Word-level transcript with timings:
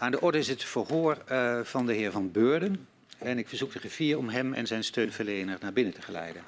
Aan 0.00 0.10
de 0.10 0.20
orde 0.20 0.38
is 0.38 0.48
het 0.48 0.64
verhoor 0.64 1.18
uh, 1.30 1.60
van 1.62 1.86
de 1.86 1.92
heer 1.92 2.12
Van 2.12 2.30
Beurden. 2.30 2.88
En 3.18 3.38
ik 3.38 3.48
verzoek 3.48 3.72
de 3.72 3.78
griffier 3.78 4.18
om 4.18 4.28
hem 4.28 4.54
en 4.54 4.66
zijn 4.66 4.84
steunverlener 4.84 5.58
naar 5.60 5.72
binnen 5.72 5.94
te 5.94 6.02
geleiden. 6.02 6.42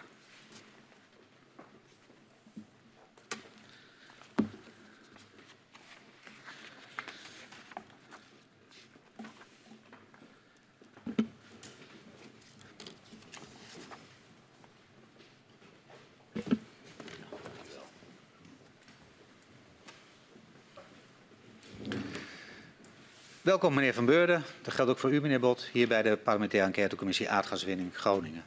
Welkom 23.52 23.74
meneer 23.74 23.94
Van 23.94 24.04
Beurden. 24.04 24.44
Dat 24.62 24.74
geldt 24.74 24.90
ook 24.90 24.98
voor 24.98 25.12
u 25.12 25.20
meneer 25.20 25.40
Bot, 25.40 25.68
hier 25.72 25.88
bij 25.88 26.02
de 26.02 26.16
parlementaire 26.16 26.68
enquêtecommissie 26.68 27.30
aardgaswinning 27.30 27.96
Groningen. 27.96 28.44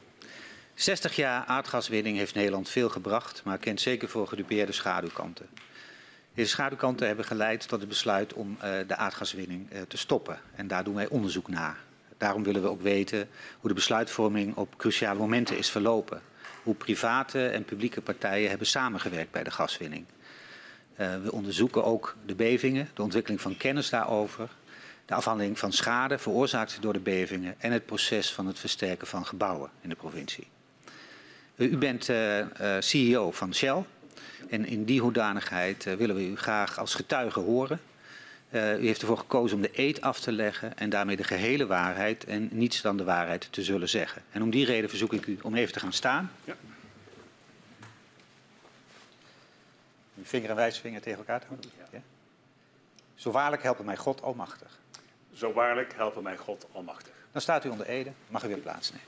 60 0.74 1.16
jaar 1.16 1.44
aardgaswinning 1.44 2.16
heeft 2.16 2.34
Nederland 2.34 2.68
veel 2.68 2.88
gebracht, 2.88 3.42
maar 3.44 3.58
kent 3.58 3.80
zeker 3.80 4.08
voor 4.08 4.28
gedupeerde 4.28 4.72
schaduwkanten. 4.72 5.48
Deze 6.34 6.48
schaduwkanten 6.48 7.06
hebben 7.06 7.24
geleid 7.24 7.68
tot 7.68 7.80
het 7.80 7.88
besluit 7.88 8.32
om 8.32 8.56
uh, 8.56 8.70
de 8.86 8.96
aardgaswinning 8.96 9.72
uh, 9.72 9.80
te 9.88 9.96
stoppen. 9.96 10.40
En 10.54 10.68
daar 10.68 10.84
doen 10.84 10.94
wij 10.94 11.08
onderzoek 11.08 11.48
naar. 11.48 11.78
Daarom 12.18 12.42
willen 12.42 12.62
we 12.62 12.68
ook 12.68 12.82
weten 12.82 13.28
hoe 13.60 13.68
de 13.68 13.74
besluitvorming 13.74 14.56
op 14.56 14.76
cruciale 14.76 15.18
momenten 15.18 15.58
is 15.58 15.70
verlopen. 15.70 16.22
Hoe 16.62 16.74
private 16.74 17.48
en 17.48 17.64
publieke 17.64 18.00
partijen 18.00 18.48
hebben 18.48 18.66
samengewerkt 18.66 19.30
bij 19.30 19.44
de 19.44 19.50
gaswinning. 19.50 20.04
Uh, 21.00 21.22
we 21.22 21.32
onderzoeken 21.32 21.84
ook 21.84 22.16
de 22.26 22.34
bevingen, 22.34 22.88
de 22.94 23.02
ontwikkeling 23.02 23.40
van 23.40 23.56
kennis 23.56 23.90
daarover 23.90 24.48
de 25.06 25.14
afhandeling 25.14 25.58
van 25.58 25.72
schade 25.72 26.18
veroorzaakt 26.18 26.78
door 26.80 26.92
de 26.92 27.00
bevingen 27.00 27.54
en 27.58 27.72
het 27.72 27.86
proces 27.86 28.32
van 28.32 28.46
het 28.46 28.58
versterken 28.58 29.06
van 29.06 29.26
gebouwen 29.26 29.70
in 29.80 29.88
de 29.88 29.94
provincie. 29.94 30.46
U 31.56 31.76
bent 31.76 32.08
uh, 32.08 32.38
uh, 32.38 32.46
CEO 32.78 33.30
van 33.30 33.54
Shell 33.54 33.84
en 34.50 34.66
in 34.66 34.84
die 34.84 35.00
hoedanigheid 35.00 35.86
uh, 35.86 35.94
willen 35.94 36.16
we 36.16 36.26
u 36.26 36.36
graag 36.36 36.78
als 36.78 36.94
getuige 36.94 37.40
horen. 37.40 37.80
u 38.52 38.86
heeft 38.86 39.00
ervoor 39.00 39.18
gekozen 39.18 39.56
om 39.56 39.62
de 39.62 39.70
eed 39.72 40.00
af 40.00 40.20
te 40.20 40.32
leggen 40.32 40.78
en 40.78 40.90
daarmee 40.90 41.16
de 41.16 41.24
gehele 41.24 41.66
waarheid 41.66 42.24
en 42.24 42.48
niets 42.52 42.80
dan 42.80 42.96
de 42.96 43.04
waarheid 43.04 43.48
te 43.50 43.62
zullen 43.62 43.88
zeggen. 43.88 44.22
En 44.30 44.42
om 44.42 44.50
die 44.50 44.64
reden 44.64 44.88
verzoek 44.88 45.12
ik 45.12 45.26
u 45.26 45.38
om 45.42 45.54
even 45.54 45.72
te 45.72 45.80
gaan 45.80 45.92
staan. 45.92 46.32
Ja. 46.44 46.56
Uw 50.18 50.24
vinger 50.24 50.50
en 50.50 50.56
wijsvinger 50.56 51.00
tegen 51.00 51.18
elkaar 51.18 51.40
te 51.40 51.46
houden. 51.46 51.70
Ja. 51.92 52.00
Zo 53.14 53.30
waarlijk 53.30 53.62
helpen 53.62 53.84
mij 53.84 53.96
God 53.96 54.22
almachtig. 54.22 54.78
Zo 55.36 55.52
waarlijk 55.52 55.92
helpen 55.96 56.22
mij 56.22 56.36
God 56.36 56.66
almachtig. 56.72 57.12
Dan 57.32 57.40
staat 57.42 57.64
u 57.64 57.68
onder 57.68 57.86
Ede. 57.86 58.10
Mag 58.28 58.44
u 58.44 58.48
weer 58.48 58.56
plaatsnemen. 58.56 59.06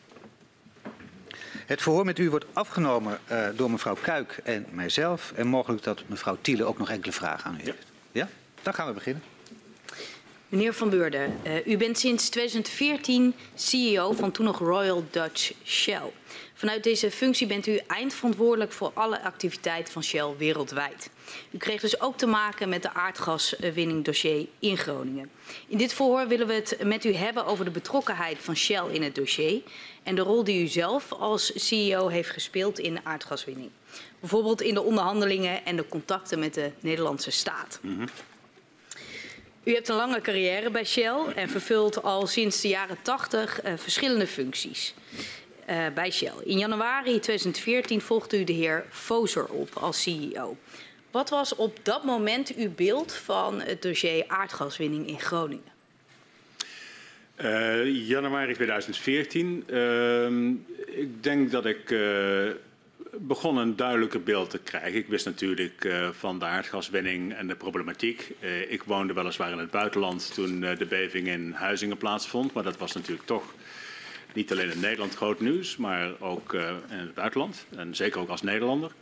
Het 1.67 1.83
verhoor 1.83 2.05
met 2.05 2.19
u 2.19 2.31
wordt 2.31 2.45
afgenomen 2.53 3.21
uh, 3.31 3.49
door 3.55 3.71
mevrouw 3.71 3.95
Kuik 3.95 4.41
en 4.45 4.67
mijzelf. 4.71 5.33
En 5.33 5.47
mogelijk 5.47 5.83
dat 5.83 6.03
mevrouw 6.07 6.37
Thiele 6.41 6.65
ook 6.65 6.79
nog 6.79 6.91
enkele 6.91 7.13
vragen 7.13 7.51
aan 7.51 7.55
u 7.61 7.63
heeft. 7.63 7.87
Ja? 8.13 8.21
ja? 8.21 8.29
Dan 8.63 8.75
gaan 8.75 8.87
we 8.87 8.93
beginnen. 8.93 9.23
Meneer 10.49 10.73
Van 10.73 10.91
Beurden, 10.91 11.41
uh, 11.47 11.67
u 11.67 11.77
bent 11.77 11.99
sinds 11.99 12.29
2014 12.29 13.35
CEO 13.55 14.13
van 14.13 14.31
toen 14.31 14.45
nog 14.45 14.59
Royal 14.59 15.05
Dutch 15.11 15.53
Shell. 15.65 16.13
Vanuit 16.59 16.83
deze 16.83 17.11
functie 17.11 17.47
bent 17.47 17.67
u 17.67 17.81
eindverantwoordelijk 17.87 18.73
voor 18.73 18.91
alle 18.95 19.23
activiteiten 19.23 19.93
van 19.93 20.03
Shell 20.03 20.35
wereldwijd. 20.39 21.11
U 21.51 21.59
kreeg 21.59 21.81
dus 21.81 22.01
ook 22.01 22.17
te 22.17 22.27
maken 22.27 22.69
met 22.69 22.83
de 22.83 22.95
aardgaswinningdossier 22.95 24.47
in 24.59 24.77
Groningen. 24.77 25.31
In 25.69 25.79
dit 25.79 25.93
verhoor 25.93 26.29
willen 26.29 26.47
we 26.47 26.53
het 26.53 26.79
met 26.83 27.05
u 27.05 27.15
hebben 27.15 27.47
over 27.47 27.65
de 27.65 27.71
betrokkenheid 27.71 28.39
van 28.39 28.57
Shell 28.57 28.85
in 28.93 29.03
het 29.03 29.15
dossier 29.15 29.63
en 30.03 30.15
de 30.15 30.21
rol 30.21 30.45
die 30.45 30.63
u 30.63 30.67
zelf 30.67 31.13
als 31.13 31.53
CEO 31.55 32.09
heeft 32.09 32.31
gespeeld 32.31 32.79
in 32.79 32.95
de 32.95 33.01
aardgaswinning. 33.03 33.71
Bijvoorbeeld 34.21 34.63
in 34.63 34.75
de 34.75 34.83
onderhandelingen 34.83 35.65
en 35.65 35.77
de 35.77 35.89
contacten 35.89 36.39
met 36.39 36.55
de 36.55 36.71
Nederlandse 36.81 37.31
staat. 37.31 37.79
Mm 37.83 37.97
-hmm. 37.97 38.09
U 39.65 39.75
hebt 39.75 39.89
een 39.89 39.97
lange 39.97 40.21
carrière 40.21 40.71
bij 40.71 40.85
Shell 40.85 41.19
en 41.35 41.49
vervult 41.49 42.03
al 42.03 42.27
sinds 42.27 42.61
de 42.61 42.69
jaren 42.69 42.99
80 43.03 43.65
uh, 43.65 43.73
verschillende 43.77 44.27
functies 44.27 44.95
uh, 45.71 45.87
bij 45.95 46.11
Shell. 46.11 46.33
In 46.45 46.59
januari 46.59 47.21
2014 47.21 48.01
volgde 48.01 48.41
u 48.41 48.45
de 48.45 48.53
heer 48.53 48.85
Fozer 48.91 49.47
op 49.47 49.69
als 49.75 50.03
CEO. 50.03 50.57
Wat 51.11 51.31
was 51.31 51.55
op 51.55 51.79
dat 51.83 52.05
moment 52.05 52.55
uw 52.55 52.71
beeld 52.75 53.15
van 53.15 53.61
het 53.61 53.83
dossier 53.83 54.25
aardgaswinning 54.27 55.07
in 55.07 55.21
Groningen? 55.21 55.77
Uh, 57.43 58.09
januari 58.09 58.55
2014. 58.55 59.65
Uh, 59.67 60.27
ik 60.87 61.23
denk 61.23 61.51
dat 61.51 61.67
ik 61.67 61.97
begon 63.21 63.57
een 63.57 63.77
duidelijker 63.77 64.23
beeld 64.23 64.51
te 64.51 64.59
krijgen. 64.59 64.95
Ik 64.95 65.07
wist 65.07 65.25
natuurlijk 65.25 65.89
van 66.13 66.39
de 66.39 66.45
aardgaswinning 66.45 67.35
en 67.35 67.47
de 67.47 67.55
problematiek. 67.55 68.35
ik 68.69 68.83
woonde 68.83 69.13
weliswaar 69.13 69.53
in 69.53 69.59
het 69.59 69.71
buitenland 69.71 70.35
toen 70.35 70.61
de 70.61 70.87
beving 70.89 71.29
in 71.29 71.53
Huizingen 71.53 71.97
plaatsvond, 71.97 72.53
maar 72.53 72.63
dat 72.63 72.77
was 72.77 72.93
natuurlijk 72.93 73.27
toch 73.27 73.55
niet 74.33 74.53
alleen 74.53 74.71
in 74.71 74.81
Nederland 74.81 75.15
groot 75.15 75.41
nieuws, 75.41 75.77
maar 75.77 76.11
ook 76.21 76.53
uh, 76.53 76.71
in 76.91 76.99
het 76.99 77.15
buitenland. 77.15 77.67
En 77.77 77.95
zeker 77.95 78.21
ook 78.21 78.29
als 78.29 78.43
Nederlander. 78.43 78.93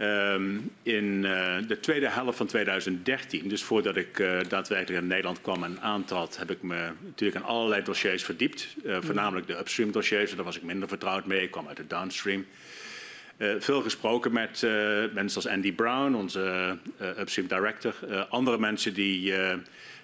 Um, 0.00 0.70
in 0.82 1.04
uh, 1.24 1.56
de 1.66 1.80
tweede 1.80 2.08
helft 2.08 2.36
van 2.36 2.46
2013, 2.46 3.48
dus 3.48 3.62
voordat 3.62 3.96
ik 3.96 4.18
uh, 4.18 4.38
daadwerkelijk 4.48 5.02
in 5.02 5.08
Nederland 5.08 5.40
kwam 5.40 5.64
en 5.64 5.80
aantrad, 5.80 6.36
heb 6.36 6.50
ik 6.50 6.62
me 6.62 6.90
natuurlijk 7.04 7.44
aan 7.44 7.50
allerlei 7.50 7.82
dossiers 7.82 8.24
verdiept. 8.24 8.76
Uh, 8.84 8.96
voornamelijk 9.00 9.46
de 9.46 9.58
upstream 9.58 9.92
dossiers, 9.92 10.34
daar 10.34 10.44
was 10.44 10.56
ik 10.56 10.62
minder 10.62 10.88
vertrouwd 10.88 11.26
mee. 11.26 11.42
Ik 11.42 11.50
kwam 11.50 11.68
uit 11.68 11.76
de 11.76 11.86
downstream. 11.86 12.46
veel 13.58 13.82
gesproken 13.82 14.32
met 14.32 14.66
mensen 15.12 15.42
als 15.42 15.46
Andy 15.46 15.72
Brown, 15.72 16.14
onze 16.14 16.76
upstream 17.18 17.48
director. 17.48 17.94
andere 18.28 18.58
mensen 18.58 18.94
die 18.94 19.32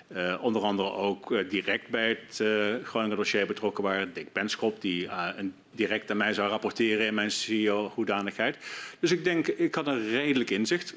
uh, 0.08 0.34
onder 0.40 0.62
andere 0.62 0.92
ook 0.92 1.30
uh, 1.30 1.50
direct 1.50 1.88
bij 1.88 2.08
het 2.08 2.38
uh, 2.40 2.74
Groninger 2.84 3.16
dossier 3.16 3.46
betrokken 3.46 3.84
waren. 3.84 4.12
Dick 4.12 4.32
Benschop, 4.32 4.80
die 4.80 5.08
een, 5.36 5.54
direct 5.70 6.10
aan 6.10 6.16
mij 6.16 6.32
zou 6.32 6.48
rapporteren 6.48 7.06
in 7.06 7.14
mijn 7.14 7.30
CEO-hoedanigheid. 7.30 8.56
Dus 9.00 9.10
ik 9.10 9.24
denk, 9.24 9.46
ik 9.46 9.74
had 9.74 9.86
een 9.86 10.08
redelijk 10.08 10.50
inzicht 10.50 10.94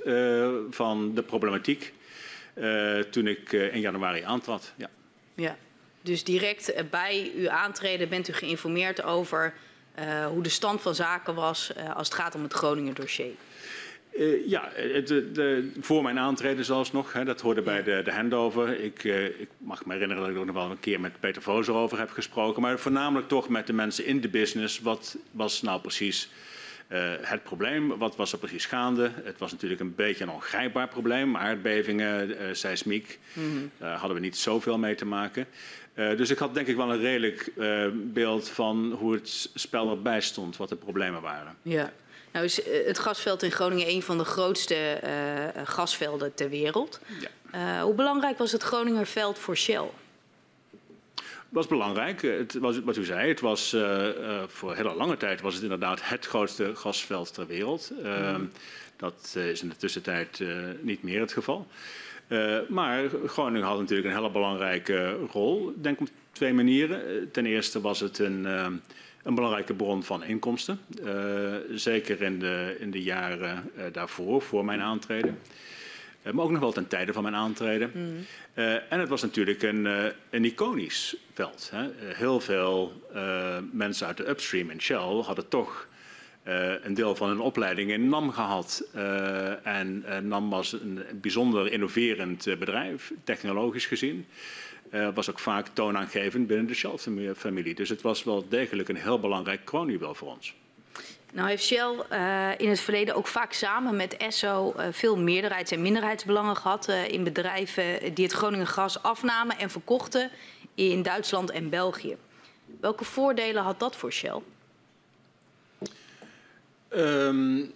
van 0.70 1.16
de 1.16 1.24
problematiek 1.26 1.94
toen 3.10 3.28
ik 3.28 3.52
in 3.52 3.80
januari 3.80 4.22
aantrad. 4.22 4.74
Ja. 4.76 4.90
ja, 5.36 5.58
dus 6.02 6.24
direct 6.24 6.74
bij 6.90 7.32
uw 7.36 7.50
aantreden 7.50 8.10
bent 8.10 8.28
u 8.28 8.34
geïnformeerd 8.34 9.04
over 9.04 9.54
hoe 10.30 10.44
de 10.44 10.50
stand 10.50 10.82
van 10.82 10.96
zaken 10.96 11.36
was 11.36 11.72
als 11.94 12.08
het 12.08 12.18
gaat 12.18 12.36
om 12.36 12.44
het 12.44 12.54
Groninger 12.54 12.94
dossier. 12.94 13.34
Uh, 14.18 14.48
ja, 14.48 14.70
de, 15.06 15.32
de, 15.32 15.72
voor 15.80 16.04
mijn 16.04 16.20
aantreden 16.20 16.66
zelfs 16.66 16.92
nog. 16.92 17.14
Hè, 17.14 17.26
dat 17.26 17.42
hoorde 17.42 17.62
bij 17.62 17.84
de, 17.84 18.02
de 18.04 18.12
handover. 18.12 18.80
Ik, 18.80 19.04
uh, 19.04 19.26
ik, 19.26 19.50
mag 19.58 19.86
me 19.86 19.94
herinneren 19.94 20.24
dat 20.24 20.32
ik 20.32 20.38
ook 20.38 20.46
nog 20.46 20.56
wel 20.56 20.72
een 20.72 20.80
keer 20.80 21.00
met 21.00 21.20
Peter 21.20 21.42
Vozer 21.42 21.74
over 21.74 22.00
heb 22.00 22.10
gesproken. 22.10 22.62
Maar 22.62 22.80
voornamelijk 22.80 23.28
toch 23.28 23.50
met 23.50 23.68
de 23.68 23.74
mensen 23.74 24.06
in 24.06 24.22
de 24.22 24.30
business. 24.30 24.80
Wat 24.80 25.18
was 25.32 25.62
nou 25.62 25.82
precies 25.82 26.30
uh, 26.92 27.00
het 27.22 27.44
probleem? 27.44 27.98
Wat 27.98 28.16
was 28.16 28.32
er 28.32 28.38
precies 28.38 28.66
gaande? 28.66 29.12
Het 29.24 29.38
was 29.38 29.52
natuurlijk 29.52 29.82
een 29.82 29.96
beetje 29.96 30.24
een 30.24 30.30
ongrijpbaar 30.30 30.88
probleem. 30.88 31.38
Aardbevingen, 31.38 32.36
seismiek. 32.56 33.20
Mm 33.34 33.52
-hmm. 33.52 33.72
Daar 33.78 33.98
hadden 33.98 34.18
we 34.18 34.24
niet 34.24 34.38
zoveel 34.38 34.78
mee 34.78 34.96
te 34.96 35.06
maken. 35.06 35.48
dus 35.94 36.30
ik 36.30 36.38
had 36.38 36.54
denk 36.54 36.68
ik 36.68 36.76
wel 36.76 36.92
een 36.94 37.00
redelijk 37.00 37.52
beeld 37.94 38.50
van 38.50 38.96
hoe 39.00 39.14
het 39.14 39.50
spel 39.54 39.90
erbij 39.90 40.22
stond. 40.22 40.58
Wat 40.58 40.70
de 40.70 40.76
problemen 40.76 41.22
waren. 41.22 41.56
Ja. 41.62 41.92
Nou 42.38 42.50
is 42.50 42.64
eh, 42.64 42.86
het 42.86 43.00
gasveld 43.00 43.44
in 43.44 43.52
Groningen 43.52 43.90
een 43.90 44.02
van 44.02 44.18
de 44.18 44.24
grootste 44.24 45.02
uh, 45.04 45.66
gasvelden 45.66 46.34
ter 46.34 46.50
wereld. 46.50 47.00
Ja. 47.20 47.30
Uh, 47.78 47.84
hoe 47.84 47.94
belangrijk 47.94 48.38
was 48.38 48.52
het 48.52 48.64
Groningerveld 48.64 49.40
voor 49.40 49.58
Shell? 49.58 49.90
was 51.50 51.68
belangrijk. 51.68 52.22
Het 52.22 52.54
was, 52.54 52.80
wat 52.80 52.98
u 52.98 53.04
zei, 53.04 53.28
het 53.28 53.40
was 53.40 53.74
uh, 53.74 53.82
uh, 53.82 54.42
voor 54.48 54.76
hele 54.76 54.94
lange 54.96 55.18
tijd 55.18 55.42
was 55.42 55.54
het 55.54 55.64
inderdaad 55.64 56.10
het 56.10 56.26
grootste 56.26 56.76
gasveld 56.76 57.34
ter 57.34 57.48
wereld. 57.48 57.92
Uh, 58.04 58.36
mm. 58.36 58.52
Dat 58.96 59.36
is 59.36 59.62
in 59.62 59.70
de 59.70 59.76
tussentijd 59.76 60.44
niet 60.82 61.04
meer 61.04 61.20
het 61.20 61.34
geval. 61.34 61.68
maar 62.68 63.04
Groningen 63.26 63.68
had 63.68 63.80
natuurlijk 63.80 64.08
een 64.08 64.16
hele 64.16 64.32
belangrijke 64.32 65.18
rol. 65.32 65.70
Ik 65.70 65.84
denk 65.84 66.00
op 66.00 66.08
twee 66.32 66.54
manieren. 66.54 67.32
Ten 67.32 67.46
eerste 67.46 67.82
was 67.82 68.00
het 68.00 68.20
een 68.20 68.46
een 69.28 69.36
belangrijke 69.36 69.74
bron 69.74 70.04
van 70.04 70.24
inkomsten. 70.24 70.80
Uh, 71.04 71.54
zeker 71.72 72.22
in 72.22 72.40
de, 72.40 72.76
in 72.80 72.92
de 72.92 73.02
jaren 73.02 73.72
uh, 73.78 73.84
daarvoor, 73.92 74.42
voor 74.42 74.66
mijn 74.66 74.82
aantreden. 74.82 75.40
Uh, 76.24 76.34
maar 76.34 76.44
ook 76.44 76.52
nog 76.52 76.60
wel 76.60 76.72
ten 76.72 76.88
tijde 76.88 77.14
van 77.14 77.24
mijn 77.24 77.36
aantreden. 77.36 77.92
Mm. 77.94 78.26
en 78.90 79.00
het 79.00 79.10
was 79.10 79.22
natuurlijk 79.22 79.62
een, 79.64 79.86
een 80.30 80.46
iconisch 80.46 81.16
veld. 81.34 81.72
Hè. 81.74 81.90
heel 82.14 82.40
veel 82.40 83.02
mensen 83.72 84.08
uit 84.08 84.18
de 84.18 84.30
upstream 84.30 84.70
in 84.70 84.82
Shell 84.82 85.22
hadden 85.24 85.48
toch 85.48 85.88
een 86.84 86.94
deel 86.94 87.16
van 87.16 87.28
hun 87.28 87.40
opleiding 87.40 87.92
in 87.92 88.10
NAM 88.10 88.32
gehad. 88.32 88.84
en 89.64 90.06
NAM 90.22 90.50
was 90.50 90.72
een 90.72 91.04
bijzonder 91.14 91.72
innoverend 91.72 92.46
bedrijf, 92.60 93.12
technologisch 93.24 93.86
gezien. 93.86 94.26
Uh, 94.92 95.10
was 95.14 95.30
ook 95.30 95.40
vaak 95.40 95.68
toonaangevend 95.74 96.48
binnen 96.48 96.68
de 96.68 96.74
Shell-familie. 96.74 97.76
Dus 97.76 97.90
het 97.90 98.02
was 98.02 98.24
wel 98.24 98.46
degelijk 98.50 98.90
een 98.90 98.96
heel 98.96 99.20
belangrijk 99.20 99.66
kroonjuwel 99.66 100.16
voor 100.16 100.28
ons. 100.28 100.56
Nou 101.34 101.50
heeft 101.50 101.64
Shell 101.64 101.96
uh, 102.12 102.50
in 102.58 102.70
het 102.70 102.80
verleden 102.80 103.16
ook 103.16 103.28
vaak 103.28 103.54
samen 103.54 103.96
met 103.96 104.18
Esso 104.18 104.74
uh, 104.78 104.86
veel 104.92 105.18
meerderheids- 105.18 105.72
en 105.72 105.82
minderheidsbelangen 105.82 106.56
gehad 106.56 106.90
uh, 106.90 107.08
in 107.08 107.24
bedrijven 107.24 108.14
die 108.14 108.26
het 108.26 108.34
Groningen 108.34 108.68
gas 108.68 109.04
afnamen 109.04 109.58
en 109.58 109.70
verkochten 109.70 110.30
in 110.76 111.02
Duitsland 111.02 111.52
en 111.52 111.70
België. 111.70 112.18
Welke 112.80 113.04
voordelen 113.04 113.64
had 113.64 113.80
dat 113.80 113.96
voor 113.96 114.12
Shell? 114.12 114.42
Um, 116.90 117.74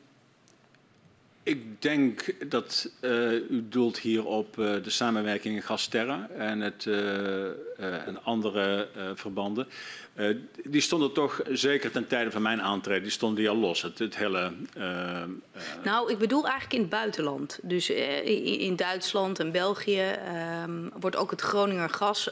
ik 1.43 1.81
denk 1.81 2.35
dat 2.49 2.89
uh, 3.01 3.33
u 3.33 3.65
doelt 3.69 3.99
hier 3.99 4.25
op 4.25 4.57
uh, 4.57 4.83
de 4.83 4.89
samenwerking 4.89 5.55
in 5.55 5.61
Gasterra 5.61 6.29
en, 6.29 6.59
het, 6.59 6.85
uh, 6.85 7.45
en 8.07 8.23
andere 8.23 8.87
verbanden. 9.15 9.67
die 10.63 10.81
stonden 10.81 11.13
toch, 11.13 11.41
zeker 11.49 11.91
ten 11.91 12.07
tijde 12.07 12.31
van 12.31 12.41
mijn 12.41 12.61
aantreden, 12.61 13.03
die 13.03 13.11
stonden 13.11 13.47
al 13.47 13.55
los. 13.55 13.81
Het, 13.81 13.99
het 13.99 14.17
hele... 14.17 14.51
nou, 15.83 16.11
ik 16.11 16.17
bedoel 16.17 16.43
eigenlijk 16.43 16.73
in 16.73 16.81
het 16.81 16.89
buitenland. 16.89 17.59
Dus 17.61 17.89
in, 17.89 18.59
in, 18.59 18.75
Duitsland 18.75 19.39
en 19.39 19.51
België 19.51 20.01
ehm, 20.01 20.89
wordt 20.99 21.15
ook 21.15 21.31
het 21.31 21.41
Groninger 21.41 21.89
gas 21.89 22.29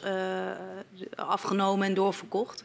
afgenomen 1.14 1.86
en 1.86 1.94
doorverkocht. 1.94 2.64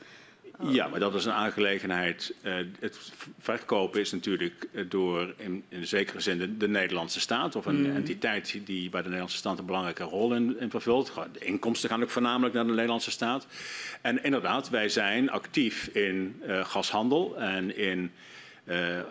Ja, 0.63 0.87
maar 0.87 0.99
dat 0.99 1.15
is 1.15 1.25
een 1.25 1.31
aangelegenheid. 1.31 2.33
Uh, 2.43 2.53
het 2.79 3.11
verkopen 3.39 3.99
is 3.99 4.11
natuurlijk 4.11 4.67
eh, 4.73 4.83
door 4.89 5.33
in, 5.37 5.63
in 5.69 5.87
zekere 5.87 6.19
zin 6.19 6.37
de, 6.37 6.57
de, 6.57 6.67
Nederlandse 6.67 7.19
staat 7.19 7.55
of 7.55 7.65
een 7.65 7.89
mm. 7.89 7.95
entiteit 7.95 8.59
die 8.65 8.89
bij 8.89 8.99
de 8.99 9.05
Nederlandse 9.05 9.37
staat 9.37 9.59
een 9.59 9.65
belangrijke 9.65 10.03
rol 10.03 10.33
in, 10.33 10.59
in, 10.59 10.69
vervult. 10.69 11.13
De 11.31 11.45
inkomsten 11.45 11.89
gaan 11.89 12.03
ook 12.03 12.09
voornamelijk 12.09 12.53
naar 12.53 12.65
de 12.65 12.71
Nederlandse 12.71 13.11
staat. 13.11 13.47
En 14.01 14.23
inderdaad, 14.23 14.69
wij 14.69 14.89
zijn 14.89 15.29
actief 15.29 15.87
in 15.87 16.41
uh, 16.47 16.65
gashandel 16.65 17.37
en 17.37 17.77
in 17.77 18.11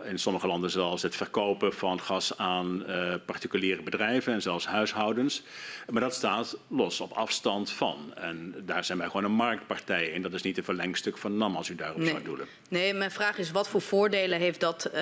in 0.04 0.18
sommige 0.18 0.46
landen 0.46 0.70
zelfs 0.70 1.02
het 1.02 1.16
verkopen 1.16 1.72
van 1.72 2.00
gas 2.00 2.38
aan 2.38 2.84
uh, 2.88 3.14
particuliere 3.26 3.82
bedrijven 3.82 4.32
en 4.32 4.42
zelfs 4.42 4.66
huishoudens. 4.66 5.42
Maar 5.90 6.00
dat 6.00 6.14
staat 6.14 6.56
los 6.68 7.00
op 7.00 7.12
afstand 7.12 7.70
van. 7.70 8.12
En 8.14 8.54
daar 8.66 8.84
zijn 8.84 8.98
wij 8.98 9.06
gewoon 9.06 9.24
een 9.24 9.32
marktpartij 9.32 10.06
in. 10.06 10.22
Dat 10.22 10.32
is 10.32 10.42
niet 10.42 10.58
een 10.58 10.64
verlengstuk 10.64 11.18
van 11.18 11.36
NAM 11.36 11.56
als 11.56 11.68
u 11.68 11.74
daarop 11.74 11.98
nee. 11.98 12.08
zou 12.08 12.22
doelen. 12.22 12.46
Nee, 12.68 12.94
mijn 12.94 13.10
vraag 13.10 13.38
is 13.38 13.50
wat 13.50 13.68
voor 13.68 13.80
voordelen 13.80 14.38
heeft 14.38 14.60
dat 14.60 14.90
uh, 14.94 15.00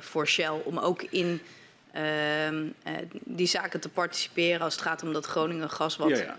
voor 0.00 0.28
Shell 0.28 0.60
om 0.64 0.78
ook 0.78 1.02
in 1.02 1.40
ehm, 1.92 2.66
die 3.24 3.46
zaken 3.46 3.80
te 3.80 3.88
participeren 3.88 4.60
als 4.60 4.74
het 4.74 4.82
gaat 4.82 5.02
om 5.02 5.12
dat 5.12 5.26
Groningen 5.26 5.70
gas 5.70 5.96
wat... 5.96 6.08
Ja, 6.08 6.16
ja. 6.16 6.36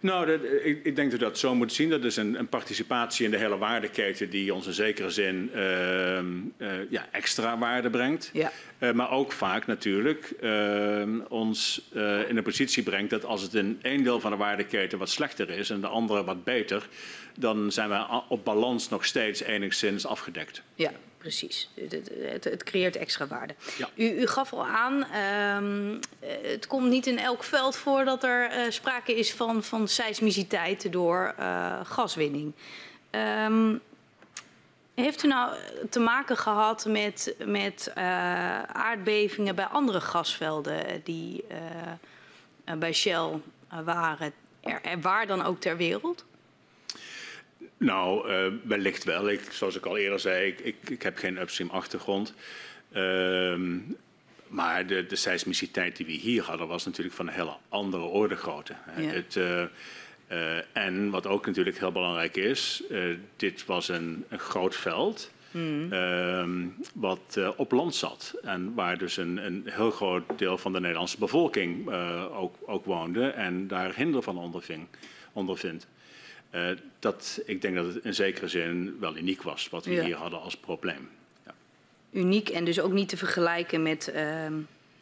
Nou, 0.00 0.26
dat, 0.26 0.40
ik, 0.62 0.84
ik, 0.84 0.96
denk 0.96 1.10
dat 1.10 1.20
je 1.20 1.26
dat 1.26 1.38
zo 1.38 1.54
moet 1.54 1.72
zien. 1.72 1.90
Dat 1.90 2.04
is 2.04 2.16
een, 2.16 2.38
een, 2.38 2.48
participatie 2.48 3.24
in 3.24 3.30
de 3.30 3.36
hele 3.36 3.58
waardeketen 3.58 4.30
die 4.30 4.54
ons 4.54 4.66
in 4.66 4.72
zekere 4.72 5.10
zin 5.10 5.50
uh, 5.54 6.18
uh, 6.18 6.90
ja, 6.90 7.06
extra 7.10 7.58
waarde 7.58 7.90
brengt. 7.90 8.30
Ja. 8.32 8.52
Uh, 8.78 8.92
maar 8.92 9.10
ook 9.10 9.32
vaak 9.32 9.66
natuurlijk 9.66 10.34
ehm, 10.40 11.20
ons 11.28 11.88
eh, 11.94 12.28
in 12.28 12.34
de 12.34 12.42
positie 12.42 12.82
brengt 12.82 13.10
dat 13.10 13.24
als 13.24 13.42
het 13.42 13.54
in 13.54 13.78
één 13.82 14.02
deel 14.02 14.20
van 14.20 14.30
de 14.30 14.36
waardeketen 14.36 14.98
wat 14.98 15.10
slechter 15.10 15.50
is 15.50 15.70
en 15.70 15.80
de 15.80 15.86
andere 15.86 16.24
wat 16.24 16.44
beter, 16.44 16.88
dan 17.38 17.72
zijn 17.72 17.88
we 17.88 18.22
op 18.28 18.44
balans 18.44 18.88
nog 18.88 19.04
steeds 19.04 19.42
enigszins 19.42 20.06
afgedekt. 20.06 20.62
Ja, 20.74 20.92
precies. 21.24 21.68
Het, 21.74 22.44
het, 22.44 22.62
creëert 22.62 22.96
extra 22.96 23.26
waarde. 23.26 23.54
Ja. 23.78 23.88
U, 23.94 24.20
u, 24.20 24.26
gaf 24.26 24.52
al 24.52 24.66
aan, 24.66 25.06
um, 25.64 25.98
het 26.20 26.66
komt 26.66 26.88
niet 26.88 27.06
in 27.06 27.18
elk 27.18 27.44
veld 27.44 27.76
voor 27.76 28.04
dat 28.04 28.24
er 28.24 28.50
uh, 28.50 28.70
sprake 28.70 29.14
is 29.14 29.32
van, 29.32 29.62
van 29.62 29.88
seismiciteit 29.88 30.92
door 30.92 31.34
uh, 31.38 31.80
gaswinning. 31.82 32.52
Um, 33.10 33.80
heeft 34.94 35.22
u 35.22 35.28
nou 35.28 35.56
te 35.90 36.00
maken 36.00 36.36
gehad 36.36 36.86
met, 36.86 37.34
met 37.44 37.92
uh, 37.98 38.62
aardbevingen 38.62 39.54
bij 39.54 39.66
andere 39.66 40.00
gasvelden 40.00 41.00
die 41.04 41.44
bij 42.78 42.92
Shell 42.92 43.30
waren, 43.84 44.32
er, 44.60 44.80
er 44.82 45.00
waar 45.00 45.26
dan 45.26 45.44
ook 45.44 45.60
ter 45.60 45.76
wereld? 45.76 46.24
Nou, 47.78 48.30
uh, 48.30 48.46
wellicht 48.62 49.04
wel. 49.04 49.28
Ik, 49.28 49.40
zoals 49.50 49.76
ik 49.76 49.86
al 49.86 49.96
eerder 49.96 50.20
zei, 50.20 50.46
ik, 50.46 50.60
ik, 50.60 50.90
ik 50.90 51.02
heb 51.02 51.16
geen 51.16 51.40
upstream 51.40 51.70
achtergrond. 51.70 52.34
Uh, 52.92 53.56
maar 54.48 54.86
de, 54.86 55.06
de 55.06 55.16
seismiciteit 55.16 55.96
die 55.96 56.06
we 56.06 56.12
hier 56.12 56.42
hadden 56.42 56.68
was 56.68 56.84
natuurlijk 56.84 57.16
van 57.16 57.26
een 57.26 57.34
hele 57.34 57.56
andere 57.68 58.02
orde 58.02 58.36
grootte. 58.36 58.74
Ja. 58.96 59.02
Het, 59.02 59.34
uh, 59.34 59.62
uh, 60.32 60.58
en 60.72 61.10
wat 61.10 61.26
ook 61.26 61.46
natuurlijk 61.46 61.78
heel 61.78 61.92
belangrijk 61.92 62.36
is, 62.36 62.82
dit 63.36 63.66
was 63.66 63.88
een, 63.88 64.24
een 64.28 64.38
groot 64.38 64.76
veld. 64.76 65.32
Mm. 65.50 65.92
Ehm, 65.92 66.66
wat 66.94 67.38
op 67.56 67.72
land 67.72 67.94
zat. 67.94 68.34
En 68.42 68.74
waar 68.74 68.98
dus 68.98 69.16
een, 69.16 69.46
een, 69.46 69.62
heel 69.64 69.90
groot 69.90 70.38
deel 70.38 70.58
van 70.58 70.72
de 70.72 70.80
Nederlandse 70.80 71.18
bevolking 71.18 71.92
ook, 72.32 72.56
ook 72.66 72.84
woonde 72.84 73.26
en 73.28 73.66
daar 73.68 73.94
hinder 73.94 74.22
van 74.22 74.38
onderving, 74.38 74.86
ondervindt. 75.32 75.86
Uh, 76.54 76.70
dat, 76.98 77.40
ik 77.44 77.62
denk 77.62 77.74
dat 77.74 77.94
het 77.94 78.04
in 78.04 78.14
zekere 78.14 78.48
zin 78.48 78.96
wel 79.00 79.16
uniek 79.16 79.42
was 79.42 79.68
wat 79.68 79.84
we 79.84 79.92
ja. 79.92 80.04
hier 80.04 80.16
hadden 80.16 80.40
als 80.40 80.56
probleem. 80.56 81.10
Ja. 81.46 81.54
Uniek 82.10 82.48
en 82.48 82.64
dus 82.64 82.80
ook 82.80 82.92
niet 82.92 83.08
te 83.08 83.16
vergelijken 83.16 83.82
met 83.82 84.08
uh, 84.08 84.14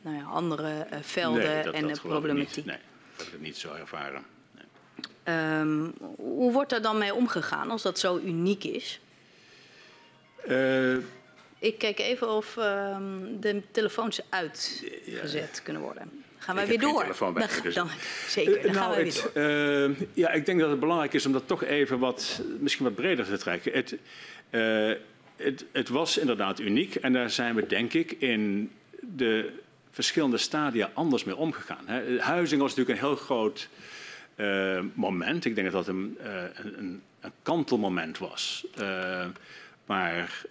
nou 0.03 0.17
ja, 0.17 0.23
andere 0.23 0.87
uh, 0.93 0.99
velden 1.01 1.43
nee, 1.43 1.63
dat, 1.63 1.75
en 1.75 1.83
dat 1.83 1.95
de 1.95 2.01
problematiek. 2.01 2.65
Nee, 2.65 2.79
dat 3.17 3.27
heb 3.27 3.35
ik 3.35 3.41
niet 3.41 3.57
zo 3.57 3.75
ervaren. 3.75 4.25
Nee. 5.25 5.59
Um, 5.59 5.93
hoe 6.17 6.53
wordt 6.53 6.71
daar 6.71 6.83
dan 6.83 6.99
mee 6.99 7.15
omgegaan 7.15 7.71
als 7.71 7.83
dat 7.83 7.99
zo 7.99 8.19
uniek 8.19 8.65
is? 8.65 9.01
ik 11.59 11.79
kijk 11.79 11.99
even 11.99 12.29
of 12.29 12.57
um, 12.57 13.41
de 13.41 13.63
telefoons 13.71 14.21
uitgezet 14.29 15.61
kunnen 15.63 15.83
worden. 15.83 16.25
Gaan 16.43 16.55
wij 16.55 16.67
weer 16.67 16.79
door? 16.79 17.01
Telefoon 17.01 17.33
bij, 17.33 17.47
dan, 17.47 17.63
dus. 17.63 17.75
dan, 17.75 17.89
zeker, 18.29 18.63
dan 18.63 18.71
uh, 18.71 18.77
gaan 18.77 18.91
nou, 18.91 18.95
wij 18.95 19.05
het, 19.05 19.33
weer 19.33 19.89
door. 19.89 19.91
Uh, 19.91 20.07
ja, 20.13 20.31
ik 20.31 20.47
denk 20.47 20.61
dat 20.61 20.71
het 20.71 20.81
belangrijk 20.81 21.13
is 21.13 21.27
om 21.27 21.33
dat 21.33 21.47
toch 21.47 21.65
even 21.65 21.99
wat, 21.99 22.43
misschien 22.59 22.85
wat 22.85 22.95
breder 22.95 23.25
te 23.25 23.39
trekken. 23.39 23.73
Het, 23.73 23.97
uh, 24.51 24.93
het, 25.37 25.65
het 25.73 25.89
was 25.89 26.19
inderdaad 26.19 26.61
uniek 26.61 26.95
en 26.95 27.13
daar 27.13 27.31
zijn 27.31 27.55
we 27.55 27.67
denk 27.67 27.93
ik 27.93 28.13
in 28.13 28.71
de 29.01 29.53
verschillende 29.91 30.39
stadia 30.39 30.91
anders 30.95 31.25
mee 31.25 31.37
omgegaan. 31.37 31.85
Hè. 31.87 32.19
Huizing 32.19 32.61
was 32.61 32.75
natuurlijk 32.75 33.01
een 33.01 33.07
heel 33.07 33.17
groot 33.17 33.69
uh, 34.37 34.81
moment. 34.95 35.45
Ik 35.45 35.55
denk 35.55 35.73
dat 35.73 35.85
dat 35.87 35.95
een, 35.95 36.19
een, 36.55 37.03
een 37.21 37.33
kantelmoment 37.43 38.19
was. 38.19 38.67
Waar 39.87 40.43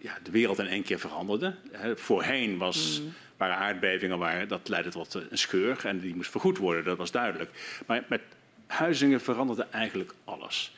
ja, 0.00 0.18
de 0.22 0.30
wereld 0.30 0.58
in 0.58 0.66
één 0.66 0.82
keer 0.82 0.98
veranderde. 0.98 1.54
Hè. 1.70 1.96
Voorheen 1.96 2.58
was, 2.58 3.00
mm. 3.00 3.14
Waren 3.36 3.56
aardbevingen, 3.56 4.18
waar, 4.18 4.48
dat 4.48 4.68
leidde 4.68 4.90
tot 4.90 5.14
een 5.14 5.38
scheur 5.38 5.86
en 5.86 6.00
die 6.00 6.14
moest 6.14 6.30
vergoed 6.30 6.58
worden, 6.58 6.84
dat 6.84 6.96
was 6.96 7.10
duidelijk. 7.10 7.50
Maar 7.86 8.04
met 8.08 8.20
Huizingen 8.66 9.20
veranderde 9.20 9.66
eigenlijk 9.70 10.14
alles. 10.24 10.74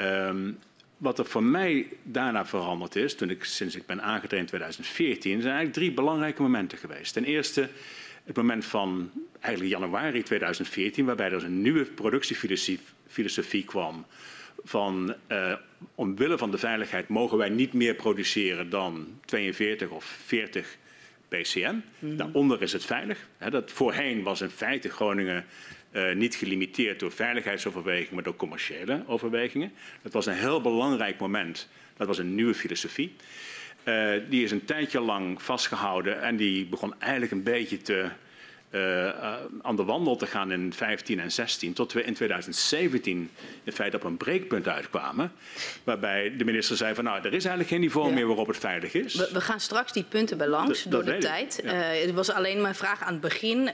Um, 0.00 0.58
wat 0.96 1.18
er 1.18 1.26
voor 1.26 1.42
mij 1.42 1.88
daarna 2.02 2.46
veranderd 2.46 2.96
is, 2.96 3.14
toen 3.14 3.30
ik, 3.30 3.44
sinds 3.44 3.74
ik 3.74 3.86
ben 3.86 4.02
aangetraind 4.02 4.42
in 4.42 4.46
2014, 4.46 5.30
zijn 5.30 5.54
eigenlijk 5.54 5.72
drie 5.72 5.92
belangrijke 5.92 6.42
momenten 6.42 6.78
geweest. 6.78 7.12
Ten 7.12 7.24
eerste 7.24 7.68
het 8.24 8.36
moment 8.36 8.64
van 8.64 9.10
eigenlijk 9.40 9.74
januari 9.74 10.22
2014, 10.22 11.04
waarbij 11.04 11.30
er 11.30 11.44
een 11.44 11.62
nieuwe 11.62 11.84
productiefilosofie 11.84 13.64
kwam. 13.64 14.06
Van 14.64 15.14
uh, 15.28 15.54
omwille 15.94 16.38
van 16.38 16.50
de 16.50 16.58
veiligheid 16.58 17.08
mogen 17.08 17.38
wij 17.38 17.48
niet 17.48 17.72
meer 17.72 17.94
produceren 17.94 18.70
dan 18.70 19.20
42 19.24 19.88
of 19.88 20.04
40 20.04 20.76
PCM. 21.38 21.74
Mm. 21.98 22.16
Daaronder 22.16 22.62
is 22.62 22.72
het 22.72 22.84
veilig. 22.84 23.28
He, 23.38 23.50
dat 23.50 23.70
voorheen 23.70 24.22
was 24.22 24.40
in 24.40 24.50
feite 24.50 24.88
Groningen 24.88 25.44
uh, 25.92 26.14
niet 26.14 26.34
gelimiteerd 26.34 27.00
door 27.00 27.12
veiligheidsoverwegingen, 27.12 28.14
maar 28.14 28.22
door 28.22 28.36
commerciële 28.36 29.02
overwegingen. 29.06 29.72
Dat 30.02 30.12
was 30.12 30.26
een 30.26 30.34
heel 30.34 30.60
belangrijk 30.60 31.18
moment. 31.18 31.68
Dat 31.96 32.06
was 32.06 32.18
een 32.18 32.34
nieuwe 32.34 32.54
filosofie. 32.54 33.16
Uh, 33.84 34.12
die 34.28 34.44
is 34.44 34.50
een 34.50 34.64
tijdje 34.64 35.00
lang 35.00 35.42
vastgehouden 35.42 36.22
en 36.22 36.36
die 36.36 36.66
begon 36.66 36.94
eigenlijk 36.98 37.32
een 37.32 37.42
beetje 37.42 37.76
te, 37.76 38.08
uh, 38.72 39.08
aan 39.62 39.76
de 39.76 39.84
wandel 39.84 40.16
te 40.16 40.26
gaan 40.26 40.52
in 40.52 40.72
15 40.72 41.20
en 41.20 41.32
16. 41.32 41.72
Tot 41.72 41.92
we 41.92 42.04
in 42.04 42.14
2017 42.14 43.30
in 43.64 43.72
feite 43.72 43.96
op 43.96 44.04
een 44.04 44.16
breekpunt 44.16 44.68
uitkwamen. 44.68 45.32
Waarbij 45.84 46.36
de 46.36 46.44
minister 46.44 46.76
zei 46.76 46.94
van 46.94 47.04
nou, 47.04 47.16
er 47.18 47.26
is 47.26 47.32
eigenlijk 47.32 47.68
geen 47.68 47.80
niveau 47.80 48.08
ja. 48.08 48.14
meer 48.14 48.26
waarop 48.26 48.46
het 48.46 48.58
veilig 48.58 48.94
is. 48.94 49.14
We, 49.14 49.28
we, 49.32 49.40
gaan 49.40 49.60
straks 49.60 49.92
die 49.92 50.04
punten 50.04 50.38
bij 50.38 50.46
langs 50.46 50.82
door 50.82 51.04
de 51.04 51.18
tijd. 51.18 51.60
Ja. 51.64 51.94
Uh, 51.94 52.00
het 52.00 52.12
was 52.12 52.30
alleen 52.30 52.60
mijn 52.60 52.74
vraag 52.74 53.02
aan 53.02 53.12
het 53.12 53.20
begin. 53.20 53.70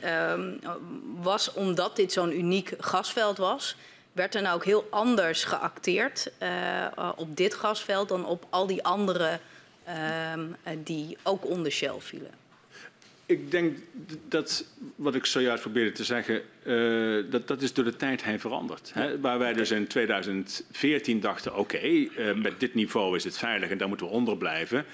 was 1.20 1.52
omdat 1.52 1.96
dit 1.96 2.12
zo'n 2.12 2.38
uniek 2.38 2.72
gasveld 2.78 3.38
was 3.38 3.76
werd 4.12 4.34
er 4.34 4.42
nou 4.42 4.54
ook 4.54 4.64
heel 4.64 4.86
anders 4.90 5.44
geacteerd 5.44 6.30
op 7.16 7.36
dit 7.36 7.54
gasveld 7.54 8.08
dan 8.08 8.26
op 8.26 8.46
al 8.50 8.66
die 8.66 8.84
andere 8.84 9.38
uh, 9.88 9.94
die 10.84 11.16
ook 11.22 11.46
onder 11.46 11.72
Shell 11.72 11.94
vielen? 11.98 12.30
Ik 13.28 13.50
denk 13.50 13.78
dat 14.28 14.64
wat 14.96 15.14
ik 15.14 15.24
zojuist 15.26 15.62
probeerde 15.62 15.92
te 15.92 16.04
zeggen, 16.04 16.42
uh, 16.64 17.30
dat, 17.30 17.48
dat 17.48 17.62
is 17.62 17.72
door 17.72 17.84
de 17.84 17.96
tijd 17.96 18.24
heen 18.24 18.40
veranderd. 18.40 18.90
Hè? 18.94 19.20
Waar 19.20 19.38
wij 19.38 19.52
dus 19.52 19.70
in 19.70 19.86
2014 19.86 21.20
dachten, 21.20 21.56
oké, 21.56 21.60
okay, 21.60 22.10
uh, 22.18 22.34
met 22.34 22.60
dit 22.60 22.74
niveau 22.74 23.16
is 23.16 23.24
het 23.24 23.38
veilig 23.38 23.70
en 23.70 23.78
daar 23.78 23.88
moeten 23.88 24.06
we 24.06 24.12
onder 24.12 24.36
blijven. 24.36 24.84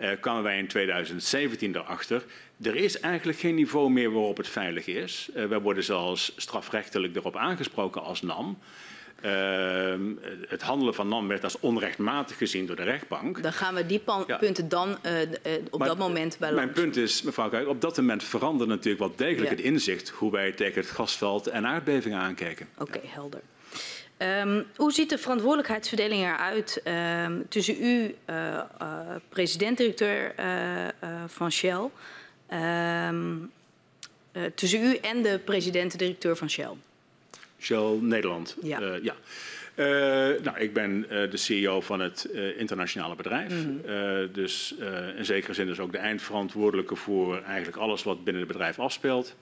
Uh, 0.00 0.10
kwamen 0.20 0.42
wij 0.42 0.58
in 0.58 0.66
2017 0.66 1.76
erachter, 1.76 2.24
er 2.62 2.76
is 2.76 3.00
eigenlijk 3.00 3.38
geen 3.38 3.54
niveau 3.54 3.90
meer 3.90 4.12
waarop 4.12 4.36
het 4.36 4.48
veilig 4.48 4.86
is. 4.86 5.28
wij 5.32 5.60
worden 5.60 5.84
zelfs 5.84 6.32
strafrechtelijk 6.36 7.16
erop 7.16 7.36
aangesproken 7.36 8.02
als 8.02 8.22
NAM. 8.22 8.58
Uh, 9.24 9.94
het 10.48 10.62
handelen 10.62 10.94
van 10.94 11.08
NAM 11.08 11.28
werd 11.28 11.44
als 11.44 11.60
onrechtmatig 11.60 12.36
gezien 12.36 12.66
door 12.66 12.76
de 12.76 12.82
rechtbank. 12.82 13.42
Dan 13.42 13.52
gaan 13.52 13.74
we 13.74 13.86
die 13.86 14.02
ja. 14.26 14.36
punten 14.36 14.68
dan 14.68 14.98
uh, 15.06 15.20
uh, 15.20 15.28
op 15.70 15.78
maar 15.78 15.88
dat 15.88 15.98
moment 15.98 16.36
bij 16.38 16.52
Mijn 16.52 16.72
punt 16.72 16.96
is, 16.96 17.22
mevrouw 17.22 17.48
Kuik, 17.48 17.68
op 17.68 17.80
dat 17.80 17.96
moment 17.96 18.24
veranderde 18.24 18.74
natuurlijk 18.74 18.98
wel 18.98 19.12
degelijk 19.16 19.50
ja. 19.50 19.56
het 19.56 19.64
inzicht 19.64 20.08
hoe 20.08 20.30
wij 20.30 20.52
tegen 20.52 20.80
het 20.80 20.90
gasveld 20.90 21.46
en 21.46 21.66
aardbevingen 21.66 22.18
aankijken. 22.18 22.68
Oké, 22.78 22.96
okay, 22.96 23.10
helder. 23.12 23.40
Um, 24.18 24.66
hoe 24.76 24.92
ziet 24.92 25.10
de 25.10 25.18
verantwoordelijkheidsverdeling 25.18 26.22
eruit 26.22 26.82
um, 27.24 27.48
tussen 27.48 27.84
u, 27.84 28.14
uh, 28.30 28.60
president-directeur 29.28 30.34
van 31.26 31.52
Shell, 31.52 31.90
um, 33.08 33.50
tussen 34.54 34.82
u 34.82 34.96
en 34.96 35.22
de 35.22 35.40
president-directeur 35.44 36.36
van 36.36 36.50
Shell? 36.50 36.76
Shell 37.58 37.98
Nederland. 38.00 38.56
Ja. 38.62 38.80
Uh, 38.80 39.02
ja. 39.02 39.14
Uh, 39.74 39.84
nou, 40.42 40.58
ik 40.58 40.72
ben 40.72 41.06
uh, 41.10 41.30
de 41.30 41.36
CEO 41.36 41.80
van 41.80 42.00
het 42.00 42.28
internationale 42.56 43.14
bedrijf. 43.14 43.52
Mm 43.52 43.80
-hmm. 43.84 44.32
dus 44.32 44.74
in 45.16 45.24
zekere 45.24 45.54
zin 45.54 45.68
is 45.68 45.78
ook 45.78 45.92
de 45.92 45.98
eindverantwoordelijke 45.98 46.96
voor 46.96 47.42
eigenlijk 47.42 47.76
alles 47.76 48.02
wat 48.02 48.24
binnen 48.24 48.42
het 48.42 48.52
bedrijf 48.52 48.78
afspeelt. 48.78 49.36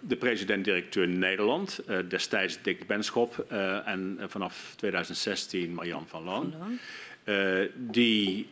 de 0.00 0.16
president-directeur 0.18 1.08
Nederland, 1.08 1.80
destijds 2.08 2.58
Dick 2.62 2.86
Benschop 2.86 3.46
en 3.84 4.18
vanaf 4.26 4.72
2016 4.76 5.74
Marjan 5.74 6.04
van 6.06 6.24
Loon. 6.24 6.54
die 7.74 8.46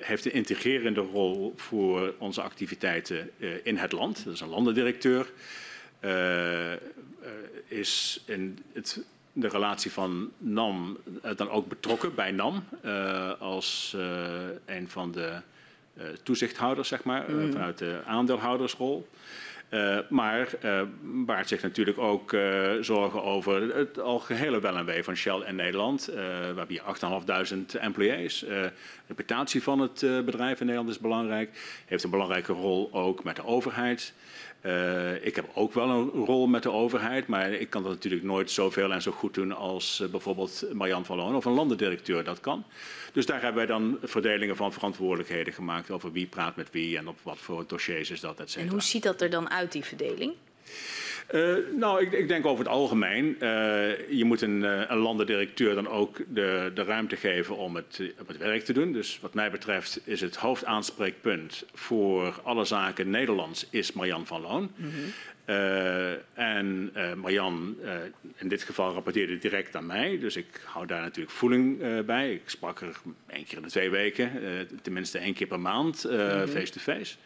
heeft 0.00 0.24
een 0.24 0.32
integrerende 0.32 1.00
rol 1.00 1.52
voor 1.56 2.14
onze 2.18 2.42
activiteiten 2.42 3.30
in 3.62 3.76
het 3.76 3.92
land. 3.92 4.24
Dat 4.24 4.34
is 4.34 4.40
een 4.40 4.48
landendirecteur. 4.48 5.26
Eh, 7.68 7.78
is 7.78 8.20
in 8.24 8.58
het, 8.72 9.04
de 9.32 9.48
relatie 9.48 9.92
van 9.92 10.30
NAM 10.38 10.98
eh, 11.22 11.36
dan 11.36 11.50
ook 11.50 11.68
betrokken 11.68 12.14
bij 12.14 12.30
NAM 12.30 12.64
uh, 12.84 13.32
als 13.40 13.92
uh, 13.96 14.02
een 14.66 14.88
van 14.88 15.12
de 15.12 15.40
toezichthouders, 16.22 16.88
zeg 16.88 17.04
maar, 17.04 17.24
mm. 17.28 17.52
vanuit 17.52 17.78
de 17.78 18.00
aandeelhoudersrol. 18.06 19.08
maar 20.08 20.48
baart 21.02 21.48
zich 21.48 21.62
natuurlijk 21.62 21.98
ook 21.98 22.36
zorgen 22.80 23.22
over 23.22 23.76
het 23.76 24.00
algehele 24.00 24.60
wel 24.60 24.76
en 24.76 24.84
wee 24.84 25.04
van 25.04 25.16
Shell 25.16 25.42
in 25.46 25.56
Nederland. 25.56 26.04
we 26.04 26.54
hebben 26.56 26.68
hier 26.68 26.82
8.500 27.74 27.80
employees. 27.80 28.38
de 28.38 28.72
reputatie 29.06 29.62
van 29.62 29.80
het 29.80 30.00
bedrijf 30.00 30.60
in 30.60 30.66
Nederland 30.66 30.90
is 30.90 30.98
belangrijk. 30.98 31.50
Heeft 31.86 32.04
een 32.04 32.10
belangrijke 32.10 32.52
rol 32.52 32.88
ook 32.92 33.24
met 33.24 33.36
de 33.36 33.44
overheid. 33.44 34.12
Uh, 34.62 35.24
ik 35.24 35.36
heb 35.36 35.50
ook 35.54 35.72
wel 35.72 35.88
een 35.88 36.10
rol 36.10 36.46
met 36.46 36.62
de 36.62 36.70
overheid, 36.70 37.26
maar 37.26 37.52
ik 37.52 37.70
kan 37.70 37.82
dat 37.82 37.92
natuurlijk 37.92 38.22
nooit 38.22 38.50
zoveel 38.50 38.92
en 38.92 39.02
zo 39.02 39.12
goed 39.12 39.34
doen 39.34 39.52
als 39.52 40.00
uh, 40.02 40.08
bijvoorbeeld 40.08 40.64
Marjan 40.72 41.04
van 41.04 41.16
Loon 41.16 41.34
of 41.34 41.44
een 41.44 41.52
landendirecteur 41.52 42.24
dat 42.24 42.40
kan. 42.40 42.64
Dus 43.12 43.26
daar 43.26 43.42
hebben 43.42 43.56
wij 43.56 43.66
dan 43.66 43.98
verdelingen 44.02 44.56
van 44.56 44.72
verantwoordelijkheden 44.72 45.52
gemaakt 45.52 45.90
over 45.90 46.12
wie 46.12 46.26
praat 46.26 46.56
met 46.56 46.70
wie 46.70 46.98
en 46.98 47.08
op 47.08 47.18
wat 47.22 47.38
voor 47.38 47.64
dossiers 47.66 48.10
is 48.10 48.20
dat, 48.20 48.40
et. 48.40 48.56
En 48.56 48.68
hoe 48.68 48.82
ziet 48.82 49.02
dat 49.02 49.20
er 49.20 49.30
dan 49.30 49.50
uit, 49.50 49.72
die 49.72 49.84
verdeling? 49.84 50.32
Uh, 51.34 51.56
nou, 51.76 52.02
ik, 52.02 52.12
ik, 52.12 52.28
denk 52.28 52.46
over 52.46 52.64
het 52.64 52.74
algemeen. 52.74 53.26
Uh, 53.26 53.38
je 54.10 54.24
moet 54.24 54.40
een, 54.40 54.62
uh, 54.62 54.82
een 54.88 54.98
landendirecteur 54.98 55.74
dan 55.74 55.88
ook 55.88 56.16
de, 56.28 56.70
de 56.74 56.82
ruimte 56.82 57.16
geven 57.16 57.56
om 57.56 57.76
het, 57.76 58.00
het 58.26 58.36
werk 58.36 58.64
te 58.64 58.72
doen. 58.72 58.92
Dus 58.92 59.18
wat 59.20 59.34
mij 59.34 59.50
betreft 59.50 60.00
is 60.04 60.20
het 60.20 60.36
hoofdaanspreekpunt 60.36 61.64
voor 61.74 62.40
alle 62.42 62.64
zaken 62.64 63.10
Nederlands 63.10 63.66
is 63.70 63.92
Marjan 63.92 64.26
van 64.26 64.40
Loon. 64.40 64.70
Mm 64.76 64.90
-hmm. 64.90 65.12
en 66.34 66.92
Marjan 67.16 67.76
in 68.36 68.48
dit 68.48 68.62
geval 68.62 68.92
rapporteerde 68.92 69.38
direct 69.38 69.76
aan 69.76 69.86
mij. 69.86 70.18
Dus 70.18 70.36
ik 70.36 70.60
hou 70.64 70.86
daar 70.86 71.02
natuurlijk 71.02 71.34
voeling 71.34 71.78
bij. 72.04 72.32
Ik 72.32 72.42
sprak 72.46 72.80
er 72.80 72.96
één 73.26 73.44
keer 73.44 73.56
in 73.56 73.62
de 73.62 73.68
twee 73.68 73.90
weken, 73.90 74.30
tenminste 74.82 75.18
één 75.18 75.34
keer 75.34 75.46
per 75.46 75.60
maand, 75.60 76.00
face-to-face. 76.48 76.90
Mm 76.90 76.94
-hmm. 76.94 77.04
-face. 77.04 77.16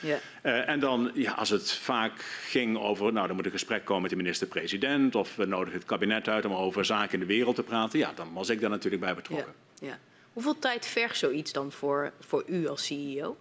Ja. 0.00 0.18
Uh, 0.42 0.68
en 0.68 0.80
dan, 0.80 1.10
ja, 1.14 1.32
als 1.32 1.50
het 1.50 1.72
vaak 1.72 2.12
ging 2.44 2.78
over, 2.78 3.12
nou, 3.12 3.26
dan 3.26 3.36
moet 3.36 3.44
een 3.44 3.50
gesprek 3.50 3.84
komen 3.84 4.02
met 4.02 4.10
de 4.10 4.16
minister-president, 4.16 5.14
of 5.14 5.36
we 5.36 5.44
nodigen 5.44 5.78
het 5.78 5.88
kabinet 5.88 6.28
uit 6.28 6.44
om 6.44 6.52
over 6.52 6.84
zaken 6.84 7.12
in 7.12 7.20
de 7.20 7.26
wereld 7.26 7.54
te 7.54 7.62
praten, 7.62 7.98
ja, 7.98 8.12
dan 8.14 8.32
was 8.32 8.48
ik 8.48 8.60
daar 8.60 8.70
natuurlijk 8.70 9.02
bij 9.02 9.14
betrokken. 9.14 9.54
Ja. 9.80 9.86
ja. 9.86 9.98
Hoeveel 10.32 10.58
tijd 10.58 10.86
vergt 10.86 11.18
zoiets 11.18 11.52
dan 11.52 11.72
voor, 11.72 12.12
voor 12.20 12.44
u 12.46 12.68
als 12.68 12.86
CEO? 12.86 13.36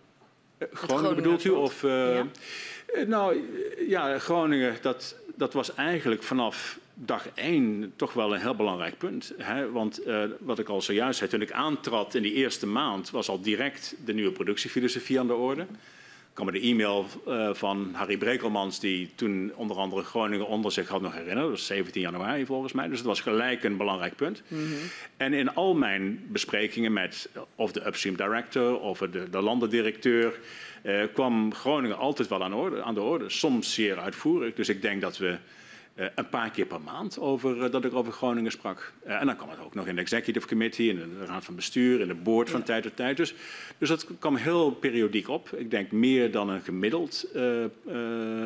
Uh, 0.58 0.68
Groningen 0.74 1.16
bedoelt 1.16 1.44
u? 1.44 1.50
Of, 1.50 1.84
uh, 1.84 2.16
ja. 2.16 2.26
nou, 3.08 3.44
ja, 3.88 4.20
Groningen, 4.20 4.78
dat, 4.82 5.16
dat 5.36 5.54
was 5.54 5.76
eigenlijk 5.76 6.24
vanaf 6.24 6.80
dag 6.94 7.28
één 7.34 7.94
toch 7.96 8.14
wel 8.14 8.34
een 8.34 8.42
heel 8.42 8.56
belangrijk 8.56 8.98
punt. 8.98 9.34
Hè? 9.38 9.72
Want 9.72 10.08
uh, 10.08 10.24
wat 10.40 10.60
ik 10.60 10.70
al 10.70 10.82
zojuist 10.82 11.18
zei, 11.18 11.30
toen 11.30 11.42
ik 11.42 11.52
aantrad 11.52 12.16
in 12.16 12.22
die 12.22 12.34
eerste 12.34 12.68
maand, 12.68 13.10
was 13.10 13.30
al 13.30 13.42
direct 13.42 13.96
de 14.06 14.14
nieuwe 14.14 14.32
productiefilosofie 14.32 15.20
aan 15.20 15.28
de 15.28 15.34
orde 15.34 15.66
kan 16.34 16.46
me 16.46 16.52
de 16.52 16.60
e-mail 16.60 17.06
uh, 17.28 17.54
van 17.54 17.90
Harry 17.94 18.18
Brekelmans, 18.18 18.80
die 18.80 19.10
toen 19.16 19.52
onder 19.56 19.78
andere 19.78 20.04
Groningen 20.04 20.48
onder 20.48 20.72
zich 20.72 20.88
had 20.88 21.02
nog 21.02 21.12
herinneren. 21.12 21.42
Dat 21.42 21.52
was 21.52 21.66
17 21.66 22.02
januari 22.02 22.46
volgens 22.46 22.74
mij. 22.74 22.88
Dus 22.88 22.98
het 22.98 23.08
was 23.08 23.22
gelijk 23.22 23.64
een 23.64 23.78
belangrijk 23.78 24.16
punt. 24.16 24.42
Mm 24.48 24.58
-hmm. 24.58 24.78
En 25.18 25.34
in 25.34 25.54
al 25.54 25.74
mijn 25.74 26.26
besprekingen 26.28 26.94
met 26.94 27.30
of 27.56 27.72
de 27.72 27.86
upstream 27.86 28.18
director 28.18 28.80
of 28.80 29.00
de, 29.00 29.30
de 29.30 29.42
landendirecteur 29.42 30.40
uh, 30.84 31.04
kwam 31.14 31.54
Groningen 31.54 31.98
altijd 31.98 32.28
wel 32.28 32.44
aan, 32.44 32.54
orde, 32.54 32.84
aan 32.84 32.94
de 32.94 33.02
orde. 33.02 33.30
Soms 33.30 33.74
zeer 33.74 34.00
uitvoerig. 34.00 34.54
Dus 34.54 34.70
ik 34.70 34.82
denk 34.82 35.02
dat 35.02 35.18
we 35.18 35.38
een 36.16 36.30
paar 36.30 36.52
keer 36.52 36.66
per 36.66 36.82
maand 36.82 37.20
over, 37.20 37.58
uh, 37.58 37.72
dat 37.72 37.86
ik 37.86 37.94
over 37.94 38.14
Groningen 38.14 38.52
sprak. 38.52 38.94
Uh, 39.08 39.20
en 39.20 39.26
dan 39.26 39.36
kwam 39.36 39.50
het 39.50 39.60
ook 39.60 39.74
nog 39.74 39.88
in 39.88 39.96
de 39.96 40.02
executive 40.02 40.48
committee, 40.48 40.90
in 40.90 40.96
de 40.96 41.26
raad 41.26 41.46
van 41.46 41.56
bestuur, 41.56 42.02
in 42.02 42.08
de 42.08 42.14
board 42.14 42.50
van 42.50 42.60
ja. 42.60 42.66
tijd 42.66 42.84
tot 42.84 42.96
tijd. 42.96 43.18
Dus, 43.18 43.34
dus 43.78 43.90
dat 43.90 44.06
kwam 44.20 44.36
heel 44.36 44.72
periodiek 44.72 45.28
op. 45.28 45.50
Ik 45.50 45.72
denk 45.72 45.92
meer 45.92 46.32
dan 46.32 46.50
een 46.50 46.62
gemiddeld 46.62 47.26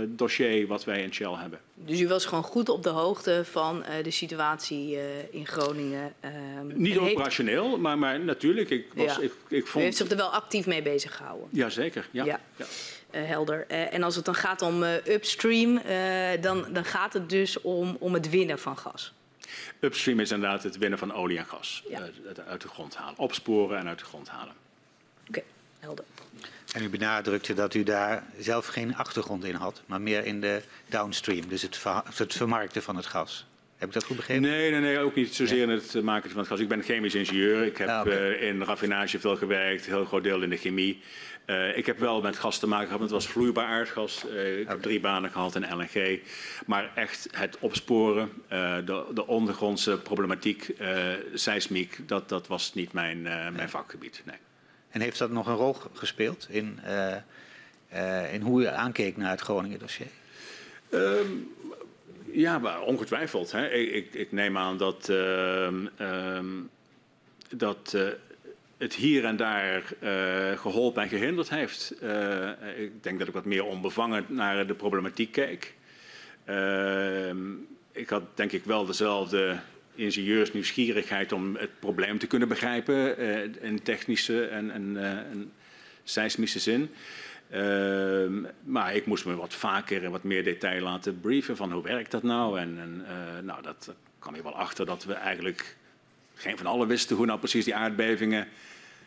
dossier 0.07 0.67
wat 0.67 0.83
wij 0.83 1.01
in 1.01 1.13
Shell 1.13 1.33
hebben. 1.33 1.59
Dus 1.75 1.99
u 1.99 2.07
was 2.07 2.25
gewoon 2.25 2.43
goed 2.43 2.69
op 2.69 2.83
de 2.83 2.89
hoogte 2.89 3.41
van 3.45 3.83
de 4.03 4.11
situatie 4.11 4.97
in 5.31 5.47
Groningen? 5.47 6.13
Ehm, 6.19 6.33
Niet 6.73 6.97
operationeel, 6.97 7.67
heeft... 7.69 7.77
maar, 7.77 7.97
maar 7.97 8.19
natuurlijk. 8.19 8.69
Ik, 8.69 8.85
was, 8.95 9.15
ja. 9.15 9.21
ik, 9.21 9.33
ik 9.47 9.67
vond... 9.67 9.83
U 9.83 9.85
heeft 9.85 9.97
zich 9.97 10.09
er 10.09 10.17
wel 10.17 10.29
actief 10.29 10.65
mee 10.65 10.81
bezig 10.81 11.15
gehouden? 11.15 11.47
Jazeker, 11.51 12.07
ja. 12.11 12.25
ja. 12.25 12.39
ja. 12.55 12.65
Uh, 13.15 13.25
helder. 13.25 13.65
Uh, 13.71 13.93
en 13.93 14.03
als 14.03 14.15
het 14.15 14.25
dan 14.25 14.35
gaat 14.35 14.61
om 14.61 14.83
uh, 14.83 14.93
upstream, 15.05 15.81
dan, 16.41 16.65
dan 16.73 16.85
gaat 16.85 17.13
het 17.13 17.29
dus 17.29 17.61
om, 17.61 17.95
om 17.99 18.13
het 18.13 18.29
winnen 18.29 18.59
van 18.59 18.77
gas. 18.77 19.13
Upstream 19.79 20.19
is 20.19 20.31
inderdaad 20.31 20.63
het 20.63 20.77
winnen 20.77 20.99
van 20.99 21.13
olie 21.13 21.37
en 21.37 21.45
gas. 21.45 21.83
Ja. 21.89 22.09
het 22.25 22.39
uit 22.39 22.61
de 22.61 22.67
grond 22.67 22.95
halen. 22.95 23.17
Opsporen 23.17 23.79
en 23.79 23.87
uit 23.87 23.99
de 23.99 24.05
grond 24.05 24.29
halen. 24.29 24.53
Oké, 25.27 25.29
okay, 25.29 25.43
helder. 25.79 26.05
En 26.73 26.83
u 26.83 26.89
benadrukte 26.89 27.53
dat 27.53 27.73
u 27.73 27.83
daar 27.83 28.23
zelf 28.39 28.65
geen 28.65 28.95
achtergrond 28.95 29.43
in 29.43 29.55
had, 29.55 29.81
maar 29.85 30.01
meer 30.01 30.25
in 30.25 30.41
de 30.41 30.61
downstream, 30.87 31.47
dus 31.47 31.61
het, 31.61 31.77
ver, 31.77 32.01
het 32.15 32.33
vermarkten 32.33 32.83
van 32.83 32.95
het 32.95 33.05
gas. 33.05 33.45
Heb 33.77 33.87
ik 33.87 33.93
dat 33.93 34.03
goed 34.03 34.15
begrepen? 34.15 34.41
Nee, 34.41 34.71
nee, 34.71 34.79
nee 34.79 34.99
ook 34.99 35.15
niet 35.15 35.35
zozeer 35.35 35.67
nee. 35.67 35.75
in 35.75 35.81
het 35.81 36.03
maken 36.03 36.29
van 36.29 36.39
het 36.39 36.47
gas. 36.47 36.59
Ik 36.59 36.67
ben 36.67 36.83
chemisch 36.83 37.15
ingenieur. 37.15 37.65
Ik 37.65 37.77
heb 37.77 37.87
ah, 37.87 37.99
okay. 37.99 38.31
uh, 38.31 38.41
in 38.41 38.63
raffinage 38.63 39.19
veel 39.19 39.35
gewerkt, 39.35 39.85
een 39.85 39.93
heel 39.93 40.05
groot 40.05 40.23
deel 40.23 40.41
in 40.41 40.49
de 40.49 40.57
chemie. 40.57 41.01
Uh, 41.45 41.77
ik 41.77 41.85
heb 41.85 41.99
wel 41.99 42.21
met 42.21 42.37
gas 42.37 42.59
te 42.59 42.67
maken 42.67 42.85
gehad, 42.85 43.01
het 43.01 43.11
was 43.11 43.27
vloeibaar 43.27 43.65
aardgas. 43.65 44.25
Uh, 44.25 44.59
ik 44.59 44.67
heb 44.67 44.81
drie 44.81 44.99
banen 44.99 45.31
gehad 45.31 45.55
in 45.55 45.75
LNG. 45.75 46.19
Maar 46.65 46.91
echt 46.95 47.27
het 47.31 47.57
opsporen, 47.59 48.29
uh, 48.43 48.75
de, 48.85 49.05
de, 49.13 49.27
ondergrondse 49.27 49.97
problematiek, 49.97 50.75
seismiek, 51.33 52.07
dat, 52.07 52.29
dat 52.29 52.47
was 52.47 52.73
niet 52.73 52.93
mijn, 52.93 53.21
mijn 53.21 53.69
vakgebied. 53.69 54.21
Nee. 54.25 54.35
En 54.89 55.01
heeft 55.01 55.17
dat 55.17 55.31
nog 55.31 55.47
een 55.47 55.55
rol 55.55 55.75
gespeeld 55.93 56.47
in, 56.49 56.79
in 58.31 58.41
hoe 58.41 58.61
u 58.61 58.65
aankeek 58.65 59.17
naar 59.17 59.31
het 59.31 59.41
Groningen 59.41 59.79
dossier? 59.79 60.07
Um, 60.89 61.51
ja, 62.31 62.59
maar 62.59 62.81
ongetwijfeld. 62.81 63.51
Hè. 63.51 63.69
Ik, 63.69 63.91
ik, 63.91 64.13
ik, 64.13 64.31
neem 64.31 64.57
aan 64.57 64.77
dat, 64.77 65.07
um, 65.09 65.89
um, 65.99 66.69
dat 67.49 67.95
het 68.77 68.93
hier 68.93 69.25
en 69.25 69.35
daar 69.35 69.83
uh, 70.03 70.57
geholpen 70.57 71.03
en 71.03 71.09
gehinderd 71.09 71.49
heeft. 71.49 71.93
Uh, 72.03 72.49
ik 72.77 73.03
denk 73.03 73.19
dat 73.19 73.27
ik 73.27 73.33
wat 73.33 73.45
meer 73.45 73.65
onbevangen 73.65 74.25
naar 74.27 74.67
de 74.67 74.73
problematiek 74.73 75.31
keek. 75.31 75.75
Uh, 76.49 77.29
ik 77.91 78.09
had 78.09 78.23
denk 78.37 78.51
ik 78.51 78.63
wel 78.63 78.85
dezelfde 78.85 79.59
ingenieursnieuwsgierigheid 79.95 81.31
om 81.31 81.55
het 81.55 81.79
probleem 81.79 82.17
te 82.17 82.27
kunnen 82.27 82.47
begrijpen 82.47 83.17
in 83.61 83.81
technische 83.81 84.45
en, 84.45 84.71
en, 84.71 84.97
en 85.31 85.51
seismische 86.03 86.59
zin. 86.59 86.89
Ehm, 87.49 88.43
maar 88.63 88.95
ik 88.95 89.05
moest 89.05 89.25
me 89.25 89.35
wat 89.35 89.53
vaker 89.53 90.03
en 90.03 90.11
wat 90.11 90.23
meer 90.23 90.43
detail 90.43 90.81
laten 90.81 91.19
brieven 91.19 91.55
van 91.55 91.71
hoe 91.71 91.83
werkt 91.83 92.11
dat 92.11 92.23
nou. 92.23 92.59
En, 92.59 92.79
en 92.79 93.05
nou, 93.45 93.61
dat 93.61 93.93
kwam 94.19 94.35
ik 94.35 94.43
wel 94.43 94.55
achter 94.55 94.85
dat 94.85 95.03
we 95.03 95.13
eigenlijk 95.13 95.77
geen 96.43 96.57
van 96.57 96.65
allen 96.65 96.87
wisten 96.87 97.15
hoe 97.15 97.25
nou 97.25 97.39
precies 97.39 97.65
die 97.65 97.75
aardbevingen 97.75 98.47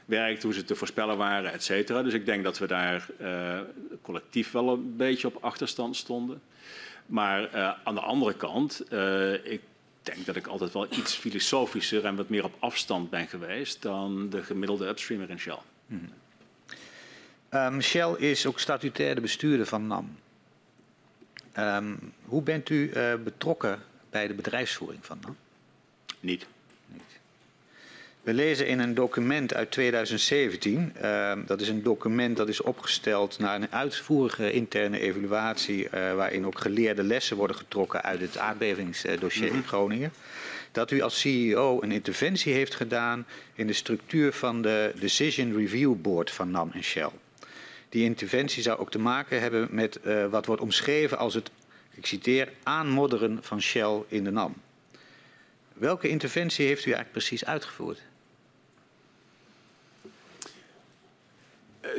werkt, 0.04 0.42
hoe 0.42 0.54
ze 0.54 0.64
te 0.64 0.74
voorspellen 0.74 1.16
waren, 1.16 1.52
et 1.52 1.62
cetera. 1.62 2.02
Dus 2.02 2.12
ik 2.12 2.26
denk 2.26 2.44
dat 2.44 2.58
we 2.58 2.66
daar 2.66 3.06
uh, 3.20 3.60
collectief 4.02 4.50
wel 4.50 4.72
een 4.72 4.96
beetje 4.96 5.26
op 5.26 5.44
achterstand 5.44 5.96
stonden. 5.96 6.42
Maar 7.06 7.54
uh, 7.54 7.72
aan 7.84 7.94
de 7.94 8.00
andere 8.00 8.34
kant, 8.34 8.80
ik 9.42 9.60
denk 10.02 10.26
dat 10.26 10.36
ik 10.36 10.46
altijd 10.46 10.72
wel 10.72 10.86
iets 10.90 11.14
filosofischer 11.14 12.04
en 12.04 12.16
wat 12.16 12.28
meer 12.28 12.44
op 12.44 12.54
afstand 12.58 13.10
ben 13.10 13.26
geweest 13.26 13.82
dan 13.82 14.30
de 14.30 14.42
gemiddelde 14.42 14.86
upstreamer 14.86 15.30
in 15.30 15.38
Shell. 15.38 15.58
Hmm. 15.86 16.08
Um, 17.50 17.80
Shell 17.80 18.12
is 18.12 18.46
ook 18.46 18.58
statutaire 18.58 19.20
bestuurder 19.20 19.66
van 19.66 19.86
NAM. 19.86 20.16
Um, 21.58 22.12
hoe 22.24 22.42
bent 22.42 22.68
u 22.68 22.90
betrokken 23.24 23.82
bij 24.10 24.26
de 24.26 24.34
bedrijfsvoering 24.34 25.04
van 25.04 25.18
NAM? 25.22 25.36
Niet. 26.20 26.46
We 28.26 28.34
lezen 28.34 28.66
in 28.66 28.78
een 28.78 28.94
document 28.94 29.54
uit 29.54 29.70
2017. 29.70 30.92
Uh, 30.96 31.30
ehm, 31.30 31.44
dat 31.46 31.60
is 31.60 31.68
een 31.68 31.82
document 31.82 32.36
dat 32.36 32.48
is 32.48 32.60
opgesteld 32.60 33.38
na 33.38 33.54
een 33.54 33.72
uitvoerige 33.72 34.52
interne 34.52 34.98
evaluatie. 34.98 35.84
Uh, 35.84 36.14
waarin 36.14 36.46
ook 36.46 36.58
geleerde 36.60 37.02
lessen 37.02 37.36
worden 37.36 37.56
getrokken 37.56 38.02
uit 38.02 38.20
het 38.20 38.38
aardbevingsdossier 38.38 39.46
in 39.46 39.52
mhm. 39.52 39.66
Groningen. 39.66 40.12
Dat 40.72 40.90
u 40.90 41.00
als 41.00 41.20
CEO 41.20 41.82
een 41.82 41.92
interventie 41.92 42.52
heeft 42.52 42.74
gedaan 42.74 43.26
in 43.54 43.66
de 43.66 43.72
structuur 43.72 44.32
van 44.32 44.62
de 44.62 44.92
Decision 45.00 45.56
Review 45.56 45.94
Board 45.94 46.30
van 46.30 46.50
NAM 46.50 46.70
en 46.72 46.84
Shell. 46.84 47.10
Die 47.88 48.04
interventie 48.04 48.62
zou 48.62 48.78
ook 48.78 48.90
te 48.90 48.98
maken 48.98 49.40
hebben 49.40 49.68
met 49.70 49.98
uh, 50.04 50.26
wat 50.26 50.46
wordt 50.46 50.62
omschreven 50.62 51.18
als 51.18 51.34
het, 51.34 51.50
ik 51.94 52.06
citeer, 52.06 52.52
aanmodderen 52.62 53.38
van 53.42 53.62
Shell 53.62 54.02
in 54.08 54.24
de 54.24 54.30
NAM. 54.30 54.54
Welke 55.72 56.08
interventie 56.08 56.66
heeft 56.66 56.84
u 56.86 56.90
eigenlijk 56.90 57.12
precies 57.12 57.44
uitgevoerd? 57.44 58.02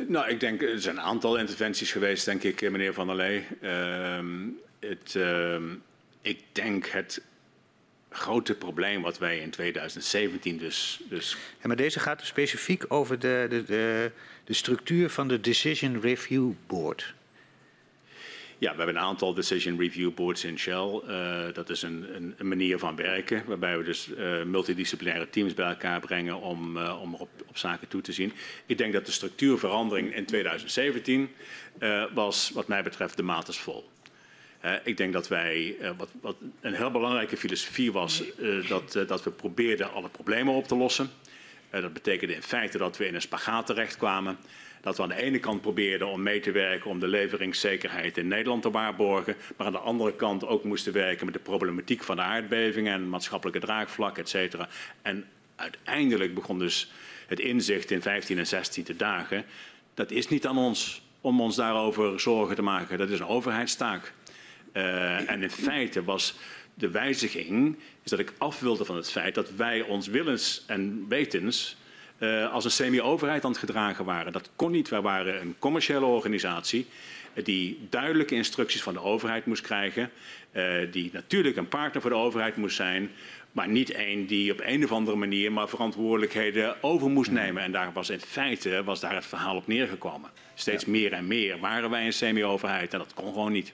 Nou, 0.06 0.28
ik 0.28 0.40
denk, 0.40 0.62
er 0.62 0.80
zijn 0.80 0.96
een 0.96 1.02
aantal 1.02 1.36
interventies 1.36 1.92
geweest, 1.92 2.24
denk 2.24 2.42
ik, 2.42 2.62
eh, 2.62 2.70
meneer 2.70 2.94
Van 2.94 3.06
der 3.06 3.16
Lee. 3.16 3.46
Uh, 3.62 4.18
het, 4.80 5.14
uh, 5.14 5.56
ik 6.22 6.42
denk 6.52 6.86
het 6.86 7.22
grote 8.10 8.54
probleem 8.54 9.02
wat 9.02 9.18
wij 9.18 9.38
in 9.38 9.50
2017 9.50 10.58
dus... 10.58 11.00
dus... 11.08 11.36
Ja, 11.60 11.66
maar 11.66 11.76
deze 11.76 12.00
gaat 12.00 12.18
dus 12.18 12.28
specifiek 12.28 12.84
over 12.88 13.18
de, 13.18 13.62
de, 13.66 14.10
de 14.44 14.52
structuur 14.52 15.10
van 15.10 15.28
de 15.28 15.40
Decision 15.40 16.00
Review 16.00 16.52
Board. 16.66 17.14
Ja, 18.60 18.70
we 18.70 18.76
hebben 18.76 18.96
een 18.96 19.02
aantal 19.02 19.34
decision 19.34 19.78
review 19.78 20.14
boards 20.14 20.44
in 20.44 20.58
Shell. 20.58 21.00
Uh, 21.08 21.44
dat 21.52 21.70
is 21.70 21.82
een, 21.82 22.06
een, 22.14 22.34
een, 22.38 22.48
manier 22.48 22.78
van 22.78 22.96
werken 22.96 23.42
waarbij 23.46 23.78
we 23.78 23.84
dus 23.84 24.08
uh, 24.08 24.42
multidisciplinaire 24.42 25.30
teams 25.30 25.54
bij 25.54 25.68
elkaar 25.68 26.00
brengen 26.00 26.40
om, 26.40 26.76
uh, 26.76 27.00
om 27.02 27.14
op, 27.14 27.28
op, 27.46 27.58
zaken 27.58 27.88
toe 27.88 28.00
te 28.00 28.12
zien. 28.12 28.32
Ik 28.66 28.78
denk 28.78 28.92
dat 28.92 29.06
de 29.06 29.12
structuurverandering 29.12 30.14
in 30.14 30.24
2017 30.24 31.30
was 32.14 32.50
wat 32.54 32.68
mij 32.68 32.82
betreft 32.82 33.16
de 33.16 33.22
maat 33.22 33.48
is 33.48 33.58
vol. 33.58 33.90
ik 34.84 34.96
denk 34.96 35.12
dat 35.12 35.28
wij, 35.28 35.76
wat, 35.96 36.08
wat, 36.20 36.36
een 36.60 36.74
heel 36.74 36.90
belangrijke 36.90 37.36
filosofie 37.36 37.92
was, 37.92 38.22
dat, 38.68 38.92
dat 39.06 39.24
we 39.24 39.30
probeerden 39.30 39.92
alle 39.92 40.08
problemen 40.08 40.54
op 40.54 40.68
te 40.68 40.76
lossen. 40.76 41.10
Dat 41.70 41.92
betekende 41.92 42.34
in 42.34 42.42
feite 42.42 42.78
dat 42.78 42.96
we 42.96 43.06
in 43.06 43.14
een 43.14 43.20
spagaat 43.20 43.66
terechtkwamen. 43.66 44.38
Dat 44.80 44.96
we 44.96 45.02
aan 45.02 45.08
de 45.08 45.22
ene 45.22 45.38
kant 45.38 45.60
probeerden 45.60 46.08
om 46.08 46.22
mee 46.22 46.40
te 46.40 46.50
werken 46.50 46.90
om 46.90 47.00
de 47.00 47.08
leveringszekerheid 47.08 48.18
in 48.18 48.28
Nederland 48.28 48.62
te 48.62 48.70
waarborgen. 48.70 49.36
Maar 49.56 49.66
aan 49.66 49.72
de 49.72 49.78
andere 49.78 50.14
kant 50.14 50.46
ook 50.46 50.64
moesten 50.64 50.92
werken 50.92 51.24
met 51.24 51.34
de 51.34 51.40
problematiek 51.40 52.02
van 52.02 52.16
de 52.16 52.22
aardbevingen 52.22 52.92
en 52.92 53.08
maatschappelijke 53.08 53.60
draagvlak, 53.60 54.18
et 54.18 54.28
cetera. 54.28 54.68
En 55.02 55.24
uiteindelijk 55.56 56.34
begon 56.34 56.58
dus 56.58 56.90
het 57.26 57.40
inzicht 57.40 57.90
in 57.90 58.02
15 58.02 58.38
en 58.38 58.46
16 58.46 58.84
te 58.84 58.96
dagen. 58.96 59.44
Dat 59.94 60.10
is 60.10 60.28
niet 60.28 60.46
aan 60.46 60.58
ons 60.58 61.02
om 61.20 61.40
ons 61.40 61.56
daarover 61.56 62.20
zorgen 62.20 62.56
te 62.56 62.62
maken. 62.62 62.98
Dat 62.98 63.10
is 63.10 63.20
een 63.20 63.26
overheidstaak. 63.26 64.12
Uh, 64.72 65.30
en 65.30 65.42
in 65.42 65.50
feite 65.50 66.04
was 66.04 66.34
de 66.74 66.90
wijziging 66.90 67.78
is 68.02 68.10
dat 68.10 68.18
ik 68.18 68.32
af 68.38 68.60
wilde 68.60 68.84
van 68.84 68.96
het 68.96 69.10
feit 69.10 69.34
dat 69.34 69.50
wij 69.50 69.80
ons 69.80 70.06
willens 70.06 70.64
en 70.66 71.08
wetens 71.08 71.76
uh, 72.18 72.52
als 72.52 72.64
een 72.64 72.70
semi-overheid 72.70 73.44
aan 73.44 73.50
het 73.50 73.60
gedragen 73.60 74.04
waren. 74.04 74.32
Dat 74.32 74.50
kon 74.56 74.70
niet. 74.70 74.88
Wij 74.88 75.00
waren 75.00 75.40
een 75.40 75.54
commerciële 75.58 76.04
organisatie 76.04 76.86
die 77.34 77.86
duidelijke 77.90 78.34
instructies 78.34 78.82
van 78.82 78.92
de 78.92 79.02
overheid 79.02 79.46
moest 79.46 79.62
krijgen. 79.62 80.10
Uh, 80.52 80.92
die 80.92 81.10
natuurlijk 81.12 81.56
een 81.56 81.68
partner 81.68 82.02
voor 82.02 82.10
de 82.10 82.16
overheid 82.16 82.56
moest 82.56 82.76
zijn. 82.76 83.10
Maar 83.52 83.68
niet 83.68 83.90
één 83.90 84.26
die 84.26 84.52
op 84.52 84.60
een 84.62 84.84
of 84.84 84.92
andere 84.92 85.16
manier 85.16 85.52
maar 85.52 85.68
verantwoordelijkheden 85.68 86.82
over 86.82 87.10
moest 87.10 87.30
nemen. 87.30 87.62
En 87.62 87.72
daar 87.72 87.92
was 87.92 88.10
in 88.10 88.20
feite 88.20 88.84
was 88.84 89.00
daar 89.00 89.14
het 89.14 89.26
verhaal 89.26 89.56
op 89.56 89.66
neergekomen. 89.66 90.30
Steeds 90.54 90.84
ja. 90.84 90.90
meer 90.90 91.12
en 91.12 91.26
meer 91.26 91.58
waren 91.58 91.90
wij 91.90 92.06
een 92.06 92.12
semi-overheid 92.12 92.92
en 92.92 92.98
dat 92.98 93.14
kon 93.14 93.32
gewoon 93.32 93.52
niet. 93.52 93.72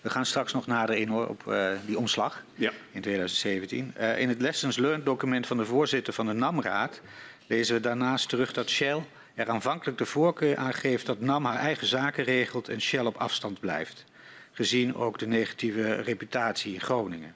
We 0.00 0.10
gaan 0.10 0.26
straks 0.26 0.52
nog 0.52 0.66
nader 0.66 0.96
in 0.96 1.08
hoor, 1.08 1.26
op 1.26 1.44
uh, 1.48 1.70
die 1.86 1.98
omslag 1.98 2.44
ja. 2.54 2.70
in 2.92 3.00
2017. 3.00 3.94
Uh, 3.98 4.18
in 4.18 4.28
het 4.28 4.40
Lessons 4.40 4.76
Learned 4.76 5.04
document 5.04 5.46
van 5.46 5.56
de 5.56 5.64
voorzitter 5.64 6.12
van 6.12 6.26
de 6.26 6.32
NAM-raad 6.32 7.00
lezen 7.50 7.74
we 7.74 7.80
daarnaast 7.80 8.28
terug 8.28 8.52
dat 8.52 8.68
Shell 8.68 9.02
er 9.34 9.48
aanvankelijk 9.48 9.98
de 9.98 10.06
voorkeur 10.06 10.56
aan 10.56 10.74
geeft 10.74 11.06
dat 11.06 11.20
NAM 11.20 11.44
haar 11.44 11.58
eigen 11.58 11.86
zaken 11.86 12.24
regelt 12.24 12.68
en 12.68 12.80
Shell 12.80 13.04
op 13.04 13.16
afstand 13.16 13.60
blijft. 13.60 14.04
Gezien 14.52 14.94
ook 14.94 15.18
de 15.18 15.26
negatieve 15.26 15.94
reputatie 15.94 16.74
in 16.74 16.80
Groningen. 16.80 17.34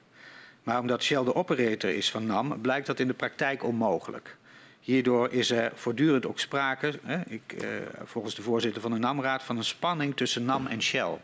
Maar 0.63 0.79
omdat 0.79 1.03
Shell 1.03 1.23
de 1.23 1.35
operator 1.35 1.89
is 1.89 2.11
van 2.11 2.25
NAM, 2.25 2.61
blijkt 2.61 2.87
dat 2.87 2.99
in 2.99 3.07
de 3.07 3.13
praktijk 3.13 3.63
onmogelijk. 3.63 4.37
Hierdoor 4.79 5.31
is 5.31 5.51
er 5.51 5.71
voortdurend 5.75 6.25
ook 6.25 6.39
sprake, 6.39 6.99
hè, 7.03 7.21
ik, 7.27 7.55
uh, 7.63 7.69
volgens 8.03 8.35
de 8.35 8.41
voorzitter 8.41 8.81
van 8.81 8.91
de 8.91 8.99
NAM-raad, 8.99 9.43
van 9.43 9.57
een 9.57 9.63
spanning 9.63 10.15
tussen 10.15 10.45
NAM 10.45 10.67
en 10.67 10.81
Shell. 10.81 11.17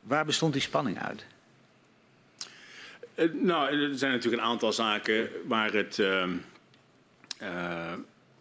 Waar 0.00 0.24
bestond 0.24 0.52
die 0.52 0.62
spanning 0.62 0.98
uit? 1.02 1.24
Uh, 3.14 3.42
nou, 3.42 3.82
er 3.82 3.98
zijn 3.98 4.12
natuurlijk 4.12 4.42
een 4.42 4.48
aantal 4.48 4.72
zaken 4.72 5.28
waar 5.46 5.72
het, 5.72 5.98
uh, 5.98 6.24
uh, 7.44 7.92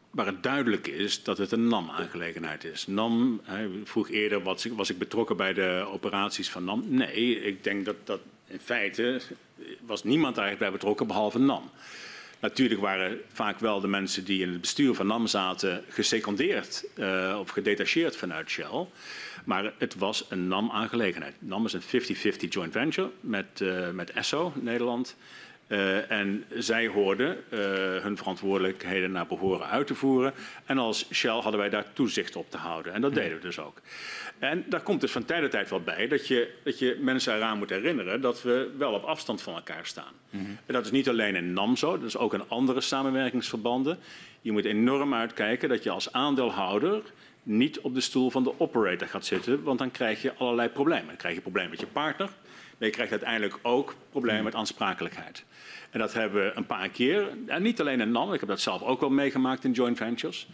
waar 0.09 0.25
het 0.25 0.43
duidelijk 0.43 0.87
is 0.87 1.23
dat 1.23 1.37
het 1.37 1.51
een 1.51 1.67
NAM-aangelegenheid 1.67 2.63
is. 2.63 2.87
NAM, 2.87 3.41
vroeg 3.83 4.09
eerder, 4.09 4.43
was 4.43 4.65
ik, 4.65 4.73
was 4.73 4.89
ik 4.89 4.97
betrokken 4.97 5.37
bij 5.37 5.53
de 5.53 5.85
operaties 5.91 6.49
van 6.49 6.63
NAM? 6.63 6.83
Nee, 6.87 7.43
ik 7.43 7.63
denk 7.63 7.85
dat, 7.85 7.95
dat 8.03 8.19
in 8.47 8.59
feite 8.59 9.21
was 9.85 10.03
niemand 10.03 10.37
eigenlijk 10.37 10.69
bij 10.69 10.79
betrokken 10.79 11.07
behalve 11.07 11.39
NAM. 11.39 11.69
Natuurlijk 12.43 12.81
waren 12.81 13.19
vaak 13.31 13.59
wel 13.59 13.79
de 13.79 13.87
mensen 13.87 14.23
die 14.23 14.41
in 14.41 14.49
het 14.49 14.61
bestuur 14.61 14.93
van 14.93 15.07
NAM 15.07 15.27
zaten 15.27 15.83
gesecondeerd 15.89 16.85
uh, 16.95 17.37
of 17.39 17.49
gedetacheerd 17.49 18.15
vanuit 18.15 18.49
Shell. 18.49 18.87
Maar 19.45 19.73
het 19.77 19.95
was 19.95 20.25
een 20.29 20.47
NAM-aangelegenheid. 20.47 21.35
NAM 21.39 21.65
is 21.65 21.73
een 21.73 21.81
50-50 21.81 22.47
joint 22.49 22.71
venture 22.71 23.09
met, 23.19 23.59
uh, 23.61 23.89
met 23.89 24.11
ESSO, 24.11 24.53
Nederland. 24.55 25.15
Uh, 25.67 26.11
en 26.11 26.45
zij 26.53 26.87
hoorden 26.87 27.37
uh, 27.49 27.59
hun 28.03 28.17
verantwoordelijkheden 28.17 29.11
naar 29.11 29.27
behoren 29.27 29.67
uit 29.67 29.87
te 29.87 29.95
voeren. 29.95 30.33
En 30.65 30.77
als 30.77 31.13
Shell 31.13 31.31
hadden 31.31 31.57
wij 31.57 31.69
daar 31.69 31.93
toezicht 31.93 32.35
op 32.35 32.51
te 32.51 32.57
houden. 32.57 32.93
En 32.93 33.01
dat 33.01 33.13
deden 33.13 33.37
we 33.37 33.41
dus 33.41 33.59
ook. 33.59 33.81
En 34.39 34.65
daar 34.67 34.81
komt 34.81 35.01
dus 35.01 35.11
van 35.11 35.25
tijd 35.25 35.41
tot 35.41 35.51
tijd 35.51 35.69
wel 35.69 35.81
bij 35.81 36.07
dat 36.07 36.27
je, 36.27 36.53
dat 36.63 36.79
je 36.79 36.97
mensen 37.01 37.35
eraan 37.35 37.57
moet 37.57 37.69
herinneren 37.69 38.21
dat 38.21 38.41
we 38.41 38.71
wel 38.77 38.93
op 38.93 39.03
afstand 39.03 39.41
van 39.41 39.55
elkaar 39.55 39.85
staan. 39.85 40.13
Mm 40.29 40.39
-hmm. 40.39 40.57
En 40.65 40.73
dat 40.73 40.85
is 40.85 40.91
niet 40.91 41.09
alleen 41.09 41.35
in 41.35 41.53
NAM 41.53 41.75
zo, 41.75 41.97
dat 41.97 42.07
is 42.07 42.17
ook 42.17 42.33
in 42.33 42.49
andere 42.49 42.81
samenwerkingsverbanden. 42.81 43.97
Je 44.41 44.51
moet 44.51 44.65
enorm 44.65 45.13
uitkijken 45.13 45.69
dat 45.69 45.83
je 45.83 45.89
als 45.89 46.11
aandeelhouder 46.11 47.01
niet 47.43 47.79
op 47.79 47.93
de 47.93 48.01
stoel 48.01 48.29
van 48.29 48.43
de 48.43 48.53
operator 48.59 49.07
gaat 49.07 49.25
zitten, 49.25 49.63
want 49.63 49.79
dan 49.79 49.91
krijg 49.91 50.21
je 50.21 50.33
allerlei 50.33 50.69
problemen. 50.69 51.07
Dan 51.07 51.15
krijg 51.15 51.35
je 51.35 51.41
problemen 51.41 51.69
met 51.69 51.79
je 51.79 51.87
partner, 51.87 52.29
maar 52.77 52.87
je 52.87 52.93
krijgt 52.93 53.11
uiteindelijk 53.11 53.59
ook 53.61 53.95
problemen 54.09 54.43
met 54.43 54.55
aansprakelijkheid. 54.55 55.43
En 55.89 55.99
dat 55.99 56.13
hebben 56.13 56.43
we 56.43 56.51
een 56.55 56.65
paar 56.65 56.89
keer, 56.89 57.27
en 57.47 57.61
niet 57.61 57.79
alleen 57.79 58.01
in 58.01 58.11
NAM, 58.11 58.33
ik 58.33 58.39
heb 58.39 58.49
dat 58.49 58.61
zelf 58.61 58.81
ook 58.81 58.99
wel 58.99 59.09
meegemaakt 59.09 59.63
in 59.63 59.71
joint 59.71 59.97
ventures, 59.97 60.47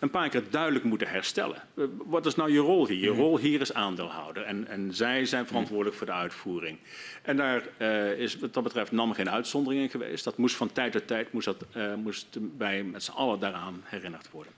een 0.00 0.10
paar 0.10 0.28
keer 0.28 0.42
duidelijk 0.50 0.84
moeten 0.84 1.08
herstellen. 1.08 1.62
Wat 1.96 2.26
is 2.26 2.34
nou 2.34 2.52
je 2.52 2.58
rol 2.58 2.86
hier? 2.86 3.02
Je 3.02 3.08
rol 3.08 3.38
hier 3.38 3.60
is 3.60 3.74
aandeelhouder 3.74 4.42
en, 4.42 4.68
en 4.68 4.94
zij 4.94 5.24
zijn 5.24 5.46
verantwoordelijk 5.46 5.96
voor 5.96 6.06
de 6.06 6.12
uitvoering. 6.12 6.78
En 7.22 7.36
daar 7.36 7.62
uh, 7.78 8.12
is 8.12 8.38
wat 8.38 8.54
dat 8.54 8.62
betreft 8.62 8.92
NAM 8.92 9.12
geen 9.12 9.30
uitzondering 9.30 9.82
in 9.82 9.90
geweest. 9.90 10.24
Dat 10.24 10.36
moest 10.36 10.56
van 10.56 10.72
tijd 10.72 10.92
tot 10.92 11.06
tijd 11.06 11.32
moest 11.32 11.46
dat, 11.46 11.64
uh, 11.76 11.94
moest 11.94 12.38
bij 12.40 12.82
met 12.82 13.02
z'n 13.02 13.10
allen 13.10 13.40
daaraan 13.40 13.82
herinnerd 13.84 14.30
worden. 14.30 14.52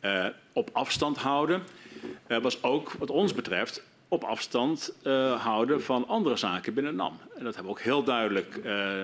Uh, 0.00 0.26
op 0.52 0.70
afstand 0.72 1.18
houden 1.18 1.62
was 2.26 2.62
ook 2.62 2.92
wat 2.92 3.10
ons 3.10 3.34
betreft 3.34 3.82
op 4.14 4.24
afstand 4.24 4.94
uh, 5.02 5.42
houden 5.42 5.82
van 5.82 6.08
andere 6.08 6.36
zaken 6.36 6.74
binnen 6.74 6.96
NAM. 6.96 7.18
En 7.36 7.44
dat 7.44 7.54
hebben 7.54 7.72
we 7.72 7.78
ook 7.78 7.84
heel 7.84 8.04
duidelijk 8.04 8.60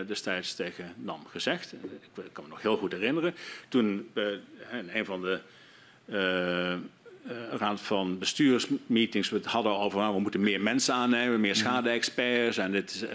destijds 0.06 0.54
tegen 0.54 0.94
NAM 0.96 1.26
gezegd. 1.26 1.72
Ik 1.72 2.22
kan 2.32 2.44
me 2.44 2.50
nog 2.50 2.62
heel 2.62 2.76
goed 2.76 2.92
herinneren. 2.92 3.34
Toen 3.68 4.08
in 4.14 4.88
een 4.92 5.04
van 5.04 5.22
de 5.22 5.40
raad 7.50 7.80
van 7.80 8.18
bestuursmeetings 8.18 9.30
we 9.30 9.36
het 9.36 9.46
hadden 9.46 9.78
over 9.78 9.98
nou, 9.98 10.14
we 10.14 10.20
moeten 10.20 10.40
meer 10.40 10.60
mensen 10.60 10.94
aannemen, 10.94 11.40
meer 11.40 11.56
schade-experts 11.56 12.56
en 12.56 12.72
dit, 12.72 13.04
uh, 13.04 13.10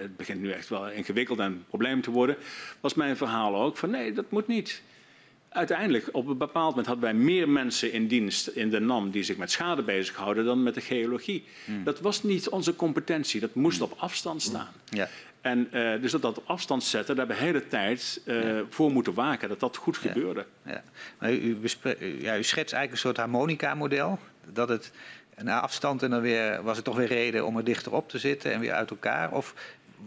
het 0.00 0.16
begint 0.16 0.40
nu 0.40 0.50
echt 0.50 0.68
wel 0.68 0.90
ingewikkeld 0.90 1.38
en 1.38 1.44
een 1.44 1.64
probleem 1.68 2.00
te 2.00 2.10
worden, 2.10 2.36
was 2.80 2.94
mijn 2.94 3.16
verhaal 3.16 3.56
ook 3.56 3.76
van 3.76 3.90
nee, 3.90 4.12
dat 4.12 4.30
moet 4.30 4.46
niet. 4.46 4.82
Uiteindelijk, 5.48 6.08
op 6.12 6.26
een 6.26 6.38
bepaald 6.38 6.68
moment 6.68 6.86
hadden 6.86 7.04
wij 7.04 7.14
meer 7.14 7.48
mensen 7.48 7.92
in 7.92 8.06
dienst 8.06 8.46
in 8.46 8.70
de 8.70 8.80
NAM 8.80 9.10
die 9.10 9.22
zich 9.22 9.36
met 9.36 9.50
schade 9.50 9.82
bezighouden 9.82 10.44
dan 10.44 10.62
met 10.62 10.74
de 10.74 10.80
geologie. 10.80 11.44
Hmm. 11.64 11.84
Dat 11.84 12.00
was 12.00 12.22
niet 12.22 12.48
onze 12.48 12.76
competentie, 12.76 13.40
dat 13.40 13.54
moest 13.54 13.80
op 13.80 13.94
afstand 13.98 14.42
staan. 14.42 14.72
Ja. 14.84 15.08
En 15.40 15.68
uh, 15.72 16.00
dus 16.00 16.10
dat 16.10 16.22
dat 16.22 16.38
op 16.38 16.44
afstand 16.46 16.84
zetten, 16.84 17.16
daar 17.16 17.26
hebben 17.26 17.46
we 17.46 17.50
de 17.50 17.58
hele 17.58 17.68
tijd 17.68 18.20
uh, 18.24 18.60
voor 18.68 18.90
moeten 18.90 19.14
waken 19.14 19.48
dat 19.48 19.60
dat 19.60 19.76
goed 19.76 19.96
gebeurde. 19.96 20.46
Ja. 20.64 20.82
Maar 21.18 21.32
u, 21.32 21.58
ja, 22.18 22.36
u 22.36 22.42
schetst 22.42 22.72
eigenlijk 22.72 22.90
een 22.90 22.98
soort 22.98 23.16
harmonica-model. 23.16 24.18
Dat 24.52 24.68
het 24.68 24.92
na 25.42 25.60
afstand 25.60 26.02
en 26.02 26.10
dan 26.10 26.20
weer, 26.20 26.62
was 26.62 26.76
het 26.76 26.84
toch 26.84 26.96
weer 26.96 27.06
reden 27.06 27.46
om 27.46 27.56
er 27.56 27.64
dichter 27.64 27.92
op 27.92 28.08
te 28.08 28.18
zitten 28.18 28.52
en 28.52 28.60
weer 28.60 28.72
uit 28.72 28.90
elkaar? 28.90 29.32
Of 29.32 29.54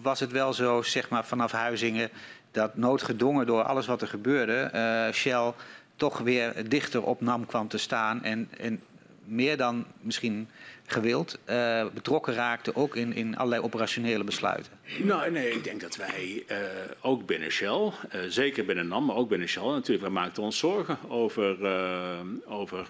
was 0.02 0.20
het 0.20 0.32
wel 0.32 0.54
zo, 0.54 0.82
zeg 0.82 1.10
maar, 1.10 1.26
vanaf 1.26 1.52
Huizingen 1.52 2.10
dat 2.52 2.78
noodgedwongen 2.78 3.46
door 3.46 3.64
alles 3.64 3.86
wat 3.86 4.02
er 4.02 4.08
gebeurde, 4.08 4.72
uh, 4.74 5.14
Shell 5.14 5.54
toch 5.96 6.18
weer 6.18 6.70
dichter 6.70 7.04
op 7.04 7.22
NAM 7.22 7.46
kwam 7.46 7.68
te 7.68 7.78
staan 7.78 8.24
en, 8.24 8.50
en 8.58 8.82
meer 9.26 9.58
dan 9.58 9.86
misschien 10.02 10.50
gewild 10.86 11.40
uh, 11.50 11.86
betrokken 11.94 12.34
raakte, 12.34 12.76
ook 12.76 12.96
in, 12.96 13.14
in 13.14 13.38
allerlei 13.38 13.62
operationele 13.62 14.24
besluiten? 14.24 14.72
Nou, 15.04 15.32
nee, 15.32 15.52
ik 15.52 15.64
denk 15.64 15.82
dat 15.82 15.96
wij 15.96 16.44
uh, 16.48 16.58
ook 17.02 17.26
binnen 17.26 17.52
Shell, 17.52 17.92
zeker 18.28 18.66
binnen 18.66 18.88
NAM, 18.88 19.06
maar 19.06 19.16
ook 19.16 19.30
binnen 19.30 19.48
Shell, 19.48 19.64
natuurlijk, 19.64 20.02
wij 20.02 20.10
maakten 20.10 20.44
ons 20.44 20.58
zorgen 20.58 20.98
over, 21.08 21.58
over 22.46 22.88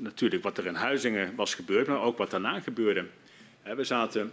natuurlijk 0.00 0.42
wat 0.42 0.58
er 0.58 0.66
in 0.66 0.74
Huizingen 0.74 1.34
was 1.36 1.54
gebeurd, 1.54 1.86
maar 1.86 2.02
ook 2.02 2.18
wat 2.18 2.30
daarna 2.30 2.60
gebeurde. 2.60 3.06
we 3.62 3.84
zaten, 3.84 4.32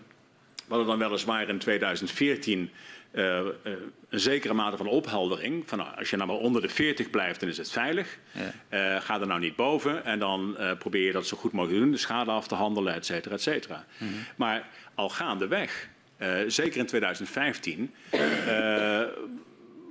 we 0.56 0.76
hadden 0.76 0.88
dan 0.88 1.00
weliswaar 1.00 1.50
in 1.50 1.60
2014 1.60 2.70
uh, 3.12 3.40
uh, 3.40 3.74
een 4.10 4.20
zekere 4.20 4.54
mate 4.54 4.78
van 4.78 4.88
opheldering. 4.88 5.64
Van, 5.66 5.78
nou, 5.78 5.96
als 5.98 6.10
je 6.10 6.16
nou 6.16 6.30
maar 6.30 6.40
onder 6.40 6.62
de 6.62 6.70
40 6.70 7.10
blijft, 7.10 7.40
dan 7.40 7.50
is 7.50 7.58
het 7.58 7.72
veilig. 7.72 8.18
Ja. 8.32 8.96
Uh, 8.96 9.02
ga 9.02 9.20
er 9.20 9.28
nou 9.28 9.40
niet 9.40 9.56
boven 9.56 10.06
en 10.06 10.20
dan 10.20 10.58
probeer 10.80 11.06
je 11.06 11.12
dat 11.12 11.28
zo 11.28 11.38
goed 11.38 11.52
mogelijk 11.52 11.78
te 11.78 11.84
doen, 11.84 11.94
de 11.94 12.00
schade 12.00 12.32
af 12.32 12.48
te 12.48 12.56
handelen, 12.56 12.94
et 12.94 13.06
cetera, 13.06 13.36
et 13.36 13.42
cetera. 13.42 13.86
Mm 13.98 14.08
-hmm. 14.08 14.18
Maar 14.36 14.68
al 14.94 15.10
gaandeweg, 15.10 15.90
zeker 16.48 16.80
in 16.80 16.86
2015, 16.86 17.94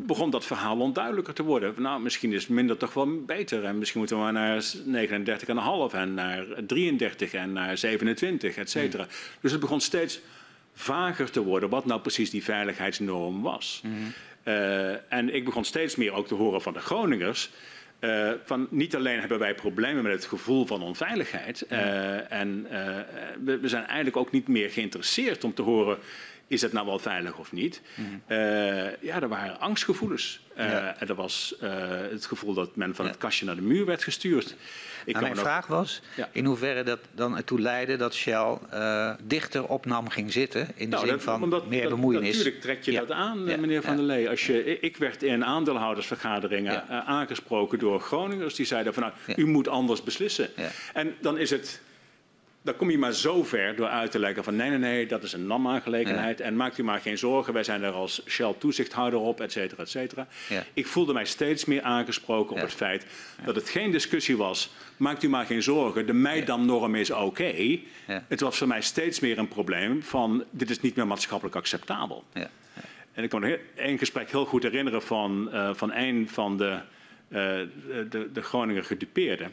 begon 0.06 0.30
dat 0.30 0.44
verhaal 0.44 0.78
onduidelijker 0.78 1.34
te 1.34 1.42
worden. 1.42 1.74
Nou, 1.76 2.00
misschien 2.00 2.32
is 2.32 2.46
minder 2.46 2.76
toch 2.76 2.94
wel 2.94 3.24
beter. 3.24 3.64
En 3.64 3.78
misschien 3.78 3.98
moeten 3.98 4.16
we 4.16 4.22
maar 4.22 4.32
naar 4.32 4.62
39,5 5.90 5.94
en 5.94 6.14
naar 6.14 6.46
33 6.66 7.32
en 7.32 7.52
naar 7.52 7.78
27, 7.78 8.56
et 8.56 8.70
cetera. 8.70 9.02
Mm. 9.02 9.08
Dus 9.40 9.50
het 9.50 9.60
begon 9.60 9.80
steeds 9.80 10.20
vager 10.78 11.30
te 11.30 11.42
worden 11.42 11.68
wat 11.68 11.84
nou 11.84 12.00
precies 12.00 12.30
die 12.30 12.44
veiligheidsnorm 12.44 13.42
was. 13.42 13.80
Mm 13.84 13.94
-hmm. 13.94 14.12
uh, 14.44 15.12
en 15.12 15.34
ik 15.34 15.44
begon 15.44 15.64
steeds 15.64 15.96
meer 15.96 16.12
ook 16.12 16.26
te 16.26 16.34
horen 16.34 16.62
van 16.62 16.72
de 16.72 16.80
Groningers. 16.80 17.50
Uh, 18.00 18.30
van 18.44 18.66
niet 18.70 18.96
alleen 18.96 19.20
hebben 19.20 19.38
wij 19.38 19.54
problemen 19.54 20.02
met 20.02 20.12
het 20.12 20.24
gevoel 20.24 20.66
van 20.66 20.82
onveiligheid. 20.82 21.66
Uh, 21.70 22.32
en 22.32 22.66
we, 23.44 23.58
we, 23.58 23.68
zijn 23.68 23.84
eigenlijk 23.84 24.16
ook 24.16 24.30
niet 24.30 24.48
meer 24.48 24.70
geïnteresseerd 24.70 25.44
om 25.44 25.54
te 25.54 25.62
horen 25.62 25.98
is 26.46 26.62
het 26.62 26.72
nou 26.72 26.86
wel 26.86 26.98
veilig 26.98 27.38
of 27.38 27.52
niet? 27.52 27.80
Mm. 27.94 28.22
Uh, 28.28 28.38
ja, 29.00 29.20
er 29.20 29.28
waren 29.28 29.60
angstgevoelens. 29.60 30.40
Ja. 30.56 30.96
En 30.98 31.08
er 31.08 31.14
was 31.14 31.54
het 32.10 32.26
gevoel 32.26 32.54
dat 32.54 32.76
men 32.76 32.94
van 32.94 33.04
ja. 33.04 33.10
het 33.10 33.20
kastje 33.20 33.44
naar 33.44 33.54
de 33.54 33.62
muur 33.62 33.84
werd 33.84 34.02
gestuurd. 34.02 34.56
Nou, 35.12 35.24
mijn 35.24 35.36
vraag 35.36 35.66
was 35.66 36.02
ja. 36.16 36.28
in 36.32 36.44
hoeverre 36.44 36.82
dat 36.82 36.98
dan 37.14 37.36
ertoe 37.36 37.60
leidde 37.60 37.96
dat 37.96 38.14
Shell 38.14 38.58
dichter 39.22 39.66
op 39.66 39.86
NAM 39.86 40.08
ging 40.08 40.32
zitten. 40.32 40.68
In 40.74 40.90
de 40.90 40.96
nou, 40.96 41.06
zin 41.06 41.14
dat, 41.14 41.22
van 41.22 41.42
omdat, 41.42 41.66
meer 41.66 41.88
bemoeienis. 41.88 42.36
natuurlijk 42.36 42.62
trek 42.62 42.82
je 42.82 42.92
dat 42.92 43.10
aan, 43.10 43.44
meneer 43.44 43.82
Van 43.82 43.96
der 43.96 44.04
Lee. 44.04 44.28
Als 44.28 44.46
je, 44.46 44.80
ik 44.80 44.96
werd 44.96 45.22
in 45.22 45.44
aandeelhoudersvergaderingen 45.44 46.88
aangesproken 46.88 47.78
door 47.78 48.00
Groningers. 48.00 48.54
Die 48.54 48.66
zeiden 48.66 48.94
van 48.94 49.02
nou, 49.02 49.12
u 49.36 49.46
moet 49.46 49.68
anders 49.68 50.02
beslissen. 50.02 50.48
En 50.92 51.14
dan 51.20 51.38
is 51.38 51.50
het 51.50 51.80
dan 52.62 52.76
kom 52.76 52.90
je 52.90 52.98
maar 52.98 53.12
zo 53.12 53.44
ver 53.44 53.76
door 53.76 53.88
uit 53.88 54.10
te 54.10 54.18
leggen 54.18 54.44
van 54.44 54.56
nee, 54.56 54.68
nee, 54.68 54.78
nee, 54.78 55.06
dat 55.06 55.22
is 55.22 55.32
een 55.32 55.46
NAM-aangelegenheid. 55.46 56.38
Ja. 56.38 56.44
En 56.44 56.56
maakt 56.56 56.78
u 56.78 56.84
maar 56.84 57.00
geen 57.00 57.18
zorgen, 57.18 57.52
wij 57.52 57.64
zijn 57.64 57.82
er 57.82 57.92
als 57.92 58.22
Shell 58.26 58.54
toezichthouder 58.58 59.20
op, 59.20 59.40
et 59.40 59.52
cetera, 59.52 59.82
et 59.82 59.88
cetera. 59.88 60.26
Ja. 60.48 60.64
Ik 60.72 60.86
voelde 60.86 61.12
mij 61.12 61.24
steeds 61.24 61.64
meer 61.64 61.82
aangesproken 61.82 62.56
op 62.56 62.62
het 62.62 62.72
feit 62.72 63.06
dat 63.44 63.54
het 63.54 63.68
geen 63.68 63.90
discussie 63.90 64.36
was. 64.36 64.70
Maakt 64.96 65.22
u 65.22 65.28
maar 65.28 65.46
geen 65.46 65.62
zorgen, 65.62 66.06
de 66.06 66.12
Meidam-norm 66.12 66.94
is 66.94 67.10
oké. 67.10 67.22
Okay. 67.22 67.84
Het 68.06 68.40
was 68.40 68.58
voor 68.58 68.68
mij 68.68 68.82
steeds 68.82 69.20
meer 69.20 69.38
een 69.38 69.48
probleem 69.48 70.02
van 70.02 70.44
dit 70.50 70.70
is 70.70 70.80
niet 70.80 70.96
meer 70.96 71.06
maatschappelijk 71.06 71.56
acceptabel. 71.56 72.24
En 73.12 73.24
ik 73.24 73.30
kan 73.30 73.40
me 73.40 73.60
één 73.76 73.98
gesprek 73.98 74.30
heel 74.30 74.44
goed 74.44 74.62
herinneren 74.62 75.02
van, 75.02 75.48
uh, 75.52 75.70
van 75.74 75.92
een 75.92 76.28
van 76.28 76.56
de, 76.56 76.78
uh, 77.28 77.38
de, 78.10 78.30
de 78.32 78.42
Groninger 78.42 78.84
gedupeerden. 78.84 79.52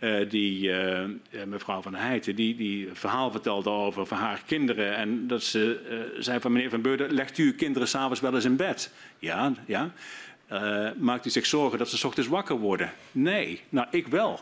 Uh, 0.00 0.30
die 0.30 0.68
uh, 0.68 1.04
mevrouw 1.46 1.82
van 1.82 1.94
Heijten, 1.94 2.34
die, 2.34 2.56
die 2.56 2.88
verhaal 2.92 3.30
vertelde 3.30 3.70
over 3.70 4.06
van 4.06 4.18
haar 4.18 4.42
kinderen. 4.46 4.96
En 4.96 5.26
dat 5.26 5.42
ze 5.42 5.80
uh, 5.90 6.22
zei 6.22 6.40
van 6.40 6.52
meneer 6.52 6.70
Van 6.70 6.80
Beurden, 6.80 7.12
legt 7.12 7.38
u 7.38 7.44
uw 7.44 7.54
kinderen 7.54 7.88
s'avonds 7.88 8.20
wel 8.20 8.34
eens 8.34 8.44
in 8.44 8.56
bed? 8.56 8.92
Ja, 9.18 9.52
ja. 9.66 9.92
maakt 10.98 11.26
u 11.26 11.30
zich 11.30 11.46
zorgen 11.46 11.78
dat 11.78 11.88
ze 11.88 11.96
s 11.96 12.04
ochtends 12.04 12.28
wakker 12.28 12.56
worden? 12.56 12.92
Nee, 13.12 13.60
nou 13.68 13.86
ik 13.90 14.06
wel. 14.06 14.40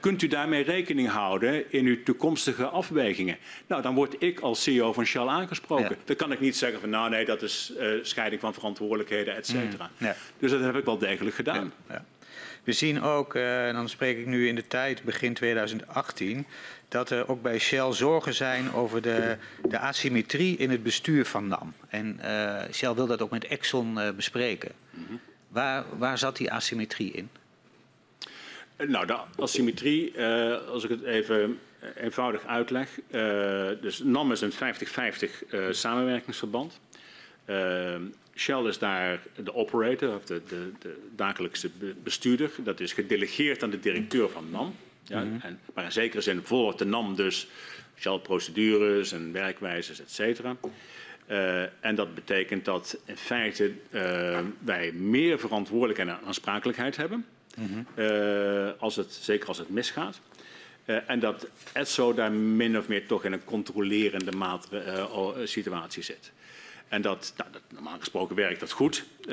kunt 0.00 0.22
u 0.22 0.26
daarmee 0.26 0.62
rekening 0.62 1.08
houden 1.08 1.72
in 1.72 1.86
uw 1.86 2.02
toekomstige 2.02 2.64
afwegingen? 2.64 3.36
Nou, 3.66 3.82
dan 3.82 3.94
word 3.94 4.14
ik 4.18 4.40
als 4.40 4.62
CEO 4.62 4.92
van 4.92 5.04
Shell 5.04 5.26
aangesproken. 5.26 5.88
Ja. 5.88 6.04
Dan 6.04 6.16
kan 6.16 6.32
ik 6.32 6.40
niet 6.40 6.56
zeggen 6.56 6.80
van 6.80 6.90
nou 6.90 7.10
nee, 7.10 7.24
dat 7.24 7.42
is 7.42 7.72
scheiding 8.02 8.40
van 8.40 8.54
verantwoordelijkheden, 8.54 9.36
et 9.36 9.46
cetera. 9.46 9.90
Mm, 9.98 10.06
ja. 10.06 10.16
Dus 10.38 10.50
dat 10.50 10.60
heb 10.60 10.76
ik 10.76 10.84
wel 10.84 10.98
degelijk 10.98 11.36
gedaan. 11.36 11.72
Ja, 11.88 12.04
we 12.64 12.72
zien 12.72 13.02
ook, 13.02 13.34
uh, 13.34 13.68
en 13.68 13.74
dan 13.74 13.88
spreek 13.88 14.18
ik 14.18 14.26
nu 14.26 14.48
in 14.48 14.54
de 14.54 14.66
tijd, 14.66 15.02
begin 15.02 15.34
2018, 15.34 16.46
dat 16.88 17.10
er 17.10 17.28
ook 17.28 17.42
bij 17.42 17.58
Shell 17.58 17.92
zorgen 17.92 18.34
zijn 18.34 18.72
over 18.72 19.02
de, 19.02 19.36
de 19.68 19.78
asymmetrie 19.78 20.56
in 20.56 20.70
het 20.70 20.82
bestuur 20.82 21.26
van 21.26 21.48
NAM. 21.48 21.74
En 21.88 22.20
uh, 22.20 22.62
Shell 22.72 22.94
wil 22.94 23.06
dat 23.06 23.22
ook 23.22 23.30
met 23.30 23.44
Exxon 23.44 23.98
uh, 23.98 24.10
bespreken. 24.10 24.72
Mm 24.90 25.04
-hmm. 25.08 25.20
waar, 25.48 25.84
waar 25.98 26.18
zat 26.18 26.36
die 26.36 26.52
asymmetrie 26.52 27.12
in? 27.12 27.30
Nou, 28.86 29.06
de 29.06 29.16
asymmetrie, 29.36 30.20
als 30.68 30.84
ik 30.84 30.90
het 30.90 31.02
even 31.02 31.58
eenvoudig 31.96 32.46
uitleg. 32.46 32.88
dus 33.80 33.98
NAM 33.98 34.32
is 34.32 34.40
een 34.40 34.52
50-50 34.52 34.54
samenwerkingsverband. 35.70 36.80
Shell 38.42 38.66
is 38.66 38.78
daar 38.78 39.20
de 39.36 39.54
operator, 39.54 40.14
of 40.14 40.24
de, 40.24 40.42
de, 40.48 40.72
de, 40.78 40.96
dagelijkse 41.16 41.70
bestuurder. 42.02 42.50
Dat 42.58 42.80
is 42.80 42.92
gedelegeerd 42.92 43.62
aan 43.62 43.70
de 43.70 43.80
directeur 43.80 44.28
van 44.28 44.50
NAM. 44.50 44.74
Ja, 45.02 45.20
mm 45.20 45.30
-hmm. 45.30 45.40
en, 45.40 45.60
maar 45.74 45.84
in 45.84 45.92
zekere 45.92 46.20
zin 46.20 46.40
volgt 46.42 46.78
de 46.78 46.84
NAM 46.84 47.14
dus 47.16 47.48
Shell-procedures 47.98 49.12
en 49.12 49.32
werkwijzes, 49.32 50.00
et 50.00 50.10
cetera. 50.10 50.56
Uh, 51.30 51.62
en 51.80 51.94
dat 51.94 52.14
betekent 52.14 52.64
dat 52.64 52.98
in 53.04 53.16
feite 53.16 53.72
uh, 53.90 54.38
wij 54.58 54.92
meer 54.92 55.38
verantwoordelijkheid 55.38 56.08
en 56.08 56.26
aansprakelijkheid 56.26 56.96
hebben. 56.96 57.26
Mm 57.56 57.66
-hmm. 57.66 58.04
uh, 58.04 58.70
als 58.78 58.96
het, 58.96 59.12
zeker 59.12 59.48
als 59.48 59.58
het 59.58 59.68
misgaat. 59.68 60.20
en 60.84 61.20
dat 61.20 61.46
ETSO 61.72 62.14
daar 62.14 62.32
min 62.32 62.78
of 62.78 62.88
meer 62.88 63.06
toch 63.06 63.24
in 63.24 63.32
een 63.32 63.44
controlerende 63.44 64.32
situatie 65.44 66.02
zit. 66.02 66.32
En 66.92 67.02
dat, 67.02 67.32
nou, 67.36 67.50
dat, 67.52 67.62
normaal 67.68 67.98
gesproken 67.98 68.36
werkt 68.36 68.60
dat 68.60 68.70
goed. 68.70 69.04
Uh, 69.20 69.28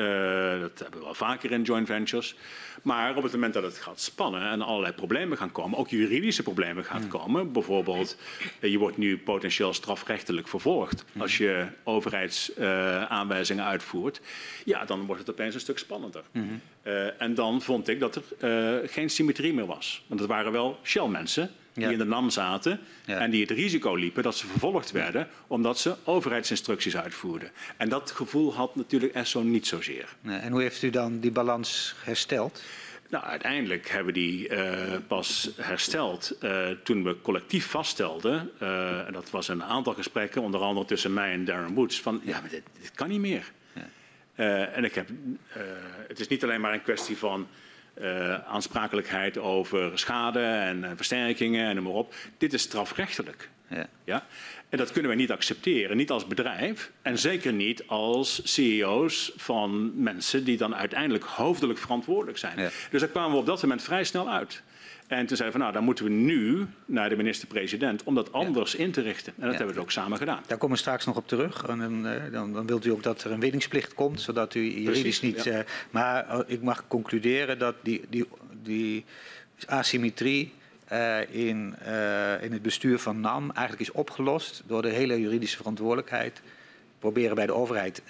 dat 0.59 0.79
hebben 0.79 0.99
we 0.99 1.05
wel 1.05 1.13
vaker 1.13 1.51
in 1.51 1.61
joint 1.61 1.87
ventures. 1.87 2.35
Maar 2.81 3.15
op 3.15 3.23
het 3.23 3.31
moment 3.31 3.53
dat 3.53 3.63
het 3.63 3.77
gaat 3.77 3.99
spannen 3.99 4.49
en 4.49 4.61
allerlei 4.61 4.93
problemen 4.93 5.37
gaan 5.37 5.51
komen, 5.51 5.77
ook 5.77 5.89
juridische 5.89 6.43
problemen 6.43 6.85
gaan 6.85 7.07
komen. 7.07 7.51
Bijvoorbeeld, 7.51 8.17
uh, 8.59 8.71
je 8.71 8.77
wordt 8.77 8.97
nu 8.97 9.17
potentieel 9.17 9.73
strafrechtelijk 9.73 10.47
vervolgd 10.47 11.05
als 11.17 11.37
je 11.37 11.67
overheidsaanwijzingen 11.83 13.63
uh, 13.63 13.69
uitvoert. 13.69 14.21
Ja, 14.65 14.85
dan 14.85 15.05
wordt 15.05 15.21
het 15.21 15.31
opeens 15.31 15.53
een 15.53 15.59
stuk 15.59 15.77
spannender. 15.77 16.23
Hmm. 16.31 16.61
en 17.17 17.33
dan 17.33 17.61
vond 17.61 17.87
ik 17.87 17.99
dat 17.99 18.21
er 18.39 18.89
geen 18.89 19.09
symmetrie 19.09 19.53
meer 19.53 19.65
was. 19.65 20.03
Want 20.07 20.19
het 20.19 20.29
waren 20.29 20.51
wel 20.51 20.79
Shell-mensen 20.83 21.51
die 21.79 21.87
ja. 21.87 21.93
in 21.93 21.99
de 21.99 22.05
NAM 22.05 22.29
zaten 22.29 22.79
ja. 23.05 23.17
en 23.17 23.31
die 23.31 23.41
het 23.41 23.51
risico 23.51 23.95
liepen 23.95 24.23
dat 24.23 24.35
ze 24.35 24.47
vervolgd 24.47 24.91
werden 24.91 25.27
omdat 25.47 25.79
ze 25.79 25.95
overheidsinstructies 26.03 26.97
uitvoerden. 26.97 27.51
En 27.77 27.89
dat 27.89 28.11
gevoel 28.11 28.53
had 28.53 28.75
natuurlijk 28.75 29.13
ESSO 29.13 29.41
niet 29.41 29.67
zozeer. 29.67 30.15
En 30.23 30.51
hoe 30.51 30.61
heeft 30.61 30.81
u 30.81 30.89
dan 30.89 31.19
die 31.19 31.31
balans 31.31 31.95
hersteld? 32.03 32.61
Nou, 33.09 33.23
uiteindelijk 33.23 33.89
hebben 33.89 34.13
we 34.13 34.19
die 34.19 34.49
uh, 34.49 34.95
pas 35.07 35.49
hersteld 35.55 36.37
uh, 36.41 36.67
toen 36.83 37.03
we 37.03 37.21
collectief 37.21 37.65
vaststelden, 37.65 38.51
uh, 38.61 39.07
en 39.07 39.13
dat 39.13 39.29
was 39.29 39.47
een 39.47 39.63
aantal 39.63 39.93
gesprekken, 39.93 40.41
onder 40.41 40.61
andere 40.61 40.85
tussen 40.85 41.13
mij 41.13 41.31
en 41.31 41.45
Darren 41.45 41.73
Woods, 41.73 42.01
van 42.01 42.21
ja, 42.23 42.39
maar 42.39 42.49
dit, 42.49 42.63
dit 42.81 42.91
kan 42.91 43.09
niet 43.09 43.19
meer. 43.19 43.51
Ja. 44.35 44.65
en 44.65 44.83
ik 44.83 44.95
heb, 44.95 45.09
het 46.07 46.19
is 46.19 46.27
niet 46.27 46.43
alleen 46.43 46.61
maar 46.61 46.73
een 46.73 46.83
kwestie 46.83 47.17
van 47.17 47.47
uh, 48.01 48.33
aansprakelijkheid 48.47 49.37
over 49.37 49.99
schade 49.99 50.39
en, 50.39 50.83
en 50.83 50.95
versterkingen 50.95 51.67
en 51.67 51.75
noem 51.75 51.83
maar 51.83 51.93
op. 51.93 52.13
Dit 52.37 52.53
is 52.53 52.61
strafrechtelijk. 52.61 53.49
Ja. 53.69 53.87
ja. 54.03 54.25
En 54.69 54.77
dat 54.77 54.91
kunnen 54.91 55.11
wij 55.11 55.19
niet 55.19 55.31
accepteren, 55.31 55.97
niet 55.97 56.11
als 56.11 56.27
bedrijf 56.27 56.91
en 57.01 57.17
zeker 57.17 57.53
niet 57.53 57.87
als 57.87 58.41
CEO's 58.43 59.31
van 59.35 59.91
mensen 60.03 60.43
die 60.43 60.57
dan 60.57 60.75
uiteindelijk 60.75 61.23
hoofdelijk 61.23 61.79
verantwoordelijk 61.79 62.37
zijn. 62.37 62.71
Dus 62.91 62.99
daar 62.99 63.09
kwamen 63.09 63.31
we 63.31 63.37
op 63.37 63.45
dat 63.45 63.61
moment 63.61 63.83
vrij 63.83 64.03
snel 64.03 64.29
uit. 64.29 64.61
En 65.09 65.25
toen 65.25 65.37
zeiden 65.37 65.45
we 65.45 65.51
van 65.51 65.59
nou, 65.59 65.73
dan 65.73 65.83
moeten 65.83 66.05
we 66.05 66.11
nu 66.11 66.67
naar 66.85 67.09
de 67.09 67.15
minister-president 67.15 68.03
om 68.03 68.15
dat 68.15 68.33
anders 68.33 68.75
in 68.75 68.91
te 68.91 69.01
richten. 69.01 69.33
En 69.37 69.47
dat 69.47 69.57
hebben 69.57 69.75
we 69.75 69.81
ook 69.81 69.91
samen 69.91 70.17
gedaan. 70.17 70.43
Daar 70.47 70.57
komen 70.57 70.75
we 70.75 70.81
straks 70.81 71.05
nog 71.05 71.17
op 71.17 71.27
terug. 71.27 71.63
En 71.67 71.79
dan, 71.79 72.07
eh, 72.07 72.31
dan, 72.31 72.53
dan, 72.53 72.67
wilt 72.67 72.85
u 72.85 72.91
ook 72.91 73.03
dat 73.03 73.23
er 73.23 73.31
een 73.31 73.39
winningsplicht 73.39 73.93
komt, 73.93 74.21
zodat 74.21 74.55
u 74.55 74.81
juridisch 74.81 75.21
niet. 75.21 75.45
Uh, 75.45 75.59
maar 75.89 76.27
uh, 76.29 76.39
ik 76.45 76.61
mag 76.61 76.87
concluderen 76.87 77.59
dat 77.59 77.75
die, 77.81 78.01
die, 78.09 78.27
die 78.63 79.05
asymmetrie 79.67 80.53
uh, 80.91 81.35
in, 81.35 81.75
in 82.41 82.51
het 82.51 82.61
bestuur 82.61 82.99
van 82.99 83.19
NAM 83.19 83.51
eigenlijk 83.51 83.89
is 83.89 83.95
opgelost 83.95 84.63
door 84.67 84.81
de 84.81 84.89
hele 84.89 85.19
juridische 85.19 85.57
verantwoordelijkheid 85.57 86.41
proberen 86.99 87.35
bij 87.35 87.45
de 87.45 87.53
overheid 87.53 88.01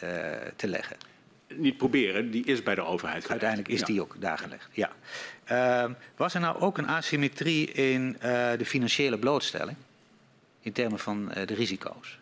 te 0.55 0.67
leggen 0.67 1.08
niet 1.55 1.77
proberen, 1.77 2.31
die 2.31 2.45
is 2.45 2.63
bij 2.63 2.75
de 2.75 2.81
overheid 2.81 3.25
gelegd. 3.25 3.29
Uiteindelijk 3.29 3.69
is 3.69 3.87
die 3.87 4.01
ook 4.01 4.15
daar 4.19 4.37
gelegd, 4.37 4.69
ja. 4.71 4.91
Uh, 5.51 5.91
was 6.15 6.33
er 6.33 6.39
nou 6.39 6.59
ook 6.59 6.77
een 6.77 6.87
asymmetrie 6.87 7.71
in 7.71 8.15
uh, 8.15 8.21
de 8.57 8.65
financiële 8.65 9.17
blootstelling? 9.17 9.77
In 10.61 10.71
termen 10.71 10.99
van 10.99 11.31
uh, 11.37 11.45
de 11.45 11.53
risico's? 11.53 12.17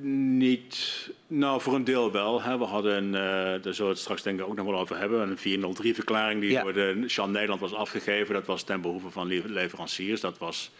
Niet, 0.00 1.08
nou 1.26 1.60
voor 1.60 1.74
een 1.74 1.84
deel 1.84 2.12
wel. 2.12 2.42
Hè. 2.42 2.58
We 2.58 2.64
hadden, 2.64 3.12
daar 3.12 3.60
zullen 3.60 3.76
we 3.76 3.88
het 3.88 3.98
straks 3.98 4.22
denk 4.22 4.40
ik 4.40 4.46
ook 4.46 4.56
nog 4.56 4.66
wel 4.66 4.78
over 4.78 4.98
hebben, 4.98 5.38
een 5.44 5.76
403-verklaring 5.76 6.40
die 6.40 6.50
ja. 6.50 6.62
door 6.62 6.72
de 6.72 7.04
Jean 7.06 7.30
Nederland 7.30 7.60
was 7.60 7.74
afgegeven. 7.74 8.34
Dat 8.34 8.46
was 8.46 8.62
ten 8.62 8.80
behoeve 8.80 9.10
van 9.10 9.26
leveranciers. 9.52 10.20
Dat 10.20 10.38
was 10.38 10.70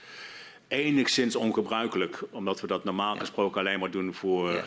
enigszins 0.69 1.37
ongebruikelijk, 1.37 2.23
omdat 2.31 2.61
we 2.61 2.67
dat 2.67 2.85
normaal 2.85 3.17
gesproken 3.17 3.61
alleen 3.61 3.79
maar 3.79 3.91
doen 3.91 4.15
voor... 4.15 4.65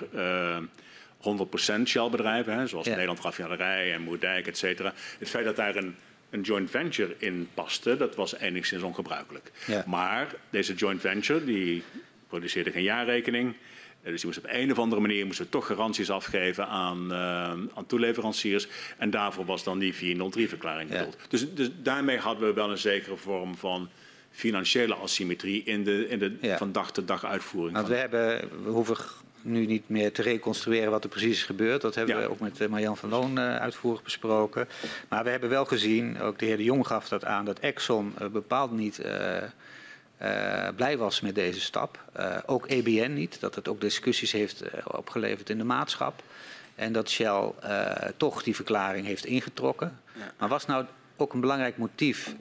Ja 1.22 1.26
100% 1.26 1.84
Shell-bedrijven, 1.84 2.70
zoals 2.70 2.86
ja. 2.86 2.92
Nederland 2.92 3.20
Raffinerij 3.20 3.94
en 3.94 4.02
Moerdijk, 4.02 4.48
et 4.48 4.58
cetera. 4.58 4.94
Het 5.20 5.30
feit 5.30 5.46
dat 5.46 5.56
daar 5.56 5.76
een, 5.76 5.96
een 6.30 6.42
joint 6.42 6.70
venture 6.70 7.16
in 7.18 7.50
paste, 7.54 7.98
dat 7.98 8.16
was 8.16 8.36
enigszins 8.36 8.84
ongebruikelijk. 8.84 9.52
Ja. 9.68 9.84
Maar 9.88 10.36
deze 10.50 10.74
joint 10.74 11.02
venture, 11.02 11.46
die 11.46 11.84
produceerde 12.28 12.72
geen 12.72 12.84
jaarrekening. 12.84 13.56
Eh, 14.02 14.12
dus 14.12 14.22
die 14.22 14.26
moest 14.26 14.38
op 14.38 14.46
een 14.48 14.72
of 14.72 14.80
andere 14.80 15.02
manier 15.02 15.26
moesten 15.26 15.50
toch 15.50 15.66
garanties 15.66 16.10
afgeven 16.10 16.68
aan, 16.68 17.12
uh, 17.12 17.18
aan 17.74 17.86
toeleveranciers. 17.88 18.68
En 18.98 19.10
daarvoor 19.10 19.46
was 19.46 19.64
dan 19.64 19.80
die 19.80 19.94
403-verklaring 19.94 20.90
bedoeld. 20.90 21.18
Ja. 21.20 21.28
Dus, 21.30 21.54
dus 21.54 21.70
daarmee 21.82 22.18
hadden 22.18 22.48
we 22.48 22.54
wel 22.54 22.72
een 22.72 22.78
zekere 22.78 23.18
vorm 23.18 23.58
van 23.58 23.90
financiële 24.32 24.96
asymmetrie 24.96 25.64
in 25.64 25.84
de, 25.84 26.08
in 26.08 26.20
de 26.20 26.38
ja. 26.42 26.58
van 26.58 26.72
dag 26.72 26.92
tot 26.92 27.08
dag 27.08 27.26
uitvoering. 27.26 27.76
Want 27.76 27.88
we, 27.88 27.96
hebben, 27.96 28.50
we 28.64 28.70
hoeven 28.70 28.96
nu 29.46 29.66
niet 29.66 29.90
meer 29.90 30.12
te 30.12 30.22
reconstrueren 30.22 30.92
wat 30.92 31.04
er 31.04 31.10
precies 31.10 31.38
is 31.38 31.44
gebeurd. 31.44 31.82
Dat 31.82 31.96
hebben 31.96 32.22
we 32.22 32.30
ook 32.30 32.40
met 32.40 32.62
eh, 32.62 32.68
Marjan 32.68 32.98
van 32.98 33.10
Loon 33.10 33.40
uh, 33.40 33.56
uitvoerig 33.56 34.04
besproken. 34.04 34.68
Maar 35.08 35.24
we 35.24 35.30
hebben 35.30 35.50
wel 35.50 35.66
gezien, 35.66 36.22
ook 36.22 36.40
de 36.40 36.46
heer 36.46 36.58
De 36.58 36.64
Jong 36.64 36.88
gaf 36.88 37.08
dat 37.08 37.26
aan, 37.26 37.46
dat 37.46 37.60
Exxon 37.60 38.14
uh, 38.22 38.28
bepaald 38.28 38.72
niet 38.72 39.02
blij 40.76 40.98
was 40.98 41.22
met 41.22 41.36
deze 41.36 41.62
stap. 41.62 42.00
ook 42.46 42.68
EBN 42.68 43.14
niet, 43.14 43.40
dat 43.40 43.56
het 43.56 43.68
ook 43.68 43.82
discussies 43.82 44.32
heeft 44.32 44.64
opgeleverd 44.84 45.50
in 45.50 45.58
de 45.58 45.64
maatschap. 45.64 46.24
En 46.76 46.94
dat 46.94 47.10
Shell 47.10 47.52
toch 48.18 48.44
die 48.44 48.56
verklaring 48.56 49.06
heeft 49.06 49.26
ingetrokken. 49.26 50.00
Ja. 50.14 50.34
Maar 50.38 50.50
was 50.50 50.66
nou 50.66 50.86
ook 51.16 51.34
een 51.34 51.40
belangrijk 51.40 51.78
motief 51.78 52.36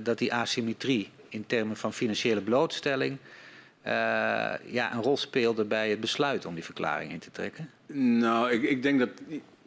dat 0.00 0.18
die 0.18 0.34
asymmetrie 0.34 1.10
in 1.28 1.46
termen 1.46 1.76
van 1.76 1.92
financiële 1.92 2.40
blootstelling 2.40 3.18
uh, 3.86 3.92
ja, 4.72 4.92
een 4.92 5.02
rol 5.02 5.16
speelde 5.16 5.64
bij 5.64 5.90
het 5.90 6.00
besluit 6.00 6.46
om 6.46 6.54
die 6.54 6.64
verklaring 6.64 7.12
in 7.12 7.18
te 7.18 7.30
trekken? 7.30 7.70
Nou, 7.92 8.50
ik, 8.50 8.62
ik 8.62 8.82
denk 8.82 8.98
dat 8.98 9.10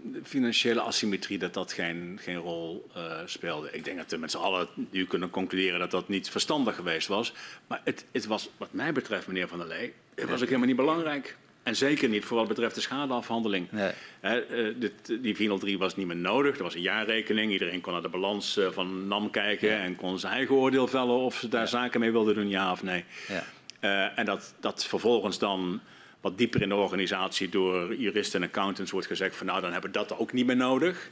de 0.04 0.20
financiële 0.24 0.82
asymmetrie 0.82 1.38
dat 1.38 1.54
dat 1.54 1.74
geen, 1.74 2.20
geen 2.22 2.36
rol 2.36 2.90
uh, 2.98 3.18
speelde. 3.26 3.70
Ik 3.72 3.86
denk 3.86 3.98
dat 3.98 4.12
we 4.12 4.18
met 4.18 4.32
z'n 4.32 4.38
allen 4.38 4.68
nu 4.90 5.06
kunnen 5.06 5.30
concluderen 5.30 5.80
dat 5.80 5.92
dat 5.92 6.08
niet 6.08 6.30
verstandig 6.30 6.76
geweest 6.76 7.08
was. 7.08 7.34
Maar 7.68 7.82
het, 7.84 8.06
het 8.12 8.26
was, 8.26 8.50
wat 8.58 8.72
mij 8.72 8.94
betreft, 8.94 9.28
meneer 9.28 9.48
Van 9.48 9.58
der 9.58 9.68
Lee, 9.68 9.94
het 10.16 10.30
was 10.30 10.40
ook 10.42 10.48
helemaal 10.48 10.68
niet 10.68 10.76
belangrijk. 10.76 11.38
En 11.64 11.76
zeker 11.76 12.10
niet 12.10 12.26
voor 12.26 12.38
wat 12.38 12.48
betreft 12.48 12.76
de 12.76 12.82
schadeafhandeling. 12.82 13.72
Nee. 13.72 13.92
He, 14.20 14.68
uh, 14.68 14.76
dit, 14.78 14.94
die 15.22 15.36
403 15.36 15.78
was 15.78 15.96
niet 15.96 16.08
meer 16.08 16.16
nodig. 16.16 16.58
Er 16.58 16.64
was 16.64 16.76
een 16.76 16.82
jaarrekening. 16.82 17.52
Iedereen 17.52 17.82
kon 17.82 17.94
naar 17.94 18.02
de 18.02 18.10
balans 18.10 18.58
uh, 18.58 18.68
van 18.72 19.08
NAM 19.08 19.30
kijken 19.30 19.70
ja. 19.70 19.78
en 19.78 19.96
kon 19.96 20.20
zijn 20.20 20.34
eigen 20.34 20.56
oordeel 20.56 20.88
vellen 20.88 21.18
of 21.18 21.36
ze 21.36 21.48
daar 21.48 21.62
ja. 21.62 21.68
zaken 21.68 22.00
mee 22.00 22.12
wilden 22.12 22.36
doen, 22.36 22.50
ja 22.50 22.72
of 22.72 22.84
nee. 22.84 23.04
Ja. 23.28 23.44
Uh, 23.84 24.20
en 24.20 24.26
dat, 24.26 24.54
dat 24.60 24.86
vervolgens 24.86 25.40
dan 25.40 25.82
wat 26.24 26.38
dieper 26.38 26.62
in 26.62 26.70
de 26.70 26.76
organisatie 26.76 27.50
door 27.50 27.96
juristen 27.96 28.42
en 28.42 28.48
accountants 28.48 28.92
wordt 28.92 29.08
gezegd 29.08 29.36
van 29.36 29.46
nou 29.46 29.62
dan 29.62 29.72
hebben 29.72 29.92
we 29.92 29.98
dat 29.98 30.18
ook 30.18 30.34
niet 30.34 30.46
meer 30.46 30.56
nodig. 30.56 31.10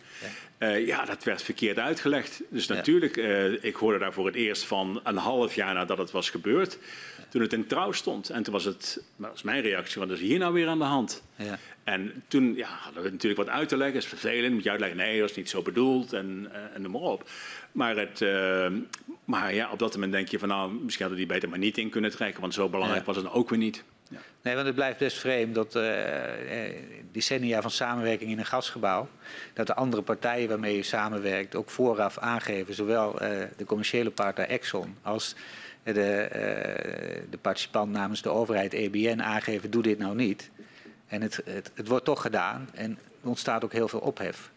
Ja, 0.60 0.68
uh, 0.68 0.88
ja 0.88 1.06
dat 1.06 1.24
werd 1.24 1.42
verkeerd 1.42 1.80
uitgelegd. 1.80 2.42
Dus 2.50 2.66
ja. 2.66 2.74
natuurlijk, 2.74 3.18
uh, 3.18 3.64
ik 3.64 3.76
hoorde 3.76 4.00
daar 4.00 4.14
voor 4.14 4.26
het 4.26 4.36
eerst 4.36 4.64
van 4.64 5.02
een 5.04 5.18
half 5.18 5.56
jaar 5.56 5.74
nadat 5.74 5.98
het 5.98 6.12
was 6.12 6.30
gebeurd. 6.30 6.78
Toen 7.30 7.42
het 7.42 7.54
in 7.54 7.68
trouw 7.68 7.92
stond. 7.92 8.30
En 8.30 8.44
toen 8.44 8.54
was 8.54 8.64
het, 8.64 9.04
dat 9.16 9.32
was 9.32 9.42
mijn 9.42 9.62
reactie, 9.62 10.02
wat 10.02 10.10
is 10.10 10.20
hier 10.20 10.40
nou 10.40 10.54
weer 10.54 10.68
aan 10.68 10.78
de 10.78 10.84
hand? 10.84 11.24
Ja. 11.36 11.60
En 11.84 12.24
toen 12.28 12.56
ja, 12.56 12.68
hadden 12.68 13.04
we 13.04 13.10
natuurlijk 13.10 13.42
wat 13.42 13.50
uit 13.50 13.70
te 13.70 13.78
leggen. 13.78 13.96
Dat 13.96 14.04
is 14.04 14.10
vervelend, 14.10 14.54
moet 14.54 14.64
je 14.64 14.70
uitleggen, 14.70 14.98
nee, 14.98 15.20
dat 15.20 15.30
is 15.30 15.36
niet 15.36 15.50
zo 15.50 15.62
bedoeld 15.62 16.14
en, 16.14 16.52
en 16.74 16.82
noem 16.82 16.92
maar 16.92 17.02
op. 17.02 17.30
Maar, 17.72 17.98
het, 17.98 18.22
uh, 18.22 18.68
maar 19.26 19.54
ja, 19.54 19.72
op 19.72 19.80
dat 19.80 19.94
moment 19.94 20.12
denk 20.12 20.28
je 20.28 20.40
van 20.40 20.48
nou, 20.48 20.72
misschien 20.72 21.06
hadden 21.06 21.26
die 21.26 21.34
beter 21.34 21.50
maar 21.50 21.60
niet 21.60 21.78
in 21.78 21.90
kunnen 21.90 22.12
trekken, 22.12 22.42
want 22.42 22.54
zo 22.54 22.70
belangrijk 22.70 23.06
was 23.06 23.16
het 23.16 23.32
ook 23.32 23.50
weer 23.50 23.60
niet. 23.60 23.84
Ja. 24.10 24.18
Nee, 24.42 24.54
want 24.54 24.66
het 24.66 24.76
blijft 24.76 25.00
best 25.00 25.18
vreemd 25.18 25.56
dat 25.56 25.76
uh, 25.76 25.84
decennia 27.12 27.62
van 27.62 27.72
samenwerking 27.72 28.32
in 28.32 28.40
een 28.40 28.46
gasgebouw, 28.46 29.10
dat 29.54 29.68
de 29.68 29.76
andere 29.76 30.02
partijen 30.02 30.50
waarmee 30.50 30.76
je 30.76 30.84
samenwerkt 30.84 31.56
ook 31.56 31.70
vooraf 31.70 32.18
aangeven, 32.18 32.74
zowel 32.74 33.24
uh, 33.24 33.30
de 33.58 33.66
commerciële 33.66 34.12
partner 34.12 34.48
Exxon 34.48 34.96
als 35.02 35.36
de, 35.84 36.28
de 37.30 37.38
participant 37.38 37.92
namens 37.92 38.22
de 38.22 38.30
overheid 38.30 38.74
EBN 38.74 39.22
aangeven, 39.22 39.72
doe 39.72 39.82
dit 39.82 39.98
nou 39.98 40.16
niet. 40.16 40.52
En 41.12 41.22
het, 41.22 41.42
het, 41.46 41.72
het 41.74 41.88
wordt 41.88 42.06
toch 42.06 42.22
gedaan 42.22 42.70
en 42.74 42.98
er 43.22 43.30
ontstaat 43.30 43.64
ook 43.64 43.74
heel 43.74 43.88
veel 43.88 44.00
ophef. 44.00 44.52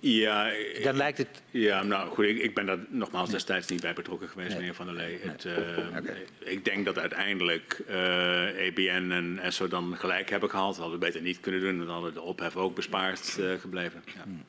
Ja, 0.00 0.52
dan 0.82 0.96
lijkt 0.96 1.18
het. 1.18 1.28
Ja, 1.50 1.82
nou 1.82 2.10
goed, 2.10 2.24
ik, 2.24 2.38
ik 2.38 2.54
ben 2.54 2.66
daar 2.66 2.78
nogmaals 2.88 3.30
destijds 3.30 3.66
niet 3.66 3.80
bij 3.80 3.92
betrokken 3.92 4.28
geweest, 4.28 4.48
nee. 4.48 4.58
meneer 4.58 4.74
Van 4.74 4.86
der 4.86 4.94
Lee. 4.94 5.18
Het, 5.22 5.44
uh, 5.44 5.52
okay. 5.98 6.26
Ik 6.38 6.64
denk 6.64 6.84
dat 6.84 6.98
uiteindelijk 6.98 7.82
uh, 7.88 8.66
EBN 8.66 9.10
en 9.10 9.38
ESSO 9.42 9.68
dan 9.68 9.96
gelijk 9.96 10.30
hebben 10.30 10.50
gehaald. 10.50 10.74
Dat 10.74 10.82
hadden 10.82 10.98
we 10.98 11.06
beter 11.06 11.22
niet 11.22 11.40
kunnen 11.40 11.60
doen, 11.60 11.78
dan 11.78 11.88
hadden 11.88 12.14
de 12.14 12.20
ophef 12.20 12.56
ook 12.56 12.74
bespaard 12.74 13.36
uh, 13.40 13.60
gebleven. 13.60 14.02
Ja. 14.06 14.22
Hmm. 14.22 14.44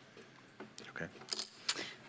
Okay. 0.89 1.09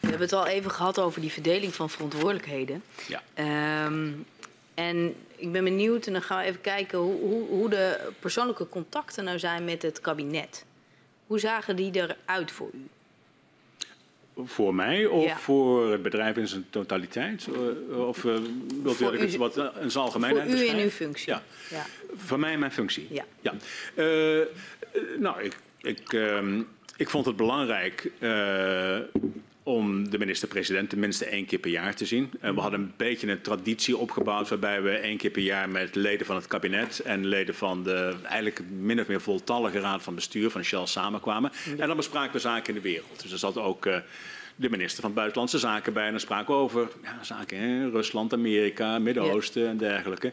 We 0.00 0.08
hebben 0.08 0.20
het 0.20 0.32
al 0.32 0.46
even 0.46 0.70
gehad 0.70 0.98
over 0.98 1.20
die 1.20 1.32
verdeling 1.32 1.74
van 1.74 1.90
verantwoordelijkheden. 1.90 2.82
Ja. 3.08 3.22
Um, 3.86 4.26
en 4.74 5.14
ik 5.36 5.52
ben 5.52 5.64
benieuwd, 5.64 6.06
en 6.06 6.12
dan 6.12 6.22
gaan 6.22 6.38
we 6.38 6.44
even 6.44 6.60
kijken 6.60 6.98
hoe, 6.98 7.20
hoe, 7.20 7.48
hoe 7.48 7.68
de 7.70 8.10
persoonlijke 8.18 8.68
contacten 8.68 9.24
nou 9.24 9.38
zijn 9.38 9.64
met 9.64 9.82
het 9.82 10.00
kabinet. 10.00 10.64
Hoe 11.26 11.38
zagen 11.38 11.76
die 11.76 11.90
eruit 11.94 12.50
voor 12.50 12.70
u? 12.72 12.86
Voor 14.44 14.74
mij 14.74 15.06
of 15.06 15.24
ja. 15.24 15.36
voor 15.36 15.90
het 15.90 16.02
bedrijf 16.02 16.36
in 16.36 16.48
zijn 16.48 16.66
totaliteit? 16.70 17.48
Of 17.96 18.24
uh, 18.24 18.36
wilt 18.82 19.00
u 19.00 19.04
het 19.18 19.36
wat 19.36 19.58
uh, 19.58 19.66
een 19.74 19.94
algemeen 19.94 20.30
Voor 20.30 20.44
u 20.44 20.66
in 20.66 20.78
uw 20.78 20.88
functie. 20.88 21.32
Ja. 21.32 21.42
ja. 21.70 21.86
Voor 22.16 22.38
mij 22.38 22.58
mijn 22.58 22.72
functie. 22.72 23.06
Ja. 23.10 23.24
ja. 23.40 23.54
Uh, 23.94 24.46
nou, 25.18 25.42
ik, 25.42 25.56
ik, 25.80 26.16
ik 26.96 27.10
vond 27.10 27.26
het 27.26 27.36
belangrijk 27.36 28.10
om 29.64 30.10
de 30.10 30.18
minister-president 30.18 30.90
tenminste 30.90 31.24
één 31.24 31.46
keer 31.46 31.58
per 31.58 31.70
jaar 31.70 31.94
te 31.94 32.06
zien. 32.06 32.30
Uh, 32.42 32.50
we 32.50 32.60
hadden 32.60 32.80
een 32.80 32.92
beetje 32.96 33.30
een 33.30 33.40
traditie 33.40 33.96
opgebouwd 33.96 34.48
waarbij 34.48 34.82
we 34.82 34.90
één 34.90 35.16
keer 35.16 35.30
per 35.30 35.42
jaar 35.42 35.68
met 35.68 35.94
leden 35.94 36.26
van 36.26 36.36
het 36.36 36.46
kabinet 36.46 37.00
en 37.00 37.26
leden 37.26 37.54
van 37.54 37.82
de 37.82 38.14
eigenlijk 38.22 38.60
min 38.70 39.00
of 39.00 39.06
meer 39.06 39.20
voltallige 39.20 39.80
raad 39.80 40.02
van 40.02 40.14
bestuur 40.14 40.50
van 40.50 40.62
Shell 40.62 40.86
samenkwamen. 40.86 41.52
En 41.78 41.86
dan 41.86 41.96
bespraken 41.96 42.32
we 42.32 42.38
zaken 42.38 42.68
in 42.68 42.74
de 42.74 42.88
wereld. 42.88 43.22
Dus 43.22 43.32
er 43.32 43.38
zat 43.38 43.58
ook 43.58 43.86
uh, 43.86 43.96
de 44.56 44.70
minister 44.70 45.02
van 45.02 45.14
Buitenlandse 45.14 45.58
Zaken 45.58 45.92
bij 45.92 46.04
en 46.04 46.10
dan 46.10 46.20
spraken 46.20 46.54
we 46.54 46.60
over 46.60 46.88
ja, 47.02 47.24
zaken 47.24 47.58
in 47.58 47.90
Rusland, 47.90 48.32
Amerika, 48.32 48.98
Midden-Oosten 48.98 49.62
ja. 49.62 49.68
en 49.68 49.76
dergelijke. 49.76 50.32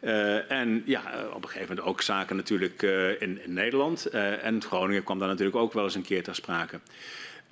Uh, 0.00 0.50
en 0.50 0.82
ja, 0.86 1.02
op 1.32 1.42
een 1.42 1.48
gegeven 1.48 1.68
moment 1.68 1.86
ook 1.86 2.02
zaken 2.02 2.36
natuurlijk 2.36 2.82
uh, 2.82 3.08
in, 3.08 3.44
in, 3.44 3.52
Nederland. 3.52 4.06
En 4.06 4.62
Groningen 4.62 5.04
kwam 5.04 5.18
daar 5.18 5.28
natuurlijk 5.28 5.56
ook 5.56 5.72
wel 5.72 5.84
eens 5.84 5.94
een 5.94 6.02
keer 6.02 6.22
ter 6.22 6.34
sprake. 6.34 6.80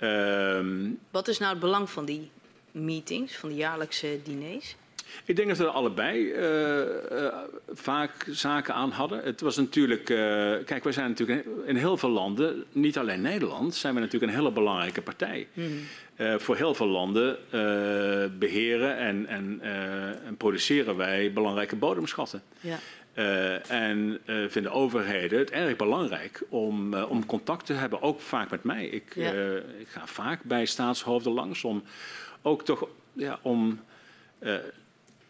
Um, 0.01 0.99
Wat 1.11 1.27
is 1.27 1.37
nou 1.37 1.51
het 1.51 1.59
belang 1.59 1.89
van 1.89 2.05
die 2.05 2.31
meetings, 2.71 3.37
van 3.37 3.49
die 3.49 3.57
jaarlijkse 3.57 4.19
diners? 4.23 4.75
Ik 5.25 5.35
denk 5.35 5.47
dat 5.47 5.57
we 5.57 5.63
er 5.63 5.69
allebei 5.69 6.23
uh, 6.23 6.77
uh, 7.11 7.33
vaak 7.73 8.27
zaken 8.29 8.73
aan 8.73 8.91
hadden. 8.91 9.23
Het 9.23 9.41
was 9.41 9.57
natuurlijk, 9.57 10.09
uh, 10.09 10.17
kijk, 10.65 10.83
wij 10.83 10.93
zijn 10.93 11.09
natuurlijk 11.09 11.47
in 11.65 11.75
heel 11.75 11.97
veel 11.97 12.09
landen, 12.09 12.63
niet 12.71 12.97
alleen 12.97 13.21
Nederland, 13.21 13.75
zijn 13.75 13.93
we 13.93 13.99
natuurlijk 13.99 14.31
een 14.31 14.37
hele 14.37 14.51
belangrijke 14.51 15.01
partij. 15.01 15.47
Mm. 15.53 15.79
voor 16.37 16.55
heel 16.55 16.73
veel 16.73 16.87
landen 16.87 17.37
beheren 18.39 18.97
en, 18.97 19.27
en, 19.27 19.59
en, 20.25 20.37
produceren 20.37 20.95
wij 20.95 21.33
belangrijke 21.33 21.75
bodemschatten. 21.75 22.43
Ja. 22.59 22.79
En 23.67 24.19
vinden 24.47 24.71
overheden 24.71 25.39
het 25.39 25.51
erg 25.51 25.75
belangrijk 25.75 26.43
om, 26.49 26.93
om 26.93 27.25
contact 27.25 27.65
te 27.65 27.73
hebben, 27.73 28.01
ook 28.01 28.21
vaak 28.21 28.49
met 28.49 28.63
mij. 28.63 28.85
Ik, 28.85 29.15
ja. 29.15 29.31
ik 29.79 29.87
ga 29.87 30.07
vaak 30.07 30.43
bij 30.43 30.65
staatshoofden 30.65 31.31
langs 31.31 31.63
om 31.63 31.83
ook 32.41 32.65
toch 32.65 32.87
ja, 33.13 33.39
om 33.41 33.79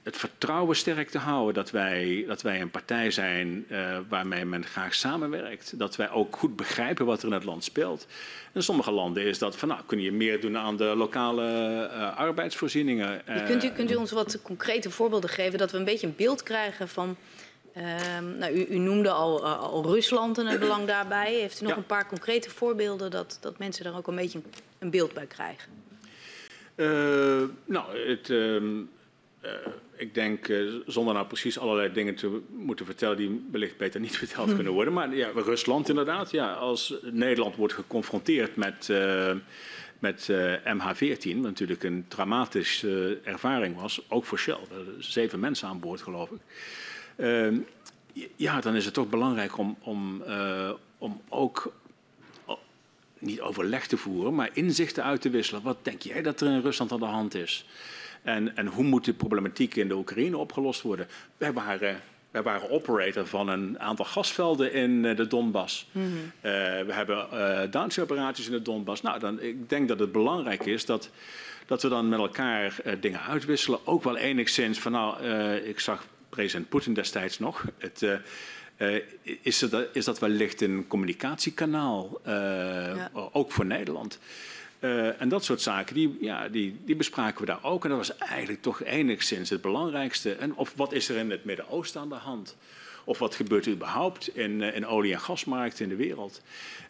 het 0.03 0.17
vertrouwen 0.17 0.75
sterk 0.75 1.09
te 1.09 1.17
houden 1.17 1.53
dat 1.53 1.71
wij, 1.71 2.23
dat 2.27 2.41
wij 2.41 2.61
een 2.61 2.71
partij 2.71 3.11
zijn 3.11 3.67
waarmee 4.09 4.45
men 4.45 4.65
graag 4.65 4.93
samenwerkt. 4.93 5.79
Dat 5.79 5.95
wij 5.95 6.09
ook 6.09 6.35
goed 6.35 6.55
begrijpen 6.55 7.05
wat 7.05 7.21
er 7.21 7.27
in 7.27 7.33
het 7.33 7.43
land 7.43 7.63
speelt. 7.63 8.07
In 8.53 8.63
sommige 8.63 8.91
landen 8.91 9.23
is 9.23 9.37
dat 9.37 9.57
van 9.57 9.67
nou, 9.67 9.81
kun 9.85 10.01
je 10.01 10.11
meer 10.11 10.41
doen 10.41 10.57
aan 10.57 10.77
de 10.77 10.83
lokale 10.83 11.87
arbeidsvoorzieningen. 12.15 13.21
Kunt, 13.45 13.63
u, 13.63 13.69
kunt 13.69 13.91
u 13.91 13.95
ons 13.95 14.11
wat 14.11 14.39
concrete 14.41 14.89
voorbeelden 14.89 15.29
geven 15.29 15.59
dat 15.59 15.71
we 15.71 15.77
een 15.77 15.85
beetje 15.85 16.07
een 16.07 16.15
beeld 16.17 16.43
krijgen 16.43 16.87
van. 16.87 17.17
Uh, 17.79 17.85
nou, 18.37 18.53
u, 18.53 18.65
u, 18.69 18.77
noemde 18.77 19.09
al, 19.09 19.45
al, 19.45 19.83
Rusland 19.83 20.37
en 20.37 20.45
het 20.45 20.59
belang 20.59 20.87
daarbij. 20.87 21.33
Heeft 21.33 21.61
u 21.61 21.63
nog 21.63 21.71
ja. 21.71 21.77
een 21.77 21.85
paar 21.85 22.07
concrete 22.07 22.49
voorbeelden 22.49 23.11
dat, 23.11 23.37
dat 23.41 23.57
mensen 23.57 23.83
daar 23.83 23.97
ook 23.97 24.07
een 24.07 24.15
beetje 24.15 24.41
een 24.79 24.89
beeld 24.89 25.13
bij 25.13 25.25
krijgen? 25.25 25.71
nou, 27.65 27.97
het, 27.97 28.29
ehm, 28.29 28.79
uh, 28.79 29.51
ik 29.95 30.13
denk, 30.13 30.53
zonder 30.85 31.13
nou 31.13 31.25
precies 31.27 31.59
allerlei 31.59 31.91
dingen 31.91 32.15
te 32.15 32.41
moeten 32.49 32.85
vertellen 32.85 33.17
die 33.17 33.47
wellicht 33.51 33.77
beter 33.77 33.99
niet 33.99 34.17
verteld 34.23 34.55
kunnen 34.55 34.73
worden. 34.73 34.93
Maar 34.93 35.15
ja, 35.15 35.29
Rusland 35.35 35.89
inderdaad. 35.89 36.31
Ja, 36.31 36.53
als 36.53 36.93
Nederland 37.01 37.55
wordt 37.55 37.73
geconfronteerd 37.73 38.55
met, 38.55 38.87
uh, 38.91 39.31
met 39.99 40.29
MH17, 40.63 41.21
wat 41.21 41.35
natuurlijk 41.35 41.83
een 41.83 42.05
dramatische 42.07 43.19
ervaring 43.23 43.81
was, 43.81 44.01
ook 44.07 44.25
voor 44.25 44.39
Shell. 44.39 44.59
zeven 44.99 45.39
mensen 45.39 45.67
aan 45.67 45.79
boord, 45.79 46.01
geloof 46.01 46.29
ik. 46.29 46.39
Ehm, 47.19 47.57
ja, 48.35 48.59
dan 48.59 48.75
is 48.75 48.85
het 48.85 48.93
toch 48.93 49.09
belangrijk 49.09 49.57
om, 49.57 49.77
om, 49.79 50.23
om 50.97 51.21
ook 51.29 51.73
niet 53.19 53.41
overleg 53.41 53.87
te 53.87 53.97
voeren, 53.97 54.35
maar 54.35 54.49
inzichten 54.53 55.03
uit 55.03 55.21
te 55.21 55.29
wisselen. 55.29 55.61
Wat 55.61 55.77
denk 55.81 56.01
jij 56.01 56.21
dat 56.21 56.41
er 56.41 56.47
in 56.47 56.61
Rusland 56.61 56.91
aan 56.91 56.99
de 56.99 57.05
hand 57.05 57.33
is? 57.33 57.65
En, 58.21 58.55
en 58.55 58.67
hoe 58.67 58.83
moet 58.83 59.05
de 59.05 59.13
problematiek 59.13 59.75
in 59.75 59.87
de 59.87 59.95
Oekraïne 59.95 60.37
opgelost 60.37 60.81
worden? 60.81 61.07
Wij 61.37 61.53
waren 61.53 62.01
wij 62.31 62.43
waren 62.43 62.69
operator 62.69 63.27
van 63.27 63.47
een 63.47 63.79
aantal 63.79 64.05
gasvelden 64.05 64.73
in 64.73 65.05
eh, 65.05 65.15
de 65.15 65.27
Donbass. 65.27 65.87
Mm 65.91 66.01
-hmm. 66.01 66.17
uh, 66.17 66.51
we 66.85 66.93
hebben 66.93 67.27
uh, 67.73 68.01
operaties 68.01 68.45
in 68.45 68.51
de 68.51 68.61
Donbass. 68.61 69.01
Nou, 69.01 69.19
dan, 69.19 69.41
ik 69.41 69.69
denk 69.69 69.87
dat 69.87 69.99
het 69.99 70.11
belangrijk 70.11 70.65
is 70.65 70.85
dat, 70.85 71.09
dat 71.65 71.81
we 71.81 71.89
dan 71.89 72.09
met 72.09 72.19
elkaar 72.19 72.75
uh, 72.85 72.93
dingen 72.99 73.21
uitwisselen. 73.21 73.79
Ook 73.83 74.03
wel 74.03 74.17
enigszins 74.17 74.79
van, 74.79 74.91
nou, 74.91 75.23
ik 75.55 75.79
zag 75.79 76.05
president 76.29 76.69
Poetin 76.69 76.93
destijds 76.93 77.39
nog. 77.39 77.65
Het, 77.77 78.05
is, 79.41 79.59
dat, 79.59 79.87
is 79.93 80.05
dat 80.05 80.19
wellicht 80.19 80.61
een 80.61 80.87
communicatiekanaal, 80.87 82.21
ja. 82.25 83.11
ook 83.13 83.51
voor 83.51 83.65
Nederland? 83.65 84.19
Uh, 84.79 85.21
en 85.21 85.29
dat 85.29 85.43
soort 85.43 85.61
zaken, 85.61 85.95
die, 85.95 86.17
ja, 86.21 86.49
die, 86.49 86.79
die 86.85 86.95
bespraken 86.95 87.39
we 87.39 87.45
daar 87.45 87.63
ook. 87.63 87.83
En 87.83 87.89
dat 87.89 87.97
was 87.97 88.17
eigenlijk 88.17 88.61
toch 88.61 88.83
enigszins 88.83 89.49
het 89.49 89.61
belangrijkste. 89.61 90.33
En 90.33 90.55
of 90.55 90.73
wat 90.75 90.93
is 90.93 91.09
er 91.09 91.17
in 91.17 91.31
het 91.31 91.45
Midden-Oosten 91.45 92.01
aan 92.01 92.09
de 92.09 92.15
hand? 92.15 92.57
Of 93.03 93.19
wat 93.19 93.35
gebeurt 93.35 93.65
er 93.65 93.71
überhaupt 93.71 94.35
in, 94.35 94.61
uh, 94.61 94.75
in 94.75 94.87
olie- 94.87 95.13
en 95.13 95.19
gasmarkten 95.19 95.83
in 95.83 95.89
de 95.89 95.95
wereld? 95.95 96.41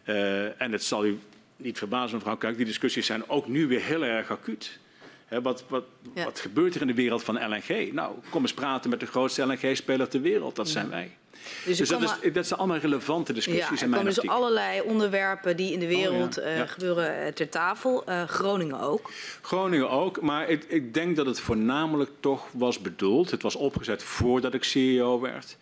Uh, 0.06 0.62
en 0.62 0.72
het 0.72 0.84
zal 0.84 1.06
u 1.06 1.20
niet 1.58 1.78
verbazen, 1.78 2.18
mevrouw 2.18 2.38
Kuik, 2.38 2.58
die 2.58 2.66
discussies 2.66 3.06
zijn 3.06 3.30
ook 3.30 3.48
nu 3.48 3.68
weer 3.68 3.82
heel 3.82 4.06
erg 4.06 4.32
acuut. 4.32 4.80
He, 5.30 5.42
wat, 5.42 5.64
wat, 5.68 5.84
ja. 6.16 6.24
wat, 6.24 6.40
gebeurt 6.40 6.76
er 6.76 6.82
in 6.82 6.88
de 6.88 6.94
wereld 6.94 7.24
van 7.24 7.50
LNG? 7.50 7.94
Nou, 7.94 8.16
kom 8.30 8.42
eens 8.42 8.54
praten 8.54 8.90
met 8.90 9.00
de 9.00 9.06
grootste 9.06 9.46
LNG-speler 9.46 10.08
ter 10.08 10.22
wereld. 10.22 10.56
Dat 10.56 10.70
zijn 10.70 10.90
wij. 10.90 11.18
Dus, 11.66 11.78
dus 11.78 11.90
dat, 11.90 12.02
is, 12.02 12.34
dat, 12.34 12.48
zijn 12.48 12.60
allemaal 12.60 12.78
relevante 12.78 13.34
discussies. 13.34 13.80
Ja, 13.80 13.86
er 13.86 13.92
komen 13.92 14.06
dus 14.06 14.28
allerlei 14.28 14.82
onderwerpen 14.82 15.58
die 15.58 15.74
in 15.74 15.80
de 15.80 15.88
wereld 15.88 16.40
oh. 16.40 16.46
Ja. 16.46 16.56
Uh, 16.56 16.68
gebeuren 16.68 17.34
ter 17.34 17.50
tafel. 17.50 18.04
Uh, 18.10 18.24
Groningen 18.24 18.80
ook. 18.80 19.12
Groningen 19.42 19.90
ook, 19.90 20.22
maar 20.22 20.50
ik, 20.50 20.64
ik, 20.64 20.94
denk 20.94 21.16
dat 21.16 21.26
het 21.26 21.40
voornamelijk 21.40 22.12
toch 22.20 22.48
was 22.52 22.80
bedoeld. 22.80 23.32
Het 23.32 23.42
was 23.42 23.56
opgezet 23.56 24.04
voordat 24.04 24.54
ik 24.54 24.64
CEO 24.64 25.20
werd. 25.20 25.58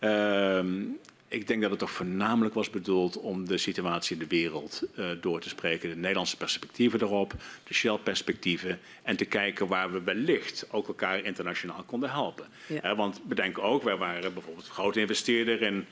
Uh, 0.00 0.64
ik 1.32 1.46
denk 1.46 1.60
dat 1.62 1.70
het 1.70 1.78
toch 1.78 1.90
voornamelijk 1.90 2.54
was 2.54 2.70
bedoeld 2.70 3.18
om 3.18 3.46
de 3.46 3.58
situatie 3.58 4.16
in 4.16 4.22
de 4.22 4.36
wereld 4.36 4.82
uh, 4.98 5.06
door 5.20 5.40
te 5.40 5.48
spreken. 5.48 5.88
De 5.88 5.96
Nederlandse 5.96 6.36
perspectieven 6.36 7.00
erop, 7.00 7.34
de 7.64 7.74
Shell-perspectieven. 7.74 8.78
En 9.02 9.16
te 9.16 9.24
kijken 9.24 9.66
waar 9.66 9.92
we 9.92 10.02
wellicht 10.02 10.66
ook 10.70 10.88
elkaar 10.88 11.24
internationaal 11.24 11.82
konden 11.86 12.10
helpen. 12.10 12.46
Ja. 12.66 12.90
Uh, 12.90 12.96
want 12.96 13.20
bedenk 13.24 13.58
ook, 13.58 13.82
wij 13.82 13.96
waren 13.96 14.34
bijvoorbeeld 14.34 14.66
een 14.66 14.72
grote 14.72 15.00
investeerder 15.00 15.62
in 15.62 15.86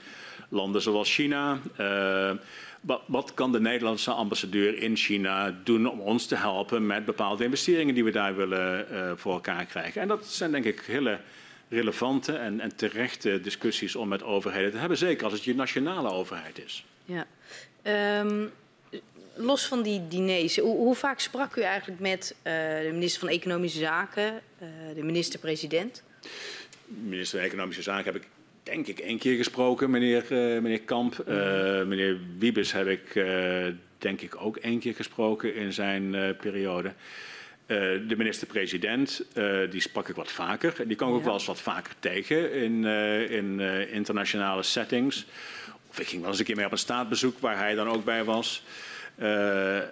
landen 0.49 0.83
zoals 0.83 1.15
China. 1.15 1.59
Uh, 1.81 2.33
wat, 2.81 3.03
wat, 3.07 3.35
kan 3.35 3.53
de 3.53 3.61
Nederlandse 3.61 4.11
ambassadeur 4.11 4.79
in 4.79 4.97
China 4.97 5.61
doen 5.65 5.87
om 5.87 6.01
ons 6.01 6.27
te 6.27 6.37
helpen 6.37 6.87
met 6.87 7.05
bepaalde 7.05 7.45
investeringen 7.45 7.95
die 7.95 8.05
we 8.05 8.11
daar 8.11 8.37
willen 8.37 8.87
voor 9.19 9.33
elkaar 9.33 9.65
krijgen? 9.65 10.01
En 10.01 10.09
dat 10.09 10.27
zijn 10.27 10.51
denk 10.51 10.65
ik 10.65 10.81
hele 10.81 11.21
relevante 11.71 12.33
en, 12.33 12.61
en 12.61 12.77
terechte 12.77 13.41
discussies 13.41 13.97
om 13.97 14.09
met 14.09 14.23
overheden 14.23 14.71
te 14.71 14.77
hebben. 14.77 14.99
Zeker 14.99 15.25
als 15.25 15.33
het 15.33 15.45
je 15.45 15.55
nationale 15.55 16.11
overheid 16.11 16.65
is. 16.65 16.85
Ja. 17.05 17.27
Um, 18.21 18.51
los 19.35 19.67
van 19.67 19.83
die 19.83 20.09
diners, 20.09 20.59
hoe, 20.59 20.77
hoe, 20.77 20.95
vaak 20.95 21.21
sprak 21.21 21.57
u 21.57 21.61
eigenlijk 21.61 22.01
met 22.01 22.35
uh, 22.37 22.53
de 22.53 22.91
minister 22.93 23.21
van 23.21 23.29
Economische 23.29 23.79
Zaken, 23.79 24.41
uh, 24.63 24.69
de 24.95 25.03
minister-president? 25.03 26.03
Minister 26.87 27.39
van 27.39 27.49
Economische 27.49 27.83
Zaken 27.83 28.13
heb 28.13 28.23
ik 28.23 28.29
denk 28.63 28.87
ik 28.87 28.99
één 28.99 29.19
keer 29.19 29.37
gesproken, 29.37 29.91
meneer, 29.91 30.23
uh, 30.23 30.63
meneer 30.63 30.81
Kamp. 30.81 31.23
-hmm. 31.27 31.89
meneer 31.89 32.19
Wiebes 32.39 32.73
heb 32.73 32.87
ik 32.87 33.25
denk 33.99 34.21
ik 34.21 34.37
ook 34.41 34.57
één 34.57 34.79
keer 34.79 34.95
gesproken 34.95 35.55
in 35.55 35.73
zijn 35.73 36.37
periode. 36.37 36.93
Uh, 37.71 37.77
de 38.09 38.17
minister-president, 38.17 39.23
uh, 39.35 39.71
die 39.71 39.81
sprak 39.81 40.09
ik 40.09 40.15
wat 40.15 40.31
vaker. 40.31 40.75
Die 40.87 40.97
kwam 40.97 41.09
ik 41.09 41.15
ook 41.15 41.25
wel 41.25 41.33
eens 41.33 41.47
wat 41.47 41.61
vaker 41.61 41.93
tegen 41.99 42.53
in, 42.53 42.83
uh, 42.83 43.31
in 43.31 43.61
internationale 43.91 44.63
settings. 44.63 45.27
Of 45.89 46.01
ik 46.01 46.07
ging 46.07 46.21
wel 46.21 46.31
eens 46.31 46.39
een 46.39 46.45
keer 46.45 46.57
mee 46.57 46.67
op 46.67 46.73
een 46.73 46.79
staatsbezoek 46.79 47.39
waar 47.39 47.59
hij 47.59 47.75
dan 47.75 47.89
ook 47.89 48.05
bij 48.05 48.25
was. 48.25 48.63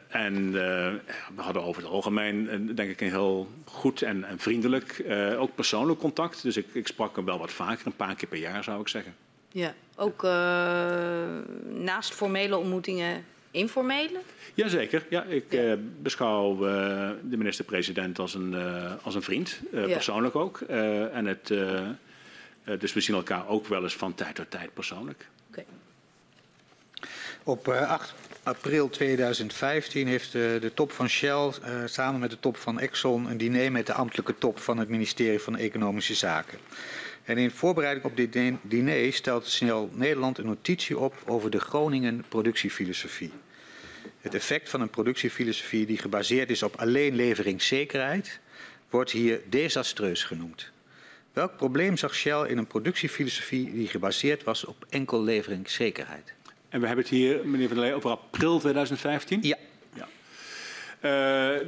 en 0.08 0.52
we 0.52 1.00
hadden 1.36 1.62
over 1.62 1.82
het 1.82 1.90
algemeen, 1.90 2.70
denk 2.74 2.90
ik, 2.90 3.00
een 3.00 3.10
heel 3.10 3.48
goed 3.64 4.02
en, 4.02 4.24
en 4.24 4.38
vriendelijk, 4.38 5.04
ook 5.38 5.54
persoonlijk 5.54 5.98
contact. 5.98 6.42
Dus 6.42 6.56
ik, 6.56 6.66
ik, 6.72 6.86
sprak 6.86 7.16
hem 7.16 7.24
wel 7.24 7.38
wat 7.38 7.52
vaker, 7.52 7.86
een 7.86 7.96
paar 7.96 8.14
keer 8.14 8.28
per 8.28 8.38
jaar 8.38 8.64
zou 8.64 8.80
ik 8.80 8.88
zeggen. 8.88 9.14
Ja, 9.52 9.74
ook 9.96 10.22
naast 11.74 12.14
formele 12.14 12.56
ontmoetingen 12.56 13.24
informele? 13.50 14.20
Jazeker. 14.54 15.06
Ja, 15.10 15.22
ik 15.22 15.44
ja. 15.48 15.62
Uh, 15.62 15.74
beschouw 16.02 16.52
uh, 16.54 16.60
de 17.22 17.36
minister-president 17.36 18.18
als, 18.18 18.34
een, 18.34 18.52
uh, 18.52 18.92
als 19.02 19.14
een 19.14 19.22
vriend, 19.22 19.60
ja. 19.72 19.86
persoonlijk 19.86 20.36
ook. 20.36 20.60
en 21.12 21.26
het, 21.26 21.46
dus 22.78 22.92
we 22.92 23.00
zien 23.00 23.16
elkaar 23.16 23.48
ook 23.48 23.66
wel 23.66 23.82
eens 23.82 23.96
van 23.96 24.14
tijd 24.14 24.34
tot 24.34 24.50
tijd 24.50 24.74
persoonlijk. 24.74 25.26
Okay. 25.50 25.64
Op 27.42 27.68
8 27.68 28.14
april 28.42 28.88
2015 28.88 30.06
heeft 30.06 30.32
de 30.32 30.70
top 30.74 30.92
van 30.92 31.08
Shell 31.08 31.52
samen 31.84 32.20
met 32.20 32.30
de 32.30 32.40
top 32.40 32.56
van 32.56 32.80
Exxon 32.80 33.30
een 33.30 33.36
diner 33.36 33.72
met 33.72 33.86
de 33.86 33.92
ambtelijke 33.92 34.38
top 34.38 34.58
van 34.58 34.78
het 34.78 34.88
ministerie 34.88 35.38
van 35.38 35.56
Economische 35.56 36.14
Zaken. 36.14 36.58
En 37.28 37.38
in 37.38 37.50
voorbereiding 37.50 38.06
op 38.06 38.16
dit 38.16 38.38
diner 38.62 39.12
stelt 39.12 39.48
Shell 39.48 39.88
Nederland 39.92 40.38
een 40.38 40.46
notitie 40.46 40.98
op 40.98 41.14
over 41.26 41.50
de 41.50 41.60
Groningen 41.60 42.24
productiefilosofie. 42.28 43.32
Het 44.20 44.34
effect 44.34 44.68
van 44.68 44.80
een 44.80 44.90
productiefilosofie 44.90 45.86
die 45.86 45.98
gebaseerd 45.98 46.50
is 46.50 46.62
op 46.62 46.76
alleen 46.76 47.14
leveringszekerheid 47.14 48.40
wordt 48.90 49.10
hier 49.10 49.40
desastreus 49.48 50.24
genoemd. 50.24 50.70
Welk 51.32 51.56
probleem 51.56 51.96
zag 51.96 52.14
Shell 52.14 52.46
in 52.46 52.58
een 52.58 52.66
productiefilosofie 52.66 53.72
die 53.72 53.88
gebaseerd 53.88 54.44
was 54.44 54.64
op 54.64 54.86
enkel 54.88 55.22
leveringszekerheid? 55.22 56.32
En 56.68 56.80
we 56.80 56.86
hebben 56.86 57.04
het 57.04 57.14
hier, 57.14 57.46
meneer 57.46 57.68
Van 57.68 57.76
der 57.76 57.86
Lee, 57.86 57.94
over 57.94 58.10
april 58.10 58.58
2015? 58.58 59.42
Ja. 59.42 59.56
Uh, 61.02 61.10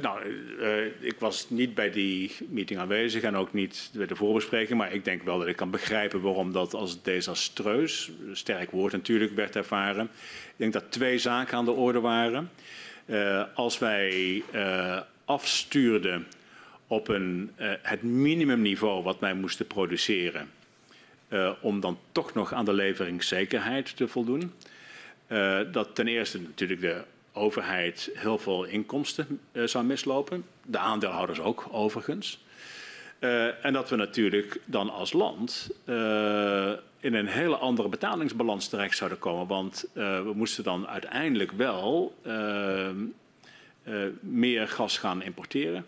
nou, 0.01 0.25
uh, 0.59 0.85
ik 0.99 1.15
was 1.19 1.49
niet 1.49 1.73
bij 1.73 1.91
die 1.91 2.31
meeting 2.49 2.79
aanwezig 2.79 3.23
en 3.23 3.35
ook 3.35 3.53
niet 3.53 3.89
bij 3.93 4.05
de 4.07 4.15
voorbespreking, 4.15 4.77
maar 4.77 4.93
ik 4.93 5.05
denk 5.05 5.23
wel 5.23 5.39
dat 5.39 5.47
ik 5.47 5.55
kan 5.55 5.71
begrijpen 5.71 6.21
waarom 6.21 6.51
dat 6.51 6.73
als 6.73 7.01
desastreus, 7.01 8.11
sterk 8.31 8.71
woord 8.71 8.91
natuurlijk, 8.91 9.35
werd 9.35 9.55
ervaren. 9.55 10.05
Ik 10.45 10.53
denk 10.55 10.73
dat 10.73 10.91
twee 10.91 11.17
zaken 11.17 11.57
aan 11.57 11.65
de 11.65 11.71
orde 11.71 11.99
waren. 11.99 12.49
Uh, 13.05 13.43
als 13.53 13.79
wij 13.79 14.43
afstuurden 15.25 16.27
op 16.87 17.07
een, 17.07 17.51
het 17.81 18.03
minimumniveau 18.03 19.03
wat 19.03 19.19
wij 19.19 19.33
moesten 19.33 19.67
produceren. 19.67 20.49
Om 21.61 21.79
dan 21.79 21.99
toch 22.11 22.33
nog 22.33 22.53
aan 22.53 22.65
de 22.65 22.73
leveringszekerheid 22.73 23.95
te 23.97 24.07
voldoen. 24.07 24.53
Dat 25.71 25.95
ten 25.95 26.07
eerste 26.07 26.41
natuurlijk 26.41 26.81
de 26.81 27.01
overheid 27.33 28.09
heel 28.13 28.37
veel 28.37 28.63
inkomsten 28.63 29.39
zou 29.65 29.85
mislopen. 29.85 30.45
De 30.65 30.77
aandeelhouders 30.77 31.39
ook, 31.39 31.67
overigens. 31.71 32.43
en 33.61 33.73
dat 33.73 33.89
we 33.89 33.95
natuurlijk 33.95 34.59
dan 34.65 34.89
als 34.89 35.13
land 35.13 35.69
in 36.99 37.13
een 37.13 37.27
hele 37.27 37.55
andere 37.55 37.89
betalingsbalans 37.89 38.67
terecht 38.67 38.97
zouden 38.97 39.19
komen. 39.19 39.47
Want 39.47 39.85
we 39.93 40.31
moesten 40.35 40.63
dan 40.63 40.87
uiteindelijk 40.87 41.51
wel 41.51 42.15
meer 44.19 44.67
gas 44.67 44.97
gaan 44.97 45.21
importeren. 45.21 45.85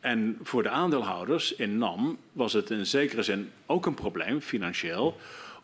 En 0.00 0.38
voor 0.42 0.62
de 0.62 0.68
aandeelhouders 0.68 1.54
in 1.54 1.78
NAM 1.78 2.18
was 2.32 2.52
het 2.52 2.70
in 2.70 2.86
zekere 2.86 3.22
zin 3.22 3.50
ook 3.66 3.86
een 3.86 3.94
probleem, 3.94 4.40
financieel. 4.40 5.16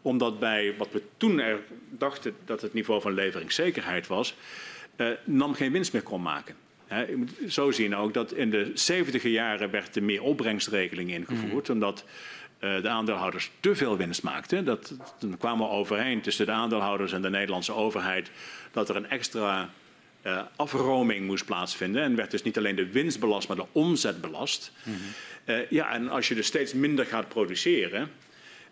Omdat 0.03 0.39
bij 0.39 0.75
wat 0.77 0.89
we 0.93 1.03
toen 1.17 1.41
er 1.41 1.61
dachten 1.91 2.35
dat 2.45 2.61
het 2.61 2.73
niveau 2.73 3.01
van 3.01 3.13
leveringszekerheid 3.13 4.07
was, 4.07 4.35
uh, 4.97 5.09
NAM 5.25 5.55
geen 5.55 5.73
winst 5.73 5.93
meer 5.93 6.03
kon 6.03 6.23
maken. 6.23 6.55
He, 6.87 7.01
je 7.01 7.17
moet 7.17 7.31
zo 7.49 7.71
zien 7.71 7.97
ook 7.97 8.15
dat 8.15 8.33
in 8.33 8.51
de 8.51 8.71
70 8.75 9.23
jaren 9.23 9.71
werd 9.71 9.97
er 9.97 10.03
meer 10.03 10.23
opbrengstregeling 10.23 11.11
ingevoerd. 11.11 11.69
Mm. 11.69 11.75
Omdat 11.75 12.05
uh, 12.61 12.83
de 12.83 12.89
aandeelhouders 12.89 13.51
te 13.61 13.75
veel 13.75 13.97
winst 13.97 14.23
maakten. 14.23 14.65
Dat, 14.65 14.95
dan 15.19 15.37
kwamen 15.37 15.67
we 15.67 15.73
overeen 15.73 16.21
tussen 16.21 16.47
de 16.47 16.53
aandeelhouders 16.53 17.13
en 17.13 17.23
de 17.23 17.31
Nederlandse 17.31 17.73
overheid 17.73 18.31
dat 18.73 18.89
er 18.89 18.97
een 18.97 19.09
extra 19.09 19.71
uh, 20.27 20.43
afroming 20.57 21.27
moest 21.27 21.45
plaatsvinden. 21.45 22.03
En 22.03 22.17
werd 22.17 22.31
dus 22.31 22.43
niet 22.43 22.59
alleen 22.59 22.77
de 22.77 22.91
winst 22.91 23.21
belast, 23.21 23.49
maar 23.49 23.57
de 23.57 23.67
omzet 23.73 24.21
belast. 24.21 24.73
Mm 24.85 24.95
-hmm. 24.95 25.55
uh, 25.55 25.71
ja, 25.71 25.93
en 25.93 26.09
als 26.09 26.29
je 26.29 26.35
dus 26.35 26.47
steeds 26.47 26.73
minder 26.73 27.07
gaat 27.07 27.29
produceren, 27.29 28.11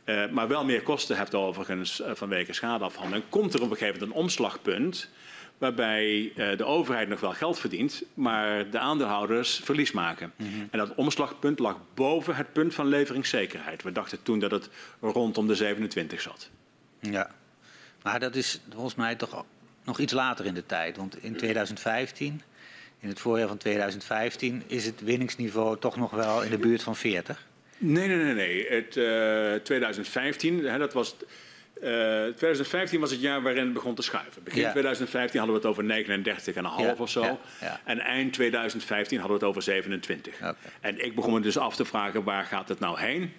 uh, 0.08 0.28
maar 0.30 0.48
wel 0.48 0.64
meer 0.64 0.82
kosten 0.82 1.16
hebt 1.16 1.34
overigens 1.34 2.02
vanwege 2.06 2.52
schadeafhandeling, 2.52 3.24
komt 3.28 3.54
er 3.54 3.62
op 3.62 3.70
een 3.70 3.76
gegeven 3.76 4.00
moment 4.00 4.16
een 4.16 4.22
omslagpunt 4.22 5.08
waarbij 5.58 6.32
de 6.56 6.64
overheid 6.64 7.08
nog 7.08 7.20
wel 7.20 7.32
geld 7.32 7.58
verdient, 7.58 8.02
maar 8.14 8.70
de 8.70 8.78
aandeelhouders 8.78 9.60
verlies 9.64 9.92
maken. 9.92 10.32
Mm 10.36 10.48
-hmm. 10.52 10.68
En 10.70 10.78
dat 10.78 10.94
omslagpunt 10.94 11.58
lag 11.58 11.76
boven 11.94 12.36
het 12.36 12.52
punt 12.52 12.74
van 12.74 12.86
leveringszekerheid. 12.86 13.82
We 13.82 13.92
dachten 13.92 14.22
toen 14.22 14.38
dat 14.38 14.50
het 14.50 14.68
rondom 15.00 15.46
de 15.46 15.54
27 15.54 16.20
zat. 16.20 16.50
Ja, 17.00 17.30
maar 18.02 18.20
dat 18.20 18.34
is 18.34 18.60
volgens 18.72 18.94
mij 18.94 19.14
toch 19.14 19.44
nog 19.84 19.98
iets 19.98 20.12
later 20.12 20.46
in 20.46 20.54
de 20.54 20.66
tijd. 20.66 20.96
Want 20.96 21.22
in 21.22 21.36
2015, 21.36 22.42
in 22.98 23.08
het 23.08 23.20
voorjaar 23.20 23.48
van 23.48 23.56
2015, 23.56 24.62
is 24.66 24.86
het 24.86 25.00
winningsniveau 25.00 25.78
toch 25.78 25.96
nog 25.96 26.10
wel 26.10 26.42
in 26.42 26.50
de 26.50 26.58
buurt 26.58 26.82
van 26.82 26.96
40. 26.96 27.46
Nee, 27.78 28.08
nee, 28.08 28.16
nee. 28.16 28.34
nee. 28.34 28.66
Het, 28.68 28.96
uh, 28.96 29.54
2015, 29.54 30.64
hè, 30.64 30.78
dat 30.78 30.92
was 30.92 31.16
uh, 31.82 32.26
eh, 32.26 32.34
2015 32.34 33.00
was 33.00 33.10
het 33.10 33.20
jaar 33.20 33.42
waarin 33.42 33.64
het 33.64 33.72
begon 33.72 33.94
te 33.94 34.02
schuiven. 34.02 34.42
Begin 34.42 34.60
ja. 34.60 34.70
2015 34.70 35.40
hadden 35.40 35.60
we 35.60 35.68
het 35.68 35.78
over 35.78 36.04
39,5 36.44 36.84
ja, 36.84 36.94
of 36.98 37.10
zo. 37.10 37.38
Ja, 37.60 37.80
en 37.84 38.00
eind 38.00 38.32
2015 38.32 39.18
hadden 39.18 39.38
we 39.38 39.44
het 39.44 39.56
over 39.56 39.62
27. 39.62 40.36
Okay. 40.36 40.54
En 40.80 41.04
ik 41.04 41.14
begon 41.14 41.32
me 41.32 41.40
dus 41.40 41.58
af 41.58 41.76
te 41.76 41.84
vragen, 41.84 42.24
waar 42.24 42.44
gaat 42.44 42.68
het 42.68 42.78
nou 42.78 43.00
heen? 43.00 43.32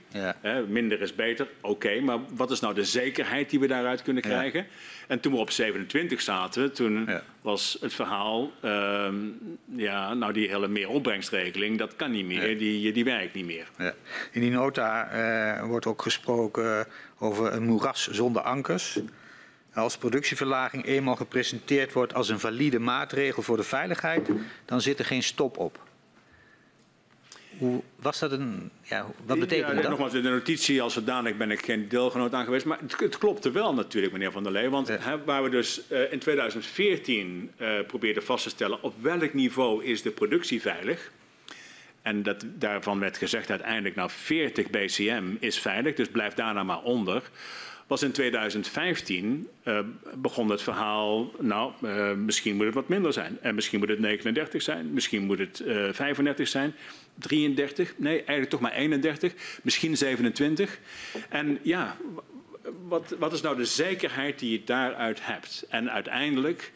Minder 0.68 1.02
is 1.02 1.16
beter, 1.16 1.48
oké. 1.62 1.74
Okay, 1.74 2.00
maar 2.00 2.18
wat 2.30 2.52
is 2.52 2.60
nou 2.60 2.74
de 2.74 2.84
zekerheid 2.84 3.50
die 3.50 3.60
we 3.60 3.68
daaruit 3.68 4.02
kunnen 4.02 4.24
krijgen? 4.24 4.68
En 5.08 5.20
toen 5.20 5.32
we 5.32 5.38
op 5.38 5.52
27 5.52 6.22
zaten, 6.22 6.74
toen 6.74 7.10
was 7.42 7.78
het 7.82 7.94
verhaal... 7.94 8.52
Uh, 8.62 9.08
ja, 9.76 10.14
nou 10.14 10.34
die 10.34 10.50
hele 10.50 10.68
meer 10.68 10.90
opbrengstregeling, 10.90 11.78
dat 11.78 11.96
kan 11.96 12.12
niet 12.12 12.26
meer. 12.26 12.58
Die, 12.58 12.92
die 12.92 13.04
werkt 13.04 13.34
niet 13.34 13.46
meer. 13.46 13.68
In 14.32 14.42
die 14.42 14.52
nota 14.52 15.10
uh, 15.60 15.66
wordt 15.68 15.86
ook 15.86 16.02
gesproken 16.02 16.86
over 17.20 17.54
een 17.54 17.66
moeras 17.66 18.08
zonder 18.08 18.42
ankers. 18.42 19.00
Als 19.74 19.98
productieverlaging 19.98 20.86
eenmaal 20.86 21.16
gepresenteerd 21.16 21.94
wordt 21.94 22.14
als 22.14 22.30
een 22.30 22.40
valide 22.40 22.80
maatregel 22.80 23.42
voor 23.42 23.58
de 23.58 23.64
veiligheid, 23.64 24.30
dan 24.66 24.82
zit 24.82 25.00
er 25.00 25.06
geen 25.06 25.24
stop 25.24 25.58
op. 25.58 25.88
Hoe 27.60 27.82
was 27.96 28.20
dat 28.20 28.32
een. 28.32 28.72
Ja, 28.84 29.06
wat 29.26 29.40
betekent 29.40 29.68
ja, 29.68 29.82
dat? 29.82 29.90
Nogmaals, 29.90 30.14
in 30.14 30.24
de 30.24 30.30
notitie, 30.30 30.82
als 30.82 30.94
zodanig 30.94 31.38
ben 31.38 31.52
ik 31.52 31.66
geen 31.66 31.88
deelgenoot 31.88 32.34
aan 32.34 32.44
geweest. 32.44 32.66
Maar 32.66 32.80
het, 32.80 33.00
het 33.00 33.18
klopte 33.18 33.52
wel 33.52 33.74
natuurlijk, 33.74 34.14
meneer 34.14 34.32
Van 34.32 34.44
der 34.44 34.52
Lee. 34.52 34.70
Want 34.70 34.88
ja. 34.88 34.98
hè, 35.00 35.24
waar 35.24 35.44
we 35.44 35.50
dus 35.50 35.82
uh, 35.92 36.12
in 36.12 36.20
2014 36.20 37.52
uh, 37.58 37.70
probeerden 37.88 38.24
vast 38.24 38.44
te 38.44 38.50
stellen 38.50 38.84
op 38.84 38.94
welk 39.02 39.34
niveau 39.34 39.84
is 39.84 40.02
de 40.02 40.12
productie 40.12 40.62
veilig. 40.62 41.12
En 42.02 42.24
dat, 42.24 42.46
daarvan 42.46 43.00
werd 43.00 43.18
gezegd 43.18 43.50
uiteindelijk, 43.50 43.96
nou 43.96 44.10
40 44.10 44.70
BCM 44.70 45.24
is 45.40 45.60
veilig, 45.60 45.96
dus 45.96 46.08
blijf 46.08 46.34
daarna 46.34 46.54
nou 46.54 46.66
maar 46.66 46.82
onder. 46.82 47.24
Was 47.90 48.04
in 48.04 48.12
2015 48.12 49.48
uh, 49.64 49.80
begon 50.16 50.50
het 50.50 50.62
verhaal, 50.62 51.32
nou 51.40 51.72
uh, 51.82 52.14
misschien 52.14 52.56
moet 52.56 52.66
het 52.66 52.74
wat 52.74 52.88
minder 52.88 53.14
zijn. 53.14 53.38
En 53.42 53.56
misschien 53.56 53.80
moet 53.80 53.90
het 53.90 54.00
39 54.00 54.62
zijn, 54.62 54.94
misschien 54.94 55.24
moet 55.24 55.40
het 55.40 55.62
uh, 55.66 55.88
eh, 55.88 55.94
35 55.94 56.48
zijn, 56.48 56.76
33, 57.20 57.94
nee 57.98 58.18
eigenlijk 58.18 58.50
toch 58.50 58.60
maar 58.60 58.72
31, 58.72 59.34
misschien 59.62 59.98
27. 59.98 60.80
En 61.30 61.60
ja, 61.62 61.98
wat, 62.88 63.16
wat, 63.20 63.34
is 63.34 63.42
nou 63.42 63.56
de 63.56 63.66
zekerheid 63.66 64.40
die 64.40 64.52
je 64.52 64.64
daaruit 64.64 65.20
hebt? 65.22 65.66
En 65.70 65.92
uiteindelijk 65.92 66.72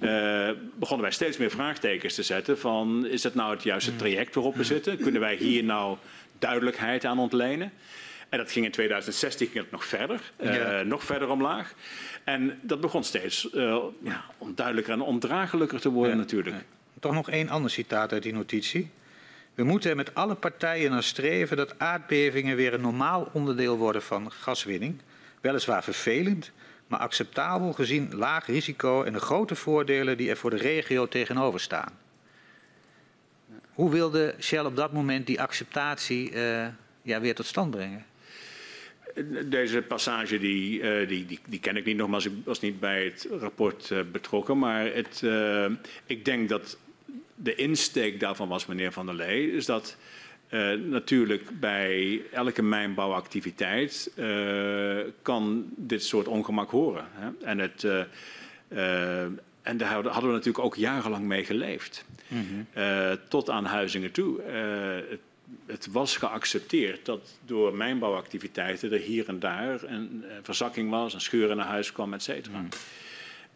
uh, 0.00 0.50
begonnen 0.74 1.06
wij 1.06 1.14
steeds 1.14 1.36
meer 1.36 1.50
vraagtekens 1.50 2.14
te 2.14 2.22
zetten 2.22 2.58
van 2.58 3.06
is 3.06 3.22
dat 3.22 3.34
nou 3.34 3.54
het 3.54 3.62
juiste 3.62 3.96
traject 3.96 4.34
waarop 4.34 4.56
we 4.56 4.64
zitten? 4.64 4.96
Kunnen 4.98 5.20
wij 5.20 5.34
hier 5.34 5.64
nou 5.64 5.96
duidelijkheid 6.38 7.04
aan 7.04 7.18
ontlenen? 7.18 7.72
En 8.28 8.38
dat 8.38 8.50
ging 8.50 8.64
in 8.64 8.70
2016 8.70 9.46
ging 9.46 9.58
het 9.58 9.70
nog 9.70 9.84
verder, 9.84 10.32
uh, 10.40 10.54
ja. 10.54 10.82
nog 10.82 11.04
verder 11.04 11.28
omlaag. 11.28 11.74
En 12.24 12.58
dat 12.62 12.80
begon 12.80 13.04
steeds 13.04 13.48
uh, 13.54 13.78
ja, 14.02 14.24
onduidelijker 14.38 14.92
en 14.92 15.00
ondraaglijker 15.00 15.80
te 15.80 15.90
worden 15.90 16.12
ja. 16.12 16.18
natuurlijk. 16.18 16.56
Toch 17.00 17.12
nog 17.12 17.30
één 17.30 17.48
ander 17.48 17.70
citaat 17.70 18.12
uit 18.12 18.22
die 18.22 18.32
notitie. 18.32 18.90
We 19.58 19.64
moeten 19.64 19.90
er 19.90 19.96
met 19.96 20.14
alle 20.14 20.34
partijen 20.34 20.90
naar 20.90 21.02
streven 21.02 21.56
dat 21.56 21.78
aardbevingen 21.78 22.56
weer 22.56 22.74
een 22.74 22.80
normaal 22.80 23.30
onderdeel 23.32 23.76
worden 23.76 24.02
van 24.02 24.32
gaswinning. 24.32 25.00
Weliswaar 25.40 25.84
vervelend, 25.84 26.52
maar 26.86 26.98
acceptabel 26.98 27.72
gezien 27.72 28.14
laag 28.14 28.46
risico 28.46 29.02
en 29.02 29.12
de 29.12 29.20
grote 29.20 29.54
voordelen 29.54 30.16
die 30.16 30.30
er 30.30 30.36
voor 30.36 30.50
de 30.50 30.56
regio 30.56 31.08
tegenover 31.08 31.60
staan. 31.60 31.98
Hoe 33.72 33.90
wilde 33.90 34.34
Shell 34.40 34.64
op 34.64 34.76
dat 34.76 34.92
moment 34.92 35.26
die 35.26 35.40
acceptatie 35.40 36.32
uh, 36.32 36.66
ja, 37.02 37.20
weer 37.20 37.34
tot 37.34 37.46
stand 37.46 37.70
brengen? 37.70 38.06
Deze 39.44 39.82
passage 39.82 40.38
die, 40.38 40.80
uh, 40.80 41.08
die, 41.08 41.26
die, 41.26 41.38
die, 41.46 41.60
ken 41.60 41.76
ik 41.76 41.84
niet 41.84 41.96
nogmaals, 41.96 42.26
ik 42.26 42.32
was 42.44 42.60
niet 42.60 42.80
bij 42.80 43.04
het 43.04 43.28
rapport 43.40 43.90
uh, 43.90 44.00
betrokken. 44.12 44.58
Maar 44.58 44.84
het, 44.84 45.22
ik 46.06 46.24
denk 46.24 46.48
dat 46.48 46.78
de 47.42 47.54
insteek 47.54 48.20
daarvan 48.20 48.48
was, 48.48 48.66
meneer 48.66 48.92
Van 48.92 49.06
der 49.06 49.14
Lee, 49.14 49.52
is 49.52 49.66
dat 49.66 49.96
uh, 50.50 50.72
natuurlijk 50.72 51.60
bij 51.60 52.22
elke 52.32 52.62
mijnbouwactiviteit 52.62 54.10
uh, 54.16 54.98
kan 55.22 55.66
dit 55.76 56.04
soort 56.04 56.28
ongemak 56.28 56.70
horen. 56.70 57.06
Hè? 57.10 57.46
En, 57.46 57.58
het, 57.58 57.82
uh, 57.82 59.22
en 59.62 59.76
daar 59.76 59.92
hadden 59.92 60.26
we 60.26 60.36
natuurlijk 60.36 60.64
ook 60.64 60.76
jarenlang 60.76 61.24
mee 61.24 61.44
geleefd. 61.44 62.04
Mm 62.28 62.46
-hmm. 62.48 63.18
tot 63.28 63.50
aan 63.50 63.64
Huizingen 63.64 64.12
toe. 64.12 64.42
Het, 64.42 65.20
het, 65.66 65.86
was 65.86 66.16
geaccepteerd 66.16 67.04
dat 67.04 67.38
door 67.46 67.74
mijnbouwactiviteiten 67.74 68.92
er 68.92 68.98
hier 68.98 69.28
en 69.28 69.38
daar 69.38 69.82
een 69.82 70.24
verzakking 70.42 70.90
was, 70.90 71.14
een 71.14 71.20
scheur 71.20 71.56
naar 71.56 71.66
huis 71.66 71.92
kwam, 71.92 72.14
et 72.14 72.22
cetera. 72.22 72.64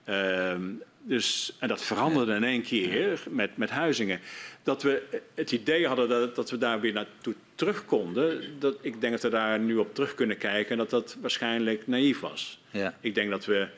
Mm. 0.07 0.83
Dus, 1.05 1.57
en 1.59 1.69
dat 1.69 1.83
veranderde 1.83 2.35
in 2.35 2.45
één 2.45 2.63
keer 2.63 3.23
met, 3.31 3.57
met 3.57 3.71
Huizingen 3.71 4.21
dat 4.63 4.83
we 4.83 5.21
het 5.35 5.53
idee 5.53 5.87
hadden 5.87 6.09
dat, 6.09 6.35
dat 6.35 6.51
we 6.51 6.59
daar 6.59 6.81
weer 6.81 6.93
naartoe 6.93 7.35
terug 7.55 7.85
konden. 7.85 8.43
Dat, 8.59 8.77
ik 8.81 9.01
denk 9.01 9.13
dat 9.13 9.23
we 9.23 9.29
daar 9.29 9.59
nu 9.59 9.77
op 9.77 9.95
terug 9.95 10.15
kunnen 10.15 10.39
kijken 10.39 10.71
en 10.71 10.79
dat 10.79 10.91
dat 10.91 11.17
waarschijnlijk 11.21 11.87
naïef 11.87 12.21
was. 12.21 12.61
Ja. 12.71 12.95
Ik 13.01 13.15
denk 13.15 13.31
dat 13.31 13.45
we 13.45 13.69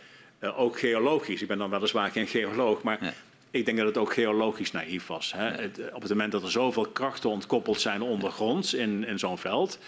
uh, 0.40 0.60
ook 0.60 0.78
geologisch, 0.78 1.42
ik 1.42 1.48
ben 1.48 1.58
dan 1.58 1.70
weliswaar 1.70 2.10
geen 2.10 2.26
geoloog, 2.26 2.82
maar 2.82 3.04
ja. 3.04 3.12
ik 3.50 3.64
denk 3.64 3.76
dat 3.78 3.86
het 3.86 3.96
ook 3.96 4.12
geologisch 4.12 4.70
naïef 4.72 5.06
was. 5.06 5.32
Hè? 5.32 5.48
Ja. 5.48 5.60
Het, 5.60 5.80
op 5.92 6.00
het 6.00 6.10
moment 6.10 6.32
dat 6.32 6.42
er 6.42 6.50
zoveel 6.50 6.86
krachten 6.86 7.30
ontkoppeld 7.30 7.80
zijn 7.80 8.02
ondergronds 8.02 8.74
in, 8.74 9.06
in 9.06 9.18
zo'n 9.18 9.38
veld, 9.38 9.78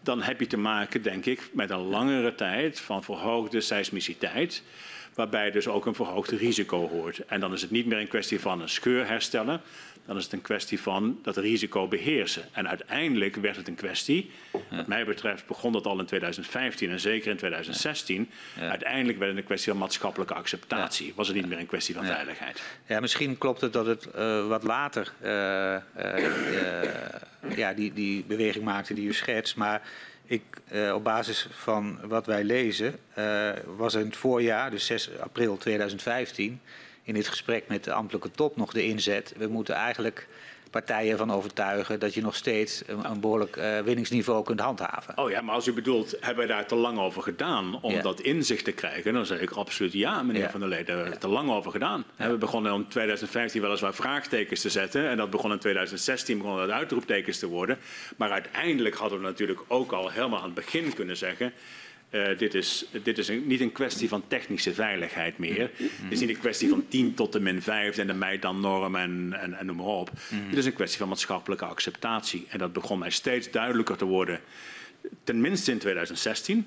dan 0.00 0.22
heb 0.22 0.40
je 0.40 0.46
te 0.46 0.56
maken, 0.56 1.02
denk 1.02 1.26
ik, 1.26 1.50
met 1.52 1.70
een 1.70 1.88
langere 1.88 2.34
tijd 2.34 2.80
van 2.80 3.04
verhoogde 3.04 3.60
seismiciteit 3.60 4.62
waarbij 5.18 5.50
dus 5.50 5.68
ook 5.68 5.86
een 5.86 5.94
verhoogd 5.94 6.30
risico 6.30 6.88
hoort. 6.88 7.18
En 7.26 7.40
dan 7.40 7.52
is 7.52 7.62
het 7.62 7.70
niet 7.70 7.86
meer 7.86 7.98
een 7.98 8.08
kwestie 8.08 8.40
van 8.40 8.60
een 8.60 8.68
scheur 8.68 9.06
herstellen, 9.06 9.60
dan 10.06 10.16
is 10.16 10.24
het 10.24 10.32
een 10.32 10.42
kwestie 10.42 10.80
van 10.80 11.18
dat 11.22 11.36
risico 11.36 11.88
beheersen. 11.88 12.42
En 12.52 12.68
uiteindelijk 12.68 13.36
werd 13.36 13.56
het 13.56 13.68
een 13.68 13.74
kwestie, 13.74 14.30
wat 14.70 14.86
mij 14.86 15.04
betreft 15.04 15.46
begon 15.46 15.72
dat 15.72 15.86
al 15.86 15.98
in 15.98 16.06
2015 16.06 16.90
en 16.90 17.00
zeker 17.00 17.30
in 17.30 17.36
2016. 17.36 18.30
Ja. 18.60 18.68
Uiteindelijk 18.68 19.18
werd 19.18 19.30
het 19.30 19.40
een 19.40 19.46
kwestie 19.46 19.72
van 19.72 19.80
maatschappelijke 19.80 20.34
acceptatie. 20.34 21.12
Was 21.16 21.26
het 21.26 21.36
niet 21.36 21.48
meer 21.48 21.58
een 21.58 21.66
kwestie 21.66 21.94
van 21.94 22.04
veiligheid. 22.04 22.62
Ja, 22.86 23.00
misschien 23.00 23.38
klopt 23.38 23.60
het 23.60 23.72
dat 23.72 23.86
het 23.86 24.08
wat 24.48 24.62
later 24.62 25.12
ja, 27.56 27.72
die, 27.72 27.92
die 27.92 28.24
beweging 28.24 28.64
maakte 28.64 28.94
die 28.94 29.08
u 29.08 29.12
schetst. 29.12 29.56
Maar 29.56 29.82
ik, 30.28 30.42
op 30.94 31.04
basis 31.04 31.48
van 31.50 31.98
wat 32.02 32.26
wij 32.26 32.44
lezen, 32.44 32.98
was 33.76 33.94
in 33.94 34.04
het 34.04 34.16
voorjaar, 34.16 34.70
dus 34.70 34.86
6 34.86 35.10
april 35.20 35.56
2015, 35.56 36.60
in 37.02 37.14
dit 37.14 37.28
gesprek 37.28 37.68
met 37.68 37.84
de 37.84 37.92
ambtelijke 37.92 38.30
top 38.30 38.56
nog 38.56 38.72
de 38.72 38.84
inzet. 38.84 39.34
We 39.36 39.46
moeten 39.46 39.74
eigenlijk 39.74 40.26
partijen 40.70 41.18
van 41.18 41.32
overtuigen 41.32 42.00
dat 42.00 42.14
je 42.14 42.20
nog 42.20 42.36
steeds 42.36 42.82
een, 42.86 43.10
een 43.10 43.20
behoorlijk 43.20 43.56
uh, 43.56 43.78
winningsniveau 43.80 44.44
kunt 44.44 44.60
handhaven. 44.60 45.18
Oh 45.18 45.30
ja, 45.30 45.40
maar 45.40 45.54
als 45.54 45.66
u 45.66 45.72
bedoelt, 45.72 46.16
hebben 46.20 46.46
we 46.46 46.52
daar 46.52 46.66
te 46.66 46.74
lang 46.74 46.98
over 46.98 47.22
gedaan 47.22 47.82
om 47.82 48.02
dat 48.02 48.20
inzicht 48.20 48.64
te 48.64 48.72
krijgen? 48.72 49.12
Dan 49.12 49.26
zeg 49.26 49.40
ik 49.40 49.50
absoluut 49.50 49.92
ja, 49.92 50.22
meneer 50.22 50.50
Van 50.50 50.60
der 50.60 50.68
Lee, 50.68 50.84
daar 50.84 50.96
hebben 50.96 51.14
we 51.14 51.20
te 51.20 51.28
lang 51.28 51.50
over 51.50 51.70
gedaan. 51.70 52.04
We 52.16 52.36
begonnen 52.36 52.74
in 52.74 52.88
2015 52.88 53.60
weliswaar 53.60 53.94
vraagtekens 53.94 54.60
te 54.60 54.70
zetten 54.70 55.08
en 55.08 55.16
dat 55.16 55.30
begon 55.30 55.52
in 55.52 55.58
2016 55.58 56.38
begonnen 56.38 56.66
dat 56.66 56.76
uitroeptekens 56.76 57.38
te 57.38 57.46
worden. 57.46 57.78
Maar 58.16 58.30
uiteindelijk 58.30 58.94
hadden 58.94 59.18
we 59.18 59.24
natuurlijk 59.24 59.60
ook 59.68 59.92
al 59.92 60.10
helemaal 60.10 60.38
aan 60.38 60.44
het 60.44 60.54
begin 60.54 60.94
kunnen 60.94 61.16
zeggen 61.16 61.52
uh, 62.10 62.38
dit 62.38 62.54
is, 62.54 62.84
dit 63.02 63.18
is 63.18 63.28
een, 63.28 63.46
niet 63.46 63.60
een 63.60 63.72
kwestie 63.72 64.08
van 64.08 64.24
technische 64.28 64.74
veiligheid 64.74 65.38
meer. 65.38 65.70
Het 65.76 66.12
is 66.12 66.20
niet 66.20 66.28
een 66.28 66.38
kwestie 66.38 66.68
van 66.68 66.84
10 66.88 67.14
tot 67.14 67.32
de 67.32 67.40
min 67.40 67.62
5 67.62 67.98
en 67.98 68.06
de 68.06 68.14
mij 68.14 68.38
dan 68.38 68.60
norm 68.60 68.96
en, 68.96 69.34
en, 69.40 69.54
en 69.54 69.66
noem 69.66 69.76
maar 69.76 69.86
op. 69.86 70.10
Het 70.28 70.56
is 70.56 70.66
een 70.66 70.72
kwestie 70.72 70.98
van 70.98 71.08
maatschappelijke 71.08 71.64
acceptatie. 71.64 72.46
En 72.48 72.58
dat 72.58 72.72
begon 72.72 72.98
mij 72.98 73.10
steeds 73.10 73.50
duidelijker 73.50 73.96
te 73.96 74.04
worden, 74.04 74.40
tenminste 75.24 75.70
in 75.70 75.78
2016. 75.78 76.66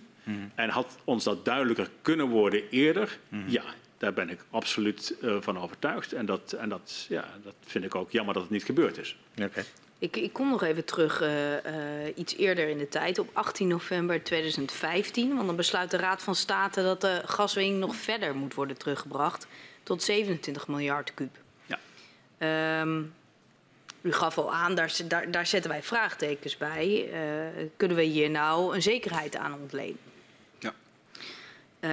En 0.55 0.69
had 0.69 0.97
ons 1.03 1.23
dat 1.23 1.45
duidelijker 1.45 1.89
kunnen 2.01 2.27
worden 2.27 2.69
eerder? 2.69 3.19
Ja, 3.47 3.63
daar 4.01 4.13
ben 4.13 4.29
ik 4.29 4.39
absoluut 4.49 5.15
uh, 5.21 5.37
van 5.39 5.59
overtuigd. 5.59 6.13
En, 6.13 6.25
dat, 6.25 6.53
en 6.53 6.69
dat, 6.69 7.05
ja, 7.09 7.25
dat 7.43 7.53
vind 7.65 7.85
ik 7.85 7.95
ook 7.95 8.11
jammer 8.11 8.33
dat 8.33 8.43
het 8.43 8.51
niet 8.51 8.63
gebeurd 8.63 8.97
is. 8.97 9.17
Okay. 9.41 9.63
Ik, 9.99 10.17
ik, 10.17 10.33
kom 10.33 10.49
nog 10.49 10.63
even 10.63 10.85
terug 10.85 11.21
uh, 11.21 11.51
uh, 11.51 11.61
iets 12.15 12.35
eerder 12.35 12.69
in 12.69 12.77
de 12.77 12.87
tijd, 12.87 13.19
op 13.19 13.29
18 13.33 13.67
november 13.67 14.23
2015. 14.23 15.35
Want 15.35 15.47
dan 15.47 15.55
besluit 15.55 15.91
de 15.91 15.97
Raad 15.97 16.23
van 16.23 16.35
State 16.35 16.81
dat 16.81 17.01
de 17.01 17.21
gaswinning 17.25 17.79
nog 17.79 17.95
verder 17.95 18.35
moet 18.35 18.53
worden 18.53 18.77
teruggebracht 18.77 19.47
tot 19.83 20.03
27 20.03 20.67
miljard 20.67 21.13
kuub. 21.13 21.37
Ja. 21.65 22.81
Um, 22.81 23.13
u 24.01 24.13
gaf 24.13 24.37
al 24.37 24.53
aan, 24.53 24.75
daar, 24.75 24.95
daar, 25.07 25.31
daar 25.31 25.45
zetten 25.45 25.71
wij 25.71 25.83
vraagtekens 25.83 26.57
bij. 26.57 27.09
Uh, 27.13 27.65
kunnen 27.77 27.97
we 27.97 28.03
hier 28.03 28.29
nou 28.29 28.75
een 28.75 28.81
zekerheid 28.81 29.35
aan 29.35 29.53
ontlenen? 29.53 30.10
Ja. 31.81 31.87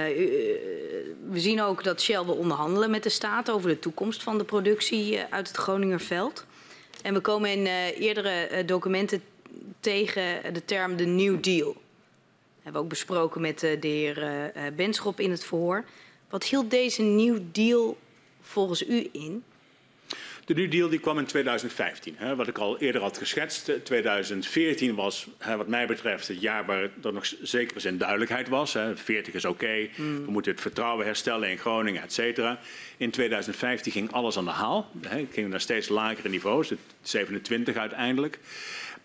we 1.31 1.41
zien 1.41 1.63
ook 1.63 1.85
dat 1.85 2.01
Shell 2.01 2.25
wil 2.25 2.35
onderhandelen 2.35 2.91
met 2.91 3.03
de 3.03 3.09
staat 3.09 3.51
over 3.51 3.69
de 3.69 3.79
toekomst 3.79 4.23
van 4.23 4.39
de 4.39 4.45
productie 4.45 5.21
uit 5.31 5.49
het 5.49 5.57
Groningerveld. 5.57 6.47
En 7.03 7.15
we 7.15 7.21
komen 7.21 7.51
in 7.51 7.67
eerdere 8.03 8.65
documenten 8.65 9.23
tegen 9.81 10.55
de 10.55 10.65
term 10.65 10.97
de 10.97 11.07
New 11.07 11.43
Deal. 11.43 11.73
Dat 11.73 11.77
hebben 12.63 12.73
we 12.73 12.79
ook 12.79 12.89
besproken 12.89 13.41
met 13.41 13.61
de 13.61 13.79
heer 13.81 14.53
Benschop 14.77 15.21
in 15.21 15.31
het 15.31 15.45
verhoor. 15.45 15.85
Wat 16.31 16.45
hield 16.45 16.71
deze 16.71 17.03
New 17.03 17.39
Deal 17.53 17.97
volgens 18.41 18.89
u 18.89 19.09
in? 19.13 19.45
De 20.49 20.55
New 20.55 20.71
Deal 20.71 20.89
die 20.89 20.99
kwam 20.99 21.19
in 21.19 21.27
2015, 21.27 22.15
hè, 22.17 22.37
wat 22.37 22.49
ik 22.49 22.59
al 22.59 22.79
eerder 22.79 23.01
had 23.01 23.19
geschetst. 23.19 23.71
2014 23.85 24.95
was 24.95 25.27
hè, 25.39 25.57
wat 25.57 25.67
mij 25.67 25.87
betreft 25.87 26.29
het 26.29 26.41
jaar 26.41 26.67
waar 26.67 26.83
er 26.83 27.13
nog 27.13 27.33
zeker 27.43 27.81
zin 27.81 27.99
duidelijkheid 27.99 28.49
was. 28.49 28.73
Hè. 28.73 28.97
40 28.97 29.35
is 29.35 29.45
oké, 29.45 29.65
okay. 29.65 29.91
mm. 29.97 30.25
we 30.25 30.31
moeten 30.31 30.53
het 30.53 30.61
vertrouwen 30.61 31.07
herstellen 31.07 31.51
in 31.51 31.59
Groningen, 31.59 32.03
et 32.03 32.13
cetera. 32.13 32.61
In 32.97 33.11
2015 33.11 33.93
ging 33.93 34.13
alles 34.13 34.39
aan 34.39 34.45
de 34.45 34.51
haal. 34.51 34.91
Hè, 35.07 35.27
gingen 35.33 35.51
naar 35.51 35.61
steeds 35.61 35.89
lagere 35.89 36.29
niveaus, 36.29 36.73
27 37.03 37.77
uiteindelijk. 37.77 38.39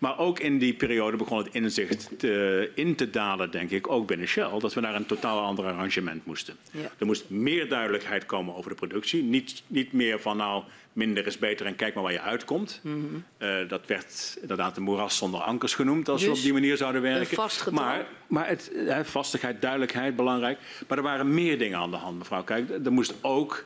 Maar 0.04 0.18
ook 0.18 0.38
in 0.38 0.58
die 0.58 0.74
periode 0.74 1.16
begon 1.16 1.38
het 1.38 1.48
inzicht 1.52 2.08
te, 2.18 2.70
in 2.74 2.94
te 2.94 3.10
dalen, 3.10 3.50
denk 3.50 3.70
ik, 3.70 3.90
ook 3.90 4.06
binnen 4.06 4.26
Shell, 4.26 4.58
dat 4.58 4.74
we 4.74 4.80
naar 4.80 4.94
een 4.94 5.06
totaal 5.06 5.40
ander 5.40 5.64
arrangement 5.64 6.26
moesten. 6.26 6.56
Ja. 6.70 6.90
Er 6.98 7.06
moest 7.06 7.30
meer 7.30 7.68
duidelijkheid 7.68 8.26
komen 8.26 8.54
over 8.54 8.70
de 8.70 8.76
productie. 8.76 9.22
Niet, 9.22 9.62
niet 9.66 9.92
meer 9.92 10.20
van 10.20 10.36
nou, 10.36 10.62
minder 10.92 11.26
is 11.26 11.38
beter 11.38 11.66
en 11.66 11.76
kijk 11.76 11.94
maar 11.94 12.02
waar 12.02 12.12
je 12.12 12.20
uitkomt. 12.20 12.80
Mm 12.82 12.92
-hmm. 12.92 13.24
uh, 13.48 13.68
dat 13.68 13.86
werd 13.86 14.38
inderdaad 14.40 14.76
een 14.76 14.82
moeras 14.82 15.16
zonder 15.16 15.40
ankers 15.40 15.74
genoemd 15.74 16.08
als 16.08 16.20
dus 16.20 16.30
we 16.30 16.36
op 16.36 16.42
die 16.42 16.52
manier 16.52 16.76
zouden 16.76 17.02
werken. 17.02 17.48
Maar, 17.70 18.06
maar 18.26 18.48
het, 18.48 18.70
uh, 18.74 18.98
vastigheid, 19.02 19.60
duidelijkheid, 19.60 20.16
belangrijk. 20.16 20.58
Maar 20.88 20.98
er 20.98 21.04
waren 21.04 21.34
meer 21.34 21.58
dingen 21.58 21.78
aan 21.78 21.90
de 21.90 21.96
hand, 21.96 22.18
mevrouw. 22.18 22.44
Kijk, 22.44 22.70
er 22.84 22.92
moest 22.92 23.14
ook 23.20 23.64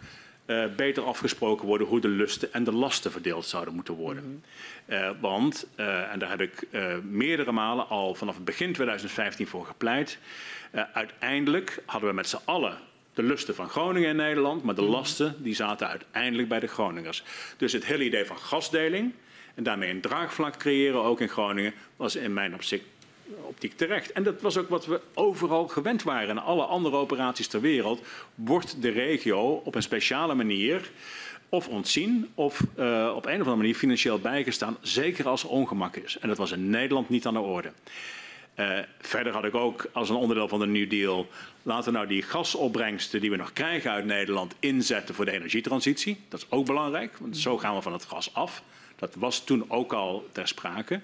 uh, 0.49 0.65
beter 0.77 1.03
afgesproken 1.03 1.67
worden 1.67 1.87
hoe 1.87 2.01
de 2.01 2.09
lusten 2.09 2.53
en 2.53 2.65
de 2.65 2.73
lasten 2.73 3.11
verdeeld 3.11 3.47
zouden 3.47 3.75
moeten 3.75 3.95
worden. 3.95 4.25
Mm 4.25 4.43
-hmm. 4.87 5.21
want, 5.21 5.67
en 5.77 6.19
daar 6.19 6.31
heb 6.31 6.41
ik 6.41 6.67
meerdere 7.03 7.53
malen 7.53 7.89
al 7.89 8.15
vanaf 8.15 8.35
het 8.35 8.45
begin 8.45 8.73
2015 8.73 9.47
voor 9.47 9.67
gepleit. 9.67 10.19
uiteindelijk 10.93 11.83
hadden 11.87 12.09
we 12.09 12.15
met 12.15 12.29
z'n 12.29 12.39
allen 12.45 12.79
de 13.19 13.25
lusten 13.25 13.55
van 13.55 13.69
Groningen 13.69 14.09
in 14.09 14.17
Nederland, 14.17 14.63
maar 14.63 14.75
de 14.75 14.83
mhm. 14.83 14.91
lasten 14.91 15.35
die 15.39 15.55
zaten 15.55 15.89
uiteindelijk 15.89 16.49
bij 16.49 16.61
de 16.61 16.67
Groningers. 16.67 17.23
Dus 17.57 17.73
het 17.73 17.85
hele 17.85 18.05
idee 18.05 18.25
van 18.25 18.39
gasdeling 18.39 19.13
en 19.55 19.63
daarmee 19.63 19.91
een 19.91 20.01
draagvlak 20.01 20.57
creëren 20.57 21.03
ook 21.03 21.21
in 21.21 21.29
Groningen 21.29 21.75
was 21.97 22.17
in 22.17 22.33
mijn 22.33 22.55
optiek, 22.55 22.85
optiek 23.43 23.77
terecht. 23.77 24.13
En 24.13 24.23
dat 24.23 24.41
was 24.41 24.57
ook 24.57 24.69
wat 24.69 24.87
we 24.87 25.01
overal 25.15 25.69
gewend 25.69 26.03
waren. 26.03 26.29
In 26.29 26.39
alle 26.39 26.65
andere 26.65 26.97
operaties 26.97 27.47
ter 27.47 27.61
wereld 27.61 28.03
wordt 28.35 28.83
de 28.83 28.91
regio 28.91 29.63
op 29.65 29.75
een 29.75 29.83
speciale 29.83 30.35
manier 30.35 30.91
of 31.49 31.69
ontzien 31.69 32.31
of 32.35 32.61
uh, 32.79 33.13
op 33.17 33.27
een 33.27 33.33
of 33.33 33.39
andere 33.39 33.57
manier 33.57 33.75
financieel 33.75 34.19
bijgestaan, 34.19 34.77
zeker 34.81 35.29
als 35.29 35.43
er 35.43 35.49
ongemak 35.49 35.97
is. 35.97 36.19
En 36.19 36.29
dat 36.29 36.39
was 36.39 36.53
in 36.53 36.71
Nederland 36.71 37.09
niet 37.09 37.27
aan 37.27 37.35
de 37.35 37.41
orde. 37.41 37.73
Uh, 38.57 38.79
verder 39.01 39.33
had 39.33 39.45
ik 39.45 39.55
ook 39.55 39.87
als 39.93 40.09
een 40.09 40.17
onderdeel 40.17 40.49
van 40.49 40.59
de 40.59 40.67
New 40.67 40.91
Deal, 40.91 41.27
laten 41.63 41.93
we 41.93 41.99
nou 41.99 42.09
die 42.09 42.23
gasopbrengsten 42.23 43.21
die 43.21 43.31
we 43.31 43.37
nog 43.37 43.53
krijgen 43.53 43.91
uit 43.91 44.05
Nederland 44.05 44.55
inzetten 44.61 45.15
voor 45.15 45.25
de 45.25 45.31
energietransitie. 45.31 46.21
Dat 46.29 46.41
is 46.41 46.47
ook 46.49 46.67
belangrijk, 46.67 47.17
want 47.21 47.37
zo 47.37 47.59
gaan 47.59 47.75
we 47.75 47.83
van 47.83 47.93
het 47.93 48.05
gas 48.05 48.35
af. 48.35 48.63
Dat 48.97 49.15
was 49.15 49.45
toen 49.45 49.65
ook 49.69 49.93
al 49.93 50.29
ter 50.33 50.49
sprake. 50.49 51.01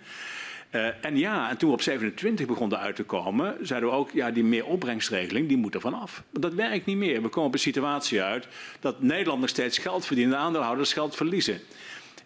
Uh, 0.74 0.86
en 1.00 1.16
ja, 1.16 1.50
en 1.50 1.56
toen 1.56 1.68
we 1.68 1.74
op 1.74 1.82
27 1.82 2.46
begonnen 2.46 2.78
uit 2.78 2.96
te 2.96 3.02
komen, 3.02 3.56
zeiden 3.60 3.88
we 3.88 3.94
ook, 3.94 4.10
ja, 4.10 4.30
die 4.30 4.44
meer 4.44 4.66
opbrengstregeling, 4.66 5.48
die 5.48 5.56
moet 5.56 5.74
er 5.74 5.80
vanaf. 5.80 6.22
Want 6.30 6.42
dat 6.42 6.54
werkt 6.54 6.86
niet 6.86 6.96
meer. 6.96 7.22
We 7.22 7.28
komen 7.28 7.48
op 7.48 7.54
een 7.54 7.60
situatie 7.60 8.22
uit 8.22 8.46
dat 8.80 9.02
Nederland 9.02 9.40
nog 9.40 9.48
steeds 9.48 9.78
geld 9.78 10.06
verdient, 10.06 10.30
de 10.30 10.36
aandeelhouders 10.36 10.92
geld 10.92 11.16
verliezen. 11.16 11.60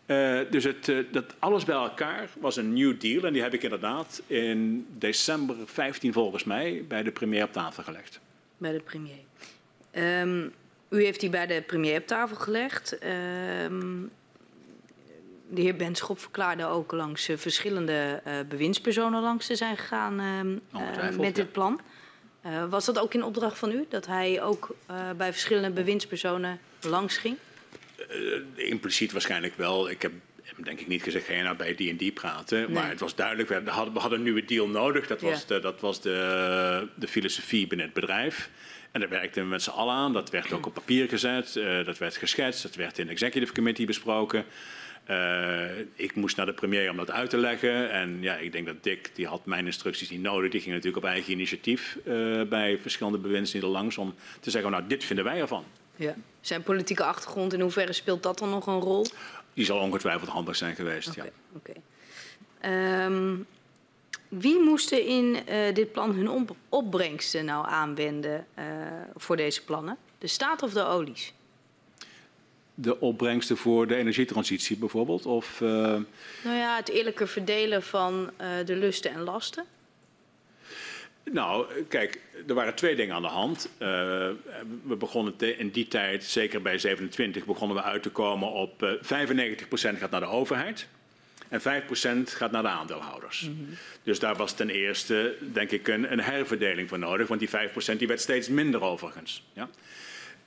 Uh, 0.07 0.41
dus 0.51 0.65
het, 0.65 0.89
uh, 0.89 1.05
dat 1.13 1.35
alles 1.39 1.65
bij 1.65 1.75
elkaar 1.75 2.29
was 2.41 2.57
een 2.57 2.73
new 2.73 3.01
deal. 3.01 3.25
En 3.25 3.33
die 3.33 3.43
heb 3.43 3.55
ik 3.55 3.63
inderdaad 3.63 4.23
in 4.27 4.87
december 4.99 5.57
15 5.65 6.13
volgens 6.13 6.45
mij 6.45 6.85
bij 6.89 7.03
de 7.03 7.11
premier 7.11 7.45
op 7.45 7.53
tafel 7.53 7.83
gelegd. 7.83 8.21
Bij 8.57 8.73
de 8.73 8.81
premier. 8.81 9.19
Um, 9.93 10.53
u 10.91 11.05
heeft 11.05 11.21
die 11.21 11.31
bij 11.31 11.47
de 11.47 11.63
premier 11.67 12.01
op 12.01 12.07
tafel 12.07 12.37
gelegd. 12.37 12.99
Um, 13.65 14.11
de 15.51 15.61
heer 15.61 15.77
Benschop 15.77 16.19
verklaarde 16.21 16.65
ook 16.65 16.93
langs 16.93 17.29
uh, 17.29 17.37
verschillende 17.37 18.23
bewindspersonen 18.49 19.23
langs 19.23 19.47
te 19.47 19.57
zijn 19.57 19.77
gegaan 19.77 20.21
ehm, 20.73 21.21
met 21.21 21.35
dit 21.35 21.53
plan. 21.53 21.81
was 22.69 22.85
dat 22.85 22.99
ook 22.99 23.15
in 23.15 23.23
opdracht 23.23 23.59
van 23.59 23.73
u, 23.73 23.87
dat 23.89 24.07
hij 24.07 24.43
ook 24.43 24.77
bij 25.17 25.33
verschillende 25.33 25.71
bewindspersonen 25.71 26.61
langs 26.81 27.17
ging? 27.17 27.37
Impliciet 28.55 29.13
waarschijnlijk 29.13 29.55
wel. 29.57 29.91
Ik 29.91 30.03
heb 30.03 30.13
denk 30.65 30.81
ik 30.81 30.87
niet 30.87 31.03
gezegd, 31.03 31.27
ga 31.27 31.33
je 31.33 31.43
nou 31.43 31.57
bij 31.57 31.75
die 31.75 31.91
en 31.91 31.97
die 31.97 32.13
praten. 32.13 32.59
Nee. 32.59 32.69
Maar 32.69 32.89
het 32.89 33.01
was 33.01 33.15
duidelijk, 33.15 33.49
we 33.49 33.71
hadden, 33.71 33.95
we 33.95 34.01
hadden 34.01 34.19
een 34.19 34.25
nieuwe 34.25 34.45
deal 34.45 34.69
nodig. 34.69 35.07
Dat 35.07 35.21
was, 35.21 35.47
de, 35.47 35.61
dat 35.61 35.81
was 35.81 36.01
de, 36.01 36.89
de 36.95 37.09
filosofie 37.09 37.67
binnen 37.67 37.87
het 37.87 37.95
bedrijf. 37.95 38.51
En 38.91 39.01
daar 39.01 39.09
werkten 39.09 39.43
we 39.43 39.49
met 39.49 39.63
z'n 39.63 39.71
allen 39.71 39.95
aan. 39.95 40.13
Dat 40.13 40.31
werd 40.31 40.53
ook 40.55 40.67
op 40.67 40.75
papier 40.75 41.09
gezet, 41.09 41.55
uh, 41.57 41.85
dat 41.85 41.99
werd 41.99 42.17
geschetst, 42.17 42.63
dat 42.63 42.75
werd 42.75 42.99
in 42.99 43.07
de 43.07 43.13
executive 43.13 43.53
committee 43.53 43.87
besproken. 43.87 44.45
Uh, 45.11 45.79
ik 45.95 46.15
moest 46.15 46.37
naar 46.37 46.47
de 46.47 46.53
premier 46.53 46.91
om 46.91 46.97
dat 46.97 47.11
uit 47.11 47.31
te 47.31 47.37
leggen. 47.37 47.91
En 47.91 48.19
ja, 48.21 48.35
ik 48.35 48.53
denk 48.53 48.67
dat 48.67 48.83
Dick, 48.83 49.11
die 49.15 49.27
had 49.27 49.47
mijn 49.47 49.67
instructies 49.67 50.11
niet 50.11 50.21
nodig. 50.21 50.51
Die 50.51 50.61
ging 50.61 50.75
natuurlijk 50.75 51.05
op 51.05 51.11
eigen 51.11 51.33
initiatief 51.33 51.99
uh, 52.05 52.43
bij 52.43 52.79
verschillende 52.79 53.19
bewindslieden 53.19 53.71
langs 53.71 53.99
om 53.99 54.15
te 54.41 54.51
zeggen, 54.51 54.71
nou, 54.71 54.87
dit 54.87 55.05
vinden 55.05 55.25
wij 55.25 55.41
ervan. 55.41 55.65
Ja. 55.97 56.15
Zijn 56.41 56.63
politieke 56.63 57.05
achtergrond, 57.05 57.53
in 57.53 57.61
hoeverre 57.61 57.93
speelt 57.93 58.23
dat 58.23 58.39
dan 58.39 58.51
nog 58.51 58.67
een 58.67 58.81
rol? 58.81 59.07
Die 59.55 59.65
zal 59.65 59.79
ongetwijfeld 59.79 60.31
handig 60.31 60.57
zijn 60.57 60.75
geweest, 60.75 61.09
okay, 61.09 61.25
ja. 61.25 61.33
Okay. 61.57 63.05
Um, 63.05 63.47
wie 64.29 64.61
moesten 64.61 65.07
in 65.07 65.37
uh, 65.49 65.75
dit 65.75 65.93
plan 65.93 66.15
hun 66.15 66.29
op 66.31 66.57
opbrengsten 66.69 67.45
nou 67.45 67.67
aanwenden 67.69 68.47
voor 69.17 69.37
deze 69.37 69.65
plannen? 69.65 69.97
De 70.19 70.27
staat 70.27 70.63
of 70.63 70.73
de 70.73 70.85
olies? 70.85 71.33
De 72.81 73.01
opbrengsten 73.01 73.57
voor 73.57 73.87
de 73.87 73.95
energietransitie 73.95 74.77
bijvoorbeeld? 74.77 75.27
Of, 75.27 75.61
uh... 75.61 75.69
Nou 75.69 76.57
ja, 76.57 76.77
het 76.77 76.89
eerlijker 76.89 77.29
verdelen 77.29 77.83
van 77.83 78.31
de 78.65 78.77
lusten 78.77 79.11
en 79.11 79.21
lasten. 79.21 79.65
Nou, 81.33 81.67
kijk, 81.89 82.21
er 82.47 82.55
waren 82.55 82.75
twee 82.75 82.97
dingen 82.97 83.15
aan 83.15 83.23
de 83.23 83.29
hand. 83.29 83.69
Uh, 83.73 83.79
we 84.83 84.97
begonnen 84.99 85.59
in 85.59 85.71
die 85.71 85.89
tijd, 85.89 86.25
zeker 86.25 86.63
bij 86.63 86.79
27, 86.79 87.45
begonnen 87.45 87.77
we 87.77 87.83
uit 87.83 88.03
te 88.03 88.11
komen 88.11 88.53
op 88.53 88.83
uh, 88.83 88.91
95% 88.93 89.99
gaat 89.99 90.11
naar 90.11 90.21
de 90.21 90.27
overheid. 90.27 90.87
En 91.49 91.61
5% 91.61 91.65
gaat 92.25 92.51
naar 92.51 92.63
de 92.63 92.69
aandeelhouders. 92.69 93.43
Mm 93.43 93.57
-hmm. 93.57 93.77
Dus 94.03 94.19
daar 94.19 94.37
was 94.37 94.53
ten 94.53 94.71
eerste, 94.71 95.37
denk 95.53 95.71
ik, 95.71 95.89
een, 95.89 96.13
een, 96.13 96.21
herverdeling 96.21 96.89
voor 96.89 96.99
nodig. 96.99 97.29
Want 97.29 97.41
die 97.41 97.49
5% 97.95 97.97
die 97.97 98.07
werd 98.07 98.21
steeds 98.21 98.49
minder 98.49 98.83
overigens. 98.83 99.43
Ja? 99.53 99.69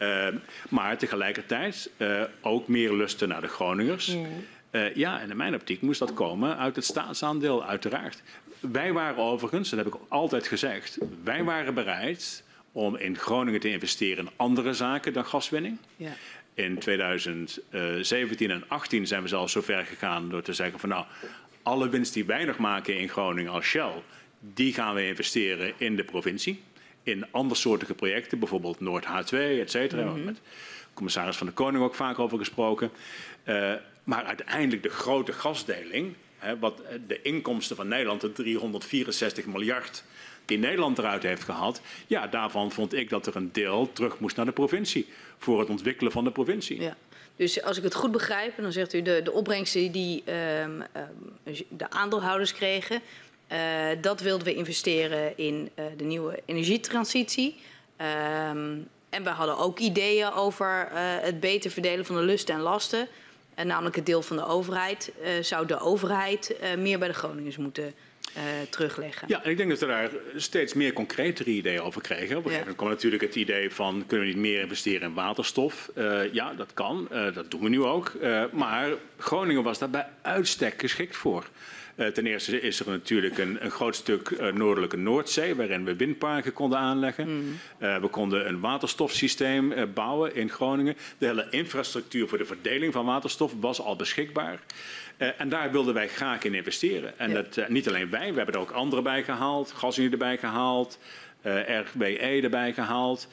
Uh, 0.02 0.28
maar 0.70 0.98
tegelijkertijd 0.98 1.90
uh, 1.98 2.22
ook 2.42 2.68
meer 2.68 2.94
lusten 2.94 3.28
naar 3.28 3.42
de 3.42 3.48
Groningers. 3.48 4.16
Mm. 4.16 4.26
Uh, 4.72 4.96
ja, 4.96 5.22
en 5.22 5.30
in 5.30 5.38
mijn 5.38 5.56
optiek 5.56 5.82
moest 5.82 6.00
dat 6.00 6.14
komen 6.14 6.58
uit 6.58 6.76
het 6.76 6.86
staatsaandeel, 6.86 7.66
uiteraard. 7.66 8.22
Wij 8.60 8.94
waren 8.94 9.24
overigens, 9.24 9.70
dat 9.70 9.80
heb 9.80 9.94
ik 9.94 10.00
altijd 10.08 10.48
gezegd, 10.48 10.98
wij 11.24 11.44
waren 11.44 11.74
bereid 11.74 12.44
om 12.72 12.96
in 12.96 13.18
Groningen 13.18 13.60
te 13.60 13.70
investeren 13.70 14.26
in 14.26 14.32
andere 14.36 14.74
zaken 14.74 15.14
dan 15.14 15.26
gaswinning. 15.26 15.78
Ja. 15.96 16.12
In 16.54 16.80
2017 16.80 18.50
en 18.50 18.58
2018 18.66 19.08
zijn 19.08 19.22
we 19.22 19.28
zelfs 19.28 19.54
zo 19.54 19.62
ver 19.62 19.86
gegaan 19.86 20.30
door 20.30 20.42
te 20.42 20.54
zeggen 20.54 20.80
van 20.80 20.90
nou, 20.90 21.06
alle 21.64 21.90
winst 21.90 22.14
die 22.14 22.26
wij 22.26 22.46
nog 22.46 22.58
maken 22.58 22.98
in 22.98 23.10
Groningen 23.10 23.52
als 23.52 23.66
Shell, 23.66 23.94
die 24.40 24.74
gaan 24.74 24.96
we 24.96 25.08
investeren 25.08 25.74
in 25.78 25.96
de 25.96 26.04
provincie. 26.04 26.62
In 27.04 27.26
andersoortige 27.32 27.94
projecten, 27.94 28.40
bijvoorbeeld 28.40 28.80
Noord 28.80 29.06
H2, 29.06 29.38
et 29.38 29.72
cetera. 29.72 30.04
Mm 30.04 30.14
-hmm. 30.14 30.24
Met 30.24 30.42
commissaris 30.94 31.38
van 31.38 31.48
de 31.48 31.54
Koning 31.54 31.84
ook 31.84 31.96
vaak 31.96 32.20
over 32.20 32.38
gesproken. 32.38 32.92
Uh, 33.46 33.74
maar 34.04 34.24
uiteindelijk 34.24 34.84
de 34.84 34.90
grote 34.90 35.34
gasdeling, 35.34 36.16
hè, 36.38 36.60
wat 36.60 36.82
de 37.08 37.22
inkomsten 37.22 37.76
van 37.76 37.88
Nederland, 37.88 38.22
de 38.22 38.32
364 38.32 39.46
miljard 39.46 40.04
die 40.46 40.58
Nederland 40.58 40.98
eruit 40.98 41.24
heeft 41.24 41.44
gehad, 41.44 41.82
ja, 42.08 42.28
daarvan 42.28 42.72
vond 42.72 42.94
ik 42.94 43.10
dat 43.10 43.26
er 43.26 43.36
een 43.36 43.52
deel 43.52 43.92
terug 43.94 44.20
moest 44.20 44.36
naar 44.36 44.46
de 44.46 44.52
provincie 44.52 45.08
voor 45.38 45.60
het 45.60 45.70
ontwikkelen 45.70 46.12
van 46.12 46.24
de 46.24 46.32
provincie. 46.32 46.82
Ja. 46.82 46.96
Dus 47.36 47.64
als 47.64 47.78
ik 47.78 47.84
het 47.84 47.94
goed 47.94 48.12
begrijp, 48.12 48.54
dan 48.58 48.72
zegt 48.72 48.94
u 48.94 49.02
de, 49.02 49.22
de 49.24 49.32
opbrengsten 49.32 49.92
die 49.92 50.18
um, 50.18 50.84
de 51.70 51.90
aandeelhouders 51.90 52.54
kregen, 52.54 53.02
dat 54.02 54.22
wilden 54.22 54.48
we 54.48 54.54
investeren 54.54 55.38
in 55.38 55.70
uh, 55.80 55.86
de 55.98 56.04
nieuwe 56.04 56.40
energietransitie. 56.46 57.56
Um, 57.98 58.88
en 59.10 59.24
we 59.24 59.30
hadden 59.30 59.58
ook 59.58 59.80
ideeën 59.80 60.32
over 60.32 60.88
uh, 60.92 60.98
het 60.98 61.40
beter 61.40 61.72
verdelen 61.72 62.06
van 62.06 62.16
de 62.16 62.22
lusten 62.22 62.56
en 62.56 62.62
lasten. 62.62 63.08
Uh, 63.60 63.66
namelijk 63.66 63.96
het 63.96 64.06
deel 64.06 64.22
van 64.22 64.36
de 64.36 64.46
overheid. 64.46 65.12
zou 65.42 65.66
de 65.66 65.80
overheid 65.80 66.56
meer 66.78 67.00
bij 67.00 67.08
de 67.08 67.14
Groningers 67.14 67.58
moeten 67.58 67.94
uh, 68.38 68.44
terugleggen. 68.70 69.28
Ja, 69.28 69.44
en 69.44 69.50
ik 69.50 69.58
denk 69.58 69.70
dat 69.70 69.80
we 69.80 69.86
daar 69.86 70.10
steeds 70.36 70.74
meer 70.74 70.94
concretere 70.94 71.50
ideeën 71.50 71.82
over 71.82 72.02
kregen. 72.02 72.38
Op 72.38 72.46
een 72.46 72.52
gegeven 72.52 72.60
moment 72.60 72.78
kwam 72.78 72.90
natuurlijk 72.90 73.22
het 73.22 73.36
idee 73.36 73.72
van... 73.72 74.04
kunnen 74.08 74.28
we 74.28 74.34
niet 74.34 74.42
meer 74.42 74.62
investeren 74.62 75.08
in 75.08 75.14
waterstof? 75.14 75.92
Uh, 75.96 76.34
ja, 76.34 76.54
dat 76.54 76.74
kan. 76.74 77.08
Uh, 77.12 77.34
dat 77.34 77.52
doen 77.52 77.62
we 77.62 77.70
nu 77.70 77.84
ook. 77.84 78.14
maar 78.52 78.90
Groningen 79.18 79.64
was 79.64 79.80
daar 79.80 79.90
bij 79.90 80.08
uitstek 80.22 80.80
geschikt 80.80 81.16
voor. 81.16 81.50
Uh, 81.96 82.08
ten 82.08 82.26
eerste 82.26 82.62
is 82.62 82.80
er 82.80 82.90
natuurlijk 82.90 83.38
een, 83.38 83.58
een 83.66 83.72
groot 83.72 83.96
stuk 83.96 84.30
uh, 84.30 84.52
noordelijke 84.52 84.98
Noordzee 84.98 85.56
waarin 85.56 85.86
we 85.86 85.96
windparken 85.96 86.54
konden 86.54 86.80
aanleggen. 86.80 87.30
Mm. 87.30 87.60
Uh, 87.80 87.98
we 87.98 88.08
konden 88.08 88.48
een 88.48 88.60
waterstofsysteem 88.60 89.74
bouwen 89.94 90.36
in 90.36 90.50
Groningen. 90.50 90.96
De 91.18 91.26
hele 91.26 91.48
infrastructuur 91.50 92.28
voor 92.28 92.38
de 92.38 92.46
verdeling 92.46 92.94
van 92.94 93.06
waterstof 93.06 93.54
was 93.60 93.82
al 93.82 93.96
beschikbaar. 93.96 94.60
Uh, 95.22 95.28
en 95.38 95.50
daar 95.50 95.72
wilden 95.72 95.94
wij 95.94 96.08
graag 96.08 96.44
in 96.44 96.54
investeren. 96.54 97.20
En 97.20 97.30
ja. 97.30 97.36
dat, 97.36 97.58
uh, 97.58 97.68
niet 97.68 97.88
alleen 97.88 98.10
wij, 98.10 98.32
we 98.32 98.38
hebben 98.38 98.56
er 98.56 98.62
ook 98.62 98.72
anderen 98.72 99.04
bij 99.04 99.24
gehaald. 99.24 99.72
GasUnie 99.72 100.12
erbij 100.12 100.38
gehaald. 100.38 101.00
Uh, 101.46 101.80
RWE 101.94 102.42
erbij 102.42 102.74
gehaald. 102.74 103.28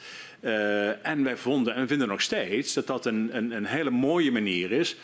en 1.02 1.24
wij 1.24 1.36
vonden 1.36 1.74
en 1.74 1.88
vinden 1.88 2.08
nog 2.08 2.20
steeds 2.20 2.74
dat 2.74 2.86
dat 2.86 3.06
een, 3.06 3.30
een, 3.32 3.50
een 3.50 3.66
hele 3.66 3.90
mooie 3.90 4.32
manier 4.32 4.72
is 4.72 4.96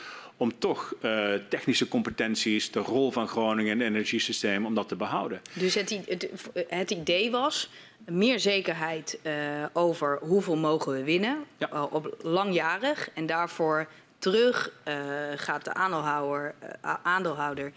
om 0.44 0.58
toch 0.58 0.94
uh, 1.02 1.28
technische 1.48 1.88
competenties, 1.88 2.70
de 2.70 2.78
rol 2.78 3.10
van 3.10 3.28
Groningen 3.28 3.72
en 3.72 3.78
het 3.78 3.88
energiesysteem, 3.88 4.66
om 4.66 4.74
dat 4.74 4.88
te 4.88 4.96
behouden. 4.96 5.40
Dus 5.52 5.74
het, 5.74 6.00
het, 6.06 6.28
het 6.68 6.90
idee 6.90 7.30
was 7.30 7.70
meer 8.06 8.40
zekerheid 8.40 9.18
uh, 9.22 9.32
over 9.72 10.18
hoeveel 10.20 10.56
mogen 10.56 10.92
we 10.92 11.04
winnen, 11.04 11.44
ja. 11.58 11.70
uh, 11.72 11.84
op 11.90 12.16
langjarig. 12.22 13.10
En 13.14 13.26
daarvoor 13.26 13.88
terug 14.18 14.72
gaat 15.36 15.64
de 15.64 15.74
aandeelhouder, 15.74 16.54
aandeelhouder 17.02 17.72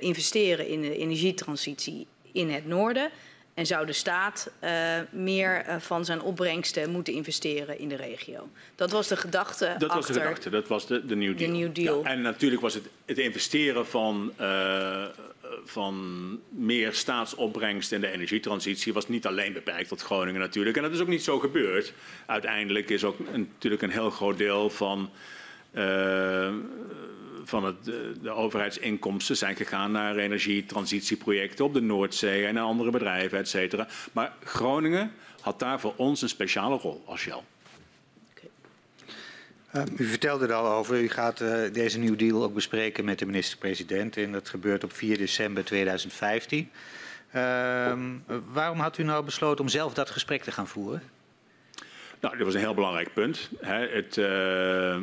investeren 0.00 0.68
in 0.68 0.80
de 0.80 0.96
energietransitie 0.96 2.06
in 2.32 2.50
het 2.50 2.66
noorden. 2.66 3.10
En 3.54 3.66
zou 3.66 3.86
de 3.86 3.92
staat 3.92 4.50
uh, 4.64 4.70
meer 5.10 5.66
uh, 5.68 5.76
van 5.78 6.04
zijn 6.04 6.22
opbrengsten 6.22 6.90
moeten 6.90 7.12
investeren 7.12 7.78
in 7.78 7.88
de 7.88 7.96
regio? 7.96 8.48
Dat 8.74 8.90
was 8.90 9.08
de 9.08 9.16
gedachte. 9.16 9.74
Dat 9.78 9.94
was 9.94 10.06
de 10.06 10.12
gedachte, 10.12 10.50
dat 10.50 10.68
was 10.68 10.86
de, 10.86 11.06
de 11.06 11.16
New 11.16 11.38
Deal. 11.38 11.52
De 11.52 11.58
New 11.58 11.74
Deal. 11.74 12.02
Ja, 12.02 12.08
en 12.08 12.22
natuurlijk 12.22 12.62
was 12.62 12.74
het 12.74 12.88
het 13.04 13.18
investeren 13.18 13.86
van, 13.86 14.32
uh, 14.40 15.04
van 15.64 16.40
meer 16.48 16.92
staatsopbrengst 16.92 17.92
in 17.92 18.00
de 18.00 18.10
energietransitie 18.10 18.92
was 18.92 19.08
niet 19.08 19.26
alleen 19.26 19.52
beperkt 19.52 19.88
tot 19.88 20.02
Groningen 20.02 20.40
natuurlijk. 20.40 20.76
En 20.76 20.82
dat 20.82 20.92
is 20.92 21.00
ook 21.00 21.08
niet 21.08 21.24
zo 21.24 21.38
gebeurd. 21.38 21.92
Uiteindelijk 22.26 22.90
is 22.90 23.04
ook 23.04 23.18
een, 23.18 23.50
natuurlijk 23.52 23.82
een 23.82 23.90
heel 23.90 24.10
groot 24.10 24.38
deel 24.38 24.70
van 24.70 25.10
van 27.44 27.64
het, 27.64 27.84
de, 27.84 28.12
de, 28.22 28.30
overheidsinkomsten 28.30 29.36
zijn 29.36 29.56
gegaan 29.56 29.92
naar 29.92 30.16
energietransitieprojecten 30.16 31.64
op 31.64 31.74
de 31.74 31.80
Noordzee 31.80 32.46
en 32.46 32.54
naar 32.54 32.64
andere 32.64 32.90
bedrijven, 32.90 33.38
et 33.38 33.48
cetera. 33.48 33.86
Maar 34.12 34.32
Groningen 34.44 35.12
had 35.40 35.58
daar 35.58 35.80
voor 35.80 35.94
ons 35.96 36.22
een 36.22 36.28
speciale 36.28 36.76
rol 36.76 37.02
als 37.06 37.20
Shell. 37.20 37.40
Uh, 39.76 39.82
u 39.96 40.04
vertelde 40.04 40.46
er 40.46 40.52
al 40.52 40.72
over, 40.72 41.00
u 41.00 41.08
gaat 41.08 41.40
uh, 41.40 41.72
deze 41.72 41.98
New 41.98 42.18
Deal 42.18 42.42
ook 42.42 42.54
bespreken 42.54 43.04
met 43.04 43.18
de 43.18 43.26
minister-president 43.26 44.16
en 44.16 44.32
dat 44.32 44.48
gebeurt 44.48 44.84
op 44.84 44.92
4 44.92 45.18
december 45.18 45.64
2015. 45.64 46.70
Uh, 47.34 47.92
waarom 48.52 48.78
had 48.78 48.98
u 48.98 49.02
nou 49.02 49.24
besloten 49.24 49.64
om 49.64 49.70
zelf 49.70 49.94
dat 49.94 50.10
gesprek 50.10 50.42
te 50.42 50.52
gaan 50.52 50.68
voeren? 50.68 51.02
Nou, 52.20 52.36
dit 52.36 52.44
was 52.44 52.54
een 52.54 52.60
heel 52.60 52.74
belangrijk 52.74 53.12
punt. 53.12 53.50
Hè. 53.60 53.88
Het, 53.88 54.16
uh, 54.16 54.96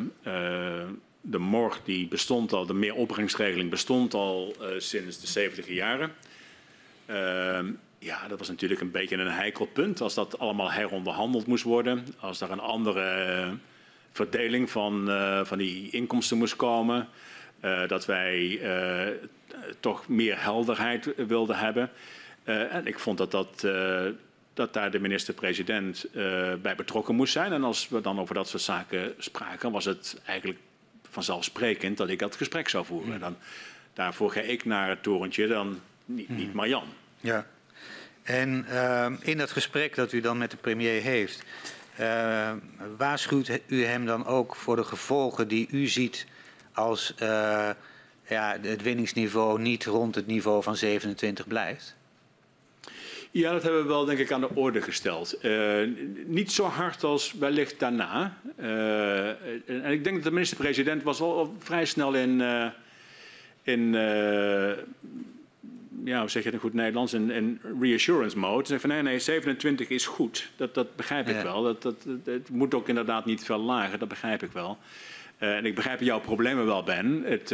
de 1.22 1.38
MOR 1.38 1.78
die 1.84 2.08
bestond 2.08 2.54
al, 2.54 2.66
de 2.66 2.74
meeropbrengstregeling 2.74 3.70
bestond 3.70 4.14
al 4.14 4.56
uh, 4.62 4.68
sinds 4.78 5.20
de 5.20 5.28
70 5.28 5.68
jaren. 5.68 6.12
Uh, 7.10 7.60
ja, 8.00 8.28
dat 8.28 8.40
was 8.40 8.48
natuurlijk 8.48 8.82
een 8.82 8.92
beetje 8.92 9.18
een 9.18 9.32
heikel 9.32 9.66
punt 9.66 10.02
als 10.02 10.14
dat 10.14 10.40
allemaal 10.40 10.72
heronderhandeld 10.72 11.48
moest 11.48 11.64
worden. 11.64 12.06
Als 12.20 12.40
daar 12.40 12.52
een 12.52 12.60
andere 12.60 13.46
uh, 13.46 13.52
verdeling 14.12 14.70
van, 14.70 15.10
uh, 15.10 15.46
van 15.46 15.58
die 15.58 15.90
inkomsten 15.90 16.38
moest 16.38 16.56
komen. 16.56 17.08
dat 17.88 18.06
wij 18.06 18.62
toch 19.80 20.08
meer 20.08 20.44
helderheid 20.44 21.14
wilden 21.28 21.58
hebben. 21.58 21.92
en 22.44 22.86
ik 22.86 23.00
vond 23.00 23.18
dat 23.18 23.32
dat 23.32 23.68
dat 24.54 24.74
daar 24.74 24.92
de 24.92 25.00
minister-president 25.00 26.06
bij 26.62 26.76
betrokken 26.76 27.16
moest 27.16 27.34
zijn. 27.34 27.54
En 27.54 27.64
als 27.64 27.90
we 27.90 28.02
dan 28.02 28.20
over 28.20 28.36
dat 28.36 28.48
soort 28.48 28.62
zaken 28.62 29.14
spraken, 29.18 29.72
was 29.72 29.86
het 29.86 30.22
eigenlijk 30.26 30.60
vanzelfsprekend 31.12 31.98
dat 31.98 32.10
ik 32.10 32.20
dat 32.20 32.36
gesprek 32.36 32.70
zou 32.70 32.86
voeren. 32.86 33.20
Dan, 33.20 33.36
daarvoor 33.94 34.32
ga 34.32 34.40
ik 34.40 34.66
naar 34.66 34.90
het 34.90 35.04
torentje, 35.04 35.48
dan 35.48 35.80
niet, 36.06 36.30
niet 36.30 36.46
hmm. 36.46 36.56
Marjan. 36.56 36.84
Ja. 37.20 37.46
En 38.24 38.66
uh, 38.70 39.06
in 39.20 39.38
dat 39.38 39.52
gesprek 39.52 39.96
dat 39.96 40.12
u 40.12 40.22
dan 40.22 40.38
met 40.38 40.52
de 40.52 40.58
premier 40.58 41.02
heeft, 41.02 41.44
uh, 42.00 42.52
waarschuwt 42.98 43.60
u 43.68 43.86
hem 43.86 44.06
dan 44.06 44.26
ook 44.26 44.56
voor 44.56 44.76
de 44.76 44.84
gevolgen 44.84 45.48
die 45.48 45.68
u 45.72 45.88
ziet 45.88 46.26
als 46.74 47.14
uh, 47.22 47.70
ja, 48.28 48.58
het 48.62 48.82
winningsniveau 48.82 49.60
niet 49.60 49.86
rond 49.86 50.16
het 50.16 50.28
niveau 50.28 50.64
van 50.64 50.76
27 50.76 51.48
blijft? 51.48 51.96
Ja, 53.32 53.52
dat 53.52 53.64
hebben 53.64 53.82
we 53.82 53.88
wel 53.88 54.06
denk 54.06 54.20
ik 54.20 54.32
aan 54.32 54.42
de 54.42 54.56
orde 54.56 54.82
gesteld. 54.82 55.46
Uh, 55.46 55.88
niet 56.26 56.52
zo 56.52 56.64
hard 56.64 57.04
als 57.04 57.34
wellicht 57.34 57.80
daarna. 57.80 58.38
Uh, 58.60 59.28
en 59.68 59.92
ik 59.92 60.04
denk 60.04 60.16
dat 60.16 60.24
de 60.24 60.32
minister-president 60.32 61.04
was 61.04 61.22
al, 61.22 61.38
al, 61.38 61.56
vrij 61.60 61.86
snel 61.86 62.14
in, 62.14 62.40
uh, 62.40 62.66
in 63.64 63.94
ja, 66.04 66.20
hoe 66.20 66.30
zeg 66.30 66.44
je 66.44 66.50
het 66.50 66.54
in 66.54 66.60
goed 66.60 66.74
Nederlands, 66.74 67.14
in, 67.14 67.32
in 67.32 67.62
reassurance 67.82 68.38
mode. 68.38 68.68
Zeg 68.68 68.80
van 68.80 68.90
nee, 68.90 69.02
nee, 69.02 69.20
27 69.20 69.90
is 69.90 70.06
goed. 70.06 70.50
Dat, 70.56 70.74
dat 70.74 70.96
begrijp 70.96 71.28
ik 71.28 71.36
ja. 71.36 71.44
wel. 71.44 71.64
Dat, 71.64 71.82
dat, 71.82 71.96
het 72.24 72.50
moet 72.50 72.74
ook 72.74 72.88
inderdaad 72.88 73.26
niet 73.26 73.44
veel 73.44 73.60
lager, 73.60 74.00
dat 74.00 74.08
begrijp 74.08 74.44
ik 74.44 74.52
wel. 74.52 74.78
En 75.42 75.66
ik 75.66 75.76
begrijp 75.76 76.00
jouw 76.00 76.20
problemen 76.20 76.66
wel, 76.66 76.84
Ben. 76.84 77.24
Het, 77.26 77.50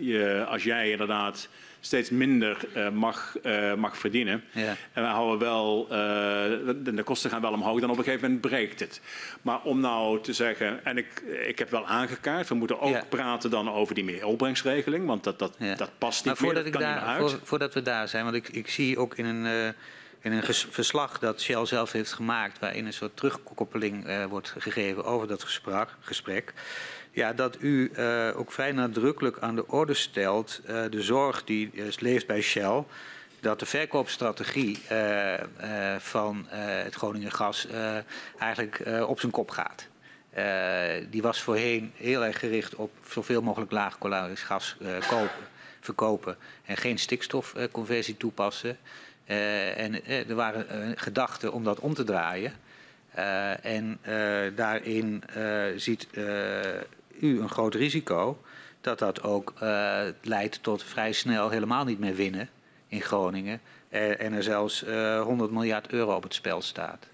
je, 0.00 0.44
als 0.48 0.62
jij 0.62 0.90
inderdaad 0.90 1.48
steeds 1.80 2.10
minder 2.10 2.56
uh, 2.76 2.88
mag, 2.88 3.36
mag 3.76 3.98
verdienen. 3.98 4.44
Ja. 4.52 4.74
En 4.92 5.02
we 5.02 5.08
houden 5.08 5.38
wel, 5.38 5.86
de, 5.88 7.02
kosten 7.04 7.30
gaan 7.30 7.40
wel 7.40 7.52
omhoog, 7.52 7.80
dan 7.80 7.90
op 7.90 7.98
een 7.98 8.04
gegeven 8.04 8.26
moment 8.26 8.40
breekt 8.40 8.80
het. 8.80 9.00
Maar 9.42 9.62
om 9.62 9.80
nou 9.80 10.22
te 10.22 10.32
zeggen, 10.32 10.84
en 10.84 10.96
ik, 10.98 11.22
ik 11.46 11.58
heb 11.58 11.70
wel 11.70 11.86
aangekaart, 11.86 12.48
we 12.48 12.54
moeten 12.54 12.80
ook 12.80 12.94
ja. 12.94 13.04
praten 13.08 13.50
dan 13.50 13.70
over 13.70 13.94
die 13.94 14.04
meeropbrengstregeling, 14.04 15.06
want 15.06 15.24
dat, 15.24 15.38
dat, 15.38 15.54
ja. 15.58 15.74
dat 15.74 15.90
past 15.98 16.24
niet 16.24 16.40
meer, 16.40 16.66
ik 16.66 16.78
daar, 16.78 17.18
voor, 17.18 17.38
voordat 17.42 17.74
we 17.74 17.82
daar 17.82 18.08
zijn, 18.08 18.24
want 18.24 18.36
ik, 18.36 18.48
ik 18.48 18.68
zie 18.68 18.98
ook 18.98 19.16
in 19.16 19.24
een 19.24 19.74
in 20.20 20.32
een 20.32 20.44
verslag 20.70 21.18
dat 21.18 21.40
Shell 21.40 21.66
zelf 21.66 21.92
heeft 21.92 22.12
gemaakt, 22.12 22.58
waarin 22.58 22.86
een 22.86 22.92
soort 22.92 23.16
terugkoppeling 23.16 24.26
wordt 24.28 24.54
gegeven 24.58 25.04
over 25.04 25.28
dat 25.28 25.42
gesprek, 25.42 25.88
gesprek 26.00 26.52
ja, 27.16 27.32
dat 27.32 27.56
u 27.60 27.90
uh, 27.98 28.28
ook 28.38 28.52
vrij 28.52 28.72
nadrukkelijk 28.72 29.38
aan 29.38 29.54
de 29.54 29.68
orde 29.68 29.94
stelt 29.94 30.60
uh, 30.68 30.84
de 30.90 31.02
zorg 31.02 31.44
die 31.44 31.70
leeft 31.98 32.26
bij 32.26 32.40
Shell. 32.40 32.84
Dat 33.40 33.58
de 33.58 33.66
verkoopstrategie 33.66 34.78
van 35.98 36.46
het 36.48 36.94
Groningen 36.94 37.32
gas 37.32 37.66
eigenlijk 38.38 38.82
op 39.06 39.20
zijn 39.20 39.32
kop 39.32 39.50
gaat. 39.50 39.88
die 41.10 41.22
was 41.22 41.42
voorheen 41.42 41.92
heel 41.96 42.24
erg 42.24 42.38
gericht 42.38 42.74
op 42.74 42.90
zoveel 43.08 43.42
mogelijk 43.42 43.70
laagkolarisch 43.70 44.42
gas 44.42 44.76
kopen, 45.08 45.46
verkopen 45.80 46.36
en 46.64 46.76
geen 46.76 46.98
stikstofconversie 46.98 48.16
toepassen. 48.16 48.78
En 49.76 50.06
er 50.06 50.34
waren 50.34 50.66
gedachten 50.98 51.52
om 51.52 51.64
dat 51.64 51.80
om 51.80 51.94
te 51.94 52.04
draaien. 52.04 52.52
en 53.62 53.98
daarin 54.54 55.22
ziet 55.76 56.08
u 57.20 57.40
een 57.40 57.48
groot 57.48 57.74
risico 57.74 58.38
dat 58.80 58.98
dat 58.98 59.22
ook 59.22 59.52
leidt 60.22 60.62
tot 60.62 60.82
vrij 60.82 61.12
snel 61.12 61.50
helemaal 61.50 61.84
niet 61.84 61.98
meer 61.98 62.14
winnen 62.14 62.48
in 62.88 63.00
Groningen. 63.00 63.60
en 63.88 64.32
er 64.32 64.42
zelfs 64.42 64.84
100 65.22 65.50
miljard 65.50 65.92
euro 65.92 66.14
op 66.14 66.22
het 66.22 66.34
spel 66.34 66.62
staat. 66.62 67.06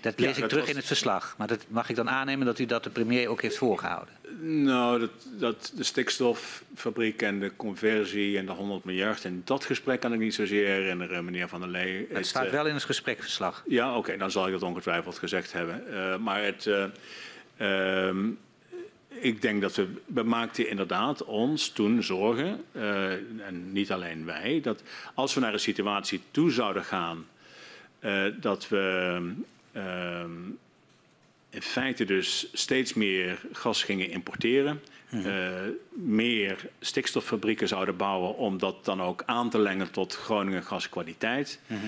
Dat 0.00 0.18
lees 0.20 0.36
ja, 0.36 0.42
ik 0.42 0.48
terug 0.48 0.64
was... 0.64 0.70
in 0.70 0.76
het 0.76 0.86
verslag. 0.86 1.34
Maar 1.38 1.46
dat 1.46 1.64
mag 1.68 1.88
ik 1.88 1.96
dan 1.96 2.10
aannemen 2.10 2.46
dat 2.46 2.58
u 2.58 2.66
dat 2.66 2.84
de 2.84 2.90
premier 2.90 3.28
ook 3.28 3.42
heeft 3.42 3.56
voorgehouden? 3.56 4.14
Nou, 4.40 5.00
dat, 5.00 5.10
dat 5.38 5.72
de 5.74 5.84
stikstoffabriek 5.84 7.22
en 7.22 7.40
de 7.40 7.52
conversie 7.56 8.38
en 8.38 8.46
de 8.46 8.52
100 8.52 8.84
miljard... 8.84 9.24
en 9.24 9.42
dat 9.44 9.64
gesprek 9.64 10.00
kan 10.00 10.12
ik 10.12 10.18
niet 10.18 10.34
zozeer 10.34 10.66
herinneren, 10.66 11.24
meneer 11.24 11.48
Van 11.48 11.60
der 11.60 11.68
Lee. 11.68 12.06
Het, 12.08 12.16
het 12.16 12.26
staat 12.26 12.44
uh, 12.44 12.50
wel 12.50 12.66
in 12.66 12.74
het 12.74 12.84
gesprekverslag. 12.84 13.64
Ja, 13.66 13.88
oké, 13.88 13.98
okay, 13.98 14.16
dan 14.16 14.30
zal 14.30 14.46
ik 14.46 14.52
dat 14.52 14.62
ongetwijfeld 14.62 15.18
gezegd 15.18 15.52
hebben. 15.52 15.84
Uh, 15.90 16.16
maar 16.16 16.42
het... 16.42 16.66
Uh, 16.66 18.06
um, 18.06 18.38
ik 19.08 19.42
denk 19.42 19.60
dat 19.60 19.74
we, 19.74 19.88
we 20.06 20.22
maakten 20.22 20.68
inderdaad 20.68 21.24
ons 21.24 21.68
toen 21.68 22.02
zorgen, 22.02 22.64
uh, 22.72 23.12
en 23.46 23.72
niet 23.72 23.92
alleen 23.92 24.24
wij, 24.24 24.60
dat 24.62 24.82
als 25.14 25.34
we 25.34 25.40
naar 25.40 25.52
een 25.52 25.60
situatie 25.60 26.20
toe 26.30 26.50
zouden 26.50 26.84
gaan, 26.84 27.26
uh, 28.00 28.24
dat 28.40 28.68
we 28.68 29.20
uh, 29.72 30.24
in 31.50 31.62
feite 31.62 32.04
dus 32.04 32.48
steeds 32.52 32.94
meer 32.94 33.40
gas 33.52 33.82
gingen 33.82 34.10
importeren. 34.10 34.80
Uh, 35.10 35.52
meer 35.92 36.68
stikstoffabrieken 36.80 37.68
zouden 37.68 37.96
bouwen 37.96 38.36
om 38.36 38.58
dat 38.58 38.84
dan 38.84 39.02
ook 39.02 39.22
aan 39.26 39.50
te 39.50 39.58
lengen 39.58 39.90
tot 39.90 40.14
Groningen 40.16 40.62
gaskwaliteit. 40.62 41.60
-hmm. 41.66 41.78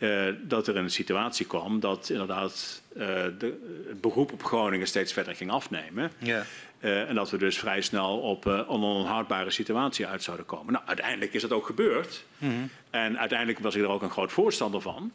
Uh, 0.00 0.26
dat 0.42 0.66
er 0.66 0.76
een 0.76 0.90
situatie 0.90 1.46
kwam 1.46 1.80
dat 1.80 2.10
inderdaad 2.10 2.82
uh, 2.92 3.06
de, 3.38 3.84
het 3.88 4.00
beroep 4.00 4.32
op 4.32 4.44
Groningen 4.44 4.86
steeds 4.86 5.12
verder 5.12 5.34
ging 5.34 5.50
afnemen. 5.50 6.12
Yeah. 6.18 6.42
en 6.80 7.14
dat 7.14 7.30
we 7.30 7.38
dus 7.38 7.58
vrij 7.58 7.80
snel 7.80 8.18
op 8.18 8.44
een 8.44 8.66
onhoudbare 8.66 9.50
situatie 9.50 10.06
uit 10.06 10.22
zouden 10.22 10.46
komen. 10.46 10.72
Nou, 10.72 10.84
uiteindelijk 10.86 11.32
is 11.32 11.42
dat 11.42 11.52
ook 11.52 11.66
gebeurd. 11.66 12.24
Mm 12.38 12.50
-hmm. 12.50 12.70
En 12.90 13.18
uiteindelijk 13.18 13.58
was 13.58 13.74
ik 13.74 13.82
er 13.82 13.88
ook 13.88 14.02
een 14.02 14.10
groot 14.10 14.32
voorstander 14.32 14.80
van. 14.80 15.12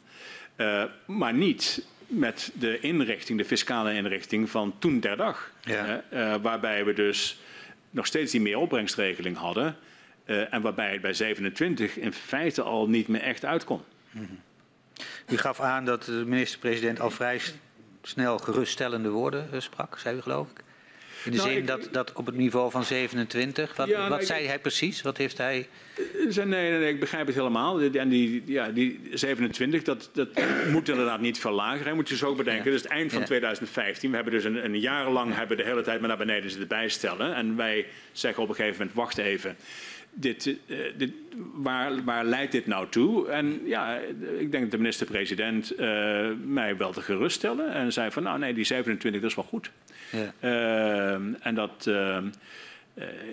maar 1.05 1.33
niet 1.33 1.85
met 2.07 2.51
de 2.53 2.79
inrichting, 2.79 3.37
de 3.37 3.45
fiscale 3.45 3.93
inrichting 3.93 4.49
van 4.49 4.75
toen 4.79 4.99
ter 4.99 5.17
dag. 5.17 5.51
Ja. 5.61 6.03
Waarbij 6.41 6.85
we 6.85 6.93
dus 6.93 7.39
nog 7.89 8.05
steeds 8.05 8.31
die 8.31 8.41
meeropbrengstregeling 8.41 9.37
hadden. 9.37 9.77
Uh, 10.25 10.53
en 10.53 10.61
waarbij 10.61 10.91
het 10.91 11.01
bij 11.01 11.13
27 11.13 11.97
in 11.97 12.13
feite 12.13 12.61
al 12.61 12.89
niet 12.89 13.07
meer 13.07 13.21
echt 13.21 13.45
uitkomt. 13.45 13.83
Mm 14.11 14.25
-hmm. 14.25 14.39
U 15.29 15.37
gaf 15.37 15.59
aan 15.59 15.85
dat 15.85 16.03
de 16.03 16.11
minister-president 16.11 16.99
al 16.99 17.11
vrij 17.11 17.41
snel 18.01 18.37
geruststellende 18.37 19.09
woorden 19.09 19.49
uh, 19.53 19.59
sprak, 19.59 19.97
zei 19.99 20.17
u 20.17 20.21
geloof 20.21 20.49
ik. 20.51 20.63
In 21.25 21.31
de 21.31 21.37
nou, 21.37 21.49
zin 21.49 21.57
ik, 21.57 21.67
dat, 21.67 21.87
dat 21.91 22.13
op 22.13 22.25
het 22.25 22.35
niveau 22.35 22.71
van 22.71 22.83
27. 22.83 23.75
Wat, 23.75 23.87
ja, 23.87 23.99
wat 23.99 24.09
nou, 24.09 24.25
zei 24.25 24.47
hij 24.47 24.59
precies? 24.59 25.01
Wat 25.01 25.17
heeft 25.17 25.37
hij. 25.37 25.67
Nee, 26.27 26.45
nee, 26.45 26.71
nee, 26.71 26.89
ik 26.89 26.99
begrijp 26.99 27.25
het 27.25 27.35
helemaal. 27.35 27.81
En 27.81 28.09
die, 28.09 28.43
ja, 28.45 28.69
die 28.69 28.99
27, 29.13 29.81
dat, 29.83 30.09
dat 30.13 30.29
moet 30.71 30.89
inderdaad 30.89 31.19
niet 31.19 31.39
verlagen. 31.39 31.83
Hij 31.83 31.93
moet 31.93 32.09
je 32.09 32.15
zo 32.15 32.35
bedenken. 32.35 32.65
Ja. 32.65 32.71
Dus 32.71 32.81
het 32.81 32.91
eind 32.91 33.11
van 33.11 33.19
ja. 33.19 33.25
2015. 33.25 34.09
We 34.09 34.15
hebben 34.15 34.33
dus 34.33 34.43
een, 34.43 34.65
een 34.65 34.79
jaar 34.79 35.09
lang 35.09 35.35
hebben 35.35 35.57
de 35.57 35.63
hele 35.63 35.81
tijd 35.81 35.99
maar 35.99 36.07
naar 36.07 36.17
beneden 36.17 36.49
zitten 36.49 36.67
bijstellen. 36.67 37.35
En 37.35 37.55
wij 37.55 37.85
zeggen 38.11 38.43
op 38.43 38.49
een 38.49 38.55
gegeven 38.55 38.77
moment: 38.77 38.95
wacht 38.95 39.17
even. 39.17 39.57
Dit, 40.17 40.45
uh, 40.45 40.77
dit, 40.97 41.11
waar, 41.53 42.03
waar, 42.03 42.25
leidt 42.25 42.51
dit 42.51 42.67
nou 42.67 42.87
toe? 42.89 43.29
En 43.29 43.61
ja, 43.65 43.97
ik 44.39 44.51
denk 44.51 44.63
dat 44.63 44.71
de 44.71 44.77
minister-president 44.77 45.79
uh, 45.79 45.79
mij 46.45 46.77
wel 46.77 46.91
te 46.91 47.01
geruststellen. 47.01 47.73
En 47.73 47.93
zei 47.93 48.11
van, 48.11 48.23
nou 48.23 48.39
nee, 48.39 48.53
die 48.53 48.63
27, 48.63 49.21
dat 49.21 49.29
is 49.29 49.35
wel 49.35 49.45
goed. 49.45 49.71
Ja. 50.11 50.33
Uh, 50.39 51.45
en 51.45 51.55
dat... 51.55 51.85
Uh, 51.87 52.17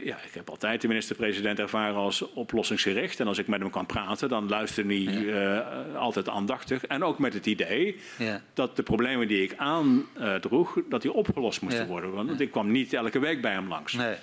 ja, 0.05 0.17
ik 0.17 0.35
heb 0.35 0.51
altijd 0.51 0.81
de 0.81 0.89
minister-president 0.89 1.59
ervaren 1.59 1.95
als 1.95 2.33
oplossingsgericht. 2.33 3.21
En 3.21 3.27
als 3.27 3.39
ik 3.39 3.47
met 3.47 3.61
hem 3.61 3.71
kan 3.71 3.87
praten, 3.87 4.29
dan 4.29 4.49
luistert 4.49 4.87
hij 4.87 4.97
ja. 4.97 5.59
altijd 5.97 6.29
aandachtig. 6.29 6.87
En 6.87 7.05
ook 7.05 7.19
met 7.19 7.35
het 7.35 7.47
idee 7.47 7.97
ja. 8.19 8.43
dat 8.55 8.77
de 8.77 8.83
problemen 8.83 9.29
die 9.29 9.43
ik 9.43 9.55
aandroeg, 9.57 10.79
dat 10.89 11.03
die 11.03 11.13
opgelost 11.13 11.61
moesten 11.61 11.87
worden. 11.87 12.13
Want 12.13 12.41
ik 12.41 12.51
kwam 12.51 12.71
niet 12.71 12.93
elke 12.93 13.19
week 13.19 13.41
bij 13.41 13.53
hem 13.53 13.69
langs. 13.69 13.93
Nee. 13.93 14.15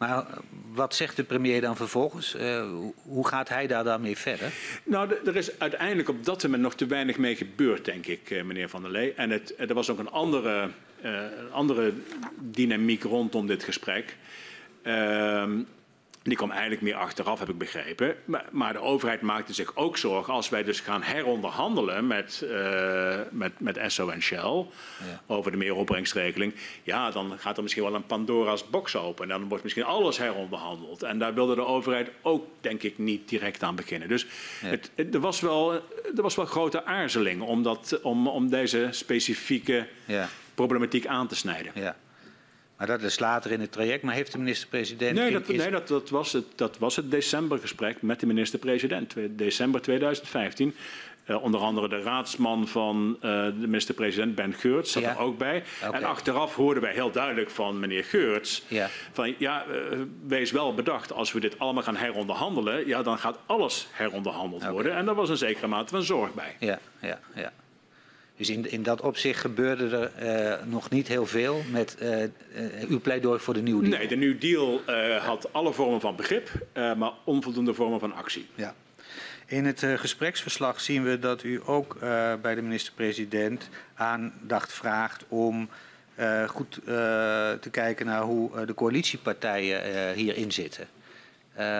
Maar 0.00 0.26
wat 0.72 0.94
zegt 0.94 1.16
de 1.16 1.24
premier 1.24 1.60
dan 1.60 1.76
vervolgens? 1.76 2.34
Uh, 2.34 2.64
hoe 3.02 3.28
gaat 3.28 3.48
hij 3.48 3.66
daar 3.66 3.84
dan 3.84 4.00
mee 4.00 4.16
verder? 4.16 4.52
Nou, 4.84 5.14
er 5.24 5.36
is 5.36 5.58
uiteindelijk 5.58 6.08
op 6.08 6.24
dat 6.24 6.42
moment 6.42 6.62
nog 6.62 6.74
te 6.74 6.86
weinig 6.86 7.18
mee 7.18 7.36
gebeurd, 7.36 7.84
denk 7.84 8.06
ik, 8.06 8.44
meneer 8.44 8.68
Van 8.68 8.82
der 8.82 8.90
Lee. 8.90 9.12
En 9.14 9.30
het, 9.30 9.54
er 9.56 9.74
was 9.74 9.90
ook 9.90 9.98
een 9.98 10.10
andere 10.10 10.68
andere 11.50 11.92
dynamiek 12.38 13.02
rondom 13.02 13.46
dit 13.46 13.64
gesprek. 13.64 14.16
Uh, 14.82 15.44
die 16.22 16.36
kwam 16.36 16.50
eigenlijk 16.50 16.82
meer 16.82 16.94
achteraf, 16.94 17.38
heb 17.38 17.48
ik 17.48 17.58
begrepen. 17.58 18.16
Maar, 18.24 18.44
maar, 18.50 18.72
de 18.72 18.80
overheid 18.80 19.20
maakte 19.20 19.52
zich 19.52 19.76
ook 19.76 19.96
zorgen 19.96 20.32
als 20.32 20.48
wij 20.48 20.62
dus 20.62 20.80
gaan 20.80 21.02
heronderhandelen 21.02 22.06
met, 22.06 22.44
uh, 22.44 23.18
met, 23.30 23.60
met 23.60 23.76
Esso 23.76 24.08
en 24.08 24.22
Shell 24.22 24.66
ja. 24.98 25.22
over 25.26 25.50
de 25.50 25.56
meeropbrengstregeling. 25.56 26.54
Ja, 26.82 27.10
dan 27.10 27.38
gaat 27.38 27.56
er 27.56 27.62
misschien 27.62 27.84
wel 27.84 27.94
een 27.94 28.06
Pandora's 28.06 28.70
box 28.70 28.96
open. 28.96 29.22
En 29.24 29.28
dan 29.38 29.48
wordt 29.48 29.62
misschien 29.62 29.84
alles 29.84 30.18
heronderhandeld. 30.18 31.02
En 31.02 31.18
daar 31.18 31.34
wilde 31.34 31.54
de 31.54 31.64
overheid 31.64 32.10
ook, 32.22 32.46
denk 32.60 32.82
ik, 32.82 32.98
niet 32.98 33.28
direct 33.28 33.62
aan 33.62 33.74
beginnen. 33.74 34.08
Dus 34.08 34.26
ja. 34.62 34.68
het, 34.68 34.90
het, 34.94 35.14
er, 35.14 35.20
was 35.20 35.40
wel, 35.40 35.72
er 36.16 36.22
was 36.22 36.34
wel 36.34 36.46
grote 36.46 36.84
aarzeling 36.84 37.42
om, 37.42 37.62
dat, 37.62 37.98
om, 38.02 38.28
om 38.28 38.50
deze 38.50 38.88
specifieke 38.90 39.86
ja 40.04 40.28
problematiek 40.60 41.06
aan 41.06 41.26
te 41.26 41.36
snijden. 41.36 41.72
Ja. 41.74 41.96
Maar 42.80 42.88
dat 42.88 43.02
is 43.02 43.18
later 43.18 43.50
in 43.50 43.60
het 43.60 43.72
traject. 43.72 44.02
Maar 44.02 44.14
heeft 44.14 44.32
de 44.32 44.38
minister-president... 44.38 45.16
Nee, 45.16 45.32
dat, 45.32 45.48
nee 45.48 45.70
dat, 45.70 45.88
dat, 45.88 46.10
was 46.10 46.32
het, 46.32 46.44
dat 46.54 46.78
was 46.78 46.96
het 46.96 47.10
decembergesprek 47.10 48.02
met 48.02 48.20
de 48.20 48.26
minister-president. 48.26 49.14
December 49.30 49.80
2015. 49.80 50.74
Uh, 51.26 51.42
onder 51.42 51.60
andere 51.60 51.88
de 51.88 52.02
raadsman 52.02 52.68
van 52.68 53.16
uh, 53.16 53.20
de 53.44 53.52
minister-president, 53.56 54.34
Ben 54.34 54.54
Geurts, 54.54 54.92
zat 54.92 55.02
ja. 55.02 55.10
er 55.10 55.18
ook 55.18 55.38
bij. 55.38 55.62
Okay. 55.84 56.00
En 56.00 56.06
achteraf 56.06 56.54
hoorden 56.54 56.82
wij 56.82 56.92
heel 56.92 57.10
duidelijk 57.10 57.50
van 57.50 57.80
meneer 57.80 58.04
Geurts... 58.04 58.62
Ja. 58.68 58.88
van 59.12 59.34
ja, 59.38 59.64
uh, 59.66 59.98
wees 60.26 60.50
wel 60.50 60.74
bedacht, 60.74 61.12
als 61.12 61.32
we 61.32 61.40
dit 61.40 61.58
allemaal 61.58 61.82
gaan 61.82 61.96
heronderhandelen... 61.96 62.86
ja, 62.86 63.02
dan 63.02 63.18
gaat 63.18 63.38
alles 63.46 63.88
heronderhandeld 63.90 64.60
okay. 64.60 64.72
worden. 64.72 64.96
En 64.96 65.04
daar 65.04 65.14
was 65.14 65.28
een 65.28 65.36
zekere 65.36 65.66
mate 65.66 65.88
van 65.88 66.02
zorg 66.02 66.34
bij. 66.34 66.56
Ja, 66.58 66.78
ja, 67.00 67.20
ja. 67.34 67.52
Dus 68.40 68.50
in, 68.50 68.70
in 68.70 68.82
dat 68.82 69.00
opzicht 69.00 69.40
gebeurde 69.40 70.10
er 70.16 70.58
uh, 70.60 70.66
nog 70.66 70.90
niet 70.90 71.08
heel 71.08 71.26
veel 71.26 71.62
met 71.70 71.96
uh, 72.02 72.22
uh, 72.22 72.28
uw 72.88 73.00
pleidooi 73.00 73.40
voor 73.40 73.54
de 73.54 73.62
New 73.62 73.80
Deal. 73.80 73.98
Nee, 73.98 74.08
de 74.08 74.16
New 74.16 74.40
Deal 74.40 74.82
had 75.18 75.52
alle 75.52 75.72
vormen 75.72 76.00
van 76.00 76.16
begrip, 76.16 76.50
maar 76.74 77.12
onvoldoende 77.24 77.74
vormen 77.74 78.00
van 78.00 78.14
actie. 78.14 78.46
Ja. 78.54 78.74
In 79.46 79.64
het 79.64 79.84
gespreksverslag 79.96 80.80
zien 80.80 81.04
we 81.04 81.18
dat 81.18 81.42
u 81.42 81.60
ook 81.64 81.96
bij 82.42 82.54
de 82.54 82.62
minister-president 82.62 83.68
aandacht 83.94 84.72
vraagt 84.72 85.24
om 85.28 85.68
goed 86.46 86.80
te 87.60 87.68
kijken 87.70 88.06
naar 88.06 88.22
hoe 88.22 88.66
de 88.66 88.74
coalitiepartijen 88.74 90.14
hierin 90.14 90.52
zitten. 90.52 90.88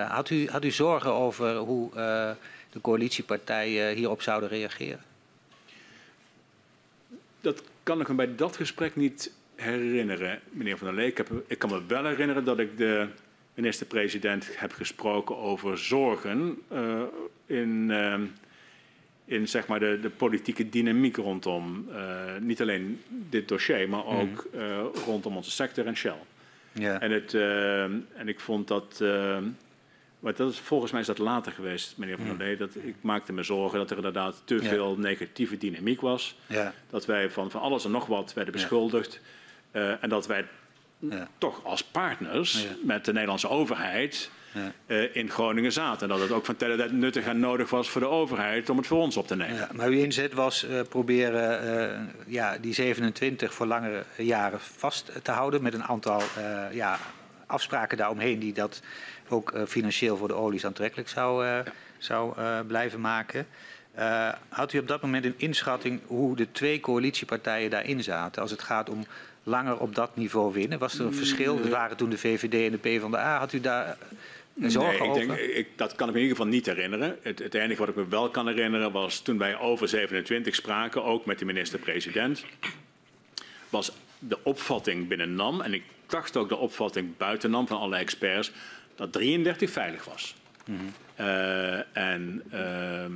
had, 0.09 0.31
u, 0.31 0.49
had 0.49 0.65
u 0.65 0.71
zorgen 0.71 1.13
over 1.13 1.57
hoe 1.57 1.91
de 2.71 2.81
coalitiepartijen 2.81 3.95
hierop 3.95 4.23
zouden 4.23 4.49
reageren? 4.49 5.10
Dat 7.41 7.63
kan 7.83 8.01
ik 8.01 8.09
me 8.09 8.15
bij 8.15 8.35
dat 8.35 8.57
gesprek 8.57 8.97
niet 8.97 9.33
herinneren, 9.55 10.41
meneer 10.51 10.79
Van 10.79 10.87
der 10.87 10.97
Lee. 10.97 11.07
Ik, 11.07 11.17
heb, 11.17 11.31
ik 11.47 11.59
kan 11.59 11.71
me 11.71 11.83
wel 11.87 12.05
herinneren 12.05 12.45
dat 12.45 12.59
ik 12.59 12.79
de 12.79 13.07
minister-president 13.55 14.49
heb 14.59 14.73
gesproken 14.73 15.37
over 15.37 15.79
zorgen 15.79 16.59
uh, 16.73 17.03
in, 17.47 17.89
uh, 17.91 18.15
in 19.25 19.49
zeg 19.49 19.67
maar 19.67 19.81
de, 19.81 19.99
de 20.01 20.11
politieke 20.11 20.69
dynamiek 20.69 21.17
rondom 21.17 21.89
uh, 21.91 22.37
niet 22.41 22.61
alleen 22.61 23.01
dit 23.09 23.49
dossier, 23.49 23.89
maar 23.89 24.07
ook 24.07 24.47
mm. 24.53 24.91
rondom 25.05 25.37
onze 25.37 25.51
sector 25.51 25.87
en 25.87 25.97
Shell. 25.97 26.19
Ja. 26.73 27.01
En, 27.01 27.11
het, 27.11 27.35
en 28.15 28.29
ik 28.29 28.41
vond 28.41 28.69
dat 28.69 29.03
Maar 30.21 30.35
dat 30.35 30.53
is, 30.53 30.59
volgens 30.59 30.93
mij 30.93 31.01
is 31.01 31.07
dat 31.07 31.19
later 31.19 31.53
geweest, 31.53 31.97
meneer 31.97 32.17
Van 32.17 32.27
der 32.27 32.37
Lee. 32.37 32.57
Dat, 32.57 32.71
ik 32.75 32.95
maakte 33.01 33.33
me 33.33 33.43
zorgen 33.43 33.79
dat 33.79 33.91
er 33.91 33.97
inderdaad 33.97 34.43
te 34.45 34.63
veel 34.63 34.97
negatieve 34.99 35.57
dynamiek 35.57 36.01
was. 36.01 36.37
Ja, 36.47 36.73
Dat 36.91 37.07
wij 37.07 37.31
van, 37.31 37.51
van 37.51 37.61
alles 37.61 37.85
en 37.85 37.91
nog 37.91 38.07
wat 38.07 38.33
werden 38.35 38.53
beschuldigd. 38.53 39.21
Eh, 39.71 40.03
en 40.03 40.09
dat 40.09 40.27
wij 40.27 40.47
ja, 40.99 41.29
toch 41.39 41.65
als 41.65 41.85
partners 41.85 42.63
Ja. 42.63 42.69
met 42.83 43.05
de 43.05 43.13
Nederlandse 43.13 43.49
overheid 43.49 44.31
ja. 44.55 44.73
eh, 44.87 45.17
in 45.17 45.31
Groningen 45.31 45.73
zaten. 45.73 46.03
En 46.03 46.09
dat 46.09 46.21
het 46.29 46.33
ook 46.37 46.45
van 46.45 46.57
tijd 46.57 46.93
nuttig 46.93 47.27
en 47.27 47.41
nodig 47.41 47.71
was 47.71 47.91
voor 47.91 48.01
de 48.01 48.09
overheid 48.09 48.71
om 48.71 48.77
het 48.77 48.87
voor 48.87 48.99
ons 48.99 49.17
op 49.17 49.27
te 49.27 49.37
nemen. 49.37 49.57
Ja, 49.57 49.69
maar 49.73 49.87
uw 49.89 50.03
inzet 50.03 50.33
was 50.33 50.65
eh, 50.65 50.81
proberen 50.89 52.13
ja, 52.27 52.59
die 52.59 52.75
27 52.75 53.55
voor 53.55 53.67
langere 53.67 54.05
jaren 54.17 54.61
vast 54.61 55.13
te 55.23 55.31
houden 55.31 55.63
met 55.63 55.75
een 55.75 55.85
aantal 55.85 56.23
ja, 56.73 56.99
afspraken 57.47 57.97
daaromheen 57.97 58.39
die 58.39 58.53
dat 58.53 58.83
ook 59.33 59.53
eh, 59.53 59.63
financieel 59.67 60.17
voor 60.17 60.29
de 60.29 60.35
olies 60.35 60.65
aantrekkelijk 60.65 61.09
zou, 61.09 61.47
eh, 61.47 61.59
zou 61.99 62.33
eh, 62.37 62.59
blijven 62.67 63.01
maken. 63.01 63.47
Had 64.49 64.73
u 64.73 64.79
op 64.79 64.89
dat 64.89 65.03
moment 65.03 65.25
een 65.25 65.35
inschatting 65.37 66.01
hoe 66.07 66.37
de 66.37 66.53
twee 66.53 66.81
coalitiepartijen 66.81 67.71
daarin 67.71 68.03
zaten 68.03 68.43
als 68.43 68.51
het 68.51 68.63
gaat 68.63 68.91
om 68.91 69.07
langer 69.43 69.79
op 69.79 69.95
dat 69.95 70.17
niveau 70.17 70.53
winnen? 70.53 70.79
Was 70.79 70.99
er 70.99 71.07
een 71.07 71.15
verschil? 71.15 71.59
Er 71.59 71.71
waren 71.71 71.97
toen 71.97 72.11
de 72.11 72.19
VVD 72.19 72.55
en 72.55 72.71
de 72.71 72.79
PvdA. 72.79 73.39
Had 73.39 73.53
u 73.53 73.61
daar 73.61 73.97
zorgen 74.55 74.99
nee, 74.99 75.09
ik 75.09 75.15
over? 75.15 75.27
denk, 75.27 75.39
ik, 75.39 75.69
dat 75.77 75.95
kan 75.95 76.09
ik 76.09 76.15
me 76.15 76.21
in 76.21 76.27
ieder 76.27 76.37
geval 76.37 76.53
niet 76.53 76.67
herinneren. 76.67 77.17
Het, 77.23 77.39
het 77.39 77.55
enige 77.55 77.81
wat 77.81 77.89
ik 77.89 77.95
me 77.95 78.09
wel 78.09 78.31
kan 78.31 78.47
herinneren 78.47 78.93
was 78.93 79.21
toen 79.21 79.39
wij 79.39 79.59
over 79.59 79.89
27 79.89 80.55
spraken, 80.55 81.05
ook 81.05 81.25
met 81.25 81.39
de 81.39 81.45
minister-president, 81.45 82.45
was 83.69 83.93
de 84.19 84.39
opvatting 84.43 85.09
binnen 85.09 85.35
NAM, 85.35 85.61
en 85.61 85.75
ik 85.75 85.83
dacht 86.07 86.37
ook 86.37 86.49
de 86.49 86.57
opvatting 86.57 87.17
buiten 87.17 87.51
NAM 87.51 87.67
van 87.67 87.79
alle 87.79 87.97
experts, 87.97 88.53
dat 89.01 89.13
33 89.13 89.71
veilig 89.71 90.05
was. 90.05 90.35
Eh, 91.15 91.97
en, 91.97 92.43
ehm, 92.51 93.13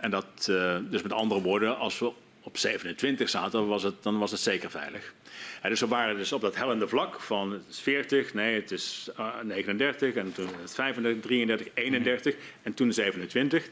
en 0.00 0.10
dat, 0.10 0.48
eh, 0.50 0.76
dus 0.90 1.02
met 1.02 1.12
andere 1.12 1.40
woorden, 1.40 1.78
als 1.78 1.98
we 1.98 2.12
op 2.42 2.56
27 2.56 3.28
zaten, 3.28 3.66
was 3.66 3.82
het, 3.82 4.02
dan 4.02 4.18
was 4.18 4.30
het 4.30 4.40
zeker 4.40 4.70
veilig. 4.70 5.14
Ja, 5.62 5.68
dus 5.68 5.80
we 5.80 5.86
waren 5.86 6.16
dus 6.16 6.32
op 6.32 6.40
dat 6.40 6.56
hellende 6.56 6.88
vlak 6.88 7.20
van 7.20 7.52
het 7.52 7.62
is 7.68 7.80
40, 7.80 8.34
nee, 8.34 8.54
het 8.54 8.70
is 8.70 9.08
eh, 9.16 9.40
39 9.42 10.14
en 10.14 10.32
toen 10.32 10.48
het 10.60 10.74
35, 10.74 11.22
33, 11.22 11.68
31 11.74 12.34
en 12.62 12.74
toen 12.74 12.92
27. 12.92 13.68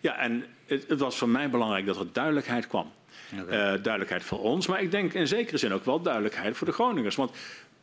Ja, 0.00 0.18
en 0.18 0.44
het, 0.66 0.84
het 0.88 1.00
was 1.00 1.16
voor 1.16 1.28
mij 1.28 1.50
belangrijk 1.50 1.86
dat 1.86 1.96
er 1.96 2.12
duidelijkheid 2.12 2.66
kwam. 2.66 2.92
Eh, 3.30 3.46
duidelijkheid 3.58 4.24
voor 4.24 4.40
ons, 4.40 4.66
maar 4.66 4.82
ik 4.82 4.90
denk 4.90 5.12
in 5.12 5.26
zekere 5.26 5.56
zin 5.56 5.72
ook 5.72 5.84
wel 5.84 6.02
duidelijkheid 6.02 6.56
voor 6.56 6.66
de 6.66 6.72
Groningers. 6.72 7.16
Want 7.16 7.30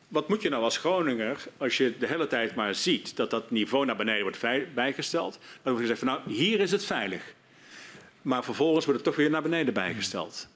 wat 0.07 0.27
moet 0.29 0.41
je 0.41 0.49
nou 0.49 0.63
als 0.63 0.77
Groninger 0.77 1.47
als 1.57 1.77
je 1.77 1.97
de 1.97 2.07
hele 2.07 2.27
tijd 2.27 2.55
maar 2.55 2.75
ziet 2.75 3.15
dat 3.15 3.29
dat 3.29 3.51
niveau 3.51 3.85
naar 3.85 3.95
beneden 3.95 4.21
wordt 4.21 4.73
bijgesteld? 4.73 5.39
Dan 5.63 5.73
wordt 5.73 5.79
gezegd 5.79 5.99
van 5.99 6.07
nou, 6.07 6.19
hier 6.25 6.59
is 6.59 6.71
het 6.71 6.85
veilig. 6.85 7.33
Maar 8.21 8.43
vervolgens 8.43 8.85
wordt 8.85 8.99
het 8.99 9.09
toch 9.09 9.19
weer 9.19 9.29
naar 9.29 9.41
beneden 9.41 9.73
bijgesteld. 9.73 10.47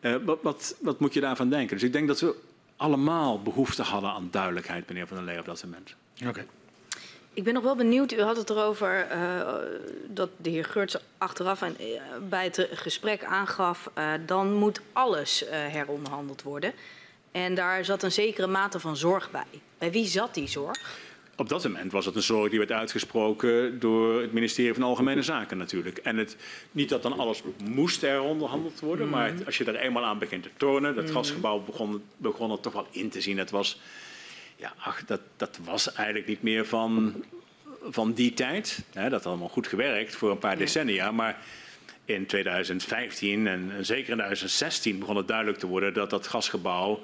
Eh, 0.00 0.14
wat, 0.24 0.38
wat, 0.42 0.76
wat 0.80 1.00
moet 1.00 1.14
je 1.14 1.20
daarvan 1.20 1.48
denken? 1.50 1.76
Dus 1.76 1.86
ik 1.86 1.92
denk 1.92 2.08
dat 2.08 2.20
we 2.20 2.34
allemaal 2.76 3.42
behoefte 3.42 3.82
hadden 3.82 4.10
aan 4.10 4.28
duidelijkheid, 4.30 4.88
meneer 4.88 5.06
Van 5.06 5.16
der 5.16 5.26
Lee, 5.26 5.38
op 5.38 5.44
dat 5.44 5.64
moment. 5.64 5.94
Oké. 6.26 6.46
Ik 7.34 7.44
ben 7.44 7.54
nog 7.54 7.62
wel 7.62 7.76
benieuwd, 7.76 8.12
u 8.12 8.20
had 8.20 8.36
het 8.36 8.50
erover 8.50 9.06
eh, 9.06 9.40
dat 10.06 10.28
de 10.36 10.50
heer 10.50 10.64
Geurts 10.64 10.96
achteraf 11.18 11.62
en, 11.62 11.78
eh, 11.78 11.86
bij 12.28 12.44
het 12.44 12.68
gesprek 12.72 13.24
aangaf... 13.24 13.90
eh, 13.94 14.12
dan 14.26 14.52
moet 14.52 14.80
alles 14.92 15.44
eh, 15.44 15.58
heronderhandeld 15.66 16.42
worden. 16.42 16.72
En 17.32 17.54
daar 17.54 17.84
zat 17.84 18.02
een 18.02 18.12
zekere 18.12 18.46
mate 18.46 18.80
van 18.80 18.96
zorg 18.96 19.30
bij. 19.30 19.44
Bij 19.78 19.90
wie 19.92 20.06
zat 20.06 20.34
die 20.34 20.48
zorg? 20.48 21.00
Op 21.36 21.48
dat 21.48 21.62
moment 21.64 21.92
was 21.92 22.06
het 22.06 22.14
een 22.16 22.22
zorg 22.22 22.50
die 22.50 22.58
werd 22.58 22.72
uitgesproken 22.72 23.78
door 23.80 24.20
het 24.20 24.32
ministerie 24.32 24.74
van 24.74 24.82
Algemene 24.82 25.22
Zaken 25.22 25.56
natuurlijk. 25.58 25.98
En 25.98 26.16
het, 26.16 26.36
niet 26.72 26.88
dat 26.88 27.02
dan 27.02 27.18
alles 27.18 27.42
moest 27.64 28.00
heronderhandeld 28.00 28.80
worden, 28.80 29.08
maar 29.08 29.26
het- 29.26 29.46
als 29.46 29.58
je 29.58 29.64
er 29.64 29.76
eenmaal 29.76 30.04
aan 30.04 30.18
begint 30.18 30.42
te 30.42 30.50
tornen, 30.56 30.94
dat 30.94 31.10
gasgebouw 31.10 31.60
begon, 31.60 32.02
begon 32.16 32.50
er 32.50 32.60
toch 32.60 32.72
wel 32.72 32.86
in 32.90 33.08
te 33.10 33.20
zien. 33.20 33.38
Het 33.38 33.50
was, 33.50 33.80
ja, 34.56 34.72
ach, 34.76 35.04
dat, 35.04 35.20
dat 35.36 35.58
was 35.64 35.92
eigenlijk 35.92 36.26
niet 36.26 36.42
meer 36.42 36.66
van, 36.66 37.24
van 37.82 38.12
die 38.12 38.34
tijd. 38.34 38.84
Hè, 38.92 39.02
dat 39.02 39.12
had 39.12 39.26
allemaal 39.26 39.48
goed 39.48 39.66
gewerkt 39.66 40.14
voor 40.16 40.30
een 40.30 40.38
paar 40.38 40.56
decennia, 40.58 41.10
maar 41.10 41.38
in 42.04 42.26
2015 42.26 43.46
en 43.46 43.72
zeker 43.80 44.10
in 44.10 44.16
2016 44.16 44.98
begon 44.98 45.16
het 45.16 45.28
duidelijk 45.28 45.58
te 45.58 45.66
worden 45.66 45.94
dat 45.94 46.10
dat 46.10 46.26
gasgebouw 46.26 47.00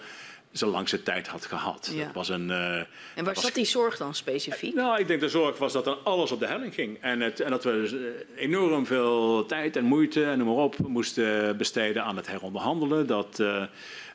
zijn 0.52 0.70
langste 0.70 1.02
tijd 1.02 1.26
had 1.26 1.46
gehad. 1.46 1.90
Ja. 1.94 2.04
Dat 2.04 2.14
was 2.14 2.28
een, 2.28 2.50
eh, 2.50 2.76
En 2.76 2.86
waar 3.14 3.34
was 3.34 3.42
zat 3.42 3.54
die 3.54 3.64
zorg 3.64 3.96
dan 3.96 4.14
specifiek? 4.14 4.74
nou, 4.74 5.00
ik 5.00 5.06
denk 5.06 5.20
de 5.20 5.28
zorg 5.28 5.58
was 5.58 5.72
dat 5.72 5.84
dan 5.84 6.04
alles 6.04 6.30
op 6.30 6.40
de 6.40 6.46
helling 6.46 6.74
ging. 6.74 6.98
En, 7.00 7.20
het, 7.20 7.40
en 7.40 7.50
dat 7.50 7.64
we 7.64 7.70
dus, 7.70 7.92
eh, 7.92 7.98
enorm 8.36 8.86
veel 8.86 9.46
tijd 9.46 9.76
en 9.76 9.84
moeite 9.84 10.24
en 10.24 10.38
noem 10.38 10.46
maar 10.46 10.64
op 10.64 10.78
moesten 10.78 11.56
besteden 11.56 12.04
aan 12.04 12.16
het 12.16 12.26
heronderhandelen. 12.26 13.06
Dat, 13.06 13.40
eh, 13.40 13.62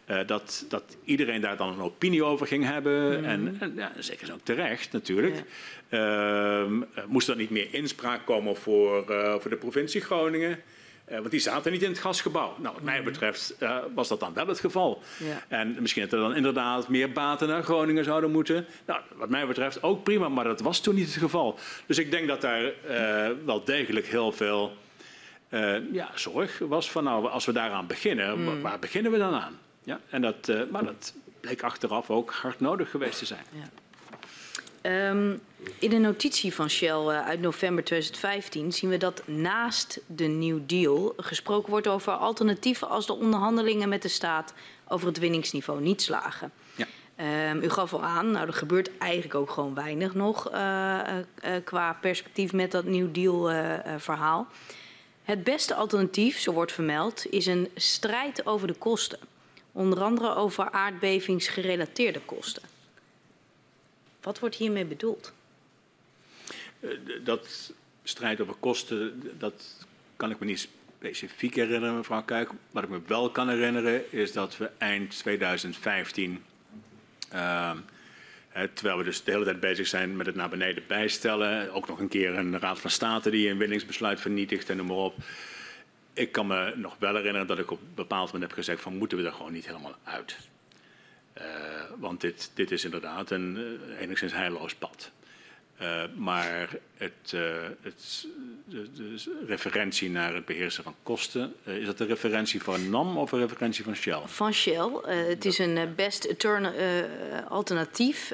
eh, 0.05 0.19
dat, 0.25 0.65
dat 0.69 0.83
iedereen 1.03 1.41
daar 1.41 1.57
dan 1.57 1.69
een 1.69 1.81
opinie 1.81 2.23
over 2.23 2.47
ging 2.47 2.63
hebben. 2.65 3.25
En, 3.25 3.57
en 3.59 3.73
ja, 3.75 3.91
zeker 3.99 4.33
ook 4.33 4.39
terecht 4.43 4.91
natuurlijk. 4.91 5.43
Ehm, 5.89 6.81
eh, 6.93 7.03
moest 7.07 7.27
er 7.29 7.35
niet 7.35 7.49
meer 7.49 7.67
inspraak 7.71 8.25
komen 8.25 8.55
voor, 8.55 9.09
eh, 9.11 9.35
voor 9.39 9.49
de 9.49 9.57
provincie 9.57 10.01
Groningen? 10.01 10.59
Eh, 11.05 11.17
want 11.17 11.31
die 11.31 11.39
zaten 11.39 11.71
niet 11.71 11.81
in 11.81 11.89
het 11.89 11.99
gasgebouw. 11.99 12.55
Nou, 12.59 12.73
wat 12.73 12.83
mij 12.83 13.03
betreft 13.03 13.55
eh, 13.59 13.77
was 13.95 14.07
dat 14.07 14.19
dan 14.19 14.33
wel 14.33 14.47
het 14.47 14.59
geval. 14.59 15.01
Ja. 15.17 15.43
En 15.57 15.75
misschien 15.79 16.03
dat 16.03 16.13
er 16.13 16.19
dan 16.19 16.35
inderdaad 16.35 16.87
meer 16.89 17.11
baten 17.11 17.47
naar 17.47 17.63
Groningen 17.63 18.03
zouden 18.03 18.31
moeten. 18.31 18.65
Nou, 18.85 18.99
wat 19.15 19.29
mij 19.29 19.47
betreft 19.47 19.83
ook 19.83 20.03
prima, 20.03 20.29
maar 20.29 20.43
dat 20.43 20.61
was 20.61 20.79
toen 20.81 20.95
niet 20.95 21.05
het 21.05 21.15
geval. 21.23 21.59
Dus 21.85 21.97
ik 21.97 22.11
denk 22.11 22.27
dat 22.27 22.41
daar 22.41 22.71
wel 23.45 23.63
degelijk 23.63 24.05
heel 24.07 24.31
veel 24.31 24.71
ja, 25.91 26.09
zorg 26.15 26.57
was 26.59 26.91
van, 26.91 27.03
nou, 27.03 27.27
als 27.29 27.45
we 27.45 27.51
daaraan 27.51 27.87
beginnen, 27.87 28.45
wa- 28.45 28.59
waar 28.61 28.79
beginnen 28.79 29.11
we 29.11 29.17
dan 29.17 29.33
aan? 29.33 29.57
Ja, 29.83 29.99
en 30.09 30.21
dat, 30.21 30.49
eh, 30.49 30.61
maar 30.71 30.85
dat 30.85 31.13
bleek 31.39 31.63
achteraf 31.63 32.09
ook 32.09 32.31
hard 32.31 32.59
nodig 32.59 32.89
geweest 32.89 33.19
te 33.19 33.25
zijn. 33.25 33.45
Ehm, 34.81 35.37
in 35.79 35.89
de 35.89 35.97
notitie 35.97 36.53
van 36.53 36.69
Shell 36.69 36.89
eh, 36.89 37.25
uit 37.25 37.41
november 37.41 37.83
2015 37.83 38.71
zien 38.71 38.89
we 38.89 38.97
dat 38.97 39.27
naast 39.27 39.99
de 40.05 40.25
New 40.25 40.59
Deal 40.65 41.13
gesproken 41.17 41.69
wordt 41.69 41.87
over 41.87 42.13
alternatieven 42.13 42.89
als 42.89 43.05
de 43.05 43.13
onderhandelingen 43.13 43.89
met 43.89 44.01
de 44.01 44.07
staat 44.07 44.53
over 44.87 45.07
het 45.07 45.19
winningsniveau 45.19 45.81
niet 45.81 46.01
slagen. 46.01 46.51
Ja. 46.75 46.87
Ehm, 47.15 47.57
u 47.61 47.69
gaf 47.69 47.93
al 47.93 48.03
aan, 48.03 48.31
nou 48.31 48.47
er 48.47 48.53
gebeurt 48.53 48.97
eigenlijk 48.97 49.35
ook 49.35 49.49
gewoon 49.49 49.73
weinig 49.73 50.13
nog 50.13 50.49
eh, 50.49 51.03
qua 51.63 51.93
perspectief 52.01 52.53
met 52.53 52.71
dat 52.71 52.85
New 52.85 53.13
Deal 53.13 53.51
verhaal. 53.97 54.47
Het 55.23 55.43
beste 55.43 55.75
alternatief, 55.75 56.39
zo 56.39 56.51
wordt 56.51 56.71
vermeld, 56.71 57.31
is 57.31 57.45
een 57.45 57.69
strijd 57.75 58.45
over 58.45 58.67
de 58.67 58.73
kosten. 58.73 59.19
Onder 59.75 60.01
andere 60.01 60.35
over 60.35 60.71
aardbevingsgerelateerde 60.71 62.19
kosten. 62.19 62.63
Wat 64.21 64.39
wordt 64.39 64.55
hiermee 64.55 64.85
bedoeld? 64.85 65.33
Eh, 66.79 66.89
dat 67.23 67.73
strijd 68.03 68.41
over 68.41 68.55
kosten, 68.59 69.21
dat 69.37 69.85
kan 70.15 70.31
ik 70.31 70.39
me 70.39 70.45
niet 70.45 70.69
specifiek 70.97 71.55
herinneren, 71.55 71.95
mevrouw 71.95 72.23
Kuik. 72.23 72.49
Wat 72.71 72.83
ik 72.83 72.89
me 72.89 72.99
wel 73.07 73.29
kan 73.29 73.49
herinneren 73.49 74.11
is 74.11 74.31
dat 74.31 74.57
we 74.57 74.69
eind 74.77 75.17
2015, 75.17 76.43
ehm, 77.29 77.77
terwijl 78.73 78.97
we 78.97 79.03
dus 79.03 79.23
de 79.23 79.31
hele 79.31 79.43
tijd 79.43 79.59
bezig 79.59 79.87
zijn 79.87 80.15
met 80.17 80.25
het 80.25 80.35
naar 80.35 80.49
beneden 80.49 80.83
bijstellen, 80.87 81.73
ook 81.73 81.87
nog 81.87 81.99
een 81.99 82.07
keer 82.07 82.37
een 82.37 82.59
Raad 82.59 82.79
van 82.79 82.89
State 82.89 83.29
die 83.29 83.49
een 83.49 83.57
winningsbesluit 83.57 84.19
vernietigt 84.19 84.69
en 84.69 84.77
noem 84.77 84.87
maar 84.87 84.95
op. 84.95 85.15
Ik 86.13 86.31
kan 86.31 86.47
me 86.47 86.73
nog 86.75 86.95
wel 86.99 87.15
herinneren 87.15 87.47
dat 87.47 87.59
ik 87.59 87.71
op 87.71 87.79
een 87.79 87.93
bepaald 87.95 88.25
moment 88.25 88.43
heb 88.43 88.51
gezegd 88.51 88.81
van 88.81 88.97
moeten 88.97 89.17
we 89.17 89.25
er 89.25 89.33
gewoon 89.33 89.53
niet 89.53 89.65
helemaal 89.65 89.95
uit. 90.03 90.37
Eh, 91.33 91.45
want 91.99 92.21
dit, 92.21 92.51
dit 92.53 92.71
is 92.71 92.83
inderdaad 92.83 93.31
een 93.31 93.79
eh, 93.89 94.01
enigszins 94.01 94.33
heilloos 94.33 94.75
pad. 94.75 95.11
Eh, 95.77 96.03
maar 96.15 96.69
het, 96.97 97.31
het, 97.31 98.27
de, 98.65 98.91
de 98.93 99.43
referentie 99.47 100.09
naar 100.09 100.33
het 100.33 100.45
beheersen 100.45 100.83
van 100.83 100.95
kosten, 101.03 101.53
is 101.63 101.85
dat 101.85 101.97
de 101.97 102.05
referentie 102.05 102.63
van 102.63 102.89
NAM 102.89 103.17
of 103.17 103.31
een 103.31 103.39
referentie 103.39 103.83
van 103.83 103.95
Shell? 103.95 104.21
Van 104.25 104.53
Shell. 104.53 104.89
Het 105.05 105.45
is 105.45 105.57
een 105.59 105.93
best 105.95 106.25
eh, 106.25 106.59
alternatief 107.49 108.33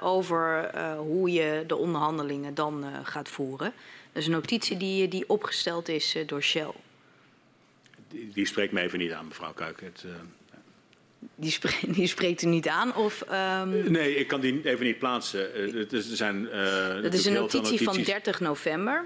over 0.00 0.70
hoe 0.96 1.32
je 1.32 1.64
de 1.66 1.76
onderhandelingen 1.76 2.54
dan 2.54 2.84
gaat 3.02 3.28
voeren. 3.28 3.72
Dat 4.12 4.22
is 4.22 4.26
een 4.26 4.32
notitie 4.32 4.76
die, 4.76 5.08
die 5.08 5.28
opgesteld 5.28 5.88
is 5.88 6.16
door 6.26 6.42
Shell. 6.42 6.72
Die, 8.08 8.30
die 8.34 8.46
spreekt 8.46 8.72
me 8.72 8.80
even 8.80 8.98
niet 8.98 9.12
aan, 9.12 9.26
mevrouw 9.26 9.52
Kuik. 9.52 9.80
Het, 9.80 10.04
eh, 10.04 10.10
Die, 11.34 11.50
spre- 11.50 11.92
die 11.98 12.06
spreekt 12.06 12.42
u 12.42 12.46
niet 12.46 12.68
aan? 12.68 12.94
Of, 12.94 13.22
ehm, 13.22 13.90
nee, 13.92 14.14
ik 14.14 14.28
kan 14.28 14.40
die 14.40 14.60
even 14.64 14.84
niet 14.86 14.98
plaatsen. 14.98 15.54
Eh, 15.54 15.74
het 15.74 15.92
is, 15.92 16.10
er 16.10 16.16
zijn, 16.16 16.48
eh, 16.50 17.02
dat 17.02 17.14
is 17.14 17.26
een 17.26 17.32
notitie 17.32 17.76
van 17.76 17.84
notities. 17.84 18.06
30 18.06 18.40
november. 18.40 19.04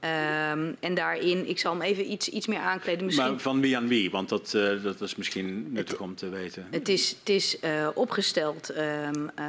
Ehm, 0.00 0.72
en 0.80 0.94
daarin, 0.94 1.48
ik 1.48 1.58
zal 1.58 1.72
hem 1.72 1.82
even 1.82 2.10
iets, 2.10 2.28
iets 2.28 2.46
meer 2.46 2.58
aankleden. 2.58 3.04
Misschien 3.04 3.30
Maar 3.30 3.40
van 3.40 3.60
wie 3.60 3.76
aan 3.76 3.88
wie? 3.88 4.10
Want 4.10 4.28
dat, 4.28 4.50
dat 4.82 5.00
is 5.00 5.16
misschien 5.16 5.72
nuttig 5.72 6.00
om 6.00 6.14
te 6.14 6.28
weten. 6.28 6.66
Het 6.70 6.88
is, 6.88 7.16
het 7.18 7.28
is 7.28 7.58
opgesteld 7.94 8.68
ehm, 8.70 9.28
eh, 9.34 9.44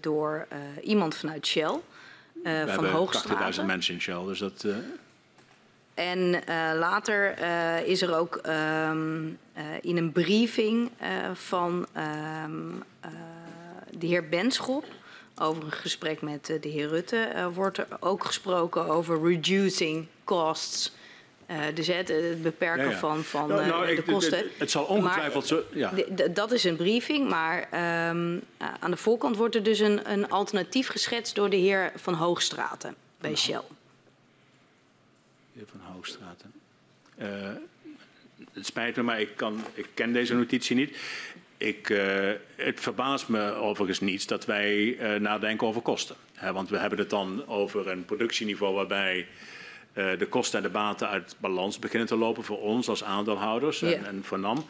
door 0.00 0.46
iemand 0.82 1.14
vanuit 1.14 1.46
Shell. 1.46 1.80
We 2.42 2.42
van 2.42 2.52
hebben 2.68 2.90
Hoogstraten. 2.90 3.54
80.000 3.54 3.66
mensen 3.66 3.94
in 3.94 4.00
Shell, 4.00 4.24
dus 4.26 4.38
dat... 4.38 4.66
En 5.94 6.18
uh, 6.18 6.70
later 6.78 7.38
uh, 7.40 7.86
is 7.86 8.02
er 8.02 8.16
ook 8.16 8.40
um, 8.46 9.38
uh, 9.56 9.62
in 9.80 9.96
een 9.96 10.12
briefing 10.12 10.90
van 11.34 11.86
um, 12.46 12.82
de 13.98 14.06
heer 14.06 14.28
Benschop 14.28 14.84
over 15.38 15.64
een 15.64 15.72
gesprek 15.72 16.22
met 16.22 16.46
de 16.60 16.68
heer 16.68 16.88
Rutte 16.88 17.50
wordt 17.54 17.78
er 17.78 17.86
ook 18.00 18.24
gesproken 18.24 18.88
over 18.88 19.22
reducing 19.22 20.06
costs. 20.24 20.92
dus 21.74 21.86
het, 21.86 22.08
het 22.08 22.42
beperken 22.42 22.84
ja, 22.84 22.90
ja. 22.90 22.98
van, 22.98 23.24
van 23.24 23.48
nou, 23.48 23.66
nou, 23.66 23.86
de 23.86 23.92
ik, 23.92 24.06
kosten. 24.06 24.38
Het, 24.38 24.46
het 24.58 24.70
zal 24.70 24.84
ongetwijfeld 24.84 25.46
zo. 25.46 25.62
Ja. 25.72 25.92
Dat 26.30 26.52
is 26.52 26.64
een 26.64 26.76
briefing, 26.76 27.28
maar 27.28 27.58
um, 28.08 28.42
aan 28.80 28.90
de 28.90 28.96
voorkant 28.96 29.36
wordt 29.36 29.54
er 29.54 29.62
dus 29.62 29.78
een, 29.78 30.10
een 30.12 30.30
alternatief 30.30 30.88
geschetst 30.88 31.34
door 31.34 31.50
de 31.50 31.56
heer 31.56 31.92
Van 31.96 32.14
Hoogstraten 32.14 32.94
bij 33.18 33.30
nou. 33.30 33.42
Shell 33.42 33.62
Uh, 37.18 37.26
het 38.52 38.66
spijt 38.66 38.96
me, 38.96 39.02
maar 39.02 39.20
ik, 39.20 39.36
kan, 39.36 39.64
ik 39.74 39.86
ken 39.94 40.12
deze 40.12 40.34
notitie 40.34 40.76
niet. 40.76 40.96
Ik, 41.56 41.88
uh, 41.88 42.30
het 42.56 42.80
verbaast 42.80 43.28
me 43.28 43.52
overigens 43.52 44.00
niets 44.00 44.26
dat 44.26 44.44
wij 44.44 44.76
uh, 44.84 45.20
nadenken 45.20 45.66
over 45.66 45.82
kosten. 45.82 46.16
He, 46.34 46.52
want 46.52 46.68
we 46.68 46.78
hebben 46.78 46.98
het 46.98 47.10
dan 47.10 47.46
over 47.46 47.88
een 47.88 48.04
productieniveau 48.04 48.74
waarbij 48.74 49.26
de 49.92 50.26
kosten 50.28 50.58
en 50.58 50.64
de 50.64 50.70
baten 50.70 51.08
uit 51.08 51.36
balans 51.38 51.78
beginnen 51.78 52.08
te 52.08 52.16
lopen 52.16 52.44
voor 52.44 52.60
ons 52.60 52.88
als 52.88 53.04
aandeelhouders 53.04 53.82
en 53.82 54.20
voor 54.24 54.38
NAM. 54.38 54.64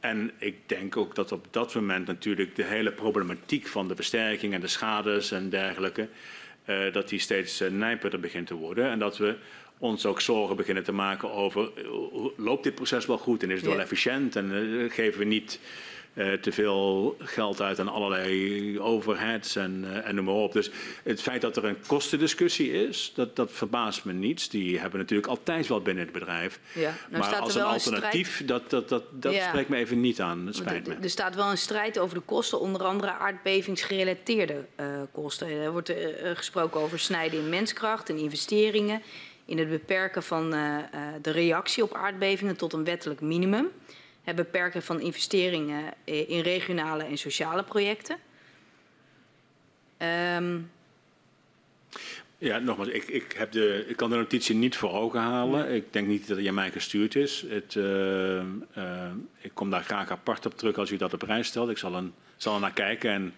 En 0.00 0.30
ik 0.38 0.68
denk 0.68 0.96
ook 0.96 1.14
dat 1.14 1.32
op 1.32 1.46
dat 1.50 1.74
moment 1.74 2.06
natuurlijk 2.06 2.56
de 2.56 2.64
hele 2.64 2.92
problematiek 2.92 3.66
van 3.66 3.88
de 3.88 3.96
versterking 3.96 4.54
en 4.54 4.60
de 4.60 4.68
schades 4.68 5.30
en 5.30 5.50
dergelijke, 5.50 6.08
dat 6.92 7.08
die 7.08 7.18
steeds 7.18 7.62
nijperder 7.70 8.20
begint 8.20 8.46
te 8.46 8.54
worden. 8.54 8.90
En 8.90 8.98
dat 8.98 9.18
we 9.18 9.36
ons 9.78 10.06
ook 10.06 10.20
zorgen 10.20 10.56
beginnen 10.56 10.84
te 10.84 10.92
maken 10.92 11.32
over 11.32 11.70
loopt 12.36 12.64
dit 12.64 12.74
proces 12.74 13.06
wel 13.06 13.18
goed 13.18 13.42
en 13.42 13.50
is 13.50 13.56
het 13.56 13.64
Ja. 13.64 13.70
wel 13.70 13.80
efficiënt 13.80 14.36
en 14.36 14.50
uh, 14.52 14.90
geven 14.92 15.18
we 15.18 15.24
niet 15.24 15.60
uh, 16.14 16.32
te 16.32 16.52
veel 16.52 17.16
geld 17.18 17.60
uit 17.60 17.78
aan 17.80 17.88
allerlei 17.88 18.80
overheads 18.80 19.56
en, 19.56 19.84
uh, 19.84 20.06
en 20.08 20.14
noem 20.14 20.24
maar 20.24 20.34
op. 20.34 20.52
Dus 20.52 20.70
het 21.02 21.22
feit 21.22 21.40
dat 21.40 21.56
er 21.56 21.64
een 21.64 21.76
kostendiscussie 21.86 22.72
is, 22.88 23.12
dat, 23.14 23.36
dat 23.36 23.52
verbaast 23.52 24.04
me 24.04 24.12
niets. 24.12 24.48
Die 24.48 24.72
hebben 24.74 24.92
we 24.92 24.98
natuurlijk 24.98 25.28
altijd 25.28 25.66
wel 25.66 25.80
binnen 25.80 26.04
het 26.04 26.12
bedrijf. 26.12 26.60
Ja. 26.74 26.94
Nou 27.10 27.22
maar 27.22 27.36
als 27.40 27.54
een 27.54 27.60
wel 27.60 27.72
een 27.72 27.80
strijd- 27.80 28.02
alternatief, 28.02 28.44
dat, 28.44 28.70
dat, 28.70 28.88
dat, 28.88 29.02
dat 29.10 29.34
Ja. 29.34 29.48
spreekt 29.48 29.68
me 29.68 29.76
even 29.76 30.00
niet 30.00 30.20
aan. 30.20 30.46
Het 30.46 30.56
spijt 30.56 30.86
me. 30.86 30.94
Er 31.02 31.10
staat 31.10 31.34
wel 31.34 31.50
een 31.50 31.58
strijd 31.58 31.98
over 31.98 32.14
de 32.16 32.22
kosten, 32.24 32.60
onder 32.60 32.82
andere 32.84 33.12
aardbevingsgerelateerde 33.12 34.64
eh, 34.76 34.86
kosten. 35.12 35.48
Er 35.48 35.72
wordt 35.72 35.88
eh, 35.88 36.30
gesproken 36.34 36.80
over 36.80 36.98
snijden 36.98 37.40
in 37.40 37.48
menskracht 37.48 38.08
en 38.08 38.16
investeringen. 38.18 39.02
In 39.48 39.58
het 39.58 39.68
beperken 39.68 40.22
van 40.22 40.54
eh, 40.54 40.78
eh, 40.78 40.84
de 41.22 41.30
reactie 41.30 41.82
op 41.82 41.94
aardbevingen 41.94 42.56
tot 42.56 42.72
een 42.72 42.84
wettelijk 42.84 43.20
minimum. 43.20 43.68
Het 44.24 44.36
beperken 44.36 44.82
van 44.82 45.00
investeringen 45.00 45.94
eh, 46.04 46.30
in 46.30 46.40
regionale 46.40 47.04
en 47.04 47.18
sociale 47.18 47.62
projecten. 47.62 48.16
Ehm, 49.96 50.58
Ja, 52.38 52.58
nogmaals, 52.58 52.88
ik, 52.88 53.04
ik, 53.04 53.32
heb 53.32 53.52
de, 53.52 53.84
ik 53.88 53.96
kan 53.96 54.10
de 54.10 54.16
notitie 54.16 54.54
niet 54.54 54.76
voor 54.76 54.92
ogen 54.92 55.20
halen. 55.20 55.74
Ik 55.74 55.92
denk 55.92 56.06
niet 56.06 56.28
dat 56.28 56.36
die 56.36 56.48
aan 56.48 56.54
mij 56.54 56.70
gestuurd 56.70 57.14
is. 57.14 57.44
Het, 57.48 57.74
ik 59.40 59.50
kom 59.54 59.70
daar 59.70 59.84
graag 59.84 60.10
apart 60.10 60.46
op 60.46 60.58
terug 60.58 60.76
als 60.76 60.90
u 60.90 60.96
dat 60.96 61.12
op 61.12 61.18
prijs 61.18 61.46
stelt. 61.46 61.70
Ik 61.70 61.78
zal, 61.78 61.94
een, 61.94 62.12
zal 62.36 62.54
er 62.54 62.60
naar 62.60 62.72
kijken 62.72 63.10
en 63.10 63.34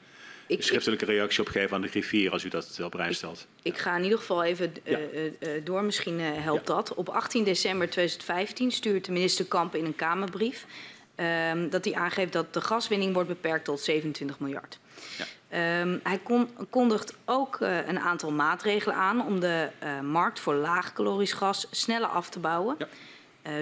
ik, 0.50 0.56
een 0.56 0.64
schriftelijke 0.64 1.04
reactie 1.04 1.40
opgeven 1.40 1.76
aan 1.76 1.82
de 1.82 1.88
griffier 1.88 2.32
als 2.32 2.44
u 2.44 2.48
dat 2.48 2.80
op 2.82 2.90
prijs 2.90 3.16
stelt. 3.16 3.46
Ik 3.62 3.78
ga 3.78 3.96
in 3.96 4.02
ieder 4.02 4.18
geval 4.18 4.44
even 4.44 4.72
eh, 4.82 4.94
eh, 4.94 5.26
eh, 5.38 5.64
door, 5.64 5.84
misschien 5.84 6.20
helpt 6.20 6.66
dat. 6.66 6.94
Op 6.94 7.08
18 7.08 7.44
december 7.44 7.90
2015 7.90 8.72
stuurt 8.72 9.04
de 9.04 9.12
minister 9.12 9.44
Kamp 9.44 9.74
in 9.74 9.84
een 9.84 9.96
Kamerbrief 9.96 10.66
ehm, 11.14 11.68
dat 11.68 11.84
hij 11.84 11.94
aangeeft 11.94 12.32
dat 12.32 12.54
de 12.54 12.60
gaswinning 12.60 13.14
wordt 13.14 13.28
beperkt 13.28 13.64
tot 13.64 13.80
27 13.80 14.38
miljard. 14.38 14.78
Ja. 15.18 15.24
Ehm, 15.48 15.98
hij 16.02 16.18
kon, 16.18 16.48
kondigt 16.70 17.14
ook 17.24 17.60
een 17.60 18.00
aantal 18.00 18.30
maatregelen 18.30 18.96
aan 18.96 19.26
om 19.26 19.40
de 19.40 19.68
markt 20.02 20.40
voor 20.40 20.54
laagcalorisch 20.54 21.32
gas 21.32 21.66
sneller 21.70 22.08
af 22.08 22.30
te 22.30 22.38
bouwen. 22.38 22.76
Ja. 22.78 22.88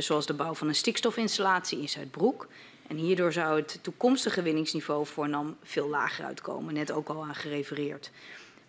Zoals 0.01 0.27
de 0.27 0.35
bouw 0.35 0.55
van 0.55 0.69
een 0.69 0.75
stikstofinstallatie 0.75 1.81
in 1.81 1.89
Zuidbroek. 1.89 2.47
En 2.89 2.97
hierdoor 2.97 3.33
zou 3.33 3.57
het 3.57 3.79
toekomstige 3.83 4.43
winningsniveau 4.43 5.07
voor 5.07 5.29
NAM 5.29 5.57
veel 5.63 5.89
lager 5.89 6.25
uitkomen. 6.25 6.75
Net 6.75 6.93
ook 6.93 7.09
al 7.09 7.25
aan 7.25 7.35
gerefereerd. 7.35 8.11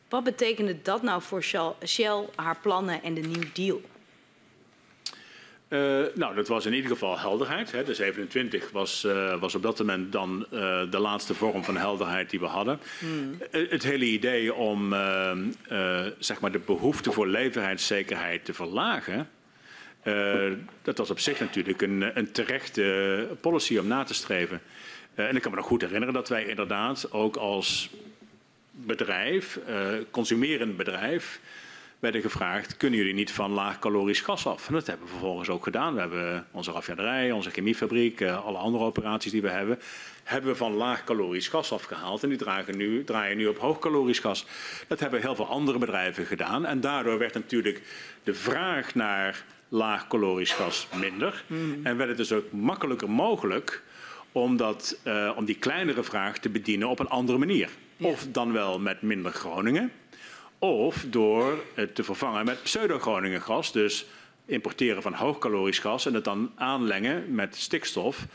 Wat 0.10 0.24
betekende 0.24 0.82
dat 0.82 1.02
nou 1.02 1.22
voor 1.22 1.44
Shell, 1.44 1.74
Shell 1.86 2.26
haar 2.36 2.58
plannen 2.62 3.04
en 3.04 3.14
de 3.14 3.22
New 3.22 3.46
Deal? 3.54 3.82
Uh, 5.70 6.06
nou, 6.16 6.36
dat 6.36 6.48
was 6.48 6.66
in 6.66 6.74
ieder 6.74 6.92
geval 6.92 7.20
helderheid. 7.20 7.72
Hè. 7.72 7.84
De 7.84 7.94
27 7.94 8.72
was, 8.72 9.04
uh, 9.04 9.40
was 9.40 9.56
op 9.56 9.62
dat 9.62 9.80
moment 9.80 10.12
dan 10.12 10.46
uh, 10.52 10.92
de 10.92 11.00
laatste 11.00 11.34
vorm 11.34 11.64
van 11.64 11.78
helderheid 11.78 12.30
die 12.30 12.40
we 12.40 12.46
hadden. 12.46 12.80
Hmm. 13.00 13.38
het 13.52 13.84
hele 13.84 14.06
idee 14.06 14.54
om 14.54 14.94
zeg 16.20 16.40
maar 16.40 16.52
de 16.52 16.62
behoefte 16.66 17.12
voor 17.12 17.28
leverheidszekerheid 17.28 18.46
te 18.46 18.54
verlagen. 18.54 19.30
Dat 20.82 20.97
was 20.97 21.10
op 21.10 21.20
zich 21.20 21.39
natuurlijk 21.39 21.82
een, 21.82 22.18
een 22.18 22.32
terechte 22.32 23.28
policy 23.41 23.78
om 23.78 23.88
na 23.88 24.04
te 24.04 24.14
streven. 24.14 24.62
en 25.16 25.36
ik 25.36 25.41
kan 25.41 25.52
me 25.52 25.58
nog 25.58 25.66
goed 25.66 25.82
herinneren 25.82 26.14
dat 26.14 26.30
wij 26.30 26.45
inderdaad 26.45 27.12
ook 27.12 27.36
als 27.36 27.89
bedrijf, 28.72 29.60
consumerend 30.12 30.78
bedrijf, 30.78 31.39
werden 32.00 32.22
gevraagd: 32.22 32.78
kunnen 32.78 33.00
jullie 33.00 33.14
niet 33.14 33.32
van 33.32 33.52
laag 33.52 33.80
calorisch 33.80 34.22
gas 34.22 34.45
af? 34.45 34.68
En 34.68 34.74
dat 34.74 34.88
hebben 34.88 35.06
we 35.06 35.12
vervolgens 35.12 35.50
ook 35.50 35.64
gedaan. 35.64 35.93
We 35.93 36.00
hebben 36.00 36.47
onze 36.52 36.72
raffinaderij, 36.72 37.32
onze 37.32 37.50
chemiefabriek, 37.50 38.20
uh, 38.20 38.45
alle 38.45 38.58
andere 38.58 38.84
operaties 38.84 39.32
die 39.32 39.41
we 39.41 39.50
hebben, 39.50 39.80
hebben 40.24 40.52
we 40.52 40.58
van 40.58 40.74
laag 40.74 41.04
calorisch 41.04 41.47
gas 41.47 41.72
afgehaald. 41.72 42.24
En 42.24 42.30
die 42.30 42.76
nu, 42.76 43.04
draaien 43.04 43.38
nu 43.38 43.47
op 43.47 43.58
hoog 43.58 43.80
calorisch 43.80 44.20
gas. 44.20 44.45
Dat 44.88 45.00
hebben 45.00 45.22
heel 45.22 45.36
veel 45.36 45.47
andere 45.47 45.78
bedrijven 45.78 46.26
gedaan. 46.26 46.66
En 46.66 46.82
daardoor 46.82 47.18
werd 47.18 47.34
natuurlijk 47.34 47.82
de 48.24 48.34
vraag 48.34 48.95
naar 48.95 49.43
laag 49.70 50.08
calorisch 50.08 50.52
gas 50.52 50.88
minder. 50.96 51.44
Mm. 51.48 51.80
En 51.84 51.98
werd 51.98 52.10
het 52.10 52.18
dus 52.18 52.32
ook 52.32 52.52
makkelijker 52.52 53.10
mogelijk 53.10 53.84
om, 54.32 54.58
dat, 54.58 55.00
uh, 55.04 55.32
om 55.36 55.46
die 55.46 55.56
kleinere 55.56 56.04
vraag 56.04 56.38
te 56.38 56.50
bedienen 56.50 56.88
op 56.88 57.00
een 57.00 57.10
andere 57.10 57.38
manier. 57.38 57.70
Ja. 57.98 58.08
Of 58.08 58.28
dan 58.32 58.52
wel 58.52 58.80
met 58.80 59.02
minder 59.02 59.32
Groningen. 59.32 59.92
Of 60.60 61.06
door 61.08 61.64
het 61.74 61.96
te 61.96 62.04
vervangen 62.04 62.46
met 62.46 62.64
pseudo-Groningen 62.64 63.42
gas. 63.42 63.72
Dus 63.72 64.06
importeren 64.46 65.02
van 65.02 65.14
hoogcalorisch 65.14 65.80
gas 65.80 66.06
en 66.06 66.14
het 66.14 66.24
dan 66.24 66.52
aanlengen 66.56 67.36
met 67.36 67.56
stikstof. 67.56 68.26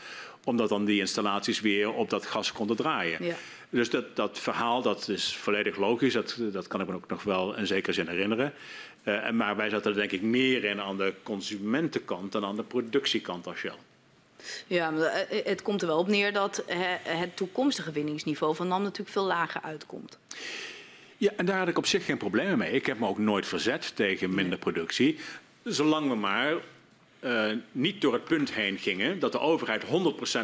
Omdat 0.43 0.69
dan 0.69 0.85
die 0.85 0.99
installaties 0.99 1.61
weer 1.61 1.91
op 1.91 2.09
dat 2.09 2.25
gas 2.25 2.51
konden 2.51 2.75
draaien. 2.75 3.25
Ja. 3.25 3.35
Dus 3.69 3.89
dat, 3.89 4.15
dat 4.15 4.39
verhaal 4.39 4.81
dat 4.81 5.07
is 5.09 5.35
volledig 5.35 5.77
logisch. 5.77 6.13
Dat, 6.13 6.37
dat 6.51 6.67
kan 6.67 6.81
ik 6.81 6.87
me 6.87 6.93
ook 6.93 7.07
nog 7.07 7.23
wel 7.23 7.57
in 7.57 7.67
zekere 7.67 7.93
zin 7.93 8.07
herinneren. 8.07 8.53
Uh, 9.05 9.29
maar 9.29 9.55
wij 9.55 9.69
zaten 9.69 9.91
er 9.91 9.97
denk 9.97 10.11
ik 10.11 10.21
meer 10.21 10.63
in 10.63 10.81
aan 10.81 10.97
de 10.97 11.13
consumentenkant 11.23 12.31
dan 12.31 12.45
aan 12.45 12.55
de 12.55 12.63
productiekant 12.63 13.47
als 13.47 13.57
Shell. 13.57 13.75
Ja, 14.67 14.91
maar 14.91 15.25
het 15.43 15.61
komt 15.61 15.81
er 15.81 15.87
wel 15.87 15.97
op 15.97 16.07
neer 16.07 16.33
dat 16.33 16.63
het 17.03 17.37
toekomstige 17.37 17.91
winningsniveau 17.91 18.55
van 18.55 18.67
NAM 18.67 18.81
natuurlijk 18.81 19.09
veel 19.09 19.25
lager 19.25 19.61
uitkomt. 19.61 20.17
Ja, 21.17 21.31
en 21.37 21.45
daar 21.45 21.57
had 21.57 21.67
ik 21.67 21.77
op 21.77 21.85
zich 21.85 22.05
geen 22.05 22.17
problemen 22.17 22.57
mee. 22.57 22.71
Ik 22.71 22.85
heb 22.85 22.99
me 22.99 23.07
ook 23.07 23.17
nooit 23.17 23.47
verzet 23.47 23.95
tegen 23.95 24.33
minder 24.33 24.59
productie. 24.59 25.17
Zolang 25.63 26.09
we 26.09 26.15
maar 26.15 26.53
uh, 27.19 27.51
niet 27.71 28.01
door 28.01 28.13
het 28.13 28.23
punt 28.23 28.53
heen 28.53 28.77
gingen 28.77 29.19
dat 29.19 29.31
de 29.31 29.39
overheid 29.39 29.83
100% 29.83 29.87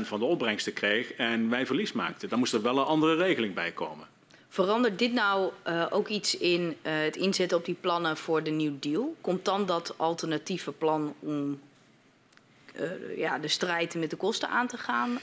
van 0.02 0.20
de 0.20 0.26
opbrengsten 0.26 0.74
kreeg 0.74 1.14
en 1.14 1.50
wij 1.50 1.66
verlies 1.66 1.92
maakten. 1.92 2.30
Dan 2.30 2.40
moest 2.40 2.54
er 2.54 2.62
wel 2.62 2.78
een 2.78 2.86
andere 2.86 3.16
regeling 3.16 3.54
bij 3.54 3.72
komen. 3.72 4.08
Verandert 4.54 5.00
dit 5.00 5.14
nou 5.14 5.52
uh, 5.68 5.86
ook 5.90 6.08
iets 6.08 6.38
in 6.38 6.62
uh, 6.62 6.74
het 6.84 7.16
inzetten 7.16 7.58
op 7.58 7.66
die 7.66 7.78
plannen 7.80 8.18
voor 8.18 8.44
de 8.44 8.52
New 8.52 8.74
Deal? 8.80 9.16
Komt 9.22 9.46
dan 9.46 9.66
dat 9.66 9.94
alternatieve 9.98 10.72
plan 10.72 11.14
om 11.20 11.60
uh, 12.80 13.18
ja, 13.18 13.40
de 13.40 13.48
strijd 13.48 13.96
met 13.96 14.10
de 14.10 14.16
kosten 14.16 14.50
aan 14.50 14.68
te 14.68 14.78
gaan? 14.78 15.20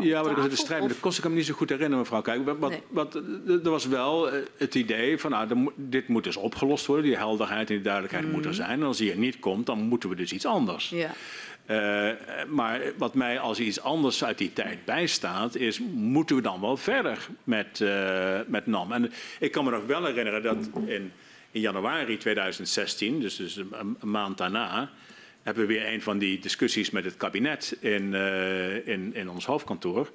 Ja, 0.00 0.22
maar 0.22 0.48
de 0.48 0.56
strijd 0.56 0.82
met 0.82 0.90
de 0.90 1.00
kosten 1.00 1.22
kan 1.22 1.30
ik 1.30 1.36
me 1.36 1.42
niet 1.42 1.50
zo 1.50 1.58
goed 1.58 1.68
herinneren, 1.68 1.98
mevrouw. 1.98 2.22
Kijk, 2.22 2.58
wat, 2.58 2.70
Nee. 2.70 2.82
wat, 2.88 3.14
er 3.46 3.70
was 3.70 3.86
wel 3.86 4.30
eh, 4.30 4.42
het 4.56 4.74
idee 4.74 5.18
van, 5.18 5.30
nou, 5.30 5.70
dit 5.74 6.08
moet 6.08 6.24
dus 6.24 6.36
opgelost 6.36 6.86
worden. 6.86 7.04
Die 7.04 7.16
helderheid 7.16 7.68
en 7.68 7.74
die 7.74 7.84
duidelijkheid 7.84 8.32
moet 8.32 8.44
er 8.44 8.54
zijn. 8.54 8.70
En 8.70 8.82
als 8.82 8.96
die 8.96 9.10
er 9.10 9.18
niet 9.18 9.38
komt, 9.38 9.66
dan 9.66 9.78
moeten 9.78 10.08
we 10.08 10.14
dus 10.14 10.32
iets 10.32 10.46
anders. 10.46 10.88
Ja. 10.88 11.10
Eh, 11.66 12.10
maar 12.48 12.80
wat 12.96 13.14
mij 13.14 13.38
als 13.38 13.58
iets 13.58 13.80
anders 13.80 14.24
uit 14.24 14.38
die 14.38 14.52
tijd 14.52 14.84
bijstaat, 14.84 15.56
is 15.56 15.80
moeten 15.92 16.36
we 16.36 16.42
dan 16.42 16.60
wel 16.60 16.76
verder 16.76 17.28
met, 17.44 17.80
eh, 17.80 18.40
met 18.46 18.66
NAM? 18.66 18.92
En 18.92 19.12
ik 19.40 19.52
kan 19.52 19.64
me 19.64 19.70
nog 19.70 19.86
wel 19.86 20.04
herinneren 20.04 20.42
dat 20.42 20.68
in, 20.86 21.12
in 21.50 21.60
januari 21.60 22.16
2016, 22.16 23.20
dus, 23.20 23.36
dus 23.36 23.56
een, 23.56 23.96
maand 24.02 24.38
daarna, 24.38 24.90
hebben 25.42 25.66
we 25.66 25.72
weer 25.74 25.92
een 25.92 26.02
van 26.02 26.18
die 26.18 26.38
discussies 26.38 26.90
met 26.90 27.04
het 27.04 27.16
kabinet 27.16 27.76
in, 27.80 28.12
uh, 28.12 28.86
in, 28.86 29.14
in 29.14 29.30
ons 29.30 29.46
hoofdkantoor. 29.46 30.10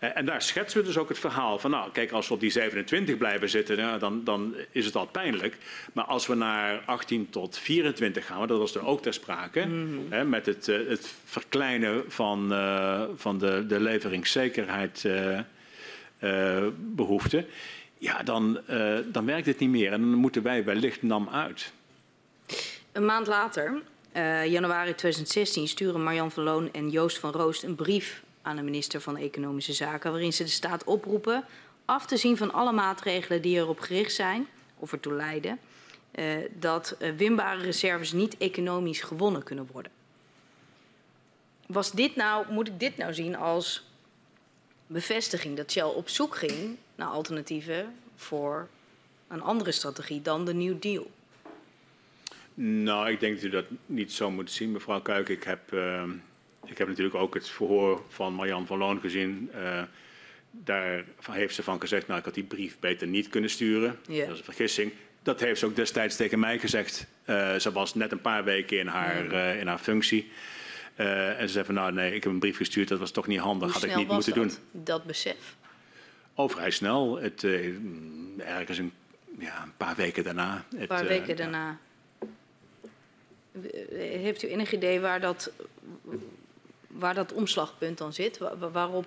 Uh, 0.00 0.16
en 0.16 0.24
daar 0.24 0.42
schetsen 0.42 0.80
we 0.80 0.86
dus 0.86 0.98
ook 0.98 1.08
het 1.08 1.18
verhaal 1.18 1.58
van, 1.58 1.70
nou 1.70 1.90
kijk, 1.92 2.12
als 2.12 2.28
we 2.28 2.34
op 2.34 2.40
die 2.40 2.50
27 2.50 3.18
blijven 3.18 3.48
zitten, 3.48 3.76
nou, 3.76 3.98
dan, 3.98 4.24
dan 4.24 4.54
is 4.70 4.84
het 4.84 4.96
al 4.96 5.06
pijnlijk. 5.06 5.56
Maar 5.92 6.04
als 6.04 6.26
we 6.26 6.34
naar 6.34 6.82
18 6.86 7.30
tot 7.30 7.58
24 7.58 8.26
gaan, 8.26 8.46
dat 8.46 8.58
was 8.58 8.74
er 8.74 8.86
ook 8.86 9.02
ter 9.02 9.14
sprake, 9.14 9.64
mm. 9.64 10.06
hè, 10.08 10.24
met 10.24 10.46
het, 10.46 10.68
uh, 10.68 10.88
het 10.88 11.14
verkleinen 11.24 12.04
van, 12.08 12.48
van 13.16 13.38
de, 13.38 13.64
de 13.66 13.80
leveringszekerheid 13.80 15.08
behoeften, 16.76 17.46
ja, 17.98 18.22
dan, 18.22 18.60
dan 19.06 19.26
werkt 19.26 19.46
het 19.46 19.58
niet 19.58 19.70
meer. 19.70 19.92
En 19.92 20.00
dan 20.00 20.14
moeten 20.14 20.42
wij 20.42 20.64
wellicht 20.64 21.02
NAM 21.02 21.28
uit. 21.28 21.72
Een 22.92 23.04
maand 23.04 23.26
later 23.26 23.82
uh, 24.16 24.46
januari 24.46 24.94
2016 24.94 25.68
sturen 25.68 26.02
Marjan 26.02 26.30
van 26.30 26.42
Loon 26.42 26.72
en 26.72 26.90
Joost 26.90 27.18
van 27.18 27.30
Roost 27.30 27.62
een 27.62 27.74
brief 27.74 28.22
aan 28.42 28.56
de 28.56 28.62
minister 28.62 29.00
van 29.00 29.16
Economische 29.16 29.72
Zaken, 29.72 30.10
waarin 30.10 30.32
ze 30.32 30.42
de 30.42 30.50
staat 30.50 30.84
oproepen 30.84 31.44
af 31.84 32.06
te 32.06 32.16
zien 32.16 32.36
van 32.36 32.52
alle 32.52 32.72
maatregelen 32.72 33.42
die 33.42 33.56
erop 33.56 33.78
gericht 33.78 34.14
zijn, 34.14 34.46
of 34.76 34.92
ertoe 34.92 35.12
leiden, 35.12 35.58
uh, 36.14 36.36
dat 36.54 36.96
uh, 36.98 37.10
winbare 37.16 37.62
reserves 37.62 38.12
niet 38.12 38.36
economisch 38.38 39.00
gewonnen 39.00 39.42
kunnen 39.42 39.68
worden. 39.72 39.92
Was 41.66 41.92
dit 41.92 42.16
nou, 42.16 42.52
moet 42.52 42.68
ik 42.68 42.80
dit 42.80 42.96
nou 42.96 43.14
zien 43.14 43.36
als 43.36 43.84
bevestiging 44.86 45.56
dat 45.56 45.72
Shell 45.72 45.82
op 45.82 46.08
zoek 46.08 46.36
ging 46.36 46.76
naar 46.94 47.08
alternatieven 47.08 47.94
voor 48.16 48.68
een 49.28 49.42
andere 49.42 49.72
strategie 49.72 50.22
dan 50.22 50.44
de 50.44 50.54
New 50.54 50.80
Deal? 50.80 51.10
Nou, 52.54 53.10
ik 53.10 53.20
denk 53.20 53.34
dat 53.34 53.44
u 53.44 53.48
dat 53.48 53.64
niet 53.86 54.12
zo 54.12 54.30
moet 54.30 54.50
zien, 54.50 54.72
mevrouw 54.72 55.00
Kuik. 55.00 55.28
Ik 55.28 55.42
heb, 55.42 55.72
uh, 55.72 56.02
ik 56.64 56.78
heb 56.78 56.88
natuurlijk 56.88 57.16
ook 57.16 57.34
het 57.34 57.48
verhoor 57.48 58.02
van 58.08 58.34
Marjan 58.34 58.66
van 58.66 58.78
Loon 58.78 59.00
gezien. 59.00 59.50
Uh, 59.54 59.82
daar 60.50 61.04
heeft 61.30 61.54
ze 61.54 61.62
van 61.62 61.80
gezegd, 61.80 62.06
nou, 62.06 62.18
ik 62.18 62.24
had 62.24 62.34
die 62.34 62.44
brief 62.44 62.78
beter 62.78 63.06
niet 63.06 63.28
kunnen 63.28 63.50
sturen. 63.50 63.98
Yeah. 64.06 64.24
Dat 64.24 64.32
is 64.32 64.38
een 64.38 64.44
vergissing. 64.44 64.92
Dat 65.22 65.40
heeft 65.40 65.60
ze 65.60 65.66
ook 65.66 65.76
destijds 65.76 66.16
tegen 66.16 66.38
mij 66.38 66.58
gezegd. 66.58 67.06
Uh, 67.26 67.54
ze 67.54 67.72
was 67.72 67.94
net 67.94 68.12
een 68.12 68.20
paar 68.20 68.44
weken 68.44 68.78
in 68.78 68.86
haar, 68.86 69.32
in 69.56 69.66
haar 69.66 69.78
functie. 69.78 70.30
en 70.96 71.48
ze 71.48 71.48
zei 71.48 71.64
van, 71.64 71.74
nou 71.74 71.92
nee, 71.92 72.14
ik 72.14 72.22
heb 72.22 72.32
een 72.32 72.38
brief 72.38 72.56
gestuurd, 72.56 72.88
dat 72.88 72.98
was 72.98 73.10
toch 73.10 73.26
niet 73.26 73.38
handig, 73.38 73.72
Hoe 73.72 73.80
had 73.80 73.90
ik 73.90 73.96
niet 73.96 74.08
moeten 74.08 74.34
dat, 74.34 74.42
doen. 74.42 74.82
Dat 74.84 75.04
besef? 75.04 75.56
Oh, 76.34 76.50
vrij 76.50 76.70
snel. 76.70 77.20
Het, 77.20 77.44
ergens 78.38 78.78
een, 78.78 78.92
ja, 79.38 79.62
een 79.62 79.76
paar 79.76 79.96
weken 79.96 80.24
daarna. 80.24 80.64
Een 80.78 80.86
paar 80.86 81.06
weken 81.06 81.36
daarna. 81.36 81.78
Heeft 83.92 84.42
u 84.42 84.48
enig 84.48 84.72
idee 84.72 85.00
waar 85.00 85.20
dat, 85.20 85.52
waar 86.90 87.14
dat 87.14 87.32
omslagpunt 87.32 87.98
dan 87.98 88.12
zit? 88.12 88.38
Waar, 88.38 88.70
waarop, 88.72 89.06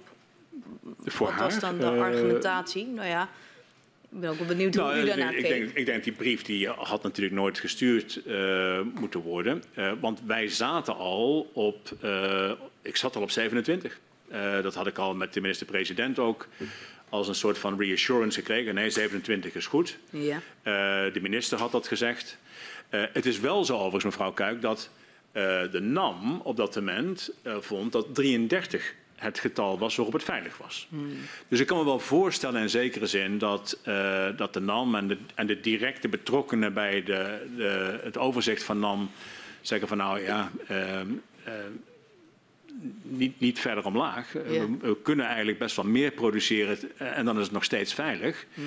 Voor 1.05 1.27
wat 1.27 1.35
haar, 1.35 1.43
was 1.43 1.59
dan 1.59 1.77
de 1.77 1.83
uh, 1.83 2.01
argumentatie? 2.01 2.87
Nou 2.87 3.07
ja, 3.07 3.29
ik 4.11 4.19
ben 4.19 4.29
ook 4.29 4.47
benieuwd 4.47 4.73
nou, 4.73 4.93
hoe 4.93 5.03
u 5.03 5.05
daarnaar 5.05 5.35
ik, 5.35 5.43
keek. 5.43 5.49
denk, 5.49 5.71
ik 5.73 5.85
denk 5.85 6.03
die 6.03 6.13
brief 6.13 6.41
die 6.41 6.67
had 6.67 7.03
natuurlijk 7.03 7.35
nooit 7.35 7.59
gestuurd 7.59 8.21
uh, 8.25 8.79
moeten 8.93 9.19
worden. 9.19 9.63
Uh, 9.75 9.91
want 9.99 10.21
wij 10.25 10.47
zaten 10.47 10.95
al 10.95 11.49
op, 11.53 11.91
ik 12.81 12.97
zat 12.97 13.15
al 13.15 13.21
op 13.21 13.31
27. 13.31 13.99
dat 14.61 14.75
had 14.75 14.87
ik 14.87 14.97
al 14.97 15.15
met 15.15 15.33
de 15.33 15.41
minister-president 15.41 16.19
ook 16.19 16.47
als 17.09 17.27
een 17.27 17.35
soort 17.35 17.57
van 17.57 17.79
reassurance 17.79 18.39
gekregen. 18.39 18.75
Nee, 18.75 18.89
27 18.89 19.55
is 19.55 19.65
goed. 19.65 19.97
Ja. 20.09 20.41
de 21.09 21.19
minister 21.21 21.57
had 21.57 21.71
dat 21.71 21.87
gezegd. 21.87 22.37
Het 22.89 23.25
is 23.25 23.39
wel 23.39 23.65
zo 23.65 23.73
overigens, 23.73 24.03
mevrouw 24.03 24.31
Kuik, 24.31 24.61
dat 24.61 24.89
de 25.71 25.79
NAM 25.81 26.41
op 26.43 26.55
dat 26.55 26.75
moment 26.75 27.29
uh, 27.43 27.55
vond 27.59 27.91
dat 27.91 28.15
33 28.15 28.95
het 29.15 29.39
getal 29.39 29.79
was 29.79 29.95
waarop 29.95 30.13
het 30.13 30.23
veilig 30.23 30.57
was. 30.57 30.87
Hmm. 30.89 31.09
Dus 31.47 31.59
ik 31.59 31.67
kan 31.67 31.77
me 31.77 31.85
wel 31.85 31.99
voorstellen 31.99 32.61
in 32.61 32.69
zekere 32.69 33.07
zin 33.07 33.37
dat, 33.37 33.79
dat 34.37 34.53
de 34.53 34.59
NAM 34.59 34.95
en 34.95 35.07
de, 35.07 35.17
en 35.35 35.47
de 35.47 35.59
directe 35.59 36.07
betrokkenen 36.07 36.73
bij 36.73 37.03
de, 37.03 37.47
de, 37.57 37.99
het 38.03 38.17
overzicht 38.17 38.63
van 38.63 38.79
NAM 38.79 39.09
zeggen 39.61 39.87
van 39.87 39.97
nou 39.97 40.21
ja, 40.21 40.51
niet, 43.01 43.39
niet 43.39 43.59
verder 43.59 43.85
omlaag. 43.85 44.31
We, 44.31 44.77
we, 44.81 44.97
kunnen 45.01 45.25
eigenlijk 45.25 45.57
best 45.57 45.75
wel 45.75 45.85
meer 45.85 46.11
produceren 46.11 46.77
en 46.97 47.25
dan 47.25 47.37
is 47.37 47.43
het 47.43 47.51
nog 47.51 47.63
steeds 47.63 47.93
veilig. 47.93 48.45
Mm. 48.53 48.65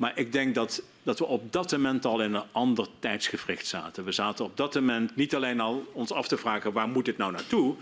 Maar 0.00 0.12
ik 0.14 0.32
denk 0.32 0.54
dat, 0.54 0.82
dat 1.02 1.18
we 1.18 1.24
op 1.24 1.52
dat 1.52 1.72
moment 1.72 2.04
al 2.04 2.22
in 2.22 2.34
een 2.34 2.42
ander 2.52 2.86
tijdsgevricht 2.98 3.66
zaten. 3.66 4.04
We 4.04 4.12
zaten 4.12 4.44
op 4.44 4.56
dat 4.56 4.74
moment 4.74 5.16
niet 5.16 5.34
alleen 5.34 5.60
al 5.60 5.86
ons 5.92 6.12
af 6.12 6.28
te 6.28 6.36
vragen 6.36 6.72
waar 6.72 6.88
moet 6.88 7.04
dit 7.04 7.16
nou 7.16 7.32
naartoe. 7.32 7.74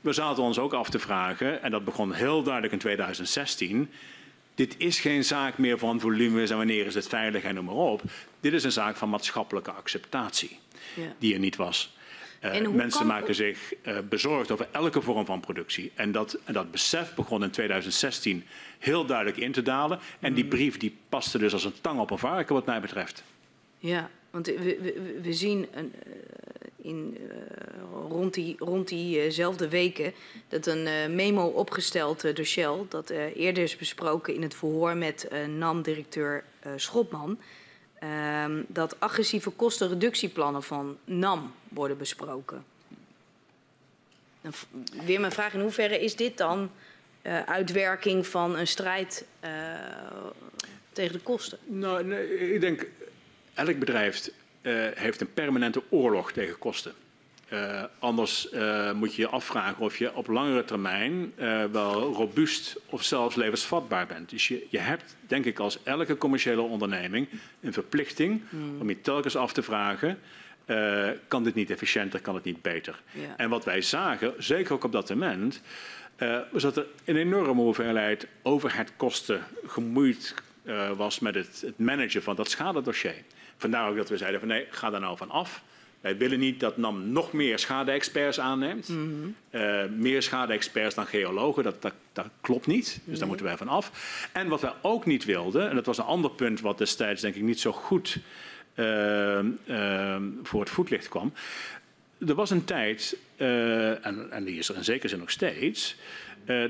We 0.00 0.12
zaten 0.12 0.42
ons 0.42 0.58
ook 0.58 0.72
af 0.72 0.90
te 0.90 0.98
vragen, 0.98 1.62
en 1.62 1.70
dat 1.70 1.84
begon 1.84 2.12
heel 2.12 2.42
duidelijk 2.42 2.72
in 2.72 2.78
2016. 2.78 3.90
Dit 4.54 4.74
is 4.78 5.00
geen 5.00 5.24
zaak 5.24 5.58
meer 5.58 5.78
van 5.78 6.00
volumes 6.00 6.50
en 6.50 6.56
wanneer 6.56 6.86
is 6.86 6.94
het 6.94 7.08
veilig 7.08 7.42
en 7.42 7.54
noem 7.54 7.64
maar 7.64 7.74
op. 7.74 8.02
Dit 8.40 8.52
is 8.52 8.64
een 8.64 8.72
zaak 8.72 8.96
van 8.96 9.10
maatschappelijke 9.10 9.70
acceptatie, 9.70 10.58
ja. 10.94 11.14
die 11.18 11.34
er 11.34 11.40
niet 11.40 11.56
was. 11.56 11.94
Uh, 12.40 12.68
mensen 12.68 12.98
kan... 12.98 13.06
maken 13.06 13.34
zich 13.34 13.74
uh, 13.82 13.98
bezorgd 14.08 14.50
over 14.50 14.68
elke 14.72 15.02
vorm 15.02 15.26
van 15.26 15.40
productie. 15.40 15.92
En 15.94 16.12
dat, 16.12 16.38
en 16.44 16.52
dat 16.52 16.70
besef 16.70 17.14
begon 17.14 17.42
in 17.42 17.50
2016 17.50 18.44
heel 18.78 19.06
duidelijk 19.06 19.36
in 19.36 19.52
te 19.52 19.62
dalen. 19.62 19.98
En 20.20 20.34
die 20.34 20.44
brief 20.44 20.76
die 20.76 20.96
paste 21.08 21.38
dus 21.38 21.52
als 21.52 21.64
een 21.64 21.80
tang 21.80 22.00
op 22.00 22.10
een 22.10 22.18
varken 22.18 22.54
wat 22.54 22.66
mij 22.66 22.80
betreft. 22.80 23.22
Ja, 23.78 24.10
want 24.30 24.46
we, 24.46 24.78
we, 24.80 25.20
we 25.22 25.32
zien 25.32 25.66
een, 25.74 25.92
in, 26.76 27.16
uh, 27.20 28.08
rond, 28.08 28.34
die, 28.34 28.56
rond 28.58 28.88
diezelfde 28.88 29.68
weken 29.68 30.12
dat 30.48 30.66
een 30.66 31.14
memo 31.14 31.46
opgesteld 31.46 32.36
door 32.36 32.44
Shell... 32.44 32.76
dat 32.88 33.10
eerder 33.10 33.62
is 33.62 33.76
besproken 33.76 34.34
in 34.34 34.42
het 34.42 34.54
verhoor 34.54 34.96
met 34.96 35.28
NAM-directeur 35.48 36.44
Schotman... 36.76 37.38
Um, 38.44 38.64
dat 38.68 39.00
agressieve 39.00 39.50
kostenreductieplannen 39.50 40.62
van 40.62 40.96
NAM 41.04 41.54
worden 41.68 41.98
besproken. 41.98 42.64
Weer 45.04 45.20
mijn 45.20 45.32
vraag, 45.32 45.54
in 45.54 45.60
hoeverre 45.60 46.00
is 46.00 46.16
dit 46.16 46.38
dan 46.38 46.70
uh, 47.26 47.40
uitwerking 47.42 48.26
van 48.26 48.56
een 48.56 48.66
strijd 48.66 49.26
uh, 49.44 49.50
tegen 50.92 51.12
de 51.12 51.18
kosten? 51.18 51.58
Nou, 51.64 52.04
nee, 52.04 52.54
ik 52.54 52.60
denk, 52.60 52.86
elk 53.54 53.78
bedrijf 53.78 54.30
uh, 54.62 54.86
heeft 54.94 55.20
een 55.20 55.32
permanente 55.32 55.82
oorlog 55.88 56.32
tegen 56.32 56.58
kosten. 56.58 56.92
Anders 57.98 58.48
moet 58.94 59.14
je 59.14 59.22
je 59.22 59.28
afvragen 59.28 59.84
of 59.84 59.98
je 59.98 60.14
op 60.14 60.26
langere 60.26 60.64
termijn 60.64 61.32
wel 61.72 62.12
robuust 62.12 62.76
of 62.86 63.02
zelfs 63.02 63.36
levensvatbaar 63.36 64.06
bent. 64.06 64.30
Dus 64.30 64.48
je, 64.48 64.66
je 64.70 64.78
hebt, 64.78 65.16
denk 65.20 65.44
ik, 65.44 65.58
als 65.58 65.82
elke 65.82 66.16
commerciële 66.16 66.60
onderneming 66.60 67.28
een 67.60 67.72
verplichting 67.72 68.42
mm. 68.48 68.80
om 68.80 68.88
je 68.88 69.00
telkens 69.00 69.36
af 69.36 69.52
te 69.52 69.62
vragen. 69.62 70.18
kan 71.28 71.44
dit 71.44 71.54
niet 71.54 71.70
efficiënter, 71.70 72.20
kan 72.20 72.34
het 72.34 72.44
niet 72.44 72.62
beter? 72.62 73.02
Ja. 73.12 73.36
En 73.36 73.48
wat 73.48 73.64
wij 73.64 73.82
zagen, 73.82 74.34
zeker 74.38 74.72
ook 74.72 74.84
op 74.84 74.92
dat 74.92 75.08
moment, 75.08 75.60
was 76.50 76.62
dat 76.62 76.76
er 76.76 76.86
een 77.04 77.16
enorme 77.16 77.62
hoeveelheid 77.62 78.26
overheidkosten 78.42 79.40
gemoeid 79.66 80.34
was 80.96 81.18
met 81.18 81.34
het, 81.34 81.62
het 81.66 81.78
managen 81.78 82.22
van 82.22 82.36
dat 82.36 82.50
schadedossier. 82.50 83.22
Vandaar 83.56 83.90
ook 83.90 83.96
dat 83.96 84.08
we 84.08 84.16
zeiden 84.16 84.40
van 84.40 84.48
nee, 84.48 84.66
ga 84.70 84.90
daar 84.90 85.00
nou 85.00 85.16
van 85.16 85.30
af. 85.30 85.62
Wij 86.00 86.16
willen 86.16 86.38
niet 86.38 86.60
dat 86.60 86.76
NAM 86.76 87.12
nog 87.12 87.32
meer 87.32 87.58
schade-experts 87.58 88.40
aanneemt. 88.40 88.88
Mm 88.88 88.96
-hmm. 88.96 89.60
uh, 89.60 89.84
meer 89.96 90.22
schade-experts 90.22 90.94
dan 90.94 91.06
geologen, 91.06 91.62
dat, 91.62 91.82
dat, 91.82 91.94
dat 92.12 92.26
klopt 92.40 92.66
niet. 92.66 93.00
Dus 93.04 93.18
daar 93.18 93.28
moeten 93.28 93.46
wij 93.46 93.56
van 93.56 93.68
af. 93.68 93.90
En 94.32 94.48
wat 94.48 94.60
wij 94.60 94.72
ook 94.82 95.06
niet 95.06 95.24
wilden, 95.24 95.68
en 95.68 95.74
dat 95.74 95.86
was 95.86 95.98
een 95.98 96.04
ander 96.04 96.30
punt 96.30 96.60
wat 96.60 96.78
destijds 96.78 97.22
denk 97.22 97.34
ik 97.34 97.42
niet 97.42 97.60
zo 97.60 97.72
goed 97.72 98.18
uh, 98.74 99.38
uh, 99.66 100.16
voor 100.42 100.60
het 100.60 100.70
voetlicht 100.70 101.08
kwam. 101.08 101.32
Er 102.18 102.34
was 102.34 102.50
een 102.50 102.64
tijd, 102.64 103.16
en, 103.36 104.30
en, 104.30 104.44
die 104.44 104.58
is 104.58 104.68
er 104.68 104.76
in 104.76 104.84
zekere 104.84 105.08
zin 105.08 105.18
nog 105.18 105.30
steeds, 105.30 105.96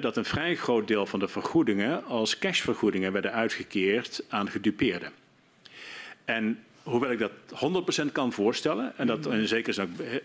dat 0.01 0.16
een 0.16 0.24
vrij 0.24 0.56
groot 0.56 0.89
deel 0.89 1.06
van 1.06 1.18
de 1.18 1.28
vergoedingen 1.28 2.05
als 2.05 2.39
cashvergoedingen 2.39 3.12
werden 3.12 3.32
uitgekeerd 3.32 4.24
aan 4.28 4.51
gedupeerden. 4.51 5.12
En 6.24 6.64
hoewel 6.82 7.10
ik 7.10 7.18
dat 7.18 7.32
100% 8.09 8.12
kan 8.12 8.32
voorstellen 8.32 8.93
en 8.97 9.06
dat 9.06 9.27
in 9.27 9.48
zekere 9.48 9.73
zin 9.73 9.85
ook 9.85 10.20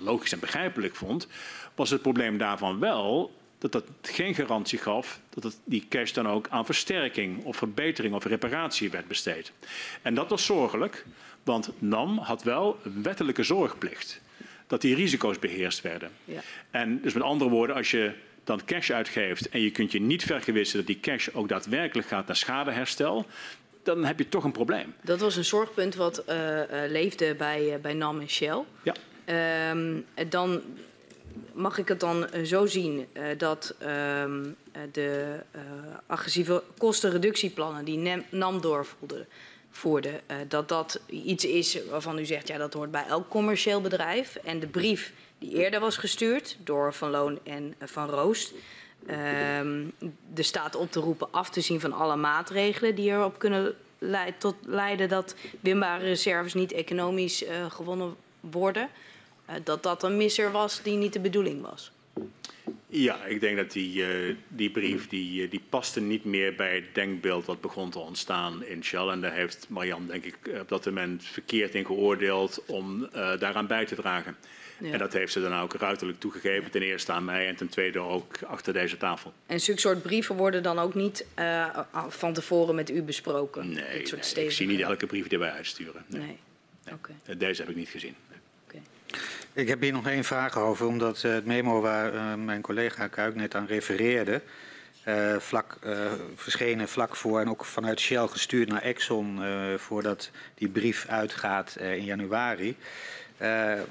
logisch 0.00 0.32
en 0.32 0.40
begrijpelijk 0.40 0.96
vond, 0.96 1.28
was 1.74 1.90
het 1.90 2.02
probleem 2.02 2.38
daarvan 2.38 2.78
wel 2.78 3.36
dat 3.58 3.72
dat 3.72 3.84
geen 4.02 4.34
garantie 4.34 4.78
gaf 4.78 5.20
dat 5.28 5.42
het, 5.42 5.58
die 5.64 5.86
cash 5.88 6.12
dan 6.12 6.28
ook 6.28 6.48
aan 6.48 6.66
versterking 6.66 7.44
of 7.44 7.56
verbetering 7.56 8.14
of 8.14 8.24
reparatie 8.24 8.90
werd 8.90 9.08
besteed. 9.08 9.52
En 10.02 10.14
dat 10.14 10.28
was 10.28 10.44
zorgelijk, 10.44 11.04
want 11.42 11.70
NAM 11.78 12.18
had 12.18 12.42
wel 12.42 12.78
een 12.82 13.02
wettelijke 13.02 13.42
zorgplicht 13.42 14.20
dat 14.68 14.80
die 14.80 14.94
risico's 14.94 15.38
beheerst 15.38 15.80
werden. 15.80 16.10
Ja. 16.24 16.40
En 16.70 17.00
dus 17.02 17.12
met 17.12 17.22
andere 17.22 17.50
woorden, 17.50 17.76
als 17.76 17.90
je 17.90 18.12
dan 18.44 18.64
cash 18.64 18.90
uitgeeft 18.90 19.48
en 19.48 19.60
je 19.60 19.70
kunt 19.70 19.92
je 19.92 20.00
niet 20.00 20.24
vergewissen 20.24 20.78
dat 20.78 20.86
die 20.86 21.00
cash 21.00 21.28
ook 21.32 21.48
daadwerkelijk 21.48 22.08
gaat 22.08 22.26
naar 22.26 22.36
schadeherstel, 22.36 23.26
dan 23.82 24.04
heb 24.04 24.18
je 24.18 24.28
toch 24.28 24.44
een 24.44 24.52
probleem. 24.52 24.94
Dat 25.02 25.20
was 25.20 25.36
een 25.36 25.44
zorgpunt 25.44 25.94
wat 25.94 26.24
uh, 26.28 26.56
uh, 26.56 26.62
leefde 26.88 27.34
bij, 27.34 27.74
uh, 27.74 27.80
bij 27.82 27.94
NAM 27.94 28.20
en 28.20 28.28
Shell. 28.28 28.62
Ja. 28.82 28.94
Ehm, 29.24 30.00
dan 30.28 30.62
mag 31.52 31.78
ik 31.78 31.88
het 31.88 32.00
dan 32.00 32.30
eh, 32.30 32.44
zo 32.44 32.66
zien 32.66 33.06
uh, 33.12 33.22
dat 33.38 33.74
ehm, 33.78 34.44
de 34.92 35.40
agressieve 36.06 36.62
kostenreductieplannen 36.78 37.84
die 37.84 38.22
NAM 38.30 38.60
doorvoerde, 38.60 39.26
voerde, 39.78 40.20
dat 40.48 40.68
dat 40.68 41.00
iets 41.06 41.44
is 41.44 41.78
waarvan 41.90 42.18
u 42.18 42.24
zegt, 42.24 42.48
ja, 42.48 42.58
dat 42.58 42.72
hoort 42.72 42.90
bij 42.90 43.04
elk 43.06 43.28
commercieel 43.28 43.80
bedrijf. 43.80 44.36
En 44.36 44.60
de 44.60 44.66
brief 44.66 45.12
die 45.38 45.54
eerder 45.54 45.80
was 45.80 45.96
gestuurd 45.96 46.56
door 46.64 46.94
Van 46.94 47.10
Loon 47.10 47.38
en 47.42 47.74
Van 47.80 48.08
Roost, 48.08 48.52
de 50.34 50.42
staat 50.42 50.74
op 50.74 50.92
te 50.92 51.00
roepen 51.00 51.28
af 51.30 51.50
te 51.50 51.60
zien 51.60 51.80
van 51.80 51.92
alle 51.92 52.16
maatregelen 52.16 52.94
die 52.94 53.10
erop 53.10 53.38
kunnen 53.38 53.74
leid, 53.98 54.40
tot 54.40 54.54
leiden 54.66 55.08
dat 55.08 55.34
winbare 55.60 56.04
reserves 56.04 56.54
niet 56.54 56.72
economisch 56.72 57.42
uh, 57.42 57.70
gewonnen 57.70 58.16
worden. 58.40 58.88
Dat 59.64 59.82
dat 59.82 60.02
een 60.02 60.16
misser 60.16 60.50
was 60.50 60.82
die 60.82 60.96
niet 60.96 61.12
de 61.12 61.20
bedoeling 61.20 61.62
was. 61.62 61.92
Ja, 62.86 63.24
ik 63.24 63.40
denk 63.40 63.56
dat 63.56 63.72
die, 63.72 64.28
uh, 64.28 64.34
die 64.48 64.70
brief 64.70 65.08
die, 65.08 65.48
die 65.48 65.62
paste 65.68 66.00
niet 66.00 66.24
meer 66.24 66.54
bij 66.54 66.74
het 66.74 66.94
denkbeeld 66.94 67.44
wat 67.44 67.60
begon 67.60 67.90
te 67.90 67.98
ontstaan 67.98 68.64
in 68.64 68.84
Shell. 68.84 69.08
En 69.08 69.20
daar 69.20 69.32
heeft 69.32 69.66
Marian 69.68 70.06
denk 70.06 70.24
ik 70.24 70.36
op 70.60 70.68
dat 70.68 70.84
moment 70.84 71.24
verkeerd 71.24 71.74
in 71.74 71.86
geoordeeld 71.86 72.62
om 72.66 73.08
daaraan 73.38 73.66
bij 73.66 73.86
te 73.86 73.94
dragen. 73.94 74.36
Ja. 74.80 74.92
En 74.92 74.98
dat 74.98 75.12
heeft 75.12 75.32
ze 75.32 75.40
dan 75.40 75.54
ook 75.54 75.74
ruiterlijk 75.74 76.20
toegegeven. 76.20 76.70
Ten 76.70 76.82
eerste 76.82 77.12
aan 77.12 77.24
mij 77.24 77.48
en 77.48 77.56
ten 77.56 77.68
tweede 77.68 77.98
ook 77.98 78.42
achter 78.42 78.72
deze 78.72 78.96
tafel. 78.96 79.32
En 79.46 79.60
zulke 79.60 79.80
soort 79.80 80.02
brieven 80.02 80.36
worden 80.36 80.62
dan 80.62 80.78
ook 80.78 80.94
niet 80.94 81.26
uh, 81.38 81.78
van 82.08 82.32
tevoren 82.32 82.74
met 82.74 82.90
u 82.90 83.02
besproken? 83.02 83.72
Nee, 83.72 84.06
soort 84.06 84.34
nee 84.34 84.44
ik 84.44 84.50
zie 84.50 84.66
niet 84.66 84.80
elke 84.80 85.06
brief 85.06 85.28
die 85.28 85.38
wij 85.38 85.50
uitsturen. 85.50 86.04
Nee. 86.06 86.20
nee. 86.20 86.38
nee. 86.84 86.94
Okay. 86.94 87.36
Deze 87.36 87.60
heb 87.60 87.70
ik 87.70 87.76
niet 87.76 87.88
gezien. 87.88 88.14
Ik 89.52 89.68
heb 89.68 89.80
hier 89.80 89.92
nog 89.92 90.06
één 90.06 90.24
vraag 90.24 90.58
over, 90.58 90.86
omdat 90.86 91.22
uh, 91.22 91.32
het 91.32 91.46
memo 91.46 91.80
waar 91.80 92.14
uh, 92.14 92.34
mijn 92.34 92.60
collega 92.60 93.06
Kuik 93.06 93.34
net 93.34 93.54
aan 93.54 93.66
refereerde... 93.66 94.42
Uh, 95.08 95.36
vlak, 95.36 95.78
verschenen 96.34 96.88
vlak 96.88 97.16
voor 97.16 97.40
en 97.40 97.48
ook 97.48 97.64
vanuit 97.64 98.00
Shell 98.00 98.26
gestuurd 98.26 98.68
naar 98.68 98.82
Exxon 98.82 99.40
voordat 99.76 100.30
die 100.54 100.68
brief 100.68 101.06
uitgaat 101.06 101.76
in 101.76 102.04
januari 102.04 102.76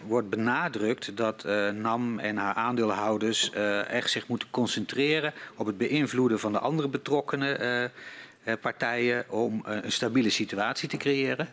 wordt 0.08 0.30
benadrukt 0.30 1.18
dat 1.18 1.44
NAM 1.74 2.20
en 2.20 2.38
haar 2.38 2.54
aandeelhouders 2.54 3.52
echt 3.88 4.10
zich 4.10 4.28
moeten 4.28 4.50
concentreren 4.50 5.34
op 5.56 5.66
het 5.66 5.78
beïnvloeden 5.78 6.40
van 6.40 6.52
de 6.52 6.60
andere 6.60 6.88
betrokkenen 6.88 7.92
partijen 8.62 9.26
om 9.30 9.62
een 9.66 9.92
stabiele 9.92 10.30
situatie 10.30 10.90
te 10.90 10.98
creëren. 10.98 11.50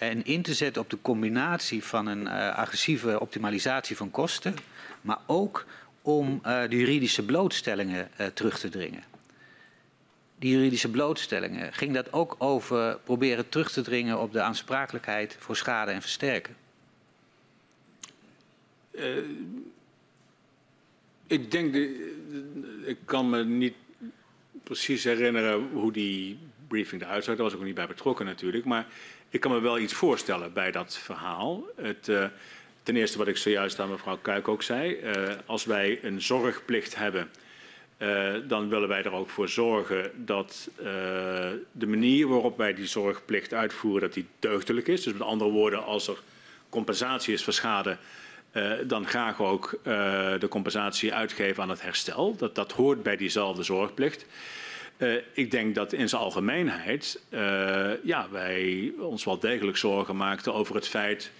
En 0.00 0.24
in 0.24 0.42
te 0.42 0.54
zetten 0.54 0.82
op 0.82 0.90
de 0.90 0.98
combinatie 1.02 1.84
van 1.84 2.06
een 2.06 2.28
agressieve 2.28 3.20
optimalisatie 3.20 3.96
van 3.96 4.10
kosten, 4.10 4.54
maar 5.00 5.18
ook 5.26 5.66
om 6.02 6.40
de 6.42 6.76
juridische 6.76 7.24
blootstellingen 7.24 8.10
terug 8.34 8.58
te 8.58 8.68
dringen. 8.68 9.02
Die 10.38 10.52
juridische 10.52 10.90
blootstellingen, 10.90 11.72
ging 11.72 11.94
dat 11.94 12.12
ook 12.12 12.36
over 12.38 12.98
proberen 13.04 13.48
terug 13.48 13.72
te 13.72 13.82
dringen 13.82 14.20
op 14.20 14.32
de 14.32 14.40
aansprakelijkheid 14.40 15.36
voor 15.38 15.56
schade 15.56 15.90
en 15.90 16.00
versterken? 16.00 16.56
Ik 21.26 21.50
denk, 21.50 21.72
de, 21.72 22.82
ik 22.84 22.98
kan 23.04 23.30
me 23.30 23.44
niet 23.44 23.74
precies 24.62 25.04
herinneren 25.04 25.68
hoe 25.72 25.92
die 25.92 26.38
briefing 26.68 27.02
eruit 27.02 27.24
zag. 27.24 27.34
Daar 27.34 27.44
was 27.44 27.52
ik 27.52 27.58
ook 27.58 27.64
niet 27.64 27.74
bij 27.74 27.86
betrokken 27.86 28.26
natuurlijk. 28.26 28.64
Maar 28.64 28.86
ik 29.30 29.40
kan 29.40 29.50
me 29.50 29.60
wel 29.60 29.78
iets 29.78 29.92
voorstellen 29.92 30.52
bij 30.52 30.70
dat 30.70 30.98
verhaal. 30.98 31.64
Het, 31.76 32.08
uh, 32.08 32.24
ten 32.82 32.96
eerste 32.96 33.18
wat 33.18 33.28
ik 33.28 33.36
zojuist 33.36 33.80
aan 33.80 33.90
mevrouw 33.90 34.18
Kuik 34.22 34.48
ook 34.48 34.62
zei. 34.62 35.00
Uh, 35.00 35.12
als 35.46 35.64
wij 35.64 35.98
een 36.02 36.22
zorgplicht 36.22 36.96
hebben, 36.96 37.30
uh, 37.98 38.32
dan 38.48 38.68
willen 38.68 38.88
wij 38.88 39.02
er 39.02 39.12
ook 39.12 39.30
voor 39.30 39.48
zorgen 39.48 40.10
dat 40.24 40.70
de 41.72 41.86
manier 41.86 42.28
waarop 42.28 42.56
wij 42.56 42.74
die 42.74 42.86
zorgplicht 42.86 43.54
uitvoeren, 43.54 44.00
dat 44.00 44.12
die 44.12 44.26
deugdelijk 44.38 44.88
is. 44.88 45.02
Dus 45.02 45.12
met 45.12 45.22
andere 45.22 45.50
woorden, 45.50 45.84
als 45.84 46.08
er 46.08 46.18
compensatie 46.68 47.34
is 47.34 47.44
voor 47.44 47.52
schade 47.52 47.96
dan 48.86 49.06
graag 49.06 49.40
ook 49.40 49.78
de 49.82 50.46
compensatie 50.48 51.14
uitgeven 51.14 51.62
aan 51.62 51.68
het 51.68 51.82
herstel. 51.82 52.36
Dat, 52.36 52.54
dat 52.54 52.72
hoort 52.72 53.02
bij 53.02 53.16
diezelfde 53.16 53.62
zorgplicht. 53.62 54.26
Uh, 55.00 55.14
ik 55.32 55.50
denk 55.50 55.74
dat 55.74 55.92
in 55.92 56.08
zijn 56.08 56.22
algemeenheid 56.22 57.20
ja, 58.02 58.28
wij 58.30 58.92
ons 58.98 59.24
wel 59.24 59.38
degelijk 59.38 59.76
zorgen 59.76 60.16
maakten 60.16 60.54
over 60.54 60.74
het 60.74 60.88
feit 60.88 61.30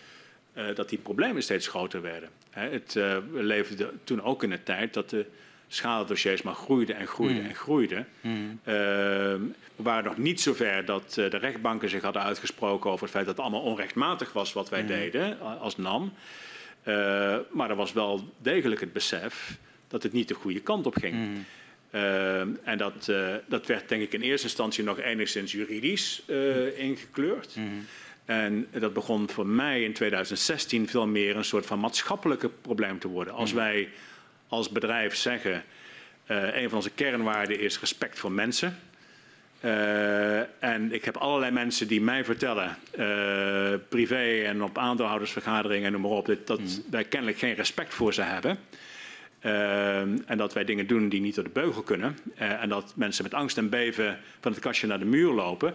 dat 0.74 0.88
die 0.88 0.98
problemen 0.98 1.42
steeds 1.42 1.68
groter 1.68 2.02
werden. 2.02 2.28
Hè, 2.50 2.68
het, 2.70 2.92
we 2.92 3.42
leefden 3.42 4.00
toen 4.04 4.22
ook 4.22 4.42
in 4.42 4.52
een 4.52 4.62
tijd 4.62 4.94
dat 4.94 5.10
de 5.10 5.26
schadedossiers 5.68 6.42
maar 6.42 6.54
groeiden 6.54 6.96
en 6.96 7.06
groeiden 7.06 7.42
mm. 7.42 7.48
en 7.48 7.54
groeiden. 7.54 8.08
Mm. 8.20 8.60
we 8.64 9.52
waren 9.76 10.04
nog 10.04 10.16
niet 10.16 10.40
zover 10.40 10.84
dat 10.84 11.12
de 11.14 11.26
rechtbanken 11.26 11.88
zich 11.88 12.02
hadden 12.02 12.22
uitgesproken 12.22 12.90
over 12.90 13.02
het 13.02 13.12
feit 13.12 13.26
dat 13.26 13.36
het 13.36 13.44
allemaal 13.44 13.62
onrechtmatig 13.62 14.32
was 14.32 14.52
wat 14.52 14.68
wij 14.68 14.82
mm. 14.82 14.86
deden 14.86 15.40
als 15.60 15.76
NAM. 15.76 16.12
Maar 17.50 17.70
er 17.70 17.76
was 17.76 17.92
wel 17.92 18.32
degelijk 18.38 18.80
het 18.80 18.92
besef 18.92 19.58
dat 19.88 20.02
het 20.02 20.12
niet 20.12 20.28
de 20.28 20.34
goede 20.34 20.60
kant 20.60 20.86
op 20.86 20.96
ging. 20.96 21.44
Uh, 21.94 22.40
en 22.40 22.76
dat, 22.78 23.06
uh, 23.10 23.34
dat 23.46 23.66
werd 23.66 23.88
denk 23.88 24.02
ik 24.02 24.12
in 24.12 24.20
eerste 24.20 24.46
instantie 24.46 24.84
nog 24.84 25.00
enigszins 25.00 25.52
juridisch 25.52 26.22
ingekleurd. 26.76 27.56
Mm. 27.56 27.86
En 28.24 28.66
dat 28.70 28.92
begon 28.92 29.30
voor 29.30 29.46
mij 29.46 29.82
in 29.82 29.92
2016 29.92 30.88
veel 30.88 31.06
meer 31.06 31.36
een 31.36 31.44
soort 31.44 31.66
van 31.66 31.80
maatschappelijke 31.80 32.48
probleem 32.48 32.98
te 32.98 33.08
worden. 33.08 33.34
Als 33.34 33.50
mm. 33.50 33.56
wij 33.56 33.88
als 34.48 34.68
bedrijf 34.68 35.16
zeggen, 35.16 35.64
een 36.26 36.68
van 36.68 36.78
onze 36.78 36.90
kernwaarden 36.90 37.60
is 37.60 37.80
respect 37.80 38.18
voor 38.18 38.32
mensen. 38.32 38.78
En 40.58 40.92
ik 40.92 41.04
heb 41.04 41.16
allerlei 41.16 41.52
mensen 41.52 41.88
die 41.88 42.00
mij 42.00 42.24
vertellen, 42.24 42.76
privé 43.88 44.42
en 44.44 44.62
op 44.62 44.78
aandeelhoudersvergaderingen 44.78 45.86
en 45.86 45.92
noem 45.92 46.00
maar 46.00 46.10
op, 46.10 46.26
dat, 46.26 46.46
dat 46.46 46.60
mm. 46.60 46.84
wij 46.90 47.04
kennelijk 47.04 47.38
geen 47.38 47.54
respect 47.54 47.94
voor 47.94 48.14
ze 48.14 48.22
hebben. 48.22 48.58
Uh, 49.44 50.00
en 50.00 50.36
dat 50.36 50.52
wij 50.52 50.64
dingen 50.64 50.86
doen 50.86 51.08
die 51.08 51.20
niet 51.20 51.34
door 51.34 51.44
de 51.44 51.50
beugel 51.50 51.82
kunnen. 51.82 52.18
en 52.34 52.68
dat 52.68 52.92
mensen 52.96 53.24
met 53.24 53.34
angst 53.34 53.58
en 53.58 53.68
beven 53.68 54.18
van 54.40 54.52
het 54.52 54.60
kastje 54.60 54.86
naar 54.86 54.98
de 54.98 55.04
muur 55.04 55.32
lopen. 55.32 55.74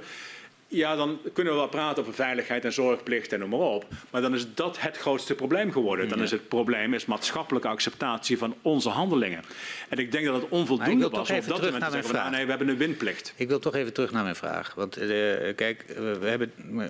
Ja, 0.68 0.96
dan 0.96 1.20
kunnen 1.34 1.54
we 1.54 1.60
wel 1.60 1.68
praten 1.68 2.02
over 2.02 2.14
veiligheid 2.14 2.66
en 2.66 2.74
zorgplicht 2.74 3.34
en 3.34 3.40
noem 3.40 3.50
maar 3.50 3.60
op. 3.60 3.86
Maar 4.10 4.22
dan 4.22 4.36
is 4.36 4.54
dat 4.54 4.80
het 4.80 4.98
grootste 4.98 5.36
probleem 5.36 5.72
geworden. 5.72 6.10
Dan 6.10 6.22
is 6.22 6.32
het 6.32 6.48
probleem 6.48 6.94
is 6.94 7.06
maatschappelijke 7.06 7.68
acceptatie 7.68 8.38
van 8.38 8.56
onze 8.62 8.90
handelingen. 8.90 9.44
En 9.90 9.98
ik 9.98 10.12
denk 10.12 10.26
dat 10.26 10.42
het 10.42 10.50
onvoldoende 10.50 11.10
was 11.10 11.30
om 11.30 11.38
op 11.38 11.48
dat 11.48 11.62
moment 11.62 11.84
te 11.84 11.92
zeggen, 11.92 12.14
nou, 12.16 12.32
nee, 12.32 12.44
we 12.44 12.50
hebben 12.50 12.68
een 12.68 12.78
winplicht. 12.78 13.34
Ik 13.36 13.48
wil 13.48 13.60
toch 13.60 13.76
even 13.76 13.94
terug 13.94 14.12
naar 14.12 14.24
mijn 14.24 14.36
vraag. 14.36 14.74
Want 14.74 15.02
uh, 15.02 15.08
kijk, 15.56 15.86
we 16.20 16.28
hebben, 16.28 16.52
uh, 16.72 16.86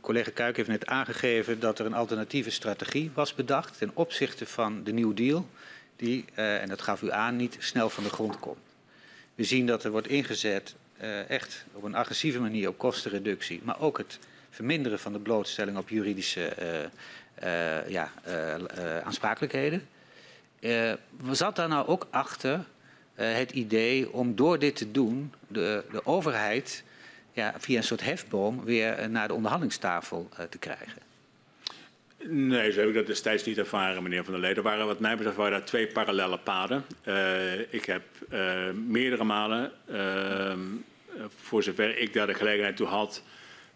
collega 0.00 0.30
Kuik 0.30 0.56
heeft 0.56 0.68
net 0.68 0.86
aangegeven 0.86 1.60
dat 1.60 1.78
er 1.78 1.86
een 1.86 1.94
alternatieve 1.94 2.50
strategie 2.50 3.10
was 3.14 3.34
bedacht 3.34 3.78
ten 3.78 3.90
opzichte 3.94 4.46
van 4.46 4.84
de 4.84 4.92
New 4.92 5.16
Deal. 5.16 5.46
Die, 5.96 6.24
uh, 6.38 6.62
en 6.62 6.68
dat 6.68 6.82
gaf 6.82 7.02
u 7.02 7.10
aan, 7.10 7.36
niet 7.36 7.56
snel 7.58 7.90
van 7.90 8.04
de 8.04 8.10
grond 8.10 8.38
komt. 8.38 8.58
We 9.34 9.44
zien 9.44 9.66
dat 9.66 9.84
er 9.84 9.90
wordt 9.90 10.08
ingezet 10.08 10.74
uh, 11.02 11.30
echt 11.30 11.64
op 11.72 11.82
een 11.82 11.94
agressieve 11.94 12.40
manier 12.40 12.68
op 12.68 12.78
kostenreductie, 12.78 13.60
maar 13.64 13.80
ook 13.80 13.98
het 13.98 14.18
verminderen 14.50 14.98
van 14.98 15.12
de 15.12 15.18
blootstelling 15.18 15.76
op 15.76 15.88
juridische 15.88 16.52
uh, 17.44 17.88
ja, 17.90 18.12
aansprakelijkheden. 19.04 19.88
zat 21.30 21.56
daar 21.56 21.68
nou 21.68 21.86
ook 21.86 22.06
achter 22.10 22.64
het 23.14 23.50
idee 23.50 24.12
om 24.12 24.36
door 24.36 24.58
dit 24.58 24.76
te 24.76 24.90
doen 24.90 25.32
de, 25.48 25.84
de 25.90 26.06
overheid 26.06 26.84
ja, 27.32 27.54
via 27.58 27.76
een 27.76 27.84
soort 27.84 28.04
hefboom 28.04 28.64
weer 28.64 29.10
naar 29.10 29.28
de 29.28 29.34
onderhandelingstafel 29.34 30.28
te 30.48 30.58
krijgen? 30.58 31.03
Nee, 32.28 32.72
zo 32.72 32.80
heb 32.80 32.88
ik 32.88 32.94
dat 32.94 33.06
destijds 33.06 33.44
niet 33.44 33.58
ervaren, 33.58 34.02
meneer 34.02 34.24
Van 34.24 34.32
der 34.32 34.42
Leden. 34.42 34.56
Er 34.56 34.62
waren 34.62 34.86
wat 34.86 35.00
mij 35.00 35.16
betreft 35.16 35.36
waren 35.36 35.52
daar 35.52 35.64
twee 35.64 35.86
parallele 35.86 36.38
paden. 36.38 36.84
Uh, 37.08 37.58
ik 37.58 37.84
heb 37.84 38.02
uh, 38.32 38.70
meerdere 38.86 39.24
malen, 39.24 39.72
uh, 39.90 40.52
voor 41.42 41.62
zover 41.62 41.98
ik 41.98 42.12
daar 42.12 42.26
de 42.26 42.34
gelegenheid 42.34 42.76
toe 42.76 42.86
had, 42.86 43.22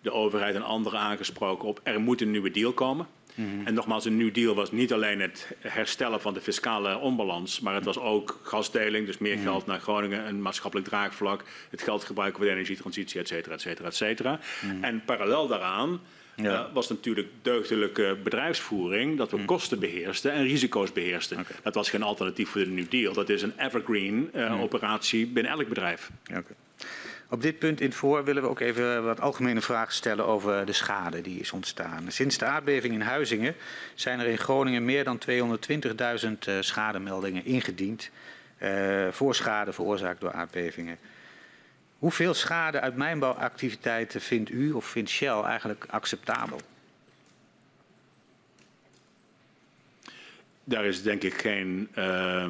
de 0.01 0.13
overheid 0.13 0.55
en 0.55 0.63
anderen 0.63 0.99
aangesproken 0.99 1.69
op 1.69 1.81
er 1.83 2.01
moet 2.01 2.21
een 2.21 2.31
nieuwe 2.31 2.51
deal 2.51 2.73
komen. 2.73 3.07
-hmm. 3.35 3.67
En 3.67 3.75
nogmaals, 3.75 4.05
een 4.05 4.17
nieuw 4.17 4.33
deal 4.33 4.55
was 4.55 4.73
niet 4.73 4.93
alleen 4.93 5.21
het 5.21 5.57
herstellen 5.59 6.21
van 6.21 6.35
de 6.35 6.41
fiscale 6.41 6.99
onbalans, 6.99 7.61
maar 7.61 7.75
het 7.75 7.85
was 7.85 7.99
ook 7.99 8.41
gasdeling, 8.43 9.07
dus 9.07 9.19
meer 9.19 9.35
-hmm. 9.35 9.43
geld 9.43 9.67
naar 9.67 9.81
Groningen, 9.81 10.27
een 10.27 10.43
maatschappelijk 10.43 10.89
draagvlak, 10.89 11.45
het 11.71 11.83
geld 11.83 12.05
gebruiken 12.05 12.39
voor 12.39 12.47
de 12.47 12.55
energietransitie, 12.55 13.21
et 13.21 13.29
cetera, 13.29 13.55
et 13.55 13.61
cetera, 13.61 13.89
et 13.89 13.97
cetera. 13.97 14.41
-hmm. 14.61 14.85
En 14.85 15.05
parallel 15.05 15.47
daaraan 15.47 16.01
ja. 16.43 16.67
Uh, 16.67 16.73
was 16.73 16.89
natuurlijk 16.89 17.29
deugdelijke 17.43 18.17
bedrijfsvoering 18.25 19.17
dat 19.17 19.31
we 19.31 19.37
mm. 19.37 19.45
kosten 19.45 19.79
beheersten 19.79 20.33
en 20.33 20.43
risico's 20.43 20.93
beheersten. 20.93 21.39
Okay. 21.39 21.57
Dat 21.63 21.75
was 21.75 21.91
geen 21.91 22.03
alternatief 22.03 22.49
voor 22.49 22.61
de 22.61 22.67
New 22.67 22.91
Deal. 22.91 23.13
Dat 23.13 23.29
is 23.29 23.43
een 23.43 23.53
evergreen 23.59 24.31
uh, 24.35 24.51
mm. 24.51 24.61
operatie 24.61 25.27
binnen 25.27 25.53
elk 25.53 25.69
bedrijf. 25.69 26.11
Okay. 26.31 26.43
Op 27.31 27.43
dit 27.43 27.59
punt 27.59 27.81
in 27.81 27.87
het 27.87 27.97
voor 27.97 28.25
willen 28.25 28.43
we 28.43 28.49
ook 28.49 28.61
even 28.61 29.05
wat 29.05 29.21
algemene 29.21 29.61
vragen 29.61 29.93
stellen 29.93 30.27
over 30.27 30.67
de 30.67 30.73
schade 30.73 31.21
die 31.21 31.41
is 31.41 31.53
ontstaan. 31.53 32.05
Sinds 32.09 32.39
de 32.39 32.45
aardbeving 32.45 32.95
in 32.95 33.01
Huizingen 33.01 33.55
zijn 33.95 34.21
er 34.21 34.27
in 34.27 34.39
Groningen 34.39 34.85
meer 34.85 35.05
dan 35.05 35.21
220.000 35.31 36.59
schademeldingen 36.61 37.45
ingediend 37.45 38.11
voor 39.11 39.35
schade 39.35 39.73
veroorzaakt 39.73 40.21
door 40.21 40.33
aardbevingen. 40.33 40.99
Hoeveel 41.99 42.35
schade 42.35 42.81
uit 42.81 42.97
mijnbouwactiviteiten 42.97 44.21
vindt 44.21 44.51
u 44.51 44.73
of 44.73 44.85
vindt 44.87 45.11
Shell 45.11 45.41
eigenlijk 45.41 45.87
acceptabel? 45.91 46.61
Daar 50.65 50.85
is 50.85 51.03
denk 51.03 51.23
ik 51.23 51.35
geen 51.35 51.89
uh, 51.99 52.47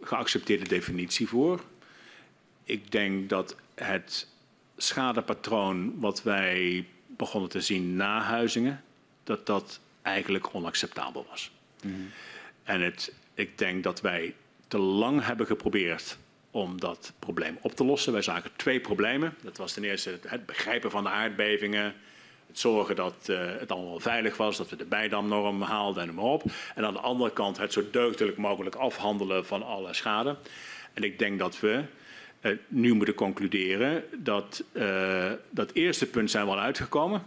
geaccepteerde 0.00 0.68
definitie 0.68 1.28
voor. 1.28 1.64
Ik 2.64 2.90
denk 2.90 3.28
dat 3.28 3.56
het 3.74 4.28
schadepatroon 4.76 6.00
wat 6.00 6.22
wij 6.22 6.86
begonnen 7.06 7.50
te 7.50 7.60
zien 7.60 7.96
na 7.96 8.20
Huizingen, 8.20 8.84
dat 9.24 9.46
dat 9.46 9.80
eigenlijk 10.02 10.54
onacceptabel 10.54 11.26
was. 11.30 11.50
Mm 11.82 11.94
-hmm. 11.94 12.10
En 12.62 12.80
het, 12.80 13.12
ik 13.34 13.58
denk 13.58 13.82
dat 13.82 14.00
wij 14.00 14.34
te 14.68 14.78
lang 14.78 15.24
hebben 15.24 15.46
geprobeerd 15.46 16.18
om 16.52 16.80
dat 16.80 17.12
probleem 17.18 17.58
op 17.60 17.74
te 17.74 17.84
lossen. 17.84 18.12
Wij 18.12 18.22
zagen 18.22 18.50
twee 18.56 18.80
problemen. 18.80 19.34
Dat 19.42 19.56
was 19.56 19.72
ten 19.72 19.84
eerste 19.84 20.18
het 20.26 20.46
begrijpen 20.46 20.90
van 20.90 21.04
de 21.04 21.10
aardbevingen, 21.10 21.94
het 22.46 22.58
zorgen 22.58 22.96
dat 22.96 23.26
uh, 23.30 23.38
het 23.58 23.72
allemaal 23.72 24.00
veilig 24.00 24.36
was, 24.36 24.56
dat 24.56 24.70
we 24.70 24.76
de 24.76 24.84
bijdamnorm 24.84 25.62
haalden 25.62 26.08
en 26.08 26.14
maar 26.14 26.24
op. 26.24 26.42
En 26.74 26.84
aan 26.84 26.92
de 26.92 27.00
andere 27.00 27.32
kant 27.32 27.58
het 27.58 27.72
zo 27.72 27.82
deugdelijk 27.90 28.36
mogelijk 28.36 28.74
afhandelen 28.74 29.46
van 29.46 29.62
alle 29.62 29.94
schade. 29.94 30.36
En 30.92 31.02
ik 31.02 31.18
denk 31.18 31.38
dat 31.38 31.60
we 31.60 31.84
uh, 32.40 32.56
nu 32.68 32.92
moeten 32.94 33.14
concluderen 33.14 34.04
dat 34.16 34.64
uh, 34.72 35.30
dat 35.50 35.72
eerste 35.72 36.06
punt 36.06 36.30
zijn 36.30 36.44
we 36.44 36.50
al 36.50 36.60
uitgekomen. 36.60 37.22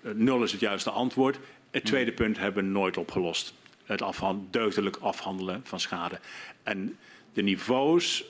nul 0.00 0.42
is 0.42 0.52
het 0.52 0.60
juiste 0.60 0.90
antwoord. 0.90 1.38
Het 1.70 1.84
tweede 1.84 2.12
punt 2.12 2.38
hebben 2.38 2.64
we 2.64 2.70
nooit 2.70 2.96
opgelost. 2.96 3.54
Het 3.84 4.02
afhand 4.02 4.52
deugdelijk 4.52 4.96
afhandelen 4.96 5.60
van 5.64 5.80
schade. 5.80 6.18
En 6.62 6.98
de 7.32 7.42
niveaus 7.42 8.24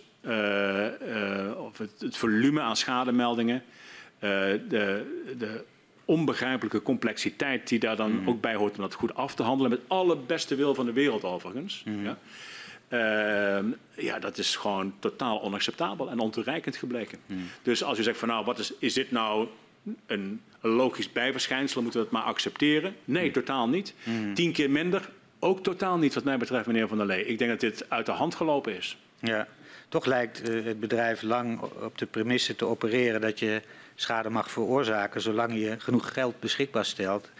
of 1.56 1.78
het, 1.78 1.90
het, 1.98 2.16
volume 2.16 2.60
aan 2.60 2.76
schademeldingen, 2.76 3.62
uh, 4.20 4.30
de, 4.68 5.04
de, 5.38 5.64
onbegrijpelijke 6.04 6.82
complexiteit 6.82 7.68
die 7.68 7.78
daar 7.78 7.96
dan 7.96 8.12
mm. 8.12 8.28
ook 8.28 8.40
bij 8.40 8.54
hoort 8.54 8.74
om 8.74 8.80
dat 8.80 8.94
goed 8.94 9.14
af 9.14 9.34
te 9.34 9.42
handelen, 9.42 9.70
met 9.70 9.80
alle 9.86 10.16
beste 10.16 10.54
wil 10.54 10.74
van 10.74 10.86
de 10.86 10.92
wereld 10.92 11.24
overigens. 11.24 11.82
Mm. 11.84 12.04
Ja. 12.04 12.16
ja, 13.94 14.18
dat 14.18 14.38
is 14.38 14.56
gewoon 14.56 14.94
totaal 14.98 15.42
onacceptabel 15.42 16.10
en 16.10 16.18
ontoereikend 16.18 16.76
gebleken. 16.76 17.18
Mm. 17.26 17.48
Dus 17.62 17.84
als 17.84 17.98
u 17.98 18.02
zegt 18.02 18.18
van 18.18 18.28
nou, 18.28 18.44
wat 18.44 18.58
is, 18.58 18.72
is 18.78 18.94
dit 18.94 19.10
nou 19.10 19.48
een, 20.06 20.40
logisch 20.60 21.12
bijverschijnsel, 21.12 21.82
moeten 21.82 22.00
we 22.00 22.06
het 22.06 22.14
maar 22.14 22.24
accepteren? 22.24 22.96
Nee, 23.04 23.30
totaal 23.30 23.68
niet. 23.68 23.94
Tien 24.34 24.52
keer 24.52 24.70
minder, 24.70 25.10
ook 25.38 25.62
totaal 25.62 25.98
niet 25.98 26.14
wat 26.14 26.24
mij 26.24 26.38
betreft, 26.38 26.66
meneer 26.66 26.88
Van 26.88 26.96
der 26.96 27.06
Lee. 27.06 27.26
Ik 27.26 27.38
denk 27.38 27.50
dat 27.50 27.60
dit 27.60 27.90
uit 27.90 28.06
de 28.06 28.12
hand 28.12 28.34
gelopen 28.34 28.76
is. 28.76 28.96
Ja. 29.20 29.48
Toch 29.92 30.04
lijkt 30.04 30.48
uh, 30.48 30.64
het 30.64 30.80
bedrijf 30.80 31.22
lang 31.22 31.60
op 31.60 31.98
de 31.98 32.06
premisse 32.06 32.56
te 32.56 32.64
opereren 32.64 33.20
dat 33.20 33.38
je 33.38 33.62
schade 33.94 34.30
mag 34.30 34.50
veroorzaken 34.50 35.20
zolang 35.20 35.54
je 35.54 35.74
genoeg 35.78 36.12
geld 36.12 36.40
beschikbaar 36.40 36.84
stelt 36.84 37.30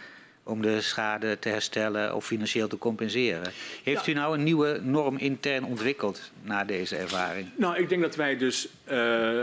om 0.43 0.61
de 0.61 0.81
schade 0.81 1.39
te 1.39 1.49
herstellen 1.49 2.15
of 2.15 2.25
financieel 2.25 2.67
te 2.67 2.77
compenseren. 2.77 3.51
Heeft 3.83 4.05
ja. 4.05 4.11
u 4.11 4.15
nou 4.15 4.37
een 4.37 4.43
nieuwe 4.43 4.79
norm 4.83 5.17
intern 5.17 5.63
ontwikkeld 5.63 6.31
na 6.41 6.63
deze 6.63 6.95
ervaring? 6.95 7.49
Nou, 7.55 7.77
ik 7.77 7.89
denk 7.89 8.01
dat 8.01 8.15
wij 8.15 8.37
dus 8.37 8.67
uh, 8.91 9.41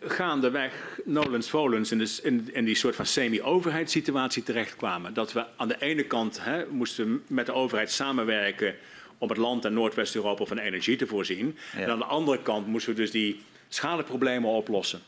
gaandeweg 0.00 0.72
nolens 1.04 1.50
volens 1.50 1.92
in, 1.92 1.98
de, 1.98 2.18
in, 2.22 2.48
in, 2.52 2.64
die 2.64 2.74
soort 2.74 2.94
van 2.94 3.06
semi-overheidssituatie 3.06 4.42
terechtkwamen. 4.42 5.14
Dat 5.14 5.32
we 5.32 5.44
aan 5.56 5.68
de 5.68 5.76
ene 5.78 6.04
kant 6.04 6.38
hè, 6.42 6.66
moesten 6.66 7.22
met 7.26 7.46
de 7.46 7.52
overheid 7.52 7.90
samenwerken 7.90 8.74
om 9.18 9.28
het 9.28 9.38
land 9.38 9.64
en 9.64 9.72
Noordwest-Europa 9.72 10.44
van 10.44 10.58
energie 10.58 10.96
te 10.96 11.06
voorzien. 11.06 11.58
Ja. 11.76 11.80
En 11.80 11.90
aan 11.90 11.98
de 11.98 12.04
andere 12.04 12.42
kant 12.42 12.66
moesten 12.66 12.94
we 12.94 13.00
dus 13.00 13.10
die 13.10 13.40
schadeproblemen 13.68 14.50
oplossen. 14.50 15.00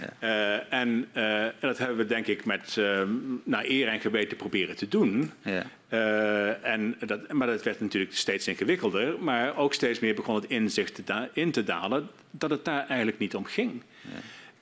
Ja. 0.00 0.12
Uh, 0.20 0.72
en 0.72 1.08
uh, 1.14 1.44
dat 1.60 1.78
hebben 1.78 1.96
we 1.96 2.06
denk 2.06 2.26
ik 2.26 2.44
met 2.44 2.76
uh, 2.78 3.02
naar 3.44 3.64
eer 3.64 3.88
en 3.88 4.00
geweten 4.00 4.36
proberen 4.36 4.76
te 4.76 4.88
doen. 4.88 5.32
Ja. 5.42 5.64
en 6.62 6.96
dat, 7.06 7.32
maar 7.32 7.46
dat 7.46 7.62
werd 7.62 7.80
natuurlijk 7.80 8.14
steeds 8.14 8.48
ingewikkelder. 8.48 9.18
Maar 9.20 9.56
ook 9.56 9.74
steeds 9.74 9.98
meer 9.98 10.14
begon 10.14 10.34
het 10.34 10.44
inzicht 10.44 10.94
te 11.06 11.28
in 11.32 11.50
te 11.50 11.64
dalen 11.64 12.08
dat 12.30 12.50
het 12.50 12.64
daar 12.64 12.86
eigenlijk 12.86 13.18
niet 13.18 13.34
om 13.34 13.44
ging. 13.44 13.82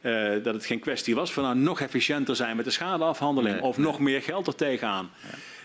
Ja. 0.01 0.39
dat 0.39 0.55
het 0.55 0.67
geen 0.67 0.79
kwestie 0.79 1.15
was 1.15 1.33
van 1.33 1.43
nou, 1.43 1.57
nog 1.57 1.81
efficiënter 1.81 2.37
zijn 2.37 2.57
met 2.57 2.65
de 2.65 2.71
schadeafhandeling 2.71 3.61
of 3.61 3.79
nog 3.79 3.99
meer 3.99 4.23
geld 4.23 4.47
er 4.47 4.55
tegenaan. 4.55 5.11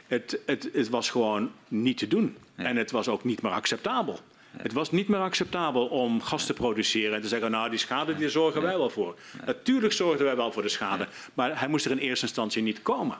Het, 0.07 0.40
het, 0.45 0.70
het 0.74 0.90
was 0.90 1.10
gewoon 1.10 1.52
niet 1.68 1.98
te 1.98 2.07
doen. 2.07 2.38
Ja. 2.60 2.65
En 2.65 2.76
het 2.76 2.91
was 2.91 3.07
ook 3.07 3.23
niet 3.23 3.41
meer 3.41 3.52
acceptabel. 3.52 4.19
Ja. 4.52 4.61
Het 4.61 4.73
was 4.73 4.91
niet 4.91 5.07
meer 5.07 5.19
acceptabel 5.19 5.88
om 5.88 6.22
gas 6.22 6.45
te 6.45 6.53
produceren 6.53 7.15
en 7.15 7.22
te 7.22 7.27
zeggen, 7.27 7.52
nou 7.52 7.69
die 7.69 7.80
schade 7.80 8.15
die 8.15 8.30
zorgen 8.30 8.61
wij 8.61 8.77
wel 8.77 8.90
voor. 8.90 9.15
Natuurlijk 9.45 9.94
zorgden 9.94 10.26
wij 10.26 10.36
wel 10.36 10.52
voor 10.52 10.61
de 10.61 10.69
schade, 10.69 11.07
maar 11.34 11.60
hij 11.60 11.68
moest 11.68 11.86
er 11.86 11.91
in 11.91 11.98
eerste 11.98 12.26
instantie 12.26 12.61
niet 12.61 12.81
komen. 12.81 13.18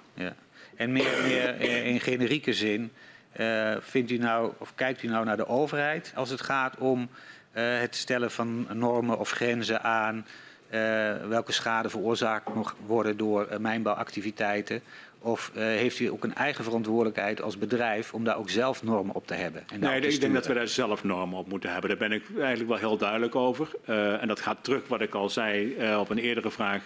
En 0.76 0.92
meer, 0.92 1.18
meer 1.22 1.62
in 1.86 2.00
generieke 2.00 2.54
zin, 2.54 2.92
uh, 3.40 3.76
vindt 3.80 4.12
u 4.12 4.18
nou, 4.18 4.52
of 4.58 4.76
kijkt 4.76 5.04
u 5.04 5.08
nou 5.08 5.26
naar 5.26 5.38
de 5.38 5.48
overheid 5.48 6.12
als 6.16 6.30
het 6.30 6.42
gaat 6.42 6.78
om 6.78 7.00
uh, 7.00 7.80
het 7.80 7.96
stellen 7.96 8.32
van 8.32 8.68
normen 8.74 9.20
of 9.20 9.32
grenzen 9.32 9.84
aan 9.84 10.26
uh, 10.70 11.16
welke 11.28 11.52
schade 11.52 11.90
veroorzaakt 11.90 12.54
mag 12.54 12.76
worden 12.86 13.18
door 13.18 13.48
mijnbouwactiviteiten? 13.60 14.82
Of 15.22 15.52
uh, 15.56 15.64
heeft 15.64 16.00
u 16.00 16.06
ook 16.06 16.24
een 16.24 16.36
eigen 16.36 16.64
verantwoordelijkheid 16.64 17.42
als 17.42 17.58
bedrijf 17.58 18.14
om 18.14 18.24
daar 18.24 18.38
ook 18.38 18.50
zelf 18.50 18.84
normen 18.84 19.16
op 19.16 19.28
te 19.28 19.34
hebben? 19.34 19.64
En 19.74 19.80
nee, 19.80 20.02
ik 20.02 20.22
denk 20.22 20.34
dat 20.34 20.48
we 20.48 20.54
daar 20.54 20.68
zelf 20.68 21.04
normen 21.04 21.38
op 21.38 21.48
moeten 21.48 21.72
hebben. 21.72 21.90
Daar 21.90 22.10
ben 22.10 22.12
ik 22.12 22.24
eigenlijk 22.38 22.70
wel 22.70 22.78
heel 22.78 22.98
duidelijk 22.98 23.36
over. 23.36 23.70
Uh, 23.90 24.22
en 24.22 24.28
dat 24.28 24.40
gaat 24.40 24.64
terug 24.64 24.88
wat 24.88 25.02
ik 25.02 25.16
al 25.16 25.30
zei 25.30 25.76
uh, 25.80 26.00
op 26.00 26.10
een 26.10 26.18
eerdere 26.18 26.52
vraag. 26.52 26.84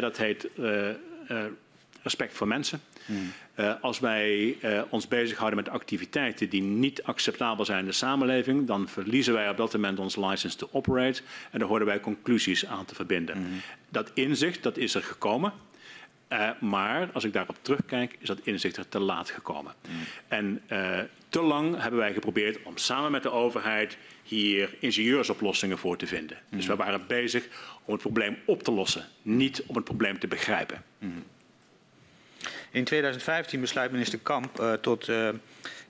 Dat 0.00 0.16
heet 0.16 0.48
respect 2.02 2.34
voor 2.34 2.48
mensen. 2.48 2.80
Hmm. 3.06 3.32
als 3.80 4.00
wij 4.00 4.56
ons 4.88 5.08
bezighouden 5.08 5.56
met 5.56 5.68
activiteiten 5.68 6.48
die 6.48 6.62
niet 6.62 7.02
acceptabel 7.02 7.64
zijn 7.64 7.78
in 7.78 7.84
de 7.84 7.92
samenleving, 7.92 8.66
dan 8.66 8.88
verliezen 8.88 9.34
wij 9.34 9.48
op 9.48 9.56
dat 9.56 9.72
moment 9.72 9.98
onze 9.98 10.26
license 10.26 10.56
to 10.56 10.68
operate. 10.72 11.22
En 11.50 11.58
daar 11.58 11.68
horen 11.68 11.86
wij 11.86 12.00
conclusies 12.00 12.66
aan 12.66 12.84
te 12.84 12.94
verbinden. 12.94 13.36
Hmm. 13.36 13.60
Dat 13.88 14.10
inzicht, 14.14 14.62
dat 14.62 14.76
is 14.76 14.94
er 14.94 15.02
gekomen. 15.02 15.52
Uh, 16.34 16.50
maar 16.60 17.08
als 17.12 17.24
ik 17.24 17.32
daarop 17.32 17.56
terugkijk, 17.62 18.16
is 18.18 18.28
dat 18.28 18.38
inzicht 18.42 18.76
er 18.76 18.88
te 18.88 18.98
laat 18.98 19.30
gekomen. 19.30 19.74
Mm. 19.88 19.94
En 20.28 20.62
uh, 20.72 20.98
te 21.28 21.42
lang 21.42 21.80
hebben 21.80 22.00
wij 22.00 22.12
geprobeerd 22.12 22.62
om 22.62 22.76
samen 22.76 23.10
met 23.10 23.22
de 23.22 23.30
overheid 23.30 23.96
hier 24.22 24.74
ingenieursoplossingen 24.78 25.78
voor 25.78 25.96
te 25.96 26.06
vinden. 26.06 26.38
Mm. 26.48 26.56
Dus 26.56 26.66
we 26.66 26.76
waren 26.76 27.06
bezig 27.06 27.48
om 27.84 27.92
het 27.92 28.02
probleem 28.02 28.36
op 28.44 28.62
te 28.62 28.70
lossen, 28.70 29.04
niet 29.22 29.62
om 29.66 29.74
het 29.74 29.84
probleem 29.84 30.18
te 30.18 30.26
begrijpen. 30.26 30.82
Mm. 30.98 31.24
In 32.70 32.84
2015 32.84 33.60
besluit 33.60 33.90
minister 33.90 34.18
Kamp 34.18 34.60
uh, 34.60 34.72
tot 34.72 35.06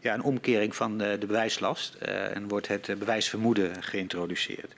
ja, 0.00 0.14
een 0.14 0.22
omkering 0.22 0.76
van 0.76 0.98
de, 0.98 1.16
de 1.18 1.26
bewijslast 1.26 1.94
en 1.94 2.48
wordt 2.48 2.68
het 2.68 2.98
bewijsvermoeden 2.98 3.82
geïntroduceerd. 3.82 4.72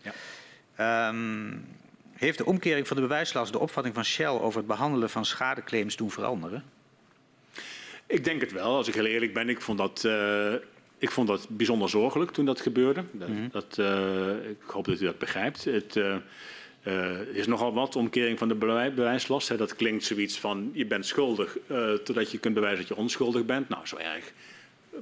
Ja. 0.76 1.08
Um, 1.08 1.66
heeft 2.16 2.38
de 2.38 2.44
omkering 2.44 2.86
van 2.86 2.96
de 2.96 3.02
bewijslast 3.02 3.52
de 3.52 3.58
opvatting 3.58 3.94
van 3.94 4.04
Shell 4.04 4.26
over 4.26 4.58
het 4.58 4.66
behandelen 4.66 5.10
van 5.10 5.24
schadeclaims 5.24 5.96
doen 5.96 6.10
veranderen? 6.10 6.64
Ik 8.06 8.24
denk 8.24 8.40
het 8.40 8.52
wel, 8.52 8.76
als 8.76 8.88
ik 8.88 8.94
heel 8.94 9.04
eerlijk 9.04 9.34
ben. 9.34 9.48
Ik 9.48 9.60
vond 9.60 9.78
dat, 9.78 10.02
uh, 10.06 10.52
ik 10.98 11.10
vond 11.10 11.28
dat 11.28 11.46
bijzonder 11.48 11.88
zorgelijk 11.88 12.30
toen 12.30 12.44
dat 12.44 12.60
gebeurde. 12.60 13.04
Dat, 13.12 13.28
mm 13.28 13.36
-hmm. 13.36 13.48
dat, 13.52 13.76
uh, 13.80 14.48
ik 14.48 14.62
hoop 14.66 14.84
dat 14.84 15.00
u 15.00 15.04
dat 15.04 15.18
begrijpt. 15.18 15.64
Het 15.64 15.96
uh, 15.96 16.16
is 17.32 17.46
nogal 17.46 17.74
wat 17.74 17.96
omkering 17.96 18.38
van 18.38 18.48
de 18.48 18.54
bewijslast. 18.94 19.48
Hè. 19.48 19.56
Dat 19.56 19.76
klinkt 19.76 20.04
zoiets 20.04 20.38
van 20.38 20.70
je 20.72 20.86
bent 20.86 21.06
schuldig 21.06 21.56
totdat 22.04 22.30
je 22.30 22.38
kunt 22.38 22.54
bewijzen 22.54 22.78
dat 22.78 22.88
je 22.88 22.96
onschuldig 22.96 23.44
bent. 23.44 23.68
Nou, 23.68 23.86
zo 23.86 23.96
erg 23.96 24.32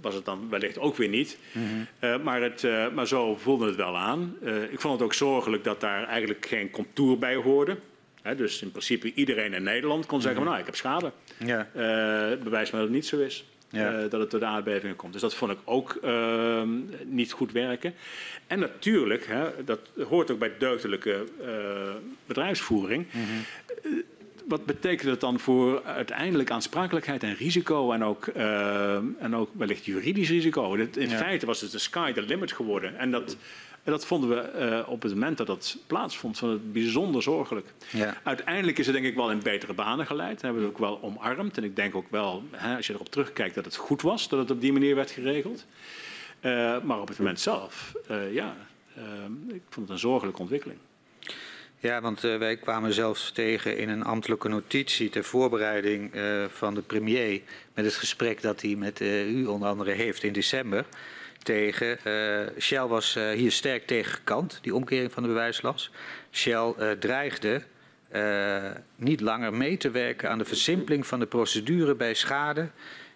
was 0.01 0.15
het 0.15 0.25
dan 0.25 0.49
wellicht 0.51 0.79
ook 0.79 0.97
weer 0.97 1.09
niet. 1.09 1.39
Mm 1.53 1.67
-hmm. 1.67 1.87
uh, 2.01 2.23
maar, 2.23 2.43
het, 2.43 2.63
uh, 2.63 2.91
maar 2.91 3.07
zo 3.07 3.37
voelde 3.37 3.67
het 3.67 3.77
wel 3.77 3.97
aan. 3.97 4.37
Uh, 4.43 4.63
ik 4.63 4.81
vond 4.81 4.95
het 4.95 5.03
ook 5.03 5.15
zorgelijk 5.15 5.65
dat 5.65 5.81
daar 5.81 6.05
eigenlijk 6.07 6.47
geen 6.47 6.71
contour 6.71 7.19
bij 7.19 7.35
hoorde. 7.35 7.77
He, 8.23 8.35
dus 8.35 8.63
in 8.63 8.71
principe 8.71 9.13
iedereen 9.15 9.53
in 9.53 9.63
Nederland 9.63 10.07
kon 10.07 10.21
zeggen, 10.21 10.41
mm 10.41 10.47
-hmm. 10.47 10.57
nou, 10.57 10.69
ik 10.69 10.75
heb 10.75 10.77
schade. 10.77 11.13
Ja. 11.39 11.69
bewijs 12.43 12.71
maar 12.71 12.81
dat 12.81 12.89
het 12.89 12.99
niet 12.99 13.07
zo 13.07 13.19
is. 13.19 13.45
Ja. 13.71 14.09
dat 14.09 14.21
het 14.21 14.31
door 14.31 14.41
de 14.41 14.47
aardbevingen 14.47 14.97
komt. 14.97 15.13
Dus 15.13 15.23
dat 15.23 15.35
vond 15.35 15.53
ik 15.53 15.59
ook 15.65 15.99
ehm, 16.03 16.69
niet 17.05 17.33
goed 17.33 17.53
werken. 17.53 17.95
En 18.47 18.59
natuurlijk, 18.59 19.27
hè, 19.27 19.65
dat 19.65 19.81
hoort 20.09 20.31
ook 20.31 20.39
bij 20.39 20.53
deugdelijke 20.59 21.25
bedrijfsvoering. 22.27 23.07
Mm 23.13 23.25
-hmm 23.25 24.03
wat 24.49 24.67
betekent 24.67 25.09
dat 25.09 25.21
dan 25.21 25.39
voor 25.39 25.83
uiteindelijk 25.85 26.51
aansprakelijkheid 26.51 27.23
en 27.23 27.35
risico 27.35 27.93
en 27.93 28.05
ook, 28.05 28.27
uh, 28.37 28.95
en 28.95 29.37
ook 29.37 29.51
wellicht 29.53 29.85
juridisch 29.85 30.29
risico? 30.29 30.75
in 30.75 31.09
ja. 31.09 31.17
feite 31.17 31.47
was 31.47 31.61
het 31.61 31.71
de 31.71 31.79
sky 31.79 32.13
the 32.13 32.23
limit 32.23 32.53
geworden. 32.53 32.99
En 32.99 33.11
dat 33.11 33.37
En 33.85 33.93
dat 33.93 34.07
vonden 34.07 34.29
we 34.29 34.69
uh, 34.85 34.89
op 34.89 35.03
het 35.03 35.13
moment 35.13 35.37
dat 35.37 35.47
dat 35.47 35.77
plaatsvond 35.87 36.39
van 36.39 36.49
het 36.49 36.73
bijzonder 36.73 37.23
zorgelijk. 37.23 37.73
Ja. 37.91 38.17
Uiteindelijk 38.23 38.79
is 38.79 38.87
het 38.87 38.95
denk 38.95 39.07
ik 39.07 39.15
wel 39.15 39.31
in 39.31 39.43
betere 39.43 39.75
banen 39.75 40.07
geleid. 40.07 40.43
Hebben 40.43 40.61
we 40.61 40.67
het 40.69 40.77
ook 40.77 40.83
wel 40.83 41.03
omarmd. 41.03 41.57
En 41.57 41.65
ik 41.65 41.77
denk 41.77 41.95
ook 41.95 42.11
wel, 42.11 42.43
hè, 42.51 42.77
als 42.77 42.87
je 42.87 42.93
erop 42.93 43.09
terugkijkt, 43.09 43.55
dat 43.55 43.65
het 43.65 43.77
goed 43.77 44.03
was 44.03 44.29
dat 44.29 44.39
het 44.39 44.51
op 44.51 44.61
die 44.61 44.73
manier 44.73 44.95
werd 44.95 45.11
geregeld. 45.11 45.67
Uh, 46.41 46.83
maar 46.83 47.01
op 47.01 47.09
het 47.09 47.19
moment 47.19 47.41
zelf, 47.41 47.93
ja, 48.33 48.57
ik 49.49 49.63
vond 49.69 49.87
het 49.87 49.89
een 49.89 49.99
zorgelijke 49.99 50.41
ontwikkeling. 50.41 50.79
Ja, 51.85 52.01
want 52.01 52.25
uh, 52.25 52.39
wij 52.39 52.57
kwamen 52.57 52.93
zelfs 52.93 53.33
tegen 53.33 53.79
in 53.79 53.89
een 53.89 54.05
ambtelijke 54.05 54.49
notitie 54.49 55.09
ter 55.09 55.25
voorbereiding 55.25 56.15
uh, 56.15 56.45
van 56.49 56.75
de 56.75 56.83
premier 56.83 57.43
met 57.75 57.85
het 57.85 57.95
gesprek 57.95 58.43
dat 58.43 58.63
hij 58.63 58.75
met 58.75 59.01
u 59.01 59.47
onder 59.47 59.69
andere 59.69 59.91
heeft 59.91 60.23
in 60.23 60.33
december 60.33 60.85
tegen. 61.43 61.99
Shell 62.59 62.87
was 62.87 63.15
hier 63.35 63.53
sterk 63.53 63.87
tegen 63.87 64.13
gekant, 64.13 64.59
die 64.63 64.75
omkering 64.75 65.13
van 65.13 65.23
de 65.23 65.29
bewijslast. 65.29 65.91
Shell 66.33 66.97
dreigde 66.99 67.63
niet 68.97 69.21
langer 69.21 69.55
mee 69.55 69.77
te 69.77 69.91
werken 69.91 70.31
aan 70.31 70.39
de 70.39 70.45
versimpeling 70.45 71.07
van 71.07 71.19
de 71.19 71.27
procedure 71.27 71.95
bij 71.95 72.15
schade 72.15 72.69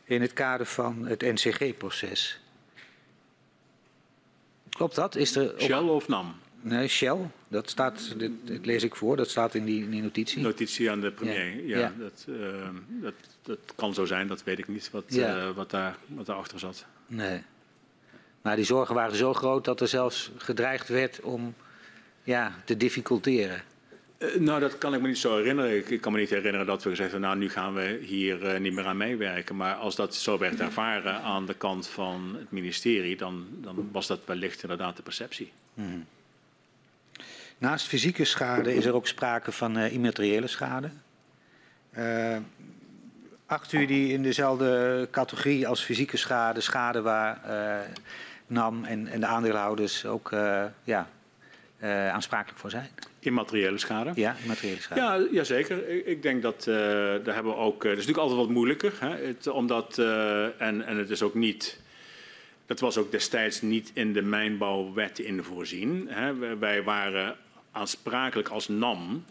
in 0.04 0.20
het 0.20 0.32
kader 0.32 0.66
van 0.66 1.06
het 1.06 1.20
NCG-proces. 1.20 2.40
Klopt 4.70 4.94
dat? 4.94 5.16
Is 5.16 5.36
er 5.36 5.54
Shell 5.58 5.78
of 5.78 6.08
NAM? 6.08 6.34
Nee, 6.60 6.88
Shell. 6.88 7.16
Dat 7.48 7.70
staat, 7.70 8.14
dit, 8.16 8.30
dit, 8.44 8.66
lees 8.66 8.82
ik 8.82 8.94
voor, 8.94 9.16
dat 9.16 9.30
staat 9.30 9.54
in 9.54 9.64
die, 9.64 9.82
in 9.82 9.90
die 9.90 10.02
notitie. 10.02 10.42
Notitie 10.42 10.90
aan 10.90 11.00
de 11.00 11.10
premier, 11.10 11.66
ja. 11.66 11.78
ja, 11.78 11.92
Dat, 11.98 12.26
uh, 12.28 12.68
dat, 12.88 13.14
dat, 13.42 13.58
kan 13.74 13.94
zo 13.94 14.04
zijn, 14.04 14.26
dat 14.26 14.44
weet 14.44 14.58
ik 14.58 14.68
niet 14.68 14.90
wat, 14.90 15.04
ja. 15.06 15.36
uh, 15.36 15.50
wat, 15.50 15.70
daar, 15.70 15.96
wat 16.06 16.26
daarachter 16.26 16.58
zat. 16.58 16.86
Nee. 17.06 17.42
Maar 18.42 18.56
die 18.56 18.64
zorgen 18.64 18.94
waren 18.94 19.16
zo 19.16 19.34
groot 19.34 19.64
dat 19.64 19.80
er 19.80 19.88
zelfs 19.88 20.30
gedreigd 20.36 20.88
werd 20.88 21.20
om 21.20 21.54
ja, 22.22 22.54
te 22.64 22.76
difficulteren. 22.76 23.62
Uh, 24.18 24.34
nou, 24.34 24.60
dat 24.60 24.78
kan 24.78 24.94
ik 24.94 25.00
me 25.00 25.08
niet 25.08 25.18
zo 25.18 25.36
herinneren. 25.36 25.76
Ik, 25.76 25.88
ik, 25.88 26.00
kan 26.00 26.12
me 26.12 26.18
niet 26.18 26.30
herinneren 26.30 26.66
dat 26.66 26.82
we 26.82 26.90
gezegd 26.90 27.10
hebben, 27.10 27.28
nou, 27.28 27.40
nu 27.40 27.50
gaan 27.50 27.74
we 27.74 27.98
hier 28.02 28.60
niet 28.60 28.72
meer 28.72 28.86
aan 28.86 28.96
meewerken. 28.96 29.56
Maar 29.56 29.74
als 29.74 29.96
dat 29.96 30.14
zo 30.14 30.38
werd 30.38 30.60
ervaren 30.60 31.22
aan 31.22 31.46
de 31.46 31.54
kant 31.54 31.86
van 31.86 32.36
het 32.38 32.50
ministerie, 32.50 33.16
dan, 33.16 33.46
dan 33.50 33.88
was 33.92 34.06
dat 34.06 34.20
wellicht 34.24 34.62
inderdaad 34.62 34.96
de 34.96 35.02
perceptie. 35.02 35.52
Hmm. 35.74 36.06
Naast 37.58 37.86
fysieke 37.86 38.24
schade 38.24 38.74
is 38.74 38.84
er 38.84 38.94
ook 38.94 39.06
sprake 39.06 39.52
van 39.52 39.78
uh, 39.78 39.92
immateriële 39.92 40.46
schade. 40.46 40.90
Uh, 41.98 42.36
acht 43.46 43.72
u 43.72 43.86
die 43.86 44.12
in 44.12 44.22
dezelfde 44.22 45.08
categorie 45.10 45.68
als 45.68 45.82
fysieke 45.82 46.16
schade, 46.16 46.60
schade 46.60 47.02
waar 47.02 47.40
uh, 47.46 47.76
NAM 48.46 48.84
en, 48.84 49.06
en, 49.06 49.20
de 49.20 49.26
aandeelhouders 49.26 50.06
ook 50.06 50.30
ja, 50.84 51.08
aansprakelijk 52.12 52.58
voor 52.58 52.70
zijn? 52.70 52.88
Immateriële 53.18 53.78
schade? 53.78 54.12
Ja, 54.14 54.36
immateriële 54.42 54.80
schade. 54.80 55.00
Ja, 55.00 55.26
ja 55.32 55.44
zeker. 55.44 55.88
Ik, 55.88 56.06
ik 56.06 56.22
denk 56.22 56.42
dat 56.42 56.64
daar 56.64 57.34
hebben 57.34 57.52
we 57.52 57.58
ook. 57.58 57.82
Dat 57.82 57.90
is 57.90 58.06
natuurlijk 58.06 58.18
altijd 58.18 58.40
wat 58.40 58.48
moeilijker, 58.48 58.92
hè, 58.98 59.26
het, 59.26 59.46
omdat 59.46 59.98
en, 60.58 60.86
en 60.86 60.96
het 60.96 61.10
is 61.10 61.22
ook 61.22 61.34
niet. 61.34 61.80
Dat 62.66 62.80
was 62.80 62.96
ook 62.96 63.10
destijds 63.10 63.60
niet 63.60 63.90
in 63.94 64.12
de 64.12 64.22
mijnbouwwet 64.22 65.18
in 65.18 65.42
voorzien. 65.42 66.06
Hè. 66.08 66.56
Wij 66.58 66.82
waren 66.82 67.36
aansprakelijk 67.78 68.48
als 68.48 68.68
NAM 68.68 69.24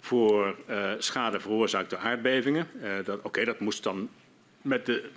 voor 0.00 0.56
uh, 0.70 0.90
schade 0.98 1.40
veroorzaakt 1.40 1.90
door 1.90 1.98
aardbevingen. 1.98 2.68
Uh, 2.82 3.14
Oké, 3.22 3.44
dat 3.44 3.60
moest 3.60 3.82
dan 3.82 4.08
met 4.62 4.86
de, 4.86 5.10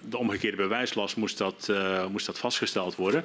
de 0.00 0.16
omgekeerde 0.16 0.56
bewijslast 0.56 1.16
moest 1.16 1.38
dat, 1.38 1.68
uh, 1.70 2.06
moest 2.06 2.26
dat 2.26 2.38
vastgesteld 2.38 2.94
worden. 2.94 3.24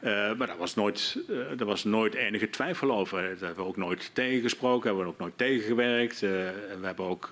maar 0.00 0.46
daar 0.46 0.56
was, 0.56 0.74
nooit, 0.74 1.18
daar 1.56 1.66
was 1.66 1.84
nooit 1.84 2.14
enige 2.14 2.50
twijfel 2.50 2.92
over. 2.92 3.22
Daar 3.22 3.46
hebben 3.46 3.64
we 3.64 3.70
ook 3.70 3.76
nooit 3.76 4.10
tegengesproken, 4.12 4.86
hebben 4.86 5.04
we 5.04 5.10
ook 5.10 5.18
nooit 5.18 5.38
tegengewerkt. 5.38 6.20
we 6.20 6.78
hebben 6.82 7.04
ook, 7.04 7.28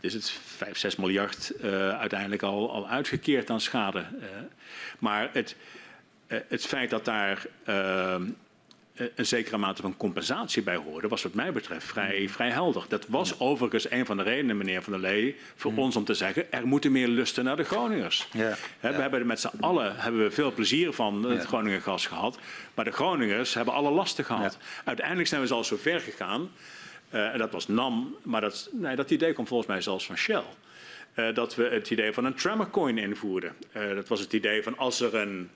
is 0.00 0.14
het 0.14 0.30
5, 0.30 0.78
6 0.78 0.96
miljard 0.96 1.52
uiteindelijk 1.98 2.42
al, 2.42 2.72
al 2.72 2.88
uitgekeerd 2.88 3.50
aan 3.50 3.60
schade. 3.60 4.06
maar 4.98 5.30
het, 5.32 5.56
het 6.48 6.66
feit 6.66 6.90
dat 6.90 7.04
daar 7.04 7.46
eh, 7.64 8.20
een 9.14 9.26
zekere 9.26 9.56
mate 9.56 9.82
van 9.82 9.96
compensatie 9.96 10.62
bij 10.62 10.76
hoorde, 10.76 11.08
was 11.08 11.22
wat 11.22 11.34
mij 11.34 11.52
betreft 11.52 11.86
vrij, 11.86 12.20
mm. 12.20 12.28
vrij 12.28 12.50
helder. 12.50 12.84
Dat 12.88 13.06
was 13.08 13.40
overigens 13.40 13.90
een 13.90 14.06
van 14.06 14.16
de 14.16 14.22
redenen, 14.22 14.56
meneer 14.56 14.82
Van 14.82 14.92
der 14.92 15.02
Lee, 15.02 15.36
voor 15.56 15.72
mm. 15.72 15.78
ons 15.78 15.96
om 15.96 16.04
te 16.04 16.14
zeggen, 16.14 16.52
er 16.52 16.66
moeten 16.66 16.92
meer 16.92 17.08
lusten 17.08 17.44
naar 17.44 17.56
de 17.56 17.64
Groningers. 17.64 18.28
Ja. 18.32 18.56
we 18.80 18.88
hebben 18.88 19.20
er 19.20 19.26
met 19.26 19.40
z'n 19.40 19.50
allen 19.60 19.96
hebben 19.96 20.22
we 20.22 20.30
veel 20.30 20.52
plezier 20.52 20.92
van 20.92 21.24
het 21.24 21.42
ja. 21.42 21.46
Groningen 21.46 21.82
gas 21.82 22.06
gehad, 22.06 22.38
maar 22.74 22.84
de 22.84 22.90
Groningers 22.90 23.54
hebben 23.54 23.74
alle 23.74 23.90
lasten 23.90 24.24
gehad. 24.24 24.58
Uiteindelijk 24.84 25.28
zijn 25.28 25.40
we 25.40 25.46
zelfs 25.46 25.68
zo 25.68 25.76
ver 25.76 26.00
gegaan, 26.00 26.50
uh, 27.10 27.32
en 27.32 27.38
dat 27.38 27.52
was 27.52 27.68
NAM, 27.68 28.16
maar 28.22 28.40
dat, 28.40 28.68
nee, 28.72 28.96
dat 28.96 29.10
idee 29.10 29.32
komt 29.32 29.48
volgens 29.48 29.68
mij 29.68 29.80
zelfs 29.80 30.06
van 30.06 30.16
Shell. 30.16 30.42
Uh, 31.14 31.34
dat 31.34 31.54
we 31.54 31.62
het 31.62 31.90
idee 31.90 32.12
van 32.12 32.24
een 32.24 32.34
tremorcoin 32.34 32.98
invoerden. 32.98 33.52
Uh, 33.76 33.94
dat 33.94 34.08
was 34.08 34.20
het 34.20 34.32
idee 34.32 34.62
van 34.62 34.78
als 34.78 35.00
er 35.00 35.14
een 35.14 35.50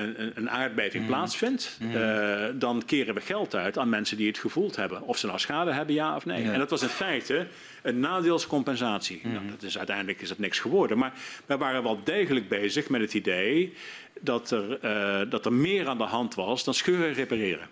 een, 0.00 0.32
een 0.34 0.50
aardbeving 0.50 1.02
mm. 1.02 1.08
plaatsvindt, 1.08 1.78
mm. 1.80 1.96
Uh, 1.96 2.46
dan 2.54 2.82
keren 2.86 3.14
we 3.14 3.20
geld 3.20 3.54
uit 3.54 3.78
aan 3.78 3.88
mensen 3.88 4.16
die 4.16 4.26
het 4.26 4.38
gevoeld 4.38 4.76
hebben. 4.76 5.02
Of 5.02 5.18
ze 5.18 5.26
nou 5.26 5.38
schade 5.38 5.72
hebben, 5.72 5.94
ja 5.94 6.16
of 6.16 6.24
nee. 6.24 6.42
Ja. 6.42 6.52
En 6.52 6.58
dat 6.58 6.70
was 6.70 6.82
in 6.82 6.88
feite 6.88 7.46
een 7.82 8.00
nadeelscompensatie. 8.00 9.20
Mm. 9.24 9.32
Nou, 9.32 9.44
dat 9.50 9.62
is, 9.62 9.78
uiteindelijk 9.78 10.20
is 10.20 10.28
het 10.28 10.38
niks 10.38 10.58
geworden. 10.58 10.98
Maar 10.98 11.12
wij 11.46 11.58
waren 11.58 11.82
wel 11.82 12.00
degelijk 12.04 12.48
bezig 12.48 12.88
met 12.88 13.00
het 13.00 13.14
idee 13.14 13.74
dat 14.20 14.50
er, 14.50 14.84
uh, 14.84 15.30
dat 15.30 15.44
er 15.44 15.52
meer 15.52 15.88
aan 15.88 15.98
de 15.98 16.04
hand 16.04 16.34
was 16.34 16.64
dan 16.64 16.74
scheuren 16.74 17.12
repareren. 17.12 17.68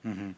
-hmm. 0.00 0.34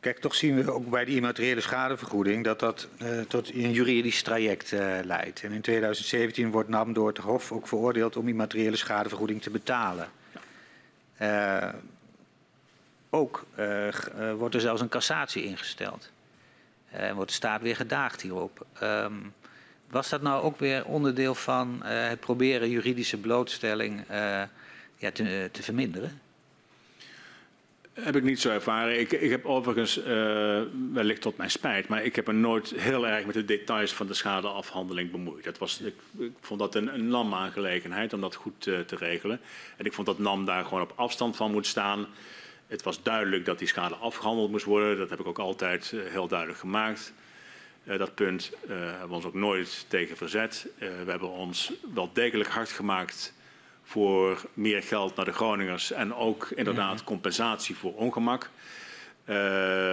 Kijk, 0.00 0.18
toch 0.18 0.34
zien 0.34 0.64
we 0.64 0.72
ook 0.72 0.90
bij 0.90 1.04
die 1.04 1.16
immateriële 1.16 1.60
schadevergoeding 1.60 2.44
dat 2.44 2.60
dat 2.60 2.88
uh, 3.02 3.20
tot 3.20 3.54
een 3.54 3.72
juridisch 3.72 4.22
traject 4.22 4.72
uh, 4.72 4.98
leidt. 5.02 5.42
En 5.42 5.52
in 5.52 5.60
2017 5.60 6.50
wordt 6.50 6.68
NAM 6.68 6.92
door 6.92 7.08
het 7.08 7.18
Hof 7.18 7.52
ook 7.52 7.68
veroordeeld 7.68 8.16
om 8.16 8.28
immateriële 8.28 8.76
schadevergoeding 8.76 9.42
te 9.42 9.50
betalen. 9.50 10.08
Uh, 11.22 11.68
ook 13.10 13.46
wordt 14.36 14.54
er 14.54 14.60
zelfs 14.60 14.80
een 14.80 14.88
cassatie 14.88 15.44
ingesteld. 15.44 16.10
En 16.90 17.14
wordt 17.14 17.30
de 17.30 17.36
staat 17.36 17.62
weer 17.62 17.76
gedaagd 17.76 18.20
hierop. 18.20 18.66
Um, 18.82 19.34
was 19.90 20.08
dat 20.08 20.22
nou 20.22 20.42
ook 20.42 20.58
weer 20.58 20.84
onderdeel 20.84 21.34
van 21.34 21.80
het 21.84 22.20
proberen 22.20 22.70
juridische 22.70 23.16
blootstelling 23.18 24.04
ja, 24.96 25.10
te, 25.12 25.48
te 25.52 25.62
verminderen? 25.62 26.20
Heb 28.00 28.16
ik 28.16 28.22
niet 28.22 28.40
zo 28.40 28.50
ervaren. 28.50 29.00
Ik, 29.00 29.12
ik 29.12 29.30
heb 29.30 29.44
overigens, 29.44 29.98
uh, 29.98 30.04
wellicht 30.92 31.20
tot 31.20 31.36
mijn 31.36 31.50
spijt, 31.50 31.88
maar 31.88 32.04
ik 32.04 32.16
heb 32.16 32.26
me 32.26 32.32
nooit 32.32 32.70
heel 32.76 33.06
erg 33.06 33.26
met 33.26 33.34
de 33.34 33.44
details 33.44 33.92
van 33.92 34.06
de 34.06 34.14
schadeafhandeling 34.14 35.10
bemoeid. 35.10 35.44
Dat 35.44 35.58
was, 35.58 35.80
ik, 35.80 35.94
vond 36.40 36.60
dat 36.60 36.74
een, 36.74 36.94
een 36.94 37.08
NAM-aangelegenheid 37.08 38.12
om 38.12 38.20
dat 38.20 38.34
goed 38.34 38.66
uh, 38.66 38.78
te 38.80 38.96
regelen. 38.96 39.40
En 39.76 39.84
ik 39.84 39.92
vond 39.92 40.06
dat 40.06 40.18
NAM 40.18 40.44
daar 40.44 40.64
gewoon 40.64 40.82
op 40.82 40.92
afstand 40.96 41.36
van 41.36 41.50
moet 41.52 41.66
staan. 41.66 42.06
Het 42.66 42.82
was 42.82 43.02
duidelijk 43.02 43.44
dat 43.44 43.58
die 43.58 43.68
schade 43.68 43.94
afgehandeld 43.94 44.50
moest 44.50 44.64
worden. 44.64 44.98
Dat 44.98 45.10
heb 45.10 45.20
ik 45.20 45.26
ook 45.26 45.38
altijd 45.38 45.92
uh, 45.94 46.00
heel 46.10 46.28
duidelijk 46.28 46.58
gemaakt. 46.58 47.12
dat 47.84 48.14
punt 48.14 48.52
hebben 48.66 49.08
we 49.08 49.14
ons 49.14 49.24
ook 49.24 49.34
nooit 49.34 49.84
tegen 49.88 50.16
verzet. 50.16 50.66
we 50.78 51.10
hebben 51.10 51.30
ons 51.30 51.72
wel 51.94 52.10
degelijk 52.12 52.50
hard 52.50 52.70
gemaakt 52.70 53.32
voor 53.90 54.42
meer 54.54 54.82
geld 54.82 55.16
naar 55.16 55.24
de 55.24 55.32
Groningers 55.32 55.92
en 55.92 56.14
ook 56.14 56.50
inderdaad 56.50 57.04
compensatie 57.04 57.76
voor 57.76 57.94
ongemak. 57.94 58.50
Uh, 59.24 59.92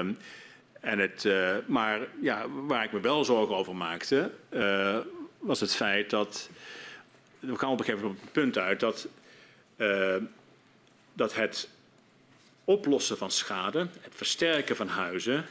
en 0.79 0.99
het, 0.99 1.23
uh, 1.23 1.55
maar 1.65 1.99
ja, 2.21 2.49
waar 2.49 2.83
ik 2.83 2.91
me 2.91 2.99
wel 2.99 3.25
zorgen 3.25 3.55
over 3.55 3.75
maakte, 3.75 4.31
uh, 4.49 4.97
was 5.39 5.59
het 5.59 5.75
feit 5.75 6.09
dat. 6.09 6.49
We 7.39 7.57
gaan 7.57 7.71
op 7.71 7.79
een 7.79 7.85
gegeven 7.85 8.05
moment 8.05 8.19
op 8.19 8.33
het 8.33 8.43
punt 8.43 8.57
uit 8.57 8.79
dat, 8.79 9.07
uh, 9.77 10.15
dat 11.13 11.35
het 11.35 11.69
oplossen 12.63 13.17
van 13.17 13.31
schade, 13.31 13.79
het 13.79 14.15
versterken 14.15 14.75
van 14.75 14.87
huizen, 14.87 15.45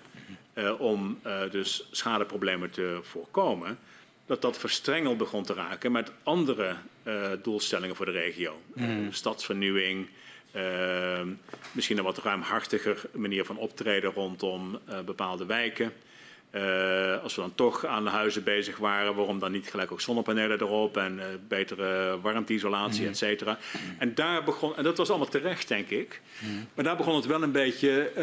om 0.78 1.20
dus 1.50 1.88
schadeproblemen 1.90 2.70
te 2.70 2.98
voorkomen, 3.02 3.78
dat 4.26 4.42
dat 4.42 4.58
verstrengeld 4.58 5.18
begon 5.18 5.44
te 5.44 5.54
raken 5.54 5.92
met 5.92 6.12
andere 6.22 6.76
doelstellingen 7.42 7.96
voor 7.96 8.06
de 8.06 8.12
regio. 8.12 8.60
Mm. 8.74 9.12
stadsvernieuwing, 9.12 10.08
uh, 10.56 11.20
misschien 11.72 11.98
een 11.98 12.04
wat 12.04 12.18
ruimhartiger 12.18 13.02
manier 13.12 13.44
van 13.44 13.56
optreden 13.56 14.12
rondom 14.12 14.78
uh, 14.88 15.00
bepaalde 15.00 15.46
wijken. 15.46 15.92
Uh, 16.56 17.22
als 17.22 17.34
we 17.34 17.40
dan 17.40 17.54
toch 17.54 17.86
aan 17.86 18.04
de 18.04 18.10
huizen 18.10 18.44
bezig 18.44 18.76
waren, 18.76 19.14
waarom 19.14 19.38
dan 19.38 19.52
niet 19.52 19.70
gelijk 19.70 19.92
ook 19.92 20.00
zonnepanelen 20.00 20.60
erop 20.60 20.96
en 20.96 21.16
uh, 21.16 21.24
betere 21.48 22.20
warmteisolatie, 22.20 23.02
mm. 23.02 23.08
et 23.08 23.16
cetera. 23.16 23.58
Mm. 23.72 23.96
En 23.98 24.14
daar 24.14 24.44
begon, 24.44 24.76
en 24.76 24.84
dat 24.84 24.96
was 24.96 25.08
allemaal 25.08 25.28
terecht, 25.28 25.68
denk 25.68 25.88
ik. 25.88 26.20
Mm. 26.38 26.66
Maar 26.74 26.84
daar 26.84 26.96
begon 26.96 27.14
het 27.14 27.26
wel 27.26 27.42
een 27.42 27.52
beetje 27.52 28.10
uh, 28.16 28.22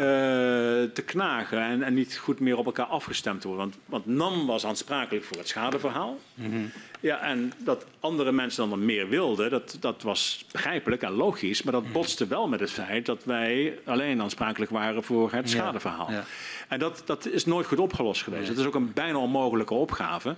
te 0.92 1.02
knagen 1.04 1.62
en, 1.62 1.82
en, 1.82 1.94
niet 1.94 2.16
goed 2.16 2.40
meer 2.40 2.56
op 2.56 2.66
elkaar 2.66 2.86
afgestemd 2.86 3.40
te 3.40 3.48
worden. 3.48 3.66
Want, 3.66 4.04
want 4.04 4.16
NAM 4.16 4.46
was 4.46 4.66
aansprakelijk 4.66 5.24
voor 5.24 5.36
het 5.36 5.48
schadeverhaal. 5.48 6.18
-hmm. 6.34 6.72
Ja, 7.04 7.20
en 7.20 7.52
dat 7.58 7.86
andere 8.00 8.32
mensen 8.32 8.68
dan 8.68 8.84
meer 8.84 9.08
wilden, 9.08 9.50
dat, 9.50 9.76
dat 9.80 10.02
was 10.02 10.44
begrijpelijk 10.52 11.02
en 11.02 11.12
logisch. 11.12 11.62
Maar 11.62 11.72
dat 11.72 11.92
botste 11.92 12.26
wel 12.26 12.48
met 12.48 12.60
het 12.60 12.70
feit 12.70 13.06
dat 13.06 13.24
wij 13.24 13.78
alleen 13.84 14.22
aansprakelijk 14.22 14.70
waren 14.70 15.02
voor 15.02 15.32
het 15.32 15.50
schadeverhaal. 15.50 16.10
Ja, 16.10 16.16
ja. 16.16 16.24
En 16.68 16.78
dat, 16.78 17.02
dat 17.04 17.26
is 17.26 17.44
nooit 17.44 17.66
goed 17.66 17.78
opgelost 17.78 18.22
geweest. 18.22 18.48
Het 18.48 18.58
is 18.58 18.64
ook 18.64 18.74
een 18.74 18.92
bijna 18.92 19.18
onmogelijke 19.18 19.74
opgave. 19.74 20.36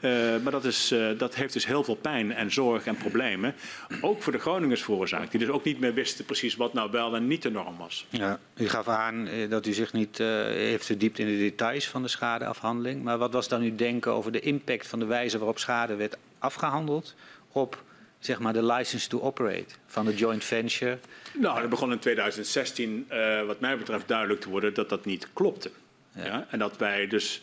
Ja. 0.00 0.34
Uh, 0.34 0.42
maar 0.42 0.52
dat, 0.52 0.64
is, 0.64 0.92
uh, 0.92 1.18
dat 1.18 1.34
heeft 1.34 1.52
dus 1.52 1.66
heel 1.66 1.84
veel 1.84 1.94
pijn 1.94 2.32
en 2.32 2.52
zorg 2.52 2.86
en 2.86 2.96
problemen. 2.96 3.54
Ook 4.00 4.22
voor 4.22 4.32
de 4.32 4.38
Groningers 4.38 4.82
veroorzaakt. 4.82 5.30
Die 5.30 5.40
dus 5.40 5.48
ook 5.48 5.64
niet 5.64 5.80
meer 5.80 5.94
wisten 5.94 6.24
precies 6.24 6.56
wat 6.56 6.72
nou 6.72 6.90
wel 6.90 7.14
en 7.14 7.26
niet 7.26 7.42
de 7.42 7.50
norm 7.50 7.76
was. 7.76 8.06
Ja, 8.08 8.38
u 8.56 8.68
gaf 8.68 8.88
aan 8.88 9.26
eh, 9.26 9.50
dat 9.50 9.66
u 9.66 9.72
zich 9.72 9.92
niet 9.92 10.18
uh, 10.18 10.26
heeft 10.44 10.86
verdiept 10.86 11.18
in 11.18 11.26
de 11.26 11.38
details 11.38 11.88
van 11.88 12.02
de 12.02 12.08
schadeafhandeling. 12.08 13.02
Maar 13.02 13.18
wat 13.18 13.32
was 13.32 13.48
dan 13.48 13.62
uw 13.62 13.74
denken 13.74 14.12
over 14.12 14.32
de 14.32 14.40
impact 14.40 14.86
van 14.86 14.98
de 14.98 15.04
wijze 15.04 15.38
waarop 15.38 15.58
schade 15.58 15.94
werd 15.94 16.16
afgehandeld 16.38 17.14
op 17.52 17.82
zeg 18.24 18.38
maar, 18.38 18.52
de 18.52 18.64
license 18.64 19.08
to 19.08 19.20
operate 19.20 19.74
van 19.86 20.04
de 20.04 20.14
joint 20.14 20.44
venture? 20.44 20.98
Nou, 21.38 21.60
dat 21.60 21.70
begon 21.70 21.92
in 21.92 21.98
2016, 21.98 23.06
uh, 23.12 23.42
wat 23.46 23.60
mij 23.60 23.78
betreft, 23.78 24.08
duidelijk 24.08 24.40
te 24.40 24.48
worden 24.48 24.74
dat 24.74 24.88
dat 24.88 25.04
niet 25.04 25.28
klopte. 25.32 25.70
Ja. 26.14 26.24
ja. 26.24 26.46
En 26.50 26.58
dat 26.58 26.76
wij 26.76 27.06
dus 27.06 27.42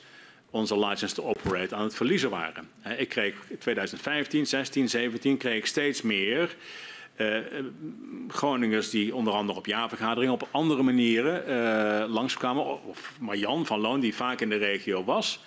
onze 0.50 0.80
license 0.80 1.16
to 1.16 1.24
operate 1.24 1.76
aan 1.76 1.84
het 1.84 1.96
verliezen 1.96 2.30
waren. 2.30 2.70
Ik 2.98 3.10
kreeg 3.10 3.34
in 3.48 3.58
2015, 3.58 4.48
16, 4.48 4.90
17 4.90 5.38
kreeg 5.38 5.58
ik 5.58 5.66
steeds 5.66 6.02
meer 6.02 6.56
uh, 7.18 7.38
Groningers 8.28 8.90
die 8.90 9.16
onder 9.16 9.34
andere 9.34 9.58
op 9.60 9.66
jaarvergaderingen 9.66 10.34
op 10.34 10.48
andere 10.52 10.84
manieren 10.84 11.44
uh, 11.50 12.14
langskwamen. 12.14 12.84
Of 12.88 13.14
Marjan 13.20 13.66
van 13.66 13.80
Loon, 13.80 14.00
die 14.00 14.16
vaak 14.16 14.42
in 14.42 14.50
de 14.50 14.56
regio 14.56 15.04
was. 15.04 15.40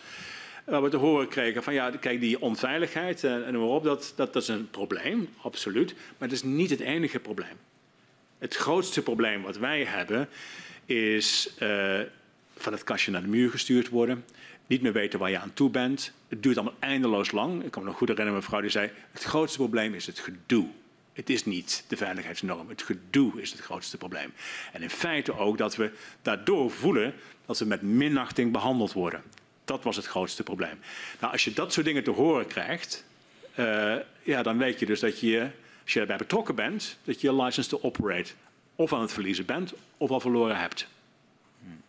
Waar 0.65 0.83
we 0.83 0.89
te 0.89 0.97
horen 0.97 1.29
kregen 1.29 1.63
van 1.63 1.75
ja, 1.75 1.91
kijk, 1.91 2.21
die 2.21 2.41
onveiligheid 2.41 3.25
en, 3.25 3.47
en 3.47 3.53
noem 3.53 3.63
maar 3.63 3.71
op, 3.71 3.85
dat, 3.85 4.13
dat, 4.17 4.33
dat 4.33 4.43
is 4.43 4.49
een 4.49 4.71
probleem, 4.71 5.29
absoluut. 5.41 5.95
Maar 5.95 6.29
het 6.29 6.33
is 6.33 6.43
niet 6.43 6.71
het 6.71 6.81
enige 6.81 7.19
probleem. 7.19 7.57
Het 8.39 8.55
grootste 8.55 9.03
probleem 9.03 9.43
wat 9.43 9.59
wij 9.59 9.85
hebben 9.85 10.29
is 10.85 11.55
uh, 11.63 12.01
van 12.57 12.73
het 12.73 12.85
kastje 12.85 13.11
naar 13.11 13.23
de 13.23 13.29
muur 13.29 13.51
gestuurd 13.51 13.89
worden. 13.89 14.25
Niet 14.67 14.83
meer 14.83 14.93
weten 14.93 15.19
waar 15.19 15.31
je 15.31 15.39
aan 15.39 15.55
toe 15.55 15.71
bent. 15.71 16.13
Het 16.29 16.43
duurt 16.43 16.57
allemaal 16.57 16.77
eindeloos 16.79 17.33
lang. 17.33 17.65
Ik 17.65 17.71
kan 17.71 17.83
me 17.83 17.89
nog 17.89 17.99
goed 17.99 18.09
herinneren, 18.09 18.41
mevrouw 18.41 18.61
die 18.61 18.71
zei: 18.71 18.91
Het 19.11 19.23
grootste 19.23 19.59
probleem 19.59 19.95
is 19.95 20.07
het 20.07 20.19
gedoe. 20.19 20.67
Het 21.13 21.31
is 21.31 21.45
niet 21.45 21.85
de 21.89 21.97
veiligheidsnorm. 21.97 22.69
Het 22.69 22.83
gedoe 22.83 23.41
is 23.41 23.51
het 23.51 23.61
grootste 23.61 23.97
probleem. 23.97 24.33
En 24.73 24.83
in 24.83 24.91
feite 24.91 25.39
ook 25.39 25.59
dat 25.59 25.77
we 25.77 25.91
daardoor 26.23 26.71
voelen 26.71 27.15
dat 27.47 27.59
we 27.59 27.65
met 27.65 27.83
minachting 27.83 28.53
behandeld 28.53 28.93
worden. 28.93 29.23
Dat 29.65 29.83
was 29.83 29.97
het 29.97 30.07
grootste 30.07 30.43
probleem. 30.43 30.81
Nou, 31.21 31.33
als 31.33 31.45
je 31.45 31.53
dat 31.53 31.73
soort 31.73 31.87
dingen 31.87 32.05
te 32.05 32.11
horen 32.11 32.47
krijgt, 32.47 33.05
uh, 33.55 33.95
ja, 34.23 34.43
dan 34.43 34.59
weet 34.59 34.79
je 34.79 34.87
dus 34.87 35.01
dat 35.01 35.21
je, 35.21 35.51
als 35.83 35.93
je 35.93 35.99
daarbij 35.99 36.17
betrokken 36.17 36.55
bent, 36.55 36.99
dat 37.05 37.21
je 37.21 37.31
je 37.31 37.43
license 37.43 37.69
to 37.69 37.79
operate 37.83 38.33
of 38.77 38.93
aan 38.93 39.01
het 39.01 39.13
verliezen 39.13 39.47
bent 39.47 39.73
of 39.97 40.11
al 40.11 40.21
verloren 40.21 40.59
hebt. 40.59 40.87
Hmm. 41.61 41.83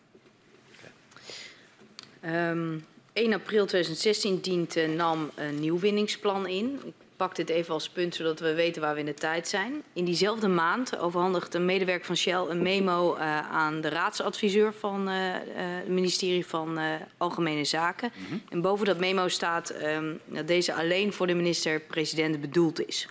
Okay. 2.20 2.50
Um, 2.50 2.86
1 3.12 3.32
april 3.32 3.66
2016 3.66 4.40
dient 4.40 4.76
uh, 4.76 4.88
NAM 4.88 5.30
een 5.34 5.60
nieuwwinningsplan 5.60 6.46
in. 6.46 6.80
Ik 6.84 6.94
pak 7.16 7.36
dit 7.36 7.48
even 7.48 7.74
als 7.74 7.88
punt, 7.88 8.14
zodat 8.14 8.40
we 8.40 8.54
weten 8.54 8.82
waar 8.82 8.94
we 8.94 9.00
in 9.00 9.06
de 9.06 9.14
tijd 9.14 9.48
zijn. 9.48 9.82
In 9.92 10.04
diezelfde 10.04 10.48
maand 10.48 10.98
overhandigt 10.98 11.54
een 11.54 11.64
medewerker 11.64 12.06
van 12.06 12.16
Shell 12.16 12.44
een 12.48 12.62
memo 12.62 13.16
uh, 13.16 13.50
aan 13.50 13.80
de 13.80 13.88
raadsadviseur 13.88 14.72
van 14.72 15.08
uh, 15.08 15.14
uh, 15.14 15.32
het 15.56 15.88
ministerie 15.88 16.46
van 16.46 16.78
Algemene 17.16 17.64
Zaken. 17.64 18.12
Mm 18.14 18.26
-hmm. 18.28 18.42
En 18.48 18.60
boven 18.60 18.86
dat 18.86 18.98
memo 18.98 19.28
staat 19.28 19.74
um, 19.82 20.20
dat 20.24 20.48
deze 20.48 20.74
alleen 20.74 21.12
voor 21.12 21.26
de 21.26 21.34
minister-president 21.34 22.40
bedoeld 22.40 22.86
is. 22.86 23.08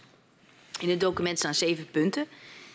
In 0.79 0.89
het 0.89 0.99
document 0.99 1.37
staan 1.37 1.53
zeven 1.53 1.91
punten 1.91 2.25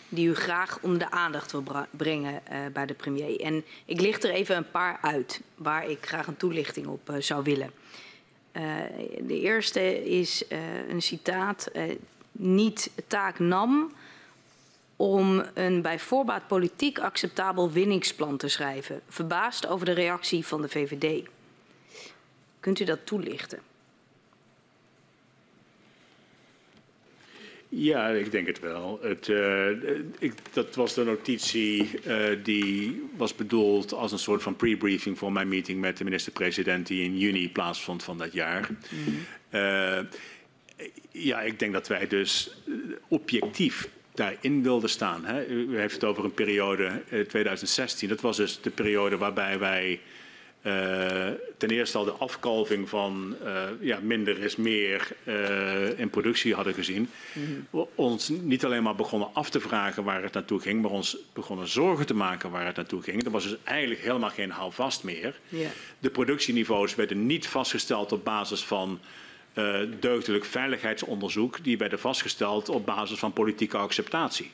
die 0.08 0.28
u 0.28 0.34
graag 0.34 0.78
onder 0.82 0.98
de 0.98 1.10
aandacht 1.10 1.52
wil 1.52 1.64
brengen 1.90 2.42
bij 2.72 2.86
de 2.86 2.94
premier. 2.94 3.40
En 3.40 3.64
ik 3.84 4.00
licht 4.00 4.24
er 4.24 4.30
even 4.30 4.56
een 4.56 4.70
paar 4.70 4.98
uit 5.02 5.40
waar 5.54 5.90
ik 5.90 6.06
graag 6.06 6.26
een 6.26 6.36
toelichting 6.36 6.86
op 6.86 7.14
zou 7.18 7.42
willen. 7.42 7.70
Uh, 8.52 8.62
de 9.20 9.40
eerste 9.40 10.04
is 10.04 10.42
uh, 10.48 10.88
een 10.88 11.02
citaat. 11.02 11.68
Uh, 11.72 11.82
niet 12.32 12.90
taak 13.06 13.38
nam 13.38 13.92
om 14.96 15.44
een 15.54 15.82
bij 15.82 15.98
voorbaat 15.98 16.46
politiek 16.46 16.98
acceptabel 16.98 17.70
winningsplan 17.70 18.36
te 18.36 18.48
schrijven. 18.48 19.00
Verbaasd 19.08 19.66
over 19.66 19.86
de 19.86 19.92
reactie 19.92 20.46
van 20.46 20.62
de 20.62 20.68
VVD. 20.68 21.28
Kunt 22.60 22.80
u 22.80 22.84
dat 22.84 23.06
toelichten? 23.06 23.58
Ja, 27.72 28.08
ik 28.08 28.30
denk 28.30 28.46
het 28.46 28.60
wel. 28.60 28.98
Het, 29.02 29.28
uh, 29.28 29.68
ik, 30.18 30.32
dat 30.52 30.74
was 30.74 30.94
de 30.94 31.04
notitie 31.04 31.90
uh, 32.06 32.26
die 32.42 33.02
was 33.16 33.34
bedoeld 33.34 33.92
als 33.92 34.12
een 34.12 34.18
soort 34.18 34.42
van 34.42 34.56
pre-briefing 34.56 35.18
voor 35.18 35.32
mijn 35.32 35.48
meeting 35.48 35.80
met 35.80 35.96
de 35.96 36.04
minister-president 36.04 36.86
die 36.86 37.04
in 37.04 37.18
juni 37.18 37.50
plaatsvond 37.50 38.02
van 38.02 38.18
dat 38.18 38.32
jaar. 38.32 38.68
Mm 38.70 39.04
-hmm. 39.04 39.60
uh, 39.60 39.98
ja, 41.10 41.40
ik 41.40 41.58
denk 41.58 41.72
dat 41.72 41.88
wij 41.88 42.06
dus 42.06 42.56
objectief 43.08 43.88
daarin 44.14 44.62
wilden 44.62 44.90
staan. 44.90 45.24
Hè. 45.24 45.46
U 45.46 45.78
heeft 45.78 45.94
het 45.94 46.04
over 46.04 46.24
een 46.24 46.34
periode 46.34 47.02
2016. 47.08 48.08
Dat 48.08 48.20
was 48.20 48.36
dus 48.36 48.60
de 48.60 48.70
periode 48.70 49.16
waarbij 49.16 49.58
wij 49.58 50.00
ten 51.56 51.70
eerste 51.70 51.98
al 51.98 52.04
de 52.04 52.10
afkalving 52.10 52.88
van 52.88 53.36
uh, 53.44 53.62
ja, 53.80 53.98
minder 54.02 54.38
is 54.38 54.56
meer 54.56 55.08
uh, 55.24 55.98
in 55.98 56.10
productie 56.10 56.54
hadden 56.54 56.74
gezien. 56.74 57.10
-hmm. 57.32 57.86
Ons 57.94 58.28
niet 58.28 58.64
alleen 58.64 58.82
maar 58.82 58.94
begonnen 58.94 59.28
af 59.32 59.50
te 59.50 59.60
vragen 59.60 60.04
waar 60.04 60.22
het 60.22 60.32
naartoe 60.32 60.60
ging, 60.60 60.82
maar 60.82 60.90
ons 60.90 61.16
begonnen 61.32 61.68
zorgen 61.68 62.06
te 62.06 62.14
maken 62.14 62.50
waar 62.50 62.66
het 62.66 62.76
naartoe 62.76 63.02
ging. 63.02 63.24
Er 63.24 63.30
was 63.30 63.42
dus 63.42 63.56
eigenlijk 63.64 64.00
helemaal 64.00 64.30
geen 64.30 64.50
houvast 64.50 65.04
meer. 65.04 65.40
De 65.98 66.10
productieniveaus 66.10 66.94
werden 66.94 67.26
niet 67.26 67.46
vastgesteld 67.46 68.12
op 68.12 68.24
basis 68.24 68.64
van 68.64 69.00
deugdelijk 70.00 70.44
veiligheidsonderzoek, 70.44 71.64
die 71.64 71.78
werden 71.78 71.98
vastgesteld 71.98 72.68
op 72.68 72.86
basis 72.86 73.18
van 73.18 73.32
politieke 73.32 73.76
acceptatie. 73.76 74.50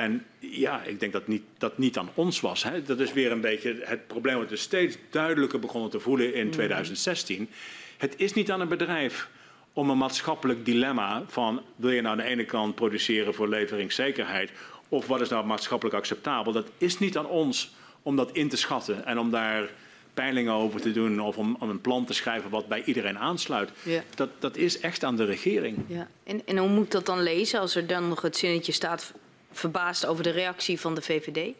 En 0.00 0.24
ja, 0.38 0.82
ik 0.82 1.00
denk 1.00 1.12
dat 1.12 1.26
niet, 1.26 1.42
dat 1.58 1.78
niet 1.78 1.98
aan 1.98 2.10
ons 2.14 2.40
was. 2.40 2.62
Hè. 2.62 2.82
Dat 2.82 3.00
is 3.00 3.12
weer 3.12 3.32
een 3.32 3.40
beetje 3.40 3.80
het 3.80 4.06
probleem 4.06 4.36
wat 4.38 4.50
we 4.50 4.56
steeds 4.56 4.96
duidelijker 5.10 5.58
begonnen 5.58 5.90
te 5.90 6.00
voelen 6.00 6.34
in 6.34 6.50
2016. 6.50 7.48
Het 7.96 8.14
is 8.16 8.32
niet 8.32 8.50
aan 8.50 8.60
een 8.60 8.68
bedrijf 8.68 9.28
om 9.72 9.90
een 9.90 9.98
maatschappelijk 9.98 10.64
dilemma 10.64 11.22
van 11.26 11.62
wil 11.76 11.90
je 11.90 12.00
nou 12.00 12.18
aan 12.18 12.24
de 12.24 12.30
ene 12.30 12.44
kant 12.44 12.74
produceren 12.74 13.34
voor 13.34 13.48
leveringszekerheid 13.48 14.50
of 14.88 15.06
wat 15.06 15.20
is 15.20 15.28
nou 15.28 15.46
maatschappelijk 15.46 15.96
acceptabel. 15.96 16.52
Dat 16.52 16.70
is 16.78 16.98
niet 16.98 17.16
aan 17.16 17.26
ons 17.26 17.74
om 18.02 18.16
dat 18.16 18.32
in 18.32 18.48
te 18.48 18.56
schatten 18.56 19.06
en 19.06 19.18
om 19.18 19.30
daar 19.30 19.70
peilingen 20.14 20.52
over 20.52 20.80
te 20.80 20.92
doen 20.92 21.20
of 21.20 21.36
om, 21.36 21.56
om 21.58 21.70
een 21.70 21.80
plan 21.80 22.04
te 22.04 22.12
schrijven 22.12 22.50
wat 22.50 22.68
bij 22.68 22.82
iedereen 22.84 23.18
aansluit. 23.18 23.70
Ja. 23.82 24.02
Dat, 24.14 24.28
dat 24.38 24.56
is 24.56 24.80
echt 24.80 25.04
aan 25.04 25.16
de 25.16 25.24
regering. 25.24 25.78
Ja. 25.86 26.08
En, 26.24 26.42
en 26.46 26.56
hoe 26.56 26.68
moet 26.68 26.84
ik 26.84 26.90
dat 26.90 27.06
dan 27.06 27.22
lezen 27.22 27.60
als 27.60 27.74
er 27.74 27.86
dan 27.86 28.08
nog 28.08 28.22
het 28.22 28.36
zinnetje 28.36 28.72
staat 28.72 29.12
verbaasd 29.52 30.06
over 30.06 30.22
de 30.22 30.30
reactie 30.30 30.80
van 30.80 30.94
de 30.94 31.02
VVD? 31.02 31.54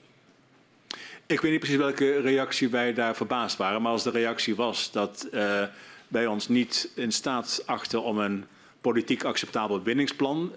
Ik 1.30 1.40
weet 1.40 1.50
niet 1.50 1.60
precies 1.60 1.78
welke 1.78 2.20
reactie 2.20 2.68
wij 2.68 2.94
daar 2.94 3.16
verbaasd 3.16 3.56
waren. 3.56 3.82
Maar 3.82 3.92
als 3.92 4.02
de 4.02 4.10
reactie 4.10 4.56
was 4.56 4.92
dat 4.92 5.28
uh, 5.32 5.62
wij 6.08 6.26
ons 6.26 6.48
niet 6.48 6.90
in 6.94 7.12
staat 7.12 7.62
achten 7.66 8.02
om 8.02 8.18
een 8.18 8.44
politiek 8.80 9.24
acceptabel 9.24 9.82
winningsplan 9.82 10.52
uh, 10.52 10.56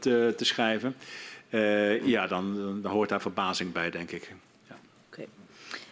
te, 0.00 0.34
te, 0.36 0.44
schrijven. 0.44 0.96
Uh, 1.50 2.06
ja, 2.06 2.26
dan, 2.26 2.54
dan, 2.82 2.92
hoort 2.92 3.08
daar 3.08 3.20
verbazing 3.20 3.72
bij, 3.72 3.90
denk 3.90 4.10
ik. 4.10 4.32
Ja. 4.68 4.76
Oké. 5.06 5.26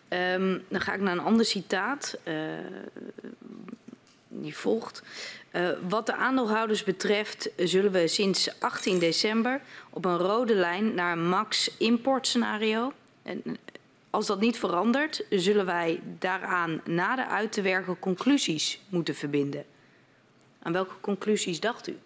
Okay. 0.09 0.35
Um, 0.35 0.65
dan 0.69 0.81
ga 0.81 0.93
ik 0.93 1.01
naar 1.01 1.12
een 1.12 1.24
ander 1.24 1.44
citaat. 1.44 2.19
die 4.28 4.57
volgt. 4.57 5.02
Uh, 5.52 5.68
wat 5.89 6.06
de 6.06 6.14
aandeelhouders 6.14 6.85
betreft 6.85 7.51
zullen 7.56 7.93
we 7.93 8.09
sinds 8.09 8.60
18 8.60 8.98
december 8.98 9.60
op 9.90 10.05
een 10.05 10.18
rode 10.18 10.55
lijn 10.55 10.94
naar 10.94 11.12
een 11.12 11.28
max 11.28 11.77
import 11.78 12.27
scenario. 12.27 12.93
En 13.22 13.43
als 14.10 14.27
dat 14.27 14.40
niet 14.40 14.59
verandert, 14.59 15.24
zullen 15.31 15.66
wij 15.66 16.01
daaraan 16.18 16.81
nader 16.85 17.24
uit 17.24 17.52
te 17.52 17.62
werken 17.62 17.98
conclusies 17.98 18.81
moeten 18.89 19.14
verbinden. 19.14 19.64
Aan 20.62 20.72
welke 20.72 20.94
conclusies 21.01 21.60
dacht 21.60 21.89
u? 21.89 21.98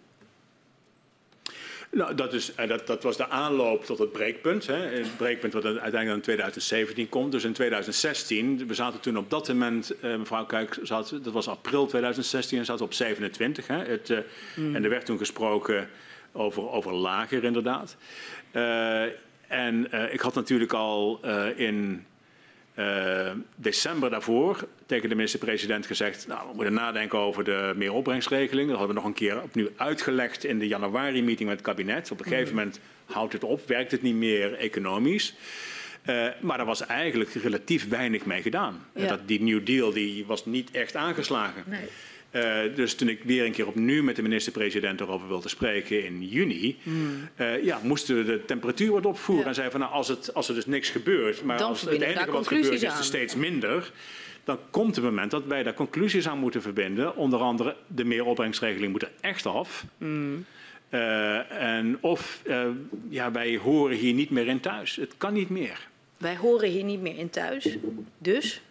Nou, 1.95 2.15
dat, 2.15 2.33
is, 2.33 2.55
eh, 2.55 2.67
dat, 2.67 2.87
dat, 2.87 3.03
was 3.03 3.17
de 3.17 3.29
aanloop 3.29 3.85
tot 3.85 3.97
het 3.97 4.11
breekpunt. 4.11 4.67
Hè. 4.67 4.75
Het 4.75 5.17
breekpunt 5.17 5.53
wat 5.53 5.63
uiteindelijk 5.63 6.15
in 6.15 6.21
2017 6.21 7.09
komt. 7.09 7.31
Dus 7.31 7.43
in 7.43 7.53
2016, 7.53 8.67
we 8.67 8.73
zaten 8.73 8.99
toen 8.99 9.17
op 9.17 9.29
dat 9.29 9.47
moment, 9.47 9.99
eh, 9.99 10.15
mevrouw 10.15 10.45
Kuik, 10.45 10.79
zat, 10.81 11.19
dat 11.23 11.33
was 11.33 11.47
april 11.47 11.85
2016 11.85 12.57
en 12.57 12.65
zaten 12.65 12.85
op 12.85 12.93
27. 12.93 13.67
Hè. 13.67 13.77
Het, 13.77 14.09
uh, 14.09 14.17
mm. 14.55 14.75
En 14.75 14.83
er 14.83 14.89
werd 14.89 15.05
toen 15.05 15.17
gesproken 15.17 15.89
over, 16.31 16.69
over 16.69 16.93
lager 16.93 17.43
inderdaad. 17.43 17.97
Uh, 18.53 19.01
en 19.47 19.87
uh, 19.93 20.13
ik 20.13 20.19
had 20.19 20.35
natuurlijk 20.35 20.73
al 20.73 21.19
uh, 21.25 21.59
in 21.59 22.05
uh, 22.79 23.31
december 23.55 24.09
daarvoor 24.09 24.67
tegen 24.85 25.09
de 25.09 25.15
minister-president 25.15 25.85
gezegd... 25.85 26.27
nou, 26.27 26.49
we 26.49 26.55
moeten 26.55 26.73
nadenken 26.73 27.19
over 27.19 27.43
de 27.43 27.73
meeropbrengstregeling. 27.75 28.67
Dat 28.69 28.77
hadden 28.77 28.95
we 28.95 29.01
nog 29.01 29.09
een 29.09 29.17
keer 29.17 29.41
opnieuw 29.41 29.69
uitgelegd 29.75 30.43
in 30.43 30.59
de 30.59 30.67
januari-meeting 30.67 31.49
met 31.49 31.57
het 31.57 31.67
kabinet. 31.67 32.11
Op 32.11 32.19
een 32.19 32.25
gegeven 32.25 32.47
mhm. 32.47 32.55
moment 32.55 32.79
houdt 33.05 33.33
het 33.33 33.43
op, 33.43 33.67
werkt 33.67 33.91
het 33.91 34.01
niet 34.01 34.15
meer 34.15 34.53
economisch. 34.53 35.35
Uh, 36.09 36.27
maar 36.41 36.59
er 36.59 36.65
was 36.65 36.85
eigenlijk 36.85 37.33
relatief 37.33 37.89
weinig 37.89 38.25
mee 38.25 38.41
gedaan. 38.41 38.85
Ja. 38.95 39.07
Dat, 39.07 39.27
die 39.27 39.41
New 39.41 39.65
Deal 39.65 39.93
die 39.93 40.25
was 40.25 40.45
niet 40.45 40.71
echt 40.71 40.95
aangeslagen. 40.95 41.63
Nee. 41.65 41.87
Uh, 42.35 42.75
dus 42.75 42.95
toen 42.95 43.09
ik 43.09 43.23
weer 43.23 43.45
een 43.45 43.51
keer 43.51 43.67
opnieuw 43.67 44.03
met 44.03 44.15
de 44.15 44.21
minister-president 44.21 45.01
erover 45.01 45.27
wilde 45.27 45.49
spreken 45.49 46.05
in 46.05 46.27
juni, 46.27 46.77
mm. 46.83 47.29
uh, 47.37 47.63
ja, 47.63 47.79
moesten 47.83 48.17
we 48.17 48.23
de 48.23 48.45
temperatuur 48.45 48.91
wat 48.91 49.05
opvoeren. 49.05 49.43
Ja. 49.43 49.49
En 49.49 49.55
zeiden 49.55 49.79
van 49.79 49.87
nou, 49.87 49.93
als, 49.93 50.07
het, 50.07 50.33
als 50.33 50.49
er 50.49 50.55
dus 50.55 50.65
niks 50.65 50.89
gebeurt, 50.89 51.43
maar 51.43 51.57
dan 51.57 51.69
als 51.69 51.81
het 51.81 52.01
enige 52.01 52.31
wat 52.31 52.47
gebeurt 52.47 52.73
is 52.73 52.83
er 52.83 53.03
steeds 53.03 53.35
minder, 53.35 53.91
dan 54.43 54.57
komt 54.69 54.95
het 54.95 55.05
moment 55.05 55.31
dat 55.31 55.45
wij 55.45 55.63
daar 55.63 55.73
conclusies 55.73 56.27
aan 56.27 56.39
moeten 56.39 56.61
verbinden. 56.61 57.15
Onder 57.15 57.39
andere 57.39 57.75
de 57.87 58.05
meeropbrengstregeling 58.05 58.91
moet 58.91 59.01
er 59.01 59.11
echt 59.21 59.45
af. 59.45 59.85
Mm. 59.97 60.45
Uh, 60.89 61.51
en 61.51 61.97
of 62.01 62.41
ja, 63.09 63.31
wij 63.31 63.57
horen 63.57 63.97
hier 63.97 64.13
niet 64.13 64.29
meer 64.29 64.47
in 64.47 64.59
thuis. 64.59 64.95
Het 64.95 65.13
kan 65.17 65.33
niet 65.33 65.49
meer. 65.49 65.87
Wij 66.17 66.35
horen 66.35 66.69
hier 66.69 66.83
niet 66.83 67.01
meer 67.01 67.17
in 67.17 67.29
thuis. 67.29 67.77
Dus? 68.17 68.61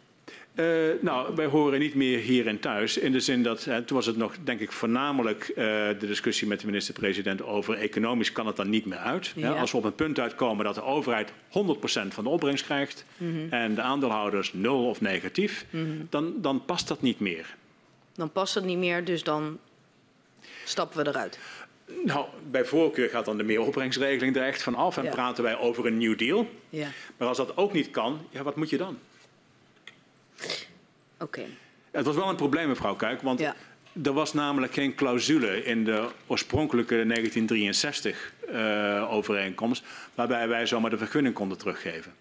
Uh, 0.55 0.91
nou, 1.01 1.35
wij 1.35 1.47
horen 1.47 1.79
niet 1.79 1.95
meer 1.95 2.19
hier 2.19 2.47
en 2.47 2.61
thuis. 2.61 2.99
In 2.99 3.13
de 3.13 3.21
zin 3.21 3.43
dat, 3.43 3.63
toen 3.63 3.97
was 3.97 4.07
het 4.07 4.17
nog, 4.17 4.35
denk 4.45 4.61
ik, 4.61 4.73
voornamelijk 4.73 5.49
uh, 5.49 5.57
de 5.57 6.07
discussie 6.07 6.49
met 6.49 6.61
de 6.61 6.67
minister-president 6.67 7.43
over 7.43 7.75
economisch 7.79 8.33
kan 8.33 8.47
het 8.47 8.57
dan 8.57 8.69
niet 8.69 8.87
meer 8.87 8.99
uit. 8.99 9.33
Ja. 9.37 9.53
als 9.53 9.71
we 9.71 9.77
op 9.77 9.85
een 9.85 9.95
punt 9.95 10.19
uitkomen 10.19 10.65
dat 10.65 10.75
de 10.75 10.83
overheid 10.83 11.31
100% 11.31 11.33
van 12.09 12.25
de 12.25 12.31
opbrengst 12.31 12.65
krijgt 12.65 13.05
-hmm. 13.17 13.47
en 13.51 13.75
de 13.75 13.81
aandeelhouders 13.81 14.53
nul 14.53 14.89
of 14.89 15.01
negatief, 15.01 15.67
-hmm. 15.71 16.07
dan, 16.11 16.35
dan 16.37 16.65
past 16.65 16.89
dat 16.89 17.03
niet 17.03 17.21
meer. 17.21 17.57
Dan 18.15 18.33
past 18.33 18.55
dat 18.55 18.65
niet 18.65 18.79
meer, 18.79 19.05
dus 19.05 19.23
dan 19.23 19.59
stappen 20.65 21.05
we 21.05 21.09
eruit. 21.09 21.39
Nou, 22.05 22.27
bij 22.51 22.65
voorkeur 22.65 23.09
gaat 23.09 23.25
dan 23.25 23.37
de 23.37 23.43
meeropbrengstregeling 23.43 24.37
er 24.37 24.43
echt 24.43 24.63
van 24.63 24.75
af 24.75 24.97
en 24.97 25.05
ja. 25.05 25.11
praten 25.11 25.45
wij 25.45 25.59
over 25.59 25.87
een 25.87 25.99
New 25.99 26.19
Deal. 26.19 26.49
Ja. 26.69 26.89
Maar 27.17 27.29
als 27.29 27.37
dat 27.37 27.57
ook 27.57 27.73
niet 27.73 27.91
kan, 27.91 28.27
ja, 28.31 28.43
wat 28.43 28.57
moet 28.57 28.71
je 28.71 28.77
dan? 28.77 28.99
Oké. 30.41 30.55
Okay. 31.19 31.49
Het 31.91 32.07
was 32.07 32.15
wel 32.15 32.29
een 32.29 32.37
probleem, 32.37 32.69
mevrouw 32.69 32.95
Kuik, 32.95 33.23
want 33.23 33.41
ja. 33.41 33.57
er 34.03 34.13
was 34.13 34.33
namelijk 34.33 34.73
geen 34.73 34.95
clausule 34.95 35.65
in 35.65 35.85
de 35.85 36.09
oorspronkelijke 36.27 36.95
1963 37.07 38.33
uh, 38.53 39.13
overeenkomst 39.13 39.85
waarbij 40.15 40.49
wij 40.49 40.67
zomaar 40.67 40.91
de 40.91 40.99
vergunning 40.99 41.35
konden 41.35 41.59
teruggeven. 41.59 42.15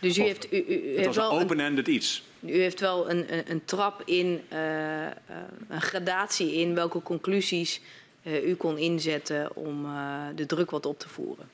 Dus 0.00 0.18
u 0.18 0.22
heeft, 0.22 0.52
u, 0.52 0.56
u 0.56 0.60
het 0.60 0.96
heeft 0.96 1.06
was 1.06 1.16
wel 1.16 1.32
een 1.32 1.42
open-ended 1.42 1.88
iets. 1.88 2.22
U 2.40 2.60
heeft 2.60 2.80
wel 2.80 3.10
een, 3.10 3.32
een, 3.32 3.50
een 3.50 3.64
trap 3.64 4.02
in, 4.04 4.40
uh, 4.52 5.06
een 5.68 5.80
gradatie 5.80 6.54
in 6.54 6.74
welke 6.74 7.02
conclusies 7.02 7.80
uh, 8.22 8.46
u 8.48 8.54
kon 8.54 8.78
inzetten 8.78 9.56
om 9.56 9.86
de 10.34 10.46
druk 10.46 10.70
wat 10.70 10.86
op 10.86 10.98
te 10.98 11.08
voeren. 11.08 11.48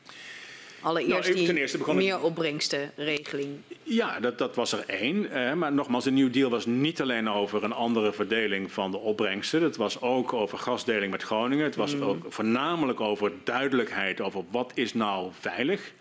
Allereerst 0.81 1.29
nou, 1.29 1.45
die 1.45 1.59
eerste 1.59 1.95
meer 1.95 2.21
opbrengstenregeling. 2.21 3.49
Ja, 3.83 4.21
dat, 4.21 4.39
dat 4.39 4.55
was 4.55 4.73
er 4.73 4.85
één. 4.87 5.31
Eh, 5.31 5.53
maar 5.53 5.73
nogmaals, 5.73 6.05
de 6.05 6.11
New 6.11 6.33
Deal 6.33 6.51
was 6.51 6.67
niet 6.67 7.01
alleen 7.01 7.29
over 7.29 7.65
een 7.65 7.73
andere 7.73 8.13
verdeling 8.13 8.73
van 8.73 8.91
de 8.91 8.99
opbrengsten. 8.99 9.63
Het 9.63 9.77
was 9.77 10.01
ook 10.01 10.33
over 10.33 10.59
gasdeling 10.59 11.11
met 11.11 11.23
Groningen. 11.23 11.65
Het 11.65 11.77
was 11.77 11.95
mm. 11.95 12.03
ook 12.03 12.25
voornamelijk 12.29 13.01
over 13.01 13.33
duidelijkheid 13.45 14.21
over 14.21 14.45
wat 14.51 14.73
is 14.75 14.95
nou 14.95 15.31
veilig. 15.41 15.93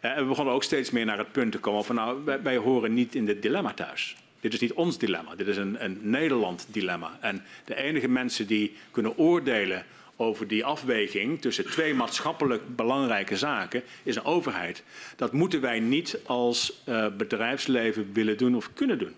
Uh, 0.00 0.10
en 0.10 0.22
we 0.22 0.28
begonnen 0.28 0.54
ook 0.54 0.64
steeds 0.64 0.90
meer 0.90 1.04
naar 1.04 1.18
het 1.18 1.32
punt 1.32 1.52
te 1.52 1.58
komen 1.58 1.84
van 1.84 1.94
nou, 1.94 2.24
wij, 2.24 2.42
wij 2.42 2.56
horen 2.56 2.94
niet 2.94 3.14
in 3.14 3.26
dit 3.26 3.42
dilemma 3.42 3.74
thuis. 3.74 4.16
Dit 4.40 4.52
is 4.52 4.60
niet 4.60 4.72
ons 4.72 4.98
dilemma, 4.98 5.34
dit 5.34 5.46
is 5.46 5.56
een, 5.56 5.84
een 5.84 5.98
Nederland 6.02 6.66
dilemma. 6.70 7.18
En 7.20 7.44
de 7.64 7.74
enige 7.74 8.08
mensen 8.08 8.46
die 8.46 8.76
kunnen 8.90 9.18
oordelen 9.18 9.84
over 10.22 10.48
die 10.48 10.64
afweging 10.64 11.40
tussen 11.40 11.70
twee 11.70 11.94
maatschappelijk 11.94 12.76
belangrijke 12.76 13.36
zaken 13.36 13.82
is 14.02 14.16
een 14.16 14.24
overheid. 14.24 14.82
Dat 15.16 15.32
moeten 15.32 15.60
wij 15.60 15.80
niet 15.80 16.18
als 16.26 16.82
uh, 16.88 17.06
bedrijfsleven 17.16 18.12
willen 18.12 18.36
doen 18.36 18.56
of 18.56 18.72
kunnen 18.72 18.98
doen. 18.98 19.14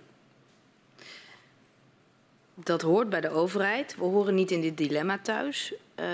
Dat 2.54 2.82
hoort 2.82 3.08
bij 3.08 3.20
de 3.20 3.30
overheid. 3.30 3.96
We 3.96 4.04
horen 4.04 4.34
niet 4.34 4.50
in 4.50 4.60
dit 4.60 4.76
dilemma 4.76 5.18
thuis. 5.18 5.74
Uh, 6.00 6.04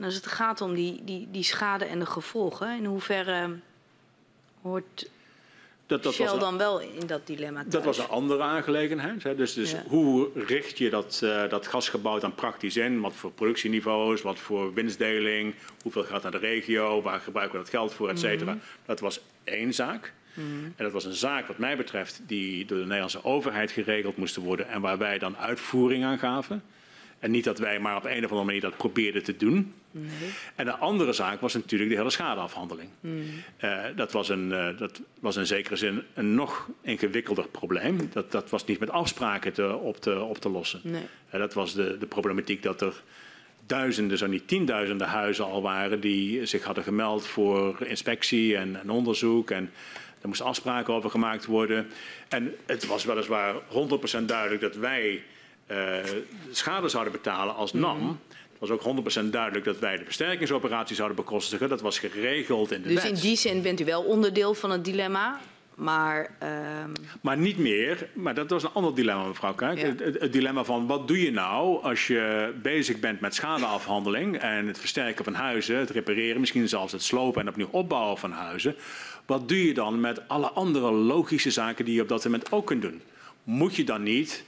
als 0.00 0.14
het 0.14 0.26
gaat 0.26 0.60
om 0.60 0.74
die, 0.74 1.04
die, 1.04 1.28
die 1.30 1.42
schade 1.42 1.84
en 1.84 1.98
de 1.98 2.06
gevolgen, 2.06 2.76
in 2.76 2.84
hoeverre 2.84 3.58
hoort 4.62 5.10
dat, 5.86 6.02
dat 6.02 6.14
Shell 6.14 6.26
was 6.26 6.38
dan 6.38 6.58
wel 6.58 6.80
in 6.80 7.06
dat 7.06 7.26
dilemma 7.26 7.60
thuis. 7.60 7.72
Dat 7.72 7.84
was 7.84 7.98
een 7.98 8.08
andere 8.08 8.42
aangelegenheid. 8.42 9.22
Hè. 9.22 9.34
Dus, 9.34 9.54
dus 9.54 9.70
ja. 9.70 9.82
hoe 9.88 10.28
richt 10.34 10.78
je 10.78 10.90
dat, 10.90 11.20
uh, 11.24 11.48
dat 11.48 11.66
gasgebouw 11.66 12.18
dan 12.18 12.34
praktisch 12.34 12.76
in? 12.76 13.00
Wat 13.00 13.14
voor 13.14 13.32
productieniveaus, 13.32 14.22
wat 14.22 14.38
voor 14.38 14.74
winstdeling, 14.74 15.54
hoeveel 15.82 16.04
gaat 16.04 16.22
naar 16.22 16.32
de 16.32 16.38
regio, 16.38 17.02
waar 17.02 17.20
gebruiken 17.20 17.58
we 17.58 17.64
dat 17.64 17.74
geld 17.74 17.92
voor, 17.92 18.08
et 18.08 18.18
cetera. 18.18 18.52
Mm 18.52 18.60
-hmm. 18.60 18.84
Dat 18.86 19.00
was 19.00 19.20
één 19.44 19.74
zaak. 19.74 20.12
Mm 20.34 20.44
-hmm. 20.44 20.64
En 20.76 20.84
dat 20.84 20.92
was 20.92 21.04
een 21.04 21.14
zaak 21.14 21.46
wat 21.46 21.58
mij 21.58 21.76
betreft 21.76 22.20
die 22.26 22.64
door 22.64 22.78
de 22.78 22.84
Nederlandse 22.84 23.24
overheid 23.24 23.70
geregeld 23.70 24.16
moest 24.16 24.36
worden 24.36 24.68
en 24.68 24.80
waar 24.80 24.98
wij 24.98 25.18
dan 25.18 25.36
uitvoering 25.36 26.04
aan 26.04 26.18
gaven. 26.18 26.62
En 27.18 27.30
niet 27.30 27.44
dat 27.44 27.58
wij 27.58 27.78
maar 27.78 27.96
op 27.96 28.04
een 28.04 28.24
of 28.24 28.30
andere 28.30 28.44
manier 28.44 28.60
dat 28.60 28.76
probeerden 28.76 29.22
te 29.22 29.36
doen. 29.36 29.74
Nee. 29.90 30.30
En 30.54 30.64
de 30.64 30.76
andere 30.76 31.12
zaak 31.12 31.40
was 31.40 31.54
natuurlijk 31.54 31.90
de 31.90 31.96
hele 31.96 32.10
schadeafhandeling. 32.10 32.88
Mm. 33.00 33.22
Uh, 33.64 33.84
dat, 33.96 34.12
was 34.12 34.28
een, 34.28 34.50
uh, 34.50 34.78
dat 34.78 35.00
was 35.20 35.36
in 35.36 35.46
zekere 35.46 35.76
zin 35.76 36.02
een 36.14 36.34
nog 36.34 36.68
ingewikkelder 36.82 37.48
probleem. 37.48 38.08
Dat, 38.12 38.32
dat 38.32 38.50
was 38.50 38.64
niet 38.64 38.78
met 38.78 38.90
afspraken 38.90 39.52
te, 39.52 39.76
op, 39.76 39.96
te, 40.00 40.20
op 40.20 40.38
te 40.38 40.48
lossen. 40.48 40.80
Nee. 40.82 41.02
Uh, 41.34 41.40
dat 41.40 41.54
was 41.54 41.74
de, 41.74 41.98
de 41.98 42.06
problematiek 42.06 42.62
dat 42.62 42.80
er 42.80 43.02
duizenden, 43.66 44.18
zo 44.18 44.26
niet 44.26 44.48
tienduizenden 44.48 45.06
huizen 45.06 45.44
al 45.44 45.62
waren 45.62 46.00
die 46.00 46.46
zich 46.46 46.64
hadden 46.64 46.84
gemeld 46.84 47.26
voor 47.26 47.82
inspectie 47.86 48.56
en, 48.56 48.80
en 48.80 48.90
onderzoek. 48.90 49.50
En 49.50 49.70
er 50.20 50.28
moesten 50.28 50.46
afspraken 50.46 50.94
over 50.94 51.10
gemaakt 51.10 51.44
worden. 51.44 51.86
En 52.28 52.54
het 52.66 52.86
was 52.86 53.04
weliswaar 53.04 53.54
100% 53.54 54.24
duidelijk 54.24 54.60
dat 54.60 54.76
wij 54.76 55.22
schade 56.50 56.88
zouden 56.88 57.12
betalen 57.12 57.54
als 57.54 57.72
NAM. 57.72 57.96
Mm 57.96 58.02
-hmm. 58.02 58.18
Het 58.58 58.68
was 58.68 58.70
ook 58.70 59.22
100% 59.26 59.30
duidelijk 59.30 59.64
dat 59.64 59.78
wij 59.78 59.96
de 59.96 60.04
versterkingsoperatie 60.04 60.96
zouden 60.96 61.16
bekostigen. 61.16 61.68
Dat 61.68 61.80
was 61.80 61.98
geregeld 61.98 62.72
in 62.72 62.82
de 62.82 62.88
dus 62.88 63.02
wet. 63.02 63.10
Dus 63.10 63.22
in 63.22 63.28
die 63.28 63.36
zin 63.36 63.62
bent 63.62 63.80
u 63.80 63.84
wel 63.84 64.02
onderdeel 64.02 64.54
van 64.54 64.70
het 64.70 64.84
dilemma? 64.84 65.40
Maar, 65.76 66.30
uh... 66.42 66.48
maar 67.20 67.36
niet 67.36 67.58
meer. 67.58 68.08
Maar 68.12 68.34
dat 68.34 68.50
was 68.50 68.62
een 68.62 68.72
ander 68.72 68.94
dilemma, 68.94 69.26
mevrouw 69.26 69.54
Kuik. 69.54 69.78
Ja. 69.78 69.86
Het, 69.86 70.00
het, 70.00 70.20
het, 70.20 70.32
dilemma 70.32 70.64
van 70.64 70.86
wat 70.86 71.08
doe 71.08 71.22
je 71.22 71.30
nou 71.30 71.82
als 71.82 72.06
je 72.06 72.52
bezig 72.62 73.00
bent 73.00 73.20
met 73.20 73.34
schadeafhandeling 73.34 74.38
en 74.38 74.66
het 74.66 74.78
versterken 74.78 75.24
van 75.24 75.34
huizen, 75.34 75.78
het 75.78 75.90
repareren, 75.90 76.40
misschien 76.40 76.68
zelfs 76.68 76.92
het 76.92 77.02
slopen 77.02 77.40
en 77.40 77.48
opnieuw 77.48 77.68
opbouwen 77.70 78.18
van 78.18 78.32
huizen. 78.32 78.74
Wat 79.26 79.48
doe 79.48 79.66
je 79.66 79.74
dan 79.74 80.00
met 80.00 80.28
alle 80.28 80.50
andere 80.50 80.92
logische 80.92 81.50
zaken 81.50 81.84
die 81.84 81.94
je 81.94 82.02
op 82.02 82.08
dat 82.08 82.24
moment 82.24 82.52
ook 82.52 82.66
kunt 82.66 82.82
doen? 82.82 83.02
Moet 83.42 83.76
je 83.76 83.84
dan 83.84 84.02
niet 84.02 84.44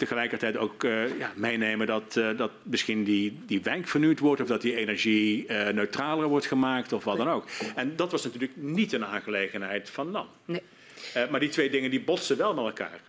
tegelijkertijd 0.00 0.56
ook 0.56 0.84
uh, 0.84 1.18
ja, 1.18 1.32
meenemen 1.34 1.86
dat, 1.86 2.16
uh, 2.16 2.38
dat 2.38 2.50
misschien 2.62 3.04
die, 3.04 3.38
die 3.46 3.62
wijk 3.62 3.88
vernieuwd 3.88 4.18
wordt 4.18 4.40
of 4.40 4.48
dat 4.48 4.62
die 4.62 4.76
energie 4.76 5.46
uh, 5.46 5.68
neutraler 5.68 6.28
wordt 6.28 6.46
gemaakt 6.46 6.92
of 6.92 7.04
wat 7.04 7.16
dan 7.16 7.30
ook. 7.30 7.44
En 7.74 7.96
dat 7.96 8.10
was 8.10 8.24
natuurlijk 8.24 8.52
niet 8.56 8.92
een 8.92 9.04
aangelegenheid 9.04 9.90
van 9.90 10.10
NAM. 10.10 10.26
Nee. 10.44 10.62
maar 11.30 11.40
die 11.40 11.48
twee 11.48 11.70
dingen 11.70 11.90
die 11.90 12.00
botsten 12.00 12.36
wel 12.36 12.54
met 12.54 12.64
elkaar. 12.64 13.00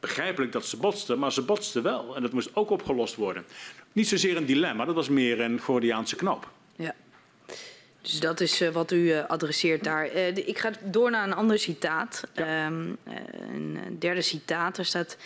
begrijpelijk 0.00 0.52
dat 0.52 0.66
ze 0.66 0.76
botsten, 0.76 1.18
maar 1.18 1.32
ze 1.32 1.42
botsten 1.42 1.82
wel. 1.82 2.16
En 2.16 2.22
dat 2.22 2.32
moest 2.32 2.56
ook 2.56 2.70
opgelost 2.70 3.14
worden. 3.14 3.44
Niet 3.92 4.08
zozeer 4.08 4.36
een 4.36 4.46
dilemma, 4.46 4.84
dat 4.84 4.94
was 4.94 5.08
meer 5.08 5.40
een 5.40 5.58
Gordiaanse 5.58 6.16
knoop. 6.16 6.50
Ja. 6.76 6.94
Dus 8.02 8.20
dat 8.20 8.40
is 8.40 8.62
uh, 8.62 8.68
wat 8.68 8.92
u 8.92 8.96
uh, 8.96 9.24
adresseert 9.26 9.84
daar. 9.84 10.06
Uh, 10.06 10.12
de, 10.14 10.44
ik 10.44 10.58
ga 10.58 10.70
door 10.84 11.10
naar 11.10 11.26
een 11.26 11.34
ander 11.34 11.58
citaat. 11.58 12.24
Ja. 12.34 12.66
Um, 12.66 12.96
een 13.52 13.96
derde 13.98 14.22
citaat. 14.22 14.78
Er 14.78 14.84
staat. 14.84 15.16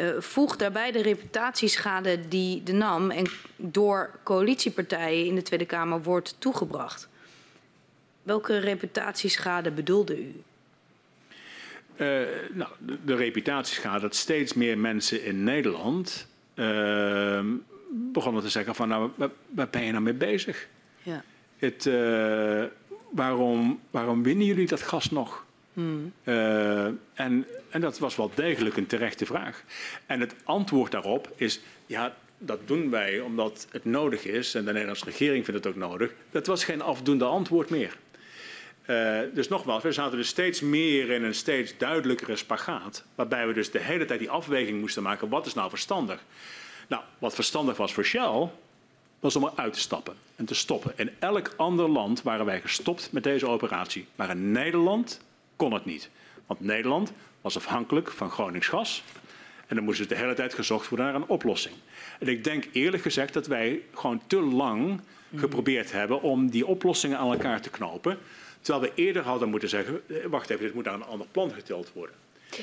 Uh, 0.00 0.10
voeg 0.18 0.56
daarbij 0.56 0.92
de 0.92 1.02
reputatieschade 1.02 2.28
die 2.28 2.62
de 2.62 2.72
NAM 2.72 3.10
en 3.10 3.26
door 3.56 4.10
coalitiepartijen 4.22 5.26
in 5.26 5.34
de 5.34 5.42
Tweede 5.42 5.66
Kamer 5.66 6.02
wordt 6.02 6.34
toegebracht. 6.38 7.08
Welke 8.22 8.58
reputatieschade 8.58 9.70
bedoelde 9.70 10.22
u? 10.22 10.42
Uh, 11.96 12.06
nou, 12.52 12.70
de, 12.78 12.98
de, 13.04 13.14
reputatieschade 13.14 14.00
dat 14.00 14.14
steeds 14.14 14.54
meer 14.54 14.78
mensen 14.78 15.24
in 15.24 15.44
Nederland 15.44 16.26
uh, 16.54 17.40
begonnen 17.90 18.42
te 18.42 18.48
zeggen 18.48 18.74
van 18.74 18.88
nou, 18.88 19.10
waar, 19.14 19.30
waar, 19.48 19.68
ben 19.68 19.84
je 19.84 19.90
nou 19.90 20.02
mee 20.02 20.14
bezig? 20.14 20.68
Ja. 21.02 21.24
Het, 21.56 21.84
uh, 21.86 22.64
waarom, 23.10 23.80
waarom 23.90 24.22
winnen 24.22 24.46
jullie 24.46 24.66
dat 24.66 24.82
gas 24.82 25.10
nog? 25.10 25.46
Uh, 25.78 26.84
en, 27.14 27.46
en 27.70 27.80
dat 27.80 27.98
was 27.98 28.16
wel 28.16 28.30
degelijk 28.34 28.76
een 28.76 28.86
terechte 28.86 29.26
vraag. 29.26 29.62
En 30.06 30.20
het 30.20 30.34
antwoord 30.44 30.92
daarop 30.92 31.32
is, 31.36 31.60
ja, 31.86 32.16
dat 32.38 32.68
doen 32.68 32.90
wij 32.90 33.20
omdat 33.20 33.66
het 33.70 33.84
nodig 33.84 34.24
is 34.24 34.54
en 34.54 34.64
de 34.64 34.72
Nederlandse 34.72 35.04
regering 35.04 35.44
vindt 35.44 35.64
het 35.64 35.74
ook 35.74 35.80
nodig. 35.80 36.12
Dat 36.30 36.46
was 36.46 36.64
geen 36.64 36.82
afdoende 36.82 37.24
antwoord 37.24 37.70
meer. 37.70 37.96
Uh, 38.86 39.20
dus 39.34 39.48
nogmaals, 39.48 39.82
we 39.82 39.92
zaten 39.92 40.16
dus 40.16 40.28
steeds 40.28 40.60
meer 40.60 41.10
in 41.10 41.24
een 41.24 41.34
steeds 41.34 41.74
duidelijkere 41.76 42.36
spagaat. 42.36 43.04
Waarbij 43.14 43.46
we 43.46 43.52
dus 43.52 43.70
de 43.70 43.80
hele 43.80 44.04
tijd 44.04 44.18
die 44.18 44.30
afweging 44.30 44.80
moesten 44.80 45.02
maken. 45.02 45.28
Wat 45.28 45.46
is 45.46 45.54
nou 45.54 45.70
verstandig? 45.70 46.20
Nou, 46.88 47.02
wat 47.18 47.34
verstandig 47.34 47.76
was 47.76 47.92
voor 47.92 48.04
Shell, 48.04 48.48
was 49.20 49.36
om 49.36 49.44
eruit 49.44 49.72
te 49.72 49.80
stappen 49.80 50.14
en 50.36 50.44
te 50.44 50.54
stoppen. 50.54 50.92
In 50.96 51.10
elk 51.18 51.54
ander 51.56 51.88
land 51.88 52.22
waren 52.22 52.46
wij 52.46 52.60
gestopt 52.60 53.12
met 53.12 53.22
deze 53.22 53.48
operatie. 53.48 54.06
Maar 54.16 54.30
in 54.30 54.52
Nederland 54.52 55.20
kon 55.58 55.72
het 55.72 55.84
niet. 55.84 56.10
Want 56.46 56.60
Nederland 56.60 57.12
was 57.40 57.56
afhankelijk 57.56 58.10
van 58.10 58.30
Gronings 58.30 58.66
gas. 58.66 59.02
En 59.66 59.76
dan 59.76 59.84
moest 59.84 59.98
dus 59.98 60.08
de 60.08 60.14
hele 60.14 60.34
tijd 60.34 60.54
gezocht 60.54 60.88
worden 60.88 61.06
naar 61.06 61.14
een 61.14 61.28
oplossing. 61.28 61.74
En 62.20 62.28
ik 62.28 62.44
denk 62.44 62.68
eerlijk 62.72 63.02
gezegd 63.02 63.32
dat 63.32 63.46
wij 63.46 63.80
gewoon 63.94 64.22
te 64.26 64.40
lang 64.40 65.00
geprobeerd 65.36 65.92
hebben 65.92 66.22
om 66.22 66.50
die 66.50 66.66
oplossingen 66.66 67.18
aan 67.18 67.32
elkaar 67.32 67.60
te 67.60 67.70
knopen. 67.70 68.18
Terwijl 68.60 68.84
we 68.84 69.02
eerder 69.02 69.22
hadden 69.22 69.48
moeten 69.48 69.68
zeggen, 69.68 70.02
eh, 70.06 70.16
wacht 70.26 70.50
even, 70.50 70.64
dit 70.64 70.74
moet 70.74 70.84
naar 70.84 70.94
een 70.94 71.04
ander 71.04 71.26
plan 71.30 71.52
getild 71.52 71.92
worden. 71.92 72.16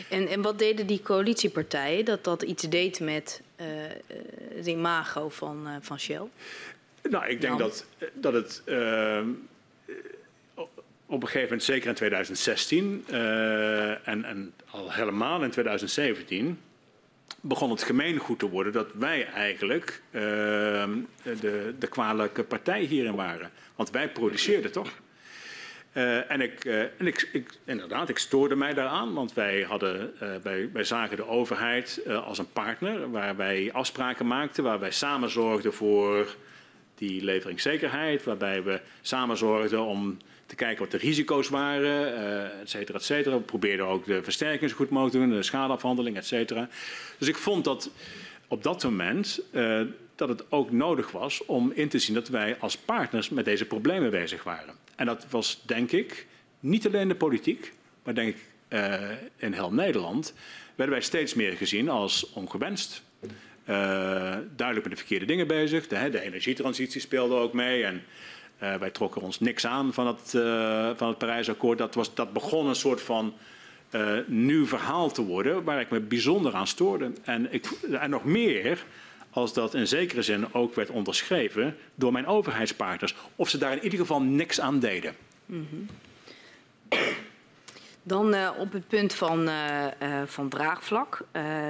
En, 0.09 0.27
en 0.27 0.41
wat 0.41 0.59
deden 0.59 0.87
die 0.87 1.01
coalitiepartijen 1.01 2.05
dat 2.05 2.23
dat 2.23 2.41
iets 2.41 2.63
deed 2.63 2.99
met 2.99 3.41
uh, 3.61 3.65
het 4.55 4.67
imago 4.67 5.29
van, 5.29 5.67
uh, 5.67 5.75
van 5.81 5.99
Shell? 5.99 6.27
Nou, 7.09 7.27
ik 7.27 7.41
denk 7.41 7.59
dat, 7.59 7.85
dat 8.13 8.33
het 8.33 8.61
uh, 8.65 9.19
op 11.05 11.21
een 11.21 11.27
gegeven 11.27 11.43
moment, 11.43 11.63
zeker 11.63 11.89
in 11.89 11.95
2016 11.95 13.03
en, 13.07 14.25
en 14.25 14.53
al 14.69 14.91
helemaal 14.91 15.43
in 15.43 15.49
2017, 15.49 16.59
begon 17.41 17.69
het 17.69 17.83
gemeengoed 17.83 18.39
te 18.39 18.49
worden 18.49 18.73
dat 18.73 18.87
wij 18.93 19.25
eigenlijk 19.25 20.01
de, 20.11 21.73
de 21.79 21.87
kwalijke 21.87 22.43
partij 22.43 22.81
hierin 22.81 23.15
waren. 23.15 23.51
Want 23.75 23.91
wij 23.91 24.09
produceerden 24.09 24.71
toch? 24.71 24.89
Uh, 25.93 26.31
en 26.31 26.41
ik, 26.41 26.65
en 26.65 27.07
ik, 27.07 27.29
ik, 27.31 27.49
inderdaad, 27.65 28.09
ik 28.09 28.17
stoorde 28.17 28.55
mij 28.55 28.73
daaraan, 28.73 29.13
want 29.13 29.33
wij, 29.33 29.61
hadden, 29.61 30.13
wij, 30.43 30.69
wij 30.73 30.83
zagen 30.83 31.17
de 31.17 31.27
overheid 31.27 32.01
als 32.25 32.37
een 32.37 32.51
partner 32.51 33.11
waar 33.11 33.35
wij 33.35 33.69
afspraken 33.73 34.27
maakten, 34.27 34.63
waar 34.63 34.79
wij 34.79 34.91
samen 34.91 35.29
zorgden 35.29 35.73
voor 35.73 36.35
die 36.95 37.23
leveringszekerheid, 37.23 38.23
waarbij 38.23 38.63
we 38.63 38.81
samen 39.01 39.37
zorgden 39.37 39.81
om 39.81 40.17
te 40.45 40.55
kijken 40.55 40.79
wat 40.83 40.91
de 40.91 40.97
risico's 40.97 41.49
waren, 41.49 42.13
et 42.61 42.69
cetera, 42.69 42.97
et 42.97 43.03
cetera. 43.03 43.35
We 43.35 43.41
probeerden 43.41 43.85
ook 43.85 44.05
de 44.05 44.23
versterking 44.23 44.69
zo 44.69 44.75
goed 44.75 44.89
mogelijk 44.89 45.15
te 45.15 45.21
doen, 45.21 45.37
de 45.37 45.43
schadeafhandeling, 45.43 46.17
et 46.17 46.25
cetera. 46.25 46.69
Dus 47.17 47.27
ik 47.27 47.37
vond 47.37 47.63
dat 47.63 47.91
op 48.47 48.63
dat 48.63 48.83
moment 48.83 49.41
dat 50.15 50.29
het 50.29 50.51
ook 50.51 50.71
nodig 50.71 51.11
was 51.11 51.45
om 51.45 51.71
in 51.75 51.89
te 51.89 51.99
zien 51.99 52.15
dat 52.15 52.27
wij 52.27 52.57
als 52.59 52.77
partners 52.77 53.29
met 53.29 53.45
deze 53.45 53.65
problemen 53.65 54.11
bezig 54.11 54.43
waren. 54.43 54.75
En 54.95 55.05
dat 55.05 55.25
was, 55.29 55.61
denk 55.65 55.91
ik, 55.91 56.27
niet 56.59 56.85
alleen 56.85 57.07
de 57.07 57.15
politiek, 57.15 57.73
maar 58.03 58.15
denk 58.15 58.35
ik 58.35 58.41
uh, 58.69 59.09
in 59.37 59.53
heel 59.53 59.73
Nederland, 59.73 60.33
werden 60.75 60.95
wij 60.95 61.03
steeds 61.03 61.33
meer 61.33 61.53
gezien 61.53 61.89
als 61.89 62.31
ongewenst. 62.33 63.03
Uh, 63.21 63.27
duidelijk 64.55 64.87
met 64.87 64.89
de 64.89 64.95
verkeerde 64.95 65.25
dingen 65.25 65.47
bezig. 65.47 65.87
De, 65.87 66.09
de 66.09 66.21
energietransitie 66.21 67.01
speelde 67.01 67.35
ook 67.35 67.53
mee. 67.53 67.83
En 67.83 68.03
uh, 68.63 68.75
wij 68.75 68.89
trokken 68.89 69.21
ons 69.21 69.39
niks 69.39 69.65
aan 69.65 69.93
van 69.93 70.07
het, 70.07 70.29
van 70.97 71.07
het 71.07 71.17
Parijsakkoord. 71.17 71.77
Dat, 71.77 71.95
was, 71.95 72.13
dat 72.13 72.33
begon 72.33 72.67
een 72.67 72.75
soort 72.75 73.01
van 73.01 73.33
nieuw 74.25 74.65
verhaal 74.65 75.11
te 75.11 75.25
worden, 75.25 75.63
waar 75.63 75.79
ik 75.79 75.89
me 75.89 75.99
bijzonder 75.99 76.53
aan 76.53 76.67
stoorde. 76.67 77.11
En, 77.23 77.53
ik, 77.53 77.65
en 77.91 78.09
nog 78.09 78.23
meer 78.23 78.85
als 79.29 79.53
dat 79.53 79.73
in 79.73 79.87
zekere 79.87 80.21
zin 80.21 80.53
ook 80.53 80.75
werd 80.75 80.89
onderschreven 80.89 81.77
door 81.95 82.11
mijn 82.11 82.27
overheidspartners. 82.27 83.15
Of 83.35 83.49
ze 83.49 83.57
daar 83.57 83.71
in 83.71 83.83
ieder 83.83 83.99
geval 83.99 84.21
niks 84.21 84.61
aan 84.61 84.79
deden. 84.79 85.15
Mm 85.45 85.67
-hmm. 85.69 85.87
Dan 88.07 88.33
uh, 88.33 88.49
op 88.57 88.71
het 88.71 88.87
punt 88.87 89.13
van, 89.13 89.47
uh, 89.47 89.85
uh, 90.01 90.21
van 90.25 90.49
draagvlak. 90.49 91.25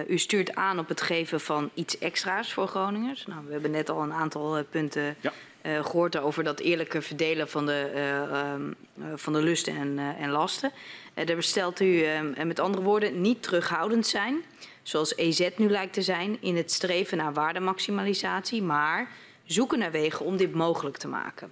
u 0.08 0.18
stuurt 0.18 0.56
aan 0.56 0.80
op 0.80 0.88
het 0.88 1.02
geven 1.02 1.40
van 1.42 1.70
iets 1.74 1.98
extra's 1.98 2.54
voor 2.54 2.68
Groningers. 2.68 3.26
Nou, 3.26 3.42
we 3.46 3.52
hebben 3.52 3.72
net 3.72 3.90
al 3.90 4.04
een 4.04 4.14
aantal 4.14 4.64
punten 4.64 5.16
ja. 5.20 5.34
Gehoord 5.66 6.18
over 6.18 6.44
dat 6.44 6.60
eerlijke 6.60 7.02
verdelen 7.02 7.50
van 7.50 7.66
de, 7.66 7.92
ehm, 8.32 8.72
van 9.16 9.34
de 9.34 9.42
lusten 9.42 9.76
en, 9.76 10.00
en 10.20 10.30
lasten. 10.30 10.72
daar 11.14 11.36
bestelt 11.36 11.80
u 11.80 12.06
met 12.44 12.60
andere 12.60 12.84
woorden 12.84 13.22
niet 13.22 13.44
terughoudend 13.44 14.08
zijn 14.08 14.44
zoals 14.88 15.16
EZ 15.16 15.50
nu 15.56 15.70
lijkt 15.70 15.94
te 15.94 16.02
zijn, 16.02 16.38
in 16.40 16.56
het 16.56 16.72
streven 16.72 17.18
naar 17.18 17.34
waardemaximalisatie, 17.34 18.62
maar 18.62 19.12
zoeken 19.46 19.80
naar 19.80 19.92
wegen 19.92 20.26
om 20.26 20.38
dit 20.38 20.54
mogelijk 20.54 20.98
te 20.98 21.08
maken. 21.08 21.52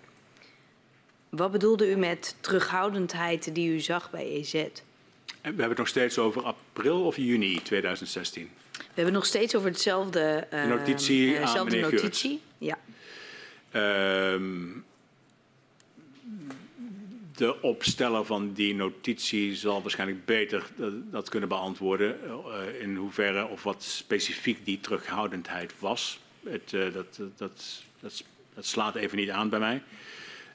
Wat 1.29 1.51
bedoelde 1.51 1.91
u 1.91 1.95
met 1.95 2.35
terughoudendheid 2.39 3.55
die 3.55 3.69
u 3.69 3.79
zag 3.79 4.11
bij 4.11 4.25
EZ? 4.25 4.51
We 4.51 4.59
hebben 5.41 5.67
het 5.67 5.77
nog 5.77 5.87
steeds 5.87 6.17
over 6.17 6.41
april 6.41 7.05
of 7.05 7.17
juni 7.17 7.61
2016. 7.61 8.49
We 8.71 8.83
hebben 8.93 9.13
nog 9.13 9.25
steeds 9.25 9.55
over 9.55 9.69
hetzelfde. 9.69 10.47
Uh, 10.53 10.65
notitie 10.65 11.27
uh, 11.27 11.55
aan 11.55 11.65
meneer 11.65 11.81
notitie. 11.81 12.41
Uh, 13.75 14.35
de 17.35 17.61
opsteller 17.61 18.25
van 18.25 18.53
die 18.53 18.75
notitie 18.75 19.55
zal 19.55 19.81
waarschijnlijk 19.81 20.25
beter 20.25 20.69
dat 21.11 21.29
kunnen 21.29 21.49
beantwoorden. 21.49 22.17
Uh, 22.25 22.81
in 22.81 22.95
hoeverre 22.95 23.47
of 23.47 23.63
wat 23.63 23.83
specifiek 23.83 24.65
die 24.65 24.79
terughoudendheid 24.79 25.73
was. 25.79 26.19
Het, 26.43 26.71
uh, 26.71 26.93
dat, 26.93 27.19
dat, 27.37 27.83
dat, 27.99 28.23
slaat 28.59 28.95
even 28.95 29.17
niet 29.17 29.29
aan 29.29 29.49
bij 29.49 29.59
mij. 29.59 29.83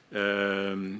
Uh, 0.09 0.97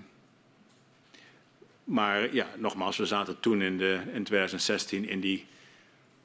maar 1.84 2.34
ja, 2.34 2.48
nogmaals, 2.58 2.98
we 2.98 3.06
zaten 3.06 3.40
toen 3.40 3.62
in, 3.62 3.78
de, 3.78 4.02
in 4.14 4.24
2016 4.24 5.10
in 5.10 5.20
die 5.20 5.46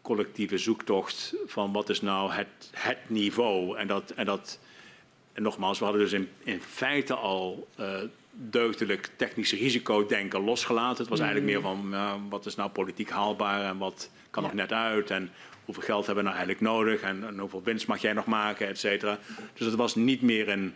collectieve 0.02 0.58
zoektocht 0.58 1.34
van 1.46 1.72
wat 1.72 1.88
is 1.88 2.00
nou 2.00 2.32
het, 2.32 2.70
het 2.72 2.98
niveau. 3.06 3.78
En, 3.78 3.86
dat, 3.86 4.10
en, 4.10 4.26
dat, 4.26 4.58
en 5.34 5.42
nogmaals, 5.42 5.78
we 5.78 5.84
hadden 5.84 6.02
dus 6.02 6.12
in, 6.12 6.28
in 6.44 6.60
feite 6.60 7.14
al 7.14 7.68
uh, 7.80 7.86
deugdelijk 8.30 9.10
technische 9.16 9.56
risicodenken 9.56 10.44
losgelaten. 10.44 10.98
Het 10.98 11.08
was 11.08 11.20
eigenlijk 11.20 11.50
meer 11.52 11.60
van 11.60 11.88
uh, 11.92 12.12
wat 12.28 12.46
is 12.46 12.54
nou 12.54 12.70
politiek 12.70 13.10
haalbaar 13.10 13.64
en 13.64 13.78
wat 13.78 14.10
kan 14.30 14.42
ja. 14.42 14.48
nog 14.48 14.58
net 14.58 14.72
uit 14.72 15.10
en 15.10 15.30
hoeveel 15.64 15.82
geld 15.82 16.06
hebben 16.06 16.24
we 16.24 16.30
nou 16.30 16.42
eigenlijk 16.44 16.74
nodig 16.74 17.00
en, 17.00 17.26
en 17.26 17.38
hoeveel 17.38 17.62
winst 17.62 17.86
mag 17.86 18.00
jij 18.00 18.12
nog 18.12 18.26
maken, 18.26 18.68
et 18.68 18.78
cetera. 18.78 19.18
Dus 19.54 19.66
het 19.66 19.74
was 19.74 19.94
niet 19.94 20.22
meer 20.22 20.48
een 20.48 20.74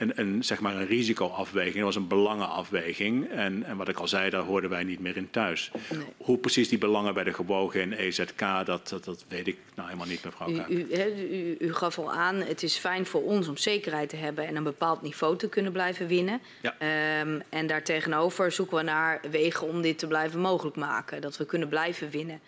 een, 0.00 0.12
een, 0.14 0.44
zeg 0.44 0.60
maar 0.60 0.76
een 0.76 0.86
risicoafweging, 0.86 1.74
dat 1.74 1.84
was 1.84 1.96
een 1.96 2.08
belangenafweging. 2.08 3.30
En, 3.30 3.64
en 3.64 3.76
wat 3.76 3.88
ik 3.88 3.98
al 3.98 4.08
zei, 4.08 4.30
daar 4.30 4.42
hoorden 4.42 4.70
wij 4.70 4.84
niet 4.84 5.00
meer 5.00 5.16
in 5.16 5.30
thuis. 5.30 5.70
Nee. 5.88 6.04
Hoe 6.16 6.38
precies 6.38 6.68
die 6.68 6.78
belangen 6.78 7.14
werden 7.14 7.34
gewogen 7.34 7.80
in 7.80 7.92
EZK, 7.92 8.38
dat, 8.64 8.88
dat, 8.88 9.04
dat 9.04 9.24
weet 9.28 9.46
ik 9.46 9.56
nou 9.74 9.88
helemaal 9.88 10.08
niet, 10.08 10.24
mevrouw 10.24 10.48
u, 10.48 10.62
u, 10.68 10.86
u, 11.30 11.56
u, 11.58 11.74
gaf 11.74 11.98
al 11.98 12.12
aan, 12.12 12.36
het 12.36 12.62
is 12.62 12.76
fijn 12.76 13.06
voor 13.06 13.22
ons 13.22 13.48
om 13.48 13.56
zekerheid 13.56 14.08
te 14.08 14.16
hebben 14.16 14.46
en 14.46 14.56
een 14.56 14.62
bepaald 14.62 15.02
niveau 15.02 15.36
te 15.36 15.48
kunnen 15.48 15.72
blijven 15.72 16.06
winnen. 16.06 16.40
Ja. 16.62 16.74
Um, 17.20 17.42
en 17.48 17.66
daartegenover 17.66 18.52
zoeken 18.52 18.76
we 18.76 18.82
naar 18.82 19.20
wegen 19.30 19.68
om 19.68 19.82
dit 19.82 19.98
te 19.98 20.06
blijven 20.06 20.40
mogelijk 20.40 20.76
maken, 20.76 21.20
dat 21.20 21.36
we 21.36 21.44
kunnen 21.44 21.68
blijven 21.68 22.10
winnen. 22.10 22.40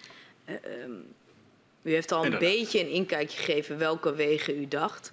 Uh, 0.48 0.54
um, 0.84 1.04
u 1.82 1.92
heeft 1.92 2.12
al 2.12 2.18
een 2.18 2.24
Inderdaad. 2.24 2.50
beetje 2.50 2.80
een 2.80 2.90
inkijkje 2.90 3.38
gegeven 3.38 3.78
welke 3.78 4.14
wegen 4.14 4.60
u 4.60 4.68
dacht. 4.68 5.12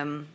Um, 0.00 0.26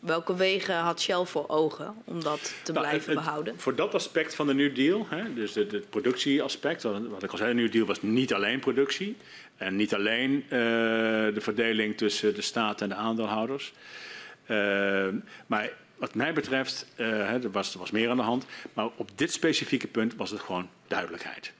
Welke 0.00 0.36
wegen 0.36 0.74
had 0.74 1.00
Shell 1.00 1.24
voor 1.24 1.48
ogen 1.48 1.94
om 2.04 2.22
dat 2.22 2.54
te 2.62 2.72
nou, 2.72 2.86
blijven 2.86 3.12
het, 3.12 3.24
behouden? 3.24 3.58
Voor 3.58 3.74
dat 3.74 3.94
aspect 3.94 4.34
van 4.34 4.46
de 4.46 4.54
New 4.54 4.74
Deal, 4.74 5.06
hè, 5.08 5.34
dus 5.34 5.54
het, 5.54 5.90
productieaspect, 5.90 6.82
wat 6.82 7.22
ik 7.22 7.30
al 7.30 7.36
zei, 7.36 7.54
de 7.54 7.60
New 7.60 7.72
Deal 7.72 7.86
was 7.86 8.02
niet 8.02 8.34
alleen 8.34 8.60
productie 8.60 9.16
en 9.56 9.76
niet 9.76 9.94
alleen 9.94 10.32
uh, 10.44 10.50
de 10.50 11.40
verdeling 11.40 11.96
tussen 11.96 12.34
de 12.34 12.42
staat 12.42 12.80
en 12.80 12.88
de 12.88 12.94
aandeelhouders. 12.94 13.72
Uh, 14.46 15.08
maar 15.46 15.70
wat 15.96 16.14
mij 16.14 16.32
betreft, 16.32 16.86
uh, 16.96 17.30
er, 17.30 17.50
was, 17.50 17.72
er 17.72 17.78
was 17.78 17.90
meer 17.90 18.10
aan 18.10 18.16
de 18.16 18.22
hand, 18.22 18.44
maar 18.72 18.88
op 18.96 19.10
dit 19.14 19.32
specifieke 19.32 19.86
punt 19.86 20.14
was 20.16 20.30
het 20.30 20.40
gewoon 20.40 20.68
duidelijkheid 20.86 21.52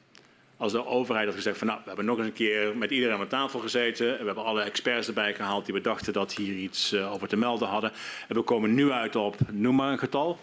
als 0.60 0.72
de 0.72 0.86
overheid 0.86 1.26
had 1.26 1.34
gezegd 1.34 1.58
van 1.58 1.66
nou, 1.66 1.78
we 1.78 1.86
hebben 1.86 2.04
nog 2.04 2.18
eens 2.18 2.26
een 2.26 2.32
keer 2.32 2.76
met 2.76 2.90
iedereen 2.90 3.14
aan 3.14 3.20
de 3.20 3.26
tafel 3.26 3.60
gezeten. 3.60 4.06
We 4.06 4.24
hebben 4.24 4.44
alle 4.44 4.62
experts 4.62 5.06
erbij 5.08 5.34
gehaald 5.34 5.64
die 5.64 5.74
we 5.74 5.80
dachten 5.80 6.12
dat 6.12 6.34
hier 6.34 6.54
iets 6.54 6.92
uh, 6.92 7.12
over 7.12 7.28
te 7.28 7.36
melden 7.36 7.68
hadden. 7.68 7.92
En 8.28 8.34
we 8.34 8.42
komen 8.42 8.74
nu 8.74 8.90
uit 8.90 9.16
op, 9.16 9.36
noem 9.50 9.74
maar 9.74 9.92
een 9.92 9.98
getal. 9.98 10.38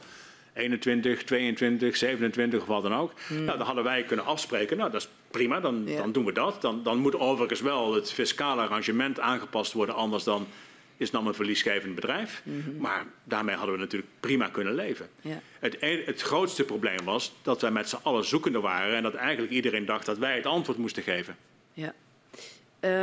21, 0.53 1.23
22, 1.23 1.97
27 1.97 2.61
of 2.61 2.67
wat 2.67 2.83
dan 2.83 2.95
ook. 2.95 3.11
Hmm. 3.27 3.43
Nou, 3.43 3.57
dan 3.57 3.65
hadden 3.65 3.83
wij 3.83 4.03
kunnen 4.03 4.25
afspreken. 4.25 4.77
Nou, 4.77 4.91
dat 4.91 5.01
is 5.01 5.09
prima, 5.31 5.59
dan, 5.59 5.83
ja. 5.85 5.97
dan 5.97 6.11
doen 6.11 6.25
we 6.25 6.31
dat. 6.31 6.61
Dan, 6.61 6.83
dan 6.83 6.97
moet 6.97 7.19
overigens 7.19 7.61
wel 7.61 7.93
het 7.93 8.11
fiscale 8.11 8.61
arrangement 8.61 9.19
aangepast 9.19 9.73
worden. 9.73 9.95
Anders 9.95 10.23
dan 10.23 10.47
is 10.97 11.11
dan 11.11 11.27
een 11.27 11.33
verliesgevend 11.33 11.95
bedrijf. 11.95 12.41
Mm 12.43 12.61
-hmm. 12.61 12.77
Maar 12.77 13.05
daarmee 13.23 13.55
hadden 13.55 13.75
we 13.75 13.81
natuurlijk 13.81 14.11
prima 14.19 14.49
kunnen 14.49 14.75
leven. 14.75 15.09
Ja. 15.21 15.41
Het, 15.59 15.77
het, 16.05 16.21
grootste 16.21 16.63
probleem 16.63 17.03
was 17.03 17.33
dat 17.41 17.61
wij 17.61 17.71
met 17.71 17.89
z'n 17.89 17.99
allen 18.03 18.25
zoekende 18.25 18.59
waren 18.59 18.95
en 18.95 19.03
dat 19.03 19.13
eigenlijk 19.13 19.53
iedereen 19.53 19.85
dacht 19.85 20.05
dat 20.05 20.17
wij 20.17 20.35
het 20.35 20.45
antwoord 20.45 20.77
moesten 20.77 21.03
geven. 21.03 21.35
Ja. 21.73 21.93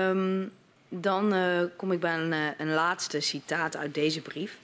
Um, 0.09 0.53
dan 0.89 1.35
uh, 1.35 1.63
kom 1.77 1.93
ik 1.93 2.01
bij 2.01 2.15
een, 2.15 2.33
uh, 2.33 2.49
een, 2.59 2.73
laatste 2.73 3.21
citaat 3.21 3.77
uit 3.77 3.95
deze 3.95 4.21
brief. 4.21 4.59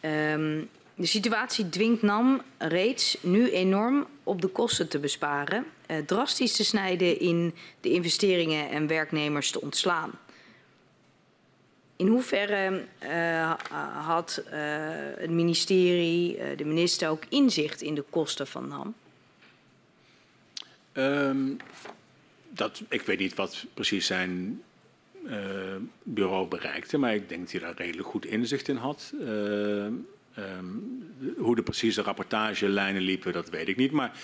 Um, 0.00 0.68
De 0.94 1.06
situatie 1.06 1.68
dwingt 1.68 2.02
NAM 2.02 2.42
reeds 2.58 3.18
nu 3.20 3.50
enorm 3.50 4.06
op 4.22 4.40
de 4.40 4.48
kosten 4.48 4.88
te 4.88 4.98
besparen, 4.98 5.64
eh, 5.86 5.96
drastisch 5.98 6.56
te 6.56 6.64
snijden 6.64 7.20
in 7.20 7.54
de 7.80 7.90
investeringen 7.90 8.70
en 8.70 8.86
werknemers 8.86 9.50
te 9.50 9.60
ontslaan. 9.60 10.10
In 11.98 12.06
hoeverre 12.06 12.84
uh, 13.02 13.52
had 14.06 14.42
uh, 14.46 14.52
het 15.16 15.30
ministerie, 15.30 16.38
uh, 16.38 16.56
de 16.56 16.64
minister 16.64 17.08
ook 17.08 17.22
inzicht 17.28 17.82
in 17.82 17.94
de 17.94 18.04
kosten 18.10 18.46
van 18.46 18.68
NAM? 18.68 18.94
Um, 20.92 21.56
dat, 22.48 22.82
ik 22.88 23.02
weet 23.02 23.18
niet 23.18 23.34
wat 23.34 23.66
precies 23.74 24.06
zijn 24.06 24.62
bureau 26.02 26.48
bereikte, 26.48 26.98
maar 26.98 27.14
ik 27.14 27.28
denk 27.28 27.40
dat 27.40 27.50
hij 27.50 27.60
daar 27.60 27.76
redelijk 27.76 28.08
goed 28.08 28.26
inzicht 28.26 28.68
in 28.68 28.76
had. 28.76 29.12
Um, 29.20 30.06
hoe 31.36 31.56
de 31.56 31.62
precieze 31.62 32.02
rapportagelijnen 32.02 33.02
liepen, 33.02 33.32
dat 33.32 33.50
weet 33.50 33.68
ik 33.68 33.76
niet. 33.76 33.92
Maar 33.92 34.18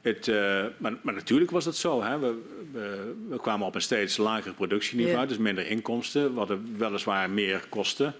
het, 0.00 0.26
uh, 0.26 0.64
maar, 0.78 0.92
maar, 1.02 1.14
natuurlijk 1.14 1.50
was 1.50 1.64
dat 1.64 1.76
zo. 1.76 2.02
Hè. 2.02 2.18
We, 2.18 2.42
we, 2.72 3.14
we, 3.28 3.40
kwamen 3.40 3.66
op 3.66 3.74
een 3.74 3.80
steeds 3.80 4.16
lager 4.16 4.54
productieniveau, 4.54 5.16
yeah. 5.16 5.28
dus 5.28 5.38
minder 5.38 5.66
inkomsten. 5.66 6.32
We 6.32 6.38
hadden 6.38 6.74
weliswaar 6.78 7.30
meer 7.30 7.64
kosten, 7.68 8.14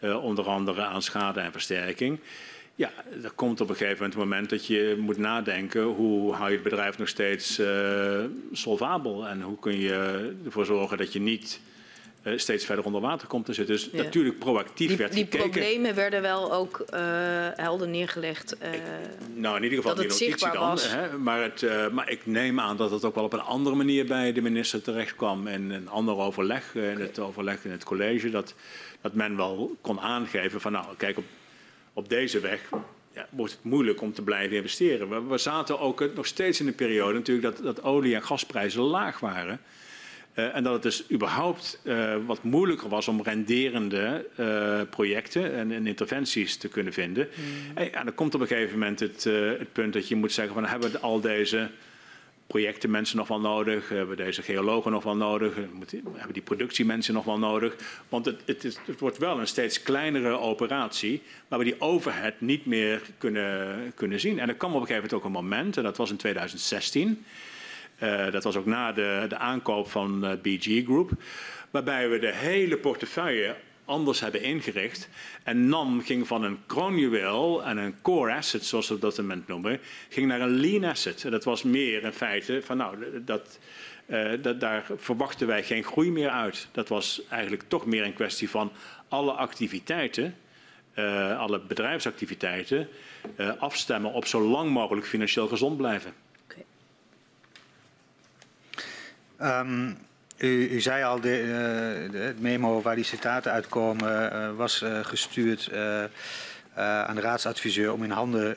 uh, 0.00 0.24
onder 0.24 0.44
andere 0.44 0.82
aan 0.82 1.02
schade 1.02 1.40
en 1.40 1.52
versterking. 1.52 2.18
Ja, 2.74 2.90
er 3.22 3.30
komt 3.30 3.60
op 3.60 3.68
een 3.68 3.76
gegeven 3.76 3.96
moment 3.96 4.14
een 4.14 4.20
moment 4.20 4.50
dat 4.50 4.66
je 4.66 4.96
moet 4.98 5.18
nadenken 5.18 5.82
hoe 5.82 6.32
hou 6.32 6.48
je 6.48 6.54
het 6.54 6.62
bedrijf 6.62 6.98
nog 6.98 7.08
steeds 7.08 7.58
uh, 7.58 8.24
solvabel 8.52 9.26
en 9.26 9.42
hoe 9.42 9.58
kun 9.58 9.78
je 9.78 10.32
ervoor 10.44 10.66
zorgen 10.66 10.98
dat 10.98 11.12
je 11.12 11.20
niet 11.20 11.60
uh, 12.22 12.38
steeds 12.38 12.64
verder 12.64 12.84
onder 12.84 13.00
water 13.00 13.28
komt 13.28 13.44
te 13.44 13.52
zitten. 13.52 13.74
Dus 13.74 13.88
ja. 13.92 14.02
natuurlijk 14.02 14.38
proactief 14.38 14.88
die, 14.88 14.96
werd 14.96 15.12
die 15.12 15.24
gekeken. 15.24 15.50
Die 15.50 15.50
problemen 15.50 15.94
werden 15.94 16.22
wel 16.22 16.52
ook 16.52 16.84
uh, 16.94 16.98
helder 17.54 17.88
neergelegd. 17.88 18.56
Uh, 18.62 18.74
ik, 18.74 18.80
nou, 19.34 19.56
in 19.56 19.62
ieder 19.62 19.78
geval 19.78 19.94
die 19.94 20.08
notitie 20.08 20.50
dan. 20.52 20.78
Hè, 20.78 21.18
maar, 21.18 21.42
het, 21.42 21.92
maar, 21.92 22.10
ik 22.10 22.26
neem 22.26 22.60
aan 22.60 22.76
dat 22.76 22.90
het 22.90 23.04
ook 23.04 23.14
wel 23.14 23.24
op 23.24 23.32
een 23.32 23.40
andere 23.40 23.76
manier 23.76 24.06
bij 24.06 24.32
de 24.32 24.42
minister 24.42 24.82
terecht 24.82 25.16
kwam. 25.16 25.46
En 25.46 25.70
een 25.70 25.88
ander 25.88 26.16
overleg, 26.16 26.72
okay. 26.76 26.90
in 26.90 27.00
het 27.00 27.18
overleg 27.18 27.64
in 27.64 27.70
het 27.70 27.84
college, 27.84 28.30
dat, 28.30 28.54
dat 29.00 29.14
men 29.14 29.36
wel 29.36 29.76
kon 29.80 30.00
aangeven 30.00 30.60
van 30.60 30.72
nou, 30.72 30.86
kijk, 30.96 31.18
op, 31.18 31.24
op 31.92 32.08
deze 32.08 32.40
weg 32.40 32.60
ja, 33.14 33.26
wordt 33.30 33.52
het 33.52 33.64
moeilijk 33.64 34.00
om 34.00 34.12
te 34.12 34.22
blijven 34.22 34.56
investeren. 34.56 35.08
We, 35.08 35.22
we 35.22 35.38
zaten 35.38 35.78
ook 35.78 36.14
nog 36.14 36.26
steeds 36.26 36.60
in 36.60 36.66
een 36.66 36.74
periode 36.74 37.18
natuurlijk 37.18 37.56
dat, 37.56 37.64
dat 37.64 37.84
olie- 37.84 38.14
en 38.14 38.22
gasprijzen 38.22 38.82
laag 38.82 39.20
waren. 39.20 39.60
Uh, 40.34 40.56
en 40.56 40.62
dat 40.62 40.72
het 40.72 40.82
dus 40.82 41.10
überhaupt 41.10 41.80
uh, 41.84 42.14
wat 42.26 42.42
moeilijker 42.42 42.88
was 42.88 43.08
om 43.08 43.22
renderende 43.22 44.26
uh, 44.40 44.80
projecten 44.90 45.54
en, 45.54 45.72
en, 45.72 45.86
interventies 45.86 46.56
te 46.56 46.68
kunnen 46.68 46.92
vinden. 46.92 47.28
Mm. 47.34 47.76
En, 47.76 47.94
en 47.94 48.04
dan 48.04 48.14
komt 48.14 48.34
op 48.34 48.40
een 48.40 48.46
gegeven 48.46 48.78
moment 48.78 49.00
het, 49.00 49.24
het, 49.24 49.72
punt 49.72 49.92
dat 49.92 50.08
je 50.08 50.16
moet 50.16 50.32
zeggen 50.32 50.54
van 50.54 50.64
hebben 50.64 50.90
we 50.90 50.98
al 50.98 51.20
deze 51.20 51.68
projecten 52.46 52.90
mensen 52.90 53.16
nog 53.16 53.28
wel 53.28 53.40
nodig? 53.40 53.88
Hebben 53.88 54.16
we 54.16 54.22
deze 54.24 54.42
geologen 54.42 54.90
nog 54.90 55.02
wel 55.02 55.16
nodig? 55.16 55.54
Hebben 55.54 56.32
die 56.32 56.42
productiemensen 56.42 57.14
nog 57.14 57.24
wel 57.24 57.38
nodig? 57.38 57.76
Want 58.08 58.24
het, 58.24 58.40
het, 58.44 58.64
is, 58.64 58.78
het 58.86 59.00
wordt 59.00 59.18
wel 59.18 59.40
een 59.40 59.46
steeds 59.46 59.82
kleinere 59.82 60.38
operatie 60.38 61.22
waar 61.48 61.58
we 61.58 61.64
die 61.64 61.80
overhead 61.80 62.34
niet 62.38 62.66
meer 62.66 63.02
kunnen, 63.18 63.92
kunnen 63.94 64.20
zien. 64.20 64.38
En 64.38 64.48
er 64.48 64.54
kwam 64.54 64.74
op 64.74 64.80
een 64.80 64.86
gegeven 64.86 65.08
moment 65.10 65.20
ook 65.20 65.24
een 65.24 65.44
moment, 65.48 65.76
en 65.76 65.82
dat 65.82 65.96
was 65.96 66.10
in 66.10 66.16
2016... 66.16 67.24
Uh, 68.02 68.30
dat 68.30 68.44
was 68.44 68.56
ook 68.56 68.66
na 68.66 68.92
de, 68.92 69.24
de 69.28 69.36
aankoop 69.36 69.90
van 69.90 70.24
uh, 70.24 70.30
BG 70.42 70.84
Group. 70.84 71.10
Waarbij 71.70 72.08
we 72.08 72.18
de 72.18 72.32
hele 72.32 72.76
portefeuille 72.76 73.54
anders 73.84 74.20
hebben 74.20 74.42
ingericht. 74.42 75.08
En 75.42 75.68
NAM 75.68 76.02
ging 76.02 76.26
van 76.26 76.42
een 76.42 76.58
kroonjuweel 76.66 77.64
en 77.64 77.76
een 77.76 77.94
core 78.02 78.34
asset, 78.34 78.64
zoals 78.64 78.88
we 78.88 78.98
dat 78.98 79.16
moment 79.16 79.46
noemen, 79.46 79.80
ging 80.08 80.26
naar 80.26 80.40
een 80.40 80.60
lean 80.60 80.84
asset. 80.84 81.24
En 81.24 81.30
dat 81.30 81.44
was 81.44 81.62
meer 81.62 82.02
in 82.02 82.12
feite 82.12 82.60
van 82.64 82.76
nou, 82.76 82.96
dat, 83.24 83.58
uh, 84.06 84.32
dat, 84.42 84.60
daar 84.60 84.86
verwachten 84.96 85.46
wij 85.46 85.62
geen 85.62 85.84
groei 85.84 86.10
meer 86.10 86.30
uit. 86.30 86.68
Dat 86.72 86.88
was 86.88 87.22
eigenlijk 87.28 87.62
toch 87.68 87.86
meer 87.86 88.04
een 88.04 88.14
kwestie 88.14 88.50
van 88.50 88.72
alle 89.08 89.32
activiteiten, 89.32 90.34
alle 91.38 91.60
bedrijfsactiviteiten, 91.60 92.88
afstemmen 93.58 94.12
op 94.12 94.26
zo 94.26 94.40
lang 94.40 94.70
mogelijk 94.70 95.06
financieel 95.06 95.48
gezond 95.48 95.76
blijven. 95.76 96.12
Um, 99.42 99.96
u, 100.38 100.68
u, 100.70 100.80
zei 100.80 101.04
al, 101.04 101.20
de, 101.20 101.40
uh, 101.40 102.12
de, 102.12 102.18
het 102.18 102.40
memo 102.40 102.82
waar 102.82 102.94
die 102.94 103.04
citaten 103.04 103.52
uitkomen 103.52 104.32
uh, 104.32 104.56
was 104.56 104.82
uh, 104.82 104.98
gestuurd 105.04 105.70
aan 106.74 107.14
de 107.14 107.20
raadsadviseur 107.20 107.92
om 107.92 108.04
in 108.04 108.10
handen 108.10 108.54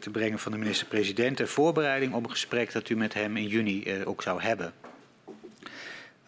te 0.00 0.10
brengen 0.12 0.38
van 0.38 0.52
de 0.52 0.58
minister-president. 0.58 1.36
Ter 1.36 1.48
voorbereiding 1.48 2.12
op 2.14 2.24
een 2.24 2.30
gesprek 2.30 2.72
dat 2.72 2.88
u 2.88 2.96
met 2.96 3.14
hem 3.14 3.36
in 3.36 3.46
juni 3.46 4.04
ook 4.04 4.22
zou 4.22 4.42
hebben. 4.42 4.72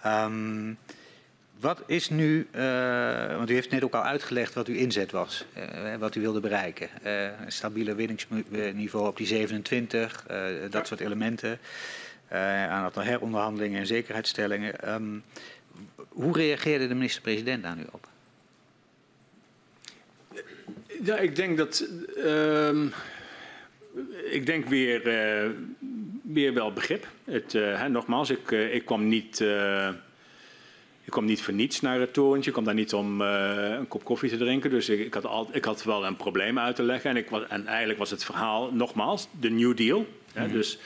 Um, 0.07 0.79
wat 1.61 1.83
is 1.87 2.11
nu, 2.11 2.49
want 3.37 3.51
u 3.51 3.55
heeft 3.55 3.71
net 3.71 3.85
ook 3.85 3.95
al 3.95 4.03
uitgelegd 4.03 4.55
wat 4.55 4.67
uw 4.67 4.75
inzet 4.75 5.11
was, 5.11 5.45
wat 5.99 6.15
u 6.15 6.21
wilde 6.21 6.41
bereiken. 6.41 6.89
een 7.03 7.53
stabiele 7.53 7.95
winningsniveau 7.95 9.07
op 9.07 9.17
die 9.17 9.27
27, 9.27 10.27
dat 10.71 10.87
soort 10.87 11.01
elementen. 11.01 11.59
Uh, 12.33 12.69
aan 12.69 12.85
aantal 12.85 13.03
heronderhandelingen 13.03 13.81
en 13.81 13.87
zekerheidsstellingen. 13.87 14.95
Um, 14.95 15.23
hoe 16.09 16.37
reageerde 16.37 16.89
de 16.89 16.95
minister-president 16.95 17.63
daar 17.63 17.77
nu 17.77 17.85
op? 17.91 18.09
Ja, 21.03 21.17
ik 21.17 21.37
denk 21.37 21.57
dat. 21.57 21.89
Uh, 22.17 22.83
ik 24.31 24.47
denk 24.47 24.67
weer, 24.67 25.07
uh, 25.07 25.51
weer 26.23 26.55
wel 26.55 26.73
begrip. 26.73 27.07
Het, 27.25 27.55
uh, 27.55 27.79
hè, 27.79 27.89
nogmaals, 27.89 28.31
ik, 28.31 28.51
ik 28.51 28.85
kwam 28.85 29.09
niet. 29.09 29.41
ik 31.05 31.11
kwam 31.13 31.25
niet 31.25 31.43
voor 31.43 31.55
niets 31.55 31.81
naar 31.81 32.01
het 32.01 32.13
torentje. 32.13 32.47
Ik 32.47 32.53
kwam 32.53 32.65
daar 32.65 32.75
niet 32.75 32.95
om 32.95 33.21
een 33.21 33.89
kop 33.89 34.05
koffie 34.05 34.31
te 34.31 34.37
drinken. 34.37 34.71
Dus 34.71 34.89
ik, 34.89 35.01
ik, 35.01 35.15
had 35.15 35.25
al, 35.25 35.49
ik 35.53 35.65
had 35.65 35.85
wel 35.85 36.07
een 36.07 36.17
probleem 36.17 36.59
uit 36.59 36.77
te 36.77 36.83
leggen. 36.83 37.11
En, 37.11 37.17
ik, 37.17 37.31
en 37.31 37.67
eigenlijk 37.67 37.99
was 37.99 38.11
het 38.11 38.25
verhaal, 38.25 38.73
nogmaals, 38.73 39.29
de 39.41 39.51
New 39.51 39.77
Deal. 39.77 39.99
Mm 39.99 40.07
-hmm. 40.33 40.43
hè, 40.43 40.49
dus 40.53 40.79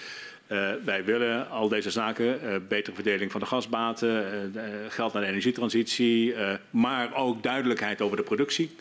uh, 0.51 0.73
wij 0.85 1.05
willen 1.05 1.51
al 1.51 1.69
deze 1.69 1.91
zaken, 1.91 2.41
uh, 2.45 2.57
betere 2.69 2.95
verdeling 2.95 3.31
van 3.31 3.41
de 3.41 3.47
gasbaten, 3.47 4.53
uh, 4.57 4.63
geld 4.89 5.13
naar 5.13 5.23
de 5.23 5.29
energietransitie, 5.29 6.35
maar 6.71 7.15
ook 7.15 7.43
duidelijkheid 7.43 8.01
over 8.01 8.17
de 8.17 8.23
productie. 8.23 8.77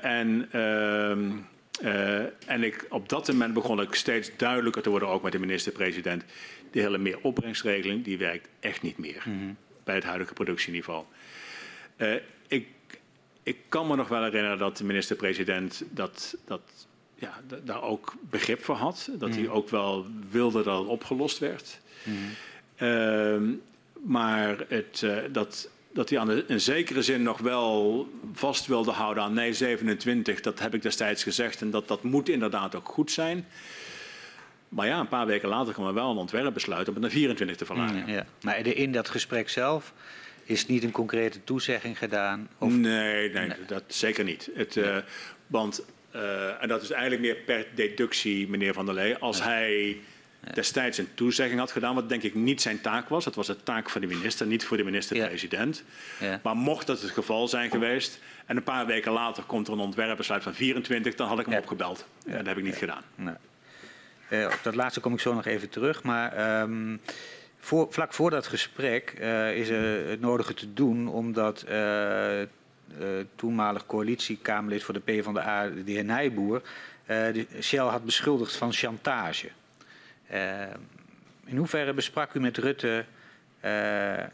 en, 0.00 0.48
ehm, 0.50 1.30
en 2.46 2.62
ik, 2.62 2.86
op 2.88 3.08
dat 3.08 3.28
moment 3.28 3.54
begon 3.54 3.80
ik 3.80 3.94
steeds 3.94 4.30
duidelijker 4.36 4.82
te 4.82 4.90
worden, 4.90 5.08
ook 5.08 5.22
met 5.22 5.32
de 5.32 5.38
minister-president. 5.38 6.24
De 6.70 6.80
hele 6.80 6.98
meer 6.98 7.18
opbrengstregeling, 7.22 8.04
die 8.04 8.18
werkt 8.18 8.48
echt 8.60 8.82
niet 8.82 8.98
meer 8.98 9.22
mm 9.24 9.38
-hmm. 9.38 9.56
bij 9.84 9.94
het 9.94 10.04
huidige 10.04 10.32
productieniveau. 10.32 11.04
ik, 12.48 12.66
ik 13.42 13.56
kan 13.68 13.86
me 13.86 13.96
nog 13.96 14.08
wel 14.08 14.22
herinneren 14.22 14.58
dat 14.58 14.76
de 14.76 14.84
minister-president 14.84 15.84
dat, 15.90 16.36
dat 16.44 16.85
ja, 17.18 17.40
daar 17.64 17.82
ook 17.82 18.14
begrip 18.30 18.64
voor 18.64 18.74
had. 18.74 19.08
Dat 19.18 19.28
mm. 19.28 19.34
hij 19.34 19.48
ook 19.48 19.68
wel 19.68 20.06
wilde 20.30 20.62
dat 20.62 20.78
het 20.78 20.88
opgelost 20.88 21.38
werd. 21.38 21.80
Mm. 22.02 22.16
Uh, 22.78 23.56
maar 24.04 24.64
het, 24.68 25.00
uh, 25.04 25.16
dat, 25.32 25.68
dat 25.92 26.10
hij 26.10 26.18
aan 26.18 26.26
de, 26.26 26.44
in 26.48 26.60
zekere 26.60 27.02
zin 27.02 27.22
nog 27.22 27.38
wel 27.38 28.08
vast 28.32 28.66
wilde 28.66 28.90
houden 28.90 29.22
aan 29.22 29.34
nee 29.34 29.52
27, 29.52 30.40
dat 30.40 30.58
heb 30.58 30.74
ik 30.74 30.82
destijds 30.82 31.22
gezegd. 31.22 31.60
En 31.60 31.70
dat, 31.70 31.88
dat 31.88 32.02
moet 32.02 32.28
inderdaad 32.28 32.74
ook 32.74 32.88
goed 32.88 33.10
zijn. 33.10 33.46
Maar 34.68 34.86
ja, 34.86 35.00
een 35.00 35.08
paar 35.08 35.26
weken 35.26 35.48
later 35.48 35.72
kwam 35.72 35.86
er 35.86 35.94
wel 35.94 36.10
een 36.10 36.16
ontwerpbesluit 36.16 36.88
om 36.88 36.94
het 36.94 37.02
naar 37.02 37.12
24 37.12 37.56
te 37.56 37.64
verlagen. 37.64 38.00
Mm, 38.00 38.08
ja. 38.08 38.26
Maar 38.42 38.66
in 38.66 38.92
dat 38.92 39.08
gesprek 39.08 39.48
zelf 39.48 39.92
is 40.44 40.66
niet 40.66 40.82
een 40.82 40.90
concrete 40.90 41.44
toezegging 41.44 41.98
gedaan? 41.98 42.48
Of... 42.58 42.72
Nee, 42.72 43.32
nee, 43.32 43.46
nee, 43.46 43.56
dat 43.66 43.82
zeker 43.86 44.24
niet. 44.24 44.50
Het, 44.54 44.74
nee. 44.74 44.84
uh, 44.84 44.96
want 45.46 45.84
uh, 46.16 46.62
en 46.62 46.68
dat 46.68 46.82
is 46.82 46.90
eigenlijk 46.90 47.22
meer 47.22 47.34
per 47.34 47.66
deductie, 47.74 48.48
meneer 48.48 48.74
Van 48.74 48.86
der 48.86 48.94
Lee. 48.94 49.16
Als 49.16 49.38
ja. 49.38 49.44
hij 49.44 49.96
destijds 50.54 50.98
een 50.98 51.08
toezegging 51.14 51.58
had 51.58 51.72
gedaan, 51.72 51.94
wat 51.94 52.08
denk 52.08 52.22
ik 52.22 52.34
niet 52.34 52.62
zijn 52.62 52.80
taak 52.80 53.08
was. 53.08 53.24
Dat 53.24 53.34
was 53.34 53.46
de 53.46 53.62
taak 53.62 53.90
van 53.90 54.00
de 54.00 54.06
minister, 54.06 54.46
niet 54.46 54.64
voor 54.64 54.76
de 54.76 54.84
minister-president. 54.84 55.82
Ja. 56.20 56.26
Ja. 56.26 56.40
Maar 56.42 56.56
mocht 56.56 56.86
dat 56.86 57.00
het 57.00 57.10
geval 57.10 57.48
zijn 57.48 57.70
geweest 57.70 58.20
en 58.46 58.56
een 58.56 58.62
paar 58.62 58.86
weken 58.86 59.12
later 59.12 59.42
komt 59.42 59.66
er 59.66 59.72
een 59.72 59.78
ontwerpbesluit 59.78 60.42
van 60.42 60.54
24, 60.54 61.14
dan 61.14 61.28
had 61.28 61.38
ik 61.38 61.46
hem 61.46 61.58
opgebeld. 61.58 62.06
En 62.26 62.36
dat 62.36 62.46
heb 62.46 62.58
ik 62.58 62.64
niet 62.64 62.76
gedaan. 62.76 63.02
Nee. 63.14 63.34
Uh, 64.30 64.44
op 64.44 64.60
dat 64.62 64.74
laatste 64.74 65.00
kom 65.00 65.12
ik 65.12 65.20
zo 65.20 65.34
nog 65.34 65.46
even 65.46 65.68
terug. 65.68 66.02
Maar 66.02 66.60
um, 66.60 67.00
voor, 67.58 67.86
vlak 67.90 68.14
voor 68.14 68.30
dat 68.30 68.46
gesprek 68.46 69.14
uh, 69.20 69.56
is 69.56 69.68
er 69.68 70.08
het 70.08 70.20
nodige 70.20 70.54
te 70.54 70.72
doen, 70.72 71.08
omdat 71.08 71.64
uh, 71.68 72.40
toenmalig 73.34 73.86
coalitiekamerlid 73.86 74.82
voor 74.82 74.94
de 74.94 75.00
PvdA, 75.00 75.68
de 75.68 75.92
heer 75.92 76.04
Nijboer, 76.04 76.62
uh, 77.10 77.44
Shell 77.60 77.78
had 77.78 78.04
beschuldigd 78.04 78.56
van 78.56 78.72
chantage. 78.72 79.48
Uh, 80.32 80.62
in 81.44 81.56
hoeverre 81.56 81.92
besprak 81.92 82.34
u 82.34 82.40
met 82.40 82.58
Rutte 82.58 83.04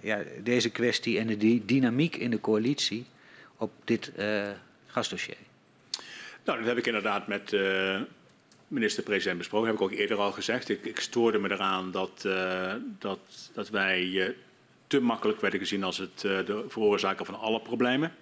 ja, 0.01 0.23
deze 0.43 0.70
kwestie 0.70 1.19
en 1.19 1.27
de 1.27 1.65
dynamiek 1.65 2.16
in 2.16 2.31
de 2.31 2.41
coalitie 2.41 3.07
op 3.57 3.73
dit 3.85 4.12
gasdossier? 4.87 5.37
Nou, 6.45 6.59
dat 6.59 6.66
heb 6.66 6.77
ik 6.77 6.87
inderdaad 6.87 7.27
met 7.27 7.53
uh, 7.53 8.01
minister-president 8.69 9.39
besproken. 9.39 9.69
Dat 9.69 9.79
heb 9.79 9.89
ik 9.89 9.93
ook 9.93 10.01
eerder 10.01 10.16
al 10.16 10.33
gezegd. 10.33 10.69
Ik, 10.69 10.85
ik 10.85 11.01
stoorde 11.01 11.39
me 11.39 11.51
eraan 11.51 11.91
dat, 11.91 12.29
dat, 12.99 13.51
dat 13.55 13.69
wij 13.69 14.35
te 14.87 15.01
makkelijk 15.01 15.41
werden 15.41 15.61
gezien 15.61 15.85
als 15.85 15.99
het, 15.99 16.20
de 16.20 16.65
veroorzaker 16.69 17.24
van 17.24 17.39
alle 17.39 17.61
problemen. 17.61 18.12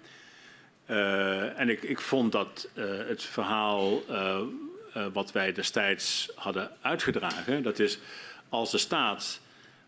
En 0.85 1.69
ik, 1.69 1.83
ik 1.83 1.99
vond 1.99 2.31
dat 2.31 2.69
het 3.07 3.23
verhaal 3.23 4.03
wat 5.13 5.31
wij 5.31 5.51
destijds 5.51 6.31
hadden 6.35 6.71
uitgedragen, 6.81 7.63
dat 7.63 7.79
is 7.79 7.99
als 8.49 8.71
de 8.71 8.77
staat 8.77 9.41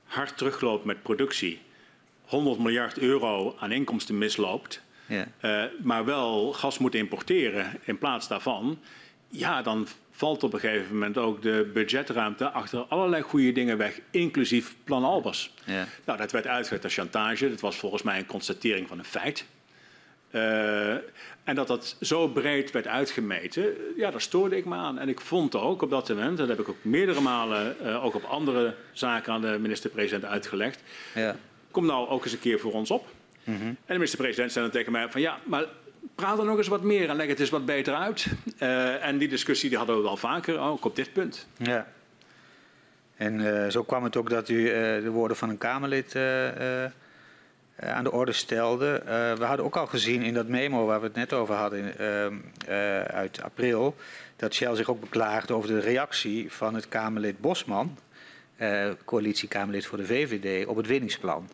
hard 0.04 0.38
terugloopt 0.38 0.86
met 0.86 1.02
productie, 1.02 1.62
100 2.26 2.60
miljard 2.60 2.98
euro 2.98 3.56
aan 3.60 3.72
inkomsten 3.72 4.18
misloopt, 4.18 4.82
ja. 5.06 5.28
maar 5.82 6.06
wel 6.06 6.54
gas 6.54 6.78
moet 6.78 6.96
importeren 6.96 7.80
in 7.84 7.98
plaats 7.98 8.28
daarvan, 8.28 8.80
ja, 9.28 9.62
dan 9.62 9.88
valt 10.12 10.44
op 10.44 10.54
een 10.54 10.60
gegeven 10.60 10.94
moment 10.94 11.18
ook 11.18 11.42
de 11.42 11.70
budgetruimte 11.74 12.50
achter 12.50 12.80
allerlei 12.80 13.22
goede 13.22 13.52
dingen 13.52 13.78
weg, 13.78 14.00
inclusief 14.12 14.76
Plan 14.84 15.04
Albers. 15.04 15.54
Ja. 15.66 15.88
Nou, 16.06 16.18
dat 16.18 16.32
werd 16.32 16.48
uitgelegd 16.48 16.84
als 16.84 16.94
chantage. 16.94 17.50
Dat 17.50 17.60
was 17.60 17.76
volgens 17.76 18.02
mij 18.02 18.18
een 18.18 18.26
constatering 18.26 18.88
van 18.88 19.00
een 19.00 19.06
feit. 19.06 19.46
Uh, 20.36 20.92
en 21.44 21.56
dat 21.56 21.68
dat 21.68 21.96
zo 22.02 22.28
breed 22.28 22.72
werd 22.72 22.88
uitgemeten, 22.88 23.76
ja, 23.98 24.12
daar 24.12 24.22
stoorde 24.22 24.58
ik 24.58 24.66
me 24.66 24.76
aan. 24.76 25.00
En 25.00 25.10
ik 25.10 25.22
vond 25.22 25.56
ook 25.56 25.82
op 25.82 25.90
dat 25.90 26.10
moment, 26.10 26.38
dat 26.38 26.48
heb 26.48 26.60
ik 26.60 26.70
ook 26.70 26.84
meerdere 26.84 27.22
malen 27.22 27.76
uh, 27.82 28.06
ook 28.06 28.16
op 28.16 28.24
andere 28.24 28.76
zaken 28.92 29.34
aan 29.34 29.42
de 29.42 29.58
minister-president 29.60 30.26
uitgelegd. 30.26 30.82
Ja. 31.16 31.36
Kom 31.72 31.86
nou 31.86 32.10
ook 32.10 32.24
eens 32.24 32.34
een 32.34 32.40
keer 32.40 32.60
voor 32.60 32.74
ons 32.74 32.92
op. 32.92 33.08
Mm 33.44 33.56
-hmm. 33.56 33.68
En 33.68 33.78
de 33.86 33.94
minister-president 33.94 34.52
zei 34.52 34.66
dan 34.66 34.74
tegen 34.74 34.92
mij 34.92 35.10
van 35.10 35.22
ja, 35.22 35.40
maar 35.44 35.66
praat 36.16 36.40
er 36.40 36.46
nog 36.46 36.58
eens 36.58 36.68
wat 36.68 36.84
meer 36.84 37.10
en 37.10 37.16
leg 37.16 37.28
het 37.28 37.40
eens 37.40 37.50
wat 37.50 37.66
beter 37.66 37.94
uit. 37.94 38.28
Uh, 38.60 39.06
en 39.06 39.18
die 39.18 39.28
discussie 39.28 39.70
die 39.70 39.78
hadden 39.78 39.96
we 39.96 40.02
wel 40.02 40.18
vaker, 40.18 40.60
ook 40.60 40.86
op 40.86 40.96
dit 40.96 41.14
punt. 41.14 41.48
Ja. 41.58 41.88
En 43.16 43.72
zo 43.72 43.84
kwam 43.84 44.04
het 44.04 44.16
ook 44.16 44.30
dat 44.30 44.50
u 44.50 44.64
de 45.02 45.10
woorden 45.10 45.38
van 45.38 45.50
een 45.50 45.58
Kamerlid 45.58 46.16
aan 47.80 48.04
de 48.04 48.12
orde 48.12 48.32
stelde. 48.32 49.02
Uh, 49.02 49.34
we 49.34 49.44
hadden 49.44 49.66
ook 49.66 49.78
al 49.78 49.88
gezien 49.88 50.22
in 50.22 50.34
dat 50.34 50.48
memo 50.48 50.86
waar 50.86 51.00
we 51.00 51.06
het 51.06 51.16
net 51.16 51.34
over 51.34 51.56
hadden 51.56 51.94
uh, 52.70 53.02
uit 53.02 53.42
april, 53.42 53.96
dat 54.36 54.54
Shell 54.54 54.76
zich 54.76 54.90
ook 54.90 55.00
beklaagde 55.00 55.54
over 55.54 55.70
de 55.70 55.80
reactie 55.80 56.52
van 56.52 56.76
het 56.76 56.88
Kamerlid 56.88 57.40
Bosman, 57.40 57.98
coalitiekamerlid 59.06 59.86
voor 59.86 59.98
de 59.98 60.06
VVD, 60.06 60.66
op 60.66 60.76
het 60.76 60.88
winningsplan. 60.88 61.50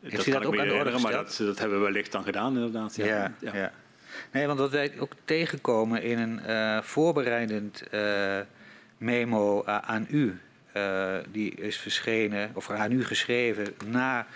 Heeft 0.00 0.16
dat 0.16 0.26
u 0.26 0.30
dat 0.30 0.44
ook 0.44 0.58
aan 0.58 0.68
de 0.68 0.74
orde? 0.74 0.98
Maar 0.98 1.12
dat, 1.12 1.36
dat, 1.38 1.58
hebben 1.58 1.78
we 1.78 1.84
wellicht 1.84 2.12
dan 2.12 2.24
gedaan 2.24 2.54
inderdaad. 2.54 2.96
Ja, 2.96 3.06
ja, 3.06 3.32
ja. 3.40 3.54
ja. 3.54 3.72
Nee, 4.32 4.46
want 4.46 4.58
wat 4.58 4.70
wij 4.70 4.92
ook 4.98 5.12
tegenkomen 5.24 6.02
in 6.02 6.18
een 6.18 6.82
voorbereidend 6.84 7.82
memo 8.98 9.64
aan 9.64 10.06
u, 10.10 10.40
die 11.30 11.54
is 11.54 11.76
verschenen, 11.76 12.50
of 12.54 12.70
aan 12.70 12.92
u 12.92 13.04
geschreven 13.04 13.66
na 13.86 14.26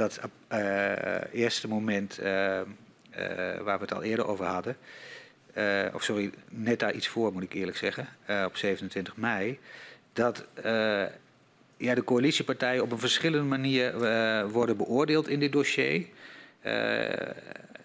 dat 0.00 0.20
uh, 0.52 1.32
eerste 1.32 1.68
moment 1.68 2.20
uh, 2.22 2.26
uh, 2.26 2.62
waar 3.60 3.78
we 3.78 3.84
het 3.84 3.94
al 3.94 4.02
eerder 4.02 4.26
over 4.26 4.44
hadden, 4.44 4.76
of 5.94 6.02
sorry, 6.02 6.30
net 6.48 6.78
daar 6.78 6.92
iets 6.94 7.08
voor 7.08 7.32
moet 7.32 7.42
ik 7.42 7.52
eerlijk 7.52 7.76
zeggen, 7.76 8.08
op 8.46 8.56
27 8.56 9.16
mei, 9.16 9.58
dat 10.12 10.44
ja, 11.76 11.94
de 11.94 12.04
coalitiepartijen 12.04 12.82
op 12.82 12.92
een 12.92 12.98
verschillende 12.98 13.48
manier 13.48 13.98
worden 14.48 14.76
beoordeeld 14.76 15.28
in 15.28 15.40
dit 15.40 15.52
dossier. 15.52 16.06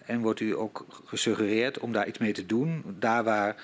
en 0.06 0.20
wordt 0.20 0.40
u 0.40 0.56
ook 0.56 0.86
gesuggereerd 1.04 1.78
om 1.78 1.92
daar 1.92 2.06
iets 2.06 2.18
mee 2.18 2.32
te 2.32 2.46
doen. 2.46 2.96
Daar 2.98 3.24
waar 3.24 3.56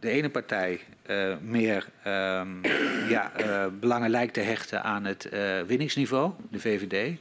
de 0.00 0.08
ene 0.10 0.30
partij 0.30 0.80
uh, 1.10 1.34
meer 1.40 1.86
um, 2.06 2.60
ja, 3.08 3.32
uh, 3.40 3.66
belangen 3.80 4.10
lijkt 4.10 4.34
te 4.34 4.40
hechten 4.40 4.82
aan 4.82 5.04
het 5.04 5.28
uh, 5.32 5.60
winningsniveau, 5.60 6.32
de 6.50 6.60
VVD. 6.60 7.18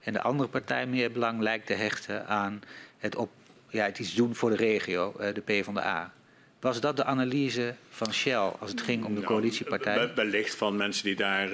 En 0.00 0.12
de 0.12 0.22
andere 0.22 0.48
partij 0.48 0.86
meer 0.86 1.12
belang 1.12 1.40
lijkt 1.40 1.66
te 1.66 1.72
hechten 1.72 2.26
aan 2.26 2.62
het, 2.98 3.16
op, 3.16 3.30
ja, 3.68 3.84
het 3.84 3.98
iets 3.98 4.14
doen 4.14 4.34
voor 4.34 4.50
de 4.50 4.56
regio, 4.56 5.14
de 5.18 5.40
PvdA. 5.40 6.12
Was 6.60 6.80
dat 6.80 6.96
de 6.96 7.04
analyse 7.04 7.74
van 7.90 8.12
Shell 8.12 8.52
als 8.58 8.70
het 8.70 8.80
ging 8.80 9.04
om 9.04 9.14
de 9.14 9.20
nou, 9.20 9.32
coalitiepartij? 9.32 10.14
Wellicht 10.14 10.54
van 10.54 10.76
mensen 10.76 11.04
die 11.04 11.16
daar 11.16 11.52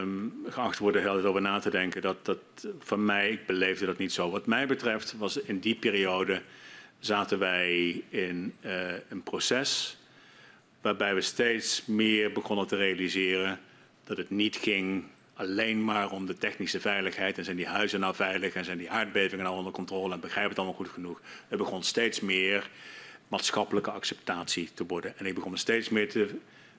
um, 0.00 0.32
geacht 0.48 0.78
worden 0.78 1.02
heel 1.02 1.24
over 1.24 1.40
na 1.40 1.58
te 1.58 1.70
denken. 1.70 2.02
Dat, 2.02 2.24
dat, 2.24 2.38
van 2.78 3.04
mij, 3.04 3.30
ik 3.30 3.46
beleefde 3.46 3.86
dat 3.86 3.98
niet 3.98 4.12
zo. 4.12 4.30
Wat 4.30 4.46
mij 4.46 4.66
betreft 4.66 5.14
was 5.18 5.36
in 5.36 5.58
die 5.58 5.74
periode 5.74 6.42
zaten 6.98 7.38
wij 7.38 8.02
in 8.08 8.54
uh, 8.60 8.72
een 9.08 9.22
proces 9.22 9.97
waarbij 10.80 11.14
we 11.14 11.20
steeds 11.20 11.86
meer 11.86 12.32
begonnen 12.32 12.66
te 12.66 12.76
realiseren 12.76 13.60
dat 14.04 14.16
het 14.16 14.30
niet 14.30 14.56
ging 14.56 15.04
alleen 15.34 15.84
maar 15.84 16.10
om 16.10 16.26
de 16.26 16.38
technische 16.38 16.80
veiligheid 16.80 17.38
en 17.38 17.44
zijn 17.44 17.56
die 17.56 17.66
huizen 17.66 18.00
nou 18.00 18.14
veilig 18.14 18.54
en 18.54 18.64
zijn 18.64 18.78
die 18.78 18.90
aardbevingen 18.90 19.44
nou 19.44 19.56
onder 19.56 19.72
controle 19.72 20.14
en 20.14 20.20
begrijp 20.20 20.48
het 20.48 20.58
allemaal 20.58 20.76
goed 20.76 20.88
genoeg. 20.88 21.20
Er 21.48 21.56
begon 21.56 21.82
steeds 21.82 22.20
meer 22.20 22.70
maatschappelijke 23.28 23.90
acceptatie 23.90 24.70
te 24.74 24.86
worden. 24.86 25.18
En 25.18 25.26
ik 25.26 25.34
begon 25.34 25.56
steeds 25.56 25.88
meer 25.88 26.08
te 26.08 26.28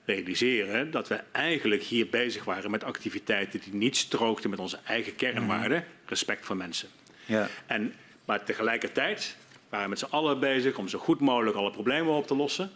realiseren 0.04 0.90
dat 0.90 1.08
we 1.08 1.20
eigenlijk 1.32 1.82
hier 1.82 2.08
bezig 2.08 2.44
waren 2.44 2.70
met 2.70 2.84
activiteiten 2.84 3.60
die 3.60 3.74
niet 3.74 3.96
strookten 3.96 4.50
met 4.50 4.58
onze 4.58 4.78
eigen 4.84 5.16
kernwaarden, 5.16 5.78
mhm. 5.78 6.08
respect 6.08 6.44
voor 6.44 6.56
mensen. 6.56 6.88
Ja. 7.26 7.48
En, 7.66 7.94
maar 8.24 8.44
tegelijkertijd 8.44 9.36
waren 9.68 9.84
we 9.84 9.90
met 9.90 9.98
z'n 9.98 10.10
allen 10.10 10.40
bezig 10.40 10.78
om 10.78 10.88
zo 10.88 10.98
goed 10.98 11.20
mogelijk 11.20 11.56
alle 11.56 11.70
problemen 11.70 12.14
op 12.14 12.26
te 12.26 12.36
lossen. 12.36 12.70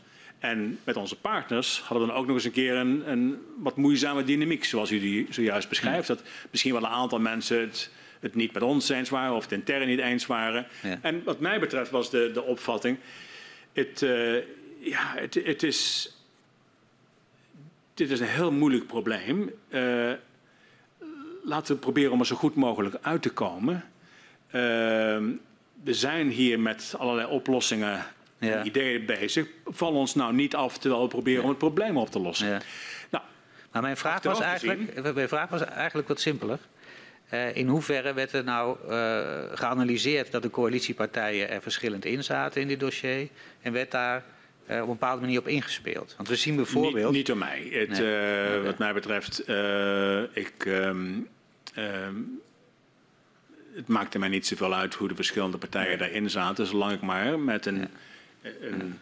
En 0.45 0.79
met 0.85 0.97
onze 0.97 1.16
partners 1.16 1.81
hadden 1.81 2.01
we 2.01 2.12
dan 2.12 2.21
ook 2.21 2.27
nog 2.27 2.35
eens 2.35 2.45
een 2.45 2.51
keer 2.51 2.77
een, 2.77 3.11
een 3.11 3.43
wat 3.59 3.77
moeizame 3.77 4.25
dynamiek, 4.25 4.65
zoals 4.65 4.91
u 4.91 5.01
die 5.01 5.27
zojuist 5.31 5.69
beschrijft. 5.69 6.09
Dat 6.09 6.23
misschien 6.51 6.73
wel 6.73 6.83
een 6.83 6.89
aantal 6.89 7.21
mensen 7.21 7.61
het, 7.61 7.91
het 8.21 8.35
niet 8.35 8.53
met 8.53 8.62
ons 8.62 8.89
eens 8.89 9.11
waren 9.11 9.35
of 9.35 9.43
het 9.43 9.53
intern 9.53 9.87
niet 9.87 9.99
eens 9.99 10.27
waren. 10.27 10.66
Ja. 10.83 10.99
En 11.03 11.23
wat 11.25 11.41
mij 11.41 11.61
betreft 11.61 11.91
was 11.91 12.11
de, 12.11 12.31
de 12.35 12.43
opvatting, 12.43 12.99
het, 13.73 14.03
uh, 14.03 14.35
ja, 14.81 15.15
het, 15.16 15.35
het 15.35 15.62
is, 15.62 16.12
dit 17.95 18.11
is 18.11 18.21
een 18.21 18.27
heel 18.27 18.53
moeilijk 18.53 18.87
probleem. 18.87 19.51
Uh, 19.69 20.12
laten 21.45 21.75
we 21.75 21.81
proberen 21.81 22.12
om 22.12 22.21
er 22.21 22.27
zo 22.27 22.37
goed 22.37 22.55
mogelijk 22.55 22.97
uit 23.01 23.23
te 23.23 23.31
komen. 23.31 23.85
Uh, 24.47 24.53
we 25.83 25.95
zijn 25.95 26.31
hier 26.31 26.61
met 26.61 26.95
allerlei 26.99 27.29
oplossingen 27.29 28.07
ja. 28.45 28.65
ideeën 28.65 29.07
bezig. 29.07 29.47
Vallen 29.65 29.99
ons 29.99 30.15
nou 30.15 30.35
niet 30.35 30.55
af 30.55 30.79
terwijl 30.79 31.03
we 31.03 31.09
proberen 31.09 31.43
om 31.43 31.49
het 31.49 31.59
probleem 31.59 31.97
op 31.97 32.11
te 32.11 32.19
lossen. 32.19 32.62
Nou, 33.11 33.25
maar 33.73 33.83
mijn 33.83 33.97
vraag, 33.97 34.23
was 34.23 34.41
eigenlijk, 34.41 35.15
mijn 35.15 35.29
vraag 35.29 35.49
was 35.49 35.65
eigenlijk 35.65 36.09
wat 36.09 36.21
simpeler. 36.21 36.59
Uh, 37.33 37.57
in 37.57 37.69
hoeverre 37.69 38.12
werd 38.12 38.33
er 38.33 38.45
nou 38.45 38.77
uh, 38.89 39.29
geanalyseerd 39.53 40.31
dat 40.31 40.43
de 40.43 40.51
coalitiepartijen 40.51 41.51
er 41.51 41.62
verschillend 41.62 42.05
in 42.05 42.25
zaten 42.25 42.61
in 42.61 42.69
dit 42.69 42.81
dossier? 42.81 43.29
En 43.62 43.73
werd 43.73 43.91
daar 43.91 44.25
uh, 44.71 44.77
op 44.77 44.83
een 44.83 44.87
bepaalde 44.87 45.21
manier 45.21 45.39
op 45.39 45.49
ingespeeld? 45.49 46.15
Want 46.16 46.29
we 46.29 46.37
zien 46.37 46.57
bijvoorbeeld. 46.57 47.05
Niet, 47.05 47.12
niet 47.12 47.27
door 47.27 47.37
mij. 47.37 47.69
Het, 47.71 47.89
nee. 47.89 48.59
Wat 48.59 48.79
mij 48.79 48.93
betreft, 48.93 49.39
ik. 50.33 50.65
Um, 50.65 51.29
um, 51.77 52.43
het 53.75 53.89
maakte 53.89 54.19
mij 54.19 54.29
niet 54.29 54.47
zoveel 54.47 54.75
uit 54.75 54.95
hoe 54.95 55.09
de 55.09 55.15
verschillende 55.15 55.59
partijen 55.59 55.99
daarin 55.99 56.31
zaten, 56.31 56.66
zolang 56.66 56.93
ik 56.93 57.01
maar 57.01 57.39
met 57.39 57.66
een 57.66 57.89
een, 58.61 58.99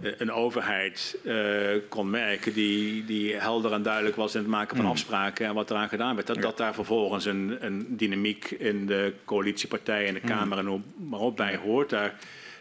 een 0.00 0.32
overheid 0.32 1.18
uh, 1.22 1.68
kon 1.88 2.10
merken 2.10 2.52
die, 2.52 3.04
die 3.04 3.34
helder 3.34 3.72
en 3.72 3.82
duidelijk 3.82 4.16
was 4.16 4.34
in 4.34 4.40
het 4.40 4.50
maken 4.50 4.76
van 4.76 4.84
mm. 4.84 4.90
afspraken 4.90 5.46
en 5.46 5.54
wat 5.54 5.70
eraan 5.70 5.88
gedaan 5.88 6.14
werd. 6.14 6.26
Dat, 6.26 6.42
dat 6.42 6.56
daar 6.56 6.74
vervolgens 6.74 7.24
een, 7.24 7.56
een 7.60 7.96
dynamiek 7.96 8.50
in 8.50 8.86
de 8.86 9.12
coalitiepartijen 9.24 10.08
en 10.08 10.14
de 10.14 10.20
mm. 10.22 10.28
Kamer 10.28 10.58
en 10.58 10.84
maar 11.08 11.20
op 11.20 11.36
bij 11.36 11.56
hoort. 11.56 11.90
Daar, 11.90 12.14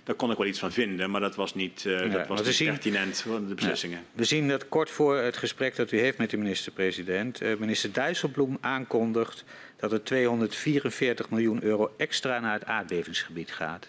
daar 0.04 0.16
kon 0.16 0.32
ik 0.32 0.38
wel 0.38 0.48
iets 0.48 0.60
van 0.60 0.72
vinden, 0.72 1.12
maar 1.12 1.22
dat 1.22 1.36
was 1.36 1.56
niet, 1.56 1.84
uh, 1.84 2.00
ja, 2.00 2.08
dat 2.08 2.28
was 2.28 2.44
niet 2.44 2.56
zien, 2.56 2.70
pertinent 2.70 3.22
voor 3.22 3.48
de 3.48 3.54
beslissingen. 3.54 3.98
Ja, 3.98 4.04
we 4.14 4.24
zien 4.24 4.48
dat 4.48 4.70
kort 4.70 4.90
voor 4.90 5.18
het 5.18 5.38
gesprek 5.38 5.76
dat 5.76 5.92
u 5.92 6.00
heeft 6.00 6.18
met 6.18 6.30
de 6.30 6.38
minister-president, 6.38 7.42
uh, 7.42 7.58
minister 7.58 7.94
Dijsselbloem 7.94 8.58
aankondigt 8.62 9.44
dat 9.76 9.92
er 9.92 10.04
244 10.04 11.30
miljoen 11.30 11.64
euro 11.64 11.94
extra 11.98 12.40
naar 12.40 12.54
het 12.54 12.66
aardbevingsgebied 12.66 13.52
gaat. 13.52 13.88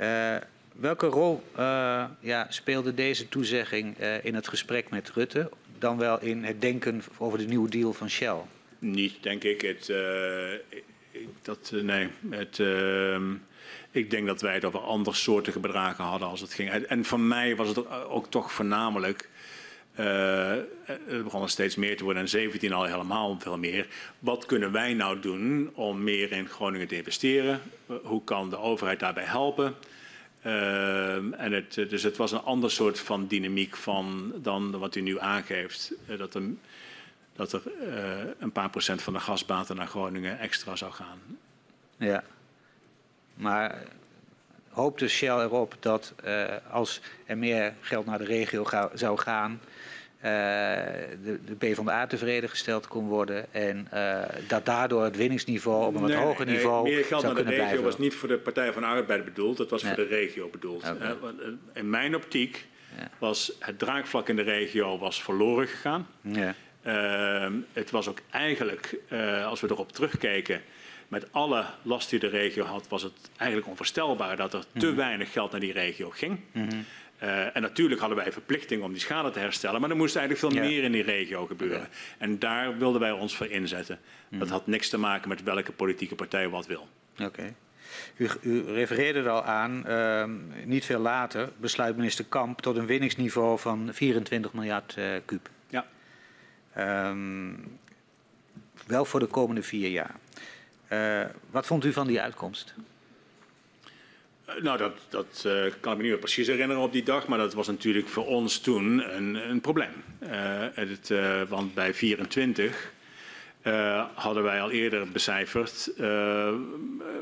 Uh, 0.00 0.36
Welke 0.72 1.06
rol 1.06 1.42
uh, 1.58 2.04
ja, 2.20 2.46
speelde 2.48 2.94
deze 2.94 3.28
toezegging 3.28 4.00
uh, 4.00 4.24
in 4.24 4.34
het 4.34 4.48
gesprek 4.48 4.90
met 4.90 5.10
Rutte, 5.10 5.50
dan 5.78 5.98
wel 5.98 6.20
in 6.20 6.44
het 6.44 6.60
denken 6.60 7.02
over 7.18 7.38
de 7.38 7.44
nieuwe 7.44 7.70
deal 7.70 7.92
van 7.92 8.10
Shell? 8.10 8.36
Niet, 8.78 9.22
denk 9.22 9.44
ik. 9.44 9.60
Het, 9.60 9.88
uh, 9.88 9.98
dat, 11.42 11.72
nee, 11.82 12.08
het, 12.30 12.62
ik 13.90 14.10
denk 14.10 14.26
dat 14.26 14.40
wij 14.40 14.54
het 14.54 14.64
over 14.64 14.80
andersoortige 14.80 15.60
bedragen 15.60 16.04
hadden 16.04 16.28
als 16.28 16.40
het 16.40 16.54
ging. 16.54 16.70
En 16.70 17.04
voor 17.04 17.20
mij 17.20 17.56
was 17.56 17.68
het 17.68 17.90
ook 18.08 18.30
toch 18.30 18.52
voornamelijk. 18.52 19.28
Uh, 19.98 20.50
er 20.50 21.22
begonnen 21.22 21.50
steeds 21.50 21.76
meer 21.76 21.96
te 21.96 22.04
worden 22.04 22.22
en 22.22 22.28
17 22.28 22.72
al 22.72 22.84
helemaal 22.84 23.36
veel 23.40 23.58
meer. 23.58 23.86
Wat 24.18 24.46
kunnen 24.46 24.72
wij 24.72 24.94
nou 24.94 25.20
doen 25.20 25.70
om 25.74 26.02
meer 26.02 26.32
in 26.32 26.48
Groningen 26.48 26.88
te 26.88 26.96
investeren? 26.96 27.60
Hoe 28.02 28.24
kan 28.24 28.50
de 28.50 28.58
overheid 28.58 29.00
daarbij 29.00 29.24
helpen? 29.24 29.74
Ehm, 30.42 31.32
en 31.32 31.52
het, 31.52 31.74
dus 31.74 32.02
het 32.02 32.16
was 32.16 32.32
een 32.32 32.42
ander 32.42 32.70
soort 32.70 33.00
van 33.00 33.26
dynamiek 33.26 33.76
van, 33.76 34.32
dan 34.36 34.78
wat 34.78 34.94
u 34.94 35.00
nu 35.00 35.18
aangeeft. 35.20 35.92
Uh, 36.08 36.18
dat 36.18 36.34
er, 36.34 36.42
dat 37.32 37.52
er 37.52 37.62
uh, 37.80 38.30
een 38.38 38.52
paar 38.52 38.70
procent 38.70 39.02
van 39.02 39.12
de 39.12 39.20
gasbaten 39.20 39.76
naar 39.76 39.86
Groningen 39.86 40.38
extra 40.38 40.76
zou 40.76 40.92
gaan. 40.92 41.18
Ja, 41.96 42.24
maar 43.34 43.82
hoopte 44.68 45.08
Shell 45.08 45.38
erop 45.38 45.76
dat 45.80 46.14
als 46.70 47.00
er 47.24 47.38
meer 47.38 47.74
geld 47.80 48.06
naar 48.06 48.18
de 48.18 48.24
regio 48.24 48.66
zou 48.94 49.18
gaan, 49.18 49.60
de, 50.22 51.38
de 51.44 51.54
PvdA 51.58 52.06
tevreden 52.06 52.48
gesteld 52.48 52.88
kon 52.88 53.08
worden 53.08 53.52
en 53.52 53.88
uh, 53.94 54.22
dat 54.48 54.64
daardoor 54.64 55.04
het 55.04 55.16
winningsniveau 55.16 55.86
op 55.86 55.94
een 55.94 56.02
nee, 56.02 56.16
wat 56.16 56.24
hoger 56.24 56.46
niveau 56.46 56.82
meer 56.82 57.04
geld 57.04 57.22
naar 57.22 57.34
de 57.34 57.42
regio 57.42 57.56
blijven. 57.56 57.82
was 57.82 57.98
niet 57.98 58.14
voor 58.14 58.28
de 58.28 58.38
Partij 58.38 58.72
van 58.72 58.82
de 58.82 58.88
Arbeid 58.88 59.24
bedoeld, 59.24 59.56
dat 59.56 59.70
was 59.70 59.82
nee. 59.82 59.94
voor 59.94 60.04
de 60.04 60.08
regio 60.08 60.48
bedoeld. 60.48 60.90
Okay. 60.90 61.16
in 61.72 61.90
mijn 61.90 62.16
optiek 62.16 62.66
ja. 62.98 63.10
was 63.18 63.52
het 63.58 63.78
draagvlak 63.78 64.28
in 64.28 64.36
de 64.36 64.42
regio 64.42 64.98
was 64.98 65.22
verloren 65.22 65.68
gegaan. 65.68 66.06
Ja. 66.20 66.54
het 67.72 67.90
was 67.90 68.08
ook 68.08 68.18
eigenlijk, 68.30 68.96
als 69.44 69.60
we 69.60 69.70
erop 69.70 69.92
terugkijken, 69.92 70.62
met 71.12 71.26
alle 71.30 71.64
last 71.82 72.10
die 72.10 72.18
de 72.18 72.28
regio 72.28 72.64
had, 72.64 72.88
was 72.88 73.02
het 73.02 73.12
eigenlijk 73.36 73.70
onvoorstelbaar 73.70 74.36
dat 74.36 74.54
er 74.54 74.64
te 74.78 74.86
Mhm. 74.86 74.96
weinig 74.96 75.32
geld 75.32 75.50
naar 75.50 75.60
die 75.60 75.72
regio 75.72 76.10
ging. 76.10 76.40
Mm 76.52 76.68
-hmm. 76.68 76.84
Uh, 77.22 77.56
en 77.56 77.62
natuurlijk 77.62 78.00
hadden 78.00 78.18
wij 78.18 78.32
verplichting 78.32 78.82
om 78.82 78.92
die 78.92 79.00
schade 79.00 79.30
te 79.30 79.38
herstellen, 79.38 79.80
maar 79.80 79.90
er 79.90 79.96
moest 79.96 80.16
eigenlijk 80.16 80.46
veel 80.46 80.62
Ja. 80.62 80.68
meer 80.68 80.82
in 80.82 80.92
die 80.92 81.02
regio 81.02 81.46
gebeuren. 81.46 81.88
En 82.18 82.38
daar 82.38 82.78
wilden 82.78 83.00
wij 83.00 83.10
ons 83.10 83.36
voor 83.36 83.46
inzetten. 83.46 83.98
Mhm. 84.28 84.38
Dat 84.38 84.48
had 84.48 84.66
niks 84.66 84.88
te 84.88 84.98
maken 84.98 85.28
met 85.28 85.42
welke 85.42 85.72
politieke 85.72 86.14
partij 86.14 86.48
wat 86.48 86.66
wil. 86.66 86.88
Oké. 87.12 87.24
Okay. 87.24 87.54
U, 88.16 88.28
u, 88.40 88.64
refereerde 88.64 89.18
er 89.18 89.28
al 89.28 89.44
aan, 89.44 89.84
uh, 89.88 90.24
niet 90.64 90.84
veel 90.84 91.00
later 91.00 91.48
besluit 91.56 91.96
minister 91.96 92.24
Kamp 92.24 92.60
tot 92.60 92.76
een 92.76 92.86
winningsniveau 92.86 93.58
van 93.58 93.90
24 93.92 94.52
miljard 94.52 94.94
uh, 94.98 95.04
kuub. 95.24 95.48
Ja. 95.68 95.86
Um, 97.08 97.78
wel 98.86 99.04
voor 99.04 99.20
de 99.20 99.26
komende 99.26 99.62
vier 99.62 99.90
jaar. 99.90 100.14
Uh, 100.92 101.30
wat 101.50 101.66
vond 101.66 101.84
u 101.84 101.92
van 101.92 102.06
die 102.06 102.20
uitkomst? 102.20 102.74
Uh, 104.56 104.62
nou, 104.62 104.78
dat, 104.78 104.92
dat 105.08 105.44
uh, 105.46 105.52
kan 105.80 105.92
ik 105.92 105.98
me 105.98 106.02
niet 106.02 106.12
meer 106.12 106.18
precies 106.18 106.46
herinneren 106.46 106.82
op 106.82 106.92
die 106.92 107.02
dag, 107.02 107.26
maar 107.26 107.38
dat 107.38 107.54
was 107.54 107.66
natuurlijk 107.66 108.08
voor 108.08 108.26
ons 108.26 108.58
toen 108.58 109.14
een, 109.16 109.34
een 109.34 109.60
probleem. 109.60 110.04
Het, 110.74 111.12
want 111.48 111.74
bij 111.74 111.94
24 111.94 112.92
hadden 114.14 114.42
wij 114.42 114.60
al 114.60 114.70
eerder 114.70 115.08
becijferd, 115.08 115.92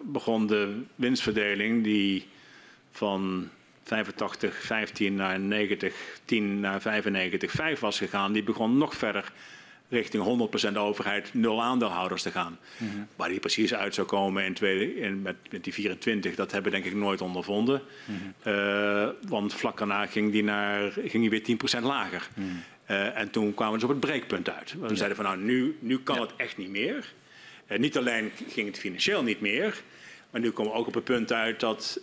begon 0.02 0.46
de 0.46 0.82
winstverdeling 0.94 1.84
die 1.84 2.26
van 2.90 3.48
85, 3.82 4.54
15 4.54 5.14
naar 5.14 5.40
90, 5.40 5.94
10 6.24 6.60
naar 6.60 6.80
95, 6.80 7.50
5 7.50 7.80
was 7.80 7.98
gegaan, 7.98 8.32
die 8.32 8.42
begon 8.42 8.78
nog 8.78 8.94
verder 8.94 9.32
richting 9.90 10.50
100% 10.72 10.76
overheid, 10.76 11.34
nul 11.34 11.62
aandeelhouders 11.62 12.22
te 12.22 12.30
gaan. 12.30 12.58
Mm 12.76 12.90
-hmm. 12.90 13.06
Waar 13.16 13.28
die 13.28 13.40
precies 13.40 13.74
uit 13.74 13.94
zou 13.94 14.06
komen 14.06 14.44
in 14.44 14.54
tweede, 14.54 14.96
in, 15.00 15.22
met, 15.22 15.36
met, 15.50 15.64
die 15.64 15.72
24, 15.72 16.34
dat 16.34 16.52
hebben 16.52 16.72
we 16.72 16.78
denk 16.78 16.92
ik 16.92 17.00
nooit 17.00 17.20
ondervonden. 17.20 17.82
Mm 18.04 18.16
-hmm. 18.16 18.52
uh, 18.52 19.08
want 19.28 19.54
vlak 19.54 19.78
daarna 19.78 20.06
ging 20.06 20.32
die, 20.32 20.42
naar, 20.42 20.92
ging 20.92 21.30
die 21.30 21.30
weer 21.30 21.80
10% 21.80 21.82
lager. 21.82 22.28
Mm 22.34 22.44
-hmm. 22.44 22.62
uh, 22.90 23.18
en 23.18 23.30
toen 23.30 23.54
kwamen 23.54 23.74
we 23.74 23.80
dus 23.80 23.88
op 23.88 24.00
het 24.00 24.06
breekpunt 24.06 24.50
uit. 24.50 24.74
We 24.80 24.88
ja. 24.88 24.94
zeiden 24.94 25.16
van 25.16 25.24
nou, 25.24 25.38
nu, 25.38 25.76
nu 25.80 25.98
kan 25.98 26.14
ja. 26.14 26.20
het 26.22 26.32
echt 26.36 26.56
niet 26.56 26.70
meer. 26.70 27.12
Uh, 27.68 27.78
niet 27.78 27.96
alleen 27.96 28.30
ging 28.48 28.66
het 28.66 28.78
financieel 28.78 29.22
niet 29.22 29.40
meer, 29.40 29.82
maar 30.30 30.40
nu 30.40 30.50
komen 30.50 30.72
we 30.72 30.78
ook 30.78 30.86
op 30.86 30.94
het 30.94 31.04
punt 31.04 31.32
uit 31.32 31.60
dat, 31.60 32.00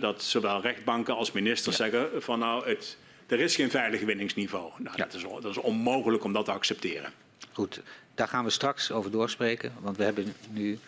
dat 0.00 0.22
zowel 0.22 0.60
rechtbanken 0.60 1.16
als 1.16 1.32
ministers 1.32 1.76
ja. 1.76 1.84
zeggen 1.84 2.22
van 2.22 2.38
nou, 2.38 2.68
het 2.68 2.96
er 3.28 3.40
is 3.40 3.54
geen 3.54 3.70
veilig 3.70 4.00
winningsniveau. 4.00 4.70
Nou, 4.78 4.96
ja. 4.96 5.04
dat, 5.04 5.14
is, 5.14 5.22
dat, 5.22 5.44
is, 5.44 5.56
onmogelijk 5.56 6.24
om 6.24 6.32
dat 6.32 6.44
te 6.44 6.52
accepteren. 6.52 7.12
Goed, 7.52 7.82
daar 8.14 8.28
gaan 8.28 8.44
we 8.44 8.50
straks 8.50 8.90
over 8.90 9.10
doorspreken. 9.10 9.72
Want 9.80 9.96
we 9.96 10.04
hebben 10.04 10.34
nu 10.50 10.78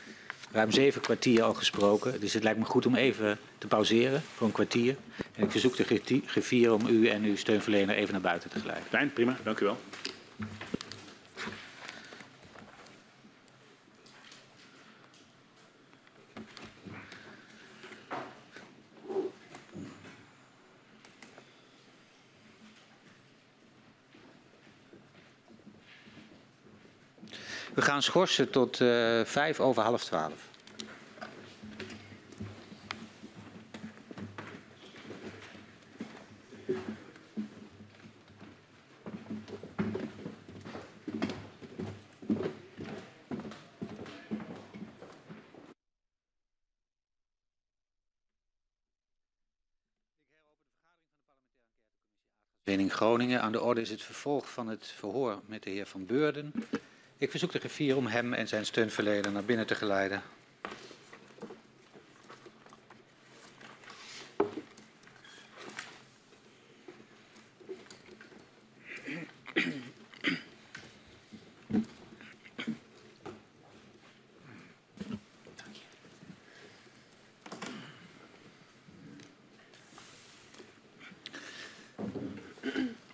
ruim 0.53 0.71
zeven 0.71 1.01
kwartier 1.01 1.43
al 1.43 1.55
gesproken. 1.55 2.21
Dus 2.21 2.33
het 2.33 2.43
lijkt 2.43 2.59
me 2.59 2.65
goed 2.65 2.87
om 2.87 2.95
even 2.95 3.39
te 3.59 3.67
pauzeren 3.67 4.23
voor 4.35 4.47
een 4.47 4.53
kwartier. 4.53 4.97
En 5.35 5.45
ik 5.45 5.51
verzoek 5.51 5.77
de 5.77 6.01
griffier 6.27 6.73
om 6.73 6.87
u 6.87 7.09
en 7.09 7.25
uw 7.25 7.37
steunverlener 7.37 7.95
even 7.95 8.13
naar 8.13 8.23
buiten 8.23 8.51
te 8.51 8.61
glijden. 8.61 8.85
Fijn, 8.89 9.13
prima. 9.13 9.37
Dank 9.43 9.61
u 9.61 9.65
wel. 9.65 9.79
We 27.81 27.87
gaan 27.87 28.03
schorsen 28.03 28.51
tot 28.51 28.81
uh, 28.81 29.25
vijf 29.25 29.61
over 29.61 29.83
half 29.83 30.05
twaalf. 30.05 30.49
In 52.65 52.91
Groningen. 52.91 53.41
Aan 53.41 53.53
de 53.53 53.61
orde 53.61 53.81
is 53.81 53.91
het 53.91 54.03
vervolg 54.03 54.51
van 54.51 54.69
het 54.69 54.87
verhoor 54.87 55.41
met 55.47 55.63
de 55.63 55.71
heer 55.71 55.87
Van 55.87 56.07
Beurden. 56.07 56.53
Ik 57.21 57.31
verzoek 57.31 57.53
de 57.53 57.59
griffier 57.59 57.97
om 57.97 58.07
hem 58.07 58.33
en 58.33 58.49
zijn 58.49 58.67
steunverlener 58.67 59.33
naar 59.33 59.45
binnen 59.45 59.67
te 59.67 59.75
geleiden. 59.75 60.23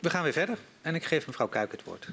We 0.01 0.11
gaan 0.11 0.23
weer 0.23 0.33
verder 0.33 0.59
en 0.83 0.95
ik 0.95 1.05
geef 1.05 1.27
mevrouw 1.27 1.49
Kuik 1.49 1.71
het 1.71 1.85
woord. 1.85 2.09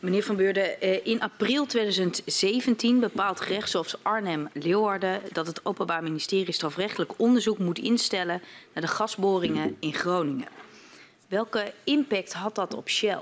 Meneer 0.00 0.22
Van 0.22 0.36
Beurden, 0.36 1.04
in 1.04 1.20
april 1.20 1.66
2017 1.66 3.00
bepaalt 3.00 3.40
gerechtshof 3.40 3.94
Arnhem-Leeuwarden 4.02 5.20
dat 5.32 5.46
het 5.46 5.64
Openbaar 5.64 6.02
Ministerie 6.02 6.52
strafrechtelijk 6.52 7.12
onderzoek 7.16 7.58
moet 7.58 7.78
instellen 7.78 8.42
naar 8.72 8.82
de 8.82 8.88
gasboringen 8.90 9.76
in 9.80 9.94
Groningen. 9.94 10.48
Welke 11.28 11.72
impact 11.84 12.32
had 12.32 12.54
dat 12.54 12.74
op 12.74 12.88
Shell? 12.88 13.20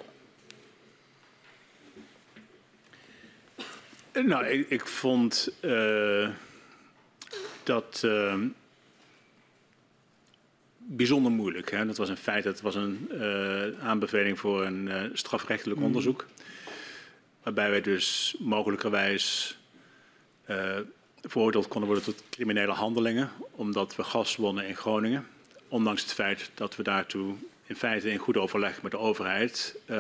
Nou, 4.13 4.47
ik, 4.47 4.71
ik 4.71 4.87
vond 4.87 5.51
uh, 5.61 6.29
dat 7.63 8.03
uh, 8.05 8.35
bijzonder 10.79 11.33
moeilijk. 11.33 11.71
Hè. 11.71 11.87
Dat 11.87 11.97
was 11.97 12.09
in 12.09 12.17
feite 12.17 12.49
dat 12.49 12.61
was 12.61 12.75
een 12.75 13.09
uh, 13.13 13.65
aanbeveling 13.83 14.39
voor 14.39 14.65
een 14.65 15.11
strafrechtelijk 15.13 15.79
mm. 15.81 15.87
onderzoek 15.87 16.27
waarbij 17.47 17.71
wij 17.71 17.81
dus 17.81 18.37
mogelijkerwijs 18.39 19.57
uh, 20.51 20.79
veroordeeld 21.23 21.69
konden 21.69 21.89
worden 21.89 22.05
tot 22.05 22.23
criminele 22.31 22.73
handelingen, 22.73 23.31
omdat 23.51 23.97
we 23.97 24.05
gas 24.05 24.37
wonnen 24.37 24.67
in 24.67 24.77
Groningen. 24.77 25.27
Ondanks 25.69 26.03
het 26.03 26.13
feit 26.13 26.51
dat 26.55 26.77
we 26.77 26.83
daartoe 26.83 27.35
in 27.67 27.77
feite 27.77 28.11
in 28.11 28.19
goed 28.19 28.37
overleg 28.37 28.83
met 28.83 28.91
de 28.91 28.99
overheid 28.99 29.77
uh, 29.87 29.97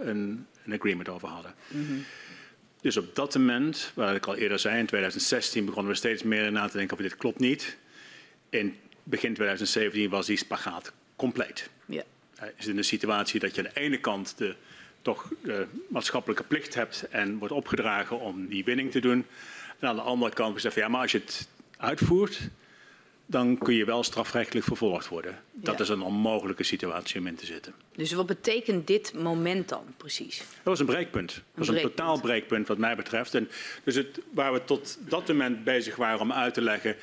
een, 0.00 0.46
een, 0.64 0.72
agreement 0.72 1.08
over 1.08 1.28
hadden. 1.28 1.54
Mm 1.68 1.86
-hmm. 1.86 2.04
Dus 2.80 2.96
op 2.96 3.14
dat 3.14 3.34
moment, 3.34 3.92
waar 3.94 4.14
ik 4.14 4.26
al 4.26 4.36
eerder 4.36 4.58
zei, 4.58 4.78
in 4.78 4.86
2016 4.86 5.64
begonnen 5.64 5.92
we 5.92 5.98
steeds 5.98 6.22
meer 6.22 6.52
na 6.52 6.66
te 6.66 6.76
denken 6.76 6.96
over 6.96 7.08
dit 7.08 7.18
klopt 7.18 7.38
niet. 7.38 7.76
In 8.48 8.76
begin 9.02 9.34
2017 9.34 10.10
was 10.10 10.26
die 10.26 10.36
spagaat 10.36 10.92
compleet. 11.16 11.70
Yeah. 11.86 12.04
Hij 12.36 12.52
is 12.56 12.66
in 12.66 12.76
de 12.76 12.82
situatie 12.82 13.40
dat 13.40 13.54
je 13.54 13.62
aan 13.62 13.70
de 13.74 13.80
ene 13.80 14.00
kant 14.00 14.38
de 14.38 14.54
toch 15.04 15.28
de 15.42 15.66
maatschappelijke 15.88 16.42
plicht 16.44 16.74
hebt 16.74 17.06
en 17.10 17.38
wordt 17.38 17.54
opgedragen 17.54 18.20
om 18.20 18.46
die 18.46 18.64
winning 18.64 18.90
te 18.90 19.00
doen. 19.00 19.26
En 19.78 19.88
aan 19.88 19.96
de 19.96 20.02
andere 20.02 20.32
kant 20.32 20.54
gezegd, 20.54 20.74
ja, 20.74 20.88
maar 20.88 21.00
als 21.00 21.12
je 21.12 21.18
het 21.18 21.48
uitvoert, 21.76 22.40
dan 23.26 23.58
kun 23.58 23.74
je 23.74 23.84
wel 23.84 24.02
strafrechtelijk 24.02 24.66
vervolgd 24.66 25.08
worden. 25.08 25.38
Dat 25.52 25.76
Ja. 25.76 25.82
is 25.82 25.88
een 25.88 26.02
onmogelijke 26.02 26.62
situatie 26.62 27.20
om 27.20 27.26
in 27.26 27.34
te 27.34 27.46
zitten. 27.46 27.74
Dus 27.96 28.12
wat 28.12 28.26
betekent 28.26 28.86
dit 28.86 29.14
moment 29.14 29.68
dan 29.68 29.84
precies? 29.96 30.38
Dat 30.38 30.46
was 30.62 30.80
een 30.80 30.86
breekpunt. 30.86 31.32
Dat 31.34 31.42
was 31.54 31.68
een 31.68 31.74
breekpunt. 31.74 31.96
totaal 31.96 32.20
breekpunt 32.20 32.68
wat 32.68 32.78
mij 32.78 32.96
betreft. 32.96 33.34
En 33.34 33.48
dus 33.84 33.94
het, 33.94 34.20
waar 34.30 34.52
we 34.52 34.64
tot 34.64 34.98
dat 35.00 35.28
moment 35.28 35.64
bezig 35.64 35.96
waren 35.96 36.20
om 36.20 36.32
uit 36.32 36.54
te 36.54 36.60
leggen... 36.62 36.96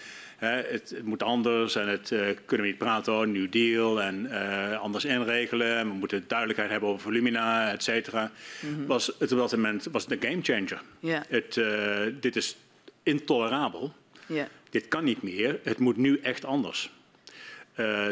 het, 0.47 0.89
het, 0.89 1.03
moet 1.03 1.23
anders 1.23 1.75
en 1.75 1.87
het 1.87 2.11
uh, 2.11 2.19
kunnen 2.45 2.65
we 2.65 2.71
niet 2.71 2.77
praten 2.77 3.13
over 3.13 3.25
een 3.25 3.31
New 3.31 3.51
Deal 3.51 4.01
en 4.01 4.25
uh, 4.25 4.79
anders 4.79 5.05
inregelen. 5.05 5.87
We 5.87 5.93
moeten 5.93 6.23
duidelijkheid 6.27 6.71
hebben 6.71 6.89
over 6.89 7.01
volumina, 7.01 7.71
et 7.71 7.83
cetera. 7.83 8.31
Mm 8.59 8.75
-hmm. 8.75 8.85
Was 8.85 9.11
het 9.19 9.31
op 9.31 9.37
dat 9.37 9.51
moment 9.51 9.87
was 9.91 10.03
het 10.03 10.11
een 10.11 10.29
gamechanger. 10.29 10.81
Yeah. 10.99 11.21
Het, 11.27 11.55
uh, 11.55 11.99
dit 12.19 12.35
is 12.35 12.55
intolerabel. 13.03 13.93
Yeah. 14.25 14.45
Dit 14.69 14.87
kan 14.87 15.03
niet 15.03 15.21
meer. 15.21 15.59
Het 15.63 15.77
moet 15.77 15.97
nu 15.97 16.19
echt 16.19 16.45
anders. 16.45 16.91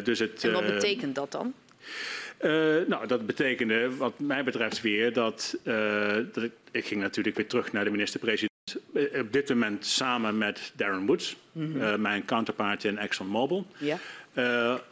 dus 0.04 0.20
het, 0.20 0.44
en 0.44 0.52
wat 0.52 0.66
betekent 0.66 1.16
dat 1.16 1.32
dan? 1.32 1.54
Uh, 2.42 2.88
nou, 2.88 3.08
dat 3.08 3.26
betekende 3.26 3.96
wat 3.96 4.20
mij 4.20 4.44
betreft 4.44 4.82
weer 4.82 5.14
dat, 5.14 5.58
uh, 5.64 6.14
dat 6.32 6.44
ik, 6.44 6.52
ik, 6.72 6.86
ging 6.86 7.02
natuurlijk 7.02 7.36
weer 7.36 7.48
terug 7.48 7.72
naar 7.72 7.84
de 7.84 7.90
minister-president. 7.90 8.49
Op 9.20 9.32
dit 9.32 9.50
moment 9.50 9.86
samen 9.86 10.38
met 10.38 10.74
Darren 10.76 11.06
Woods, 11.06 11.36
mm 11.52 11.72
-hmm. 11.72 11.82
uh, 11.82 11.96
mijn 11.96 12.26
counterpart 12.26 12.84
in 12.84 12.98
ExxonMobil. 12.98 13.68
Ja. 13.78 14.00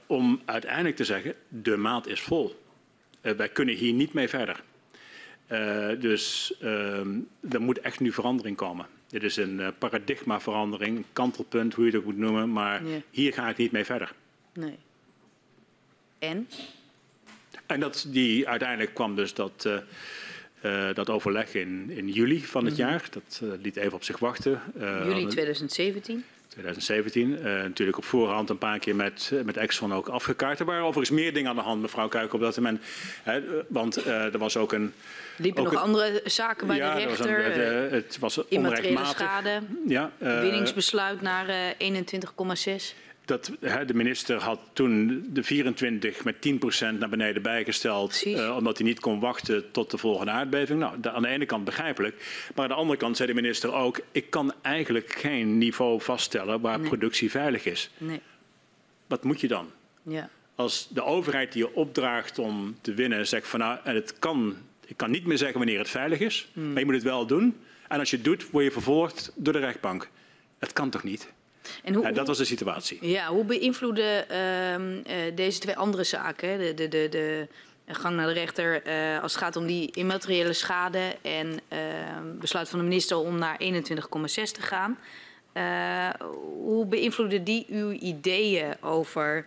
om 0.06 0.42
uiteindelijk 0.46 0.96
te 0.96 1.06
zeggen, 1.06 1.34
de 1.48 1.78
maat 1.78 2.08
is 2.08 2.22
vol. 2.22 2.62
wij 3.22 3.50
kunnen 3.50 3.76
hier 3.76 3.94
niet 3.94 4.14
mee 4.14 4.28
verder. 4.28 4.64
dus 6.00 6.54
er 7.50 7.62
moet 7.62 7.80
echt 7.80 8.00
nu 8.00 8.12
verandering 8.12 8.56
komen. 8.58 8.86
Dit 9.08 9.24
is 9.24 9.36
een 9.36 9.74
paradigmaverandering, 9.78 10.98
een 10.98 11.06
kantelpunt, 11.14 11.74
hoe 11.74 11.86
je 11.86 11.92
het 11.92 12.00
ook 12.00 12.06
moet 12.06 12.18
noemen. 12.18 12.52
Maar 12.52 12.86
Ja. 12.86 13.02
hier 13.12 13.34
ga 13.34 13.50
ik 13.50 13.58
niet 13.58 13.72
mee 13.72 13.86
verder. 13.86 14.14
Nee. 14.54 14.78
En? 16.20 16.48
En 17.66 17.80
dat, 17.80 18.06
die, 18.10 18.48
uiteindelijk 18.48 18.94
kwam 18.94 19.16
dus 19.16 19.34
dat, 19.34 19.70
uh, 20.62 20.88
uh, 20.88 20.94
dat 20.94 21.10
overleg 21.10 21.54
in, 21.54 21.90
in 21.90 22.10
juli 22.10 22.46
van 22.46 22.66
het 22.66 22.76
jaar. 22.76 23.04
Dat 23.10 23.42
uh, 23.44 23.50
liet 23.62 23.76
even 23.76 23.94
op 23.94 24.04
zich 24.04 24.20
wachten. 24.20 24.62
Juli 24.80 25.26
2017? 25.26 26.24
2017. 26.48 27.30
natuurlijk 27.42 27.98
op 27.98 28.04
voorhand 28.04 28.50
een 28.50 28.58
paar 28.58 28.80
keer 28.80 28.96
met, 28.96 29.32
met 29.44 29.58
Exxon 29.58 29.94
ook 29.94 30.08
afgekaart. 30.08 30.60
Er 30.60 30.66
waren 30.66 30.84
overigens 30.84 31.20
meer 31.20 31.34
dingen 31.34 31.50
aan 31.50 31.56
de 31.56 31.62
hand, 31.62 31.82
mevrouw 31.82 32.08
Kuiken, 32.08 32.36
op 32.36 32.42
dat 32.42 32.56
moment. 32.56 32.82
Hè, 33.24 33.42
want 33.68 34.06
er 34.06 34.38
was 34.38 34.58
ook 34.58 34.74
een... 34.74 34.94
Liepen 35.38 35.64
nog 35.64 35.72
een, 35.72 35.78
andere 35.78 36.22
zaken 36.26 36.68
bij 36.68 36.76
ja, 36.76 36.96
de 36.96 37.02
rechter? 37.02 37.44
Was 37.44 37.56
een, 37.56 37.92
het 37.92 38.18
was 38.20 38.42
immateriële 38.48 39.06
schade, 39.06 39.62
ja, 39.88 40.12
winningsbesluit 40.18 41.22
naar 41.22 41.76
21,6. 41.78 43.07
Dat, 43.28 43.52
hè, 43.60 43.86
de 43.86 43.94
minister 43.94 44.38
had 44.42 44.60
toen 44.74 45.26
de 45.30 45.44
24 45.44 46.24
met 46.24 46.36
10% 46.36 46.98
naar 46.98 47.10
beneden 47.10 47.42
bijgesteld. 47.42 48.26
Uh, 48.26 48.56
omdat 48.56 48.78
hij 48.78 48.88
niet 48.88 49.00
kon 49.00 49.20
wachten 49.20 49.72
tot 49.72 49.92
de 49.92 49.98
volgende 49.98 50.32
aardbeving. 50.32 50.80
Nou, 50.80 51.00
de, 51.00 51.12
aan 51.12 51.22
de 51.22 51.28
ene 51.28 51.46
kant 51.46 51.64
begrijpelijk. 51.64 52.16
Maar 52.56 52.64
aan 52.64 52.70
de 52.70 52.76
andere 52.76 53.00
kant 53.00 53.18
zei 53.18 53.28
de 53.28 53.34
minister 53.34 53.74
ook... 53.74 54.00
ik 54.12 54.30
kan 54.30 54.54
eigenlijk 54.62 55.12
geen 55.12 55.58
niveau 55.58 56.02
vaststellen 56.02 56.62
waar 56.62 56.80
Nee. 56.80 56.88
productie 56.88 57.32
veilig 57.32 57.66
is. 57.66 57.90
Nee. 57.98 58.22
Wat 59.08 59.24
moet 59.24 59.42
je 59.42 59.48
dan? 59.48 59.72
Ja. 60.04 60.30
Als 60.56 60.88
de 60.90 61.04
overheid 61.04 61.52
die 61.52 61.62
je 61.64 61.76
opdraagt 61.76 62.40
om 62.40 62.78
te 62.82 62.94
winnen 62.94 63.28
zegt 63.28 63.48
van... 63.48 63.60
nou, 63.60 63.80
en 63.84 63.96
het 63.96 64.20
kan, 64.20 64.56
ik 64.86 64.98
kan 64.98 65.12
niet 65.12 65.26
meer 65.26 65.38
zeggen 65.38 65.58
wanneer 65.58 65.80
het 65.80 65.90
veilig 65.90 66.20
is. 66.20 66.50
Hmm. 66.54 66.68
Maar 66.68 66.80
je 66.80 66.86
moet 66.86 66.94
het 66.96 67.04
wel 67.04 67.26
doen. 67.26 67.58
En 67.88 68.00
als 68.00 68.10
je 68.10 68.16
het 68.16 68.26
doet, 68.26 68.50
word 68.50 68.64
je 68.64 68.72
vervolgd 68.72 69.32
door 69.36 69.54
de 69.54 69.60
rechtbank. 69.60 70.10
Het 70.60 70.74
kan 70.74 70.90
toch 70.90 71.04
niet? 71.04 71.36
En 71.84 71.94
hoe, 71.94 72.04
Ja, 72.04 72.12
dat 72.12 72.28
was 72.28 72.38
de 72.38 72.46
situatie. 72.46 72.98
Ja, 73.02 73.28
hoe 73.28 73.46
beïnvloeden 73.46 74.30
ehm, 74.30 74.98
eh, 75.06 75.36
deze 75.36 75.60
twee 75.60 75.76
andere 75.76 76.04
zaken, 76.04 76.60
de, 76.60 76.74
de, 76.74 76.88
de, 76.88 77.08
de 77.10 77.48
gang 77.88 78.16
naar 78.16 78.28
de 78.28 78.34
rechter, 78.34 78.84
eh, 78.84 79.22
als 79.22 79.34
het 79.34 79.42
gaat 79.42 79.56
om 79.56 79.66
die 79.66 79.92
immateriële 79.92 80.54
schade 80.54 81.16
en 81.22 81.60
ehm, 81.68 82.38
besluit 82.40 82.70
van 82.70 82.80
de 82.80 82.86
minister 82.86 83.18
om 83.18 83.38
naar 83.38 83.58
21,6 83.60 84.52
te 84.52 84.62
gaan, 84.62 84.98
eh, 85.54 86.10
hoe 86.64 86.86
beïnvloeden 86.86 87.44
die 87.44 87.66
uw 87.70 87.92
ideeën 87.92 88.74
over 88.82 89.46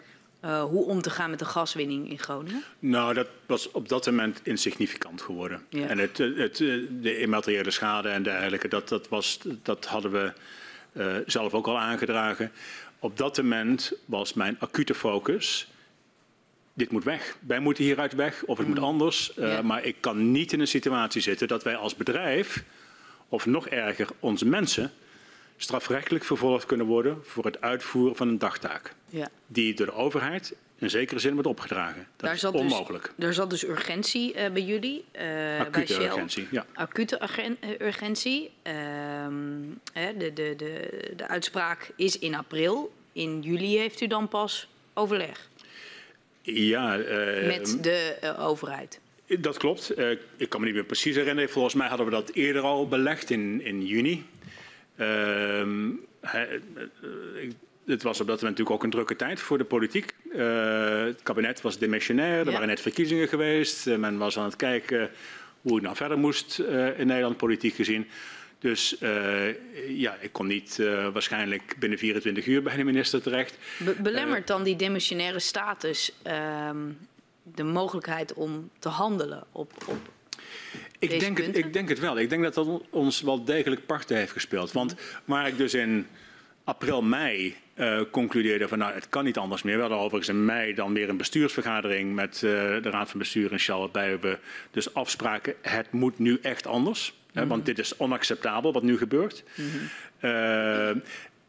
hoe 0.70 0.84
om 0.84 1.02
te 1.02 1.10
gaan 1.10 1.30
met 1.30 1.38
de 1.38 1.44
gaswinning 1.44 2.10
in 2.10 2.18
Groningen? 2.18 2.62
Nou, 2.78 3.14
dat 3.14 3.26
was 3.47 3.70
op 3.70 3.88
dat 3.88 4.06
moment 4.06 4.40
insignificant 4.42 5.22
geworden. 5.22 5.62
Ja. 5.68 5.86
En 5.86 5.98
het, 5.98 6.18
het, 6.18 6.56
de 6.90 7.18
immateriële 7.18 7.70
schade 7.70 8.09
en 8.09 8.22
dergelijke, 8.22 8.68
dat, 8.68 8.88
dat, 8.88 9.09
was, 9.09 9.38
dat 9.62 9.86
hadden 9.86 10.10
we 10.12 10.32
uh, 10.92 11.16
zelf 11.26 11.54
ook 11.54 11.66
al 11.66 11.78
aangedragen. 11.78 12.52
Op 12.98 13.16
dat 13.16 13.36
moment 13.36 13.92
was 14.04 14.34
mijn 14.34 14.56
acute 14.58 14.94
focus. 14.94 15.68
Dit 16.74 16.90
moet 16.90 17.04
weg. 17.04 17.36
Wij 17.40 17.60
moeten 17.60 17.84
hieruit 17.84 18.14
weg 18.14 18.42
of 18.44 18.58
het 18.58 18.66
moet 18.68 18.78
anders. 18.78 19.32
Uh, 19.38 19.52
Ja. 19.52 19.62
Maar 19.62 19.84
ik 19.84 19.96
kan 20.00 20.30
niet 20.30 20.52
in 20.52 20.60
een 20.60 20.66
situatie 20.68 21.20
zitten 21.22 21.48
dat 21.48 21.62
wij 21.62 21.76
als 21.76 21.94
bedrijf, 21.96 22.64
of 23.28 23.46
nog 23.46 23.68
erger, 23.68 24.08
onze 24.20 24.46
mensen, 24.46 24.92
strafrechtelijk 25.56 26.24
vervolgd 26.24 26.66
kunnen 26.66 26.86
worden 26.86 27.18
voor 27.24 27.44
het 27.44 27.60
uitvoeren 27.60 28.16
van 28.16 28.28
een 28.28 28.38
dagtaak. 28.38 28.94
Ja. 29.08 29.28
Die 29.46 29.74
door 29.74 29.86
de 29.86 29.92
overheid 29.92 30.54
in 30.78 30.90
zekere 30.90 31.20
zin 31.20 31.32
wordt 31.32 31.48
opgedragen. 31.48 31.96
Dat 31.96 32.06
Daar 32.16 32.34
is 32.34 32.40
zat 32.40 32.52
dus- 32.52 32.60
onmogelijk. 32.60 33.12
Er 33.18 33.34
zat 33.34 33.50
dus 33.50 33.64
urgentie 33.64 34.34
eh, 34.34 34.52
bij 34.52 34.62
jullie, 34.62 35.04
eh, 35.12 35.22
bij 35.22 35.58
Acute 35.60 35.92
Shell. 35.92 36.04
urgentie, 36.04 36.48
ja. 36.50 36.66
Acute 36.74 37.18
eh, 37.18 37.28
Ehm, 39.24 39.32
hè, 39.92 40.16
de, 40.16 40.32
de, 40.32 40.55
de, 40.56 41.12
de 41.16 41.28
uitspraak 41.28 41.90
is 41.97 42.18
in 42.18 42.34
april. 42.34 42.92
In 43.12 43.40
juli 43.40 43.78
heeft 43.78 44.01
u 44.01 44.06
dan 44.06 44.28
pas 44.28 44.68
overleg 44.94 45.48
Ja, 46.42 46.98
uh, 46.98 47.06
met 47.47 47.78
de 47.82 48.16
uh, 48.24 48.47
overheid. 48.47 49.01
Dat 49.38 49.56
klopt. 49.56 49.98
Uh, 49.98 50.10
ik 50.36 50.48
kan 50.48 50.60
me 50.60 50.66
niet 50.66 50.74
meer 50.74 50.84
precies 50.84 51.16
herinneren. 51.16 51.51
Volgens 51.51 51.74
mij 51.74 51.88
hadden 51.88 52.06
we 52.06 52.12
dat 52.12 52.30
eerder 52.30 52.62
al 52.62 52.88
belegd 52.88 53.30
in, 53.30 53.64
in 53.64 53.86
juni. 53.86 54.24
Ehm, 54.97 55.90
het 57.86 58.02
was 58.02 58.20
op 58.20 58.26
dat 58.26 58.40
moment 58.40 58.42
natuurlijk 58.42 58.70
ook 58.70 58.82
een 58.82 58.90
drukke 58.90 59.16
tijd 59.16 59.40
voor 59.40 59.59
de 59.59 59.64
politiek. 59.64 60.14
Het 61.06 61.22
kabinet 61.22 61.60
was 61.60 61.78
demissionair, 61.78 62.38
er 62.38 62.44
Ja. 62.47 62.52
waren 62.52 62.68
net 62.68 62.80
verkiezingen 62.80 63.28
geweest. 63.28 63.86
Men 63.86 64.18
was 64.18 64.38
aan 64.38 64.44
het 64.44 64.56
kijken 64.56 65.10
hoe 65.60 65.74
het 65.74 65.82
nou 65.82 65.97
verder 65.97 66.18
moest 66.18 66.59
in 66.97 67.06
Nederland, 67.06 67.36
politiek 67.36 67.74
gezien. 67.74 68.06
Dus 68.61 68.97
ja, 69.89 70.16
ik 70.20 70.32
kon 70.32 70.47
niet 70.47 70.77
waarschijnlijk 71.12 71.74
binnen 71.78 71.99
24 71.99 72.47
uur 72.47 72.62
bij 72.62 72.77
de 72.77 72.85
minister 72.85 73.23
terecht. 73.23 73.59
Be 73.78 73.97
belemmert 74.03 74.47
dan 74.47 74.62
die 74.62 74.77
demissionaire 74.77 75.39
status 75.39 76.12
ehm, 76.23 76.77
de 77.43 77.62
mogelijkheid 77.62 78.35
om 78.35 78.70
te 78.78 78.89
handelen 78.89 79.45
op, 79.53 79.73
op 79.87 79.99
Ik 80.99 81.20
denk, 81.20 81.39
het, 81.39 81.57
ik 81.57 81.73
denk 81.73 81.89
het 81.89 81.99
wel. 81.99 82.19
Ik 82.19 82.31
denk 82.31 82.43
dat 82.43 82.55
dat 82.55 82.82
ons 82.91 83.20
wel 83.20 83.45
degelijk 83.45 83.87
parten 83.87 84.16
heeft 84.16 84.32
gespeeld. 84.32 84.73
Want 84.73 84.95
waar 85.24 85.49
ik 85.49 85.57
dus 85.57 85.74
in 85.74 86.07
april, 86.65 87.03
mei 87.03 87.57
uh, 87.74 88.01
concludeerde 88.11 88.69
van 88.69 88.78
nou, 88.78 88.95
het 88.95 89.09
kan 89.09 89.24
niet 89.24 89.37
anders 89.37 89.62
meer. 89.62 89.74
We 89.74 89.81
hadden 89.81 89.99
overigens 89.99 90.28
in 90.28 90.45
mei 90.45 90.74
dan 90.74 90.93
weer 90.93 91.09
een 91.09 91.16
bestuursvergadering 91.16 92.15
met 92.15 92.35
uh, 92.35 92.41
de 92.82 92.91
Raad 92.91 93.11
van 93.11 93.19
Bestuur 93.19 93.53
in 93.53 93.61
Shell. 93.61 93.77
Waarbij 93.77 94.20
we 94.20 94.39
dus 94.70 94.95
afspraken, 94.95 95.55
het 95.62 95.93
moet 95.93 96.19
nu 96.19 96.39
echt 96.43 96.66
anders. 96.66 97.19
Mm 97.32 97.40
-hmm. 97.40 97.48
want 97.48 97.66
dit 97.66 97.78
is 97.78 97.97
onacceptabel 97.97 98.73
wat 98.73 98.82
nu 98.82 98.98
gebeurt. 98.98 99.43
Mm 99.55 99.70
-hmm. 99.70 100.31
uh, 100.31 101.02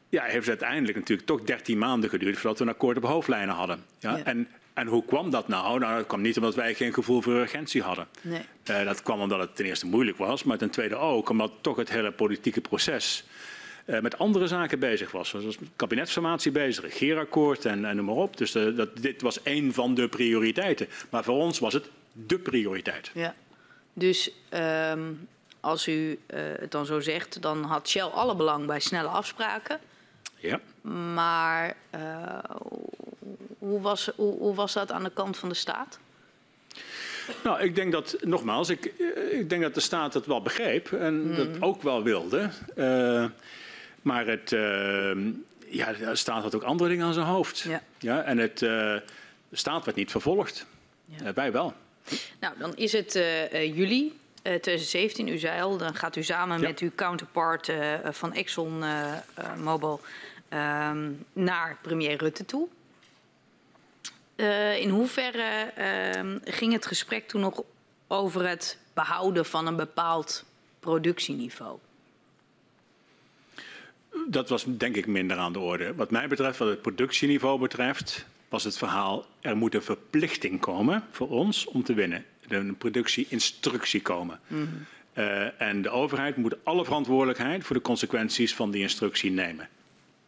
ja, 0.10 0.24
heeft 0.24 0.48
uiteindelijk 0.48 0.98
natuurlijk 0.98 1.28
toch 1.28 1.42
13 1.42 1.78
maanden 1.78 2.10
geduurd 2.10 2.38
voordat 2.38 2.60
we 2.60 2.66
een 2.66 2.72
akkoord 2.72 2.98
op 2.98 3.04
hoofdlijnen 3.04 3.56
hadden. 3.56 3.84
Ja? 4.00 4.18
Ja. 4.18 4.24
En, 4.24 4.48
en 4.74 4.88
hoe 4.88 5.06
kwam 5.06 5.30
dat 5.30 5.48
nou? 5.48 5.80
Nou, 5.80 5.98
dat 5.98 6.08
kwam 6.08 6.22
niet 6.22 6.38
omdat 6.38 6.56
wij 6.56 6.74
geen 6.74 6.94
gevoel 6.94 7.22
voor 7.22 7.34
urgentie 7.34 7.82
hadden. 7.82 8.08
Nee. 8.22 8.42
Uh, 8.70 8.86
dat 8.86 9.04
kwam 9.04 9.20
omdat 9.20 9.40
het 9.40 9.56
ten 9.56 9.66
eerste 9.66 9.86
moeilijk 9.86 10.18
was, 10.18 10.44
maar 10.44 10.58
ten 10.58 10.70
tweede 10.70 10.96
ook 10.96 11.30
omdat 11.30 11.52
toch 11.62 11.78
het 11.78 11.90
hele 11.90 12.12
politieke 12.12 12.62
proces 12.62 13.24
uh, 13.86 14.00
met 14.00 14.18
andere 14.18 14.48
zaken 14.48 14.80
bezig 14.80 15.12
was. 15.12 15.30
Zoals 15.30 15.58
kabinetsformatie 15.76 16.52
bezig, 16.52 16.84
regeerakkoord 16.84 17.66
en, 17.66 17.86
en 17.86 17.96
noem 17.96 18.06
maar 18.06 18.16
op. 18.16 18.38
Dus 18.38 18.52
dat, 18.52 18.98
dit 19.02 19.22
was 19.22 19.44
één 19.44 19.74
van 19.74 19.94
de 19.96 20.08
prioriteiten. 20.08 20.88
Maar 21.10 21.24
voor 21.24 21.36
ons 21.36 21.60
was 21.60 21.74
het 21.74 21.90
de 22.14 22.40
prioriteit. 22.40 23.12
Ja. 23.14 23.36
Dus 23.94 24.32
um, 24.92 25.28
als 25.62 25.88
u 25.88 26.20
uh, 26.28 26.40
het 26.60 26.72
dan 26.72 26.86
zo 26.86 27.00
zegt, 27.00 27.42
dan 27.42 27.64
had 27.64 27.90
Shell 27.90 28.02
alle 28.02 28.36
belang 28.36 28.66
bij 28.66 28.80
snelle 28.80 29.08
afspraken. 29.08 29.80
Ja. 30.38 30.60
Maar 31.14 31.76
uh, 31.96 32.40
hoe, 33.58 33.82
was, 33.82 34.12
hoe, 34.16 34.38
hoe, 34.38 34.56
was 34.56 34.74
dat 34.74 34.92
aan 34.92 35.04
de 35.04 35.12
kant 35.14 35.38
van 35.38 35.50
de 35.50 35.56
staat? 35.56 36.00
Nou, 37.44 37.62
ik 37.62 37.76
denk 37.76 37.92
dat, 37.92 38.16
nogmaals, 38.22 38.70
ik, 38.70 38.86
ik 39.32 39.50
denk 39.50 39.62
dat 39.62 39.74
de 39.74 39.80
staat 39.80 40.14
het 40.14 40.26
wel 40.26 40.42
begreep 40.42 40.92
en 40.92 41.28
mm. 41.28 41.36
dat 41.36 41.48
ook 41.62 41.82
wel 41.82 42.04
wilde. 42.04 42.50
Uh, 42.76 43.26
maar 44.02 44.28
het, 44.28 44.50
ja, 45.68 45.94
de 45.94 46.16
staat 46.16 46.44
had 46.44 46.56
ook 46.56 46.64
andere 46.64 46.90
dingen 46.90 47.06
aan 47.06 47.14
zijn 47.14 47.26
hoofd. 47.26 47.60
Ja. 47.60 47.82
Ja, 47.98 48.24
en 48.24 48.38
het, 48.38 48.60
de 48.60 49.02
staat 49.52 49.86
werd 49.86 49.98
niet 49.98 50.12
vervolgd. 50.12 50.66
Ja. 51.06 51.34
wij 51.34 51.52
wel. 51.52 51.74
Nou, 52.40 52.54
dan 52.58 52.76
is 52.76 52.92
het 52.92 53.14
juli 53.52 54.21
2017, 54.42 55.28
u 55.28 55.38
zei 55.38 55.62
al, 55.62 55.78
dan 55.78 55.96
gaat 55.96 56.16
u 56.16 56.24
samen 56.24 56.60
Ja. 56.60 56.68
met 56.68 56.80
uw 56.80 56.92
counterpart 56.96 57.68
uh, 57.68 57.94
van 58.04 58.34
Exxon 58.34 58.84
uh, 58.84 59.14
Mobil 59.64 60.02
um, 60.54 61.26
naar 61.34 61.78
premier 61.82 62.18
Rutte 62.18 62.46
toe. 62.46 62.68
Uh, 64.36 64.78
in 64.78 64.90
hoeverre 64.90 65.72
uh, 65.78 66.36
ging 66.44 66.74
het 66.74 66.86
gesprek 66.86 67.28
toen 67.28 67.42
nog 67.42 67.64
over 68.08 68.48
het 68.48 68.78
behouden 68.94 69.46
van 69.46 69.68
een 69.68 69.76
bepaald 69.76 70.46
productieniveau? 70.80 71.80
dat 74.28 74.50
was 74.50 74.66
denk 74.68 74.96
ik 74.96 75.08
minder 75.08 75.38
aan 75.38 75.54
de 75.54 75.60
orde. 75.60 75.96
Wat 75.96 76.12
mij 76.12 76.28
betreft, 76.28 76.58
wat 76.58 76.68
het 76.68 76.82
productieniveau 76.82 77.60
betreft, 77.60 78.26
was 78.50 78.64
het 78.64 78.78
verhaal: 78.78 79.26
er 79.40 79.58
moet 79.58 79.76
een 79.76 79.82
verplichting 79.82 80.60
komen 80.60 81.04
voor 81.12 81.30
ons 81.30 81.66
om 81.66 81.84
te 81.84 81.94
winnen. 81.94 82.26
Een 82.52 82.78
productieinstructie 82.78 84.02
komen. 84.02 84.40
Mm 84.48 84.86
uh, 85.14 85.62
en 85.62 85.82
de 85.82 85.90
overheid 85.90 86.38
moet 86.38 86.56
alle 86.64 86.86
verantwoordelijkheid 86.86 87.64
voor 87.64 87.76
de 87.76 87.82
consequenties 87.82 88.56
van 88.56 88.72
die 88.72 88.82
instructie 88.82 89.32
nemen. 89.32 89.70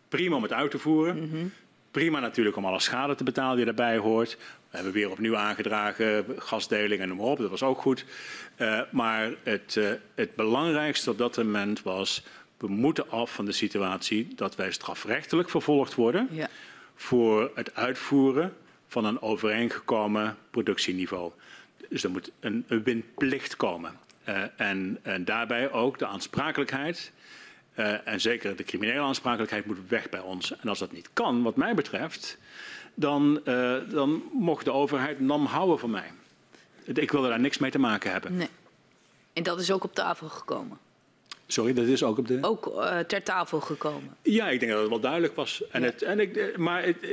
Prima 0.09 0.35
om 0.35 0.43
het 0.43 0.53
uit 0.53 0.71
te 0.71 0.79
voeren. 0.79 1.15
Mm 1.15 1.29
-hmm. 1.29 1.51
Prima 1.91 2.19
natuurlijk 2.19 2.55
om 2.55 2.65
alle 2.65 2.79
schade 2.79 3.15
te 3.15 3.23
betalen 3.23 3.55
die 3.55 3.65
daarbij 3.65 3.97
hoort. 3.97 4.37
We 4.69 4.75
hebben 4.75 4.93
weer 4.93 5.11
opnieuw 5.11 5.37
aangedragen, 5.37 6.25
gasdeling 6.37 7.01
en 7.01 7.07
noem 7.07 7.17
maar 7.17 7.25
op. 7.25 7.37
Dat 7.37 7.49
was 7.49 7.63
ook 7.63 7.81
goed. 7.81 8.05
Uh, 8.57 8.81
maar 8.91 9.31
het, 9.43 9.75
uh, 9.75 9.89
het 10.15 10.35
belangrijkste 10.35 11.09
op 11.09 11.17
dat 11.17 11.37
moment 11.37 11.81
was 11.81 12.23
we 12.57 12.67
moeten 12.67 13.09
af 13.09 13.33
van 13.33 13.45
de 13.45 13.51
situatie 13.51 14.27
dat 14.35 14.55
wij 14.55 14.71
strafrechtelijk 14.71 15.49
vervolgd 15.49 15.95
worden 15.95 16.27
ja. 16.31 16.49
voor 16.95 17.51
het 17.55 17.75
uitvoeren 17.75 18.53
van 18.87 19.05
een 19.05 19.21
overeengekomen 19.21 20.37
productieniveau. 20.49 21.31
Dus 21.93 22.03
er 22.03 22.11
moet 22.11 22.31
een, 22.39 22.65
een 22.67 22.83
winplicht 22.83 23.55
komen. 23.55 23.97
Uh, 24.29 24.43
en, 24.55 24.99
en, 25.01 25.25
daarbij 25.25 25.71
ook 25.71 25.99
de 25.99 26.05
aansprakelijkheid, 26.05 27.11
uh, 27.75 28.07
en 28.07 28.21
zeker 28.21 28.55
de 28.55 28.63
criminele 28.63 29.01
aansprakelijkheid, 29.01 29.65
moet 29.65 29.77
weg 29.87 30.09
bij 30.09 30.19
ons. 30.19 30.57
En 30.57 30.69
als 30.69 30.79
dat 30.79 30.91
niet 30.91 31.09
kan, 31.13 31.43
wat 31.43 31.55
mij 31.55 31.75
betreft, 31.75 32.37
dan, 32.93 33.41
uh, 33.45 33.75
dan 33.89 34.23
mocht 34.31 34.65
de 34.65 34.71
overheid 34.71 35.19
nam 35.19 35.45
houden 35.45 35.79
van 35.79 35.89
mij. 35.89 36.11
Ik 36.83 37.11
wilde 37.11 37.27
daar 37.27 37.39
niks 37.39 37.57
mee 37.57 37.71
te 37.71 37.79
maken 37.79 38.11
hebben. 38.11 38.35
Nee. 38.35 38.49
En 39.33 39.43
dat 39.43 39.59
is 39.59 39.71
ook 39.71 39.83
op 39.83 39.93
tafel 39.93 40.29
gekomen? 40.29 40.77
Sorry, 41.47 41.73
dat 41.73 41.85
is 41.85 42.03
ook 42.03 42.17
op 42.17 42.27
de... 42.27 42.37
Ook 42.41 42.83
ter 43.07 43.23
tafel 43.23 43.59
gekomen? 43.59 44.15
Ja, 44.21 44.49
ik 44.49 44.59
denk 44.59 44.71
dat 44.71 44.81
het 44.81 44.89
wel 44.89 44.99
duidelijk 44.99 45.35
was. 45.35 45.63
En 45.71 45.81
ja. 45.81 45.87
het, 45.87 46.01
en 46.01 46.19
ik, 46.19 46.35
eh, 46.35 46.57
maar 46.57 46.83
het, 46.83 46.99
eh, 46.99 47.09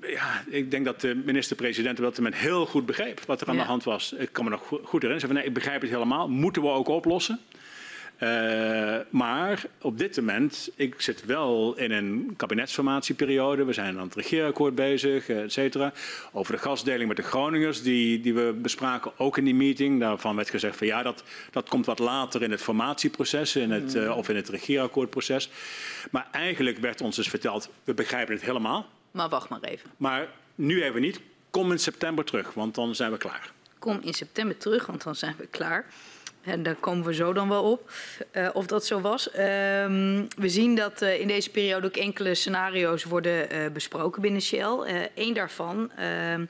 ja, 0.00 0.44
ik 0.46 0.70
denk 0.70 0.84
dat 0.84 1.00
de 1.00 1.22
minister-president 1.24 1.98
wel 1.98 2.12
met 2.20 2.34
heel 2.34 2.66
goed 2.66 2.86
begreep 2.86 3.20
wat 3.26 3.40
er 3.40 3.48
aan 3.48 3.54
ja. 3.54 3.60
de 3.60 3.68
hand 3.68 3.84
was. 3.84 4.12
Ik 4.12 4.28
kan 4.32 4.44
me 4.44 4.50
nog 4.50 4.66
goed 4.66 5.02
herinneren. 5.02 5.20
Van, 5.20 5.32
nee, 5.34 5.44
ik 5.44 5.54
begrijp 5.54 5.80
het 5.80 5.90
helemaal. 5.90 6.28
Moeten 6.28 6.62
we 6.62 6.68
ook 6.68 6.88
oplossen. 6.88 7.40
Uh, 8.22 8.96
maar 9.10 9.64
op 9.80 9.98
dit 9.98 10.16
moment, 10.16 10.70
ik 10.76 11.00
zit 11.00 11.24
wel 11.24 11.76
in 11.76 11.92
een 11.92 12.34
kabinetsformatieperiode. 12.36 13.64
We 13.64 13.72
zijn 13.72 13.98
aan 13.98 14.04
het 14.04 14.14
regeerakkoord 14.14 14.74
bezig, 14.74 15.28
et 15.28 15.52
cetera. 15.52 15.92
Over 16.32 16.52
de 16.52 16.58
gasdeling 16.58 17.08
met 17.08 17.16
de 17.16 17.22
Groningers, 17.22 17.82
die, 17.82 18.20
die 18.20 18.34
we 18.34 18.52
bespraken 18.62 19.12
ook 19.16 19.38
in 19.38 19.44
die 19.44 19.54
meeting. 19.54 20.00
Daarvan 20.00 20.36
werd 20.36 20.50
gezegd 20.50 20.76
van 20.76 20.86
ja, 20.86 21.02
dat, 21.02 21.24
dat 21.50 21.68
komt 21.68 21.86
wat 21.86 21.98
later 21.98 22.42
in 22.42 22.50
het 22.50 22.62
formatieproces 22.62 23.56
in 23.56 23.70
het, 23.70 23.94
uh, 23.94 24.16
of 24.16 24.28
in 24.28 24.36
het 24.36 24.48
regeerakkoordproces. 24.48 25.50
Maar 26.10 26.26
eigenlijk 26.32 26.78
werd 26.78 27.00
ons 27.00 27.16
dus 27.16 27.28
verteld, 27.28 27.70
we 27.84 27.94
begrijpen 27.94 28.34
het 28.34 28.44
helemaal. 28.44 28.86
Maar 29.14 29.28
wacht 29.28 29.48
maar 29.48 29.60
even. 29.60 29.90
Maar 29.96 30.28
nu 30.54 30.82
even 30.82 31.00
niet. 31.00 31.20
Kom 31.50 31.70
in 31.70 31.78
september 31.78 32.24
terug, 32.24 32.54
want 32.54 32.74
dan 32.74 32.94
zijn 32.94 33.10
we 33.10 33.16
klaar. 33.16 33.52
Kom 33.78 34.00
in 34.02 34.14
september 34.14 34.56
terug, 34.56 34.86
want 34.86 35.02
dan 35.02 35.14
zijn 35.14 35.34
we 35.38 35.46
klaar. 35.46 35.86
En 36.42 36.62
daar 36.62 36.74
komen 36.74 37.04
we 37.04 37.14
zo 37.14 37.32
dan 37.32 37.48
wel 37.48 37.70
op, 37.70 37.92
uh, 38.32 38.48
of 38.52 38.66
dat 38.66 38.86
zo 38.86 39.00
was. 39.00 39.28
Uh, 39.28 39.34
we 40.36 40.48
zien 40.48 40.74
dat 40.74 41.02
uh, 41.02 41.20
in 41.20 41.26
deze 41.26 41.50
periode 41.50 41.86
ook 41.86 41.96
enkele 41.96 42.34
scenario's 42.34 43.04
worden 43.04 43.52
uh, 43.52 43.70
besproken 43.72 44.22
binnen 44.22 44.42
Shell. 44.42 45.10
Eén 45.14 45.34
daarvan 45.34 45.92
ehm, 45.92 46.46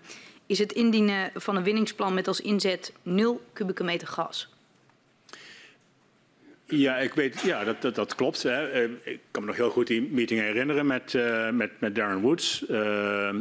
is 0.47 0.59
het 0.59 0.73
indienen 0.73 1.31
van 1.35 1.57
een 1.57 1.63
winningsplan 1.63 2.15
met 2.15 2.29
als 2.29 2.41
inzet 2.41 2.93
0 3.03 3.41
kubieke 3.53 3.85
meter 3.85 4.09
gas. 4.09 4.54
Ja, 6.67 6.97
ik 6.97 7.15
weet, 7.15 7.41
ja 7.41 7.65
dat, 7.65 7.83
dat, 7.83 7.95
dat 7.95 8.15
klopt. 8.15 8.43
Hè. 8.43 8.85
Ik 8.85 9.21
kan 9.31 9.43
me 9.43 9.49
nog 9.49 9.57
heel 9.57 9.71
goed 9.71 9.87
die 9.87 10.03
meeting 10.03 10.41
herinneren 10.41 10.87
met, 10.87 11.19
met, 11.53 11.71
met 11.81 11.95
Darren 11.95 12.21
Woods. 12.21 12.67
Ehm, 12.67 13.41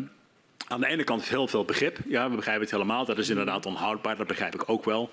aan 0.67 0.79
de 0.79 0.87
ene 0.87 1.03
kant 1.03 1.29
heel 1.29 1.47
veel 1.47 1.65
begrip. 1.65 1.97
Ja, 2.07 2.29
we 2.29 2.35
begrijpen 2.35 2.63
het 2.63 2.71
helemaal. 2.71 3.05
Dat 3.05 3.17
is 3.17 3.29
inderdaad 3.29 3.65
onhoudbaar, 3.65 4.17
dat 4.17 4.27
begrijp 4.27 4.53
ik 4.53 4.69
ook 4.69 4.85
wel. 4.85 5.09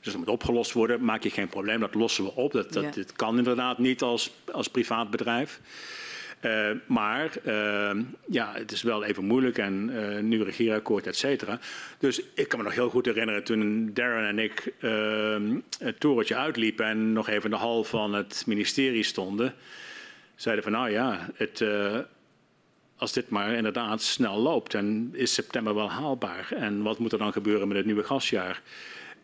Dus 0.00 0.12
dat 0.12 0.20
moet 0.20 0.28
opgelost 0.28 0.72
worden. 0.72 1.04
Maak 1.04 1.22
je 1.22 1.30
geen 1.30 1.48
probleem, 1.48 1.80
dat 1.80 1.94
lossen 1.94 2.24
we 2.24 2.34
op. 2.34 2.52
Dat, 2.52 2.72
dat, 2.72 2.94
ja. 2.94 3.02
kan 3.16 3.38
inderdaad 3.38 3.78
niet 3.78 4.02
als, 4.02 4.32
als 4.52 4.68
privaat 4.68 5.10
bedrijf. 5.10 5.60
Uh, 6.44 6.70
maar 6.86 7.32
uh, 7.46 7.90
ja, 8.28 8.52
het 8.54 8.72
is 8.72 8.82
wel 8.82 9.04
even 9.04 9.24
moeilijk 9.24 9.58
en 9.58 9.90
uh, 9.90 10.18
nu 10.18 10.42
regeerakkoord, 10.42 11.06
et 11.06 11.16
cetera. 11.16 11.58
Dus 11.98 12.22
ik 12.34 12.48
kan 12.48 12.58
me 12.58 12.64
nog 12.64 12.74
heel 12.74 12.90
goed 12.90 13.06
herinneren 13.06 13.44
toen 13.44 13.90
Darren 13.94 14.28
en 14.28 14.38
ik 14.38 14.72
het 15.78 16.00
torentje 16.00 16.36
uitliepen 16.36 16.86
en 16.86 17.12
nog 17.12 17.28
even 17.28 17.44
in 17.44 17.50
de 17.50 17.56
hal 17.56 17.84
van 17.84 18.14
het 18.14 18.42
ministerie 18.46 19.02
stonden. 19.02 19.54
Zeiden 20.34 20.64
van 20.64 20.72
nou 20.72 20.90
ja, 20.90 21.28
het, 21.34 21.64
als 22.96 23.12
dit 23.12 23.28
maar 23.28 23.52
inderdaad 23.52 24.02
snel 24.02 24.38
loopt, 24.38 24.72
dan 24.72 25.10
is 25.12 25.34
september 25.34 25.74
wel 25.74 25.90
haalbaar. 25.90 26.52
En 26.56 26.82
wat 26.82 26.98
moet 26.98 27.12
er 27.12 27.18
dan 27.18 27.32
gebeuren 27.32 27.68
met 27.68 27.76
het 27.76 27.86
nieuwe 27.86 28.04
gasjaar? 28.04 28.62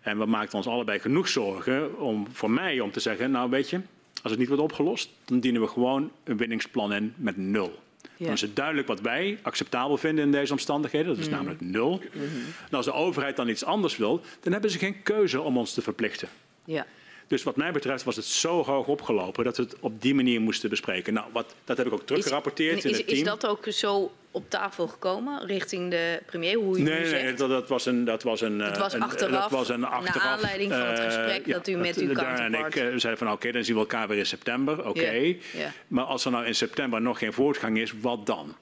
En 0.01 0.19
we 0.19 0.27
maakten 0.27 0.59
ons 0.59 0.67
allebei 0.67 0.99
genoeg 0.99 1.29
zorgen 1.29 1.99
om, 1.99 2.27
voor 2.33 2.51
mij 2.51 2.81
om 2.81 2.91
te 2.91 3.01
zeggen, 3.01 3.31
nou 3.31 3.51
weet 3.51 3.71
je, 3.71 3.81
als 4.23 4.31
het 4.31 4.39
niet 4.41 4.49
wordt 4.49 4.63
opgelost, 4.63 5.11
dan 5.25 5.41
dienen 5.41 5.61
we 5.61 5.69
gewoon 5.69 6.11
een 6.25 6.37
winningsplan 6.37 6.93
in 6.93 7.15
met 7.17 7.37
nul. 7.37 7.79
Ja. 8.17 8.25
Dan 8.25 8.35
is 8.35 8.41
het 8.41 8.57
duidelijk 8.57 8.87
wat 8.87 9.01
wij 9.01 9.39
acceptabel 9.43 9.97
vinden 9.97 10.25
in 10.25 10.33
deze 10.33 10.53
omstandigheden. 10.53 11.09
Dat 11.09 11.19
is 11.19 11.27
mm. 11.27 11.33
namelijk 11.33 11.61
nul. 11.61 11.91
Mm 11.91 12.21
-hmm. 12.21 12.45
En 12.71 12.77
als 12.77 12.85
de 12.85 12.93
overheid 12.93 13.37
dan 13.37 13.49
iets 13.49 13.65
anders 13.65 13.97
wil, 13.97 14.21
dan 14.41 14.53
hebben 14.53 14.71
ze 14.71 14.79
geen 14.79 15.03
keuze 15.03 15.41
om 15.41 15.59
ons 15.59 15.75
te 15.75 15.83
verplichten. 15.83 16.29
Ja. 16.65 16.87
Dus 17.27 17.43
wat 17.43 17.57
mij 17.57 17.73
betreft 17.73 18.05
was 18.05 18.17
het 18.17 18.25
zo 18.25 18.65
hoog 18.65 18.87
opgelopen 18.87 19.45
dat 19.45 19.57
we 19.57 19.63
het 19.63 19.77
op 19.81 20.03
die 20.03 20.15
manier 20.15 20.41
moesten 20.41 20.71
bespreken. 20.71 21.15
Nou, 21.15 21.27
wat, 21.33 21.55
dat 21.65 21.77
heb 21.77 21.87
ik 21.87 21.93
ook 21.93 22.07
teruggerapporteerd 22.07 22.77
is, 22.77 22.85
in 22.85 22.93
het 22.93 23.07
team. 23.07 23.19
Is 23.19 23.25
dat 23.25 23.47
ook 23.47 23.67
zo 23.69 24.13
op 24.39 24.51
tafel 24.51 24.89
gekomen 24.89 25.47
richting 25.47 25.91
de 25.91 26.21
premier? 26.27 26.57
Hoe 26.57 26.79
u 26.79 26.83
nee, 26.83 27.01
nee, 27.01 27.23
nee 27.23 27.35
dat, 27.35 27.49
dat, 27.49 27.69
was 27.69 27.87
een, 27.87 28.05
dat 28.05 28.23
was 28.23 28.41
een. 28.41 28.61
Het 28.61 28.79
was 28.79 28.93
een, 28.93 29.03
achteraf. 29.03 29.43
Dat 29.43 29.51
was 29.51 29.69
een 29.69 29.85
achteraf. 29.85 30.25
Naar 30.25 30.33
aanleiding 30.33 30.73
van 30.73 30.87
het 30.87 31.01
gesprek 31.01 31.47
uh, 31.47 31.55
dat 31.55 31.69
u 31.69 31.73
ja, 31.73 31.79
met 31.79 31.97
uw 31.97 32.13
counterpart. 32.13 32.41
En 32.41 32.55
ik 32.55 32.75
uh, 32.75 32.83
zeiden 32.83 33.19
van 33.19 33.27
oké, 33.27 33.37
okay, 33.37 33.53
dan 33.53 33.65
zien 33.65 33.75
we 33.75 33.81
elkaar 33.81 34.09
weer 34.09 34.19
in 34.19 34.27
september. 34.27 34.79
Oké. 34.79 34.89
Okay. 34.89 35.25
Yeah. 35.25 35.55
Yeah. 35.55 35.71
Maar 35.89 36.05
als 36.05 36.25
er 36.25 36.31
nou 36.31 36.47
in 36.47 36.55
september 36.55 37.01
nog 37.01 37.19
geen 37.19 37.33
voortgang 37.33 37.79
is, 37.79 37.93
wat 38.01 38.27
dan? 38.27 38.57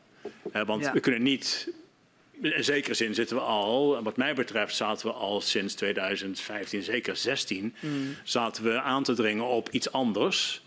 Uh, 0.53 0.67
want 0.67 0.85
ja. 0.85 0.93
we 0.93 1.01
kunnen 1.01 1.23
niet 1.23 1.69
in 2.41 2.65
zekere 2.65 2.95
zin 2.95 3.15
zitten 3.15 3.37
we 3.37 3.43
al, 3.43 4.03
wat 4.03 4.17
mij 4.17 4.35
betreft 4.35 4.77
zaten 4.77 5.07
we 5.07 5.13
al 5.13 5.41
sinds 5.41 5.75
2015, 5.75 6.83
zeker 6.83 7.17
16, 7.17 7.75
mm. 7.81 8.17
zaten 8.25 8.65
we 8.65 8.81
aan 8.81 9.03
te 9.03 9.15
dringen 9.15 9.45
op 9.45 9.69
iets 9.71 9.93
anders. 9.93 10.65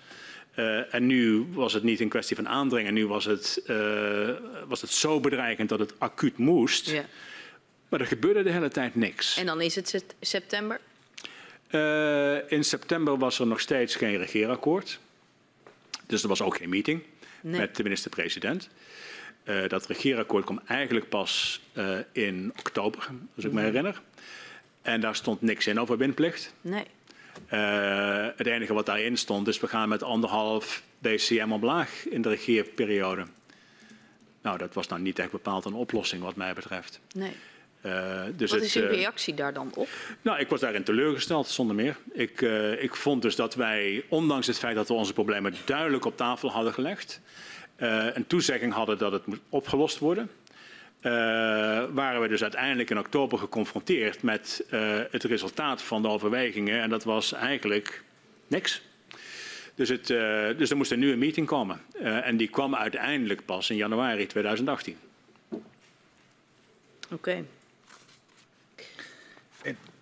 Uh, 0.60 0.94
en 0.94 1.07
nu 1.07 1.48
was 1.52 1.73
het 1.73 1.84
niet 1.84 1.99
een 1.99 2.10
kwestie 2.10 2.36
van 2.36 2.48
aandringen, 2.48 2.94
nu 2.94 3.07
was 3.07 3.26
het, 3.26 3.61
uh, 3.68 4.30
was 4.68 4.81
het 4.81 4.91
zo 4.91 5.19
bedreigend 5.19 5.69
dat 5.69 5.80
het 5.80 5.99
acuut 5.99 6.38
moest. 6.38 6.90
Ja. 6.90 7.06
Maar 7.90 7.99
er 7.99 8.07
gebeurde 8.07 8.44
de 8.44 8.52
hele 8.52 8.69
tijd 8.69 8.95
niks. 8.95 9.38
En 9.38 9.45
dan 9.45 9.61
is 9.61 9.76
het 9.76 10.06
september? 10.22 10.80
Uh, 11.72 12.52
in 12.52 12.64
september 12.64 13.18
was 13.18 13.40
er 13.40 13.48
nog 13.48 13.60
steeds 13.60 13.95
geen 13.95 14.18
regeerakkoord. 14.18 14.99
Dus 16.07 16.22
er 16.22 16.30
was 16.30 16.41
ook 16.41 16.57
geen 16.57 16.69
meeting 16.69 17.03
nee. 17.41 17.60
met 17.60 17.76
de 17.76 17.84
minister-president. 17.84 18.69
Dat 19.68 19.88
regeerakkoord 19.88 20.45
kwam 20.45 20.61
eigenlijk 20.68 21.10
pas 21.10 21.61
in 22.11 22.53
oktober, 22.60 23.07
als 23.36 23.45
ik 23.45 23.52
me 23.52 23.61
herinner. 23.61 24.02
En 24.81 25.02
daar 25.02 25.15
stond 25.15 25.41
niks 25.41 25.68
in 25.68 25.80
over 25.80 25.98
windplicht. 25.98 26.53
Nee. 26.61 26.86
Uh, 27.54 28.28
het 28.36 28.48
enige 28.48 28.74
wat 28.74 28.86
daarin 28.86 29.18
stond 29.18 29.48
is 29.48 29.60
we 29.60 29.68
gaan 29.68 29.90
met 29.90 30.04
anderhalf 30.04 30.84
BCM 31.00 31.52
omlaag 31.52 32.08
in 32.08 32.22
de 32.22 32.30
regeerperiode. 32.30 33.26
Nou, 34.42 34.58
dat 34.58 34.74
was 34.74 34.88
nou 34.88 35.02
niet 35.02 35.20
echt 35.20 35.32
bepaald 35.32 35.66
een 35.66 35.74
oplossing 35.74 36.24
wat 36.24 36.36
mij 36.36 36.54
betreft. 36.54 37.00
Nee. 37.16 37.32
Uh, 37.86 38.22
dus 38.36 38.52
Wat 38.52 38.62
is 38.62 38.76
uw 38.76 38.88
reactie 38.88 39.34
daar 39.34 39.54
dan 39.54 39.72
op? 39.76 39.88
Nou, 40.22 40.40
ik 40.40 40.48
was 40.48 40.60
daarin 40.60 40.84
teleurgesteld, 40.84 41.48
zonder 41.48 41.76
meer. 41.76 41.98
Ik, 42.12 42.42
uh, 42.42 42.84
ik 42.84 42.96
vond 42.96 43.22
dus 43.22 43.36
dat 43.36 43.56
wij, 43.56 44.06
ondanks 44.10 44.48
het 44.48 44.60
feit 44.60 44.76
dat 44.76 44.88
we 44.88 44.94
onze 44.94 45.14
problemen 45.14 45.54
duidelijk 45.66 46.06
op 46.06 46.18
tafel 46.18 46.52
hadden 46.52 46.74
gelegd, 46.74 47.22
een 48.14 48.28
toezegging 48.28 48.74
hadden 48.74 48.98
dat 48.98 49.12
het 49.12 49.26
moet 49.26 49.40
opgelost 49.50 50.00
worden. 50.00 50.30
Uh, 51.02 51.12
waren 51.92 52.22
we 52.22 52.28
dus 52.28 52.42
uiteindelijk 52.42 52.90
in 52.90 53.00
oktober 53.00 53.38
geconfronteerd 53.38 54.24
met 54.24 54.66
uh, 54.72 55.00
het 55.12 55.24
resultaat 55.24 55.82
van 55.82 56.02
de 56.02 56.08
overwegingen. 56.08 56.82
En 56.82 56.90
dat 56.90 57.04
was 57.04 57.34
eigenlijk 57.34 58.04
niks. 58.48 58.82
Dus, 59.76 59.90
het, 59.90 60.10
uh, 60.10 60.48
dus 60.58 60.70
er 60.70 60.78
moest 60.78 60.92
een 60.92 61.00
nieuwe 61.00 61.16
meeting 61.16 61.48
komen. 61.48 61.82
en 62.02 62.38
die 62.38 62.48
kwam 62.48 62.76
uiteindelijk 62.76 63.46
pas 63.46 63.70
in 63.70 63.76
januari 63.76 64.26
2018. 64.26 64.98
Oké. 65.50 65.60
Okay 67.14 67.46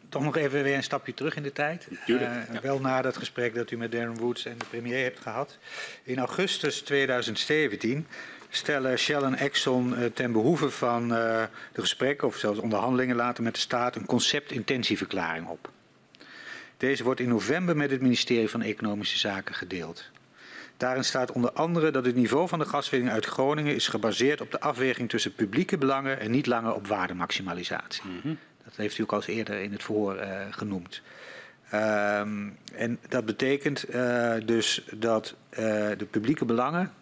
toch 0.10 0.24
nog 0.24 0.38
even 0.38 0.64
weer 0.64 0.76
een 0.76 0.84
stapje 0.84 1.14
terug 1.14 1.36
in 1.36 1.44
de 1.44 1.53
tijd. 1.53 1.88
Tuurlijk, 2.06 2.32
uh, 2.32 2.53
ja. 2.53 2.61
Wel 2.61 2.80
na 2.80 3.02
dat 3.02 3.18
gesprek 3.18 3.56
dat 3.56 3.72
u 3.72 3.78
met 3.78 3.91
Darren 3.91 4.18
Woods 4.18 4.45
en 4.45 4.57
de 4.57 4.65
premier 4.65 5.03
hebt 5.03 5.19
gehad. 5.19 5.57
In 6.03 6.18
augustus 6.18 6.82
2017 6.82 8.07
stellen 8.49 8.98
Shell 8.98 9.22
en 9.22 9.36
Exxon 9.36 9.94
uh, 9.94 10.06
ten 10.06 10.32
behoeve 10.32 10.69
van 10.69 11.03
uh, 11.03 11.10
de 11.74 11.82
gesprekken 11.82 12.28
of 12.28 12.38
zelfs 12.38 12.60
onderhandelingen 12.60 13.15
later 13.15 13.44
met 13.44 13.53
de 13.53 13.60
staat 13.60 13.95
een 13.95 14.06
conceptintentieverklaring 14.06 15.48
op. 15.48 15.72
Deze 16.78 17.03
wordt 17.03 17.19
in 17.19 17.30
november 17.30 17.78
met 17.78 17.91
het 17.91 18.02
ministerie 18.02 18.49
van 18.49 18.61
Economische 18.61 19.18
Zaken 19.18 19.56
gedeeld. 19.56 20.10
Daarin 20.78 21.03
staat 21.03 21.32
onder 21.32 21.52
andere 21.52 21.91
dat 21.91 22.06
het 22.06 22.15
niveau 22.15 22.48
van 22.48 22.60
de 22.60 22.65
gaswinning 22.65 23.11
uit 23.11 23.26
Groningen 23.26 23.76
is 23.76 23.88
gebaseerd 23.88 24.41
op 24.41 24.52
de 24.52 24.60
afweging 24.60 25.10
tussen 25.10 25.34
publieke 25.34 25.78
belangen 25.78 26.19
en 26.19 26.32
niet 26.32 26.45
langer 26.45 26.74
op 26.74 26.88
waardemaximalisatie. 26.88 28.03
Dat 28.64 28.76
heeft 28.76 28.98
u 28.98 29.03
ook 29.03 29.14
al 29.14 29.24
eerder 29.24 29.61
in 29.61 29.72
het 29.72 29.84
verhoor 29.84 30.15
uh, 30.15 30.41
genoemd. 30.49 31.02
Um, 31.74 32.57
en 32.74 32.99
dat 33.10 33.26
betekent 33.26 33.95
uh, 33.95 34.34
dus 34.45 34.86
dat 34.95 35.36
de 35.98 36.07
publieke 36.10 36.45
belangen. 36.45 36.94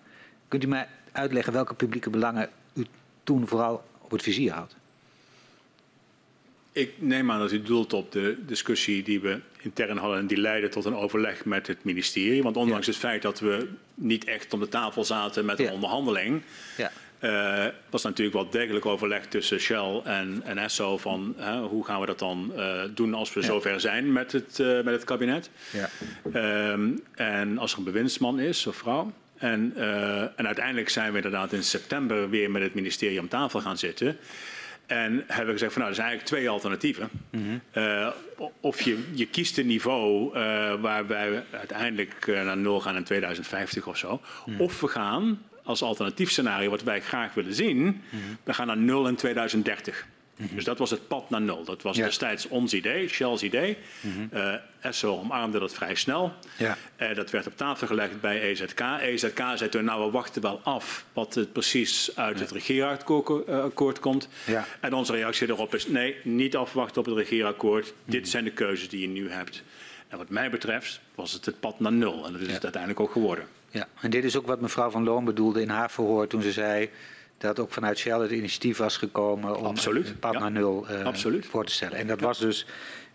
Kunt 0.47 0.63
u 0.63 0.67
mij 0.67 0.87
uitleggen 1.15 1.53
welke 1.53 1.73
publieke 1.73 2.09
belangen 2.09 2.49
u 2.73 2.85
toen 3.23 3.47
vooral 3.47 3.83
op 4.01 4.11
het 4.11 4.21
vizier 4.21 4.51
had? 4.51 4.75
Ik 6.71 6.93
neem 6.97 7.31
aan 7.31 7.39
dat 7.39 7.51
u 7.51 7.61
doelt 7.61 7.93
op 7.93 8.11
de 8.11 8.37
discussie 8.45 9.03
die 9.03 9.19
we 9.19 9.39
intern 9.61 9.97
hadden 9.97 10.19
en 10.19 10.27
die 10.27 10.37
leidde 10.37 10.69
tot 10.69 10.85
een 10.85 10.95
overleg 10.95 11.45
met 11.45 11.67
het 11.67 11.83
ministerie. 11.83 12.43
Want 12.43 12.57
ondanks 12.57 12.85
ja. 12.85 12.91
het 12.91 13.01
feit 13.01 13.21
dat 13.21 13.39
we 13.39 13.67
niet 13.93 14.25
echt 14.25 14.53
om 14.53 14.59
de 14.59 14.67
tafel 14.67 15.03
zaten 15.03 15.45
met 15.45 15.59
een 15.59 15.65
ja. 15.65 15.71
onderhandeling, 15.71 16.41
ja. 16.77 16.91
uh, 17.19 17.73
was 17.89 18.03
natuurlijk 18.03 18.35
wel 18.35 18.49
degelijk 18.49 18.85
overleg 18.85 19.25
tussen 19.25 19.59
Shell 19.59 20.01
en, 20.03 20.41
en 20.43 20.57
Esso 20.57 20.97
van 20.97 21.35
hoe 21.69 21.85
gaan 21.85 21.99
we 21.99 22.05
dat 22.05 22.19
dan 22.19 22.51
uh, 22.55 22.81
doen 22.93 23.13
als 23.13 23.33
we 23.33 23.41
zover 23.41 23.79
zijn 23.79 24.11
met 24.11 24.31
het, 24.31 24.57
met 24.57 24.93
het 24.93 25.03
kabinet. 25.03 25.49
Um, 26.33 27.03
en 27.13 27.57
als 27.57 27.71
er 27.71 27.77
een 27.77 27.83
bewindsman 27.83 28.39
is 28.39 28.67
of 28.67 28.75
vrouw. 28.75 29.11
En, 29.45 29.73
en 30.35 30.45
uiteindelijk 30.45 30.89
zijn 30.89 31.11
we 31.11 31.15
inderdaad 31.15 31.53
in 31.53 31.63
september 31.63 32.29
weer 32.29 32.51
met 32.51 32.61
het 32.61 32.73
ministerie 32.73 33.19
om 33.19 33.27
tafel 33.27 33.61
gaan 33.61 33.77
zitten. 33.77 34.17
En 34.85 35.23
hebben 35.27 35.45
we 35.45 35.51
gezegd 35.51 35.73
van 35.73 35.81
nou, 35.81 35.93
er 35.93 35.95
zijn 35.95 36.07
eigenlijk 36.07 36.25
twee 36.25 36.49
alternatieven. 36.49 37.09
Mm 37.29 37.43
-hmm. 37.43 37.83
uh, 37.83 38.07
of 38.59 38.81
je, 38.81 39.03
je 39.13 39.27
kiest 39.27 39.57
een 39.57 39.67
niveau 39.67 40.37
uh, 40.37 40.73
waarbij 40.81 41.31
we 41.31 41.41
uiteindelijk 41.51 42.27
uh, 42.27 42.43
naar 42.43 42.57
nul 42.57 42.79
gaan 42.81 42.95
in 42.95 43.03
2050 43.03 43.87
of 43.87 43.97
zo. 43.97 44.11
Mm 44.11 44.53
-hmm. 44.53 44.61
Of 44.61 44.81
we 44.81 44.87
gaan 44.87 45.41
als 45.63 45.81
alternatief 45.81 46.31
scenario, 46.31 46.69
wat 46.69 46.83
wij 46.83 47.01
graag 47.01 47.33
willen 47.33 47.53
zien, 47.53 47.77
mm 47.77 48.01
-hmm. 48.09 48.37
we 48.43 48.53
gaan 48.53 48.67
naar 48.67 48.77
nul 48.77 49.07
in 49.07 49.15
2030. 49.15 50.05
Dus 50.37 50.63
dat 50.63 50.77
was 50.77 50.89
het 50.89 51.07
pad 51.07 51.29
naar 51.29 51.41
nul. 51.41 51.63
Dat 51.63 51.81
was 51.81 51.97
ja. 51.97 52.05
destijds 52.05 52.47
ons 52.47 52.73
idee, 52.73 53.07
Shell's 53.07 53.41
idee. 53.41 53.77
Mm 54.01 54.11
-hmm. 54.11 54.29
uh, 54.33 54.53
Esso 54.79 55.17
omarmde 55.17 55.59
dat 55.59 55.73
vrij 55.73 55.95
snel. 55.95 56.33
Ja. 56.57 56.77
Uh, 57.01 57.15
dat 57.15 57.29
werd 57.29 57.47
op 57.47 57.57
tafel 57.57 57.87
gelegd 57.87 58.21
bij 58.21 58.41
EZK. 58.41 58.79
EZK 59.01 59.41
zei 59.55 59.69
toen, 59.69 59.83
nou 59.83 60.05
we 60.05 60.11
wachten 60.11 60.41
wel 60.41 60.59
af 60.63 61.05
wat 61.13 61.33
het 61.33 61.53
precies 61.53 62.11
uit 62.15 62.35
ja. 62.35 62.41
het 62.41 62.51
regeerakkoord 62.51 63.99
komt. 63.99 64.27
Ja. 64.45 64.65
En 64.79 64.93
onze 64.93 65.11
reactie 65.11 65.49
erop 65.49 65.75
is, 65.75 65.87
nee, 65.87 66.15
niet 66.23 66.55
afwachten 66.55 66.99
op 66.99 67.05
het 67.05 67.17
regeerakkoord. 67.17 67.85
Mm 67.85 67.91
-hmm. 68.03 68.11
Dit 68.11 68.29
zijn 68.29 68.43
de 68.43 68.51
keuzes 68.51 68.89
die 68.89 69.01
je 69.01 69.07
nu 69.07 69.29
hebt. 69.29 69.63
En 70.07 70.17
wat 70.17 70.29
mij 70.29 70.49
betreft 70.49 70.99
was 71.15 71.31
het 71.31 71.45
het 71.45 71.59
pad 71.59 71.79
naar 71.79 71.91
nul. 71.91 72.25
En 72.25 72.31
dat 72.31 72.41
is 72.41 72.51
het 72.51 72.63
uiteindelijk 72.63 73.01
ook 73.01 73.11
geworden. 73.11 73.47
Ja, 73.69 73.87
en 74.01 74.09
dit 74.09 74.23
is 74.23 74.35
ook 74.35 74.47
wat 74.47 74.61
mevrouw 74.61 74.89
Van 74.89 75.03
Loon 75.03 75.25
bedoelde 75.25 75.61
in 75.61 75.69
haar 75.69 75.91
verhoor 75.91 76.27
toen 76.27 76.41
ze 76.41 76.51
zei 76.51 76.89
dat 77.45 77.59
ook 77.59 77.71
vanuit 77.71 77.97
Shell 77.97 78.19
het 78.19 78.31
initiatief 78.31 78.77
was 78.77 78.97
gekomen 78.97 79.57
om 79.57 79.65
Absoluut. 79.65 80.09
een 80.09 80.19
pad 80.19 80.33
ja. 80.33 80.39
naar 80.39 80.51
nul 80.51 80.87
Absoluut. 81.03 81.45
voor 81.45 81.65
te 81.65 81.73
stellen. 81.73 81.97
En 81.97 82.07
dat 82.07 82.19
ja. 82.19 82.25
was 82.25 82.39
dus 82.39 82.65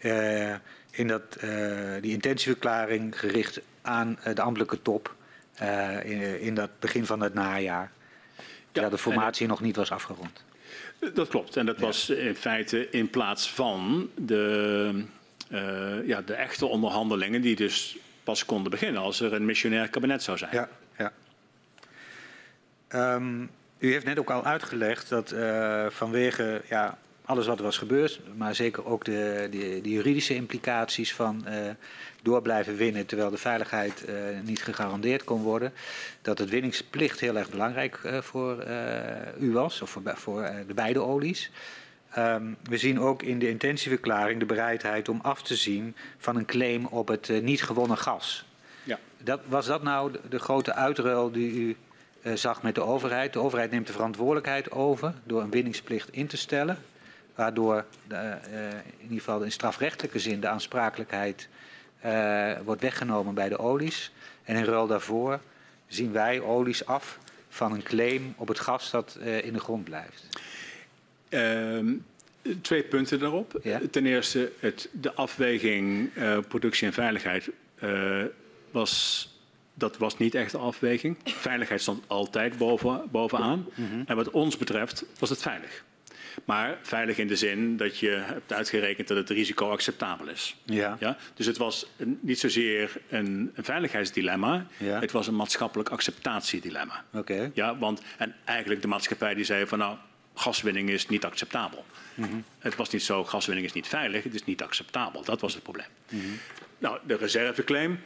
uh, 0.01 0.55
in 0.91 1.09
dat, 1.09 1.23
uh, 1.45 1.93
die 2.01 2.13
intentieverklaring 2.13 3.19
gericht 3.19 3.61
aan 3.83 4.19
de 4.35 4.43
ambtelijke 4.43 4.83
top 4.83 5.15
in, 6.05 6.41
in, 6.41 6.55
dat 6.55 6.71
begin 6.79 7.07
van 7.07 7.21
het 7.21 7.35
najaar. 7.35 7.91
Ja, 8.73 8.89
de 8.89 8.99
formatie 8.99 9.47
nog 9.47 9.61
niet 9.61 9.77
was 9.77 9.91
afgerond. 9.91 10.45
Dat 11.15 11.29
klopt. 11.29 11.57
En 11.57 11.67
dat 11.67 11.79
ja. 11.79 11.83
was 11.83 12.11
in 12.11 12.37
feite 12.37 12.91
in 12.91 13.11
plaats 13.11 13.51
van 13.51 14.11
de, 14.17 15.05
ja, 16.05 16.23
de 16.23 16.35
echte 16.35 16.67
onderhandelingen 16.67 17.43
die 17.43 17.57
dus 17.57 17.99
pas 18.25 18.45
konden 18.45 18.71
beginnen 18.71 19.03
als 19.03 19.21
er 19.21 19.33
een 19.33 19.45
missionair 19.45 19.89
kabinet 19.89 20.23
zou 20.23 20.39
zijn. 20.39 20.51
Ja, 20.53 20.69
ja. 20.99 21.13
Um, 23.15 23.51
u 23.81 23.93
heeft 23.93 24.05
net 24.05 24.19
ook 24.19 24.31
al 24.31 24.45
uitgelegd 24.45 25.09
dat 25.09 25.33
uh, 25.33 25.87
vanwege 25.89 26.63
ja, 26.69 26.99
alles 27.25 27.47
wat 27.47 27.59
er 27.59 27.65
was 27.65 27.79
gebeurd, 27.79 28.21
maar 28.37 28.55
zeker 28.55 28.87
ook 28.87 29.05
de, 29.05 29.49
de, 29.51 29.81
de 29.83 29.91
juridische 29.91 30.35
implicaties 30.35 31.15
van 31.15 31.45
uh, 31.49 31.55
door 32.23 32.43
blijven 32.43 32.77
winnen 32.77 33.07
terwijl 33.07 33.31
de 33.31 33.37
veiligheid 33.37 34.05
uh, 34.09 34.15
niet 34.43 34.63
gegarandeerd 34.63 35.25
kon 35.25 35.43
worden, 35.43 35.73
dat 36.23 36.39
het 36.39 36.51
winningsplicht 36.51 37.21
heel 37.21 37.37
erg 37.37 37.51
belangrijk 37.51 38.01
voor 38.21 38.65
u 39.39 39.53
was, 39.53 39.81
of 39.81 39.91
voor, 39.91 40.03
voor 40.05 40.51
de 40.67 40.75
beide 40.75 41.01
olies. 41.01 41.51
Um, 42.19 42.57
we 42.63 42.79
zien 42.79 43.01
ook 43.01 43.23
in 43.23 43.39
de 43.39 43.49
intentieverklaring 43.49 44.39
de 44.39 44.47
bereidheid 44.47 45.09
om 45.09 45.21
af 45.23 45.43
te 45.43 45.57
zien 45.57 45.97
van 46.19 46.37
een 46.37 46.45
claim 46.45 46.87
op 46.87 47.09
het 47.09 47.43
niet 47.43 47.63
gewonnen 47.63 47.99
gas. 47.99 48.45
Ja. 48.83 48.99
Dat, 49.23 49.41
was 49.47 49.67
dat 49.67 49.83
nou 49.83 50.13
de, 50.13 50.21
de 50.29 50.39
grote 50.39 50.75
uitruil 50.75 51.31
die 51.31 51.53
u 51.53 51.77
zag 52.35 52.63
met 52.63 52.75
de 52.75 52.81
overheid. 52.81 53.33
De 53.33 53.39
overheid 53.39 53.71
neemt 53.71 53.87
de 53.87 53.93
verantwoordelijkheid 53.93 54.71
over 54.71 55.15
door 55.25 55.43
een 55.43 55.51
winningsplicht 55.51 56.13
in 56.13 56.27
te 56.27 56.37
stellen. 56.37 56.79
Waardoor 57.35 57.85
de, 58.09 58.15
uh, 58.15 58.71
in 58.73 59.03
ieder 59.03 59.19
geval 59.19 59.43
in 59.43 59.53
strafrechtelijke 59.53 60.19
zin 60.19 60.41
de 60.41 60.49
aansprakelijkheid 60.49 61.49
uh, 62.05 62.53
wordt 62.65 62.83
weggenomen 62.83 63.35
bij 63.35 63.49
de 63.49 63.59
olies. 63.59 64.13
En 64.45 64.57
in 64.57 64.65
ruil 64.65 64.87
daarvoor 64.87 65.41
zien 65.87 66.13
wij 66.13 66.41
olies 66.41 66.87
af 66.87 67.19
van 67.49 67.73
een 67.73 67.83
claim 67.83 68.35
op 68.37 68.49
het 68.49 68.61
gas 68.61 68.91
dat 68.91 69.19
in 69.43 69.53
de 69.53 69.61
grond 69.61 69.85
blijft. 69.85 70.29
Uh, 71.29 71.95
twee 72.61 72.83
punten 72.83 73.19
daarop. 73.19 73.61
Ja? 73.63 73.81
Ten 73.91 74.07
eerste, 74.07 74.53
het, 74.59 74.89
de 74.93 75.15
afweging 75.15 76.11
productie 76.49 76.87
en 76.87 76.93
veiligheid 76.93 77.51
was 78.71 79.29
dat 79.81 79.97
was 79.97 80.19
niet 80.19 80.35
echt 80.35 80.51
de 80.51 80.59
afweging. 80.59 81.17
Veiligheid 81.25 81.81
stond 81.81 82.05
altijd 82.07 82.59
boven, 82.59 83.03
bovenaan. 83.11 83.67
Mm 83.75 83.89
-hmm. 83.91 84.03
En 84.07 84.17
wat 84.17 84.31
ons 84.31 84.57
betreft 84.57 85.05
was 85.19 85.31
het 85.31 85.43
veilig. 85.43 85.85
Maar 86.45 86.79
veilig 86.83 87.19
in 87.19 87.27
de 87.27 87.37
zin 87.37 87.77
dat 87.77 87.99
je 87.99 88.09
hebt 88.09 88.53
uitgerekend 88.53 89.09
dat 89.09 89.17
het 89.17 89.31
risico 89.31 89.71
acceptabel 89.71 90.29
is. 90.29 90.57
Ja. 90.65 90.97
Ja? 91.01 91.17
Dus 91.35 91.47
het 91.47 91.57
was 91.57 91.87
een, 91.97 92.19
niet 92.23 92.39
zozeer 92.39 93.01
een, 93.09 93.51
een 93.55 93.65
veiligheidsdilemma, 93.65 94.67
ja. 94.77 95.01
het 95.01 95.13
was 95.13 95.27
een 95.27 95.37
maatschappelijk 95.37 95.89
acceptatiedilemma. 95.89 97.05
Okay. 97.13 97.51
Ja, 97.55 97.79
want, 97.79 98.03
en 98.19 98.35
eigenlijk 98.45 98.83
de 98.83 98.89
maatschappij 98.89 99.35
die 99.35 99.45
zei 99.45 99.67
van 99.67 99.79
nou, 99.79 99.97
gaswinning 100.35 100.91
is 100.91 101.07
niet 101.07 101.25
acceptabel. 101.25 101.85
Mm 102.15 102.25
-hmm. 102.25 102.45
Het 102.59 102.77
was 102.77 102.91
niet 102.91 103.03
zo, 103.03 103.25
gaswinning 103.25 103.67
is 103.67 103.73
niet 103.73 103.89
veilig, 103.89 104.23
het 104.23 104.35
is 104.35 104.45
niet 104.45 104.63
acceptabel. 104.63 105.25
Dat 105.25 105.41
was 105.41 105.55
het 105.55 105.63
probleem. 105.63 105.87
Mm 106.09 106.21
-hmm. 106.21 106.39
Nou, 106.79 106.99
de 107.07 107.17
reserveclaim 107.17 108.01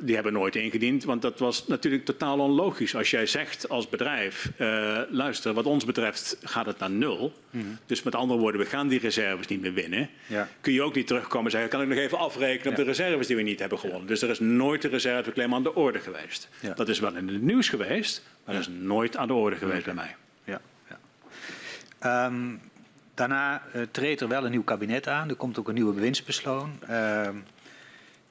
die 0.00 0.14
hebben 0.14 0.32
nooit 0.32 0.56
ingediend, 0.56 1.04
want 1.04 1.22
dat 1.22 1.38
was 1.38 1.66
natuurlijk 1.66 2.04
totaal 2.04 2.38
onlogisch. 2.38 2.94
Als 2.94 3.10
jij 3.10 3.26
zegt 3.26 3.68
als 3.68 3.88
bedrijf, 3.88 4.50
uh, 4.58 5.00
luister, 5.10 5.52
wat 5.54 5.64
ons 5.64 5.84
betreft 5.84 6.36
gaat 6.42 6.66
het 6.66 6.78
naar 6.78 6.90
nul. 6.90 7.32
Mm 7.50 7.60
-hmm. 7.60 7.78
Dus 7.86 8.02
met 8.02 8.14
andere 8.14 8.40
woorden, 8.40 8.60
we 8.60 8.66
gaan 8.66 8.88
die 8.88 9.00
reserves 9.00 9.46
niet 9.46 9.60
meer 9.60 9.72
winnen. 9.72 10.10
Ja. 10.26 10.48
Kun 10.60 10.72
je 10.72 10.82
ook 10.82 10.94
niet 10.94 11.06
terugkomen 11.06 11.44
en 11.44 11.50
zeggen, 11.50 11.70
kan 11.70 11.82
ik 11.82 11.88
nog 11.88 11.98
even 11.98 12.18
afrekenen 12.18 12.70
op 12.70 12.76
de 12.76 12.82
reserves 12.82 13.26
die 13.26 13.36
we 13.36 13.42
niet 13.42 13.60
hebben 13.60 13.78
gewonnen. 13.78 14.02
Ja. 14.02 14.08
Dus 14.08 14.22
er 14.22 14.30
is 14.30 14.40
nooit 14.40 14.84
een 14.84 14.90
reserveclaim 14.90 15.54
aan 15.54 15.62
de 15.62 15.74
orde 15.74 15.98
geweest. 15.98 16.48
Dat 16.74 16.88
is 16.88 17.00
wel 17.00 17.16
in 17.16 17.28
het 17.28 17.42
nieuws 17.42 17.68
geweest, 17.68 18.22
maar 18.44 18.54
dat 18.54 18.64
is 18.64 18.70
nooit 18.80 19.16
aan 19.16 19.26
de 19.26 19.34
orde 19.34 19.56
geweest 19.56 19.84
bij 19.84 19.94
mij. 19.94 20.16
Ja. 20.44 20.60
Um, 22.26 22.60
daarna 23.14 23.62
uh, 23.74 23.82
treedt 23.90 24.20
er 24.20 24.28
wel 24.28 24.44
een 24.44 24.50
nieuw 24.50 24.64
kabinet 24.64 25.08
aan. 25.08 25.28
Er 25.28 25.34
komt 25.34 25.58
ook 25.58 25.68
een 25.68 25.74
nieuwe 25.74 25.92
bewindsbesloon. 25.92 26.78
Uh, 26.90 27.28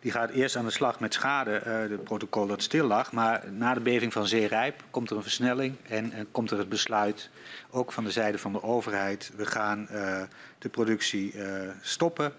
die 0.04 0.12
gaat 0.12 0.30
eerst 0.30 0.56
aan 0.56 0.66
de 0.66 0.72
slag 0.72 1.00
met 1.00 1.14
schade, 1.14 1.62
uh, 1.68 1.78
het 1.78 2.04
protocol 2.04 2.48
dat 2.48 2.62
stil 2.62 2.88
lag. 2.88 3.12
Maar 3.12 3.52
na 3.52 3.74
de 3.74 3.80
beving 3.80 4.14
van 4.14 4.28
Zeerijp 4.28 4.84
komt 4.90 5.10
er 5.10 5.16
een 5.16 5.22
versnelling 5.22 5.76
en, 5.88 6.12
en 6.12 6.32
komt 6.32 6.52
er 6.52 6.58
het 6.58 6.70
besluit, 6.70 7.30
ook 7.70 7.92
van 7.92 8.04
de 8.04 8.12
zijde 8.12 8.38
van 8.38 8.52
de 8.52 8.64
overheid, 8.64 9.32
we 9.36 9.46
gaan 9.46 9.88
uh, 9.92 10.22
de 10.58 10.70
productie 10.70 11.34
stoppen, 11.82 12.34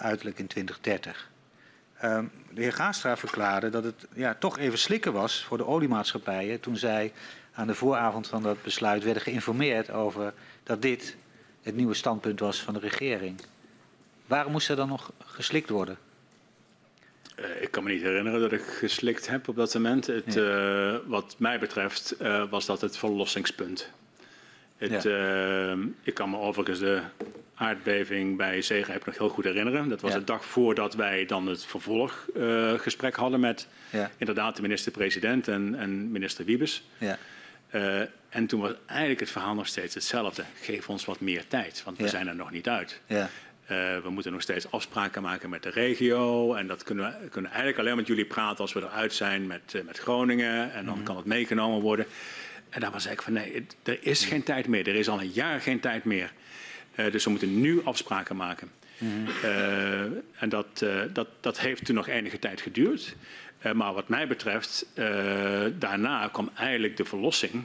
uiterlijk 0.00 0.38
in 0.38 0.46
2030. 0.46 1.30
Um, 2.04 2.30
de 2.50 2.60
heer 2.60 2.72
Gaastra 2.72 3.16
verklaarde 3.16 3.70
dat 3.70 3.84
het 3.84 4.06
ja, 4.14 4.34
toch 4.34 4.58
even 4.58 4.78
slikken 4.78 5.12
was 5.12 5.44
voor 5.44 5.56
de 5.56 5.66
oliemaatschappijen 5.66 6.60
toen 6.60 6.76
zij 6.76 7.12
aan 7.52 7.66
de 7.66 7.74
vooravond 7.74 8.26
van 8.26 8.42
dat 8.42 8.62
besluit 8.62 9.04
werden 9.04 9.22
geïnformeerd 9.22 9.90
over 9.90 10.34
dat 10.62 10.82
dit 10.82 11.16
het 11.62 11.76
nieuwe 11.76 11.94
standpunt 11.94 12.40
was 12.40 12.62
van 12.62 12.74
de 12.74 12.80
regering. 12.80 13.40
Waarom 14.26 14.52
moest 14.52 14.68
er 14.68 14.76
dan 14.76 14.88
nog 14.88 15.12
geslikt 15.18 15.68
worden? 15.68 15.98
Uh, 17.42 17.62
ik 17.62 17.70
kan 17.70 17.84
me 17.84 17.90
niet 17.90 18.02
herinneren 18.02 18.40
dat 18.40 18.52
ik 18.52 18.62
geslikt 18.62 19.28
heb 19.28 19.48
op 19.48 19.56
dat 19.56 19.74
moment. 19.74 20.06
Het, 20.06 20.34
ja. 20.34 20.92
uh, 20.92 20.98
wat 21.06 21.34
mij 21.38 21.58
betreft 21.58 22.14
uh, 22.22 22.44
was 22.50 22.66
dat 22.66 22.80
het 22.80 22.96
verlossingspunt. 22.98 23.90
Het, 24.76 25.02
ja. 25.02 25.76
ik 26.02 26.14
kan 26.14 26.30
me 26.30 26.36
overigens 26.36 26.78
de 26.78 27.02
aardbeving 27.54 28.36
bij 28.36 28.62
Zeegrijp 28.62 29.06
nog 29.06 29.18
heel 29.18 29.28
goed 29.28 29.44
herinneren. 29.44 29.88
Dat 29.88 30.00
was 30.00 30.12
ja. 30.12 30.18
de 30.18 30.24
dag 30.24 30.44
voordat 30.44 30.94
wij 30.94 31.26
dan 31.26 31.46
het 31.46 31.64
vervolggesprek 31.64 33.16
hadden 33.16 33.40
met 33.40 33.66
inderdaad 34.16 34.56
de 34.56 34.62
minister-president 34.62 35.48
en, 35.48 35.74
en, 35.78 36.12
minister 36.12 36.44
Wiebes. 36.44 36.82
en 38.28 38.46
toen 38.46 38.60
was 38.60 38.72
eigenlijk 38.86 39.20
het 39.20 39.30
verhaal 39.30 39.54
nog 39.54 39.66
steeds 39.66 39.94
hetzelfde. 39.94 40.44
Geef 40.60 40.88
ons 40.88 41.04
wat 41.04 41.20
meer 41.20 41.46
tijd, 41.46 41.82
want 41.84 41.98
we 41.98 42.08
zijn 42.08 42.28
er 42.28 42.36
nog 42.36 42.50
niet 42.50 42.68
uit. 42.68 43.00
We 43.66 44.08
moeten 44.08 44.32
nog 44.32 44.42
steeds 44.42 44.70
afspraken 44.70 45.22
maken 45.22 45.50
met 45.50 45.62
de 45.62 45.70
regio. 45.70 46.54
En 46.54 46.66
dat 46.66 46.82
kunnen 46.82 47.16
we 47.22 47.28
kunnen 47.28 47.50
eigenlijk 47.50 47.80
alleen 47.80 47.96
met 47.96 48.06
jullie 48.06 48.24
praten 48.24 48.58
als 48.58 48.72
we 48.72 48.80
eruit 48.80 49.12
zijn 49.12 49.46
met, 49.46 49.82
met 49.86 49.98
Groningen. 49.98 50.72
En 50.72 50.84
dan 50.84 50.94
mhm. 50.94 51.04
kan 51.04 51.16
het 51.16 51.24
meegenomen 51.24 51.80
worden. 51.80 52.06
En 52.68 52.80
daar 52.80 52.90
was 52.90 53.06
ik 53.06 53.22
van 53.22 53.32
nee, 53.32 53.66
er 53.82 53.98
is 54.00 54.24
geen 54.24 54.42
tijd 54.42 54.66
meer. 54.66 54.88
Er 54.88 54.94
is 54.94 55.08
al 55.08 55.20
een 55.20 55.32
jaar 55.32 55.60
geen 55.60 55.80
tijd 55.80 56.04
meer. 56.04 56.32
dus 56.94 57.24
we 57.24 57.30
moeten 57.30 57.60
nu 57.60 57.80
afspraken 57.84 58.36
maken. 58.36 58.70
Uh, 59.44 60.00
en 60.38 60.48
dat, 60.48 60.84
dat, 61.12 61.28
dat 61.40 61.60
heeft 61.60 61.84
toen 61.84 61.94
nog 61.94 62.08
enige 62.08 62.38
tijd 62.38 62.60
geduurd. 62.60 63.16
Uh, 63.66 63.72
maar 63.72 63.94
wat 63.94 64.08
mij 64.08 64.26
betreft, 64.26 64.86
daarna 65.78 66.28
kwam 66.28 66.50
eigenlijk 66.54 66.96
de 66.96 67.04
verlossing 67.04 67.64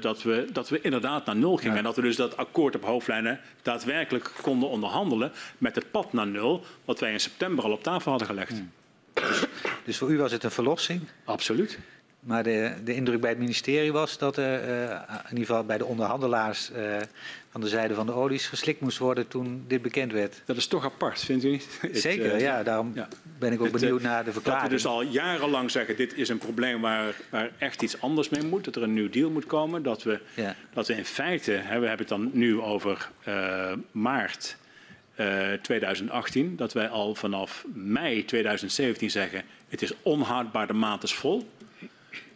dat, 0.00 0.22
we, 0.22 0.46
dat 0.52 0.68
we 0.68 0.80
inderdaad 0.80 1.26
naar 1.26 1.36
nul 1.36 1.56
gingen. 1.56 1.76
En 1.76 1.82
dat 1.82 1.96
we 1.96 2.02
dus 2.02 2.16
dat 2.16 2.36
akkoord 2.36 2.74
op 2.74 2.84
hoofdlijnen 2.84 3.40
daadwerkelijk 3.62 4.30
konden 4.42 4.68
onderhandelen 4.68 5.32
met 5.58 5.74
het 5.74 5.90
pad 5.90 6.12
naar 6.12 6.26
nul, 6.26 6.64
wat 6.84 7.00
wij 7.00 7.12
in 7.12 7.20
september 7.20 7.64
al 7.64 7.72
op 7.72 7.82
tafel 7.82 8.10
hadden 8.10 8.28
gelegd. 8.28 8.62
Dus, 9.12 9.44
dus 9.84 9.98
voor 9.98 10.10
u 10.10 10.18
was 10.18 10.32
het 10.32 10.44
een 10.44 10.50
verlossing? 10.50 11.00
Absoluut. 11.24 11.78
Maar 12.22 12.42
de, 12.42 12.72
de 12.84 12.94
indruk 12.94 13.20
bij 13.20 13.30
het 13.30 13.38
ministerie 13.38 13.92
was 13.92 14.18
dat 14.18 14.36
er 14.36 14.68
uh, 14.68 14.90
in 15.24 15.30
ieder 15.30 15.46
geval 15.46 15.64
bij 15.64 15.78
de 15.78 15.84
onderhandelaars 15.84 16.70
uh, 16.70 16.96
van 17.50 17.60
de 17.60 17.68
zijde 17.68 17.94
van 17.94 18.06
de 18.06 18.12
olies 18.12 18.46
geslikt 18.46 18.80
moest 18.80 18.98
worden 18.98 19.28
toen 19.28 19.64
dit 19.66 19.82
bekend 19.82 20.12
werd. 20.12 20.42
Dat 20.44 20.56
is 20.56 20.66
toch 20.66 20.84
apart, 20.84 21.24
vindt 21.24 21.44
u 21.44 21.50
niet? 21.50 21.80
Zeker, 21.92 22.34
uh, 22.34 22.40
ja. 22.40 22.62
Daarom 22.62 22.92
ja. 22.94 23.08
ben 23.38 23.52
ik 23.52 23.60
ook 23.60 23.70
benieuwd 23.70 24.02
naar 24.02 24.24
de 24.24 24.32
verklaring. 24.32 24.62
Dat 24.62 24.70
we 24.70 24.76
dus 24.76 24.86
al 24.86 25.02
jarenlang 25.02 25.70
zeggen, 25.70 25.96
dit 25.96 26.14
is 26.16 26.28
een 26.28 26.38
probleem 26.38 26.80
waar, 26.80 27.14
waar 27.30 27.50
echt 27.58 27.82
iets 27.82 28.00
anders 28.00 28.28
mee 28.28 28.42
moet. 28.42 28.64
Dat 28.64 28.76
er 28.76 28.82
een 28.82 28.94
nieuw 28.94 29.10
deal 29.10 29.30
moet 29.30 29.46
komen. 29.46 29.82
Dat 29.82 30.02
we, 30.02 30.20
ja. 30.34 30.56
dat 30.72 30.86
we 30.86 30.94
in 30.94 31.04
feite, 31.04 31.52
hè, 31.52 31.78
we 31.78 31.86
hebben 31.86 32.06
het 32.06 32.08
dan 32.08 32.30
nu 32.32 32.60
over 32.60 33.10
maart 33.92 34.56
2018. 35.62 36.56
Dat 36.56 36.72
wij 36.72 36.88
al 36.88 37.14
vanaf 37.14 37.64
mei 37.74 38.24
2017 38.24 39.10
zeggen, 39.10 39.42
het 39.68 39.82
is 39.82 39.92
onhoudbaar, 40.02 40.66
de 40.66 40.72
maat 40.72 41.02
is 41.02 41.14
vol 41.14 41.46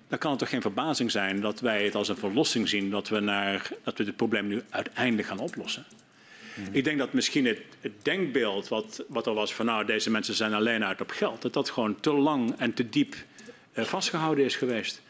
dan 0.09 0.19
kan 0.19 0.31
het 0.31 0.39
toch 0.39 0.49
geen 0.49 0.61
verbazing 0.61 1.11
zijn 1.11 1.41
dat 1.41 1.61
wij 1.61 1.85
het 1.85 1.95
als 1.95 2.09
een 2.09 2.17
verlossing 2.17 2.69
zien 2.69 2.91
dat 2.91 3.09
we, 3.09 3.21
naar, 3.21 3.71
dat 3.83 3.99
we 3.99 4.05
dit 4.05 4.17
probleem 4.17 4.47
nu 4.47 4.63
uiteindelijk 4.71 5.29
gaan 5.29 5.39
oplossen. 5.39 5.87
Mhm. 6.55 6.69
Ik 6.73 6.85
denk 6.85 6.99
dat 6.99 7.13
misschien 7.13 7.47
het, 7.47 7.61
het, 7.81 7.93
denkbeeld 8.03 8.69
wat, 8.69 9.05
wat 9.09 9.27
er 9.27 9.35
was 9.35 9.55
van 9.55 9.67
nou 9.67 9.85
deze 9.85 10.11
mensen 10.11 10.35
zijn 10.35 10.55
alleen 10.55 10.85
uit 10.85 11.01
op 11.01 11.11
geld, 11.11 11.43
dat 11.43 11.53
dat 11.53 11.71
gewoon 11.71 12.01
te 12.01 12.13
lang 12.13 12.55
en 12.59 12.75
te 12.75 12.89
diep 12.89 13.15
uh, 13.75 13.85
vastgehouden 13.85 14.45
is 14.45 14.57
geweest. 14.57 15.03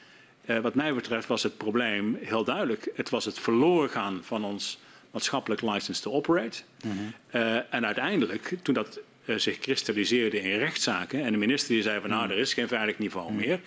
Uh, 0.46 0.58
wat 0.58 0.74
mij 0.74 0.94
betreft 0.94 1.28
was 1.28 1.42
het 1.42 1.56
probleem 1.56 2.18
heel 2.20 2.44
duidelijk. 2.44 2.90
Het 2.94 3.10
was 3.10 3.24
het 3.24 3.38
verloren 3.38 3.90
gaan 3.90 4.20
van 4.22 4.44
ons 4.44 4.78
maatschappelijk 5.10 5.62
license 5.62 6.02
to 6.02 6.12
operate. 6.12 6.62
Mm 6.84 6.90
-hmm. 6.90 7.40
uh, 7.40 7.74
en 7.74 7.86
uiteindelijk, 7.86 8.54
toen 8.62 8.74
dat 8.74 9.00
zich 9.36 9.58
kristalliseerde 9.58 10.40
in 10.40 10.58
rechtszaken 10.58 11.24
en 11.24 11.32
de 11.32 11.38
minister 11.38 11.74
die 11.74 11.82
zei 11.82 12.00
van 12.00 12.10
nou 12.10 12.30
er 12.30 12.38
is 12.38 12.54
geen 12.54 12.68
veilig 12.68 12.98
niveau 12.98 13.30
mm 13.30 13.38
-hmm. 13.38 13.46
meer, 13.46 13.60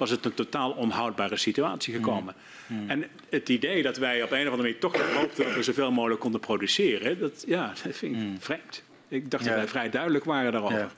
was 0.00 0.10
het 0.10 0.24
een 0.24 0.34
totaal 0.34 0.70
onhoudbare 0.70 1.36
situatie 1.36 1.94
gekomen. 1.94 2.34
Mm. 2.66 2.82
Mm. 2.82 2.90
En 2.90 3.04
het 3.28 3.48
idee 3.48 3.82
dat 3.82 3.96
wij 3.96 4.22
op 4.22 4.30
een 4.30 4.38
of 4.38 4.44
andere 4.44 4.62
manier 4.62 4.78
toch 4.78 5.14
hoopten 5.14 5.44
dat 5.44 5.54
we 5.54 5.62
zoveel 5.62 5.92
mogelijk 5.92 6.20
konden 6.20 6.40
produceren, 6.40 7.18
dat, 7.18 7.44
ja, 7.46 7.66
dat 7.66 7.96
vind 7.96 8.16
ik 8.16 8.22
mm. 8.22 8.40
vreemd. 8.40 8.82
Ik 9.08 9.30
dacht 9.30 9.44
dat 9.44 9.54
wij 9.54 9.68
vrij 9.68 9.90
duidelijk 9.90 10.24
waren 10.24 10.52
daarover. 10.52 10.78
Ja. 10.78 10.90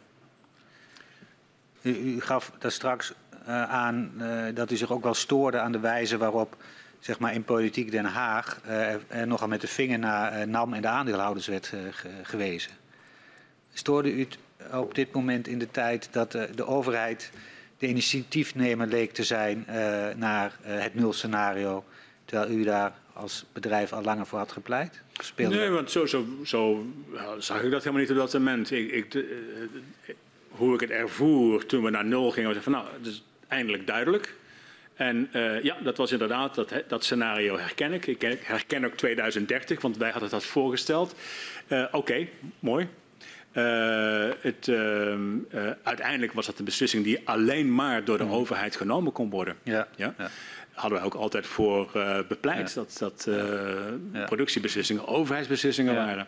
U, 1.83 1.91
u, 1.91 2.21
gaf 2.21 2.53
daar 2.59 2.73
straks 2.73 3.13
uh, 3.49 3.71
aan 3.71 4.13
uh, 4.21 4.45
dat 4.55 4.71
u 4.71 4.77
zich 4.77 4.91
ook 4.91 5.03
wel 5.03 5.15
stoorde 5.15 5.59
aan 5.59 5.73
de 5.73 5.81
wijze 5.81 6.17
waarop 6.17 6.57
zeg 7.01 7.19
maar, 7.19 7.35
in 7.35 7.45
politiek 7.45 7.91
Den 7.91 8.05
Haag 8.05 8.61
uh, 8.67 8.93
er 9.09 9.27
nogal 9.27 9.49
met 9.49 9.61
de 9.61 9.67
vinger 9.67 9.99
naar 9.99 10.49
NAM 10.49 10.75
en 10.75 10.83
de 10.83 10.89
aandeelhouders 10.89 11.47
werd 11.47 11.67
ge 11.67 12.11
gewezen. 12.23 12.73
Stoorde 13.73 14.13
u 14.13 14.21
het 14.21 14.39
op 14.73 14.95
dit 14.95 15.13
moment 15.13 15.49
in 15.49 15.59
de 15.59 15.71
tijd 15.71 16.09
dat 16.11 16.33
de 16.33 16.67
overheid 16.67 17.33
de 17.83 17.89
initiatiefnemer 17.89 18.87
leek 18.87 19.13
te 19.13 19.25
zijn 19.25 19.67
uh, 19.69 19.75
naar 20.17 20.59
uh, 20.67 20.81
het 20.83 20.95
nulscenario, 20.95 21.85
terwijl 22.25 22.51
u 22.51 22.65
daar 22.65 22.93
als 23.13 23.45
bedrijf 23.53 23.93
al 23.93 24.03
langer 24.03 24.27
voor 24.27 24.39
had 24.39 24.53
gepleit? 24.53 25.01
Speelde 25.13 25.57
nee, 25.57 25.69
want 25.69 25.91
zo, 25.91 26.07
zo, 26.07 26.27
zo 26.45 26.87
zag 27.39 27.63
ik 27.63 27.71
dat 27.71 27.85
helemaal 27.85 28.01
niet 28.01 28.11
op 28.11 28.17
dat 28.17 28.33
moment. 28.33 28.71
Ik, 28.71 28.91
ik, 28.91 29.15
uh, 29.15 29.25
hoe 30.49 30.75
ik 30.75 30.81
het 30.81 30.91
ervoer 30.91 31.67
toen 31.67 31.83
we 31.83 31.91
naar 31.91 32.05
nul 32.05 32.31
gingen, 32.31 32.55
was 32.55 32.63
van 32.63 32.73
nou, 32.73 32.87
het 32.99 33.07
is 33.07 33.25
eindelijk 33.49 33.87
duidelijk. 33.87 34.35
En 34.95 35.29
ja, 35.63 35.77
dat 35.83 35.97
was 35.97 36.13
inderdaad, 36.13 36.55
dat, 36.55 36.73
dat 36.89 37.05
scenario 37.05 37.59
herken 37.59 37.93
ik. 37.93 38.07
Ik 38.07 38.39
herken 38.43 38.85
ook 38.85 38.95
2030, 38.95 39.81
want 39.81 39.97
wij 39.97 40.11
hadden 40.11 40.31
dat 40.31 40.45
voorgesteld. 40.45 41.15
Oké, 41.69 41.89
okay, 41.93 42.31
mooi. 42.59 42.89
Uh, 43.53 44.29
het, 44.41 44.67
uh, 44.67 44.75
uh, 44.75 45.17
uiteindelijk 45.83 46.33
was 46.33 46.47
dat 46.47 46.59
een 46.59 46.65
beslissing 46.65 47.05
die 47.05 47.29
alleen 47.29 47.75
maar 47.75 48.05
door 48.05 48.19
de 48.19 48.25
mm. 48.25 48.31
overheid 48.31 48.77
genomen 48.77 49.13
kon 49.13 49.31
worden. 49.31 49.57
Ja. 49.63 49.89
ja? 49.97 50.15
ja. 50.19 50.31
Hadden 50.73 50.99
we 50.99 51.05
ook 51.05 51.15
altijd 51.15 51.47
voor 51.47 51.91
eh, 51.95 52.19
bepleit 52.29 52.73
ja. 52.73 52.75
dat, 52.75 52.97
dat 52.99 53.29
productiebeslissingen 54.27 55.07
overheidsbeslissingen 55.07 55.95
waren. 55.95 56.27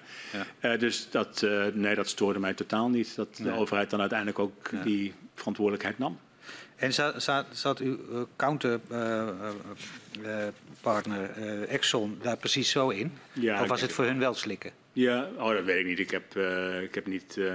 dus 0.78 1.10
dat, 1.10 1.46
nee, 1.74 1.94
dat 1.94 2.08
stoorde 2.08 2.38
mij 2.38 2.54
totaal 2.54 2.88
niet. 2.88 3.16
Dat 3.16 3.36
de 3.36 3.52
overheid 3.52 3.90
dan 3.90 4.00
uiteindelijk 4.00 4.38
ook 4.38 4.70
die 4.82 5.14
verantwoordelijkheid 5.34 5.98
nam. 5.98 6.18
En 6.76 6.94
zat, 6.94 7.22
zat, 7.22 7.46
zat 7.52 7.78
uw 7.78 7.98
counterpartner 8.36 11.30
Exxon 11.68 12.18
daar 12.22 12.36
precies 12.36 12.70
zo 12.70 12.88
in? 12.88 13.12
of 13.60 13.68
was 13.68 13.80
het 13.80 13.92
voor 13.92 14.04
hun 14.04 14.18
wel 14.18 14.34
slikken? 14.34 14.70
Ja, 14.94 15.28
oh, 15.38 15.48
dat 15.48 15.64
weet 15.64 15.78
ik 15.78 15.86
niet. 15.86 15.98
Ik 15.98 16.10
heb, 16.10 16.36
uh, 16.36 16.82
ik 16.82 16.94
heb 16.94 17.06
niet 17.06 17.36
uh, 17.36 17.54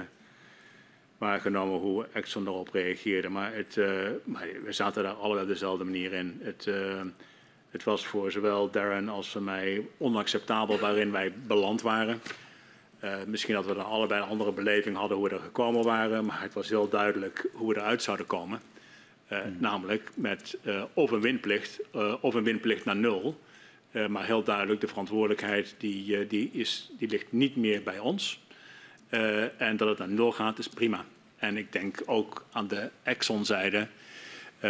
waargenomen 1.17 1.79
hoe 1.79 2.07
Exxon 2.13 2.47
erop 2.47 2.69
reageerde. 2.69 3.29
Maar, 3.29 3.53
het, 3.53 3.75
uh, 3.75 4.09
maar 4.23 4.47
we 4.63 4.71
zaten 4.71 5.03
daar 5.03 5.13
allebei 5.13 5.41
op 5.41 5.47
dezelfde 5.47 5.83
manier 5.83 6.13
in. 6.13 6.39
Het, 6.41 6.67
het 7.69 7.83
was 7.83 8.05
voor 8.05 8.31
zowel 8.31 8.71
Darren 8.71 9.09
als 9.09 9.29
voor 9.29 9.41
mij 9.41 9.87
onacceptabel 9.97 10.79
waarin 10.79 11.11
wij 11.11 11.33
beland 11.47 11.81
waren. 11.81 12.21
misschien 13.25 13.53
dat 13.53 13.65
we 13.65 13.73
dan 13.73 13.85
allebei 13.85 14.21
een 14.21 14.27
andere 14.27 14.51
beleving 14.51 14.95
hadden 14.95 15.17
hoe 15.17 15.29
we 15.29 15.35
er 15.35 15.41
gekomen 15.41 15.83
waren. 15.83 16.25
Maar 16.25 16.41
het 16.41 16.53
was 16.53 16.69
heel 16.69 16.89
duidelijk 16.89 17.49
hoe 17.53 17.73
we 17.73 17.79
eruit 17.79 18.03
zouden 18.03 18.25
komen. 18.25 18.61
Hmm. 19.27 19.55
Namelijk 19.59 20.09
met 20.15 20.57
of 20.93 21.11
een 21.11 21.21
windplicht 21.21 21.79
of 22.21 22.33
een 22.33 22.43
windplicht 22.43 22.85
naar 22.85 22.95
nul. 22.95 23.39
Uh, 23.91 24.07
maar 24.07 24.25
heel 24.25 24.43
duidelijk, 24.43 24.81
de 24.81 24.87
verantwoordelijkheid 24.87 25.75
die, 25.77 26.05
uh, 26.05 26.29
die, 26.29 26.49
is, 26.53 26.89
die 26.97 27.07
ligt 27.07 27.31
niet 27.31 27.55
meer 27.55 27.83
bij 27.83 27.99
ons. 27.99 28.39
Uh, 29.09 29.61
en 29.61 29.77
dat 29.77 29.89
het 29.89 29.97
naar 29.97 30.09
nul 30.09 30.31
gaat, 30.31 30.59
is 30.59 30.67
prima. 30.67 31.05
En 31.37 31.57
ik 31.57 31.71
denk 31.71 32.01
ook 32.05 32.45
aan 32.51 32.67
de 32.67 32.89
Exxon-zijde 33.03 33.87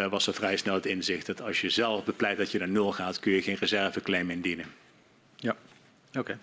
was 0.09 0.27
er 0.27 0.33
vrij 0.33 0.57
snel 0.57 0.73
het 0.73 0.85
inzicht 0.85 1.25
dat 1.25 1.41
als 1.41 1.61
je 1.61 1.69
zelf 1.69 2.03
bepleit 2.03 2.37
dat 2.37 2.51
je 2.51 2.59
naar 2.59 2.69
nul 2.69 2.91
gaat, 2.91 3.19
kun 3.19 3.31
je 3.31 3.41
geen 3.41 3.55
reserveclaim 3.55 4.29
indienen. 4.29 4.65
Ja, 5.35 5.55
oké. 6.07 6.19
Okay. 6.19 6.37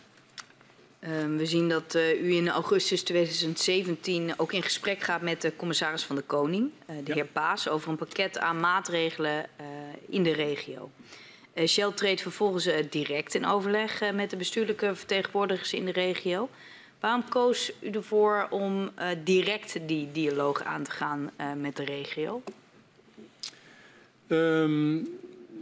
Ehm, 0.98 1.36
we 1.36 1.46
zien 1.46 1.68
dat 1.68 1.94
u 1.94 2.34
in 2.34 2.48
augustus 2.48 3.02
2017 3.02 4.34
ook 4.36 4.52
in 4.52 4.62
gesprek 4.62 5.00
gaat 5.00 5.22
met 5.22 5.42
de 5.42 5.56
commissaris 5.56 6.04
van 6.04 6.16
de 6.16 6.22
Koning, 6.22 6.70
de 6.86 6.94
ja. 7.04 7.14
heer 7.14 7.26
Paas, 7.26 7.68
over 7.68 7.90
een 7.90 7.96
pakket 7.96 8.38
aan 8.38 8.60
maatregelen 8.60 9.46
in 10.08 10.22
de 10.22 10.32
regio. 10.32 10.90
Eh, 11.56 11.66
Shell 11.66 11.92
treedt 11.94 12.22
vervolgens 12.22 12.66
eh, 12.66 12.84
direct 12.90 13.34
in 13.34 13.46
overleg 13.46 14.00
eh, 14.00 14.12
met 14.12 14.30
de 14.30 14.36
bestuurlijke 14.36 14.94
vertegenwoordigers 14.94 15.72
in 15.72 15.84
de 15.84 15.92
regio. 15.92 16.48
Waarom 17.00 17.28
koos 17.28 17.72
u 17.80 17.90
ervoor 17.90 18.46
om 18.50 18.90
direct 19.24 19.78
die 19.86 20.08
dialoog 20.12 20.62
aan 20.62 20.82
te 20.82 20.90
gaan 20.90 21.30
met 21.56 21.76
de 21.76 21.84
regio? 21.84 22.42
Um, 24.28 25.08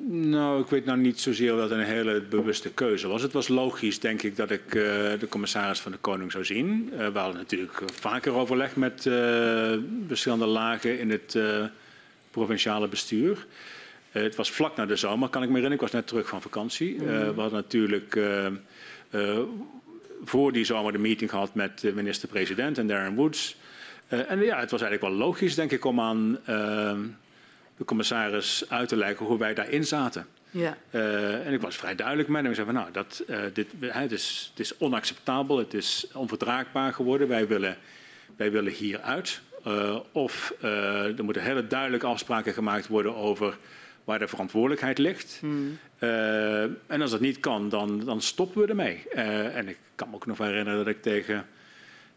nou, 0.09 0.61
ik 0.61 0.66
weet 0.66 0.85
nou 0.85 0.99
niet 0.99 1.21
zozeer 1.21 1.57
dat 1.57 1.71
een 1.71 1.85
hele 1.85 2.21
bewuste 2.21 2.71
keuze 2.71 3.09
was. 3.09 3.23
Het 3.23 3.33
was 3.33 3.49
logisch, 3.49 4.01
denk 4.01 4.23
ik, 4.23 4.37
dat 4.37 4.51
ik 4.51 4.71
de 4.71 5.27
commissaris 5.29 5.81
van 5.81 5.93
de 5.93 5.99
Koning 5.99 6.33
zou 6.33 6.45
zien. 6.45 6.91
Uh, 6.93 6.99
we 6.99 7.19
hadden 7.19 7.37
natuurlijk 7.37 7.83
vaker 7.93 8.33
overleg 8.33 8.77
met 8.77 9.03
verschillende 10.07 10.47
lagen 10.47 10.99
in 10.99 11.11
het 11.11 11.39
provinciale 12.31 12.89
bestuur. 12.89 13.47
Eh, 14.15 14.23
het 14.23 14.36
was 14.36 14.51
vlak 14.51 14.77
na 14.77 14.86
de 14.86 14.97
zomer, 14.97 15.28
kan 15.28 15.43
ik 15.43 15.49
me 15.49 15.55
herinneren. 15.55 15.85
Ik 15.85 15.93
was 15.93 16.01
net 16.01 16.07
terug 16.07 16.28
van 16.28 16.43
vakantie. 16.43 16.95
Mm. 16.95 17.07
we 17.07 17.41
hadden 17.41 17.53
natuurlijk 17.53 18.16
eh, 18.16 19.39
voor 20.24 20.53
die 20.53 20.65
zomer 20.65 20.93
de 20.93 20.99
meeting 20.99 21.31
gehad 21.31 21.55
met 21.55 21.81
de 21.81 21.93
minister-president 21.93 22.78
en 22.78 22.86
Darren 22.86 23.15
Woods. 23.15 23.57
en 24.09 24.41
ja, 24.41 24.61
het 24.61 24.70
was 24.70 24.81
eigenlijk 24.82 25.01
wel 25.01 25.27
logisch, 25.27 25.55
denk 25.55 25.70
ik, 25.70 25.85
om 25.85 26.01
aan 26.01 26.39
de 27.77 27.85
commissaris 27.85 28.65
uit 28.69 28.89
te 28.89 28.97
leggen 28.97 29.27
hoe 29.27 29.39
wij 29.39 29.55
daarin 29.55 29.85
zaten. 29.85 30.27
Ja. 30.51 30.77
Uh, 30.91 31.47
en 31.47 31.53
ik 31.53 31.61
was 31.61 31.77
vrij 31.77 31.95
duidelijk 31.95 32.28
met 32.28 32.41
hem. 32.41 32.51
Ik 32.51 32.55
zei 32.55 32.66
van 32.66 32.77
nou, 32.77 32.93
dat, 32.93 33.24
dit, 33.53 33.66
het, 33.81 34.12
is, 34.12 34.49
het 34.51 34.61
is 34.61 34.78
onacceptabel, 34.78 35.59
het 35.59 35.74
is 35.74 36.07
onverdraagbaar 36.12 36.93
geworden. 36.93 37.28
Wij 37.28 37.47
willen, 37.47 37.77
wij 38.36 38.51
willen 38.51 38.73
hieruit. 38.73 39.41
Of 40.12 40.55
er 40.61 41.24
moeten 41.24 41.43
hele 41.43 41.66
duidelijke 41.66 42.07
afspraken 42.07 42.53
gemaakt 42.53 42.86
worden 42.86 43.15
over 43.15 43.57
waar 44.05 44.18
de 44.18 44.28
verantwoordelijkheid 44.28 44.98
ligt. 44.98 45.36
Hmm. 45.40 45.78
Uh, 45.98 46.62
en 46.62 47.01
als 47.01 47.10
dat 47.10 47.20
niet 47.20 47.40
kan, 47.40 47.68
dan, 47.68 48.05
dan 48.05 48.20
stoppen 48.20 48.62
we 48.62 48.68
ermee. 48.68 49.02
Uh, 49.14 49.56
en 49.56 49.68
ik 49.68 49.78
kan 49.94 50.09
me 50.09 50.14
ook 50.14 50.26
nog 50.26 50.39
herinneren 50.39 50.78
dat 50.78 50.94
ik 50.94 51.02
tegen 51.02 51.47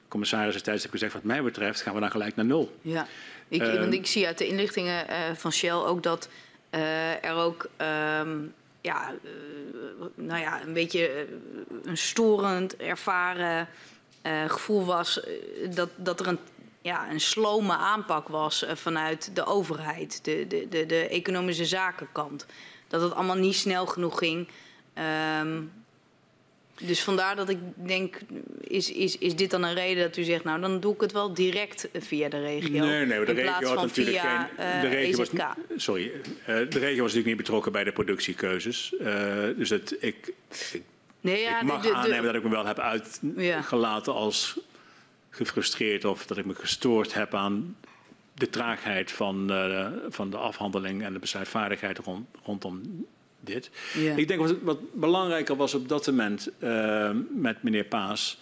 commissaris 0.07 0.53
destijds 0.53 0.81
heeft 0.81 0.93
gezegd, 0.93 1.13
wat 1.13 1.23
mij 1.23 1.43
betreft 1.43 1.81
gaan 1.81 1.93
we 1.93 1.99
dan 1.99 2.11
gelijk 2.11 2.35
naar 2.35 2.45
nul. 2.45 2.75
Ja, 2.81 3.07
ik, 3.47 3.61
Ehm. 3.61 3.79
want 3.79 3.93
ik 3.93 4.07
zie 4.07 4.25
uit 4.27 4.37
de 4.37 4.47
inlichtingen 4.47 5.07
eh, 5.07 5.17
van 5.35 5.51
Shell 5.51 5.71
ook 5.71 6.03
dat 6.03 6.29
eh, 6.69 7.23
er 7.25 7.33
ook 7.35 7.69
ehm, 7.77 8.37
ja, 8.81 9.13
eh, 9.23 10.05
nou 10.15 10.39
ja, 10.41 10.61
een 10.63 10.73
beetje 10.73 11.07
eh, 11.07 11.21
een 11.83 11.97
storend 11.97 12.75
ervaren 12.77 13.67
eh, 14.21 14.49
gevoel 14.49 14.85
was 14.85 15.23
eh, 15.23 15.31
dat, 15.75 15.89
dat 15.95 16.19
er 16.19 16.27
een, 16.27 16.39
ja, 16.87 17.11
een 17.11 17.19
slome 17.19 17.73
aanpak 17.73 18.27
was 18.27 18.63
eh, 18.63 18.75
vanuit 18.75 19.35
de 19.35 19.45
overheid, 19.45 20.19
de, 20.23 20.45
de, 20.47 20.67
de, 20.69 20.85
de 20.85 21.07
economische 21.07 21.65
zakenkant. 21.65 22.45
Dat 22.87 23.01
het 23.01 23.13
allemaal 23.13 23.35
niet 23.35 23.55
snel 23.55 23.85
genoeg 23.85 24.17
ging. 24.17 24.47
Ehm, 24.93 25.61
dus 26.81 27.03
vandaar 27.03 27.35
dat 27.35 27.49
ik 27.49 27.57
denk, 27.75 28.19
is, 28.61 28.91
is, 28.91 29.17
is 29.17 29.35
dit 29.35 29.49
dan 29.51 29.63
een 29.63 29.73
reden 29.73 30.03
dat 30.03 30.17
u 30.17 30.23
zegt, 30.23 30.43
nou 30.43 30.61
dan 30.61 30.79
doe 30.79 30.93
ik 30.93 31.01
het 31.01 31.11
wel 31.11 31.33
direct 31.33 31.87
via 31.93 32.29
de 32.29 32.39
regio. 32.41 32.85
Nee, 32.85 33.05
nee, 33.05 33.25
de 33.25 33.31
regio 33.31 33.67
had 33.67 33.81
natuurlijk 33.81 34.19
via 34.19 34.37
geen. 34.39 34.55
De 34.81 34.87
eh, 34.87 34.91
regio 34.93 35.17
was, 35.17 35.27
EZK. 35.29 35.33
niet- 35.69 35.81
sorry, 35.81 36.11
eh, 36.45 36.45
de 36.45 36.63
regio 36.79 36.79
was 37.01 37.13
natuurlijk 37.13 37.25
niet 37.25 37.37
betrokken 37.37 37.71
bij 37.71 37.83
de 37.83 37.91
productiekeuzes. 37.91 38.95
Eh, 38.97 39.43
dus 39.57 39.69
het, 39.69 39.95
ik, 39.99 40.33
ik, 40.71 40.81
Nee, 41.21 41.41
ja, 41.41 41.57
ik 41.59 41.63
mag 41.67 41.81
de- 41.81 41.87
de- 41.87 41.93
de- 41.93 41.99
aannemen 41.99 42.25
dat 42.25 42.35
ik 42.35 42.43
me 42.43 42.49
wel 42.49 42.65
heb 42.65 42.77
Ja. 42.77 42.83
uitgelaten 42.83 44.13
als 44.13 44.59
gefrustreerd 45.37 46.05
of 46.05 46.25
dat 46.25 46.37
ik 46.37 46.45
me 46.45 46.55
gestoord 46.55 47.13
heb 47.13 47.33
aan 47.33 47.77
de 48.33 48.49
traagheid 48.49 49.11
van, 49.11 49.51
eh, 49.51 49.87
van 50.09 50.29
de 50.29 50.37
afhandeling 50.37 51.03
en 51.03 51.13
de 51.13 51.19
besluitvaardigheid 51.19 51.97
rond, 51.97 52.27
rondom 52.43 53.05
dit. 53.39 53.69
Ja. 53.93 54.15
Ik 54.15 54.27
denk 54.27 54.39
wat, 54.39 54.55
wat 54.61 54.93
belangrijker 54.93 55.55
was 55.55 55.73
op 55.73 55.89
dat 55.89 56.07
moment 56.07 56.49
eh, 56.59 57.11
met 57.35 57.63
meneer 57.63 57.83
Paas. 57.85 58.39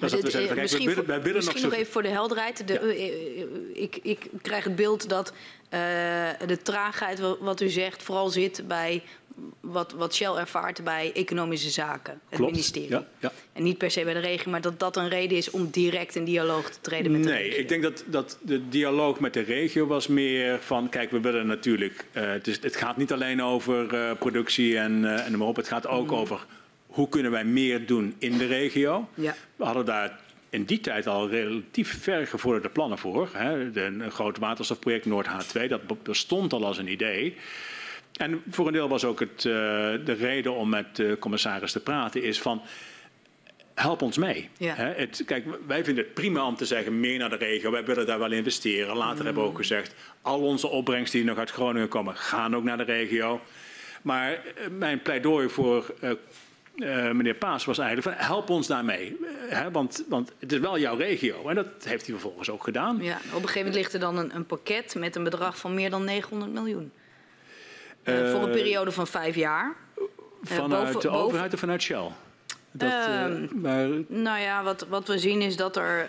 was 0.00 0.10
dat 0.10 0.20
we 0.22 0.30
zeiden, 0.30 0.56
eh, 0.56 0.62
misschien 0.62 0.80
willen, 0.86 0.94
voor- 0.96 1.06
wij 1.06 1.22
willen 1.22 1.34
nog 1.34 1.44
misschien 1.44 1.62
zo... 1.62 1.68
nog 1.68 1.78
even 1.78 1.92
voor 1.92 2.02
de 2.02 2.08
helderheid. 2.08 2.68
De, 2.68 3.72
ik, 3.74 3.98
ik 4.02 4.30
krijg 4.42 4.64
het 4.64 4.76
beeld 4.76 5.08
dat 5.08 5.32
de 6.46 6.58
traagheid, 6.62 7.18
wa- 7.20 7.36
wat 7.40 7.60
u 7.60 7.68
zegt, 7.68 8.02
vooral 8.02 8.28
zit 8.28 8.68
bij 8.68 9.02
wat, 9.60 9.92
wat 9.92 10.14
Shell 10.14 10.32
ervaart 10.34 10.84
bij 10.84 11.10
economische 11.14 11.70
zaken, 11.70 12.20
het 12.28 12.38
Klopt, 12.38 12.52
ministerie. 12.52 12.88
ja, 12.90 13.06
ja. 13.18 13.32
En 13.52 13.62
niet 13.62 13.78
per 13.78 13.90
se 13.90 14.04
bij 14.04 14.14
de 14.14 14.20
regio, 14.20 14.50
maar 14.50 14.60
dat 14.60 14.78
dat 14.78 14.96
een 14.96 15.08
reden 15.08 15.36
is 15.36 15.50
om 15.50 15.70
direct 15.70 16.14
in 16.16 16.24
dialoog 16.24 16.70
te 16.70 16.78
treden 16.80 17.12
met 17.12 17.22
de 17.22 17.28
Nee, 17.28 17.42
regio. 17.42 17.58
ik 17.58 17.68
denk 17.68 17.82
dat, 17.82 18.04
dat 18.06 18.38
de 18.42 18.68
dialoog 18.68 19.20
met 19.20 19.32
de 19.32 19.40
regio 19.40 19.86
was 19.86 20.06
meer 20.06 20.58
van... 20.60 20.88
kijk, 20.88 21.10
we 21.10 21.20
willen 21.20 21.46
natuurlijk... 21.46 22.04
eh, 22.12 22.26
het, 22.26 22.46
is, 22.46 22.62
het 22.62 22.76
gaat 22.76 22.96
niet 22.96 23.12
alleen 23.12 23.42
over 23.42 23.94
eh, 23.94 24.10
productie 24.18 24.78
en, 24.78 25.04
eh 25.04 25.24
en 25.24 25.30
noem 25.30 25.38
maar 25.38 25.48
op. 25.48 25.56
Het 25.56 25.68
gaat 25.68 25.86
ook 25.86 26.10
Mm. 26.10 26.16
over 26.16 26.46
hoe 26.86 27.08
kunnen 27.08 27.30
wij 27.30 27.44
meer 27.44 27.86
doen 27.86 28.14
in 28.18 28.38
de 28.38 28.46
regio. 28.46 29.08
Ja. 29.14 29.34
We 29.56 29.64
hadden 29.64 29.84
daar 29.84 30.18
in 30.50 30.64
die 30.64 30.80
tijd 30.80 31.06
al 31.06 31.28
relatief 31.28 32.02
ver 32.02 32.26
gevorderde 32.26 32.68
plannen 32.68 32.98
voor. 32.98 33.28
Hè. 33.32 33.70
De, 33.70 33.80
een 33.80 34.10
groot 34.10 34.38
waterstofproject 34.38 35.04
Noord 35.06 35.26
H2, 35.28 35.68
dat 35.68 35.86
be- 35.86 35.96
bestond 36.02 36.52
al 36.52 36.64
als 36.64 36.78
een 36.78 36.88
idee. 36.90 37.36
En 38.14 38.42
voor 38.50 38.66
een 38.66 38.72
deel 38.72 38.88
was 38.88 39.04
ook 39.04 39.20
het, 39.20 39.36
eh, 39.36 39.44
de 40.04 40.16
reden 40.18 40.54
om 40.54 40.68
met 40.68 40.96
de 40.96 41.16
commissaris 41.20 41.72
te 41.72 41.80
praten... 41.80 42.22
is 42.22 42.40
van, 42.40 42.62
help 43.74 44.02
ons 44.02 44.18
mee. 44.18 44.48
Ja. 44.58 44.74
Het, 44.74 45.22
kijk, 45.26 45.44
wij 45.66 45.84
vinden 45.84 46.04
het 46.04 46.14
prima 46.14 46.46
om 46.46 46.56
te 46.56 46.64
zeggen 46.64 47.00
meer 47.00 47.18
naar 47.18 47.30
de 47.30 47.36
regio. 47.36 47.70
Wij 47.70 47.84
willen 47.84 48.06
daar 48.06 48.18
wel 48.18 48.32
investeren. 48.32 48.96
Later 48.96 49.24
hebben 49.24 49.42
we 49.42 49.48
ook 49.48 49.56
gezegd, 49.56 49.94
al 50.22 50.40
onze 50.40 50.68
opbrengsten 50.68 51.18
die 51.18 51.28
nog 51.28 51.38
uit 51.38 51.50
Groningen 51.50 51.88
komen, 51.88 52.16
gaan 52.16 52.56
ook 52.56 52.64
naar 52.64 52.76
de 52.76 52.82
regio. 52.82 53.40
Maar 54.02 54.32
eh, 54.32 54.40
mijn 54.70 55.02
pleidooi 55.02 55.48
voor 55.48 55.94
eh, 56.00 56.10
meneer 57.10 57.34
Paas 57.34 57.64
was 57.64 57.78
eigenlijk 57.78 58.16
van 58.16 58.26
help 58.26 58.50
ons 58.50 58.66
daarmee. 58.66 59.16
Want, 59.72 60.04
want 60.08 60.32
het 60.38 60.52
is 60.52 60.58
wel 60.58 60.78
jouw 60.78 60.96
regio. 60.96 61.48
En 61.48 61.54
dat 61.54 61.66
heeft 61.84 62.06
hij 62.06 62.14
vervolgens 62.14 62.50
ook 62.50 62.64
gedaan. 62.64 62.98
Ja, 63.00 63.16
op 63.16 63.22
een 63.22 63.32
gegeven 63.32 63.58
moment 63.58 63.74
ligt 63.74 63.92
er 63.92 64.00
dan 64.00 64.18
een, 64.18 64.34
een 64.34 64.46
pakket 64.46 64.94
met 64.98 65.16
een 65.16 65.24
bedrag 65.24 65.58
van 65.58 65.74
meer 65.74 65.90
dan 65.90 66.04
900 66.04 66.52
miljoen. 66.52 66.92
Eh, 68.04 68.30
voor 68.30 68.42
een 68.42 68.50
periode 68.50 68.92
van 68.92 69.06
vijf 69.06 69.34
jaar. 69.34 69.74
Eh, 69.96 70.02
Vanuit 70.42 70.84
boven- 70.84 71.00
de 71.00 71.08
boven- 71.08 71.24
overheid 71.24 71.52
of 71.54 71.60
vanuit 71.60 71.82
Shell? 71.82 72.08
Dat, 72.76 72.90
eh, 72.90 73.24
Ehm, 73.24 73.46
maar, 73.60 73.88
Nou 74.08 74.40
ja, 74.40 74.62
wat, 74.62 74.86
wat 74.88 75.08
we 75.08 75.18
zien 75.18 75.40
is 75.42 75.56
dat 75.56 75.76
er 75.76 76.06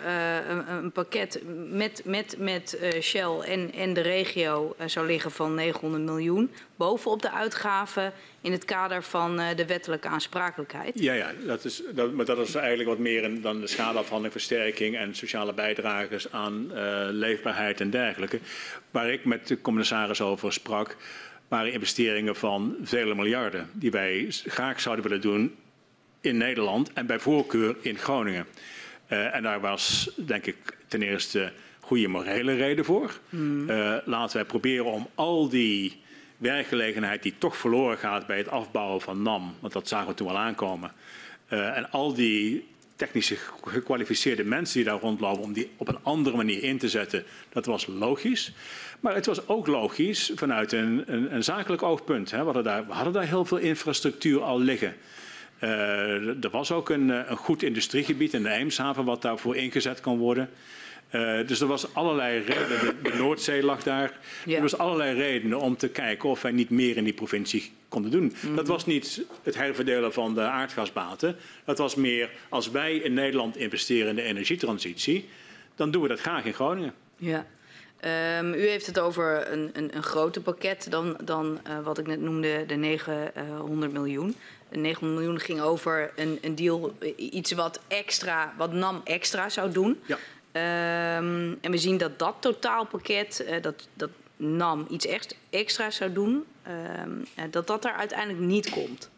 een, 0.48 0.70
een 0.72 0.92
pakket 0.92 1.40
met, 1.70 2.02
met, 2.04 2.36
met 2.38 2.78
Shell 3.00 3.38
en, 3.38 3.72
en 3.72 3.92
de 3.94 4.00
regio 4.00 4.76
zou 4.86 5.06
liggen 5.06 5.30
van 5.30 5.54
900 5.54 6.02
miljoen. 6.04 6.50
Bovenop 6.76 7.22
de 7.22 7.30
uitgaven 7.32 8.12
in 8.40 8.52
het 8.52 8.64
kader 8.64 9.02
van 9.02 9.36
de 9.36 9.66
wettelijke 9.66 10.08
aansprakelijkheid. 10.08 10.98
Ja, 11.00 11.12
ja 11.12 11.30
dat 11.46 11.64
is, 11.64 11.82
dat, 11.94 12.12
maar 12.12 12.24
dat 12.24 12.38
is 12.38 12.54
eigenlijk 12.54 12.88
wat 12.88 12.98
meer 12.98 13.40
dan 13.42 13.60
de 13.60 13.66
schadeafhandeling, 13.66 14.32
versterking 14.32 14.96
en 14.96 15.14
sociale 15.14 15.52
bijdragers 15.52 16.32
aan 16.32 16.72
leefbaarheid 17.10 17.80
en 17.80 17.90
dergelijke. 17.90 18.38
Waar 18.90 19.10
ik 19.10 19.24
met 19.24 19.48
de 19.48 19.60
commissaris 19.60 20.20
over 20.20 20.52
sprak, 20.52 20.96
waren 21.48 21.72
investeringen 21.72 22.36
van 22.36 22.76
vele 22.82 23.14
miljarden 23.14 23.70
die 23.72 23.90
wij 23.90 24.26
graag 24.28 24.80
zouden 24.80 25.04
willen 25.04 25.20
doen 25.20 25.54
in 26.20 26.36
Nederland 26.36 26.92
en 26.92 27.06
bij 27.06 27.18
voorkeur 27.18 27.76
in 27.80 27.98
Groningen. 27.98 28.46
Eh, 29.06 29.34
en 29.34 29.42
daar 29.42 29.60
was, 29.60 30.10
denk 30.16 30.46
ik, 30.46 30.56
ten 30.88 31.02
eerste 31.02 31.52
goede 31.80 32.08
morele 32.08 32.54
reden 32.54 32.84
voor. 32.84 33.20
Eh, 33.66 33.96
laten 34.04 34.36
wij 34.36 34.46
proberen 34.46 34.84
om 34.84 35.08
al 35.14 35.48
die 35.48 36.00
werkgelegenheid 36.36 37.22
die 37.22 37.34
toch 37.38 37.56
verloren 37.56 37.98
gaat 37.98 38.26
bij 38.26 38.38
het 38.38 38.48
afbouwen 38.48 39.00
van 39.00 39.22
NAM, 39.22 39.54
want 39.60 39.72
dat 39.72 39.88
zagen 39.88 40.08
we 40.08 40.14
toen 40.14 40.28
al 40.28 40.38
aankomen, 40.38 40.92
eh, 41.48 41.76
en 41.76 41.90
al 41.90 42.14
die 42.14 42.66
technisch 42.96 43.32
gekwalificeerde 43.64 44.44
mensen 44.44 44.76
die 44.76 44.84
daar 44.84 45.00
rondlopen, 45.00 45.42
om 45.42 45.52
die 45.52 45.70
op 45.76 45.88
een 45.88 45.98
andere 46.02 46.36
manier 46.36 46.62
in 46.62 46.78
te 46.78 46.88
zetten, 46.88 47.24
dat 47.52 47.66
was 47.66 47.86
logisch. 47.86 48.52
Maar 49.00 49.14
het 49.14 49.26
was 49.26 49.48
ook 49.48 49.66
logisch 49.66 50.32
vanuit 50.34 50.72
een, 50.72 51.02
een, 51.06 51.34
een 51.34 51.44
zakelijk 51.44 51.82
oogpunt. 51.82 52.30
Hè. 52.30 52.38
We, 52.38 52.44
hadden 52.44 52.64
daar, 52.64 52.86
we 52.86 52.92
hadden 52.92 53.12
daar 53.12 53.26
heel 53.26 53.44
veel 53.44 53.58
infrastructuur 53.58 54.42
al 54.42 54.60
liggen. 54.60 54.94
Eh, 55.58 56.44
er 56.44 56.50
was 56.50 56.72
ook 56.72 56.88
een, 56.88 57.10
eh, 57.10 57.20
een 57.26 57.36
goed 57.36 57.62
industriegebied 57.62 58.34
in 58.34 58.42
de 58.42 58.50
Eemshaven 58.50 59.04
wat 59.04 59.22
daarvoor 59.22 59.56
ingezet 59.56 60.00
kon 60.00 60.18
worden. 60.18 60.50
Eh, 61.08 61.46
dus 61.46 61.60
er 61.60 61.66
was 61.66 61.94
allerlei 61.94 62.38
redenen. 62.38 62.78
De, 62.80 62.94
de 63.02 63.16
Noordzee 63.16 63.62
lag 63.62 63.82
daar. 63.82 64.18
Ja. 64.44 64.56
Er 64.56 64.62
was 64.62 64.78
allerlei 64.78 65.16
redenen 65.16 65.60
om 65.60 65.76
te 65.76 65.88
kijken 65.88 66.28
of 66.28 66.42
wij 66.42 66.52
niet 66.52 66.70
meer 66.70 66.96
in 66.96 67.04
die 67.04 67.12
provincie 67.12 67.72
konden 67.88 68.10
doen. 68.10 68.34
Dat 68.54 68.66
was 68.66 68.86
niet 68.86 69.24
het 69.42 69.54
herverdelen 69.54 70.12
van 70.12 70.34
de 70.34 70.40
aardgasbaten. 70.40 71.36
Dat 71.64 71.78
was 71.78 71.94
meer 71.94 72.30
als 72.48 72.70
wij 72.70 72.96
in 72.96 73.14
Nederland 73.14 73.56
investeren 73.56 74.08
in 74.08 74.16
de 74.16 74.22
energietransitie, 74.22 75.28
dan 75.74 75.90
doen 75.90 76.02
we 76.02 76.08
dat 76.08 76.20
graag 76.20 76.44
in 76.44 76.54
Groningen. 76.54 76.94
Ja. 77.16 77.46
Ehm, 78.00 78.52
u 78.52 78.68
heeft 78.68 78.86
het 78.86 78.98
over 78.98 79.52
een, 79.52 79.70
een, 79.72 79.96
een 79.96 80.02
groter 80.02 80.42
pakket 80.42 80.86
dan, 80.90 81.16
dan 81.24 81.60
eh, 81.62 81.78
wat 81.80 81.98
ik 81.98 82.06
net 82.06 82.20
noemde, 82.20 82.64
de 82.66 82.74
900 82.74 83.92
miljoen. 83.92 84.36
De 84.68 84.78
900 84.78 85.20
miljoen 85.20 85.40
ging 85.40 85.60
over 85.60 86.12
een, 86.16 86.38
een 86.42 86.54
deal, 86.54 86.92
iets 87.16 87.52
wat 87.52 87.80
extra, 87.88 88.54
wat 88.56 88.72
NAM 88.72 89.00
extra 89.04 89.48
zou 89.48 89.72
doen. 89.72 90.00
Ja. 90.06 90.18
Ehm, 90.52 91.54
en 91.60 91.70
we 91.70 91.78
zien 91.78 91.98
dat 91.98 92.18
dat 92.18 92.34
totaalpakket, 92.40 93.40
eh, 93.40 93.62
dat, 93.62 93.88
dat 93.94 94.10
NAM 94.36 94.86
iets 94.90 95.06
extra 95.50 95.90
zou 95.90 96.12
doen, 96.12 96.44
ehm, 96.62 97.10
eh, 97.34 97.44
dat 97.50 97.66
dat 97.66 97.84
er 97.84 97.92
uiteindelijk 97.92 98.38
niet 98.40 98.70
komt. 98.70 99.10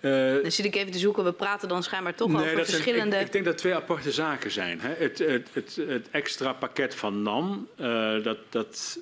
Eh, 0.00 0.42
Dan 0.42 0.52
zit 0.52 0.64
ik 0.64 0.74
even 0.76 0.92
te 0.92 0.98
zoeken, 0.98 1.24
we 1.24 1.32
praten 1.32 1.68
dan 1.68 1.82
schijnbaar 1.82 2.14
toch 2.14 2.28
over 2.34 2.40
dat 2.40 2.52
zijn- 2.54 2.66
verschillende... 2.66 3.16
ik, 3.16 3.26
ik 3.26 3.32
denk 3.32 3.44
dat 3.44 3.58
twee 3.58 3.74
aparte 3.74 4.12
zaken 4.12 4.50
zijn. 4.50 4.80
Hè. 4.80 4.88
Het, 4.98 5.18
het, 5.18 5.48
het, 5.52 5.78
het 5.88 6.08
extra 6.10 6.52
pakket 6.52 6.94
van 6.94 7.22
NAM, 7.22 7.68
eh, 7.76 8.22
dat, 8.22 8.38
dat, 8.48 8.98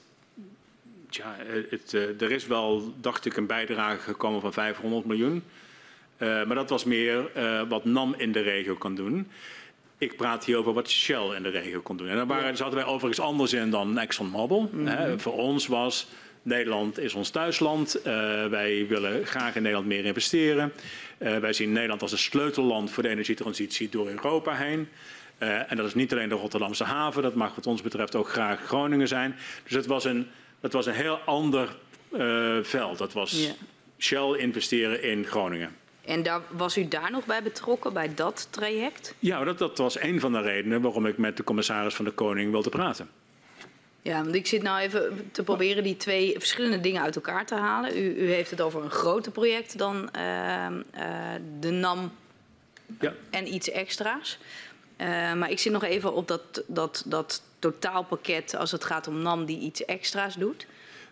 tja, 1.10 1.36
het, 1.70 1.94
eh, 1.94 2.20
er 2.22 2.30
is 2.30 2.46
wel, 2.46 2.94
dacht 3.00 3.24
ik, 3.26 3.36
een 3.36 3.46
bijdrage 3.46 3.98
gekomen 4.00 4.40
van 4.40 4.52
500 4.52 5.04
miljoen. 5.04 5.42
Eh, 6.16 6.28
maar 6.44 6.54
dat 6.56 6.70
was 6.70 6.84
meer 6.84 7.30
eh, 7.34 7.62
wat 7.68 7.84
NAM 7.84 8.14
in 8.16 8.32
de 8.32 8.40
regio 8.40 8.74
kan 8.74 8.94
doen. 8.94 9.28
Ik 9.98 10.16
praat 10.16 10.44
hier 10.44 10.56
over 10.56 10.72
wat 10.72 10.90
Shell 10.90 11.34
in 11.36 11.42
de 11.42 11.48
regio 11.48 11.80
kon 11.80 11.96
doen. 11.96 12.08
En 12.08 12.16
daar 12.16 12.26
waren, 12.26 12.56
zaten 12.56 12.74
wij 12.74 12.84
overigens 12.84 13.20
anders 13.26 13.52
in 13.52 13.70
dan 13.70 13.98
ExxonMobil. 13.98 14.70
hè. 14.84 15.18
Voor 15.18 15.32
ons 15.32 15.66
was 15.66 16.06
Nederland 16.42 16.98
is 16.98 17.14
ons 17.14 17.30
thuisland. 17.30 18.02
Eh, 18.02 18.12
wij 18.46 18.86
willen 18.88 19.26
graag 19.26 19.54
in 19.56 19.62
Nederland 19.62 19.88
meer 19.88 20.04
investeren. 20.04 20.72
Eh, 21.18 21.38
wij 21.38 21.52
zien 21.52 21.72
Nederland 21.72 22.02
als 22.02 22.12
een 22.12 22.18
sleutelland 22.18 22.90
voor 22.90 23.02
de 23.02 23.08
energietransitie 23.08 23.88
door 23.88 24.08
Europa 24.08 24.54
heen. 24.54 24.88
Eh, 25.38 25.70
en 25.70 25.76
dat 25.76 25.86
is 25.86 25.94
niet 25.94 26.12
alleen 26.12 26.28
de 26.28 26.34
Rotterdamse 26.34 26.84
haven, 26.84 27.22
dat 27.22 27.34
mag 27.34 27.54
wat 27.54 27.66
ons 27.66 27.82
betreft 27.82 28.14
ook 28.14 28.28
graag 28.28 28.60
Groningen 28.60 29.08
zijn. 29.08 29.36
Dus 29.64 29.74
het 29.74 29.86
was 29.86 30.04
een, 30.04 30.26
het 30.60 30.72
was 30.72 30.86
een 30.86 30.94
heel 30.94 31.18
ander 31.18 31.76
veld. 32.62 32.98
Dat 32.98 33.12
was 33.12 33.44
Ja. 33.46 33.52
Shell 33.98 34.32
investeren 34.38 35.02
in 35.02 35.26
Groningen. 35.26 35.76
En 36.04 36.22
daar, 36.22 36.40
was 36.50 36.78
u 36.78 36.88
daar 36.88 37.10
nog 37.10 37.26
bij 37.26 37.42
betrokken, 37.42 37.92
bij 37.92 38.14
dat 38.14 38.48
traject? 38.50 39.14
Ja, 39.18 39.44
dat, 39.44 39.58
dat 39.58 39.78
was 39.78 40.00
een 40.00 40.20
van 40.20 40.32
de 40.32 40.40
redenen 40.40 40.80
waarom 40.80 41.06
ik 41.06 41.18
met 41.18 41.36
de 41.36 41.44
commissaris 41.44 41.94
van 41.94 42.04
de 42.04 42.10
Koning 42.10 42.50
wilde 42.50 42.68
praten. 42.68 43.08
Ja, 44.08 44.22
want 44.22 44.34
ik 44.34 44.46
zit 44.46 44.62
nou 44.62 44.80
even 44.80 45.28
te 45.32 45.42
proberen 45.42 45.82
die 45.82 45.96
twee 45.96 46.32
verschillende 46.38 46.80
dingen 46.80 47.02
uit 47.02 47.16
elkaar 47.16 47.46
te 47.46 47.54
halen. 47.54 47.96
U, 47.98 48.14
u 48.16 48.30
heeft 48.32 48.50
het 48.50 48.60
over 48.60 48.82
een 48.82 48.90
groter 48.90 49.32
project 49.32 49.78
dan 49.78 50.10
ehm, 50.10 50.82
eh, 50.90 51.04
de 51.60 51.70
NAM 51.70 52.12
Ja. 53.00 53.12
en 53.30 53.54
iets 53.54 53.70
extra's. 53.70 54.38
Uh, 55.00 55.06
maar 55.32 55.50
ik 55.50 55.58
zit 55.58 55.72
nog 55.72 55.84
even 55.84 56.14
op 56.14 56.28
dat, 56.28 56.62
dat, 56.66 57.02
dat 57.06 57.42
totaalpakket 57.58 58.56
als 58.56 58.70
het 58.72 58.84
gaat 58.84 59.06
om 59.08 59.22
NAM 59.22 59.44
die 59.44 59.58
iets 59.58 59.84
extra's 59.84 60.34
doet. 60.34 60.66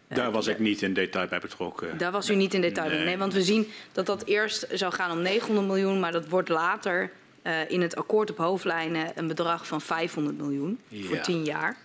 Daar 0.09 0.31
was 0.31 0.47
ik 0.47 0.59
niet 0.59 0.83
in 0.83 0.95
detail 0.95 1.29
bij 1.29 1.41
betrokken. 1.41 1.99
Daar 1.99 2.13
was 2.13 2.31
u 2.31 2.35
niet 2.35 2.55
in 2.55 2.61
detail 2.61 2.89
bij. 2.89 2.97
Nee. 2.97 3.07
Nee, 3.07 3.19
want 3.19 3.33
we 3.33 3.43
zien 3.43 3.69
dat 3.93 4.07
dat 4.07 4.25
eerst 4.25 4.67
zou 4.73 4.93
gaan 4.93 5.11
om 5.11 5.23
900 5.23 5.67
miljoen, 5.67 6.01
maar 6.01 6.13
dat 6.13 6.29
wordt 6.29 6.49
later 6.49 7.11
uh, 7.43 7.71
in 7.71 7.81
het 7.81 7.97
akkoord 7.97 8.31
op 8.31 8.37
hoofdlijnen 8.37 9.13
een 9.15 9.27
bedrag 9.27 9.67
van 9.67 9.81
500 9.81 10.39
miljoen 10.39 10.81
Ja. 10.89 11.07
voor 11.07 11.21
10 11.21 11.45
jaar. 11.45 11.77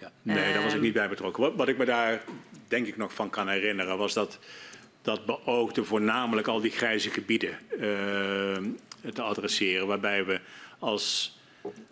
Ja. 0.00 0.10
Nee, 0.22 0.52
daar 0.52 0.62
was 0.62 0.64
ik 0.64 0.72
Ehm. 0.72 0.80
niet 0.80 0.92
bij 0.92 1.08
betrokken. 1.08 1.42
Wat, 1.42 1.54
wat 1.54 1.68
ik 1.68 1.78
me 1.78 1.84
daar 1.84 2.22
denk 2.68 2.86
ik 2.86 2.96
nog 2.96 3.14
van 3.14 3.30
kan 3.30 3.48
herinneren 3.48 3.98
was 3.98 4.14
dat 4.14 4.38
dat 5.02 5.26
beoogde 5.26 5.84
voornamelijk 5.84 6.46
al 6.46 6.60
die 6.60 6.70
grijze 6.70 7.10
gebieden 7.10 7.58
eh, 7.70 9.10
te 9.12 9.22
adresseren. 9.22 9.86
Waarbij 9.86 10.24
we 10.24 10.40
als, 10.78 11.38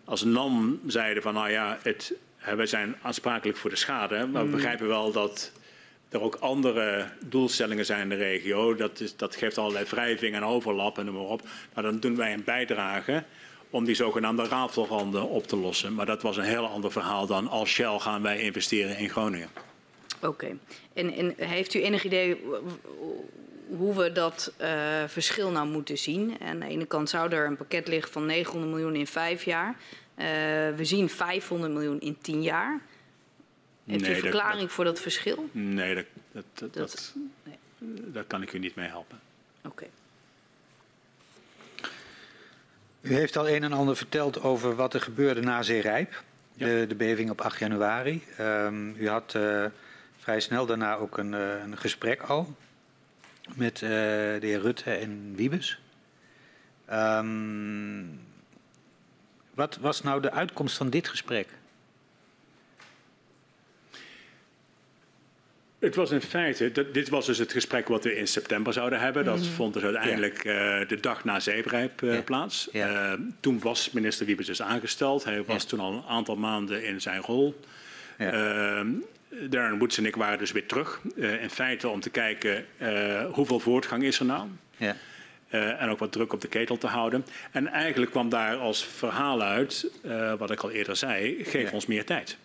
als 0.05 0.23
NAM 0.23 0.79
zeiden 0.87 1.23
van 1.23 1.33
nou 1.33 1.49
ja, 1.49 1.77
het, 1.81 2.13
wij 2.55 2.65
zijn 2.65 2.95
aansprakelijk 3.01 3.57
voor 3.57 3.69
de 3.69 3.75
schade. 3.75 4.27
Maar 4.27 4.45
we 4.45 4.51
begrijpen 4.51 4.87
wel 4.87 5.11
dat 5.11 5.51
er 6.09 6.21
ook 6.21 6.35
andere 6.35 7.05
doelstellingen 7.25 7.85
zijn 7.85 8.01
in 8.01 8.09
de 8.09 8.15
regio. 8.15 8.75
Dat, 8.75 8.99
is, 8.99 9.15
dat 9.15 9.35
geeft 9.35 9.57
allerlei 9.57 9.85
wrijving 9.85 10.35
en 10.35 10.43
overlap 10.43 10.97
en 10.97 11.05
noem 11.05 11.15
maar 11.15 11.23
op. 11.23 11.41
Nou, 11.73 11.87
dan 11.87 11.99
doen 11.99 12.15
wij 12.15 12.33
een 12.33 12.43
bijdrage 12.43 13.23
om 13.69 13.85
die 13.85 13.95
zogenaamde 13.95 14.43
rafelranden 14.47 15.29
op 15.29 15.47
te 15.47 15.55
lossen. 15.55 15.93
Maar 15.93 16.05
dat 16.05 16.21
was 16.21 16.37
een 16.37 16.43
heel 16.43 16.67
ander 16.67 16.91
verhaal 16.91 17.25
dan 17.27 17.47
als 17.47 17.69
Shell 17.69 17.99
gaan 17.99 18.21
wij 18.21 18.39
investeren 18.41 18.97
in 18.97 19.09
Groningen. 19.09 19.49
Oké. 20.21 20.57
En, 20.93 21.13
en 21.13 21.33
heeft 21.37 21.73
u 21.73 21.81
enig 21.83 22.03
idee 22.03 22.41
hoe 23.77 23.95
we 23.95 24.11
dat 24.11 24.53
uh, 24.61 24.67
verschil 25.07 25.51
nou 25.51 25.67
moeten 25.67 25.97
zien? 25.97 26.37
Aan 26.41 26.59
de 26.59 26.65
ene 26.67 26.85
kant 26.85 27.09
zou 27.09 27.31
er 27.31 27.45
een 27.45 27.57
pakket 27.57 27.87
liggen 27.87 28.11
van 28.11 28.25
900 28.25 28.71
miljoen 28.71 28.95
in 28.95 29.07
vijf 29.07 29.43
jaar. 29.43 29.75
Uh, 30.17 30.25
we 30.75 30.79
zien 30.81 31.09
500 31.09 31.71
miljoen 31.73 31.99
in 31.99 32.17
tien 32.21 32.41
jaar. 32.43 32.79
Heeft 33.85 34.01
Nee, 34.01 34.09
u 34.11 34.15
een 34.15 34.21
dat- 34.21 34.29
verklaring 34.31 34.61
dat- 34.61 34.71
voor 34.71 34.83
dat 34.83 34.99
verschil? 34.99 35.49
Nee, 35.51 35.95
dat, 35.95 36.05
dat, 36.31 36.43
dat, 36.53 36.73
Dat- 36.73 36.91
dat, 36.91 37.13
nee. 37.43 37.57
daar 38.11 38.23
kan 38.23 38.41
ik 38.41 38.53
u 38.53 38.59
niet 38.59 38.75
mee 38.75 38.87
helpen. 38.87 39.19
Oké. 39.65 39.85
U 43.01 43.13
heeft 43.13 43.37
al 43.37 43.49
een 43.49 43.63
en 43.63 43.73
ander 43.73 43.95
verteld 43.97 44.41
over 44.41 44.75
wat 44.75 44.93
er 44.93 45.01
gebeurde 45.01 45.41
na 45.41 45.61
Zeerijp, 45.63 46.23
Ja. 46.53 46.65
de, 46.65 46.85
de 46.87 46.95
beving 46.95 47.29
op 47.29 47.41
8 47.41 47.59
januari. 47.59 48.23
Um, 48.39 48.95
u 48.97 49.09
had 49.09 49.33
uh, 49.37 49.65
vrij 50.17 50.39
snel 50.39 50.65
daarna 50.65 50.95
ook 50.95 51.17
een, 51.17 51.33
uh, 51.33 51.61
een 51.63 51.77
gesprek 51.77 52.21
al 52.21 52.55
met 53.55 53.81
uh, 53.81 53.89
de 53.89 54.37
heer 54.41 54.61
Rutte 54.61 54.91
en 54.91 55.33
Wiebes. 55.35 55.79
Um, 56.91 58.19
wat 59.53 59.77
was 59.77 60.01
nou 60.01 60.21
de 60.21 60.31
uitkomst 60.31 60.77
van 60.77 60.89
dit 60.89 61.07
gesprek? 61.07 61.47
Het 65.79 65.95
was 65.95 66.11
in 66.11 66.21
feite, 66.21 66.71
dat, 66.71 66.93
dit 66.93 67.09
was 67.09 67.25
dus 67.25 67.37
het 67.37 67.51
gesprek 67.51 67.87
wat 67.87 68.03
we 68.03 68.15
in 68.15 68.27
september 68.27 68.73
zouden 68.73 68.99
hebben. 68.99 69.25
Dat 69.25 69.45
vond 69.45 69.73
dus 69.73 69.83
uiteindelijk 69.83 70.43
ja. 70.43 70.81
uh, 70.81 70.87
de 70.87 70.99
dag 70.99 71.23
na 71.23 71.39
Zeebrijp 71.39 72.01
uh, 72.01 72.13
ja. 72.13 72.21
plaats. 72.21 72.69
Ja. 72.71 73.11
Uh, 73.11 73.19
toen 73.39 73.59
was 73.59 73.91
minister 73.91 74.25
Wiebes 74.25 74.45
dus 74.45 74.61
aangesteld. 74.61 75.23
Hij 75.23 75.43
was 75.43 75.65
toen 75.65 75.79
al 75.79 75.93
een 75.93 76.03
aantal 76.07 76.35
maanden 76.35 76.85
in 76.85 77.01
zijn 77.01 77.21
rol. 77.21 77.59
Darren 79.49 79.77
Woods 79.77 79.97
en 79.97 80.05
ik 80.05 80.15
waren 80.15 80.37
dus 80.37 80.51
weer 80.51 80.65
terug. 80.65 81.01
In 81.15 81.49
feite 81.49 81.89
om 81.89 81.99
te 81.99 82.09
kijken 82.09 82.65
hoeveel 83.31 83.59
voortgang 83.59 84.03
is 84.03 84.19
er 84.19 84.25
nou. 84.25 84.47
Ja. 84.77 84.95
Uh, 85.51 85.81
en 85.81 85.89
ook 85.89 85.99
wat 85.99 86.11
druk 86.11 86.33
op 86.33 86.41
de 86.41 86.47
ketel 86.47 86.77
te 86.77 86.87
houden. 86.87 87.25
En 87.51 87.67
eigenlijk 87.67 88.11
kwam 88.11 88.29
daar 88.29 88.55
als 88.55 88.85
verhaal 88.85 89.41
uit, 89.41 89.91
uh, 90.05 90.33
wat 90.33 90.51
ik 90.51 90.61
al 90.61 90.71
eerder 90.71 90.95
zei, 90.95 91.43
geef 91.43 91.69
ja. 91.69 91.73
ons 91.73 91.85
meer 91.85 92.05
tijd. 92.05 92.37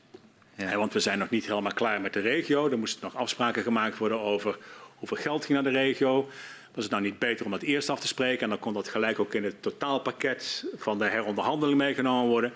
Ja. 0.57 0.77
Want 0.77 0.93
we 0.93 1.01
zijn 1.01 1.19
nog 1.19 1.31
niet 1.31 1.47
helemaal 1.47 1.73
klaar 1.73 2.01
met 2.01 2.13
de 2.13 2.21
regio. 2.21 2.71
Er 2.71 2.79
moesten 2.79 3.01
nog 3.03 3.17
afspraken 3.17 3.63
gemaakt 3.63 3.99
worden 3.99 4.21
over 4.21 4.59
hoeveel 4.95 5.17
geld 5.17 5.45
ging 5.45 5.63
naar 5.63 5.73
de 5.73 5.79
regio. 5.79 6.29
Was 6.75 6.85
het 6.85 6.93
nou 6.93 7.05
niet 7.05 7.19
beter 7.19 7.45
om 7.45 7.51
dat 7.51 7.63
eerst 7.63 7.91
af 7.91 8.01
te 8.01 8.07
spreken? 8.07 8.43
En 8.43 8.49
dan 8.49 8.59
kon 8.59 8.73
dat 8.73 8.89
gelijk 8.89 9.19
ook 9.19 9.35
in 9.35 9.45
het 9.45 9.63
totaalpakket 9.63 10.67
van 10.77 10.99
de 10.99 11.05
heronderhandeling 11.05 11.79
meegenomen 11.79 12.31
worden. 12.31 12.53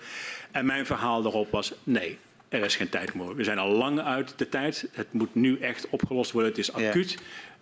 En 0.51 0.65
mijn 0.65 0.85
verhaal 0.85 1.21
daarop 1.21 1.51
was, 1.51 1.73
nee, 1.83 2.17
er 2.49 2.63
is 2.63 2.75
geen 2.75 2.89
tijd 2.89 3.13
meer. 3.13 3.35
We 3.35 3.43
zijn 3.43 3.57
al 3.57 3.69
lang 3.69 3.99
uit 3.99 4.33
de 4.37 4.49
tijd. 4.49 4.87
Het 4.91 5.13
moet 5.13 5.35
nu 5.35 5.59
echt 5.59 5.89
opgelost 5.89 6.31
worden. 6.31 6.49
Het 6.49 6.59
is 6.59 6.73
acuut. 6.73 7.11
Ja. 7.11 7.17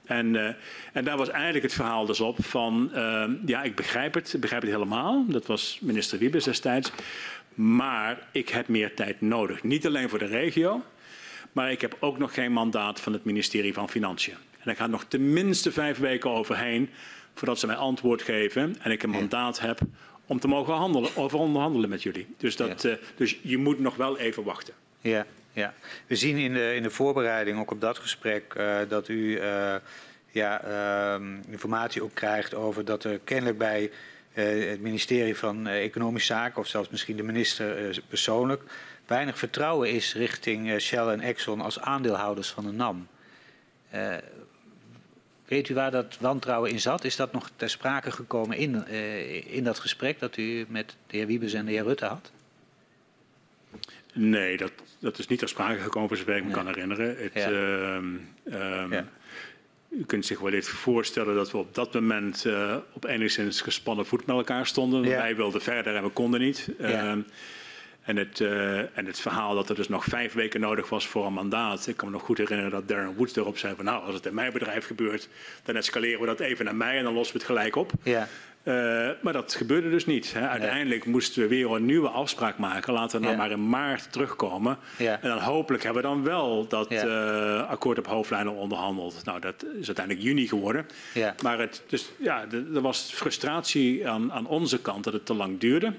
En, 0.05 0.33
uh, 0.33 0.49
en 0.93 1.03
daar 1.03 1.17
was 1.17 1.29
eigenlijk 1.29 1.63
het 1.63 1.73
verhaal 1.73 2.05
dus 2.05 2.19
op 2.19 2.45
van, 2.45 2.91
uh, 2.93 3.23
ja, 3.45 3.63
ik 3.63 3.75
begrijp 3.75 4.13
het, 4.13 4.33
ik 4.33 4.41
begrijp 4.41 4.61
het 4.61 4.71
helemaal. 4.71 5.25
Dat 5.27 5.45
was 5.45 5.79
minister 5.81 6.19
Wiebes 6.19 6.43
destijds. 6.43 6.91
Maar 7.55 8.27
ik 8.31 8.49
heb 8.49 8.67
meer 8.67 8.93
tijd 8.93 9.21
nodig. 9.21 9.63
Niet 9.63 9.85
alleen 9.85 10.09
voor 10.09 10.19
de 10.19 10.25
regio, 10.25 10.83
maar 11.51 11.71
ik 11.71 11.81
heb 11.81 11.97
ook 11.99 12.17
nog 12.17 12.33
geen 12.33 12.51
mandaat 12.51 13.01
van 13.01 13.13
het 13.13 13.25
ministerie 13.25 13.73
van 13.73 13.89
Financiën. 13.89 14.33
En 14.33 14.61
daar 14.63 14.75
gaat 14.75 14.89
nog 14.89 15.05
tenminste 15.07 15.71
vijf 15.71 15.97
weken 15.97 16.29
overheen 16.29 16.89
voordat 17.33 17.59
ze 17.59 17.67
mij 17.67 17.75
antwoord 17.75 18.21
geven 18.21 18.75
en 18.81 18.91
ik 18.91 19.03
een 19.03 19.09
mandaat 19.09 19.59
heb 19.59 19.79
om 20.25 20.39
te 20.39 20.47
mogen 20.47 20.73
handelen, 20.73 21.15
over 21.15 21.39
onderhandelen 21.39 21.89
met 21.89 22.03
jullie. 22.03 22.27
Dus, 22.37 22.55
dat, 22.55 22.81
ja. 22.81 22.89
uh, 22.89 22.95
dus 23.15 23.39
je 23.41 23.57
moet 23.57 23.79
nog 23.79 23.95
wel 23.95 24.17
even 24.17 24.43
wachten. 24.43 24.73
Ja, 25.01 25.25
ja. 25.51 25.73
we 26.07 26.15
zien 26.15 26.37
in 26.37 26.53
de, 26.53 26.75
in 26.75 26.83
de 26.83 26.89
voorbereiding 26.89 27.59
ook 27.59 27.71
op 27.71 27.81
dat 27.81 27.97
gesprek 27.97 28.53
uh, 28.57 28.77
dat 28.87 29.07
u 29.07 29.41
uh, 29.41 29.75
ja, 30.31 30.61
informatie 31.49 32.03
ook 32.03 32.13
krijgt 32.13 32.53
over 32.53 32.85
dat 32.85 33.03
er 33.03 33.19
kennelijk 33.23 33.57
bij 33.57 33.91
het 34.41 34.81
ministerie 34.81 35.35
van 35.35 35.67
uh, 35.67 35.83
Economische 35.83 36.33
Zaken, 36.33 36.61
of 36.61 36.67
zelfs 36.67 36.89
misschien 36.89 37.17
de 37.17 37.23
minister 37.23 37.87
uh, 37.89 37.95
persoonlijk, 38.07 38.63
weinig 39.05 39.37
vertrouwen 39.37 39.89
is 39.89 40.13
richting 40.13 40.81
Shell 40.81 41.07
en 41.07 41.19
Exxon 41.19 41.61
als 41.61 41.79
aandeelhouders 41.79 42.49
van 42.49 42.65
de 42.65 42.71
NAM. 42.71 43.07
weet 45.45 45.69
u 45.69 45.73
waar 45.73 45.91
dat 45.91 46.17
wantrouwen 46.19 46.71
in 46.71 46.79
zat? 46.79 47.03
Is 47.03 47.15
dat 47.15 47.31
nog 47.31 47.51
ter 47.55 47.69
sprake 47.69 48.11
gekomen 48.11 48.57
in, 48.57 48.87
in 49.47 49.63
dat 49.63 49.79
gesprek 49.79 50.19
dat 50.19 50.37
u 50.37 50.65
met 50.69 50.95
de 51.07 51.17
heer 51.17 51.27
Wiebes 51.27 51.53
en 51.53 51.65
de 51.65 51.71
heer 51.71 51.83
Rutte 51.83 52.05
had? 52.05 52.31
Nee, 54.13 54.57
dat, 54.57 54.71
dat 54.99 55.19
is 55.19 55.27
niet 55.27 55.39
ter 55.39 55.49
sprake 55.49 55.79
gekomen, 55.79 56.07
voor 56.07 56.17
zover 56.17 56.35
ik 56.35 56.41
me 56.41 56.45
nee. 56.45 56.55
kan 56.57 56.67
herinneren. 56.67 57.17
Het, 57.17 57.33
ja. 57.33 57.49
um, 57.49 58.35
ja. 58.91 59.07
U 59.97 60.03
kunt 60.05 60.25
zich 60.25 60.39
wel 60.39 60.51
eens 60.51 60.69
voorstellen 60.69 61.35
dat 61.35 61.51
we 61.51 61.57
op 61.57 61.75
dat 61.75 61.93
moment 61.93 62.45
uh, 62.45 62.75
op 62.93 63.05
enigszins 63.05 63.61
gespannen 63.61 64.05
voet 64.05 64.25
met 64.25 64.35
elkaar 64.35 64.67
stonden. 64.67 65.03
Ja. 65.03 65.17
Wij 65.17 65.35
wilden 65.35 65.61
verder 65.61 65.95
en 65.95 66.03
we 66.03 66.09
konden 66.09 66.39
niet. 66.39 66.69
Ja. 66.79 67.15
Uh, 67.15 67.23
en, 68.01 68.17
het, 68.17 68.39
uh, 68.39 68.97
en 68.97 69.05
het 69.05 69.19
verhaal 69.19 69.55
dat 69.55 69.69
er 69.69 69.75
dus 69.75 69.87
nog 69.87 70.03
vijf 70.03 70.33
weken 70.33 70.59
nodig 70.59 70.89
was 70.89 71.07
voor 71.07 71.25
een 71.25 71.33
mandaat. 71.33 71.87
Ik 71.87 71.97
kan 71.97 72.07
me 72.07 72.13
nog 72.13 72.23
goed 72.23 72.37
herinneren 72.37 72.71
dat 72.71 72.87
Darren 72.87 73.15
Woods 73.15 73.35
erop 73.35 73.57
zei 73.57 73.75
van 73.75 73.85
nou, 73.85 74.03
als 74.03 74.15
het 74.15 74.25
in 74.25 74.33
mijn 74.33 74.53
bedrijf 74.53 74.85
gebeurt, 74.85 75.29
dan 75.63 75.75
escaleren 75.75 76.19
we 76.19 76.25
dat 76.25 76.39
even 76.39 76.65
naar 76.65 76.75
mij 76.75 76.97
en 76.97 77.03
dan 77.03 77.13
lossen 77.13 77.35
we 77.35 77.41
het 77.41 77.51
gelijk 77.51 77.75
op. 77.75 77.91
Ja. 78.03 78.27
Uh, 78.65 79.09
maar 79.21 79.33
dat 79.33 79.53
gebeurde 79.53 79.89
dus 79.89 80.05
niet. 80.05 80.33
Hè. 80.33 80.47
Uiteindelijk 80.47 81.03
ja. 81.03 81.09
moesten 81.09 81.41
we 81.41 81.47
weer 81.47 81.71
een 81.71 81.85
nieuwe 81.85 82.07
afspraak 82.07 82.57
maken. 82.57 82.93
Laten 82.93 83.19
we 83.19 83.25
dan 83.25 83.35
ja. 83.35 83.41
maar 83.41 83.51
in 83.51 83.69
maart 83.69 84.11
terugkomen. 84.11 84.77
Ja. 84.97 85.19
En 85.21 85.29
dan 85.29 85.39
hopelijk 85.39 85.83
hebben 85.83 86.01
we 86.01 86.07
dan 86.07 86.23
wel 86.23 86.67
dat 86.67 86.91
uh, 86.91 87.69
akkoord 87.69 87.97
op 87.97 88.07
hoofdlijnen 88.07 88.53
onderhandeld. 88.53 89.21
Nou, 89.23 89.39
dat 89.39 89.65
is 89.79 89.85
uiteindelijk 89.85 90.25
juni 90.25 90.47
geworden. 90.47 90.85
Maar 91.43 91.59
het, 91.59 91.83
dus, 91.87 92.11
ja, 92.19 92.45
er 92.51 92.81
was 92.81 93.11
frustratie 93.13 94.07
aan, 94.07 94.33
aan 94.33 94.47
onze 94.47 94.81
kant 94.81 95.03
dat 95.03 95.13
het 95.13 95.25
te 95.25 95.33
lang 95.33 95.59
duurde. 95.59 95.93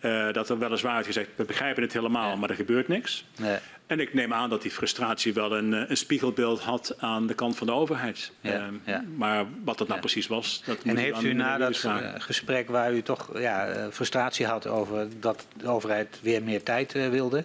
Uh, 0.00 0.32
dat 0.32 0.48
er 0.48 0.58
weliswaar 0.58 0.94
werd 0.94 1.06
gezegd, 1.06 1.28
we 1.36 1.44
begrijpen 1.44 1.82
het 1.82 1.92
helemaal, 1.92 2.36
maar 2.36 2.50
er 2.50 2.56
gebeurt 2.56 2.88
niks. 2.88 3.24
Nee. 3.38 3.58
En 3.86 4.00
ik 4.00 4.14
neem 4.14 4.32
aan 4.32 4.50
dat 4.50 4.62
die 4.62 4.70
frustratie 4.70 5.34
wel 5.34 5.56
een, 5.56 5.90
een 5.90 5.96
spiegelbeeld 5.96 6.60
had 6.60 6.94
aan 6.98 7.26
de 7.26 7.34
kant 7.34 7.56
van 7.56 7.66
de 7.66 7.72
overheid. 7.72 8.32
Ja, 8.40 8.66
uh, 8.66 8.74
ja. 8.84 9.04
Maar 9.16 9.46
wat 9.64 9.78
dat 9.78 9.88
nou 9.88 10.00
ja. 10.00 10.06
precies 10.06 10.26
was, 10.26 10.62
dat 10.66 10.82
En 10.82 10.96
heeft 10.96 11.22
u 11.22 11.32
na 11.32 11.58
dat 11.58 11.76
vragen. 11.76 12.20
gesprek 12.20 12.68
waar 12.68 12.92
u 12.92 13.02
toch 13.02 13.38
ja, 13.38 13.88
frustratie 13.90 14.46
had 14.46 14.66
over 14.66 15.08
dat 15.20 15.46
de 15.56 15.68
overheid 15.68 16.18
weer 16.22 16.42
meer 16.42 16.62
tijd 16.62 16.94
uh, 16.94 17.08
wilde, 17.08 17.44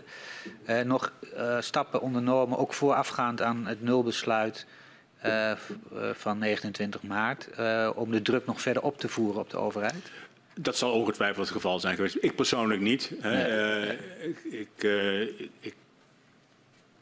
uh, 0.69 0.81
nog 0.81 1.11
stappen 1.59 2.01
ondernomen, 2.01 2.57
ook 2.57 2.73
voorafgaand 2.73 3.41
aan 3.41 3.67
het 3.67 3.81
nulbesluit 3.81 4.65
van 6.13 6.37
29 6.37 7.03
maart, 7.03 7.49
om 7.95 8.11
de 8.11 8.21
druk 8.21 8.45
nog 8.45 8.61
verder 8.61 8.83
op 8.83 8.99
te 8.99 9.07
voeren 9.09 9.41
op 9.41 9.49
de 9.49 9.57
overheid? 9.57 10.11
Dat 10.53 10.77
zal 10.77 10.91
ongetwijfeld 10.91 11.45
het 11.45 11.55
geval 11.55 11.79
zijn 11.79 11.95
geweest. 11.95 12.17
Ik 12.19 12.35
persoonlijk 12.35 12.81
niet. 12.81 13.11
Nee. 13.21 13.97
Ik, 14.19 14.43
ik, 14.43 14.83
ik, 15.59 15.73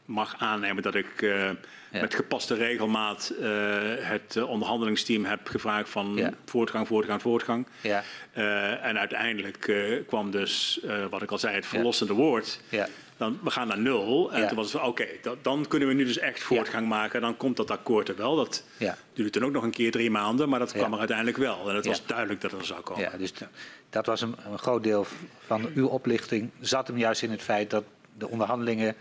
mag 0.08 0.34
aannemen 0.38 0.82
dat 0.82 0.94
ik 0.94 1.22
uh, 1.22 1.44
ja. 1.44 1.56
met 1.90 2.14
gepaste 2.14 2.54
regelmaat 2.54 3.32
uh, 3.40 3.46
het 3.98 4.42
onderhandelingsteam 4.42 5.24
heb 5.24 5.48
gevraagd 5.48 5.88
van 5.90 6.12
ja. 6.16 6.30
voortgang, 6.44 6.86
voortgang, 6.86 7.22
voortgang. 7.22 7.66
Ja. 7.80 8.02
en 8.82 8.98
uiteindelijk 8.98 9.72
kwam 10.06 10.30
dus, 10.30 10.80
wat 11.10 11.22
ik 11.22 11.30
al 11.30 11.38
zei, 11.38 11.54
het 11.54 11.66
verlossende 11.66 12.12
woord. 12.12 12.60
Dan, 13.16 13.38
we 13.42 13.50
gaan 13.50 13.68
naar 13.68 13.78
nul. 13.78 14.32
En 14.32 14.48
toen 14.48 14.56
was 14.56 14.72
het 14.72 14.80
van, 14.80 14.90
oké, 14.90 15.02
okay, 15.22 15.36
dan 15.42 15.66
kunnen 15.68 15.88
we 15.88 15.94
nu 15.94 16.04
dus 16.04 16.18
echt 16.18 16.42
voortgang 16.42 16.88
maken. 16.88 17.20
Dan 17.20 17.36
komt 17.36 17.56
dat 17.56 17.70
akkoord 17.70 18.08
er 18.08 18.16
wel. 18.16 18.36
Dat 18.36 18.64
duurde 19.12 19.30
toen 19.30 19.44
ook 19.44 19.52
nog 19.52 19.62
een 19.62 19.70
keer 19.70 19.90
drie 19.90 20.10
maanden, 20.10 20.48
maar 20.48 20.58
dat 20.58 20.72
kwam 20.72 20.92
er 20.92 20.98
uiteindelijk 20.98 21.36
wel. 21.36 21.68
En 21.68 21.76
het 21.76 21.86
was 21.86 22.06
duidelijk 22.06 22.40
dat 22.40 22.50
het 22.50 22.60
er 22.60 22.66
zou 22.66 22.80
komen. 22.80 23.02
Ja, 23.02 23.16
dus 23.16 23.32
dat 23.90 24.06
was 24.06 24.20
een, 24.20 24.34
een 24.50 24.58
groot 24.58 24.82
deel 24.82 25.06
van 25.46 25.70
uw 25.74 25.86
oplichting. 25.86 26.50
Zat 26.60 26.86
hem 26.86 26.98
juist 26.98 27.22
in 27.22 27.30
het 27.30 27.42
feit 27.42 27.70
dat 27.70 27.84
de 28.18 28.28
onderhandelingen 28.28 28.96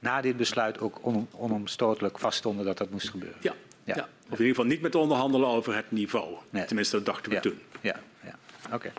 na 0.00 0.20
dit 0.20 0.36
besluit 0.36 0.80
ook 0.80 0.98
on, 1.00 1.28
onomstotelijk 1.30 2.18
vaststonden 2.18 2.64
dat 2.64 2.78
dat 2.78 2.90
moest 2.90 3.08
gebeuren. 3.08 3.38
Ja. 3.40 3.54
Ja. 3.84 3.94
ja. 3.96 4.08
Of 4.24 4.38
in 4.38 4.44
ieder 4.44 4.46
geval 4.46 4.64
niet 4.64 4.80
met 4.80 4.94
onderhandelen 4.94 5.48
over 5.48 5.74
het 5.74 5.90
niveau. 5.90 6.34
Nee. 6.50 6.64
Tenminste, 6.64 6.96
dat 6.96 7.06
dachten 7.06 7.28
we 7.28 7.34
ja. 7.34 7.40
toen. 7.42 7.58
Ja, 7.80 8.00
ja. 8.24 8.38
oké. 8.72 8.92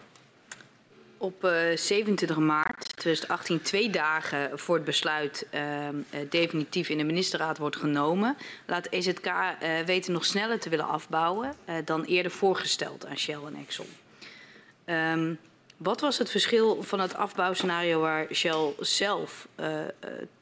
Op 1.18 1.44
uh, 1.44 1.52
27 1.76 2.38
maart 2.38 2.98
2018, 2.98 3.62
twee 3.62 3.90
dagen 3.90 4.60
voor 4.60 4.76
het 4.76 4.86
besluit 4.86 5.48
uh, 5.54 5.62
definitief 6.30 6.90
in 6.90 6.98
de 6.98 7.04
ministerraad 7.04 7.58
wordt 7.58 7.76
genomen, 7.76 8.38
laat 8.66 8.88
EZK 8.90 9.26
uh, 9.26 9.80
weten 9.86 10.14
nog 10.14 10.26
sneller 10.26 10.60
te 10.60 10.70
willen 10.70 10.88
afbouwen 10.88 11.54
uh, 11.70 11.76
dan 11.86 12.04
eerder 12.04 12.32
voorgesteld 12.32 13.06
aan 13.06 13.18
Shell 13.18 13.40
en 13.46 13.56
Exxon. 13.56 13.88
Um, 14.86 15.40
wat 15.78 16.02
was 16.02 16.18
het 16.18 16.32
verschil 16.32 16.84
van 16.84 17.00
het 17.00 17.16
afbouwscenario 17.16 18.00
waar 18.00 18.28
Shell 18.34 18.74
zelf 18.80 19.48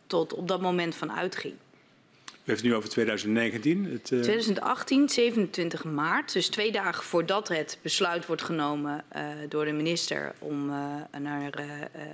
tot 0.10 0.34
op 0.34 0.48
dat 0.48 0.62
moment 0.62 0.96
van 0.96 1.12
uitging. 1.12 1.54
U 1.54 2.52
heeft 2.52 2.62
het 2.62 2.70
nu 2.70 2.76
over 2.76 2.90
2019? 2.90 3.86
Het, 3.86 4.12
uh... 4.12 4.22
2018, 4.22 5.10
27 5.10 5.84
maart. 5.84 6.34
Dus 6.34 6.48
twee 6.48 6.72
dagen 6.72 7.04
voordat 7.04 7.48
het 7.48 7.78
besluit 7.82 8.26
wordt 8.26 8.42
genomen 8.42 9.04
uh, 9.16 9.22
door 9.50 9.66
de 9.66 9.72
minister 9.72 10.34
om 10.40 10.70
uh, 10.70 10.76
naar 11.20 11.54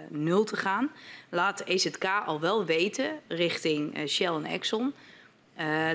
nul 0.09 0.43
te 0.43 0.55
gaan, 0.55 0.91
laat 1.29 1.63
EZK 1.65 2.05
al 2.25 2.39
wel 2.39 2.65
weten 2.65 3.11
richting 3.27 4.09
Shell 4.09 4.33
en 4.33 4.45
Exxon 4.45 4.93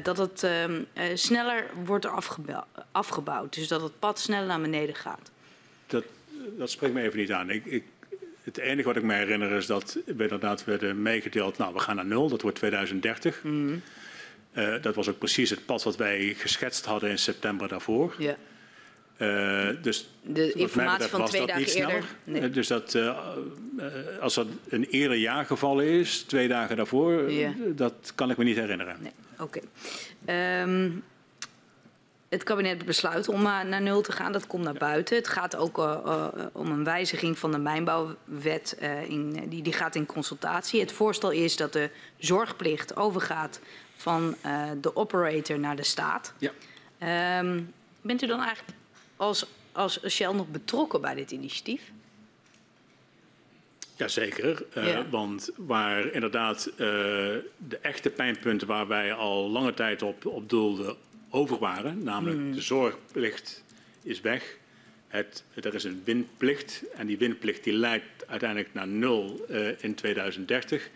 dat 0.02 0.16
het 0.16 0.42
ehm, 0.42 0.82
sneller 1.14 1.70
wordt 1.84 2.06
afgebouwd, 2.06 2.66
afgebouwd. 2.92 3.54
Dus 3.54 3.68
dat 3.68 3.82
het 3.82 3.98
pad 3.98 4.18
sneller 4.18 4.46
naar 4.46 4.60
beneden 4.60 4.94
gaat. 4.94 5.30
Dat, 5.86 6.04
dat 6.58 6.70
spreekt 6.70 6.94
me 6.94 7.02
even 7.02 7.18
niet 7.18 7.32
aan. 7.32 7.50
Ik, 7.50 7.64
ik 7.64 7.84
het 8.56 8.64
enige 8.64 8.86
wat 8.86 8.96
ik 8.96 9.02
me 9.02 9.14
herinner 9.14 9.50
is 9.50 9.66
dat 9.66 9.98
we 10.06 10.22
inderdaad 10.22 10.64
werden 10.64 11.02
meegedeeld, 11.02 11.58
nou 11.58 11.74
we 11.74 11.78
gaan 11.78 11.96
naar 11.96 12.06
nul, 12.06 12.28
dat 12.28 12.42
wordt 12.42 12.56
2030. 12.56 13.42
Mm. 13.42 13.82
Uh, 14.54 14.82
dat 14.82 14.94
was 14.94 15.08
ook 15.08 15.18
precies 15.18 15.50
het 15.50 15.66
pad 15.66 15.82
wat 15.82 15.96
wij 15.96 16.34
geschetst 16.38 16.84
hadden 16.84 17.10
in 17.10 17.18
september 17.18 17.68
daarvoor. 17.68 18.14
Ja. 18.18 18.36
Uh, 19.18 19.68
dus 19.82 20.10
de 20.22 20.52
informatie 20.52 21.08
van 21.08 21.24
twee 21.24 21.46
dagen 21.46 21.74
eerder. 21.74 22.04
Nee. 22.24 22.42
Uh, 22.42 22.52
dus 22.52 22.66
dat 22.66 22.94
uh, 22.94 23.18
als 24.20 24.34
dat 24.34 24.46
een 24.68 24.84
eerder 24.84 25.16
jaargeval 25.16 25.80
is, 25.80 26.22
twee 26.22 26.48
dagen 26.48 26.76
daarvoor, 26.76 27.30
dat 27.74 28.12
kan 28.14 28.30
ik 28.30 28.36
me 28.36 28.44
niet 28.44 28.56
herinneren. 28.56 28.96
Nee. 29.00 29.12
Oké. 29.38 29.60
Okay. 30.24 30.62
Um, 30.62 30.74
ehm, 30.74 30.90
het 32.31 32.42
kabinet 32.42 32.84
besluit 32.84 33.28
om 33.28 33.41
uh, 33.41 33.62
naar 33.62 33.83
nul 33.83 34.00
te 34.00 34.12
gaan. 34.12 34.33
Dat 34.33 34.47
komt 34.47 34.65
naar 34.65 34.75
buiten. 34.75 35.17
Het 35.17 35.28
gaat 35.28 35.57
ook 35.57 35.78
uh, 35.78 35.99
uh, 36.05 36.26
om 36.52 36.70
een 36.70 36.84
wijziging 36.84 37.39
van 37.39 37.52
de 37.52 37.59
mijnbouwwet. 37.59 38.78
In, 39.09 39.49
die, 39.49 39.62
die 39.62 39.73
gaat 39.73 39.94
in 39.94 40.07
consultatie. 40.07 40.81
Het 40.81 40.92
voorstel 40.92 41.31
is 41.31 41.57
dat 41.57 41.73
de 41.73 41.91
zorgplicht 42.18 42.97
overgaat 42.97 43.60
van 43.97 44.36
de 44.81 44.97
operator 44.97 45.59
naar 45.59 45.76
de 45.76 45.84
staat. 45.84 46.34
Ja. 46.39 47.39
Um, 47.39 47.73
bent 48.00 48.23
u 48.23 48.26
dan 48.26 48.41
eigenlijk 48.41 48.78
als, 49.17 49.47
als 49.73 50.09
Shell 50.09 50.33
nog 50.33 50.49
betrokken 50.49 51.00
bij 51.00 51.15
dit 51.15 51.31
initiatief? 51.31 51.83
Jazeker, 53.97 54.65
uh, 54.76 54.86
ja. 54.86 55.09
want 55.09 55.50
waar 55.57 56.12
inderdaad 56.12 56.70
uh, 56.73 56.76
de 56.78 57.78
echte 57.81 58.10
pijnpunten 58.10 58.67
waar 58.67 58.86
wij 58.86 59.12
al 59.12 59.50
lange 59.50 59.75
tijd 59.75 60.02
op, 60.02 60.26
op 60.26 60.49
doelden 60.49 60.97
over 61.31 61.59
waren. 61.59 62.02
Namelijk 62.02 62.39
mm. 62.39 62.52
de 62.52 62.60
zorgplicht 62.60 63.65
is 64.02 64.20
weg. 64.20 64.57
Het, 65.09 65.44
er 65.55 65.75
is 65.75 65.84
een 65.84 66.02
winplicht 66.05 66.83
en 66.94 67.07
die 67.07 67.18
winplicht 67.18 67.65
die 67.65 67.73
leidt 67.73 68.26
uiteindelijk 68.26 68.75
naar 68.75 68.89
nul 68.89 69.47
uh, 69.50 69.68
in 69.78 69.94
2030. 69.94 70.89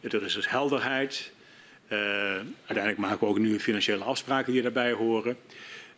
Er 0.00 0.22
is 0.22 0.34
dus 0.34 0.48
helderheid. 0.48 1.32
Uh, 1.88 1.98
uiteindelijk 2.66 2.98
maken 2.98 3.18
we 3.18 3.26
ook 3.26 3.38
nu 3.38 3.60
financiële 3.60 4.04
afspraken 4.04 4.52
die 4.52 4.62
daarbij 4.62 4.92
horen. 4.92 5.36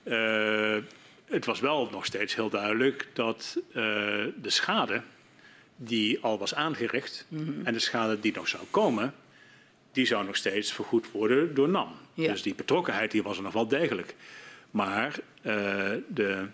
Uh, 0.05 0.77
het 1.25 1.45
was 1.45 1.61
wel 1.61 1.89
nog 1.91 2.05
steeds 2.05 2.35
heel 2.35 2.49
duidelijk 2.49 3.09
dat 3.13 3.59
de 3.73 4.51
schade 4.51 5.03
die 5.77 6.19
al 6.21 6.39
was 6.39 6.55
aangericht 6.55 7.27
mm 7.29 7.39
-hmm. 7.39 7.67
en 7.67 7.73
de 7.73 7.79
schade 7.79 8.21
die 8.21 8.33
nog 8.35 8.49
zou 8.49 8.63
komen, 8.71 9.15
die 9.95 10.07
zou 10.07 10.25
nog 10.25 10.37
steeds 10.37 10.73
vergoed 10.73 11.11
worden 11.11 11.55
door 11.55 11.69
NAM. 11.69 11.89
Ja. 12.15 12.33
Dus 12.33 12.43
die 12.43 12.55
betrokkenheid 12.55 13.11
die 13.11 13.23
was 13.23 13.37
er 13.37 13.43
nog 13.43 13.53
wel 13.53 13.69
degelijk. 13.69 14.15
Maar 14.71 15.19
uh, 15.43 15.55
de, 16.09 16.47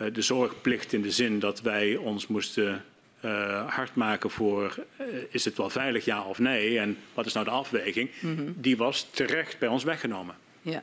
uh, 0.00 0.12
de 0.12 0.22
zorgplicht 0.22 0.92
in 0.92 1.02
de 1.02 1.10
zin 1.10 1.38
dat 1.38 1.60
wij 1.60 1.96
ons 1.96 2.26
moesten 2.26 2.84
uh, 3.24 3.74
hard 3.74 3.94
maken 3.94 4.30
voor 4.30 4.84
is 5.30 5.44
het 5.44 5.56
wel 5.56 5.70
veilig 5.70 6.04
ja 6.04 6.22
of 6.22 6.38
nee 6.38 6.78
en 6.78 6.98
wat 7.14 7.26
is 7.26 7.32
nou 7.32 7.44
de 7.44 7.50
afweging, 7.50 8.10
mm 8.20 8.36
-hmm. 8.36 8.54
die 8.56 8.76
was 8.76 9.08
terecht 9.10 9.58
bij 9.58 9.68
ons 9.68 9.84
weggenomen. 9.84 10.34
Ja. 10.62 10.82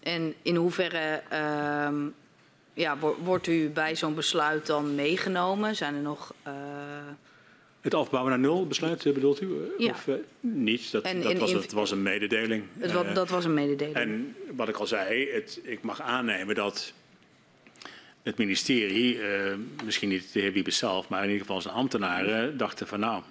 En 0.00 0.34
in 0.42 0.56
hoeverre 0.56 1.22
uh, 1.32 1.88
ja, 2.74 2.98
wordt 3.22 3.46
u 3.46 3.68
bij 3.68 3.96
zo'n 3.96 4.14
besluit 4.14 4.66
dan 4.66 4.94
meegenomen? 4.94 5.76
Zijn 5.76 5.94
er 5.94 6.00
nog 6.00 6.34
het 7.82 7.94
afbouwen 7.94 8.30
naar 8.30 8.40
nul 8.40 8.66
besluit 8.66 9.06
eh, 9.06 9.12
bedoelt 9.12 9.40
u? 9.40 9.72
Ja. 9.78 9.90
Of 9.90 10.06
uh, 10.06 10.14
niet? 10.40 10.92
Dat, 10.92 11.04
en, 11.04 11.22
dat, 11.22 11.38
was, 11.38 11.52
het 11.52 11.72
was 11.72 11.90
een 11.90 12.02
mededeling. 12.02 12.64
Het, 12.78 12.92
wat, 12.92 13.14
dat 13.14 13.28
was 13.28 13.44
een 13.44 13.54
mededeling. 13.54 13.96
En 13.96 14.36
wat 14.56 14.68
ik 14.68 14.76
al 14.76 14.86
zei, 14.86 15.30
het, 15.30 15.60
ik 15.62 15.82
mag 15.82 16.00
aannemen 16.00 16.54
dat 16.54 16.92
het 18.22 18.38
ministerie, 18.38 19.16
uh, 19.16 19.54
misschien 19.84 20.08
niet 20.08 20.32
de 20.32 20.40
heer 20.40 20.52
Wiebes 20.52 20.76
zelf, 20.76 21.08
maar 21.08 21.22
in 21.22 21.30
ieder 21.30 21.46
geval 21.46 21.60
zijn 21.60 21.74
ambtenaren, 21.74 22.56
dachten 22.56 22.86
van 22.86 23.00
nou, 23.00 23.22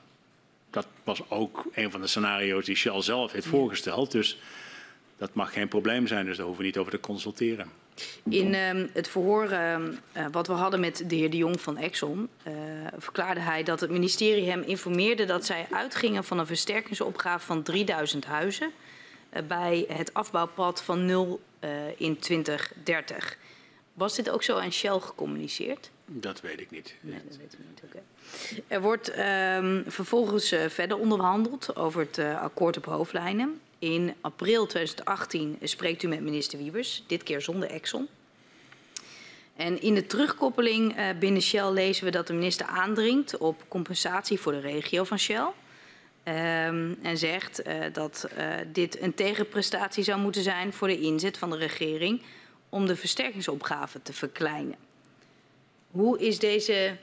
dat 0.69 0.87
was 1.03 1.29
ook 1.29 1.65
een 1.73 1.91
van 1.91 2.01
de 2.01 2.07
scenario's 2.07 2.65
die 2.65 2.75
Shell 2.75 3.01
zelf 3.01 3.31
heeft 3.31 3.47
voorgesteld. 3.47 4.11
Dus 4.11 4.37
dat 5.17 5.33
mag 5.33 5.53
geen 5.53 5.67
probleem 5.67 6.07
zijn, 6.07 6.25
dus 6.25 6.37
daar 6.37 6.45
hoeven 6.45 6.63
we 6.63 6.69
niet 6.69 6.77
over 6.79 6.91
te 6.91 6.99
consulteren. 6.99 7.67
In 8.29 8.53
uh, 8.53 8.85
het 8.93 9.07
verhoor 9.07 9.51
uh, 9.51 9.77
wat 10.31 10.47
we 10.47 10.53
hadden 10.53 10.79
met 10.79 11.03
de 11.07 11.15
heer 11.15 11.29
De 11.29 11.37
Jong 11.37 11.61
van 11.61 11.77
Exxon 11.77 12.29
uh, 12.47 12.53
verklaarde 12.97 13.39
hij 13.39 13.63
dat 13.63 13.79
het 13.79 13.89
ministerie 13.89 14.49
hem 14.49 14.61
informeerde 14.61 15.25
dat 15.25 15.45
zij 15.45 15.67
uitgingen 15.71 16.23
van 16.23 16.39
een 16.39 16.45
versterkingsopgave 16.45 17.45
van 17.45 17.63
3000 17.63 18.25
huizen 18.25 18.71
bij 19.47 19.85
het 19.87 20.13
afbouwpad 20.13 20.81
van 20.81 21.05
nul 21.05 21.41
in 21.97 22.19
2030. 22.19 23.37
Was 23.93 24.15
dit 24.15 24.29
ook 24.29 24.43
zo 24.43 24.57
aan 24.57 24.71
Shell 24.71 24.99
gecommuniceerd? 24.99 25.91
Dat 26.05 26.41
weet 26.41 26.59
ik 26.59 26.71
niet. 26.71 26.95
Nee, 27.01 27.19
dat 27.27 27.37
weet 27.37 27.53
ik 27.53 27.59
niet. 27.69 27.81
Okay. 27.85 28.01
Er 28.67 28.81
wordt 28.81 29.09
ehm, 29.09 29.81
vervolgens 29.87 30.55
verder 30.67 30.97
onderhandeld 30.97 31.75
over 31.75 31.99
het 31.99 32.19
akkoord 32.19 32.77
op 32.77 32.85
hoofdlijnen. 32.85 33.61
In 33.81 34.13
april 34.21 34.65
2018 34.65 35.57
spreekt 35.61 36.03
u 36.03 36.07
met 36.07 36.21
minister 36.21 36.57
Wiebers, 36.57 37.03
dit 37.07 37.23
keer 37.23 37.41
zonder 37.41 37.69
Exxon. 37.69 38.07
En 39.55 39.81
in 39.81 39.93
de 39.93 40.05
terugkoppeling 40.05 40.97
uh, 40.97 41.09
binnen 41.19 41.41
Shell 41.41 41.71
lezen 41.71 42.05
we 42.05 42.11
dat 42.11 42.27
de 42.27 42.33
minister 42.33 42.65
aandringt 42.65 43.37
op 43.37 43.63
compensatie 43.67 44.39
voor 44.39 44.51
de 44.51 44.59
regio 44.59 45.03
van 45.03 45.19
Shell. 45.19 45.47
Um, 46.23 46.97
en 47.01 47.17
zegt 47.17 47.67
uh, 47.67 47.73
dat 47.93 48.27
uh, 48.37 48.53
dit 48.67 49.01
een 49.01 49.13
tegenprestatie 49.13 50.03
zou 50.03 50.19
moeten 50.19 50.43
zijn 50.43 50.73
voor 50.73 50.87
de 50.87 50.99
inzet 50.99 51.37
van 51.37 51.49
de 51.49 51.57
regering 51.57 52.21
om 52.69 52.85
de 52.85 52.95
versterkingsopgave 52.95 54.01
te 54.01 54.13
verkleinen. 54.13 54.75
Hoe 55.91 56.19
is 56.19 56.39
deze 56.39 56.97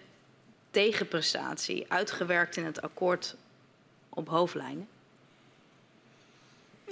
tegenprestatie 0.70 1.84
uitgewerkt 1.88 2.56
in 2.56 2.64
het 2.64 2.82
akkoord 2.82 3.36
op 4.08 4.28
hoofdlijnen? 4.28 4.88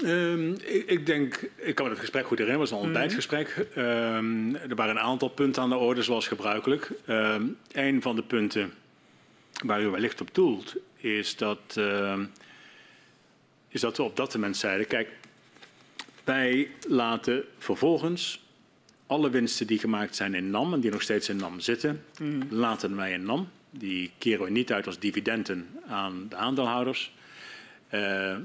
Um, 0.05 0.53
ik, 0.53 0.91
ik, 0.91 1.07
denk, 1.07 1.51
ik 1.57 1.75
kan 1.75 1.85
me 1.85 1.91
het 1.91 2.01
gesprek 2.01 2.27
goed 2.27 2.39
herinneren, 2.39 2.61
het 2.61 2.71
was 2.71 2.81
een 2.81 2.87
mhm. 2.87 2.97
ontbijtgesprek. 2.99 3.67
Um, 3.77 4.55
er 4.55 4.75
waren 4.75 4.97
een 4.97 5.03
aantal 5.03 5.29
punten 5.29 5.63
aan 5.63 5.69
de 5.69 5.77
orde, 5.77 6.03
zoals 6.03 6.29
gebruikelijk. 6.29 6.91
Um, 7.09 7.57
een 7.73 8.03
van 8.03 8.17
de 8.17 8.23
punten 8.23 8.73
waar 9.65 9.83
u 9.83 9.89
wellicht 9.89 10.21
op 10.21 10.35
doelt, 10.35 10.75
is 10.97 11.37
dat, 11.37 11.81
is 13.69 13.81
dat 13.81 13.97
we 13.97 14.03
op 14.03 14.17
dat 14.17 14.35
moment 14.35 14.57
zeiden: 14.57 14.87
kijk, 14.87 15.09
wij 16.25 16.71
laten 16.89 17.45
vervolgens 17.59 18.45
alle 19.07 19.31
winsten 19.31 19.67
die 19.67 19.79
gemaakt 19.79 20.17
zijn 20.17 20.35
in 20.35 20.51
NAM 20.51 20.73
en 20.73 20.81
die 20.81 20.91
nog 20.91 21.03
steeds 21.03 21.29
in 21.29 21.37
NAM 21.37 21.61
zitten, 21.61 22.05
mm. 22.21 22.43
laten 22.51 22.97
wij 22.97 23.13
in 23.13 23.25
NAM. 23.25 23.49
Die 23.71 24.11
keren 24.19 24.45
we 24.45 24.51
niet 24.51 24.73
uit 24.73 24.87
als 24.87 24.99
dividenden 24.99 25.69
aan 25.87 26.27
de 26.29 26.37
aandeelhouders. 26.37 27.13
Uh, 27.95 28.37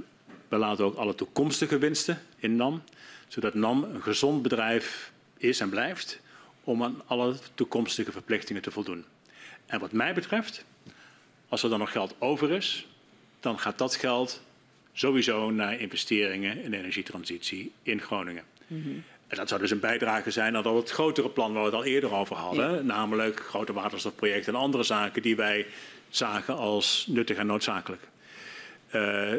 laten 0.59 0.85
ook 0.85 0.95
alle 0.95 1.15
toekomstige 1.15 1.77
winsten 1.77 2.21
in 2.37 2.55
NAM, 2.55 2.83
zodat 3.27 3.53
NAM 3.53 3.83
een 3.83 4.01
gezond 4.01 4.41
bedrijf 4.41 5.11
is 5.37 5.59
en 5.59 5.69
blijft 5.69 6.19
om 6.63 6.83
aan 6.83 7.01
alle 7.05 7.35
toekomstige 7.55 8.11
verplichtingen 8.11 8.61
te 8.61 8.71
voldoen. 8.71 9.05
En 9.65 9.79
wat 9.79 9.91
mij 9.91 10.13
betreft, 10.13 10.65
als 11.49 11.63
er 11.63 11.69
dan 11.69 11.79
nog 11.79 11.91
geld 11.91 12.15
over 12.19 12.51
is, 12.51 12.87
dan 13.39 13.59
gaat 13.59 13.77
dat 13.77 13.95
geld 13.95 14.41
sowieso 14.93 15.51
naar 15.51 15.79
investeringen 15.79 16.63
in 16.63 16.73
energietransitie 16.73 17.71
in 17.83 18.01
Groningen. 18.01 18.43
Mm 18.67 18.83
-hmm. 18.83 19.03
En 19.27 19.37
dat 19.37 19.49
zou 19.49 19.61
dus 19.61 19.71
een 19.71 19.79
bijdrage 19.79 20.31
zijn 20.31 20.55
aan 20.55 20.75
het 20.75 20.89
grotere 20.89 21.29
plan 21.29 21.53
waar 21.53 21.61
we 21.61 21.67
het 21.67 21.77
al 21.77 21.83
eerder 21.83 22.13
over 22.13 22.35
hadden. 22.35 22.75
Ja. 22.75 22.81
Namelijk 22.81 23.39
grote 23.39 23.73
waterstofprojecten 23.73 24.53
en 24.53 24.59
andere 24.59 24.83
zaken 24.83 25.21
die 25.21 25.35
wij 25.35 25.65
zagen 26.09 26.57
als 26.57 27.05
nuttig 27.09 27.37
en 27.37 27.45
noodzakelijk. 27.45 28.01
Uh, 28.95 29.33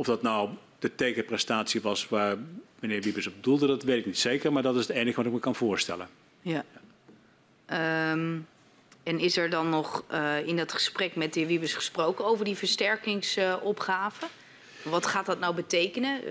of 0.00 0.06
dat 0.06 0.22
nou 0.22 0.50
de 0.78 0.94
tegenprestatie 0.94 1.80
was 1.80 2.08
waar 2.08 2.36
meneer 2.78 3.02
Wiebes 3.02 3.26
op 3.26 3.32
doelde, 3.40 3.66
dat 3.66 3.82
weet 3.82 3.98
ik 3.98 4.06
niet 4.06 4.18
zeker. 4.18 4.52
Maar 4.52 4.62
dat 4.62 4.76
is 4.76 4.88
het 4.88 4.96
enige 4.96 5.16
wat 5.16 5.26
ik 5.26 5.32
me 5.32 5.38
kan 5.38 5.54
voorstellen. 5.54 6.08
Ja. 6.40 6.64
Um, 8.12 8.46
en 9.02 9.18
is 9.18 9.36
er 9.36 9.50
dan 9.50 9.68
nog 9.68 10.04
uh, 10.12 10.46
in 10.46 10.56
dat 10.56 10.72
gesprek 10.72 11.16
met 11.16 11.32
de 11.32 11.40
heer 11.40 11.48
Wiebes 11.48 11.74
gesproken 11.74 12.24
over 12.24 12.44
die 12.44 12.56
versterkingsopgave? 12.56 14.26
Wat 14.82 15.06
gaat 15.06 15.26
dat 15.26 15.38
nou 15.38 15.54
betekenen? 15.54 16.20
Uh, 16.24 16.30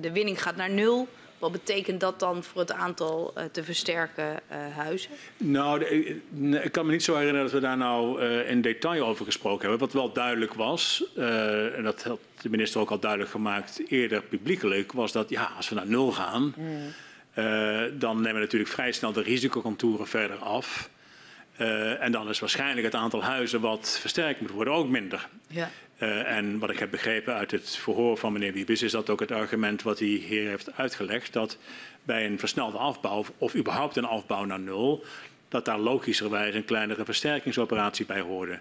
de 0.00 0.12
winning 0.12 0.42
gaat 0.42 0.56
naar 0.56 0.70
nul. 0.70 1.08
Wat 1.44 1.52
betekent 1.52 2.00
dat 2.00 2.20
dan 2.20 2.44
voor 2.44 2.60
het 2.60 2.72
aantal 2.72 3.32
uh, 3.38 3.44
te 3.44 3.64
versterken 3.64 4.40
uh, 4.52 4.76
huizen? 4.76 5.10
Nou, 5.36 5.78
de, 5.78 6.62
ik 6.62 6.72
kan 6.72 6.86
me 6.86 6.92
niet 6.92 7.02
zo 7.02 7.16
herinneren 7.16 7.42
dat 7.42 7.52
we 7.52 7.66
daar 7.66 7.76
nou 7.76 8.22
uh, 8.22 8.50
in 8.50 8.60
detail 8.60 9.06
over 9.06 9.24
gesproken 9.24 9.60
hebben. 9.60 9.78
Wat 9.78 9.92
wel 9.92 10.12
duidelijk 10.12 10.54
was, 10.54 11.04
en 11.16 11.82
dat 11.82 12.02
had 12.02 12.18
de 12.40 12.48
minister 12.48 12.80
ook 12.80 12.90
al 12.90 12.98
duidelijk 12.98 13.30
gemaakt 13.30 13.82
eerder 13.88 14.22
publiekelijk, 14.22 14.92
was 14.92 15.12
dat 15.12 15.28
ja, 15.28 15.52
als 15.56 15.68
we 15.68 15.74
naar 15.74 15.86
nul 15.86 16.12
gaan, 16.12 16.54
mm. 16.56 16.94
dan 17.98 18.16
nemen 18.16 18.34
we 18.34 18.40
natuurlijk 18.40 18.70
vrij 18.70 18.92
snel 18.92 19.12
de 19.12 19.22
risicocontouren 19.22 20.06
verder 20.06 20.36
af. 20.36 20.90
Uh, 21.58 22.02
en 22.02 22.12
dan 22.12 22.28
is 22.28 22.38
waarschijnlijk 22.38 22.86
het 22.86 22.94
aantal 22.94 23.22
huizen 23.22 23.60
wat 23.60 23.98
versterkt 24.00 24.40
moet 24.40 24.50
worden 24.50 24.74
ook 24.74 24.88
minder. 24.88 25.28
Ja. 25.48 25.70
Uh, 25.98 26.36
en 26.36 26.58
wat 26.58 26.70
ik 26.70 26.78
heb 26.78 26.90
begrepen 26.90 27.34
uit 27.34 27.50
het 27.50 27.76
verhoor 27.76 28.16
van 28.16 28.32
meneer 28.32 28.52
Wiebes 28.52 28.82
is 28.82 28.92
dat 28.92 29.10
ook 29.10 29.20
het 29.20 29.30
argument 29.30 29.82
wat 29.82 29.98
hij 29.98 30.08
hier 30.08 30.48
heeft 30.48 30.76
uitgelegd, 30.76 31.32
dat 31.32 31.58
bij 32.02 32.26
een 32.26 32.38
versnelde 32.38 32.78
afbouw 32.78 33.24
of 33.38 33.54
überhaupt 33.54 33.96
een 33.96 34.04
afbouw 34.04 34.44
naar 34.44 34.60
nul, 34.60 35.04
dat 35.48 35.64
daar 35.64 35.78
logischerwijs 35.78 36.54
een 36.54 36.64
kleinere 36.64 37.04
versterkingsoperatie 37.04 38.06
bij 38.06 38.20
hoorde. 38.20 38.60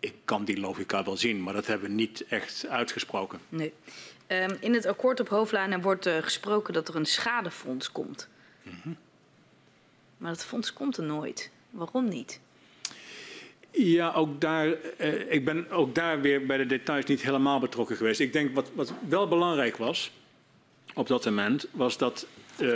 Ik 0.00 0.14
kan 0.24 0.44
die 0.44 0.60
logica 0.60 1.04
wel 1.04 1.16
zien, 1.16 1.42
maar 1.42 1.54
dat 1.54 1.66
hebben 1.66 1.88
we 1.88 1.94
niet 1.94 2.24
echt 2.28 2.66
uitgesproken. 2.68 3.38
Nee. 3.48 3.72
Um, 4.26 4.56
in 4.60 4.74
het 4.74 4.86
akkoord 4.86 5.20
op 5.20 5.28
hoofdlijnen 5.28 5.80
wordt 5.80 6.06
uh, 6.06 6.16
gesproken 6.16 6.72
dat 6.72 6.88
er 6.88 6.96
een 6.96 7.06
schadefonds 7.06 7.92
komt. 7.92 8.28
Mm 8.62 8.72
-hmm. 8.82 8.96
Maar 10.16 10.30
dat 10.30 10.44
fonds 10.44 10.72
komt 10.72 10.96
er 10.96 11.04
nooit. 11.04 11.50
Waarom 11.70 12.08
niet? 12.08 12.40
Ja, 13.70 14.12
ook 14.12 14.40
daar, 14.40 14.72
eh, 14.96 15.32
ik 15.32 15.44
ben 15.44 15.70
ook 15.70 15.94
daar 15.94 16.20
weer 16.20 16.46
bij 16.46 16.56
de 16.56 16.66
details 16.66 17.04
niet 17.04 17.22
helemaal 17.22 17.60
betrokken 17.60 17.96
geweest. 17.96 18.20
Ik 18.20 18.32
denk 18.32 18.54
wat, 18.54 18.70
wat 18.74 18.92
wel 19.08 19.28
belangrijk 19.28 19.76
was 19.76 20.10
op 20.94 21.06
dat 21.06 21.24
moment, 21.24 21.66
was 21.70 21.98
dat 21.98 22.26
uh, 22.52 22.68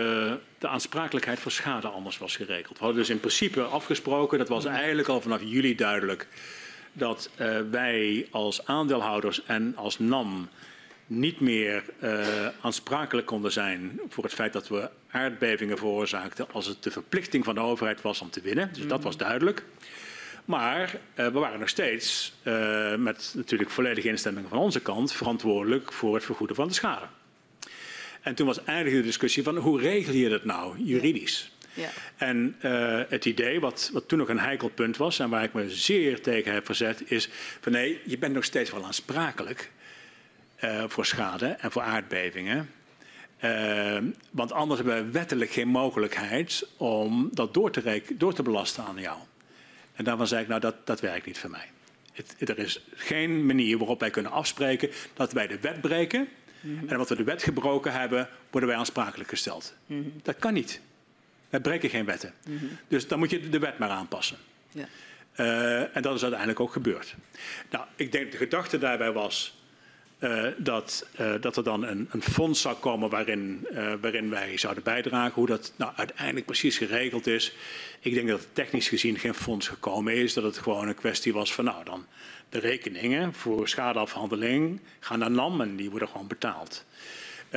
de 0.58 0.68
aansprakelijkheid 0.68 1.40
voor 1.40 1.50
schade 1.50 1.88
anders 1.88 2.18
was 2.18 2.36
geregeld. 2.36 2.78
We 2.78 2.84
hadden 2.84 3.00
dus 3.02 3.10
in 3.10 3.20
principe 3.20 3.62
afgesproken, 3.62 4.38
dat 4.38 4.48
was 4.48 4.64
eigenlijk 4.64 5.08
al 5.08 5.20
vanaf 5.20 5.40
juli 5.42 5.74
duidelijk, 5.74 6.26
dat 6.92 7.30
uh, 7.40 7.60
wij 7.70 8.28
als 8.30 8.66
aandeelhouders 8.66 9.44
en 9.44 9.76
als 9.76 9.98
NAM 9.98 10.48
niet 11.06 11.40
meer 11.40 11.84
uh, 12.02 12.46
aansprakelijk 12.60 13.26
konden 13.26 13.52
zijn 13.52 14.00
voor 14.08 14.24
het 14.24 14.34
feit 14.34 14.52
dat 14.52 14.68
we 14.68 14.90
aardbevingen 15.10 15.78
veroorzaakten 15.78 16.46
als 16.52 16.66
het 16.66 16.82
de 16.82 16.90
verplichting 16.90 17.44
van 17.44 17.54
de 17.54 17.60
overheid 17.60 18.02
was 18.02 18.20
om 18.20 18.30
te 18.30 18.40
winnen. 18.40 18.70
Dus 18.72 18.86
dat 18.86 19.02
was 19.02 19.16
duidelijk. 19.16 19.64
Maar 20.44 20.94
uh, 20.94 21.26
we 21.26 21.38
waren 21.38 21.60
nog 21.60 21.68
steeds, 21.68 22.34
uh, 22.42 22.94
met 22.94 23.32
natuurlijk 23.36 23.70
volledige 23.70 24.08
instemming 24.08 24.48
van 24.48 24.58
onze 24.58 24.80
kant, 24.80 25.12
verantwoordelijk 25.12 25.92
voor 25.92 26.14
het 26.14 26.24
vergoeden 26.24 26.56
van 26.56 26.68
de 26.68 26.74
schade. 26.74 27.06
En 28.20 28.34
toen 28.34 28.46
was 28.46 28.64
eigenlijk 28.64 28.96
de 28.96 29.06
discussie 29.06 29.42
van 29.42 29.56
hoe 29.56 29.80
regel 29.80 30.14
je 30.14 30.28
dat 30.28 30.44
nou 30.44 30.82
juridisch? 30.82 31.52
Ja. 31.74 31.88
En 32.16 32.56
uh, 32.62 33.00
het 33.08 33.24
idee, 33.24 33.60
wat, 33.60 33.90
wat 33.92 34.08
toen 34.08 34.18
nog 34.18 34.28
een 34.28 34.38
heikel 34.38 34.68
punt 34.68 34.96
was 34.96 35.18
en 35.18 35.30
waar 35.30 35.42
ik 35.42 35.52
me 35.52 35.70
zeer 35.70 36.22
tegen 36.22 36.52
heb 36.52 36.64
verzet, 36.64 37.10
is 37.10 37.28
van 37.60 37.72
nee, 37.72 38.00
je 38.04 38.18
bent 38.18 38.34
nog 38.34 38.44
steeds 38.44 38.70
wel 38.70 38.84
aansprakelijk 38.84 39.70
uh, 40.64 40.84
voor 40.88 41.06
schade 41.06 41.46
en 41.46 41.70
voor 41.72 41.82
aardbevingen. 41.82 42.70
Uh, 43.44 43.98
want 44.30 44.52
anders 44.52 44.80
hebben 44.80 45.04
we 45.04 45.10
wettelijk 45.10 45.50
geen 45.50 45.68
mogelijkheid 45.68 46.66
om 46.76 47.28
dat 47.32 47.54
door 47.54 47.70
te, 47.70 48.02
door 48.14 48.34
te 48.34 48.42
belasten 48.42 48.84
aan 48.84 49.00
jou. 49.00 49.18
En 49.94 50.04
daarvan 50.04 50.26
zei 50.26 50.42
ik, 50.42 50.48
nou 50.48 50.60
dat, 50.60 50.86
dat 50.86 51.00
werkt 51.00 51.26
niet 51.26 51.38
voor 51.38 51.50
mij. 51.50 51.70
Het, 52.12 52.48
er 52.48 52.58
is 52.58 52.84
geen 52.94 53.46
manier 53.46 53.78
waarop 53.78 54.00
wij 54.00 54.10
kunnen 54.10 54.32
afspreken 54.32 54.90
dat 55.14 55.32
wij 55.32 55.46
de 55.46 55.58
wet 55.60 55.80
breken. 55.80 56.28
Mm 56.60 56.78
-hmm. 56.78 56.88
En 56.88 56.98
wat 56.98 57.08
we 57.08 57.16
de 57.16 57.24
wet 57.24 57.42
gebroken 57.42 57.92
hebben, 57.92 58.28
worden 58.50 58.68
wij 58.68 58.78
aansprakelijk 58.78 59.28
gesteld. 59.28 59.74
Mm 59.86 60.02
-hmm. 60.02 60.20
Dat 60.22 60.36
kan 60.36 60.54
niet. 60.54 60.80
Wij 61.50 61.60
breken 61.60 61.90
geen 61.90 62.04
wetten. 62.04 62.32
Mm 62.48 62.58
-hmm. 62.58 62.78
Dus 62.88 63.08
dan 63.08 63.18
moet 63.18 63.30
je 63.30 63.48
de 63.48 63.58
wet 63.58 63.78
maar 63.78 63.88
aanpassen. 63.88 64.36
Ja. 64.70 64.86
Uh, 65.36 65.96
en 65.96 66.02
dat 66.02 66.14
is 66.14 66.20
uiteindelijk 66.22 66.60
ook 66.60 66.72
gebeurd. 66.72 67.14
Nou, 67.70 67.84
ik 67.96 68.12
denk 68.12 68.32
de 68.32 68.36
gedachte 68.36 68.78
daarbij 68.78 69.12
was 69.12 69.63
uh, 70.18 70.46
dat, 70.56 71.06
uh, 71.20 71.32
dat 71.40 71.56
er 71.56 71.64
dan 71.64 71.84
een, 71.84 72.08
een, 72.10 72.22
fonds 72.22 72.60
zou 72.60 72.76
komen 72.76 73.10
waarin, 73.10 73.66
uh, 73.72 73.92
waarin 74.00 74.30
wij 74.30 74.56
zouden 74.56 74.82
bijdragen. 74.82 75.34
Hoe 75.34 75.46
dat 75.46 75.72
nou 75.76 75.92
uiteindelijk 75.96 76.46
precies 76.46 76.78
geregeld 76.78 77.26
is. 77.26 77.54
Ik 78.00 78.14
denk 78.14 78.28
dat 78.28 78.40
het 78.40 78.54
technisch 78.54 78.88
gezien 78.88 79.18
geen 79.18 79.34
fonds 79.34 79.68
gekomen 79.68 80.14
is. 80.14 80.34
Dat 80.34 80.44
het 80.44 80.58
gewoon 80.58 80.88
een 80.88 80.94
kwestie 80.94 81.32
was 81.32 81.54
van 81.54 81.64
nou 81.64 81.84
dan 81.84 82.06
de 82.48 82.58
rekeningen 82.58 83.34
voor 83.34 83.68
schadeafhandeling 83.68 84.80
gaan 85.00 85.18
naar 85.18 85.30
NAM 85.30 85.60
en 85.60 85.76
die 85.76 85.90
worden 85.90 86.08
gewoon 86.08 86.26
betaald. 86.26 86.84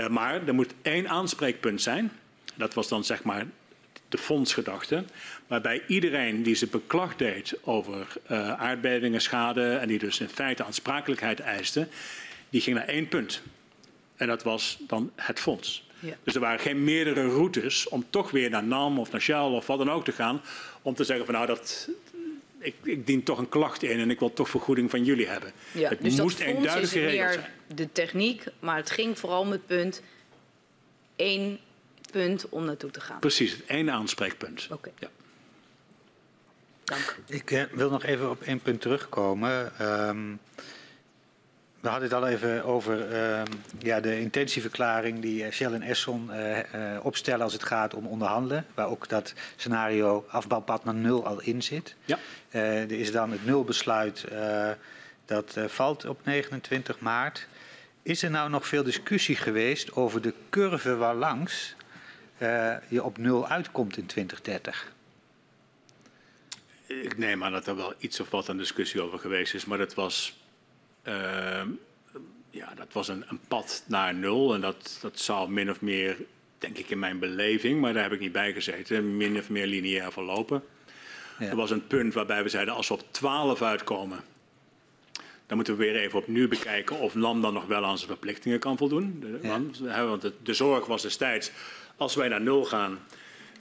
maar 0.10 0.48
er 0.48 0.54
moet 0.54 0.74
één 0.82 1.10
aanspreekpunt 1.10 1.82
zijn. 1.82 2.12
Dat 2.56 2.74
was 2.74 2.88
dan 2.88 3.04
zeg 3.04 3.24
maar 3.24 3.46
de 4.10 4.18
fondsgedachte. 4.18 5.04
Waarbij 5.48 5.84
iedereen 5.88 6.44
die 6.44 6.56
zijn 6.56 6.70
beklag 6.70 7.16
deed 7.16 7.54
over 7.64 8.08
aardbevingen, 8.58 9.22
schade 9.22 9.76
en 9.76 9.88
die 9.88 10.00
dus 10.00 10.20
in 10.20 10.30
feite 10.30 10.64
aansprakelijkheid 10.64 11.40
eiste 11.40 11.88
die 12.50 12.62
ging 12.62 12.76
naar 12.76 12.88
één 12.88 13.08
punt. 13.08 13.42
En 14.16 14.28
dat 14.28 14.44
was 14.44 14.78
dan 14.88 15.12
het 15.16 15.40
fonds. 15.40 15.86
Ja. 16.00 16.18
Dus 16.24 16.36
er 16.36 16.42
waren 16.42 16.60
geen 16.60 16.84
meerdere 16.84 17.28
routes 17.28 17.88
om 17.88 18.06
toch 18.10 18.32
weer 18.32 18.50
naar 18.50 18.64
NAM 18.64 19.00
of 19.00 19.12
naar 19.12 19.22
Shell 19.22 19.40
of 19.40 19.68
wat 19.68 19.78
dan 19.78 19.92
ook 19.92 20.04
te 20.04 20.12
gaan. 20.12 20.42
Om 20.82 20.94
te 20.94 21.04
zeggen 21.04 21.26
van 21.26 21.34
nou 21.34 21.48
dat, 21.48 21.90
ik, 22.60 22.76
ik 22.84 23.08
dien 23.08 23.24
toch 23.24 23.38
een 23.38 23.50
klacht 23.50 23.84
in 23.84 24.00
en 24.00 24.10
ik 24.10 24.20
wil 24.20 24.34
toch 24.34 24.50
vergoeding 24.50 24.90
van 24.90 25.04
jullie 25.04 25.28
hebben. 25.28 25.52
Ja, 25.72 25.90
het 25.90 26.02
dus 26.02 26.20
moest 26.20 26.40
eenduidig 26.40 26.90
geregeld 26.90 27.34
zijn. 27.34 27.52
De 27.76 27.92
techniek, 27.92 28.44
maar 28.60 28.76
het 28.76 28.92
ging 28.92 29.20
vooral 29.20 29.42
om 29.42 29.52
het 29.52 29.66
punt 29.66 30.02
één 31.16 31.60
punt 32.12 32.50
om 32.50 32.66
naartoe 32.66 32.92
te 32.92 33.02
gaan. 33.02 33.20
Precies, 33.20 33.52
het 33.52 33.66
één 33.66 33.92
aanspreekpunt. 33.92 34.68
Oké. 34.72 34.74
Okay. 34.74 34.94
Ja. 35.00 35.10
Dank. 36.84 37.18
Ik 37.28 37.52
uh, 37.52 37.64
wil 37.72 37.90
nog 37.90 38.04
even 38.04 38.30
op 38.30 38.42
één 38.42 38.60
punt 38.60 38.82
terugkomen. 38.82 39.72
Um, 40.08 40.40
we 41.80 41.88
hadden 41.90 42.10
het 42.10 42.18
al 42.18 42.28
even 42.28 42.64
over 42.64 43.12
uh, 43.12 43.42
ja, 43.80 44.00
de 44.00 44.20
intentieverklaring 44.20 45.20
die 45.20 45.52
Shell 45.52 45.74
en 45.74 45.82
Esson 45.82 46.30
uh, 46.32 46.58
uh, 46.58 46.64
opstellen 47.02 47.42
als 47.42 47.54
het 47.54 47.64
gaat 47.64 47.94
om 47.94 48.08
onderhandelen. 48.08 48.66
Waar 48.74 48.88
ook 48.88 49.10
dat 49.10 49.34
scenario 49.56 50.26
afbouwpad 50.30 50.84
naar 50.84 50.94
nul 50.94 51.26
al 51.26 51.42
in 51.42 51.64
zit. 51.64 51.96
Ja. 52.06 52.18
er 52.50 52.92
is 52.92 53.12
dan 53.12 53.32
het 53.32 53.46
nulbesluit 53.46 54.26
dat 55.26 55.58
valt 55.68 56.06
op 56.06 56.20
29 56.24 57.00
maart. 57.00 57.48
Is 58.02 58.24
er 58.24 58.30
nou 58.30 58.50
nog 58.50 58.68
veel 58.68 58.84
discussie 58.84 59.36
geweest 59.36 59.96
over 59.96 60.22
de 60.22 60.34
curve 60.50 60.96
waarlangs 60.96 61.76
je 62.88 63.04
op 63.04 63.18
nul 63.18 63.48
uitkomt 63.48 63.98
in 63.98 64.06
2030? 64.06 64.92
Ik 66.88 67.18
neem 67.18 67.44
aan 67.44 67.52
dat 67.52 67.68
er 67.68 67.76
wel 67.76 67.94
iets 67.98 68.20
of 68.20 68.30
wat 68.30 68.50
aan 68.50 68.58
discussie 68.58 69.02
over 69.02 69.20
geweest 69.20 69.54
is, 69.54 69.66
maar 69.66 69.78
dat 69.78 69.94
was 69.94 70.37
ja, 72.50 72.74
dat 72.76 72.88
was 72.92 73.08
een, 73.08 73.24
een, 73.28 73.40
pad 73.48 73.84
naar 73.88 74.14
nul. 74.14 74.54
En 74.54 74.62
dat, 74.62 74.98
dat 75.02 75.20
zou 75.20 75.50
min 75.50 75.70
of 75.70 75.82
meer, 75.82 76.18
denk 76.58 76.78
ik 76.78 76.90
in 76.90 77.00
mijn 77.00 77.20
beleving, 77.20 77.82
maar 77.82 77.94
daar 77.94 78.04
heb 78.04 78.12
ik 78.12 78.20
niet 78.20 78.32
bij 78.32 78.54
gezeten, 78.54 79.18
min 79.18 79.38
of 79.38 79.50
meer 79.50 79.66
lineair 79.66 80.12
verlopen. 80.12 80.64
Ja. 81.40 81.50
Er 81.50 81.56
was 81.56 81.72
een 81.72 81.88
punt 81.88 82.14
waarbij 82.14 82.44
we 82.44 82.50
zeiden, 82.50 82.74
als 82.74 82.88
we 82.88 82.94
op 82.94 83.04
12 83.12 83.62
uitkomen, 83.62 84.20
dan 85.46 85.56
moeten 85.56 85.78
we 85.78 85.84
weer 85.84 85.96
even 85.96 86.20
opnieuw 86.20 86.48
bekijken 86.48 87.00
of 87.00 87.14
LAM 87.14 87.42
dan 87.42 87.54
nog 87.54 87.66
wel 87.66 87.86
aan 87.86 87.98
zijn 87.98 88.10
verplichtingen 88.10 88.60
kan 88.60 88.78
voldoen. 88.78 89.18
De, 89.20 89.40
ja. 89.82 90.06
Want 90.06 90.22
de, 90.22 90.34
de, 90.44 90.54
zorg 90.54 90.86
was 90.86 91.02
destijds, 91.02 91.52
als 91.96 92.16
wij 92.16 92.28
naar 92.28 92.42
nul 92.42 92.66
gaan, 92.66 93.00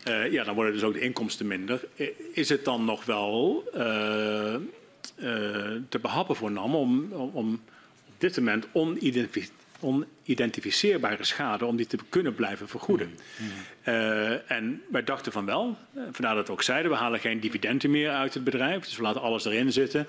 uh, 0.08 0.33
ja, 0.33 0.44
dan 0.44 0.55
worden 0.55 0.73
dus 0.73 0.83
ook 0.83 0.92
de 0.92 1.00
inkomsten 1.00 1.47
minder. 1.47 1.89
Is 2.33 2.49
het 2.49 2.65
dan 2.65 2.84
nog 2.84 3.05
wel 3.05 3.65
uh, 3.75 4.55
te 5.88 5.98
behappen 6.00 6.36
voor 6.36 6.50
NAM 6.50 6.74
om, 6.74 7.12
om 7.12 7.52
op 8.06 8.14
dit 8.18 8.36
moment 8.36 8.66
onidentificeerbare 9.80 11.24
schade 11.24 11.64
om 11.64 11.76
die 11.76 11.86
te 11.86 11.98
kunnen 12.08 12.34
blijven 12.34 12.68
vergoeden. 12.68 13.18
Mm. 13.36 13.46
Uh, 13.88 14.50
en 14.50 14.82
wij 14.90 15.04
dachten 15.04 15.32
van 15.32 15.44
wel, 15.44 15.76
eh, 15.94 16.02
vandaar 16.12 16.34
dat 16.34 16.46
we 16.46 16.52
ook 16.52 16.62
zeiden, 16.62 16.90
we 16.90 16.96
halen 16.96 17.20
geen 17.20 17.40
dividenden 17.40 17.90
meer 17.90 18.10
uit 18.10 18.34
het 18.34 18.44
bedrijf, 18.44 18.84
dus 18.84 18.96
we 18.96 19.02
laten 19.02 19.20
alles 19.20 19.44
erin 19.44 19.72
zitten. 19.72 20.06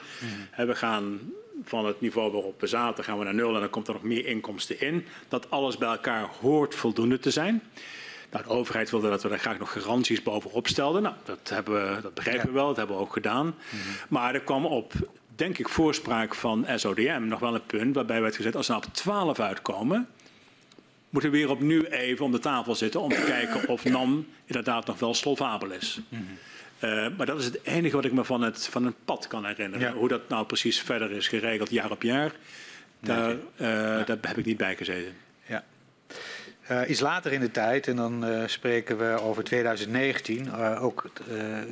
Mm. 0.58 0.66
we 0.66 0.76
gaan 0.76 1.19
van 1.64 1.85
het 1.85 2.01
niveau 2.01 2.32
waarop 2.32 2.61
we 2.61 2.67
zaten, 2.67 3.03
gaan 3.03 3.17
we 3.17 3.24
naar 3.24 3.34
nul 3.34 3.53
en 3.53 3.59
dan 3.59 3.69
komt 3.69 3.88
er 3.88 3.93
nog 3.93 4.03
meer 4.03 4.26
inkomsten 4.26 4.82
in. 4.82 5.06
Dat 5.27 5.50
alles 5.50 5.77
bij 5.77 5.90
elkaar 5.90 6.30
hoort 6.42 6.76
voldoende 6.76 7.19
te 7.19 7.32
zijn. 7.32 7.64
Nou, 8.32 8.44
de 8.44 8.50
overheid 8.50 8.90
wilde 8.90 9.10
dat 9.10 9.24
we 9.24 9.30
daar 9.30 9.40
graag 9.40 9.60
nog 9.60 9.72
garanties 9.72 10.24
bovenop 10.24 10.68
stelden. 10.68 11.02
Nou, 11.02 11.16
dat, 11.24 11.50
hebben 11.50 11.96
we, 11.96 12.02
dat 12.02 12.14
begrijpen 12.14 12.48
we 12.48 12.54
wel, 12.54 12.68
dat 12.68 12.78
hebben 12.78 12.96
we 12.96 13.02
ook 13.02 13.14
gedaan. 13.14 13.46
Mm 13.46 13.80
Maar 14.08 14.34
er 14.34 14.42
kwam 14.42 14.66
op 14.66 14.94
denk 15.38 15.58
ik, 15.58 15.70
voorspraak 15.70 16.36
van 16.36 16.66
SODM 16.76 17.24
nog 17.24 17.40
wel 17.40 17.56
een 17.56 17.66
punt 17.66 17.96
waarbij 17.96 18.22
werd 18.22 18.36
gezet, 18.36 18.56
als 18.56 18.68
we 18.68 18.74
nou 18.74 18.86
op 18.86 18.94
12 18.94 19.40
uitkomen, 19.40 20.08
moeten 21.10 21.32
we 21.32 21.38
weer 21.38 21.50
opnieuw 21.50 21.84
even 21.84 22.26
om 22.26 22.32
de 22.32 22.40
tafel 22.40 22.76
zitten 22.76 23.02
om 23.02 23.10
te 23.10 23.24
kijken 23.26 23.68
of 23.68 23.84
NAM 23.84 24.28
inderdaad 24.46 24.86
nog 24.86 25.00
wel 25.00 25.14
solvabel 25.14 25.72
is. 25.72 26.00
Mm 26.10 26.28
-hmm. 26.80 26.90
uh, 26.90 27.08
maar 27.18 27.26
dat 27.26 27.40
is 27.40 27.46
het 27.46 27.60
enige 27.64 27.96
wat 27.96 28.06
ik 28.06 28.12
me 28.12 28.24
van 28.24 28.42
het, 28.42 28.68
van 28.68 28.86
het 28.86 28.96
pad 29.06 29.28
kan 29.28 29.46
herinneren. 29.46 29.88
Ja. 29.88 29.94
Hoe 29.94 30.08
dat 30.08 30.30
nou 30.30 30.46
precies 30.46 30.82
verder 30.82 31.12
is 31.12 31.28
geregeld 31.28 31.70
jaar 31.70 31.92
op 31.92 32.02
jaar, 32.02 32.32
daar, 33.00 33.32
uh, 33.32 33.38
ja. 33.58 34.04
daar 34.04 34.18
heb 34.22 34.38
ik 34.38 34.46
niet 34.46 34.58
bij 34.58 34.76
gezeten. 34.76 35.14
Uh, 36.72 36.90
iets 36.90 37.00
later 37.00 37.32
in 37.34 37.40
de 37.40 37.52
tijd, 37.52 37.88
en 37.88 37.96
dan 37.96 38.30
uh, 38.30 38.48
spreken 38.48 38.98
we 38.98 39.22
over 39.22 39.44
2019, 39.44 40.46
uh, 40.46 40.84
ook, 40.84 41.12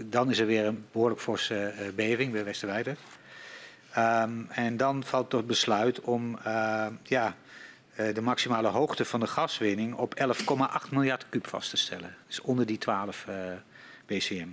dan 0.06 0.30
is 0.30 0.40
er 0.40 0.46
weer 0.46 0.66
een 0.66 0.86
behoorlijk 0.92 1.22
forse 1.22 1.74
beving 1.96 2.32
bij 2.32 2.44
Westerwijde. 2.44 2.96
Um, 3.98 4.48
en 4.50 4.78
dan 4.78 5.04
valt 5.04 5.30
tot 5.30 5.48
besluit 5.48 6.02
om 6.02 6.40
ja, 7.04 7.36
de 7.96 8.22
maximale 8.22 8.68
hoogte 8.68 9.06
van 9.06 9.20
de 9.20 9.28
gaswinning 9.28 9.96
op 9.96 10.20
11,8 10.20 10.90
miljard 10.92 11.26
kub 11.30 11.48
vast 11.48 11.70
te 11.70 11.78
stellen. 11.78 12.16
Dus 12.28 12.42
onder 12.42 12.66
die 12.66 12.78
12 12.78 13.26
uh, 13.30 13.36
BCM. 14.06 14.48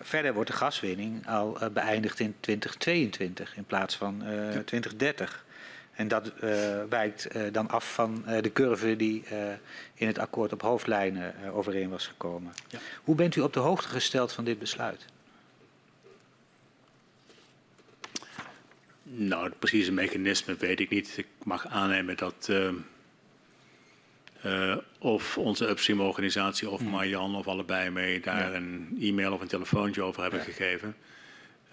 verder 0.00 0.34
wordt 0.34 0.50
de 0.50 0.56
gaswinning 0.56 1.28
al 1.28 1.58
beëindigd 1.72 2.20
in 2.20 2.34
2022 2.40 3.56
in 3.56 3.64
plaats 3.64 3.96
van 3.96 4.22
2030. 4.64 5.43
En 5.94 6.08
dat 6.08 6.32
wijkt 6.88 7.28
dan 7.52 7.68
af 7.68 7.94
van 7.94 8.24
de 8.40 8.52
curve 8.52 8.96
die 8.96 9.24
in 9.94 10.06
het 10.06 10.18
akkoord 10.18 10.52
op 10.52 10.62
hoofdlijnen 10.62 11.34
overeen 11.52 11.90
was 11.90 12.06
gekomen. 12.06 12.52
Ja. 12.68 12.78
Hoe 13.04 13.14
bent 13.14 13.36
u 13.36 13.40
op 13.40 13.52
de 13.52 13.60
hoogte 13.60 13.88
gesteld 13.88 14.32
van 14.32 14.44
dit 14.44 14.58
besluit? 14.58 15.04
Nou, 19.02 19.44
het 19.44 19.58
precieze 19.58 19.92
mechanisme 19.92 20.56
weet 20.56 20.80
ik 20.80 20.90
niet. 20.90 21.16
Ik 21.16 21.26
mag 21.42 21.66
aannemen 21.66 22.16
dat 22.16 22.46
uh, 22.50 22.70
uh, 24.44 24.76
of 24.98 25.38
onze 25.38 25.68
upstream-organisatie 25.68 26.70
of 26.70 26.80
hmm. 26.80 26.88
Marjan 26.88 27.34
of 27.34 27.46
allebei 27.46 27.90
mee 27.90 28.20
daar 28.20 28.50
ja. 28.50 28.56
een 28.56 28.96
e-mail 29.00 29.32
of 29.32 29.40
een 29.40 29.48
telefoontje 29.48 30.02
over 30.02 30.22
hebben 30.22 30.40
ja. 30.40 30.44
gegeven. 30.44 30.96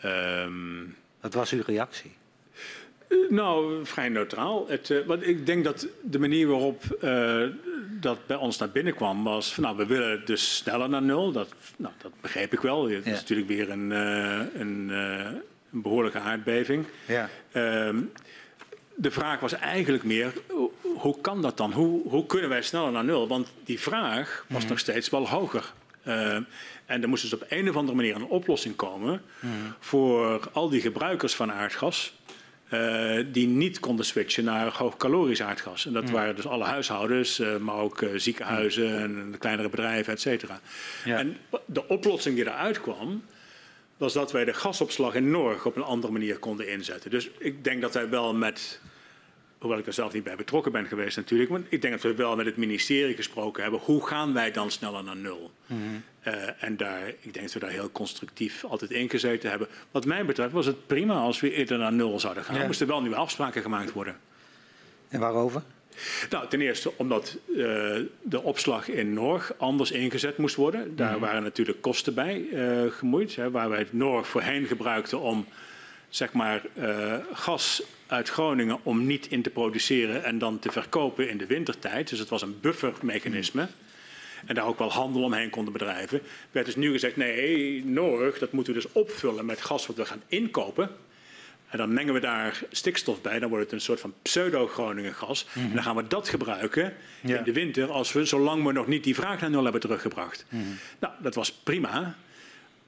Um, 0.05 0.95
Wat 1.21 1.33
was 1.33 1.51
uw 1.51 1.61
reactie? 1.65 2.11
Uh, 3.11 3.29
nou, 3.29 3.85
vrij 3.85 4.09
neutraal. 4.09 4.65
Het, 4.67 5.03
want 5.05 5.27
ik 5.27 5.45
denk 5.45 5.63
dat 5.63 5.87
de 6.01 6.19
manier 6.19 6.47
waarop 6.47 6.83
dat 7.99 8.27
bij 8.27 8.37
ons 8.37 8.57
naar 8.57 8.69
binnen 8.69 8.95
kwam 8.95 9.23
was 9.23 9.53
van 9.53 9.63
nou, 9.63 9.77
we 9.77 9.85
willen 9.85 10.21
dus 10.25 10.55
sneller 10.55 10.89
naar 10.89 11.01
nul. 11.01 11.31
Dat, 11.31 11.53
nou, 11.77 11.93
dat 12.01 12.11
begreep 12.21 12.53
ik 12.53 12.59
wel. 12.59 12.89
Het 12.89 13.05
is 13.05 13.19
natuurlijk 13.19 13.47
weer 13.47 13.69
een, 13.69 13.91
een 14.59 14.91
een 15.71 15.81
behoorlijke 15.81 16.19
aardbeving. 16.19 16.85
Ja. 17.07 17.29
Um, 17.87 18.11
de 18.95 19.11
vraag 19.11 19.39
was 19.39 19.53
eigenlijk 19.53 20.03
meer, 20.03 20.33
hoe 20.95 21.21
kan 21.21 21.41
dat 21.41 21.57
dan? 21.57 21.71
Hoe, 21.71 22.09
hoe 22.09 22.25
kunnen 22.25 22.49
wij 22.49 22.61
sneller 22.61 22.91
naar 22.91 23.03
nul? 23.03 23.27
Want 23.27 23.51
die 23.63 23.79
vraag 23.79 24.45
was 24.47 24.63
mm. 24.63 24.69
nog 24.69 24.79
steeds 24.79 25.09
wel 25.09 25.27
hoger. 25.27 25.73
Uh, 26.07 26.35
en 26.85 27.01
er 27.01 27.09
moest 27.09 27.21
dus 27.21 27.33
op 27.33 27.45
een 27.49 27.69
of 27.69 27.75
andere 27.75 27.95
manier 27.95 28.15
een 28.15 28.25
oplossing 28.25 28.75
komen 28.75 29.21
mm. 29.39 29.49
voor 29.79 30.49
al 30.51 30.69
die 30.69 30.81
gebruikers 30.81 31.35
van 31.35 31.51
aardgas. 31.51 32.13
Uh, 32.73 33.25
die 33.31 33.47
niet 33.47 33.79
konden 33.79 34.05
switchen 34.05 34.43
naar 34.43 34.73
hoogcalorisch 34.77 35.41
aardgas. 35.41 35.85
En 35.85 35.93
dat 35.93 36.05
mm. 36.05 36.11
waren 36.11 36.35
dus 36.35 36.47
alle 36.47 36.63
huishoudens, 36.63 37.39
uh, 37.39 37.57
maar 37.57 37.75
ook 37.75 38.01
uh, 38.01 38.09
ziekenhuizen 38.15 38.99
en 38.99 39.35
kleinere 39.39 39.69
bedrijven, 39.69 40.13
et 40.13 40.21
cetera. 40.21 40.59
Ja. 41.05 41.17
En 41.17 41.37
de 41.65 41.87
oplossing 41.87 42.35
die 42.35 42.45
eruit 42.45 42.81
kwam, 42.81 43.23
was 43.97 44.13
dat 44.13 44.31
wij 44.31 44.45
de 44.45 44.53
gasopslag 44.53 45.15
in 45.15 45.31
Norg 45.31 45.65
op 45.65 45.75
een 45.75 45.83
andere 45.83 46.13
manier 46.13 46.37
konden 46.37 46.69
inzetten. 46.69 47.11
Dus 47.11 47.29
ik 47.37 47.63
denk 47.63 47.81
dat 47.81 47.93
wij 47.93 48.09
wel 48.09 48.33
met, 48.33 48.79
hoewel 49.61 49.79
ik 49.79 49.87
er 49.87 49.93
zelf 49.93 50.13
niet 50.13 50.23
bij 50.23 50.35
betrokken 50.35 50.71
ben 50.71 50.85
geweest 50.85 51.17
natuurlijk, 51.17 51.49
maar 51.49 51.61
ik 51.69 51.81
denk 51.81 51.93
dat 51.93 52.03
we 52.03 52.15
wel 52.15 52.35
met 52.35 52.45
het 52.45 52.57
ministerie 52.57 53.15
gesproken 53.15 53.61
hebben. 53.61 53.79
Hoe 53.83 54.07
gaan 54.07 54.33
wij 54.33 54.51
dan 54.51 54.71
sneller 54.71 55.03
naar 55.03 55.17
nul? 55.17 55.51
Mm 55.65 55.81
-hmm. 55.81 56.03
uh, 56.33 56.63
en 56.63 56.77
daar, 56.77 57.07
ik 57.07 57.33
denk 57.33 57.45
dat 57.45 57.53
we 57.53 57.59
daar 57.59 57.69
heel 57.69 57.91
constructief 57.91 58.63
altijd 58.63 58.91
in 58.91 59.09
gezeten 59.09 59.49
hebben. 59.49 59.67
Wat 59.91 60.05
mij 60.05 60.25
betreft 60.25 60.51
was 60.51 60.65
het 60.65 60.87
prima 60.87 61.13
als 61.13 61.39
we 61.39 61.53
eerder 61.53 61.77
naar 61.77 61.93
nul 61.93 62.19
zouden 62.19 62.43
gaan. 62.43 62.55
Ja. 62.55 62.61
Er 62.61 62.67
moesten 62.67 62.87
wel 62.87 63.01
nieuwe 63.01 63.15
afspraken 63.15 63.61
gemaakt 63.61 63.91
worden. 63.91 64.17
En 65.09 65.19
waarover? 65.19 65.61
Nou, 66.29 66.47
ten 66.47 66.61
eerste 66.61 66.91
omdat 66.97 67.37
uh, 67.47 67.57
de 68.21 68.41
opslag 68.43 68.87
in 68.87 69.13
Norg 69.13 69.53
anders 69.57 69.91
ingezet 69.91 70.37
moest 70.37 70.55
worden. 70.55 70.95
Daar 70.95 71.13
mm. 71.13 71.19
waren 71.19 71.43
natuurlijk 71.43 71.81
kosten 71.81 72.13
bij 72.13 72.39
uh, 72.39 72.91
gemoeid. 72.91 73.35
Hè, 73.35 73.51
waar 73.51 73.69
wij 73.69 73.79
het 73.79 73.93
Norg 73.93 74.27
voorheen 74.27 74.65
gebruikten 74.65 75.19
om 75.19 75.45
zeg 76.11 76.33
maar, 76.33 76.61
uh, 76.73 77.15
gas 77.33 77.83
uit 78.07 78.29
Groningen 78.29 78.79
om 78.83 79.05
niet 79.05 79.27
in 79.27 79.41
te 79.41 79.49
produceren 79.49 80.23
en 80.23 80.37
dan 80.37 80.59
te 80.59 80.71
verkopen 80.71 81.29
in 81.29 81.37
de 81.37 81.45
wintertijd. 81.45 82.09
Dus 82.09 82.19
het 82.19 82.29
was 82.29 82.41
een 82.41 82.59
buffermechanisme. 82.59 83.67
En 84.45 84.55
daar 84.55 84.65
ook 84.65 84.79
wel 84.79 84.91
handel 84.91 85.23
omheen 85.23 85.49
konden 85.49 85.73
bedrijven. 85.73 86.21
Werd 86.51 86.65
dus 86.65 86.75
nu 86.75 86.91
gezegd: 86.91 87.15
nee, 87.15 87.85
Norg, 87.85 88.39
dat 88.39 88.51
moeten 88.51 88.73
we 88.73 88.81
dus 88.81 88.91
opvullen 88.91 89.45
met 89.45 89.61
gas 89.61 89.87
wat 89.87 89.95
we 89.95 90.05
gaan 90.05 90.21
inkopen. 90.27 90.89
En 91.69 91.77
dan 91.77 91.93
mengen 91.93 92.13
we 92.13 92.19
daar 92.19 92.63
stikstof 92.71 93.21
bij. 93.21 93.39
Dan 93.39 93.49
wordt 93.49 93.63
het 93.63 93.73
een 93.73 93.81
soort 93.81 93.99
van 93.99 94.13
pseudo-Groningen 94.21 95.13
gas. 95.13 95.45
Mm 95.45 95.61
-hmm. 95.61 95.69
En 95.69 95.75
dan 95.75 95.83
gaan 95.83 95.95
we 95.95 96.07
dat 96.07 96.29
gebruiken 96.29 96.93
ja. 97.21 97.37
in 97.37 97.43
de 97.43 97.53
winter, 97.53 97.91
als 97.91 98.11
we, 98.11 98.25
zolang 98.25 98.63
we 98.63 98.71
nog 98.71 98.87
niet 98.87 99.03
die 99.03 99.15
vraag 99.15 99.41
naar 99.41 99.49
nul 99.49 99.63
hebben 99.63 99.81
teruggebracht. 99.81 100.45
Mm 100.49 100.61
-hmm. 100.61 100.77
Nou, 100.99 101.13
dat 101.19 101.35
was 101.35 101.51
prima. 101.51 102.15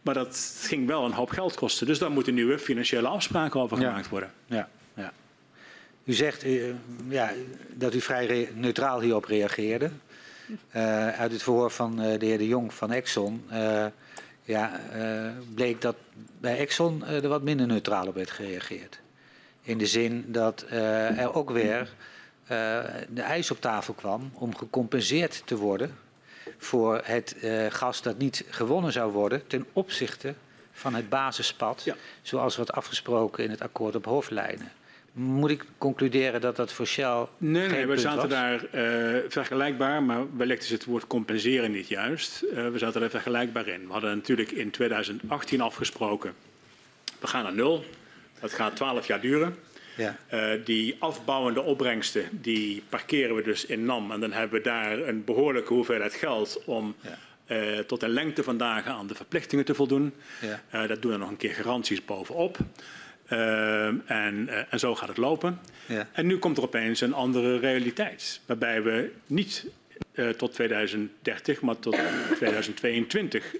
Maar 0.04 0.14
dat 0.14 0.60
ging 0.62 0.88
wel 0.88 1.06
een 1.06 1.12
hoop 1.12 1.30
geld 1.30 1.56
kosten. 1.56 1.88
Dus 1.88 2.00
daar 2.00 2.12
moeten 2.12 2.34
nieuwe 2.34 2.60
financiële 2.60 3.08
afspraken 3.08 3.60
over 3.60 3.80
ja. 3.80 3.88
gemaakt 3.88 4.10
worden. 4.10 4.32
Ja, 4.46 4.70
ja. 4.94 5.14
U 6.04 6.14
zegt 6.14 6.46
uh, 6.46 6.74
ja, 7.08 7.32
dat 7.74 7.94
u 7.94 8.02
vrij 8.02 8.50
neutraal 8.54 9.02
hierop 9.02 9.26
reageerde. 9.26 9.90
Uh, 10.76 11.08
uit 11.08 11.32
het 11.32 11.44
verhoor 11.44 11.72
van 11.72 12.02
uh, 12.02 12.20
de 12.20 12.26
heer 12.26 12.38
De 12.38 12.48
Jong 12.48 12.74
van 12.74 12.92
Exxon 12.92 13.44
ja, 14.46 14.80
bleek 15.56 15.82
dat 15.82 15.96
bij 16.40 16.58
Exxon 16.58 17.06
er 17.06 17.28
wat 17.28 17.42
minder 17.42 17.68
neutraal 17.68 18.08
op 18.08 18.16
werd 18.16 18.32
gereageerd. 18.32 19.00
In 19.62 19.78
de 19.78 19.86
zin 19.86 20.26
dat 20.28 20.66
er 20.70 21.34
ook 21.34 21.50
weer 21.50 21.94
de 23.10 23.22
eis 23.22 23.52
op 23.52 23.62
tafel 23.62 23.94
kwam 23.94 24.32
om 24.34 24.56
gecompenseerd 24.56 25.42
te 25.46 25.56
worden 25.56 25.96
voor 26.58 27.02
het 27.04 27.36
gas 27.70 28.02
dat 28.02 28.18
niet 28.18 28.46
gewonnen 28.50 28.92
zou 28.92 29.12
worden 29.12 29.48
ten 29.48 29.66
opzichte 29.74 30.34
van 30.74 30.96
het 30.96 31.10
basispad, 31.10 31.82
ja. 31.84 31.96
zoals 32.22 32.56
wordt 32.56 32.72
afgesproken 32.72 33.44
in 33.44 33.50
het 33.50 33.62
akkoord 33.62 33.96
op 33.96 34.06
hoofdlijnen. 34.06 34.72
Moet 35.14 35.50
ik 35.50 35.66
concluderen 35.78 36.42
dat 36.42 36.56
dat 36.56 36.74
voor 36.74 36.88
Shell. 36.88 37.26
Nee, 37.38 37.68
nee 37.68 37.88
we 37.88 37.98
zaten 37.98 38.22
was? 38.22 38.30
daar 38.30 38.66
uh, 38.76 39.20
vergelijkbaar, 39.28 40.04
maar 40.04 40.38
wellicht 40.38 40.64
is 40.64 40.70
het 40.70 40.86
woord 40.86 41.08
compenseren 41.08 41.72
niet 41.72 41.88
juist. 41.88 42.44
Uh, 42.44 42.70
we 42.70 42.78
zaten 42.78 43.02
daar 43.02 43.10
vergelijkbaar 43.10 43.68
in. 43.68 43.86
We 43.86 43.92
hadden 43.92 44.16
natuurlijk 44.16 44.52
in 44.52 44.72
2018 44.72 45.62
afgesproken. 45.62 46.34
We 47.20 47.28
gaan 47.28 47.44
naar 47.44 47.54
nul. 47.54 47.86
Dat 48.40 48.54
gaat 48.54 48.76
12 48.76 49.08
jaar 49.08 49.22
duren. 49.22 49.56
Ja. 49.96 50.18
Uh, 50.34 50.66
die 50.66 50.96
afbouwende 51.00 51.62
opbrengsten, 51.62 52.30
die 52.32 52.84
parkeren 52.90 53.36
we 53.36 53.42
dus 53.42 53.66
in 53.66 53.86
NAM. 53.86 54.12
En 54.12 54.20
dan 54.20 54.32
hebben 54.32 54.58
we 54.58 54.64
daar 54.64 55.00
een 55.00 55.24
behoorlijke 55.24 55.74
hoeveelheid 55.74 56.14
geld 56.14 56.62
om. 56.66 56.96
Ja. 57.02 57.18
Uh, 57.48 57.80
tot 57.80 58.04
een 58.04 58.10
lengte 58.10 58.44
van 58.44 58.58
dagen 58.58 58.92
aan 58.92 59.08
de 59.08 59.16
verplichtingen 59.16 59.66
te 59.66 59.74
voldoen. 59.74 60.14
Ja. 60.42 60.82
Uh, 60.82 60.88
dat 60.88 61.02
doen 61.02 61.12
we 61.12 61.18
nog 61.18 61.30
een 61.30 61.38
keer 61.38 61.54
garanties 61.54 62.06
bovenop. 62.06 62.58
En, 63.28 64.04
en, 64.08 64.80
zo 64.80 64.96
gaat 64.96 65.08
het 65.08 65.18
lopen. 65.18 65.60
Ja. 65.86 66.08
En 66.12 66.26
nu 66.26 66.38
komt 66.38 66.58
er 66.58 66.64
opeens 66.64 67.02
een 67.02 67.14
andere 67.14 67.60
realiteit. 67.60 68.42
Waarbij 68.46 68.84
we 68.84 69.12
niet 69.26 69.66
uh, 70.14 70.30
tot 70.30 70.54
2030, 70.54 71.62
maar 71.62 71.80
tot 71.80 72.00
2022 72.36 73.56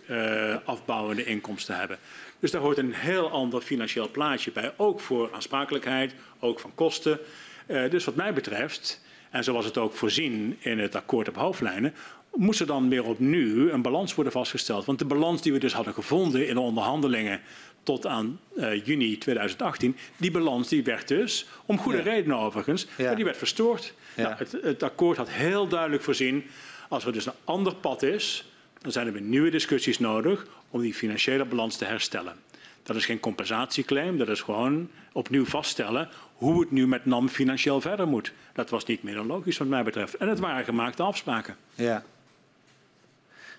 afbouwende 0.66 1.26
inkomsten 1.26 1.78
hebben. 1.78 1.98
Dus 2.44 2.52
daar 2.52 2.62
hoort 2.62 2.78
een 2.78 2.94
heel 2.94 3.30
ander 3.30 3.62
financieel 3.62 4.10
plaatje 4.12 4.52
bij. 4.52 4.74
Ook 4.78 5.00
voor 5.00 5.30
aansprakelijkheid, 5.34 6.14
ook 6.40 6.60
van 6.60 6.72
kosten. 6.76 7.20
dus 7.68 8.06
wat 8.06 8.16
mij 8.16 8.34
betreft, 8.34 9.02
en 9.30 9.44
zoals 9.44 9.66
het 9.66 9.78
ook 9.78 9.94
voorzien 9.94 10.58
in 10.60 10.80
het 10.80 10.96
akkoord 10.96 11.28
op 11.28 11.36
hoofdlijnen, 11.36 11.94
moest 12.34 12.60
er 12.60 12.66
dan 12.66 12.90
weer 12.90 13.04
opnieuw 13.04 13.70
een 13.70 13.82
balans 13.82 14.16
worden 14.16 14.34
vastgesteld. 14.34 14.86
Want 14.86 15.00
de 15.00 15.06
balans 15.06 15.42
die 15.42 15.54
we 15.54 15.60
dus 15.60 15.74
hadden 15.74 15.94
gevonden 15.94 16.48
in 16.48 16.54
de 16.54 16.60
onderhandelingen 16.60 17.42
tot 17.84 18.06
aan 18.06 18.40
uh, 18.56 18.86
juni 18.86 19.18
2018. 19.18 19.98
Die 20.18 20.32
balans 20.32 20.68
die 20.68 20.84
werd 20.84 21.08
dus, 21.08 21.46
om 21.66 21.78
goede 21.78 21.98
ja. 21.98 22.04
redenen 22.04 22.38
overigens, 22.38 22.88
ja. 22.98 23.06
maar 23.06 23.16
die 23.16 23.26
werd 23.26 23.38
verstoord. 23.38 23.94
Ja. 24.16 24.24
Nou, 24.24 24.36
het, 24.38 24.58
het, 24.62 24.84
akkoord 24.84 25.18
had 25.18 25.30
heel 25.30 25.68
duidelijk 25.68 26.04
voorzien, 26.04 26.44
als 26.90 27.06
er 27.06 27.14
dus 27.14 27.26
een 27.26 27.34
ander 27.44 27.76
pad 27.76 28.02
is, 28.02 28.46
dan 28.84 28.92
zijn 28.92 29.08
er 29.08 29.14
weer 29.14 29.22
nieuwe 29.22 29.50
discussies 29.50 30.00
nodig 30.00 30.46
om 30.70 30.82
die 30.82 30.94
financiële 30.94 31.46
balans 31.46 31.78
te 31.78 31.86
herstellen. 31.86 32.36
Dat 32.84 32.96
is 32.96 33.06
geen 33.06 33.20
compensatieclaim, 33.20 34.18
dat 34.18 34.30
is 34.30 34.42
gewoon 34.42 34.90
opnieuw 35.12 35.46
vaststellen 35.46 36.10
hoe 36.34 36.60
het 36.60 36.72
nu 36.72 36.88
met 36.88 37.06
NAM 37.06 37.30
financieel 37.30 37.82
verder 37.82 38.08
moet. 38.08 38.32
Dat 38.54 38.70
was 38.70 38.86
niet 38.86 39.04
meer 39.04 39.16
dan 39.16 39.28
logisch 39.28 39.58
wat 39.58 39.68
mij 39.68 39.84
betreft. 39.84 40.16
En 40.16 40.28
het 40.28 40.40
waren 40.40 40.66
gemaakte 40.66 41.04
afspraken. 41.04 41.58
Ja. 41.76 42.04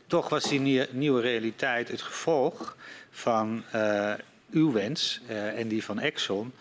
Toch 0.07 0.29
was 0.29 0.49
die 0.49 0.87
nieuwe 0.91 1.21
realiteit 1.21 1.89
het 1.89 2.03
gevolg 2.03 2.77
van 3.11 3.65
uh, 3.75 4.13
uw 4.51 4.73
wens 4.73 5.21
uh, 5.29 5.59
en 5.59 5.69
die 5.69 5.85
van 5.85 5.99
Exxon 5.99 6.53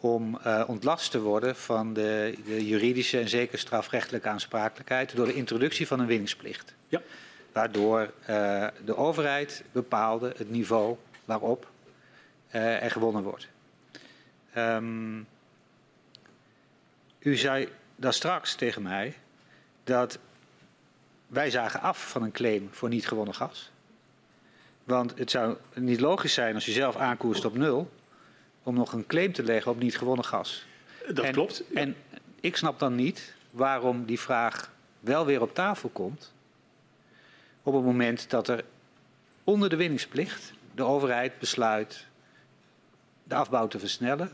om 0.00 0.38
uh, 0.46 0.64
ontlast 0.66 1.10
te 1.10 1.20
worden 1.20 1.56
van 1.56 1.92
de, 1.92 2.34
de, 2.46 2.66
juridische 2.66 3.18
en 3.18 3.28
zeker 3.28 3.58
strafrechtelijke 3.58 4.28
aansprakelijkheid 4.28 5.16
door 5.16 5.26
de 5.26 5.34
introductie 5.34 5.86
van 5.86 6.00
een 6.00 6.06
winningsplicht. 6.06 6.74
Ja. 6.88 7.00
Waardoor 7.58 8.12
de 8.84 8.96
overheid 8.96 9.64
bepaalde 9.72 10.32
het 10.36 10.50
niveau 10.50 10.96
waarop 11.24 11.70
er 12.50 12.90
gewonnen 12.90 13.22
wordt. 13.22 13.48
Um, 14.56 15.26
u 17.18 17.36
zei 17.36 17.68
daar 17.96 18.12
straks 18.12 18.54
tegen 18.54 18.82
mij 18.82 19.14
dat 19.84 20.18
wij 21.26 21.50
zagen 21.50 21.80
af 21.80 22.10
van 22.10 22.22
een 22.22 22.32
claim 22.32 22.68
voor 22.70 22.88
niet 22.88 23.08
gewonnen 23.08 23.34
gas. 23.34 23.70
Want 24.84 25.18
het 25.18 25.30
zou 25.30 25.56
niet 25.74 26.00
logisch 26.00 26.34
zijn 26.34 26.54
als 26.54 26.66
je 26.66 26.72
zelf 26.72 26.96
aankoerst 26.96 27.44
op 27.44 27.56
nul, 27.56 27.90
om 28.62 28.74
nog 28.74 28.92
een 28.92 29.06
claim 29.06 29.32
te 29.32 29.42
leggen 29.42 29.70
op 29.70 29.78
niet 29.78 29.98
gewonnen 29.98 30.24
gas. 30.24 30.66
Dat 31.06 31.24
en, 31.24 31.32
klopt. 31.32 31.62
Ja. 31.70 31.80
En 31.80 31.96
ik 32.40 32.56
snap 32.56 32.78
dan 32.78 32.94
niet 32.94 33.34
waarom 33.50 34.04
die 34.04 34.20
vraag 34.20 34.70
wel 35.00 35.26
weer 35.26 35.40
op 35.40 35.54
tafel 35.54 35.88
komt. 35.88 36.36
Op 37.68 37.74
het 37.74 37.84
moment 37.84 38.30
dat 38.30 38.48
er 38.48 38.64
onder 39.44 39.68
de 39.68 39.76
winningsplicht 39.76 40.52
de 40.74 40.82
overheid 40.82 41.38
besluit 41.38 42.06
de 43.24 43.34
afbouw 43.34 43.68
te 43.68 43.78
versnellen, 43.78 44.30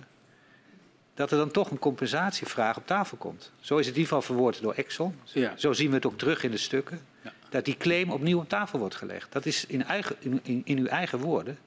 dat 1.15 1.31
er 1.31 1.39
dan 1.39 1.51
toch 1.51 1.71
een 1.71 1.79
compensatievraag 1.79 2.77
op 2.77 2.87
tafel 2.87 3.17
komt. 3.17 3.53
Zo 3.61 3.77
is 3.79 3.87
het 3.87 3.95
in 3.95 4.01
ieder 4.01 4.17
geval 4.17 4.23
verwoord 4.23 4.63
door 4.63 4.75
Exxon. 4.75 5.15
Ja. 5.25 5.57
Zo 5.57 5.73
zien 5.73 5.89
we 5.89 5.95
het 5.95 6.07
ook 6.07 6.19
terug 6.19 6.43
in 6.43 6.51
de 6.51 6.57
stukken. 6.57 7.01
Ja. 7.23 7.33
Dat 7.49 7.65
die 7.65 7.77
claim 7.77 8.11
opnieuw 8.11 8.39
op 8.39 8.49
tafel 8.49 8.79
wordt 8.79 8.95
gelegd. 8.95 9.33
Dat 9.33 9.47
is 9.47 9.67
in, 9.67 9.85
eigen, 9.85 10.17
in, 10.19 10.41
in, 10.43 10.63
in 10.65 10.79
uw 10.79 10.87
eigen 10.87 11.19
woorden 11.19 11.59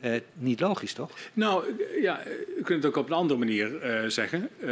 uh, 0.00 0.20
niet 0.34 0.60
logisch, 0.60 0.92
toch? 0.92 1.10
Nou, 1.32 1.84
ja, 2.00 2.20
u 2.58 2.62
kunt 2.62 2.82
het 2.82 2.86
ook 2.86 2.96
op 2.96 3.06
een 3.06 3.16
andere 3.16 3.38
manier 3.38 4.02
uh, 4.02 4.08
zeggen. 4.08 4.48
Uh, 4.58 4.66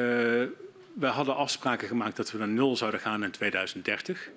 we 0.94 1.06
hadden 1.06 1.36
afspraken 1.36 1.88
gemaakt 1.88 2.16
dat 2.16 2.30
we 2.30 2.38
naar 2.38 2.48
nul 2.48 2.76
zouden 2.76 3.00
gaan 3.00 3.24
in 3.24 3.30
2030. 3.30 4.30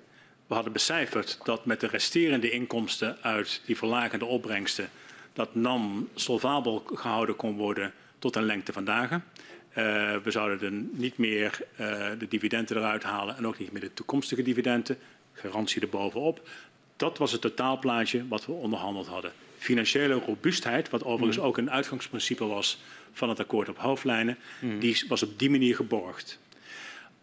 We 0.48 0.54
hadden 0.54 0.72
becijferd 0.72 1.38
dat 1.44 1.64
met 1.64 1.80
de 1.80 1.86
resterende 1.86 2.50
inkomsten 2.50 3.16
uit 3.20 3.62
die 3.66 3.76
verlagende 3.76 4.24
opbrengsten... 4.24 4.90
dat 5.32 5.54
NAM 5.54 6.08
solvabel 6.14 6.82
gehouden 6.94 7.36
kon 7.36 7.56
worden 7.56 7.92
tot 8.18 8.36
een 8.36 8.42
lengte 8.42 8.72
van 8.72 8.84
dagen. 8.84 9.24
Uh, 9.70 9.74
we 10.16 10.30
zouden 10.30 10.62
er 10.62 10.98
niet 11.00 11.18
meer 11.18 11.60
uh, 11.72 11.78
de 12.18 12.28
dividenden 12.28 12.76
eruit 12.76 13.02
halen 13.02 13.36
en 13.36 13.46
ook 13.46 13.58
niet 13.58 13.72
meer 13.72 13.80
de 13.80 13.94
toekomstige 13.94 14.42
dividenden. 14.42 14.98
Garantie 15.32 15.82
erbovenop. 15.82 16.48
Dat 16.96 17.18
was 17.18 17.32
het 17.32 17.40
totaalplaatje 17.40 18.28
wat 18.28 18.46
we 18.46 18.52
onderhandeld 18.52 19.06
hadden. 19.06 19.32
Financiële 19.58 20.14
robuustheid, 20.14 20.90
wat 20.90 21.04
overigens 21.04 21.36
mm. 21.38 21.44
ook 21.44 21.56
een 21.56 21.70
uitgangsprincipe 21.70 22.44
was 22.44 22.78
van 23.12 23.28
het 23.28 23.40
akkoord 23.40 23.68
op 23.68 23.78
hoofdlijnen, 23.78 24.38
mm. 24.60 24.78
die 24.78 25.04
was 25.08 25.22
op 25.22 25.38
die 25.38 25.50
manier 25.50 25.74
geborgd. 25.74 26.38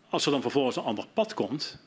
Als 0.10 0.26
er 0.26 0.32
dan 0.32 0.42
vervolgens 0.42 0.76
een 0.76 0.84
ander 0.84 1.06
pad 1.14 1.34
komt, 1.34 1.80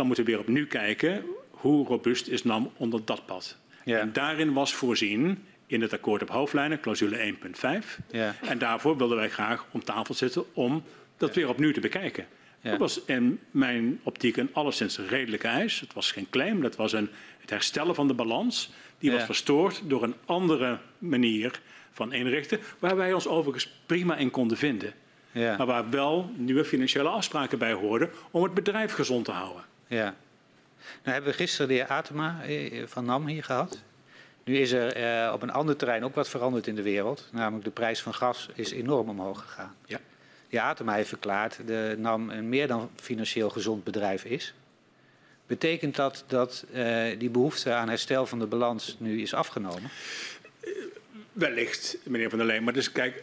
dan 0.00 0.08
moeten 0.08 0.24
we 0.24 0.30
weer 0.30 0.40
opnieuw 0.40 0.66
kijken 0.66 1.24
hoe 1.50 1.86
robuust 1.86 2.28
is 2.28 2.42
NAM 2.42 2.72
onder 2.76 3.04
dat 3.04 3.26
pad. 3.26 3.56
Ja. 3.84 3.98
En 3.98 4.12
daarin 4.12 4.52
was 4.52 4.74
voorzien 4.74 5.44
in 5.66 5.80
het 5.80 5.92
akkoord 5.92 6.22
op 6.22 6.28
hoofdlijnen, 6.28 6.80
clausule 6.80 7.34
1.5. 7.82 8.06
Ja. 8.10 8.34
En 8.42 8.58
daarvoor 8.58 8.96
wilden 8.96 9.16
wij 9.16 9.30
graag 9.30 9.66
om 9.70 9.84
tafel 9.84 10.14
zitten 10.14 10.54
om 10.54 10.82
dat 11.16 11.28
ja. 11.28 11.34
weer 11.34 11.48
opnieuw 11.48 11.72
te 11.72 11.80
bekijken. 11.80 12.26
Ja. 12.60 12.70
Dat 12.70 12.78
was 12.78 13.04
in 13.04 13.40
mijn 13.50 14.00
optiek 14.02 14.36
een 14.36 14.48
alleszins 14.52 14.98
redelijke 14.98 15.48
eis. 15.48 15.80
Het 15.80 15.92
was 15.92 16.12
geen 16.12 16.26
claim, 16.30 16.62
dat 16.62 16.76
was 16.76 16.92
een, 16.92 17.10
het 17.40 17.50
herstellen 17.50 17.94
van 17.94 18.08
de 18.08 18.14
balans. 18.14 18.70
Die 18.98 19.12
was 19.12 19.24
verstoord 19.24 19.82
door 19.84 20.02
een 20.02 20.14
andere 20.24 20.78
manier 20.98 21.60
van 21.92 22.12
inrichten, 22.12 22.60
waar 22.78 22.96
wij 22.96 23.12
ons 23.12 23.26
overigens 23.26 23.72
prima 23.86 24.16
in 24.16 24.30
konden 24.30 24.56
vinden. 24.56 24.92
Maar 25.32 25.66
waar 25.66 25.90
wel 25.90 26.30
nieuwe 26.36 26.64
financiële 26.64 27.08
afspraken 27.08 27.58
bij 27.58 27.72
hoorden 27.72 28.10
om 28.30 28.42
het 28.42 28.54
bedrijf 28.54 28.92
gezond 28.92 29.24
te 29.24 29.30
houden. 29.30 29.68
Ja. 29.90 30.14
Nou 31.02 31.12
hebben 31.12 31.30
we 31.30 31.36
gisteren 31.36 31.68
de 31.68 31.74
heer 31.74 31.86
Atema 31.86 32.42
eh, 32.42 32.86
van 32.86 33.04
NAM 33.04 33.26
hier 33.26 33.44
gehad. 33.44 33.78
Nu 34.44 34.58
is 34.58 34.72
er 34.72 34.96
uh, 35.26 35.32
op 35.32 35.42
een 35.42 35.50
ander 35.50 35.76
terrein 35.76 36.04
ook 36.04 36.14
wat 36.14 36.28
veranderd 36.28 36.66
in 36.66 36.74
de 36.74 36.82
wereld. 36.82 37.28
Namelijk 37.32 37.64
de 37.64 37.70
prijs 37.70 38.02
van 38.02 38.14
gas 38.14 38.48
is 38.54 38.70
enorm 38.72 39.08
omhoog 39.08 39.40
gegaan. 39.40 39.74
Ja. 39.86 40.00
De 40.48 40.60
Atema 40.60 40.94
heeft 40.94 41.08
verklaard 41.08 41.66
de 41.66 41.94
NAM 41.98 42.30
een 42.30 42.48
meer 42.48 42.66
dan 42.66 42.90
financieel 42.96 43.50
gezond 43.50 43.84
bedrijf 43.84 44.24
is. 44.24 44.54
Betekent 45.46 45.96
dat 45.96 46.24
dat 46.26 46.64
uh, 46.72 47.18
die 47.18 47.30
behoefte 47.30 47.72
aan 47.72 47.88
herstel 47.88 48.26
van 48.26 48.38
de 48.38 48.46
balans 48.46 48.96
nu 48.98 49.22
is 49.22 49.34
afgenomen? 49.34 49.90
Uh, 50.60 50.72
wellicht, 51.32 51.96
meneer 52.02 52.28
Van 52.28 52.38
der 52.38 52.46
Leen. 52.46 52.64
Maar 52.64 52.72
dus 52.72 52.92
kijk, 52.92 53.22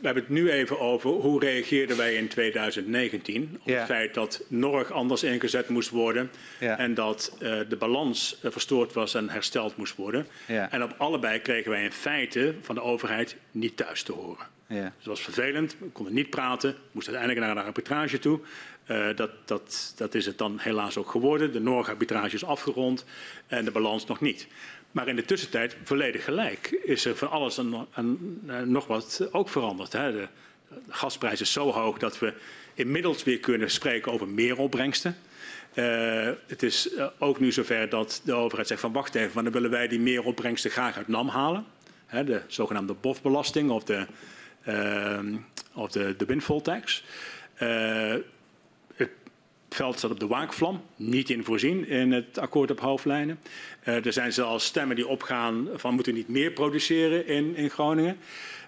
we 0.00 0.06
hebben 0.06 0.22
het 0.22 0.32
nu 0.32 0.50
even 0.50 0.80
over 0.80 1.10
hoe 1.10 1.40
reageerden 1.40 1.96
wij 1.96 2.14
in 2.14 2.28
2019 2.28 3.58
op 3.60 3.68
ja. 3.68 3.76
het 3.76 3.86
feit 3.86 4.14
dat 4.14 4.44
Norg 4.48 4.92
anders 4.92 5.22
ingezet 5.22 5.68
moest 5.68 5.90
worden 5.90 6.30
ja. 6.60 6.78
en 6.78 6.94
dat 6.94 7.36
uh, 7.40 7.60
de 7.68 7.76
balans 7.76 8.38
uh, 8.44 8.50
verstoord 8.50 8.92
was 8.92 9.14
en 9.14 9.28
hersteld 9.28 9.76
moest 9.76 9.96
worden. 9.96 10.26
Ja. 10.46 10.70
En 10.70 10.82
op 10.82 10.94
allebei 10.98 11.40
kregen 11.40 11.70
wij 11.70 11.84
in 11.84 11.92
feite 11.92 12.54
van 12.60 12.74
de 12.74 12.82
overheid 12.82 13.36
niet 13.50 13.76
thuis 13.76 14.02
te 14.02 14.12
horen. 14.12 14.46
Ja. 14.68 14.82
Dus 14.82 15.04
dat 15.04 15.06
was 15.06 15.22
vervelend, 15.22 15.76
we 15.78 15.86
konden 15.86 16.14
niet 16.14 16.30
praten, 16.30 16.74
moesten 16.92 17.14
uiteindelijk 17.14 17.54
naar 17.54 17.64
de 17.64 17.70
arbitrage 17.70 18.18
toe. 18.18 18.40
Uh, 18.90 19.06
dat, 19.16 19.30
dat, 19.44 19.92
dat 19.96 20.14
is 20.14 20.26
het 20.26 20.38
dan 20.38 20.58
helaas 20.58 20.96
ook 20.96 21.10
geworden. 21.10 21.52
De 21.52 21.60
Norg-arbitrage 21.60 22.34
is 22.34 22.44
afgerond 22.44 23.04
en 23.46 23.64
de 23.64 23.70
balans 23.70 24.06
nog 24.06 24.20
niet. 24.20 24.46
Maar 24.96 25.08
in 25.08 25.16
de 25.16 25.24
tussentijd, 25.24 25.76
volledig 25.82 26.24
gelijk, 26.24 26.80
is 26.84 27.04
er 27.04 27.16
van 27.16 27.30
alles 27.30 27.58
en, 27.58 27.88
en 27.94 28.70
nog 28.70 28.86
wat 28.86 29.28
ook 29.30 29.48
veranderd. 29.48 29.92
Hè. 29.92 30.12
De, 30.12 30.28
gasprijs 30.88 31.40
is 31.40 31.52
zo 31.52 31.70
hoog 31.70 31.98
dat 31.98 32.18
we 32.18 32.34
inmiddels 32.74 33.24
weer 33.24 33.38
kunnen 33.38 33.70
spreken 33.70 34.12
over 34.12 34.28
meer 34.28 34.58
opbrengsten. 34.58 35.16
Uh, 35.74 36.30
het 36.46 36.62
is 36.62 36.92
uh, 36.92 37.06
ook 37.18 37.40
nu 37.40 37.52
zover 37.52 37.88
dat 37.88 38.20
de 38.24 38.32
overheid 38.32 38.68
zegt 38.68 38.80
van 38.80 38.92
wacht 38.92 39.14
even, 39.14 39.32
want 39.32 39.44
dan 39.44 39.54
willen 39.54 39.70
wij 39.70 39.88
die 39.88 40.00
meer 40.00 40.24
opbrengsten 40.24 40.70
graag 40.70 40.96
uit 40.96 41.08
NAM 41.08 41.28
halen. 41.28 41.64
Hè, 42.06 42.24
de 42.24 42.42
zogenaamde 42.46 42.94
BOF-belasting 42.94 43.70
of 43.70 43.84
de, 43.84 44.06
uh, 44.68 45.18
of 45.74 45.90
de, 45.90 46.14
de. 46.16 46.26
Het 49.76 49.84
veld 49.84 49.98
staat 49.98 50.10
op 50.10 50.20
de 50.20 50.26
waakvlam, 50.26 50.82
niet 50.96 51.30
in 51.30 51.44
voorzien 51.44 51.88
in 51.88 52.12
het 52.12 52.38
akkoord 52.38 52.70
op 52.70 52.80
hoofdlijnen. 52.80 53.38
Uh, 53.84 54.06
er 54.06 54.12
zijn 54.12 54.32
zelfs 54.32 54.64
stemmen 54.64 54.96
die 54.96 55.08
opgaan 55.08 55.68
van 55.74 55.94
moeten 55.94 56.12
we 56.12 56.18
niet 56.18 56.28
meer 56.28 56.50
produceren 56.50 57.26
in, 57.26 57.56
in 57.56 57.70
Groningen. 57.70 58.18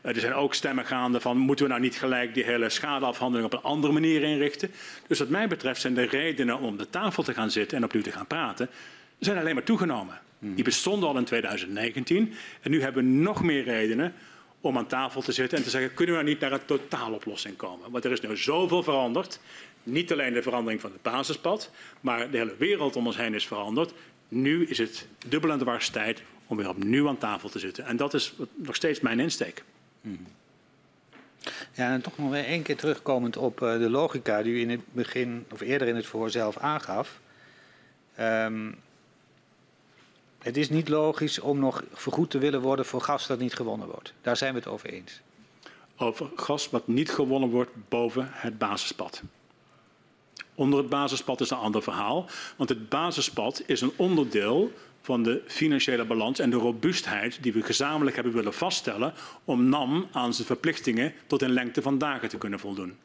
Uh, 0.03 0.15
er 0.15 0.21
zijn 0.21 0.35
ook 0.35 0.55
stemmen 0.55 0.87
gaande 0.87 1.21
van 1.21 1.39
moeten 1.39 1.65
we 1.65 1.71
nou 1.71 1.83
niet 1.83 1.99
gelijk 1.99 2.35
die 2.35 2.45
hele 2.45 2.69
schadeafhandeling 2.69 3.47
op 3.47 3.53
een 3.53 3.71
andere 3.71 3.93
manier 3.93 4.23
inrichten. 4.23 4.71
Dus 5.07 5.19
wat 5.19 5.29
mij 5.29 5.49
betreft 5.49 5.81
zijn 5.81 5.95
de 5.95 6.07
redenen 6.07 6.59
om 6.59 6.77
de 6.77 6.91
tafel 6.91 7.23
te 7.23 7.35
gaan 7.35 7.51
zitten 7.51 7.77
en 7.77 7.85
opnieuw 7.85 8.03
te 8.03 8.13
gaan 8.13 8.27
praten, 8.27 8.69
zijn 9.19 9.39
alleen 9.39 9.55
maar 9.55 9.65
toegenomen. 9.65 10.21
Hmm. 10.39 10.55
Die 10.55 10.65
bestonden 10.65 11.09
al 11.09 11.17
in 11.17 11.25
2019 11.25 12.35
en 12.61 12.71
nu 12.71 12.83
hebben 12.83 13.05
we 13.05 13.11
nog 13.11 13.43
meer 13.43 13.65
redenen 13.65 14.15
om 14.61 14.79
aan 14.79 14.87
tafel 14.87 15.23
te 15.23 15.33
zitten 15.33 15.59
en 15.59 15.65
te 15.65 15.71
zeggen 15.71 15.95
kunnen 15.95 16.15
we 16.15 16.23
nou 16.23 16.35
niet 16.35 16.43
naar 16.43 16.53
een 16.53 16.65
totaaloplossing 16.65 17.57
komen. 17.57 17.91
Want 17.91 18.05
er 18.05 18.13
is 18.13 18.21
nu 18.21 18.37
zoveel 18.37 18.83
veranderd. 18.83 19.41
Niet 19.89 20.13
alleen 20.13 20.33
de 20.33 20.43
verandering 20.43 20.81
van 20.81 20.93
het 20.93 21.03
basispad, 21.03 21.71
maar 22.01 22.31
de 22.31 22.37
hele 22.37 22.57
wereld 22.59 22.97
om 22.97 23.07
ons 23.07 23.17
heen 23.17 23.35
is 23.35 23.47
veranderd. 23.47 23.93
Nu 24.29 24.67
is 24.67 24.79
het 24.79 25.07
dubbel 25.29 25.51
en 25.51 25.59
dwars 25.59 25.89
tijd 25.89 26.23
om 26.47 26.57
weer 26.57 26.69
opnieuw 26.69 27.09
aan 27.09 27.19
tafel 27.19 27.49
te 27.49 27.59
zitten. 27.59 27.85
En 27.85 27.97
dat 27.97 28.15
is 28.15 28.35
nog 28.55 28.75
steeds 28.75 29.01
mijn 29.01 29.21
insteek. 29.21 29.65
Hmm. 30.01 30.27
Ja, 31.73 31.93
en 31.93 32.03
toch 32.03 32.19
nog 32.19 32.31
weer 32.31 32.45
één 32.45 32.63
keer 32.63 32.77
terugkomend 32.77 33.37
op 33.37 33.63
uh, 33.63 33.79
de 33.79 33.91
logica 33.91 34.43
die 34.43 34.53
u 34.53 34.61
in 34.61 34.71
het 34.71 34.93
begin, 34.93 35.47
of 35.53 35.61
eerder 35.61 35.89
in 35.89 35.97
het 35.97 36.07
voor 36.07 36.31
zelf 36.31 36.57
aangaf. 36.57 37.21
Um, 38.21 38.77
het 40.39 40.57
is 40.57 40.71
niet 40.71 40.89
logisch 40.89 41.39
om 41.39 41.59
nog 41.59 41.85
vergoed 41.93 42.31
te 42.31 42.39
willen 42.39 42.61
worden 42.61 42.85
voor 42.85 43.01
gas 43.01 43.27
dat 43.27 43.39
niet 43.39 43.55
gewonnen 43.55 43.89
wordt. 43.89 44.13
Daar 44.23 44.37
zijn 44.37 44.53
we 44.53 44.59
het 44.59 44.69
over 44.69 44.89
eens. 44.89 45.21
Over 45.97 46.31
gas 46.37 46.71
wat 46.71 46.87
niet 46.87 47.11
gewonnen 47.11 47.51
wordt 47.51 47.71
boven 47.89 48.29
het 48.31 48.59
basispad. 48.59 49.23
Onder 50.59 50.79
het 50.79 50.89
basispad 50.89 51.41
is 51.41 51.51
een 51.51 51.57
ander 51.57 51.83
verhaal. 51.83 52.27
Want 52.57 52.69
het 52.69 52.89
basispad 52.89 53.63
is 53.67 53.81
een 53.81 53.93
onderdeel 53.97 54.73
van 55.01 55.23
de 55.23 55.43
financiële 55.47 56.05
balans 56.05 56.39
en 56.39 56.51
de 56.51 56.57
robuustheid 56.57 57.39
die 57.43 57.53
we 57.53 57.63
gezamenlijk 57.63 58.17
hebben 58.17 58.35
willen 58.35 58.55
vaststellen 58.55 59.13
om 59.45 59.69
NAM 59.69 60.09
aan 60.13 60.35
zijn 60.35 60.47
verplichtingen 60.47 61.13
tot 61.27 61.43
in 61.43 61.51
lengte 61.51 61.83
van 61.83 61.99
dagen 61.99 62.29
te 62.29 62.39
kunnen 62.39 62.59
voldoen. 62.59 62.97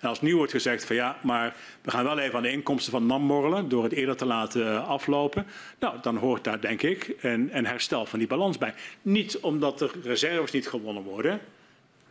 En 0.00 0.08
als 0.08 0.20
nu 0.20 0.36
wordt 0.36 0.52
gezegd 0.52 0.84
van 0.84 0.96
ja, 0.96 1.18
maar 1.22 1.56
we 1.82 1.90
gaan 1.90 2.04
wel 2.04 2.18
even 2.18 2.36
aan 2.36 2.42
de 2.42 2.50
inkomsten 2.50 2.92
van 2.92 3.06
NAM 3.06 3.22
morrelen 3.22 3.68
door 3.68 3.82
het 3.82 3.92
eerder 3.92 4.16
te 4.16 4.26
laten 4.26 4.86
aflopen, 4.86 5.46
nou 5.78 5.94
dan 6.02 6.16
hoort 6.16 6.44
daar 6.44 6.60
denk 6.60 6.82
ik 6.82 7.14
een, 7.20 7.56
een 7.56 7.66
herstel 7.66 8.06
van 8.06 8.18
die 8.18 8.28
balans 8.28 8.58
bij. 8.58 8.74
Niet 9.02 9.38
omdat 9.38 9.80
er 9.80 9.90
reserves 10.02 10.50
niet 10.50 10.68
gewonnen 10.68 11.02
worden. 11.02 11.40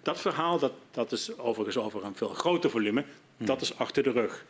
Dat 0.02 0.22
verhaal, 0.22 0.60
dat, 0.60 0.74
dat 0.92 1.12
is 1.12 1.38
overigens 1.38 1.78
over 1.78 2.04
een 2.04 2.16
veel 2.16 2.30
groter 2.30 2.70
volume, 2.70 3.04
dat 3.38 3.62
is 3.62 3.78
achter 3.78 4.04
de 4.04 4.12
rug 4.12 4.46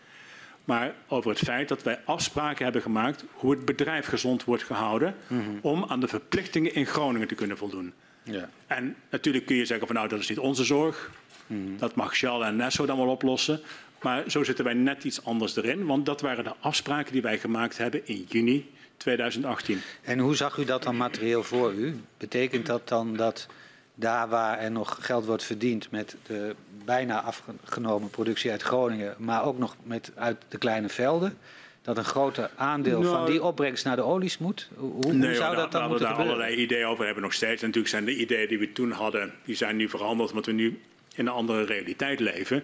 maar 0.66 0.94
over 1.08 1.30
het 1.30 1.40
feit 1.40 1.68
dat 1.68 1.84
wij 1.84 2.00
afspraken 2.06 2.64
hebben 2.64 2.82
gemaakt 2.82 3.24
hoe 3.32 3.52
het 3.52 3.66
bedrijf 3.66 4.06
gezond 4.06 4.44
wordt 4.44 4.64
gehouden 4.64 5.16
mm 5.28 5.40
-hmm. 5.40 5.60
om 5.62 5.86
aan 5.88 6.00
de 6.00 6.08
verplichtingen 6.08 6.74
in 6.74 6.86
Groningen 6.86 7.28
te 7.28 7.36
kunnen 7.36 7.58
voldoen. 7.58 7.94
Ja. 8.24 8.50
En 8.68 8.96
natuurlijk 9.10 9.46
kun 9.46 9.56
je 9.56 9.66
zeggen 9.66 9.88
van 9.88 9.96
nou 9.96 10.08
dat 10.08 10.20
is 10.20 10.30
niet 10.30 10.40
onze 10.40 10.64
zorg, 10.64 11.12
mm 11.48 11.66
-hmm. 11.66 11.78
dat 11.78 11.96
mag 11.96 12.16
Shell 12.16 12.40
en 12.42 12.56
Nesso 12.56 12.86
dan 12.86 12.98
wel 12.98 13.10
oplossen. 13.10 13.62
Maar 14.02 14.24
zo 14.28 14.44
zitten 14.44 14.66
wij 14.66 14.74
net 14.74 15.04
iets 15.04 15.26
anders 15.26 15.56
erin, 15.56 15.86
want 15.86 16.06
dat 16.06 16.22
waren 16.22 16.44
de 16.44 16.54
afspraken 16.60 17.12
die 17.12 17.22
wij 17.22 17.40
gemaakt 17.40 17.78
hebben 17.78 18.08
in 18.08 18.26
juni 18.30 18.72
2018. 18.98 19.82
En 20.02 20.20
hoe 20.20 20.36
zag 20.36 20.58
u 20.58 20.66
dat 20.66 20.84
dan 20.84 20.98
materieel 20.98 21.44
voor 21.44 21.74
u? 21.74 22.00
Betekent 22.18 22.66
dat 22.66 22.88
dan 22.88 23.16
dat 23.16 23.48
daar 23.96 24.30
waar 24.30 24.60
er 24.60 24.72
nog 24.72 24.98
geld 25.02 25.26
wordt 25.26 25.44
verdiend 25.44 25.92
met 25.92 26.16
de 26.28 26.56
bijna 26.86 27.22
afgenomen 27.22 28.10
productie 28.10 28.52
uit 28.52 28.62
Groningen, 28.62 29.16
maar 29.18 29.46
ook 29.46 29.58
nog 29.58 29.76
met, 29.84 30.12
uit 30.16 30.38
de 30.48 30.58
kleine 30.58 30.90
velden, 30.90 31.38
dat 31.82 31.98
een 31.98 32.06
groter 32.06 32.52
aandeel 32.56 33.02
nou, 33.02 33.16
van 33.16 33.26
die 33.26 33.44
opbrengst 33.44 33.86
naar 33.86 33.96
de 33.96 34.02
olies 34.02 34.38
moet? 34.38 34.70
Hoe, 34.76 35.14
nee, 35.14 35.28
hoe 35.28 35.36
zou 35.36 35.56
dat 35.56 35.72
dan 35.72 35.82
moeten 35.82 36.00
daar 36.00 36.16
gebeuren? 36.16 36.36
allerlei 36.36 36.62
ideeën 36.62 36.86
over 36.86 37.06
hebben 37.06 37.24
nog 37.24 37.34
steeds. 37.34 37.62
En 37.62 37.68
natuurlijk 37.68 37.94
zijn 37.94 38.06
de 38.06 38.16
ideeën 38.16 38.48
die 38.48 38.60
we 38.60 38.72
toen 38.72 38.92
hadden, 38.92 39.34
die 39.46 39.56
zijn 39.56 39.76
nu 39.76 39.90
veranderd, 39.90 40.30
omdat 40.30 40.46
we 40.46 40.52
nu 40.52 40.80
in 41.16 41.26
een 41.26 41.34
andere 41.34 41.64
realiteit 41.64 42.20
leven. 42.20 42.64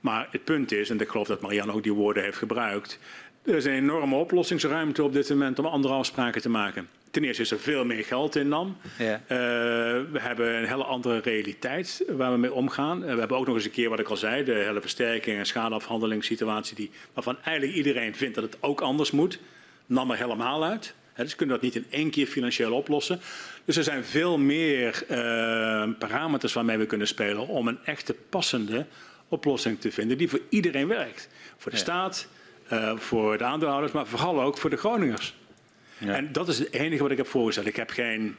Maar 0.00 0.28
het 0.30 0.44
punt 0.44 0.72
is, 0.72 0.90
en 0.90 1.00
ik 1.00 1.08
geloof 1.08 1.26
dat 1.26 1.40
Marianne 1.40 1.72
ook 1.72 1.82
die 1.82 1.92
woorden 1.92 2.22
heeft 2.22 2.36
gebruikt, 2.36 2.98
er 3.44 3.54
is 3.54 3.64
een 3.64 3.72
enorme 3.72 4.16
oplossingsruimte 4.16 5.02
op 5.02 5.12
dit 5.12 5.28
moment 5.28 5.58
om 5.58 5.66
andere 5.66 5.94
afspraken 5.94 6.42
te 6.42 6.48
maken. 6.48 6.88
Ten 7.10 7.24
eerste 7.24 7.42
is 7.42 7.50
er 7.50 7.60
veel 7.60 7.84
meer 7.84 8.04
geld 8.04 8.36
in 8.36 8.48
NAM. 8.48 8.76
Ja. 8.98 9.14
Uh, 9.14 9.28
we 10.12 10.18
hebben 10.18 10.54
een 10.54 10.64
hele 10.64 10.84
andere 10.84 11.18
realiteit 11.18 12.04
waar 12.08 12.32
we 12.32 12.38
mee 12.38 12.52
omgaan. 12.52 12.98
Uh, 13.02 13.12
we 13.12 13.18
hebben 13.18 13.36
ook 13.36 13.46
nog 13.46 13.54
eens 13.54 13.64
een 13.64 13.70
keer, 13.70 13.88
wat 13.88 13.98
ik 13.98 14.08
al 14.08 14.16
zei, 14.16 14.44
de 14.44 14.52
hele 14.52 14.80
versterking 14.80 15.38
en 15.38 15.46
schadeafhandelingssituatie, 15.46 16.76
die, 16.76 16.90
waarvan 17.12 17.36
eigenlijk 17.42 17.76
iedereen 17.76 18.14
vindt 18.14 18.34
dat 18.34 18.44
het 18.44 18.56
ook 18.60 18.80
anders 18.80 19.10
moet. 19.10 19.38
NAM 19.86 20.10
er 20.10 20.16
helemaal 20.16 20.64
uit. 20.64 20.94
He, 21.12 21.22
dus 21.22 21.32
we 21.32 21.38
kunnen 21.38 21.60
dat 21.60 21.64
niet 21.64 21.74
in 21.74 21.86
één 21.90 22.10
keer 22.10 22.26
financieel 22.26 22.72
oplossen. 22.72 23.20
Dus 23.64 23.76
er 23.76 23.84
zijn 23.84 24.04
veel 24.04 24.38
meer 24.38 25.04
uh, 25.10 25.16
parameters 25.98 26.52
waarmee 26.52 26.76
we 26.78 26.86
kunnen 26.86 27.06
spelen 27.06 27.48
om 27.48 27.68
een 27.68 27.78
echte 27.84 28.14
passende 28.28 28.86
oplossing 29.28 29.80
te 29.80 29.92
vinden 29.92 30.18
die 30.18 30.28
voor 30.28 30.40
iedereen 30.48 30.88
werkt. 30.88 31.28
Voor 31.56 31.70
de 31.70 31.76
ja. 31.76 31.82
staat, 31.82 32.28
voor 32.96 33.38
de 33.38 33.44
aandeelhouders, 33.44 33.92
maar 33.92 34.06
vooral 34.06 34.42
ook 34.42 34.58
voor 34.58 34.70
de 34.70 34.76
Groningers. 34.76 35.34
Ja. 35.98 36.14
En 36.14 36.32
dat 36.32 36.48
is 36.48 36.58
het 36.58 36.72
enige 36.72 37.02
wat 37.02 37.10
ik 37.10 37.16
heb 37.16 37.26
voorgesteld. 37.26 37.66
Ik 37.66 37.76
heb 37.76 37.90
geen. 37.90 38.36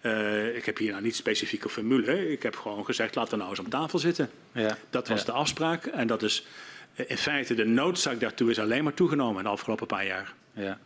Uh, 0.00 0.56
ik 0.56 0.64
heb 0.64 0.78
hier 0.78 0.90
nou 0.90 1.02
niet 1.02 1.16
specifieke 1.16 1.68
formule. 1.68 2.30
Ik 2.30 2.42
heb 2.42 2.56
gewoon 2.56 2.84
gezegd, 2.84 3.14
laten 3.14 3.30
we 3.30 3.36
nou 3.36 3.50
eens 3.50 3.58
om 3.58 3.68
tafel 3.68 3.98
zitten. 3.98 4.30
Ja. 4.52 4.76
Dat 4.90 5.08
was 5.08 5.18
ja. 5.20 5.26
de 5.26 5.32
afspraak. 5.32 5.86
En 5.86 6.06
dat 6.06 6.22
is 6.22 6.46
in 6.94 7.18
feite 7.18 7.54
de 7.54 7.64
noodzaak 7.64 8.20
daartoe 8.20 8.50
is 8.50 8.58
alleen 8.58 8.84
maar 8.84 8.94
toegenomen 8.94 9.36
in 9.36 9.44
de 9.44 9.50
afgelopen 9.50 9.86
paar 9.86 10.06
jaar. 10.06 10.34
Ja. 10.52 10.78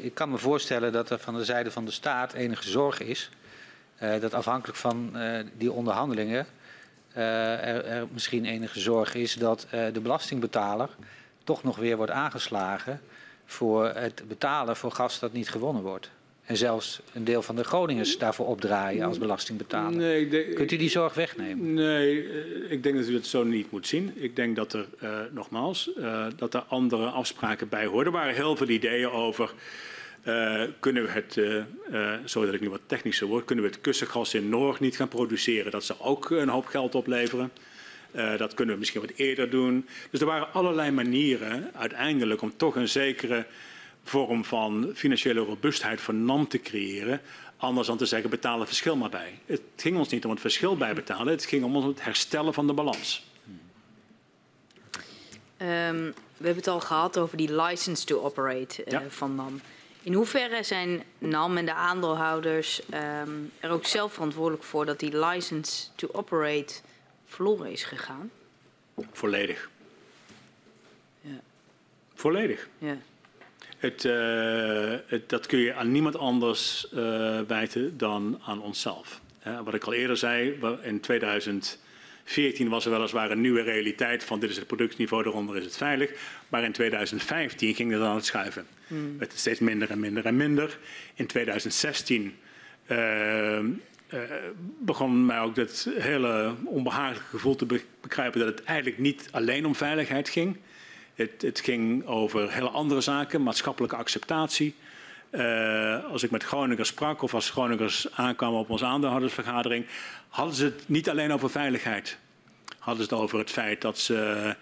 Ik 0.00 0.14
kan 0.14 0.30
me 0.30 0.38
voorstellen 0.38 0.92
dat 0.92 1.10
er 1.10 1.18
van 1.18 1.34
de 1.34 1.44
zijde 1.44 1.70
van 1.70 1.84
de 1.84 1.90
staat 1.90 2.32
enige 2.32 2.68
zorg 2.68 3.00
is. 3.00 3.30
Uh, 4.02 4.20
dat 4.20 4.34
afhankelijk 4.34 4.78
van 4.78 5.10
uh, 5.14 5.38
die 5.56 5.72
onderhandelingen 5.72 6.46
er, 7.14 7.84
er, 7.84 8.06
misschien 8.12 8.44
enige 8.44 8.80
zorg 8.80 9.14
is 9.14 9.34
dat 9.34 9.66
de 9.70 10.00
belastingbetaler 10.00 10.88
toch 11.44 11.62
nog 11.62 11.76
weer 11.76 11.96
wordt 11.96 12.12
aangeslagen 12.12 13.00
voor 13.44 13.84
het 13.84 14.22
betalen 14.28 14.76
voor 14.76 14.90
gas 14.90 15.18
dat 15.18 15.32
niet 15.32 15.50
gewonnen 15.50 15.82
wordt. 15.82 16.10
En 16.44 16.56
zelfs 16.56 17.00
een 17.12 17.24
deel 17.24 17.42
van 17.42 17.56
de 17.56 17.64
Groningers 17.64 18.18
daarvoor 18.18 18.46
opdraaien 18.46 19.06
als 19.06 19.18
belastingbetaler. 19.18 19.96
Nee, 19.96 20.28
denk, 20.28 20.54
Kunt 20.54 20.72
u 20.72 20.76
die 20.76 20.90
zorg 20.90 21.14
wegnemen? 21.14 21.74
Nee, 21.74 22.24
ik 22.68 22.82
denk 22.82 22.96
dat 22.96 23.08
u 23.08 23.14
het 23.14 23.26
zo 23.26 23.44
niet 23.44 23.70
moet 23.70 23.86
zien. 23.86 24.12
Ik 24.14 24.36
denk 24.36 24.56
dat 24.56 24.72
er, 24.72 24.86
uh, 25.02 25.10
nogmaals, 25.30 25.90
uh, 25.98 26.26
dat 26.36 26.54
er 26.54 26.64
andere 26.68 27.06
afspraken 27.06 27.68
bij 27.68 27.86
horen. 27.86 28.06
Er 28.06 28.12
waren 28.12 28.34
heel 28.34 28.56
veel 28.56 28.68
ideeën 28.68 29.10
over... 29.10 29.52
Uh, 30.24 30.62
kunnen 30.80 31.02
we 31.02 31.10
het, 31.10 31.40
zodat 32.24 32.54
ik 32.54 32.60
nu 32.60 32.70
wat 32.70 32.80
technischer 32.86 33.26
word, 33.26 33.44
kunnen 33.44 33.64
we 33.64 33.70
het 33.70 33.80
kussengas 33.80 34.34
in 34.34 34.48
Noord 34.48 34.80
niet 34.80 34.96
gaan 34.96 35.08
produceren? 35.08 35.70
Dat 35.70 35.84
zou 35.84 35.98
ook 36.00 36.30
een 36.30 36.48
hoop 36.48 36.66
geld 36.66 36.94
opleveren. 36.94 37.52
Uh, 38.14 38.38
dat 38.38 38.54
kunnen 38.54 38.74
we 38.74 38.80
misschien 38.80 39.00
wat 39.00 39.12
eerder 39.16 39.50
doen. 39.50 39.88
Dus 40.10 40.20
er 40.20 40.26
waren 40.26 40.52
allerlei 40.52 40.90
manieren 40.90 41.70
uiteindelijk 41.74 42.42
om 42.42 42.56
toch 42.56 42.76
een 42.76 42.88
zekere 42.88 43.46
vorm 44.04 44.44
van 44.44 44.90
financiële 44.94 45.40
robuustheid 45.40 46.00
voor 46.00 46.14
NAM 46.14 46.48
te 46.48 46.60
creëren. 46.60 47.20
Anders 47.56 47.86
dan 47.86 47.96
te 47.96 48.06
zeggen, 48.06 48.30
betalen 48.30 48.58
het 48.58 48.68
verschil 48.68 48.96
maar 48.96 49.10
bij. 49.10 49.38
Het 49.46 49.60
ging 49.76 49.96
ons 49.96 50.08
niet 50.08 50.24
om 50.24 50.30
het 50.30 50.40
verschil 50.40 50.76
bij 50.76 50.94
betalen, 50.94 51.32
het 51.32 51.44
ging 51.44 51.64
om 51.64 51.76
het 51.76 52.04
herstellen 52.04 52.54
van 52.54 52.66
de 52.66 52.72
balans. 52.72 53.26
Um, 55.58 56.14
we 56.36 56.48
hebben 56.48 56.56
het 56.56 56.68
al 56.68 56.80
gehad 56.80 57.18
over 57.18 57.36
die 57.36 57.54
license 57.54 58.04
to 58.04 58.20
operate 58.20 58.84
uh, 58.84 58.92
ja. 58.92 59.02
van 59.08 59.34
NAM. 59.34 59.60
In 60.02 60.12
hoeverre 60.12 60.62
zijn 60.62 61.02
NAM 61.18 61.56
en 61.56 61.64
de 61.64 61.74
aandeelhouders 61.74 62.82
um, 62.94 63.52
er 63.60 63.70
ook 63.70 63.86
zelf 63.86 64.12
verantwoordelijk 64.12 64.62
voor 64.62 64.86
dat 64.86 64.98
die 64.98 65.18
license 65.18 65.86
to 65.94 66.08
operate 66.12 66.74
verloren 67.26 67.70
is 67.70 67.84
gegaan? 67.84 68.30
Volledig. 69.12 69.70
Ja. 71.20 71.40
Volledig. 72.14 72.68
Ja. 72.78 72.96
Het, 73.78 74.04
uh, 74.04 74.94
het, 75.06 75.28
dat 75.28 75.46
kun 75.46 75.58
je 75.58 75.74
aan 75.74 75.92
niemand 75.92 76.16
anders 76.16 76.86
uh, 76.94 77.40
wijten 77.40 77.98
dan 77.98 78.40
aan 78.44 78.62
onszelf. 78.62 79.20
Wat 79.64 79.74
ik 79.74 79.84
al 79.84 79.92
eerder 79.92 80.16
zei, 80.16 80.58
in 80.82 81.00
2014 82.24 82.68
was 82.68 82.84
er 82.84 82.90
weliswaar 82.90 83.30
een 83.30 83.40
nieuwe 83.40 83.62
realiteit 83.62 84.24
van 84.24 84.40
dit 84.40 84.50
is 84.50 84.56
het 84.56 84.66
productniveau, 84.66 85.22
daaronder 85.22 85.56
is 85.56 85.64
het 85.64 85.76
veilig. 85.76 86.10
Maar 86.48 86.64
in 86.64 86.72
2015 86.72 87.74
ging 87.74 87.92
het 87.92 88.00
aan 88.00 88.14
het 88.14 88.24
schuiven. 88.24 88.66
Hmm. 88.86 89.16
Het 89.18 89.32
steeds 89.36 89.60
minder 89.60 89.90
en 89.90 90.00
minder 90.00 90.24
en 90.26 90.36
minder. 90.36 90.78
In 91.14 91.26
2016 91.26 92.34
uh, 92.88 93.58
begon 94.78 95.26
mij 95.26 95.40
ook 95.40 95.54
dat 95.54 95.88
hele 95.98 96.54
onbehagelijke 96.64 97.28
gevoel 97.28 97.56
te 97.56 97.66
begrijpen 98.00 98.40
dat 98.40 98.48
het 98.48 98.64
eigenlijk 98.64 98.98
niet 98.98 99.28
alleen 99.30 99.66
om 99.66 99.74
veiligheid 99.74 100.28
ging. 100.28 100.56
Het, 101.14 101.42
het 101.42 101.60
ging 101.60 102.06
over 102.06 102.52
hele 102.52 102.68
andere 102.68 103.00
zaken, 103.00 103.42
maatschappelijke 103.42 103.96
acceptatie. 103.96 104.74
Uh, 105.32 106.04
als 106.04 106.22
ik 106.22 106.30
met 106.30 106.44
Groningers 106.44 106.88
sprak 106.88 107.22
of 107.22 107.34
als 107.34 107.50
Groningers 107.50 108.06
aankwamen 108.12 108.58
op 108.58 108.70
onze 108.70 108.84
aandeelhoudersvergadering, 108.84 109.86
hadden 110.28 110.54
ze 110.54 110.64
het 110.64 110.88
niet 110.88 111.08
alleen 111.10 111.32
over 111.32 111.50
veiligheid. 111.50 112.18
Hadden 112.78 113.04
ze 113.04 113.14
het 113.14 113.22
over 113.22 113.38
het 113.38 113.50
feit 113.50 113.80
dat 113.80 113.98
ze 113.98 114.54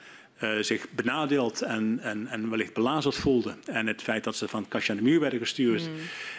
uh, 0.43 0.51
zich 0.61 0.87
benadeeld 0.91 1.63
en, 1.63 1.99
en, 2.03 2.27
en 2.27 2.51
wellicht 2.51 2.75
belazerd 2.75 3.15
voelden. 3.15 3.57
En 3.67 3.87
het 3.87 4.03
feit 4.03 4.25
dat 4.25 4.37
ze 4.37 4.49
van 4.49 4.61
het 4.61 4.69
kastje 4.69 4.93
aan 4.93 4.99
de 4.99 5.05
muur 5.05 5.21
werden 5.21 5.39
gestuurd. 5.39 5.83
Mm. 5.83 5.95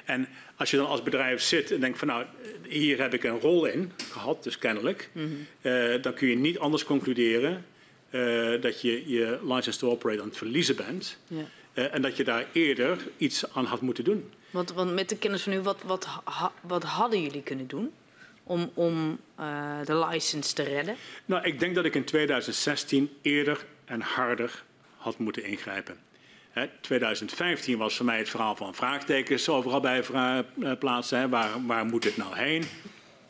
En 0.05 0.27
als 0.55 0.71
je 0.71 0.77
dan 0.77 0.87
als 0.87 1.03
bedrijf 1.03 1.41
zit 1.41 1.71
en 1.71 1.79
denkt 1.79 1.99
van 1.99 2.07
nou, 2.07 2.25
hier 2.67 3.01
heb 3.01 3.13
ik 3.13 3.23
een 3.23 3.39
rol 3.39 3.65
in 3.65 3.91
gehad, 4.11 4.43
dus 4.43 4.57
kennelijk. 4.57 5.09
Mm. 5.11 5.47
Uh, 5.61 6.01
dan 6.01 6.13
kun 6.13 6.27
je 6.27 6.35
niet 6.35 6.59
anders 6.59 6.83
concluderen 6.83 7.65
dat 8.61 8.81
je 8.81 9.09
je 9.09 9.39
license 9.43 9.79
to 9.79 9.89
operate 9.89 10.21
aan 10.21 10.27
het 10.27 10.37
verliezen 10.37 10.75
bent. 10.75 11.19
Ja. 11.27 11.43
En 11.73 12.01
dat 12.01 12.17
je 12.17 12.23
daar 12.23 12.45
eerder 12.51 13.07
iets 13.17 13.53
aan 13.53 13.65
had 13.65 13.81
moeten 13.81 14.03
doen. 14.03 14.31
Want, 14.49 14.71
want 14.71 14.93
met 14.93 15.09
de 15.09 15.17
kennis 15.17 15.43
van 15.43 15.53
u, 15.53 15.61
wat, 15.61 15.81
wat, 15.85 16.07
wat 16.61 16.83
hadden 16.83 17.21
jullie 17.21 17.43
kunnen 17.43 17.67
doen? 17.67 17.91
om, 18.43 18.71
om 18.73 19.19
uh, 19.39 19.85
de 19.85 20.05
license 20.05 20.53
te 20.53 20.63
redden? 20.63 20.95
Nou, 21.25 21.43
ik 21.43 21.59
denk 21.59 21.75
dat 21.75 21.85
ik 21.85 21.95
in 21.95 22.03
2016 22.03 23.09
eerder 23.21 23.65
en 23.85 24.01
harder 24.01 24.63
had 24.97 25.17
moeten 25.17 25.43
ingrijpen. 25.43 25.97
He, 26.51 26.65
2015 26.81 27.77
was 27.77 27.95
voor 27.95 28.05
mij 28.05 28.17
het 28.17 28.29
verhaal 28.29 28.55
van 28.55 28.75
vraagtekens 28.75 29.49
overal 29.49 29.79
bij 29.79 30.03
uh, 30.13 30.39
plaatsen. 30.79 31.19
He, 31.19 31.29
waar, 31.29 31.65
waar 31.65 31.85
moet 31.85 32.03
het 32.03 32.17
nou 32.17 32.37
heen? 32.37 32.63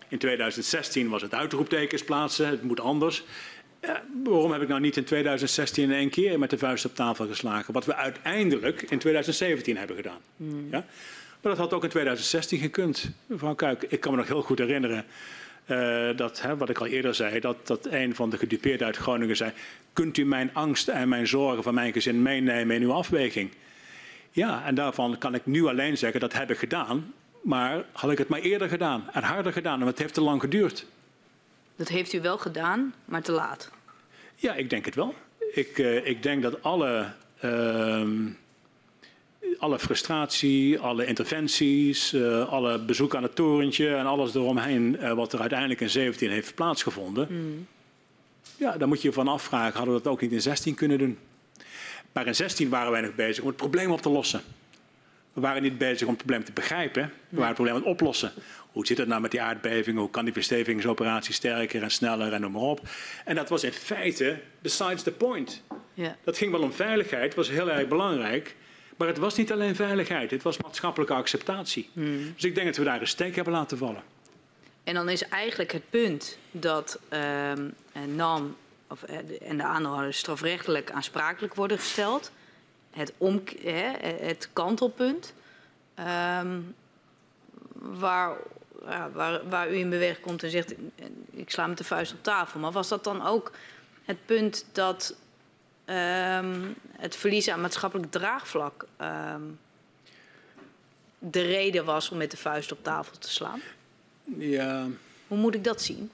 In 0.07 0.17
2016 0.17 1.09
was 1.09 1.21
het 1.21 1.33
uitroeptekens 1.33 2.03
plaatsen, 2.03 2.47
het 2.47 2.63
moet 2.63 2.79
anders. 2.79 3.23
Waarom 4.23 4.51
heb 4.51 4.61
ik 4.61 4.67
nou 4.67 4.81
niet 4.81 4.97
in 4.97 5.03
2016 5.03 5.83
in 5.83 5.91
één 5.91 6.09
keer 6.09 6.39
met 6.39 6.49
de 6.49 6.57
vuist 6.57 6.85
op 6.85 6.95
tafel 6.95 7.27
geslagen? 7.27 7.73
Wat 7.73 7.85
we 7.85 7.95
uiteindelijk 7.95 8.81
in 8.81 8.99
2017 8.99 9.77
hebben 9.77 9.95
gedaan. 9.95 10.19
Mm. 10.35 10.67
Ja? 10.71 10.85
Maar 11.41 11.51
dat 11.51 11.57
had 11.57 11.73
ook 11.73 11.83
in 11.83 11.89
2016 11.89 12.59
gekund. 12.59 13.09
Mevrouw 13.25 13.55
Kuik, 13.55 13.83
ik 13.83 13.99
kan 13.99 14.11
me 14.11 14.17
nog 14.17 14.27
heel 14.27 14.41
goed 14.41 14.59
herinneren. 14.59 15.05
Uh, 15.67 16.17
dat, 16.17 16.41
hè, 16.41 16.57
wat 16.57 16.69
ik 16.69 16.77
al 16.77 16.85
eerder 16.85 17.15
zei, 17.15 17.39
dat, 17.39 17.67
dat 17.67 17.85
een 17.85 18.15
van 18.15 18.29
de 18.29 18.37
gedupeerden 18.37 18.87
uit 18.87 18.97
Groningen 18.97 19.35
zei: 19.35 19.51
Kunt 19.93 20.17
u 20.17 20.25
mijn 20.25 20.49
angst 20.53 20.87
en 20.87 21.09
mijn 21.09 21.27
zorgen 21.27 21.63
van 21.63 21.73
mijn 21.73 21.93
gezin 21.93 22.21
meenemen 22.21 22.75
in 22.75 22.81
uw 22.81 22.93
afweging? 22.93 23.51
Ja, 24.31 24.65
en 24.65 24.75
daarvan 24.75 25.17
kan 25.17 25.35
ik 25.35 25.45
nu 25.45 25.65
alleen 25.65 25.97
zeggen 25.97 26.19
dat 26.19 26.33
heb 26.33 26.51
ik 26.51 26.57
gedaan. 26.57 27.13
Maar 27.41 27.83
had 27.91 28.11
ik 28.11 28.17
het 28.17 28.27
maar 28.27 28.39
eerder 28.39 28.69
gedaan 28.69 29.09
en 29.13 29.23
harder 29.23 29.53
gedaan, 29.53 29.81
en 29.81 29.87
het 29.87 29.99
heeft 29.99 30.13
te 30.13 30.21
lang 30.21 30.41
geduurd. 30.41 30.85
Dat 31.75 31.88
heeft 31.88 32.14
u 32.14 32.22
wel 32.22 32.38
gedaan, 32.38 32.93
maar 33.06 33.22
te 33.22 33.32
laat. 33.32 33.72
Ja, 34.35 34.53
ik 34.53 34.69
denk 34.69 34.85
het 34.85 34.95
wel. 34.95 35.14
Ik, 35.53 35.77
uh, 35.77 36.08
ik 36.08 36.24
denk 36.24 36.41
dat 36.41 36.64
alle, 36.64 37.14
uh, 37.43 38.08
alle 39.58 39.80
frustratie, 39.80 40.80
alle 40.80 41.06
interventies, 41.06 42.14
uh, 42.14 42.50
alle 42.50 42.80
bezoek 42.80 43.16
aan 43.16 43.24
het 43.24 43.35
torentje 43.35 43.95
en 43.95 44.06
alles 44.06 44.35
eromheen, 44.35 44.98
uh, 45.00 45.14
wat 45.14 45.33
er 45.33 45.40
uiteindelijk 45.40 45.82
in 45.82 45.90
17 45.90 46.30
heeft 46.30 46.56
plaatsgevonden. 46.56 47.27
Mm. 47.30 47.67
Ja, 48.58 48.77
dan 48.77 48.88
moet 48.88 49.01
je 49.01 49.08
je 49.08 49.14
van 49.14 49.27
afvragen, 49.27 49.77
hadden 49.77 49.95
we 49.95 50.01
dat 50.01 50.11
ook 50.11 50.22
niet 50.22 50.32
in 50.32 50.41
16 50.41 50.75
kunnen 50.75 50.98
doen? 50.98 51.17
Maar 52.11 52.27
in 52.27 52.35
16 52.35 52.69
waren 52.69 52.91
wij 52.91 53.01
nog 53.01 53.16
bezig 53.16 53.41
om 53.41 53.48
het 53.48 53.58
probleem 53.58 53.91
op 53.91 54.01
te 54.01 54.09
lossen. 54.09 54.41
We 55.33 55.41
waren 55.41 55.61
niet 55.61 55.77
bezig 55.77 56.08
om 56.08 56.14
het 56.14 56.17
probleem 56.17 56.43
te 56.43 56.51
begrijpen, 56.51 57.01
we 57.30 57.35
waren 57.35 57.45
het 57.45 57.56
probleem 57.56 57.75
aan 57.75 57.82
het 57.82 57.91
oplossen. 57.91 58.32
Hoe 58.72 58.85
zit 58.85 58.98
het 58.98 59.08
nou 59.08 59.22
met 59.22 59.32
die 59.32 59.41
aardbevingen? 59.41 60.01
Hoe 60.01 60.09
kan 60.09 60.25
die 60.25 60.33
verstevigingsoperatie 60.33 61.33
sterker 61.33 61.83
en 61.83 61.91
sneller 61.91 62.33
en 62.33 62.41
noem 62.41 62.51
maar 62.51 62.61
op? 62.61 62.82
En 63.25 63.35
dat 63.35 63.50
was 63.50 63.64
in 63.64 63.72
feite 63.72 64.40
besides 64.59 65.03
the 65.03 65.11
point. 65.11 65.61
Ja. 65.93 66.17
Dat 66.24 66.38
ging 66.38 66.51
wel 66.51 66.61
om 66.61 66.74
veiligheid, 66.74 67.35
was 67.35 67.50
heel 67.50 67.72
erg 67.72 67.88
belangrijk. 67.88 68.56
Maar 68.98 69.08
het 69.08 69.17
was 69.17 69.35
niet 69.35 69.51
alleen 69.51 69.75
veiligheid, 69.75 70.32
het 70.32 70.41
was 70.41 70.58
maatschappelijke 70.58 71.14
acceptatie. 71.14 71.90
Hmm. 71.93 72.33
Dus 72.33 72.43
ik 72.43 72.56
denk 72.56 72.67
dat 72.67 72.77
we 72.77 72.83
daar 72.83 73.01
een 73.01 73.08
steek 73.08 73.35
hebben 73.35 73.53
laten 73.53 73.77
vallen. 73.77 74.03
En 74.83 74.93
dan 74.93 75.09
is 75.09 75.24
eigenlijk 75.24 75.72
het 75.72 75.90
punt 75.90 76.38
dat 76.51 77.00
uh, 77.14 77.51
NAM 78.08 78.56
of, 78.88 79.03
eh, 79.03 79.17
en 79.41 79.58
de 79.58 79.64
aandeelhouders 79.64 80.17
strafrechtelijk 80.17 80.91
aansprakelijk 80.91 81.56
worden 81.56 81.77
gesteld. 81.77 82.32
Het, 82.91 83.14
om, 83.17 83.43
hè, 83.64 83.91
het 84.25 84.50
kantelpunt. 84.53 85.33
Um, 86.43 86.75
waar 87.74 88.38
waar, 89.13 89.49
waar 89.49 89.71
u 89.71 89.75
in 89.75 89.89
beweging 89.89 90.25
komt 90.25 90.43
en 90.43 90.51
zegt: 90.51 90.73
ik 91.31 91.49
sla 91.49 91.67
met 91.67 91.77
de 91.77 91.83
vuist 91.83 92.13
op 92.13 92.23
tafel. 92.23 92.59
Maar 92.59 92.71
was 92.71 92.87
dat 92.87 93.03
dan 93.03 93.25
ook 93.25 93.51
het 94.03 94.25
punt 94.25 94.65
dat 94.71 95.15
um, 95.85 96.75
het 96.91 97.15
verlies 97.15 97.49
aan 97.49 97.61
maatschappelijk 97.61 98.11
draagvlak 98.11 98.85
um, 99.01 99.59
de 101.19 101.41
reden 101.41 101.85
was 101.85 102.09
om 102.09 102.17
met 102.17 102.31
de 102.31 102.37
vuist 102.37 102.71
op 102.71 102.83
tafel 102.83 103.17
te 103.17 103.29
slaan? 103.29 103.61
Ja. 104.37 104.87
Hoe 105.27 105.37
moet 105.37 105.55
ik 105.55 105.63
dat 105.63 105.81
zien? 105.81 106.11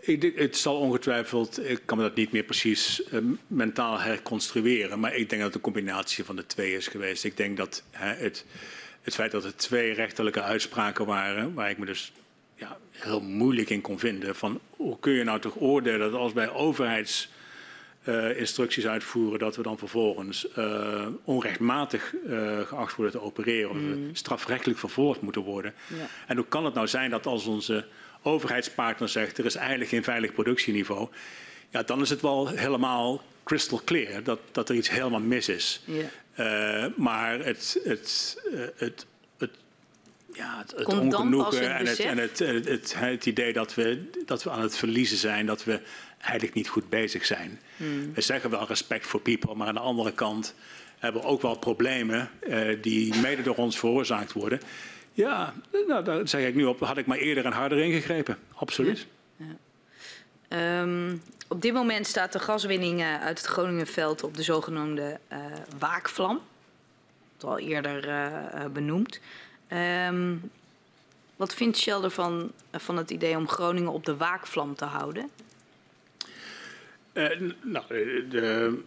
Ik, 0.00 0.32
het 0.36 0.56
zal 0.56 0.78
ongetwijfeld, 0.78 1.68
ik 1.68 1.80
kan 1.84 1.96
me 1.96 2.02
dat 2.02 2.14
niet 2.14 2.32
meer 2.32 2.42
precies 2.42 3.02
uh, 3.12 3.20
mentaal 3.46 4.00
herconstrueren, 4.00 5.00
maar 5.00 5.14
ik 5.14 5.28
denk 5.28 5.42
dat 5.42 5.54
het 5.54 5.54
een 5.54 5.72
combinatie 5.72 6.24
van 6.24 6.36
de 6.36 6.46
twee 6.46 6.74
is 6.74 6.88
geweest. 6.88 7.24
Ik 7.24 7.36
denk 7.36 7.56
dat 7.56 7.82
hè, 7.90 8.14
het 8.14 8.44
het 9.06 9.14
feit 9.14 9.30
dat 9.30 9.44
er 9.44 9.56
twee 9.56 9.92
rechterlijke 9.92 10.42
uitspraken 10.42 11.06
waren, 11.06 11.54
waar 11.54 11.70
ik 11.70 11.78
me 11.78 11.86
dus 11.86 12.12
ja, 12.54 12.78
heel 12.90 13.20
moeilijk 13.20 13.70
in 13.70 13.80
kon 13.80 13.98
vinden. 13.98 14.36
Van 14.36 14.60
hoe 14.70 14.98
kun 14.98 15.12
je 15.12 15.24
nou 15.24 15.40
toch 15.40 15.60
oordelen 15.60 16.10
dat 16.10 16.20
als 16.20 16.32
wij 16.32 16.50
overheidsinstructies 16.50 18.84
uh, 18.84 18.90
uitvoeren, 18.90 19.38
dat 19.38 19.56
we 19.56 19.62
dan 19.62 19.78
vervolgens 19.78 20.46
uh, 20.58 21.06
onrechtmatig 21.24 22.14
uh, 22.26 22.60
geacht 22.60 22.96
worden 22.96 23.14
te 23.14 23.22
opereren 23.22 23.70
of 23.70 23.76
mm. 23.76 24.14
strafrechtelijk 24.14 24.78
vervolgd 24.78 25.20
moeten 25.20 25.42
worden. 25.42 25.74
Ja. 25.86 26.06
En 26.26 26.36
hoe 26.36 26.46
kan 26.46 26.64
het 26.64 26.74
nou 26.74 26.88
zijn 26.88 27.10
dat 27.10 27.26
als 27.26 27.46
onze 27.46 27.86
overheidspartner 28.22 29.08
zegt 29.08 29.38
er 29.38 29.44
is 29.44 29.54
eigenlijk 29.54 29.90
geen 29.90 30.04
veilig 30.04 30.32
productieniveau, 30.32 31.08
ja, 31.70 31.82
dan 31.82 32.00
is 32.00 32.10
het 32.10 32.20
wel 32.20 32.48
helemaal 32.48 33.22
crystal 33.44 33.80
clear 33.84 34.22
dat, 34.22 34.38
dat 34.52 34.68
er 34.68 34.74
iets 34.74 34.90
helemaal 34.90 35.20
mis 35.20 35.48
is. 35.48 35.82
Uh, 35.86 36.86
maar 36.96 37.38
het, 37.38 37.80
het, 37.84 38.36
uh, 38.52 38.60
het, 38.76 39.06
het, 39.38 39.50
ja, 40.32 40.58
het, 40.58 40.70
het 40.76 40.86
ongenoegen 40.86 41.76
en, 41.76 41.86
het, 41.86 41.98
en 41.98 42.18
het, 42.18 42.38
het, 42.38 42.94
het, 42.98 43.26
idee 43.26 43.52
dat 43.52 43.74
we, 43.74 44.10
dat 44.26 44.42
we 44.42 44.50
aan 44.50 44.62
het 44.62 44.76
verliezen 44.76 45.16
zijn, 45.16 45.46
dat 45.46 45.64
we 45.64 45.80
eigenlijk 46.20 46.54
niet 46.54 46.68
goed 46.68 46.88
bezig 46.88 47.26
zijn. 47.26 47.60
Hmm. 47.76 48.14
We 48.14 48.20
zeggen 48.20 48.50
wel 48.50 48.66
respect 48.66 49.06
voor 49.06 49.20
people, 49.20 49.54
maar 49.54 49.66
aan 49.66 49.74
de 49.74 49.80
andere 49.80 50.12
kant 50.12 50.54
hebben 50.98 51.22
we 51.22 51.28
ook 51.28 51.42
wel 51.42 51.58
problemen 51.58 52.30
uh, 52.48 52.82
die 52.82 53.16
mede 53.16 53.42
door 53.42 53.56
ons 53.56 53.78
veroorzaakt 53.78 54.32
worden. 54.32 54.60
Ja, 55.12 55.54
nou, 55.86 56.04
daar 56.04 56.28
zeg 56.28 56.46
ik 56.46 56.54
nu 56.54 56.64
op, 56.64 56.80
had 56.80 56.96
ik 56.96 57.06
maar 57.06 57.18
eerder 57.18 57.44
en 57.44 57.52
harder 57.52 57.78
ingegrepen. 57.78 58.38
Absoluut. 58.54 59.06
Ja. 59.36 59.44
Ja. 60.48 60.80
Um, 60.82 61.22
op 61.48 61.62
dit 61.62 61.72
moment 61.72 62.06
staat 62.06 62.32
de 62.32 62.38
gaswinning 62.38 63.00
uh, 63.00 63.22
uit 63.22 63.38
het 63.38 63.46
Groningenveld 63.46 64.22
op 64.22 64.36
de 64.36 64.42
zogenoemde 64.42 65.18
uh, 65.32 65.38
waakvlam. 65.78 66.40
Dat 67.36 67.50
al 67.50 67.58
eerder 67.58 68.08
uh, 68.08 68.64
benoemd. 68.72 69.20
Um, 70.08 70.50
wat 71.36 71.54
vindt 71.54 71.78
Shell 71.78 72.00
ervan 72.02 72.52
van 72.72 72.96
het 72.96 73.10
idee 73.10 73.36
om 73.36 73.48
Groningen 73.48 73.92
op 73.92 74.04
de 74.04 74.16
waakvlam 74.16 74.74
te 74.74 74.84
houden? 74.84 75.30
nou, 77.62 77.84
de, 78.28 78.78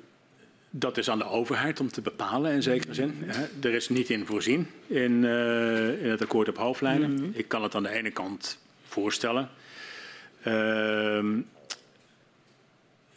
dat 0.70 0.98
is 0.98 1.10
aan 1.10 1.18
de 1.18 1.26
overheid 1.26 1.80
om 1.80 1.92
te 1.92 2.02
bepalen 2.02 2.52
in 2.52 2.64
zekere 2.64 2.94
zin. 2.94 3.32
Er 3.62 3.74
is 3.74 3.90
niet 3.90 4.10
in 4.10 4.26
voorzien 4.26 4.68
in, 4.88 5.24
in 6.02 6.10
het 6.10 6.22
akkoord 6.22 6.50
op 6.50 6.58
hoofdlijnen. 6.58 7.12
Mm 7.12 7.18
-hmm. 7.18 7.32
Ik 7.34 7.48
kan 7.48 7.64
het 7.64 7.76
aan 7.76 7.84
de 7.84 7.90
ene 7.90 8.12
kant 8.12 8.60
voorstellen. 8.88 9.50
Ehm, 10.44 11.38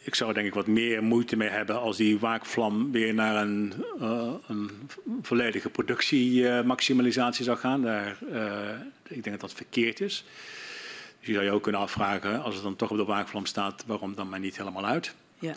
ik 0.03 0.15
zou 0.15 0.33
denk 0.33 0.47
ik 0.47 0.53
wat 0.53 0.67
meer 0.67 1.03
moeite 1.03 1.35
mee 1.35 1.49
hebben 1.49 1.79
als 1.79 1.97
die 1.97 2.19
waakvlam 2.19 2.91
weer 2.91 3.13
naar 3.13 3.35
een, 3.35 3.73
uh, 4.01 4.33
een 4.47 4.69
volledige 5.21 5.69
productiemaximalisatie 5.69 7.43
zou 7.43 7.57
gaan. 7.57 7.81
Daar, 7.81 8.17
uh, 8.31 8.69
ik 9.03 9.23
denk 9.23 9.39
dat 9.39 9.39
dat 9.39 9.53
verkeerd 9.53 10.01
is. 10.01 10.25
Dus 11.19 11.27
je 11.27 11.33
zou 11.33 11.45
je 11.45 11.51
ook 11.51 11.63
kunnen 11.63 11.81
afvragen, 11.81 12.43
als 12.43 12.53
het 12.53 12.63
dan 12.63 12.75
toch 12.75 12.91
op 12.91 12.97
de 12.97 13.05
waakvlam 13.05 13.45
staat, 13.45 13.83
waarom 13.87 14.15
dan 14.15 14.29
maar 14.29 14.39
niet 14.39 14.57
helemaal 14.57 14.85
uit? 14.85 15.15
Ja. 15.39 15.55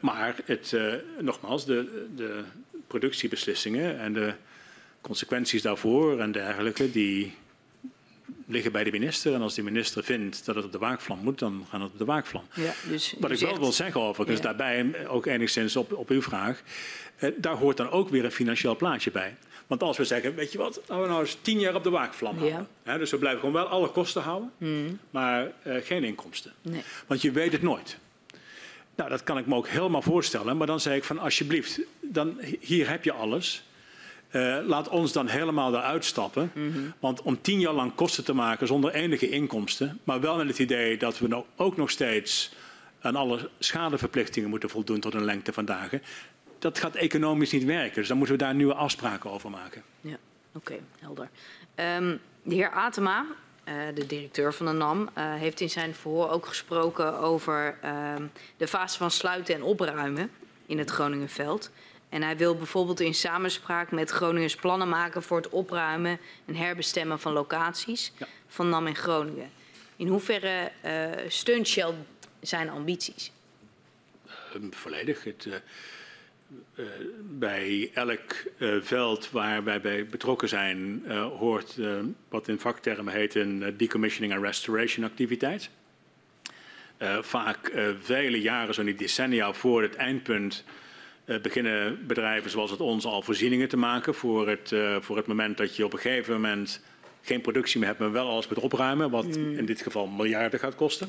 maar 0.00 0.36
het, 0.44 0.76
nogmaals, 1.20 1.66
de, 1.66 2.06
de 2.16 2.42
productiebeslissingen 2.86 3.98
en 3.98 4.12
de 4.12 4.34
consequenties 5.00 5.62
daarvoor 5.62 6.20
en 6.20 6.32
dergelijke, 6.32 6.90
die 6.90 7.34
liggen 8.48 8.72
bij 8.72 8.84
de 8.84 8.90
minister. 8.90 9.34
En 9.34 9.42
als 9.42 9.54
die 9.54 9.64
minister 9.64 10.04
vindt 10.04 10.44
dat 10.44 10.54
het 10.54 10.64
op 10.64 10.72
de 10.72 10.78
waakvlam 10.78 11.18
moet, 11.18 11.38
dan 11.38 11.66
gaan 11.70 11.80
het 11.80 11.90
op 11.92 11.98
de 11.98 12.04
waakvlam. 12.04 12.44
Ja, 12.54 12.72
dus 12.88 13.14
Wat 13.18 13.30
ik 13.30 13.38
wel 13.38 13.58
wil 13.58 13.72
zeggen 13.72 14.00
overigens, 14.00 14.40
ja. 14.40 14.44
daarbij 14.44 15.06
ook 15.08 15.26
enigszins 15.26 15.76
op, 15.76 15.92
op 15.92 16.10
uw 16.10 16.22
vraag, 16.22 16.62
eh, 17.16 17.30
daar 17.36 17.56
hoort 17.56 17.76
dan 17.76 17.90
ook 17.90 18.08
weer 18.08 18.24
een 18.24 18.32
financieel 18.32 18.76
plaatje 18.76 19.10
bij. 19.10 19.36
Want 19.66 19.82
als 19.82 19.96
we 19.96 20.04
zeggen, 20.04 20.34
weet 20.34 20.52
je 20.52 20.58
wat, 20.58 20.80
laten 20.86 21.02
we 21.02 21.08
nou 21.08 21.20
eens 21.20 21.38
tien 21.42 21.60
jaar 21.60 21.74
op 21.74 21.82
de 21.82 21.90
waakvlam 21.90 22.38
houden. 22.38 22.68
Ja. 22.84 22.98
dus 22.98 23.10
we 23.10 23.18
blijven 23.18 23.40
gewoon 23.40 23.54
wel 23.54 23.66
alle 23.66 23.88
kosten 23.88 24.22
houden, 24.22 24.52
mm. 24.58 24.98
maar 25.10 25.52
uh, 25.66 25.74
geen 25.82 26.04
inkomsten. 26.04 26.52
Nee. 26.62 26.82
Want 27.06 27.22
je 27.22 27.30
weet 27.30 27.52
het 27.52 27.62
nooit. 27.62 27.98
Nou, 28.94 29.10
dat 29.10 29.22
kan 29.22 29.38
ik 29.38 29.46
me 29.46 29.54
ook 29.54 29.68
helemaal 29.68 30.02
voorstellen. 30.02 30.56
Maar 30.56 30.66
dan 30.66 30.80
zeg 30.80 30.96
ik 30.96 31.04
van 31.04 31.18
alsjeblieft, 31.18 31.80
dan, 32.00 32.40
hier 32.60 32.88
heb 32.88 33.04
je 33.04 33.12
alles. 33.12 33.62
Uh, 34.30 34.58
laat 34.66 34.88
ons 34.88 35.12
dan 35.12 35.26
helemaal 35.26 35.74
eruit 35.74 36.04
stappen. 36.04 36.50
Mm 36.54 36.72
-hmm. 36.72 36.92
Want 36.98 37.22
om 37.22 37.40
tien 37.40 37.60
jaar 37.60 37.72
lang 37.72 37.94
kosten 37.94 38.24
te 38.24 38.32
maken 38.32 38.66
zonder 38.66 38.92
enige 38.92 39.28
inkomsten, 39.28 40.00
maar 40.04 40.20
wel 40.20 40.36
met 40.36 40.46
het 40.46 40.58
idee 40.58 40.96
dat 40.96 41.18
we 41.18 41.28
nou 41.28 41.44
ook 41.56 41.76
nog 41.76 41.90
steeds 41.90 42.52
aan 43.00 43.16
alle 43.16 43.50
schadeverplichtingen 43.58 44.48
moeten 44.48 44.70
voldoen 44.70 45.00
tot 45.00 45.14
een 45.14 45.24
lengte 45.24 45.52
van 45.52 45.64
dagen, 45.64 46.02
dat 46.58 46.78
gaat 46.78 46.94
economisch 46.94 47.52
niet 47.52 47.64
werken. 47.64 47.94
Dus 47.94 48.08
dan 48.08 48.16
moeten 48.16 48.36
we 48.36 48.42
daar 48.42 48.54
nieuwe 48.54 48.74
afspraken 48.74 49.30
over 49.30 49.50
maken. 49.50 49.82
Ja, 50.00 50.16
oké, 50.52 50.72
okay, 50.72 50.80
helder. 50.98 51.28
Um, 51.74 52.20
de 52.42 52.54
heer 52.54 52.70
Atema, 52.70 53.26
uh, 53.64 53.74
de 53.94 54.06
directeur 54.06 54.54
van 54.54 54.66
de 54.66 54.72
NAM, 54.72 55.00
uh, 55.00 55.34
heeft 55.34 55.60
in 55.60 55.70
zijn 55.70 55.94
verhoor 55.94 56.30
ook 56.30 56.46
gesproken 56.46 57.18
over 57.18 57.78
de 58.56 58.68
fase 58.68 58.98
van 58.98 59.10
sluiten 59.10 59.54
en 59.54 59.62
opruimen 59.62 60.30
in 60.66 60.78
het 60.78 60.90
Groningenveld. 60.90 61.70
En 62.08 62.22
hij 62.22 62.36
wil 62.36 62.56
bijvoorbeeld 62.56 63.00
in 63.00 63.14
samenspraak 63.14 63.90
met 63.90 64.10
Groningers 64.10 64.54
plannen 64.56 64.88
maken 64.88 65.22
voor 65.22 65.36
het 65.36 65.48
opruimen 65.48 66.18
en 66.46 66.54
herbestemmen 66.54 67.20
van 67.20 67.32
locaties 67.32 68.12
ja. 68.18 68.26
van 68.46 68.68
NAM 68.68 68.86
in 68.86 68.96
Groningen. 68.96 69.50
In 69.96 70.08
hoeverre 70.08 70.70
uh, 70.84 71.30
steunt 71.30 71.68
Shell 71.68 71.94
zijn 72.40 72.68
ambities? 72.68 73.32
Uh, 74.26 74.62
volledig. 74.70 75.24
Het, 75.24 75.46
uh, 75.46 76.84
bij 77.20 77.90
elk 77.94 78.34
veld 78.80 79.30
waar 79.30 79.64
wij 79.64 79.80
bij 79.80 80.06
betrokken 80.06 80.48
zijn, 80.48 81.02
hoort 81.38 81.76
wat 82.28 82.48
in 82.48 82.58
vaktermen 82.58 83.14
heet 83.14 83.34
een 83.34 83.74
decommissioning 83.76 84.32
en 84.32 84.42
restoration 84.42 85.04
activiteit. 85.04 85.70
vaak 87.20 87.72
vele 88.00 88.40
jaren, 88.40 88.74
zo 88.74 88.82
niet 88.82 88.98
decennia 88.98 89.52
voor 89.52 89.82
het 89.82 89.96
eindpunt 89.96 90.64
uh, 91.28 91.40
beginnen 91.40 92.06
bedrijven 92.06 92.50
zoals 92.50 92.70
het 92.70 92.80
ons 92.80 93.04
al 93.04 93.22
voorzieningen 93.22 93.68
te 93.68 93.76
maken 93.76 94.14
voor 94.14 94.48
het, 94.48 94.70
uh, 94.70 94.96
voor 95.00 95.16
het 95.16 95.26
moment 95.26 95.56
dat 95.56 95.76
je 95.76 95.84
op 95.84 95.92
een 95.92 95.98
gegeven 95.98 96.34
moment 96.34 96.80
geen 97.22 97.40
productie 97.40 97.78
meer 97.78 97.88
hebt, 97.88 98.00
maar 98.00 98.12
wel 98.12 98.28
alles 98.28 98.48
moet 98.48 98.58
opruimen, 98.58 99.10
wat 99.10 99.36
in 99.36 99.66
dit 99.66 99.80
geval 99.80 100.06
miljarden 100.06 100.60
gaat 100.60 100.74
kosten. 100.74 101.08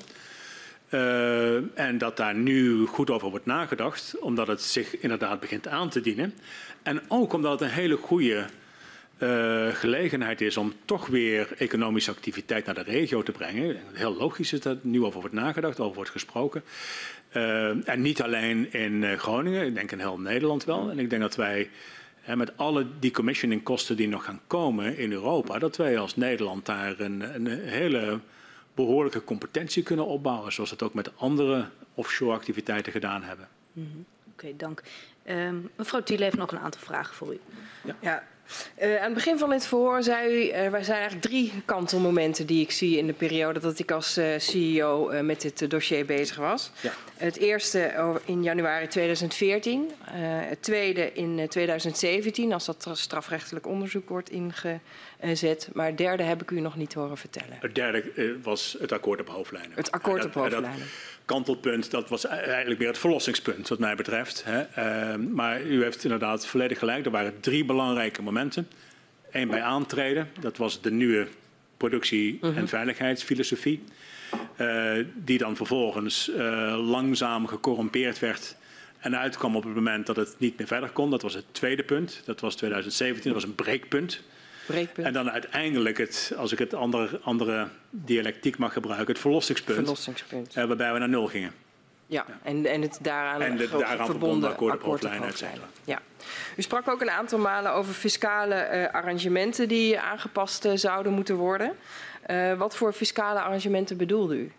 Uh, 0.90 1.80
en 1.80 1.98
dat 1.98 2.18
daar 2.18 2.36
nu 2.36 2.86
goed 2.86 3.10
over 3.10 3.30
wordt 3.30 3.46
nagedacht, 3.46 4.20
omdat 4.20 4.48
het 4.48 4.62
zich 4.62 5.00
inderdaad 5.00 5.40
begint 5.40 5.68
aan 5.68 5.90
te 5.90 6.02
dienen. 6.02 6.34
En 6.84 7.02
ook 7.08 7.34
omdat 7.34 7.52
het 7.52 7.62
een 7.62 7.76
hele 7.76 7.98
goede 7.98 8.46
uh, 9.20 9.68
gelegenheid 9.68 10.42
is 10.42 10.58
om 10.58 10.74
toch 10.86 11.08
weer 11.08 11.54
economische 11.58 12.12
activiteit 12.12 12.66
naar 12.66 12.76
de 12.76 12.84
regio 12.84 13.24
te 13.24 13.32
brengen. 13.32 13.78
Heel 13.94 14.16
logisch 14.16 14.54
is 14.54 14.60
dat 14.60 14.76
er 14.76 14.80
nu 14.82 15.04
over 15.04 15.20
wordt 15.20 15.36
nagedacht, 15.36 15.80
over 15.80 15.96
wordt 15.96 16.10
gesproken. 16.10 16.64
Uh, 17.34 17.90
en 17.90 18.02
niet 18.02 18.22
alleen 18.22 18.74
in 18.74 19.18
Groningen, 19.18 19.66
ik 19.66 19.76
denk 19.76 19.92
in 19.92 20.00
heel 20.00 20.20
Nederland 20.20 20.64
wel. 20.64 20.90
En 20.90 21.00
ik 21.00 21.10
denk 21.10 21.22
dat 21.22 21.36
wij 21.36 21.70
met 22.36 22.58
alle 22.58 22.86
decommissioning 23.00 23.64
kosten 23.64 23.96
die 23.96 24.08
nog 24.08 24.26
gaan 24.26 24.42
komen 24.48 24.98
in 24.98 25.12
Europa, 25.12 25.60
dat 25.60 25.78
wij 25.78 25.98
als 25.98 26.16
Nederland 26.16 26.66
daar 26.66 27.00
een, 27.00 27.36
een 27.36 27.48
hele 27.48 28.20
behoorlijke 28.76 29.24
competentie 29.24 29.84
kunnen 29.84 30.06
opbouwen, 30.06 30.54
zoals 30.54 30.70
we 30.70 30.76
het 30.76 30.86
ook 30.86 30.94
met 30.94 31.18
andere 31.18 31.66
offshore 31.94 32.36
activiteiten 32.36 32.92
gedaan 32.92 33.24
hebben. 33.24 33.48
Mm 33.72 33.90
-hmm. 33.92 34.06
Oké, 34.32 34.46
okay, 34.46 34.54
dank. 34.58 34.84
Uh, 35.26 35.50
mevrouw 35.76 36.04
Thiele 36.04 36.24
heeft 36.24 36.38
nog 36.38 36.52
een 36.52 36.60
aantal 36.60 36.82
vragen 36.82 37.16
voor 37.16 37.34
u. 37.34 37.40
Ja. 37.84 37.96
ja. 38.00 38.24
Uh, 38.82 38.96
aan 38.96 39.04
het 39.04 39.14
begin 39.14 39.38
van 39.38 39.50
dit 39.50 39.66
verhoor 39.66 40.04
zei 40.04 40.34
u, 40.34 40.48
uh, 40.48 40.74
er 40.74 40.84
zijn 40.84 40.98
eigenlijk 40.98 41.28
drie 41.28 41.54
kantelmomenten 41.66 42.46
die 42.46 42.62
ik 42.62 42.72
zie 42.72 42.98
in 42.98 43.08
de 43.08 43.14
periode 43.14 43.60
dat 43.60 43.80
ik 43.80 43.92
als 43.92 44.18
uh, 44.18 44.26
CEO 44.38 45.24
met 45.24 45.42
dit 45.42 45.70
dossier 45.70 46.06
bezig 46.06 46.36
was. 46.36 46.72
Ja. 46.82 46.92
Het 47.18 47.38
eerste 47.38 47.94
in 48.26 48.44
januari 48.44 48.88
2014, 48.88 49.92
het 50.50 50.62
tweede 50.62 51.14
in 51.14 51.48
2017 51.50 52.54
als 52.54 52.66
dat 52.66 52.90
strafrechtelijk 52.94 53.68
onderzoek 53.68 54.10
wordt 54.10 54.30
ingezet. 54.30 55.70
Maar 55.74 55.86
het 55.86 55.98
derde 55.98 56.24
heb 56.24 56.42
ik 56.42 56.52
u 56.52 56.60
nog 56.60 56.76
niet 56.76 56.94
horen 56.94 57.18
vertellen. 57.18 57.58
Het 57.60 57.76
derde 57.76 58.38
was 58.42 58.78
het 58.80 58.92
akkoord 58.92 59.22
op 59.22 59.28
hoofdlijnen. 59.28 59.72
Het 59.76 59.92
akkoord 59.92 60.26
op 60.26 60.34
hoofdlijnen 60.34 60.88
kantelpunt, 61.30 61.92
dat 61.92 62.10
was 62.10 62.26
eigenlijk 62.26 62.80
weer 62.80 62.88
het 62.88 62.98
verlossingspunt 62.98 63.68
wat 63.68 63.80
mij 63.80 63.96
betreft. 63.96 64.44
Hè. 64.46 64.60
Uh, 64.62 65.16
maar 65.28 65.62
u 65.62 65.84
heeft 65.84 66.04
inderdaad 66.04 66.46
volledig 66.48 66.80
gelijk. 66.80 67.06
Er 67.06 67.12
waren 67.12 67.40
drie 67.40 67.66
belangrijke 67.66 68.22
momenten. 68.22 68.68
Eén 69.32 69.48
bij 69.48 69.62
aantreden, 69.62 70.30
dat 70.40 70.58
was 70.58 70.82
de 70.82 70.92
nieuwe 70.92 71.28
productie- 71.78 72.38
en 72.42 72.54
mhm. 72.54 72.66
veiligheidsfilosofie. 72.66 73.84
Uh, 74.58 75.06
die 75.16 75.38
dan 75.38 75.56
vervolgens 75.56 76.30
uh, 76.30 76.90
langzaam 76.90 77.48
gecorrumpeerd 77.48 78.20
werd 78.20 78.56
en 79.00 79.18
uitkwam 79.18 79.56
op 79.56 79.64
het 79.64 79.76
moment 79.76 80.06
dat 80.06 80.16
het 80.16 80.36
niet 80.38 80.58
meer 80.58 80.68
verder 80.68 80.90
kon. 80.90 81.10
Dat 81.10 81.22
was 81.22 81.34
het 81.34 81.46
tweede 81.52 81.84
punt. 81.84 82.22
Dat 82.26 82.40
was 82.40 82.56
2017, 82.56 83.32
dat 83.32 83.42
was 83.42 83.50
een 83.50 83.56
breekpunt. 83.56 84.22
Breekpunt. 84.72 85.08
En 85.08 85.14
dan 85.14 85.32
uiteindelijk, 85.32 85.98
het, 85.98 86.34
als 86.38 86.52
ik 86.52 86.60
het 86.60 86.74
andere, 86.74 87.20
andere 87.24 87.68
dialectiek 87.90 88.58
mag 88.58 88.74
gebruiken, 88.74 89.08
het 89.08 89.20
verlossingspunt. 89.20 89.78
Verlossingspunt. 89.78 90.58
Uh, 90.58 90.66
waarbij 90.66 90.94
we 90.94 91.00
naar 91.00 91.10
nul 91.10 91.28
gingen. 91.28 91.54
Ja, 92.10 92.26
en, 92.44 92.66
en 92.66 92.82
het 92.82 93.00
daaraan, 93.02 93.42
en 93.42 93.58
de, 93.58 93.68
daaraan 93.68 94.06
verbonden 94.06 94.50
akkoord 94.50 94.76
op 94.76 94.82
hoofdlijnen, 94.82 95.34
Ja. 95.84 96.02
U 96.56 96.62
sprak 96.62 96.88
ook 96.88 97.02
een 97.02 97.10
aantal 97.10 97.40
malen 97.40 97.74
over 97.74 97.94
fiscale 97.94 98.70
uh, 98.74 98.94
arrangementen 98.94 99.68
die 99.68 100.00
aangepast 100.00 100.66
uh, 100.66 100.72
zouden 100.76 101.14
moeten 101.14 101.36
worden. 101.36 101.76
Uh, 102.28 102.58
wat 102.58 102.76
voor 102.76 102.94
fiscale 102.94 103.42
arrangementen 103.42 103.98
bedoelde 103.98 104.36
u? 104.36 104.52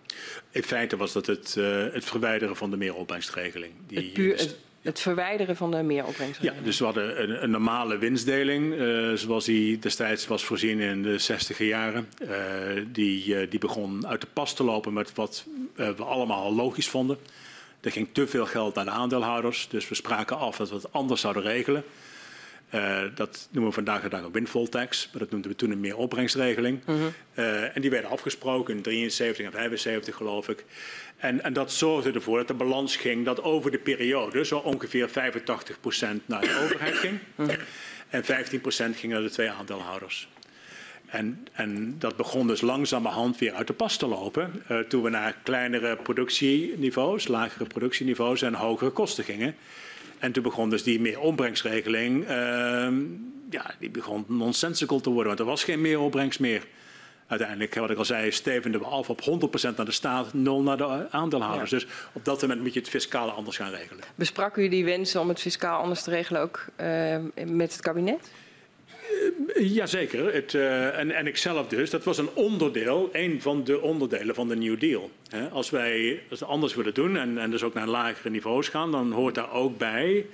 In 0.50 0.62
feite 0.62 0.96
was 0.96 1.12
dat 1.12 1.26
het, 1.26 1.54
het 1.92 2.04
verwijderen 2.04 2.56
van 2.56 2.70
de 2.70 2.76
meeropbrengstregeling. 2.76 3.72
Die 3.86 3.98
het, 3.98 4.12
puur, 4.12 4.36
het, 4.36 4.56
het, 4.82 5.00
verwijderen 5.00 5.56
van 5.56 5.70
de 5.70 5.82
meeropbrengstregeling? 5.82 6.58
Ja, 6.58 6.64
dus 6.64 6.78
we 6.78 6.84
hadden 6.84 7.22
een, 7.22 7.42
een 7.42 7.50
normale 7.50 7.98
winstdeling, 7.98 8.74
zoals 9.18 9.44
die 9.44 9.78
destijds 9.78 10.26
was 10.26 10.44
voorzien 10.44 10.80
in 10.80 11.02
de 11.02 11.18
60 11.18 11.58
jaren. 11.58 12.08
die, 12.92 13.48
die 13.48 13.58
begon 13.58 14.06
uit 14.06 14.20
de 14.20 14.26
pas 14.32 14.54
te 14.54 14.64
lopen 14.64 14.92
met 14.92 15.14
wat 15.14 15.44
we 15.74 16.04
allemaal 16.04 16.54
logisch 16.54 16.88
vonden. 16.88 17.18
Er 17.80 17.92
ging 17.92 18.08
te 18.12 18.26
veel 18.26 18.46
geld 18.46 18.74
naar 18.74 18.84
de 18.84 18.90
aandeelhouders, 18.90 19.68
dus 19.68 19.88
we 19.88 19.94
spraken 19.94 20.38
af 20.38 20.56
dat 20.56 20.68
we 20.68 20.74
het 20.74 20.92
anders 20.92 21.20
zouden 21.20 21.42
regelen. 21.42 21.84
Dat 23.14 23.48
noemen 23.50 23.70
we 23.70 23.76
vandaag 23.76 24.02
de 24.02 24.08
dag 24.08 24.22
een 24.22 24.32
windfall 24.32 24.66
tax, 24.66 25.08
maar 25.12 25.20
dat 25.20 25.30
noemden 25.30 25.50
we 25.50 25.56
toen 25.56 25.70
een 25.70 25.80
meer 25.80 25.96
opbrengstregeling. 25.96 26.80
Uh, 27.34 27.76
en 27.76 27.80
die 27.80 27.90
werden 27.90 28.10
afgesproken 28.10 28.76
in 28.76 28.82
73 28.82 29.46
en 29.46 29.52
75 29.52 30.16
geloof 30.16 30.48
ik. 30.48 30.64
En, 31.20 31.42
en, 31.42 31.52
dat 31.52 31.72
zorgde 31.72 32.12
ervoor 32.12 32.38
dat 32.38 32.48
de 32.48 32.54
balans 32.54 32.96
ging 32.96 33.24
dat 33.24 33.42
over 33.42 33.70
de 33.70 33.78
periode 33.78 34.44
zo 34.44 34.58
ongeveer 34.58 35.08
85% 35.08 35.12
naar 36.26 36.40
de 36.40 36.60
overheid 36.64 36.94
ging. 36.94 37.18
-huh. 37.34 37.48
En 38.08 38.24
15% 38.24 38.26
ging 38.96 39.12
naar 39.12 39.22
de 39.22 39.30
twee 39.30 39.50
aandeelhouders. 39.50 40.28
En, 41.06 41.46
en, 41.52 41.94
dat 41.98 42.16
begon 42.16 42.46
dus 42.46 42.60
langzamerhand 42.60 43.38
weer 43.38 43.52
uit 43.52 43.66
de 43.66 43.72
pas 43.72 43.96
te 43.96 44.06
lopen. 44.06 44.62
Uh, 44.70 44.78
toen 44.78 45.02
we 45.02 45.10
naar 45.10 45.36
kleinere 45.42 45.96
productieniveaus, 45.96 47.28
lagere 47.28 47.64
productieniveaus 47.64 48.42
en 48.42 48.54
hogere 48.54 48.90
kosten 48.90 49.24
gingen. 49.24 49.54
En 50.18 50.32
toen 50.32 50.42
begon 50.42 50.70
dus 50.70 50.82
die 50.82 51.00
meer 51.00 51.20
opbrengstregeling, 51.20 52.22
uh, 52.22 52.28
ja, 53.50 53.74
die 53.78 53.90
begon 53.90 54.24
nonsensical 54.28 55.00
te 55.00 55.10
worden. 55.10 55.26
Want 55.26 55.38
er 55.38 55.46
was 55.46 55.64
geen 55.64 55.80
meer 55.80 56.00
opbrengst 56.00 56.40
meer. 56.40 56.62
Uiteindelijk, 57.30 57.74
wat 57.74 57.90
ik 57.90 57.98
al 57.98 58.04
zei, 58.04 58.30
stevenden 58.30 58.80
we 58.80 58.86
af 58.86 59.10
op 59.10 59.20
100% 59.20 59.76
naar 59.76 59.86
de 59.86 59.92
staat, 59.92 60.34
0 60.34 60.62
naar 60.62 60.76
de 60.76 61.06
aandeelhouders. 61.10 61.70
Ja. 61.70 61.78
Dus 61.78 61.86
op 62.12 62.24
dat 62.24 62.40
moment 62.40 62.60
moet 62.60 62.72
je 62.74 62.80
het 62.80 62.88
fiscale 62.88 63.30
anders 63.30 63.56
gaan 63.56 63.70
regelen. 63.70 64.04
Besprak 64.14 64.56
u 64.56 64.68
die 64.68 64.84
wensen 64.84 65.20
om 65.20 65.28
het 65.28 65.40
fiscaal 65.40 65.80
anders 65.80 66.02
te 66.02 66.10
regelen 66.10 66.40
ook 66.40 66.64
uh, 66.80 67.16
met 67.46 67.72
het 67.72 67.80
kabinet? 67.80 68.30
Uh, 69.56 69.74
Jazeker. 69.74 70.34
Het, 70.34 70.52
uh, 70.52 70.98
en, 70.98 71.10
en 71.10 71.26
ikzelf 71.26 71.66
dus. 71.66 71.90
Dat 71.90 72.04
was 72.04 72.18
een 72.18 72.30
onderdeel, 72.34 73.08
een 73.12 73.42
van 73.42 73.64
de 73.64 73.80
onderdelen 73.80 74.34
van 74.34 74.48
de 74.48 74.56
New 74.56 74.80
Deal. 74.80 75.10
He, 75.28 75.48
als 75.48 75.70
wij 75.70 76.22
het 76.28 76.42
anders 76.42 76.74
willen 76.74 76.94
doen 76.94 77.16
en, 77.16 77.38
en 77.38 77.50
dus 77.50 77.62
ook 77.62 77.74
naar 77.74 77.86
lagere 77.86 78.30
niveaus 78.30 78.68
gaan, 78.68 78.90
dan 78.90 79.12
hoort 79.12 79.34
daar 79.34 79.52
ook 79.52 79.78
bij 79.78 80.26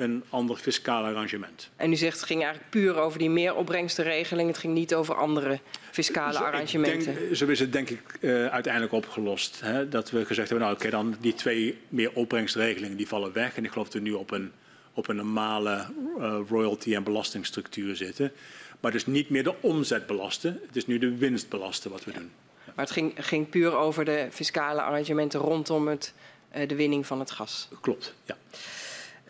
een 0.00 0.24
ander 0.28 0.56
fiscaal 0.56 1.04
arrangement. 1.04 1.68
En 1.76 1.92
u 1.92 1.96
zegt 1.96 2.16
het 2.16 2.26
ging 2.26 2.42
eigenlijk 2.42 2.70
puur 2.70 2.96
over 2.96 3.18
die 3.18 3.30
meeropbrengstenregeling. 3.30 4.48
Het 4.48 4.58
ging 4.58 4.74
niet 4.74 4.94
over 4.94 5.14
andere 5.14 5.60
fiscale 5.90 6.32
zo, 6.32 6.42
arrangementen. 6.42 7.14
Denk, 7.14 7.36
zo 7.36 7.46
is 7.46 7.60
het 7.60 7.72
denk 7.72 7.90
ik 7.90 8.18
uh, 8.20 8.46
uiteindelijk 8.46 8.92
opgelost. 8.92 9.60
Hè? 9.64 9.88
Dat 9.88 10.10
we 10.10 10.24
gezegd 10.24 10.48
hebben, 10.48 10.66
nou 10.66 10.78
oké, 10.78 10.86
okay, 10.86 11.00
dan 11.00 11.16
die 11.20 11.34
twee 11.34 11.78
meeropbrengstregelingen 11.88 12.96
die 12.96 13.08
vallen 13.08 13.32
weg. 13.32 13.56
En 13.56 13.64
ik 13.64 13.70
geloof 13.70 13.86
dat 13.86 14.02
we 14.02 14.08
nu 14.08 14.12
op 14.12 14.30
een 14.30 14.52
op 14.94 15.08
een 15.08 15.16
normale 15.16 15.86
uh, 16.18 16.38
royalty- 16.48 16.94
en 16.94 17.02
belastingstructuur 17.02 17.96
zitten. 17.96 18.32
Maar 18.80 18.92
dus 18.92 19.06
niet 19.06 19.30
meer 19.30 19.42
de 19.42 19.54
omzet 19.60 20.06
belasten. 20.06 20.60
Het 20.66 20.76
is 20.76 20.86
nu 20.86 20.98
de 20.98 21.16
winst 21.16 21.48
belasten 21.48 21.90
wat 21.90 22.04
we 22.04 22.12
doen. 22.12 22.30
Maar 22.64 22.84
het 22.84 22.90
ging, 22.90 23.12
ging 23.16 23.48
puur 23.48 23.76
over 23.76 24.04
de 24.04 24.28
fiscale 24.30 24.82
arrangementen 24.82 25.40
rondom 25.40 25.88
het, 25.88 26.12
uh, 26.56 26.68
de 26.68 26.74
winning 26.74 27.06
van 27.06 27.18
het 27.18 27.30
gas. 27.30 27.68
Klopt, 27.80 28.14
ja. 28.24 28.36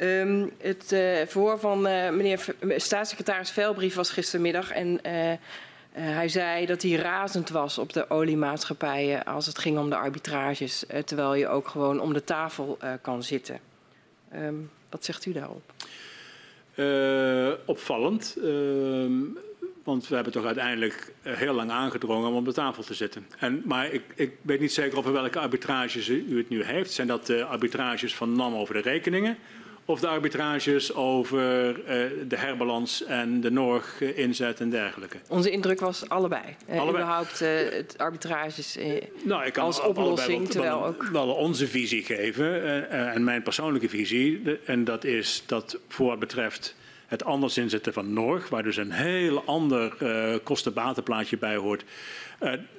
Um, 0.02 0.50
het 0.58 0.92
uh, 0.92 1.16
verhoor 1.26 1.58
van 1.58 1.86
uh, 1.86 2.10
meneer 2.10 2.54
staatssecretaris 2.76 3.50
Velbrief 3.50 3.94
was 3.94 4.10
gistermiddag 4.10 4.70
en 4.70 4.88
uh, 5.06 5.32
hij 5.92 6.28
zei 6.28 6.66
dat 6.66 6.82
hij 6.82 6.90
razend 6.90 7.48
was 7.50 7.78
op 7.78 7.92
de 7.92 8.10
oliemaatschappijen 8.10 9.24
als 9.24 9.46
het 9.46 9.58
ging 9.58 9.78
om 9.78 9.90
de 9.90 9.96
arbitrages, 9.96 10.84
terwijl 11.04 11.34
je 11.34 11.48
ook 11.48 11.68
gewoon 11.68 12.00
om 12.00 12.12
de 12.12 12.24
tafel 12.24 12.78
kan 13.02 13.22
zitten. 13.22 13.60
Um, 14.34 14.70
wat 14.90 15.04
zegt 15.04 15.26
u 15.26 15.32
daarop? 15.32 15.72
Opvallend. 17.66 18.36
Uh, 18.38 19.06
want 19.84 20.08
we 20.08 20.14
hebben 20.14 20.32
toch 20.32 20.44
uiteindelijk 20.44 21.12
heel 21.22 21.54
lang 21.54 21.70
aangedrongen 21.70 22.28
om 22.28 22.36
op 22.36 22.44
de 22.44 22.52
tafel 22.52 22.82
te 22.82 22.94
zitten. 22.94 23.26
En, 23.38 23.62
maar 23.64 23.92
ik, 23.92 24.02
ik 24.14 24.32
weet 24.42 24.60
niet 24.60 24.72
zeker 24.72 24.98
over 24.98 25.12
welke 25.12 25.38
arbitrages 25.38 26.08
u 26.08 26.36
het 26.36 26.48
nu 26.48 26.64
heeft. 26.64 26.92
Zijn 26.92 27.06
dat 27.06 27.26
de 27.26 27.44
arbitrages 27.44 28.14
van 28.14 28.36
NAM 28.36 28.54
over 28.54 28.74
de 28.74 28.80
rekeningen? 28.80 29.38
Of 29.90 30.00
de 30.00 30.08
arbitrages 30.08 30.94
over 30.94 31.68
uh, 31.68 31.84
de 32.28 32.36
herbalans 32.36 33.04
en 33.04 33.40
de 33.40 33.50
Norg 33.50 34.00
uh, 34.00 34.18
inzet 34.18 34.60
en 34.60 34.70
dergelijke? 34.70 35.16
Onze 35.28 35.50
indruk 35.50 35.80
was 35.80 36.08
allebei. 36.08 36.42
Uh, 36.68 36.80
allebei. 36.80 37.02
Überhaupt 37.04 37.38
het 37.38 37.94
arbitrages 37.98 38.78
nou, 39.24 39.44
ik 39.44 39.52
kan 39.52 39.64
als 39.64 39.80
oplossing. 39.80 40.38
Wel, 40.38 40.48
terwijl 40.48 40.84
ook... 40.84 41.02
wel 41.12 41.28
onze 41.28 41.66
visie 41.68 42.04
geven 42.04 42.90
en 42.90 43.24
mijn 43.24 43.42
persoonlijke 43.42 43.88
visie. 43.88 44.58
En 44.64 44.84
dat 44.84 45.04
is 45.04 45.42
dat 45.46 45.78
voor 45.88 46.06
wat 46.06 46.18
betreft 46.18 46.74
het 47.06 47.24
anders 47.24 47.58
inzetten 47.58 47.92
van 47.92 48.12
Norg, 48.12 48.48
waar 48.48 48.62
dus 48.62 48.76
een 48.76 48.92
heel 48.92 49.44
ander 49.44 49.92
kosten-batenplaatje 50.42 51.38
bij 51.38 51.56
hoort, 51.56 51.84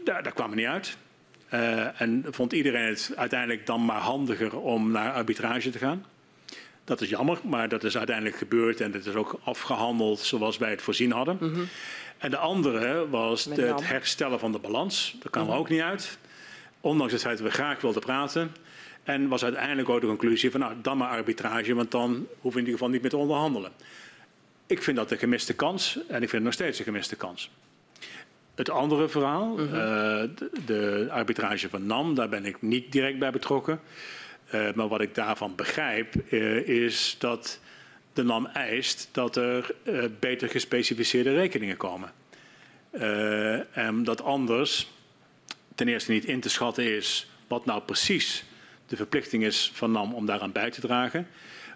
daar, 0.03 0.23
daar 0.23 0.33
kwam 0.33 0.48
het 0.48 0.59
niet 0.59 0.67
uit. 0.67 0.98
En 1.98 2.25
vond 2.30 2.53
iedereen 2.53 2.88
het 2.88 3.11
uiteindelijk 3.15 3.65
dan 3.65 3.85
maar 3.85 4.01
handiger 4.01 4.57
om 4.59 4.91
naar 4.91 5.11
arbitrage 5.11 5.69
te 5.69 5.77
gaan. 5.77 6.06
Dat 6.84 7.01
is 7.01 7.10
jammer, 7.10 7.40
maar 7.43 7.69
dat 7.69 7.84
is 7.84 7.98
uiteindelijk 7.98 8.35
gebeurd 8.35 8.82
en 8.82 8.92
het 8.92 9.06
is 9.06 9.16
ook 9.16 9.40
afgehandeld 9.43 10.19
zoals 10.19 10.58
wij 10.58 10.69
het 10.69 10.82
voorzien 10.82 11.11
hadden. 11.11 11.38
Mm 11.40 11.53
-hmm. 11.53 11.68
En 12.18 12.30
de 12.30 12.38
andere 12.38 13.10
was 13.10 13.43
de, 13.43 13.61
het 13.61 13.88
herstellen 13.88 14.40
van 14.40 14.51
de 14.51 14.60
balans. 14.60 15.16
Dat 15.19 15.32
kwam 15.32 15.43
mm 15.43 15.50
-hmm. 15.50 15.58
er 15.58 15.64
ook 15.64 15.69
niet 15.69 15.82
uit. 15.82 16.18
Ondanks 16.82 17.14
het 17.14 17.22
feit 17.22 17.38
dat 17.38 17.48
we 17.48 17.53
graag 17.53 17.82
wilden 17.82 18.01
praten. 18.01 18.51
En 19.03 19.27
was 19.27 19.43
uiteindelijk 19.43 19.90
ook 19.90 20.01
de 20.01 20.08
conclusie 20.08 20.51
van 20.51 20.60
nou, 20.60 20.74
dan 20.82 20.98
maar 20.98 21.10
arbitrage, 21.10 21.74
want 21.74 21.92
dan 21.92 22.10
hoeven 22.11 22.27
we 22.42 22.50
in 22.50 22.58
ieder 22.58 22.72
geval 22.72 22.90
niet 22.90 23.01
meer 23.01 23.10
te 23.10 23.18
onderhandelen. 23.18 23.72
Ik 24.68 24.84
vind 24.84 24.98
dat 24.98 25.11
een 25.11 25.18
gemiste 25.18 25.53
kans 25.53 26.00
en 26.08 26.24
ik 26.24 26.30
vind 26.30 26.32
het 26.32 26.43
nog 26.43 26.53
steeds 26.53 26.80
een 26.80 26.85
gemiste 26.85 27.16
kans. 27.16 27.50
het 28.56 28.69
andere 28.69 29.10
verhaal, 29.10 29.48
Mhm. 29.48 29.64
uh, 29.64 29.72
de, 29.72 30.50
de, 30.66 31.08
arbitrage 31.10 31.69
van 31.69 31.85
NAM, 31.85 32.16
daar 32.16 32.30
ben 32.30 32.45
ik 32.45 32.61
niet 32.61 32.92
direct 32.92 33.19
bij 33.19 33.32
betrokken. 33.32 33.80
Uh, 34.53 34.73
maar 34.73 34.88
wat 34.88 35.01
ik 35.01 35.15
daarvan 35.15 35.55
begrijp 35.55 36.15
uh, 36.30 36.67
is 36.67 37.15
dat 37.19 37.59
de 38.13 38.23
NAM 38.23 38.45
eist 38.45 39.09
dat 39.11 39.35
er 39.35 39.75
beter 40.19 40.49
gespecificeerde 40.49 41.33
rekeningen 41.33 41.77
komen. 41.77 42.11
en 43.71 44.03
dat 44.03 44.23
anders 44.23 44.88
ten 45.75 45.88
eerste 45.88 46.11
niet 46.11 46.25
in 46.25 46.39
te 46.39 46.49
schatten 46.49 46.95
is 46.95 47.30
wat 47.47 47.65
nou 47.65 47.81
precies 47.81 48.43
de 48.88 48.95
verplichting 48.95 49.43
is 49.43 49.71
van 49.73 49.91
NAM 49.91 50.13
om 50.13 50.25
daaraan 50.25 50.51
bij 50.51 50.71
te 50.71 50.81
dragen. 50.81 51.27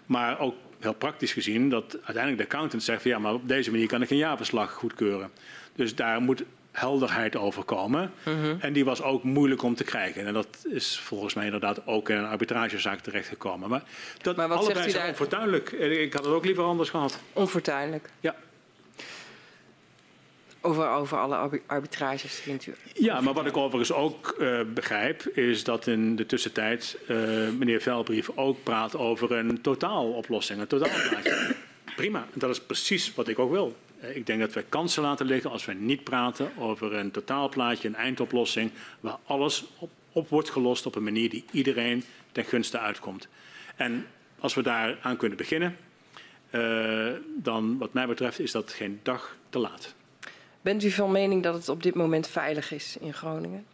Maar 0.06 0.38
ook 0.38 0.54
heel 0.80 0.94
praktisch 0.94 1.32
gezien 1.32 1.68
dat 1.70 1.92
uiteindelijk 1.92 2.38
de 2.38 2.44
accountant 2.54 2.82
zegt 2.82 3.02
van 3.02 3.10
ja, 3.10 3.18
maar 3.18 3.34
op 3.34 3.48
deze 3.48 3.70
manier 3.70 3.86
kan 3.86 4.02
ik 4.02 4.10
een 4.10 4.16
jaarverslag 4.16 4.72
goedkeuren. 4.72 5.30
Dus 5.74 5.94
daar 5.94 6.20
moet 6.20 6.44
helderheid 6.78 7.36
over 7.36 7.64
komen. 7.64 8.12
Mm 8.24 8.42
-hmm. 8.42 8.56
En 8.60 8.72
die 8.72 8.84
was 8.84 9.02
ook 9.02 9.22
moeilijk 9.22 9.62
om 9.62 9.74
te 9.74 9.84
krijgen. 9.84 10.26
En 10.26 10.32
dat 10.32 10.66
is 10.68 10.98
volgens 10.98 11.34
mij 11.34 11.44
inderdaad 11.44 11.86
ook 11.86 12.08
in 12.08 12.16
een 12.16 12.26
arbitragezaak 12.26 13.00
terechtgekomen. 13.00 13.68
Maar, 13.68 13.82
dat 14.22 14.36
maar 14.36 14.48
wat 14.48 14.58
allebei 14.58 14.82
zegt 14.82 14.94
u 14.96 14.98
daar? 14.98 15.08
onfortuinlijk. 15.08 15.70
Ik 15.72 16.12
had 16.12 16.24
het 16.24 16.34
ook 16.34 16.44
liever 16.44 16.64
anders 16.64 16.90
gehad. 16.90 17.20
Onfortuinlijk. 17.32 18.10
Ja. 18.20 18.34
Over, 20.60 20.88
over 20.88 21.18
alle 21.18 21.60
arbitrages 21.66 22.34
vindt 22.34 22.66
u? 22.66 22.74
Ja, 22.94 23.20
maar 23.20 23.34
wat 23.34 23.46
ik 23.46 23.56
overigens 23.56 23.92
ook 23.92 24.36
uh, 24.38 24.60
begrijp 24.74 25.22
is 25.22 25.64
dat 25.64 25.86
in 25.86 26.16
de 26.16 26.26
tussentijd 26.26 26.98
uh, 27.08 27.18
meneer 27.58 27.80
Velbrief 27.80 28.30
ook 28.34 28.62
praat 28.62 28.96
over 28.96 29.32
een 29.32 29.60
totaaloplossing, 29.60 30.60
een 30.60 30.66
totaalplaatje. 30.66 31.54
Prima, 31.96 32.26
dat 32.34 32.50
is 32.50 32.60
precies 32.60 33.14
wat 33.14 33.28
ik 33.28 33.38
ook 33.38 33.50
wil. 33.50 33.76
Uh, 34.02 34.16
ik 34.16 34.26
denk 34.26 34.40
dat 34.40 34.52
wij 34.52 34.64
kansen 34.68 35.02
laten 35.02 35.26
liggen 35.26 35.50
als 35.50 35.64
wij 35.64 35.74
niet 35.74 36.04
praten 36.04 36.50
over 36.58 36.94
een 36.94 37.10
totaalplaatje, 37.10 37.88
een 37.88 37.94
eindoplossing, 37.94 38.70
waar 39.00 39.18
alles 39.24 39.64
op, 39.78 39.90
op 40.12 40.28
wordt 40.28 40.50
gelost 40.50 40.86
op 40.86 40.94
een 40.94 41.04
manier 41.04 41.30
die 41.30 41.44
iedereen 41.50 42.04
ten 42.32 42.44
gunste 42.44 42.78
uitkomt. 42.78 43.28
En 43.76 44.06
als 44.38 44.54
we 44.54 44.62
daar 44.62 44.98
aan 45.02 45.16
kunnen 45.16 45.38
beginnen, 45.38 45.76
dan 47.36 47.78
wat 47.78 47.92
mij 47.92 48.06
betreft 48.06 48.38
is 48.38 48.52
dat 48.52 48.72
geen 48.72 49.00
dag 49.02 49.36
te 49.50 49.58
laat. 49.58 49.94
Bent 50.60 50.84
u 50.84 50.90
van 50.90 51.12
mening 51.12 51.42
dat 51.42 51.54
het 51.54 51.68
op 51.68 51.82
dit 51.82 51.94
moment 51.94 52.28
veilig 52.28 52.72
is 52.72 52.96
in 53.00 53.14
Groningen? 53.14 53.66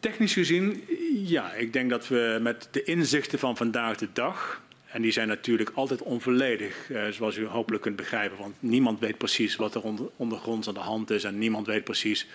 Technisch 0.00 0.32
gezien, 0.32 0.84
ja. 1.12 1.52
Ik 1.52 1.72
denk 1.72 1.90
dat 1.90 2.08
we 2.08 2.38
met 2.40 2.68
de 2.70 2.82
inzichten 2.82 3.38
van 3.38 3.56
vandaag 3.56 3.96
de 3.96 4.08
dag, 4.12 4.62
en 4.92 5.02
die 5.02 5.12
zijn 5.12 5.28
natuurlijk 5.28 5.70
altijd 5.74 6.02
onvolledig, 6.02 6.90
eh, 6.90 7.02
zoals 7.08 7.36
u 7.36 7.46
hopelijk 7.46 7.82
kunt 7.82 7.96
begrijpen, 7.96 8.38
want 8.38 8.54
niemand 8.58 9.00
weet 9.00 9.18
precies 9.18 9.56
wat 9.56 9.74
er 9.74 9.82
onder, 9.82 10.06
ondergronds 10.16 10.68
aan 10.68 10.74
de 10.74 10.80
hand 10.80 11.10
is 11.10 11.24
en 11.24 11.38
niemand 11.38 11.66
weet 11.66 11.84
precies 11.84 12.26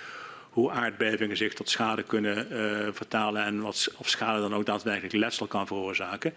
hoe 0.50 0.72
aardbevingen 0.72 1.38
zich 1.38 1.54
tot 1.54 1.70
schade 1.70 2.04
kunnen 2.04 2.48
uh, 2.52 2.88
vertalen 2.92 3.44
en 3.44 3.62
wat, 3.62 3.94
of 3.98 4.10
schade 4.10 4.42
dan 4.42 4.56
ook 4.56 4.66
daadwerkelijk 4.66 5.14
letsel 5.14 5.48
kan 5.48 5.68
veroorzaken. 5.68 6.34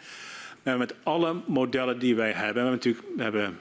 Met 0.62 0.94
alle 1.02 1.36
modellen 1.46 1.98
die 1.98 2.14
wij 2.14 2.32
hebben, 2.32 2.64
we 2.64 2.70
hebben 2.70 2.72
natuurlijk 2.72 3.06
we 3.16 3.22
hebben 3.22 3.58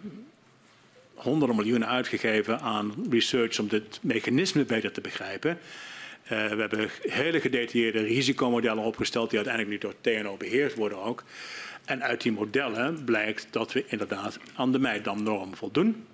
honderden 1.13 1.55
miljoenen 1.55 1.87
uitgegeven 1.87 2.59
aan 2.59 2.93
research 3.09 3.59
om 3.59 3.67
dit 3.67 3.99
mechanisme 4.01 4.65
beter 4.65 4.91
te 4.91 5.01
begrijpen. 5.01 5.57
Uh, 6.23 6.29
we 6.29 6.59
hebben 6.59 6.89
hele 7.01 7.39
gedetailleerde 7.39 7.99
risicomodellen 8.01 8.83
opgesteld 8.83 9.29
die 9.29 9.39
uiteindelijk 9.39 9.83
nu 9.83 9.89
door 9.89 10.01
TNO 10.01 10.37
beheerd 10.37 10.75
worden 10.75 10.97
ook. 10.97 11.23
En 11.89 12.03
uit 12.03 12.21
die 12.21 12.31
modellen 12.31 13.03
blijkt 13.03 13.47
dat 13.49 13.73
we 13.73 13.85
inderdaad 13.87 14.39
aan 14.55 14.71
de 14.71 14.79
Meidam-norm 14.79 15.55
voldoen. 15.55 16.05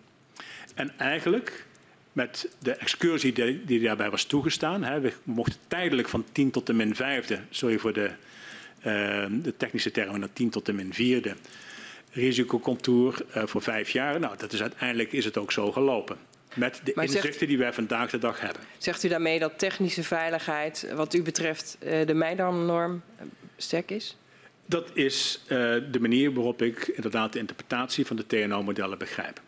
En 0.75 0.93
eigenlijk 0.97 1.65
met 2.11 2.49
de 2.59 2.71
excursie 2.71 3.33
die, 3.33 3.65
die 3.65 3.79
daarbij 3.81 4.09
was 4.09 4.23
toegestaan, 4.23 4.83
hè, 4.83 4.99
we 4.99 5.13
mochten 5.23 5.59
tijdelijk 5.67 6.09
van 6.09 6.25
10 6.31 6.51
tot 6.51 6.67
de 6.67 6.73
min 6.73 6.95
vijfde, 6.95 7.39
sorry 7.49 7.77
voor 7.77 7.93
de, 7.93 8.09
uh, 8.77 9.25
de 9.31 9.53
technische 9.57 9.91
termen, 9.91 10.19
naar 10.19 10.33
10 10.33 10.49
tot 10.49 10.65
de 10.65 10.73
min 10.73 10.93
vierde 10.93 11.35
risicocontour 12.11 13.25
uh, 13.37 13.43
voor 13.45 13.61
vijf 13.61 13.89
jaar. 13.89 14.19
Nou, 14.19 14.37
dat 14.37 14.53
is 14.53 14.61
uiteindelijk 14.61 15.11
is 15.11 15.25
het 15.25 15.37
ook 15.37 15.51
zo 15.51 15.71
gelopen. 15.71 16.17
Met 16.53 16.81
de 16.83 16.91
Maar 16.95 17.03
inzichten 17.05 17.33
zegt- 17.33 17.47
die 17.47 17.57
wij 17.57 17.73
vandaag 17.73 18.09
de 18.09 18.17
dag 18.17 18.39
hebben. 18.39 18.61
Zegt 18.77 19.03
u 19.03 19.07
daarmee 19.07 19.39
dat 19.39 19.59
technische 19.59 20.03
veiligheid, 20.03 20.91
wat 20.95 21.13
u 21.13 21.21
betreft, 21.21 21.77
eh, 21.79 22.05
de 22.05 22.13
Meidam-norm 22.13 23.01
eh, 23.17 23.25
sterk 23.57 23.91
is? 23.91 24.15
Dat 24.65 24.89
is 24.93 25.41
uh, 25.43 25.49
de 25.91 25.99
manier 25.99 26.33
waarop 26.33 26.61
ik 26.61 26.87
inderdaad 26.87 27.33
de 27.33 27.39
interpretatie 27.39 28.05
van 28.05 28.15
de 28.15 28.25
TNO-modellen 28.25 28.97
begrijp. 28.97 29.41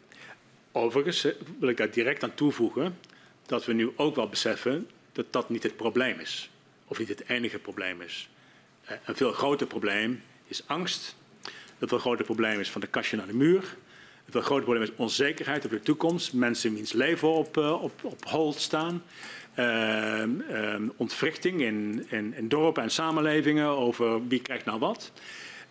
Overigens 0.71 1.23
eh, 1.23 1.33
wil 1.59 1.69
ik 1.69 1.77
daar 1.77 1.91
direct 1.91 2.23
aan 2.23 2.33
toevoegen 2.33 2.97
dat 3.45 3.65
we 3.65 3.73
nu 3.73 3.91
ook 3.95 4.15
wel 4.15 4.29
beseffen 4.29 4.89
dat 5.11 5.25
dat 5.29 5.49
niet 5.49 5.63
het 5.63 5.75
probleem 5.75 6.19
is. 6.19 6.49
Of 6.87 6.99
niet 6.99 7.07
het 7.07 7.29
enige 7.29 7.59
probleem 7.59 8.01
is. 8.01 8.29
Uh, 8.85 8.91
een 9.05 9.15
veel 9.15 9.31
groter 9.31 9.67
probleem 9.67 10.21
is 10.47 10.67
angst. 10.67 11.15
Een 11.79 11.87
veel 11.87 11.99
groter 11.99 12.25
probleem 12.25 12.59
is 12.59 12.69
van 12.69 12.81
de 12.81 12.87
kastje 12.87 13.17
naar 13.17 13.27
de 13.27 13.33
muur. 13.33 13.75
Een 14.25 14.31
veel 14.31 14.41
groter 14.41 14.63
probleem 14.63 14.83
is 14.83 14.95
onzekerheid 14.95 15.65
over 15.65 15.77
de 15.77 15.83
toekomst. 15.83 16.33
Mensen 16.33 16.73
wiens 16.73 16.93
leven 16.93 17.33
op, 17.33 17.57
uh, 17.57 17.83
op, 17.83 18.03
op 18.03 18.25
hold 18.25 18.59
staan. 18.59 19.03
Uh, 19.59 20.23
uh, 20.51 20.89
ontwrichting 20.95 21.61
in, 21.61 22.05
in, 22.09 22.33
in 22.33 22.47
dorpen 22.47 22.83
en 22.83 22.91
samenlevingen 22.91 23.67
over 23.67 24.27
wie 24.27 24.41
krijgt 24.41 24.65
nou 24.65 24.79
wat. 24.79 25.11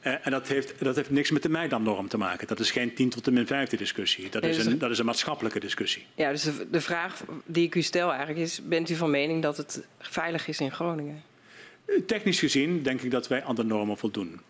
Uh, 0.07 0.13
en 0.23 0.31
dat 0.31 0.49
heeft, 0.49 0.85
dat 0.85 0.97
heeft 0.97 1.11
niks 1.11 1.31
met 1.31 1.43
de 1.43 1.49
Meidam-norm 1.49 2.09
te 2.09 2.19
maken. 2.19 2.47
Dat 2.47 2.61
is 2.61 2.71
geen 2.71 2.95
10 2.95 3.09
tot 3.09 3.25
de 3.25 3.31
min 3.31 3.47
vijfde 3.47 3.77
discussie. 3.77 4.31
Dat 4.31 4.45
is, 4.45 4.67
een, 4.67 4.79
dat 4.79 4.91
is 4.91 4.99
een 4.99 5.05
maatschappelijke 5.05 5.61
discussie. 5.61 6.07
Ja, 6.15 6.31
dus 6.31 6.43
de, 6.43 6.67
de 6.71 6.81
vraag 6.81 7.25
die 7.45 7.65
ik 7.67 7.75
u 7.75 7.83
stel 7.83 8.09
eigenlijk 8.09 8.39
is, 8.39 8.61
bent 8.69 8.91
u 8.91 8.95
van 8.95 9.11
mening 9.11 9.43
dat 9.43 9.57
het 9.57 9.87
veilig 9.99 10.49
is 10.49 10.61
in 10.61 10.73
Groningen? 10.73 11.23
Uh, 11.87 12.01
technisch 12.07 12.39
gezien 12.39 12.83
denk 12.83 13.03
ik 13.03 13.11
dat 13.11 13.29
wij 13.29 13.45
aan 13.45 13.55
de 13.55 13.65
normen 13.65 13.99
voldoen. 13.99 14.41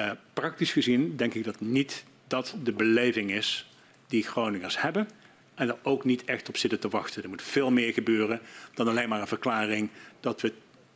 Uh, 0.00 0.10
praktisch 0.32 0.72
gezien 0.72 1.16
denk 1.16 1.34
ik 1.34 1.44
dat 1.44 1.60
niet 1.60 2.04
dat 2.26 2.56
de 2.62 2.72
beleving 2.72 3.30
is 3.30 3.70
die 4.06 4.22
Groningers 4.22 4.80
hebben 4.80 5.08
en 5.56 5.68
er 5.68 5.78
ook 5.82 6.04
niet 6.04 6.24
echt 6.24 6.48
op 6.48 6.56
zitten 6.56 6.80
te 6.80 6.88
wachten. 6.88 7.22
Er 7.22 7.28
moet 7.28 7.42
veel 7.42 7.70
meer 7.70 7.92
gebeuren 7.92 8.40
dan 8.74 8.88
alleen 8.88 9.08
maar 9.08 9.20
een 9.20 9.26
verklaring 9.26 9.88
dat 10.20 10.40
we 10.40 10.52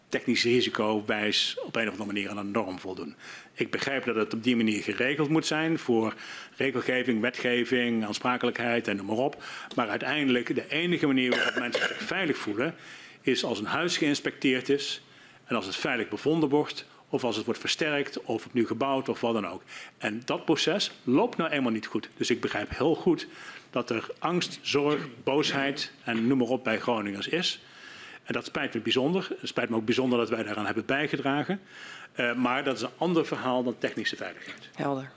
technisch 0.08 0.44
risicowijs 0.44 1.56
op 1.64 1.76
een 1.76 1.86
of 1.86 1.90
andere 1.90 2.12
manier 2.12 2.30
aan 2.30 2.39
een 2.39 2.50
norm 2.50 2.78
voldoen. 2.78 3.14
Ik 3.55 3.70
begrijp 3.70 4.05
dat 4.05 4.14
het 4.14 4.34
op 4.34 4.42
die 4.42 4.56
manier 4.56 4.82
geregeld 4.82 5.28
moet 5.28 5.47
zijn 5.47 5.78
voor 5.78 6.14
regelgeving, 6.56 7.20
wetgeving, 7.20 8.05
aansprakelijkheid 8.05 8.89
en 8.89 8.97
noem 8.97 9.06
maar 9.06 9.16
op. 9.16 9.42
Maar 9.76 9.89
uiteindelijk 9.89 10.55
de 10.55 10.68
enige 10.68 11.06
manier 11.06 11.30
waarop 11.30 11.58
mensen 11.58 11.89
zich 11.89 12.02
veilig 12.02 12.36
voelen 12.36 12.74
is 13.20 13.44
als 13.44 13.58
een 13.58 13.66
huis 13.66 13.97
geïnspecteerd 13.97 14.68
is 14.68 15.02
en 15.44 15.56
als 15.56 15.66
het 15.66 15.76
veilig 15.76 16.08
bevonden 16.08 16.48
wordt 16.48 16.86
of 17.10 17.24
als 17.24 17.36
het 17.36 17.44
wordt 17.44 17.60
versterkt 17.60 18.22
of 18.22 18.47
opnieuw 18.47 18.66
gebouwd 18.66 19.08
of 19.08 19.20
wat 19.20 19.34
dan 19.34 19.48
ook. 19.48 19.62
En 19.98 20.22
dat 20.24 20.44
proces 20.44 20.90
loopt 21.05 21.36
nou 21.36 21.50
eenmaal 21.50 21.72
niet 21.72 21.86
goed. 21.86 22.08
Dus 22.16 22.30
ik 22.30 22.40
begrijp 22.40 22.76
heel 22.76 22.94
goed 22.94 23.26
dat 23.70 23.90
er 23.90 24.06
angst, 24.18 24.58
zorg, 24.62 25.06
boosheid 25.24 25.92
en 26.05 26.26
noem 26.26 26.39
maar 26.39 26.48
op 26.48 26.64
bij 26.64 26.80
Groningers 26.80 27.28
is. 27.28 27.62
En 28.22 28.32
dat 28.32 28.44
spijt 28.44 28.74
me 28.74 28.80
bijzonder. 28.80 29.36
Het 29.40 29.48
spijt 29.48 29.68
me 29.68 29.76
ook 29.76 29.84
bijzonder 29.84 30.18
dat 30.18 30.28
wij 30.28 30.42
daaraan 30.42 30.66
hebben 30.66 30.84
bijgedragen. 30.84 31.60
Uh, 32.16 32.34
maar 32.34 32.64
dat 32.64 32.76
is 32.76 32.82
een 32.82 32.89
ander 32.98 33.26
verhaal 33.26 33.62
dan 33.62 33.78
technische 33.78 34.16
veiligheid. 34.16 34.68
Helder. 34.74 35.10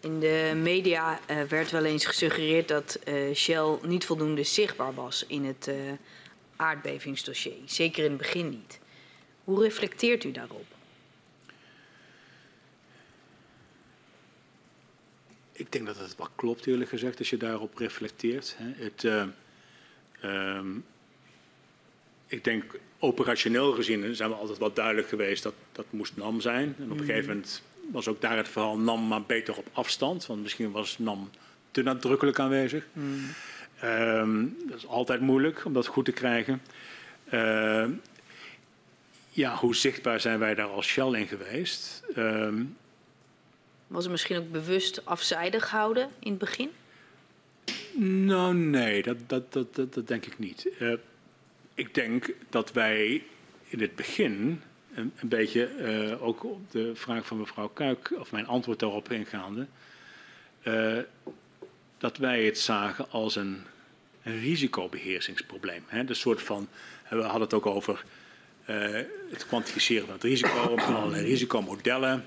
In 0.00 0.20
de 0.20 0.52
media 0.62 1.20
uh, 1.30 1.42
werd 1.42 1.70
wel 1.70 1.84
eens 1.84 2.04
gesuggereerd 2.04 2.68
dat 2.68 2.98
uh, 3.08 3.34
Shell 3.34 3.78
niet 3.82 4.04
voldoende 4.06 4.42
zichtbaar 4.42 4.94
was 4.94 5.24
in 5.26 5.44
het 5.44 5.70
aardbevingsdossier. 6.56 7.52
Zeker 7.64 8.04
in 8.04 8.10
het 8.10 8.18
begin 8.18 8.48
niet. 8.48 8.78
Hoe 9.44 9.62
reflecteert 9.62 10.24
u 10.24 10.32
daarop? 10.32 10.64
Ik 15.52 15.72
denk 15.72 15.86
dat 15.86 15.98
het 15.98 16.16
wel 16.16 16.28
klopt, 16.34 16.66
eerlijk 16.66 16.90
gezegd, 16.90 17.18
als 17.18 17.30
je 17.30 17.36
daarop 17.36 17.78
reflecteert. 17.78 18.56
Het, 18.58 19.02
uh, 19.02 19.24
um, 20.22 20.84
ik 22.26 22.44
denk, 22.44 22.78
operationeel 22.98 23.72
gezien 23.72 24.14
zijn 24.14 24.30
we 24.30 24.36
altijd 24.36 24.58
wel 24.58 24.72
duidelijk 24.72 25.08
geweest 25.08 25.42
dat 25.42 25.54
dat 25.72 25.86
moest 25.90 26.16
NAM 26.16 26.40
zijn. 26.40 26.74
En 26.78 26.90
op 26.90 26.98
een 26.98 27.04
gegeven 27.04 27.28
moment 27.28 27.62
was 27.92 28.08
ook 28.08 28.20
daar 28.20 28.36
het 28.36 28.48
verhaal 28.48 28.78
NAM 28.78 29.08
maar 29.08 29.22
beter 29.22 29.56
op 29.56 29.66
afstand. 29.72 30.26
Want 30.26 30.42
misschien 30.42 30.70
was 30.70 30.98
NAM 30.98 31.30
te 31.70 31.82
nadrukkelijk 31.82 32.38
aanwezig. 32.38 32.86
Mm. 32.92 33.30
Um, 33.84 34.56
dat 34.68 34.76
is 34.76 34.86
altijd 34.86 35.20
moeilijk 35.20 35.64
om 35.64 35.72
dat 35.72 35.86
goed 35.86 36.04
te 36.04 36.12
krijgen. 36.12 36.62
Ja, 39.34 39.56
hoe 39.56 39.76
zichtbaar 39.76 40.20
zijn 40.20 40.38
wij 40.38 40.54
daar 40.54 40.68
als 40.68 40.86
Shell 40.86 41.12
in 41.12 41.26
geweest? 41.26 42.02
Um, 42.16 42.76
was 43.86 44.02
het 44.02 44.12
misschien 44.12 44.36
ook 44.36 44.50
bewust 44.50 45.06
afzijdig 45.06 45.70
houden 45.70 46.10
in 46.18 46.30
het 46.30 46.38
begin? 46.38 46.70
Nou, 48.26 48.54
nee, 48.54 49.02
dat, 49.02 49.16
dat, 49.26 49.52
dat, 49.52 49.74
dat, 49.74 49.94
dat 49.94 50.08
denk 50.08 50.26
ik 50.26 50.38
niet. 50.38 50.68
Uh, 50.80 50.94
ik 51.74 51.94
denk 51.94 52.34
dat 52.48 52.72
wij 52.72 53.24
in 53.64 53.80
het 53.80 53.96
begin 53.96 54.62
een, 54.94 55.12
een 55.20 55.28
beetje, 55.28 55.70
uh, 55.78 56.22
ook 56.22 56.44
op 56.44 56.70
de 56.70 56.90
vraag 56.94 57.26
van 57.26 57.38
mevrouw 57.38 57.68
Kuik, 57.68 58.12
of 58.18 58.32
mijn 58.32 58.46
antwoord 58.46 58.78
daarop 58.78 59.12
ingaande, 59.12 59.66
uh, 60.62 60.98
dat 61.98 62.16
wij 62.16 62.44
het 62.44 62.58
zagen 62.58 63.10
als 63.10 63.36
een 63.36 63.62
een 64.24 64.40
risicobeheersingsprobleem. 64.40 65.84
Hè? 65.86 66.04
De 66.04 66.14
soort 66.14 66.42
van, 66.42 66.68
we 67.08 67.22
hadden 67.22 67.40
het 67.40 67.54
ook 67.54 67.66
over 67.66 68.04
het 69.30 69.46
kwantificeren 69.46 70.04
van 70.04 70.14
het 70.14 70.22
risico, 70.22 70.76
allerlei 70.76 71.24
risicomodellen. 71.32 72.24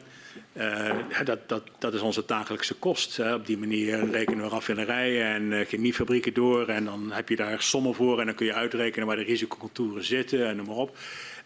Uh, 0.53 0.93
dat, 1.23 1.49
dat, 1.49 1.63
dat 1.79 1.93
is 1.93 2.01
onze 2.01 2.23
dagelijkse 2.25 2.73
kost. 2.73 3.17
Hè. 3.17 3.33
Op 3.33 3.45
die 3.45 3.57
manier 3.57 4.09
rekenen 4.11 4.43
we 4.43 4.49
raffinerijen 4.49 5.25
en 5.25 5.51
uh, 5.51 5.65
chemiefabrieken 5.65 6.33
door. 6.33 6.67
En 6.67 6.85
dan 6.85 7.11
heb 7.11 7.29
je 7.29 7.35
daar 7.35 7.61
sommen 7.61 7.95
voor 7.95 8.19
en 8.19 8.25
dan 8.25 8.35
kun 8.35 8.45
je 8.45 8.53
uitrekenen 8.53 9.07
waar 9.07 9.15
de 9.15 9.23
risicocontouren 9.23 10.03
zitten 10.03 10.47
en 10.47 10.55
noem 10.55 10.65
maar 10.65 10.75
op. 10.75 10.97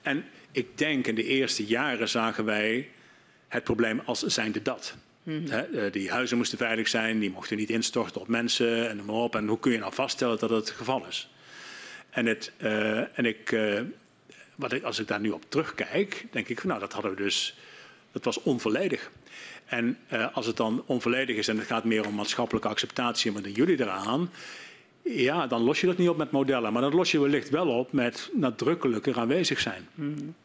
En 0.01 0.25
ik 0.51 0.77
denk 0.77 1.07
in 1.07 1.15
de 1.15 1.23
eerste 1.23 1.65
jaren 1.65 2.09
zagen 2.09 2.45
wij 2.45 2.89
het 3.47 3.63
probleem 3.63 4.01
als 4.05 4.23
zijnde 4.23 4.61
dat. 4.61 4.95
Mm 5.23 5.45
-hmm. 5.45 5.89
die 5.91 6.11
huizen 6.11 6.37
moesten 6.37 6.57
veilig 6.57 6.87
zijn, 6.87 7.19
die 7.19 7.31
mochten 7.31 7.57
niet 7.57 7.69
instorten 7.69 8.21
op 8.21 8.27
mensen 8.27 8.89
en 8.89 8.95
noem 8.95 9.05
maar 9.05 9.15
op. 9.15 9.35
En 9.35 9.47
hoe 9.47 9.59
kun 9.59 9.71
je 9.71 9.77
nou 9.77 9.93
vaststellen 9.93 10.39
dat 10.39 10.49
dat 10.49 10.67
het 10.67 10.77
geval 10.77 11.05
is? 11.07 11.29
En, 12.09 12.25
het, 12.25 12.51
en 13.13 13.25
ik, 13.25 13.55
wat 14.55 14.71
ik, 14.71 14.83
als 14.83 14.99
ik 14.99 15.07
daar 15.07 15.19
nu 15.19 15.29
op 15.29 15.43
terugkijk, 15.47 16.25
denk 16.31 16.47
ik, 16.47 16.63
nou 16.63 16.79
dat 16.79 16.93
hadden 16.93 17.11
we 17.11 17.23
dus, 17.23 17.57
dat 18.11 18.25
was 18.25 18.43
onvolledig. 18.43 19.11
En 19.65 19.97
uh, 20.13 20.35
als 20.35 20.45
het 20.45 20.57
dan 20.57 20.83
onvolledig 20.85 21.35
is 21.35 21.47
en 21.47 21.57
het 21.57 21.67
gaat 21.67 21.83
meer 21.83 22.07
om 22.07 22.15
maatschappelijke 22.15 22.67
acceptatie, 22.67 23.31
maar 23.31 23.41
dan 23.41 23.51
jullie 23.51 23.79
eraan, 23.79 24.29
ja, 25.03 25.47
dan 25.47 25.61
los 25.61 25.81
je 25.81 25.87
dat 25.87 25.97
niet 25.97 26.09
op 26.09 26.17
met 26.17 26.31
modellen. 26.31 26.73
Maar 26.73 26.81
dan 26.81 26.95
los 26.95 27.11
je 27.11 27.19
wellicht 27.19 27.49
wel 27.49 27.67
op 27.67 27.91
met 27.91 28.29
nadrukkelijker 28.33 29.19
aanwezig 29.19 29.59
zijn. 29.59 29.87
Mm 29.93 30.13
-hmm. 30.17 30.35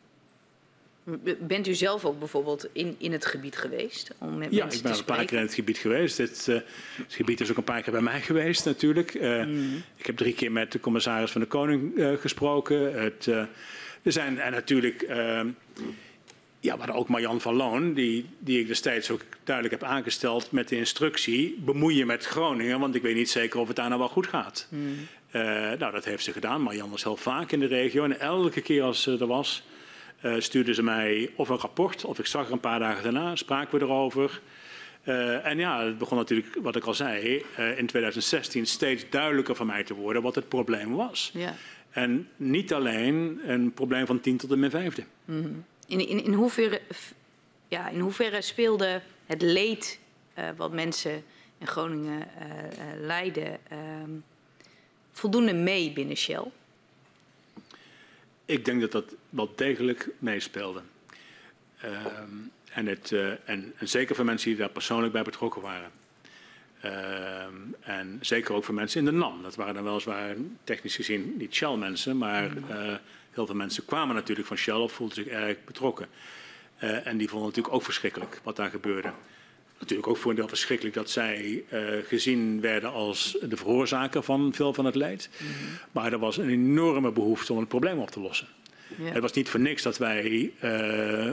Bent 1.40 1.66
u 1.66 1.74
zelf 1.74 2.04
ook 2.04 2.18
bijvoorbeeld 2.18 2.68
in, 2.72 2.94
in 2.98 3.12
het 3.12 3.26
gebied 3.26 3.56
geweest? 3.56 4.10
Om 4.18 4.38
met 4.38 4.52
ja, 4.52 4.70
ik 4.70 4.82
ben 4.82 4.92
een 4.92 5.04
paar 5.04 5.24
keer 5.24 5.38
in 5.38 5.44
het 5.44 5.54
gebied 5.54 5.78
geweest. 5.78 6.16
Dit, 6.16 6.46
uh, 6.48 6.56
het 6.96 7.14
gebied 7.14 7.40
is 7.40 7.50
ook 7.50 7.56
een 7.56 7.64
paar 7.64 7.82
keer 7.82 7.92
bij 7.92 8.02
mij 8.02 8.20
geweest 8.20 8.64
natuurlijk. 8.64 9.14
Uh, 9.14 9.44
mm. 9.44 9.82
Ik 9.96 10.06
heb 10.06 10.16
drie 10.16 10.34
keer 10.34 10.52
met 10.52 10.72
de 10.72 10.80
commissaris 10.80 11.30
van 11.30 11.40
de 11.40 11.46
Koning 11.46 11.96
uh, 11.96 12.16
gesproken. 12.16 13.02
Het, 13.02 13.28
er 14.06 14.12
zijn 14.12 14.38
en 14.38 14.52
natuurlijk, 14.52 15.04
ja, 16.60 16.72
we 16.72 16.78
hadden 16.78 16.94
ook 16.94 17.08
Marjan 17.08 17.40
van 17.40 17.54
Loon, 17.54 17.94
die, 17.94 18.26
die 18.38 18.60
ik 18.60 18.66
destijds 18.66 19.10
ook 19.10 19.22
duidelijk 19.44 19.80
heb 19.80 19.90
aangesteld 19.90 20.52
met 20.52 20.68
de 20.68 20.76
instructie, 20.76 21.56
bemoeien 21.58 22.06
met 22.06 22.24
Groningen, 22.24 22.80
want 22.80 22.94
ik 22.94 23.02
weet 23.02 23.14
niet 23.14 23.30
zeker 23.30 23.60
of 23.60 23.66
het 23.66 23.76
daar 23.76 23.88
nou 23.88 24.00
wel 24.00 24.08
goed 24.08 24.26
gaat. 24.26 24.66
Mm. 24.70 24.96
nou, 25.78 25.92
dat 25.92 26.04
heeft 26.04 26.24
ze 26.24 26.32
gedaan. 26.32 26.62
Marjan 26.62 26.90
was 26.90 27.02
heel 27.02 27.16
vaak 27.16 27.52
in 27.52 27.60
de 27.60 27.66
regio 27.66 28.04
en 28.04 28.20
elke 28.20 28.60
keer 28.60 28.82
als 28.82 29.02
ze 29.02 29.16
er 29.20 29.26
was 29.26 29.62
uh, 30.22 30.34
stuurden 30.38 30.74
ze 30.74 30.82
mij 30.82 31.30
of 31.36 31.48
een 31.48 31.58
rapport, 31.58 32.04
of 32.04 32.18
ik 32.18 32.26
zag 32.26 32.46
er 32.46 32.52
een 32.52 32.60
paar 32.60 32.78
dagen 32.78 33.02
daarna, 33.02 33.36
spraken 33.36 33.78
we 33.78 33.84
erover. 33.84 34.40
Uh, 35.04 35.46
en 35.46 35.58
ja, 35.58 35.84
het 35.84 35.98
begon 35.98 36.18
natuurlijk, 36.18 36.56
wat 36.62 36.76
ik 36.76 36.84
al 36.84 36.94
zei, 36.94 37.44
uh, 37.58 37.78
in 37.78 37.86
2016 37.86 38.66
steeds 38.66 39.04
duidelijker 39.10 39.56
voor 39.56 39.66
mij 39.66 39.84
te 39.84 39.94
worden 39.94 40.22
wat 40.22 40.34
het 40.34 40.48
probleem 40.48 40.94
was. 40.94 41.30
Ja. 41.34 41.54
En 41.96 42.28
niet 42.36 42.72
alleen 42.72 43.40
een 43.44 43.72
probleem 43.72 44.06
van 44.06 44.20
10 44.20 44.36
tot 44.36 44.50
de 44.50 44.56
min 44.56 44.70
vijfde. 44.70 45.04
Mm 45.24 45.42
-hmm. 45.42 45.64
in, 45.86 46.08
in, 46.08 46.24
in, 46.24 46.32
hoeverre, 46.32 46.80
ja, 47.68 47.88
in 47.88 48.00
hoeverre 48.00 48.42
speelde 48.42 49.02
het 49.26 49.42
leed 49.42 49.98
wat 50.56 50.72
mensen 50.72 51.22
in 51.58 51.66
Groningen 51.66 52.28
lijden 53.00 53.58
voldoende 55.12 55.52
mee 55.52 55.92
binnen 55.92 56.16
Shell? 56.16 56.44
Ik 58.44 58.64
denk 58.64 58.80
dat 58.80 58.92
dat 58.92 59.14
wel 59.30 59.52
degelijk 59.54 60.08
meespeelde. 60.18 60.82
Uh, 61.84 62.06
en, 62.72 62.86
het, 62.86 63.10
uh, 63.10 63.30
en, 63.30 63.72
en, 63.76 63.88
zeker 63.88 64.14
voor 64.14 64.24
mensen 64.24 64.48
die 64.48 64.58
daar 64.58 64.70
persoonlijk 64.70 65.12
bij 65.12 65.22
betrokken 65.22 65.62
waren. 65.62 65.90
Uh, 66.86 67.90
en 67.96 68.18
zeker 68.20 68.54
ook 68.54 68.64
voor 68.64 68.74
mensen 68.74 68.98
in 68.98 69.04
de 69.04 69.12
NAM. 69.12 69.42
Dat 69.42 69.54
waren 69.54 69.74
dan 69.74 69.84
weliswaar 69.84 70.34
technisch 70.64 70.96
gezien 70.96 71.34
niet 71.38 71.54
Shell-mensen, 71.54 72.18
maar 72.18 72.44
uh, 72.44 72.94
heel 73.30 73.46
veel 73.46 73.54
mensen 73.54 73.84
kwamen 73.84 74.14
natuurlijk 74.14 74.48
van 74.48 74.56
Shell 74.56 74.74
of 74.74 74.92
voelden 74.92 75.16
zich 75.16 75.26
erg 75.26 75.56
betrokken. 75.64 76.06
Uh, 76.82 77.06
en 77.06 77.16
die 77.16 77.28
vonden 77.28 77.48
natuurlijk 77.48 77.74
ook 77.74 77.82
verschrikkelijk 77.82 78.40
wat 78.42 78.56
daar 78.56 78.70
gebeurde. 78.70 79.12
Natuurlijk 79.78 80.08
ook 80.08 80.16
voor 80.16 80.30
een 80.30 80.36
deel 80.36 80.48
verschrikkelijk 80.48 80.94
dat 80.94 81.10
zij 81.10 81.64
uh, 81.72 81.80
gezien 82.06 82.60
werden 82.60 82.92
als 82.92 83.38
de 83.42 83.56
veroorzaker 83.56 84.22
van 84.22 84.52
veel 84.54 84.74
van 84.74 84.84
het 84.84 84.94
leid. 84.94 85.28
Mm 85.32 85.46
-hmm. 85.46 85.78
Maar 85.92 86.12
er 86.12 86.18
was 86.18 86.36
een 86.36 86.48
enorme 86.48 87.12
behoefte 87.12 87.52
om 87.52 87.58
het 87.58 87.68
probleem 87.68 87.98
op 87.98 88.10
te 88.10 88.20
lossen. 88.20 88.48
Ja. 88.96 89.12
Het 89.12 89.22
was 89.22 89.32
niet 89.32 89.48
voor 89.48 89.60
niks 89.60 89.82
dat 89.82 89.98
wij 89.98 90.52
uh, 90.64 91.32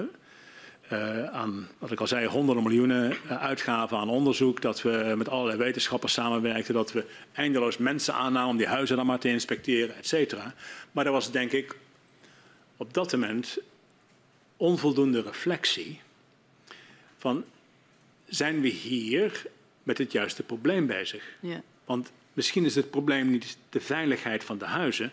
uh, 0.92 1.26
aan, 1.26 1.68
wat 1.78 1.92
ik 1.92 2.00
al 2.00 2.08
zei, 2.08 2.28
honderden 2.28 2.64
miljoenen 2.64 3.18
uitgaven 3.28 3.98
aan 3.98 4.10
onderzoek. 4.10 4.62
Dat 4.62 4.82
we 4.82 5.14
met 5.18 5.30
allerlei 5.30 5.58
wetenschappers 5.58 6.14
samenwerkten. 6.14 6.74
Dat 6.74 6.92
we 6.92 7.06
eindeloos 7.34 7.78
mensen 7.78 8.14
aannamen 8.14 8.50
om 8.50 8.58
die 8.58 8.68
huizen 8.68 8.98
dan 8.98 9.06
maar 9.06 9.20
te 9.20 9.30
inspecteren, 9.30 9.96
et 9.96 10.08
cetera. 10.08 10.54
Maar 10.92 11.06
er 11.06 11.12
was 11.12 11.32
denk 11.32 11.52
ik 11.52 11.76
op 12.78 12.94
dat 12.94 13.12
moment 13.12 13.58
onvoldoende 14.58 15.22
reflectie 15.22 16.02
van 17.18 17.44
zijn 18.26 18.62
we 18.62 18.68
hier 18.68 19.46
met 19.84 19.98
het 19.98 20.12
juiste 20.12 20.44
probleem 20.44 20.88
bezig. 20.88 21.24
Ja. 21.40 21.62
Want 21.86 22.12
misschien 22.34 22.66
is 22.66 22.76
het 22.76 22.90
probleem 22.90 23.30
niet 23.30 23.58
de 23.70 23.82
veiligheid 23.82 24.44
van 24.44 24.58
de 24.58 24.66
huizen, 24.66 25.12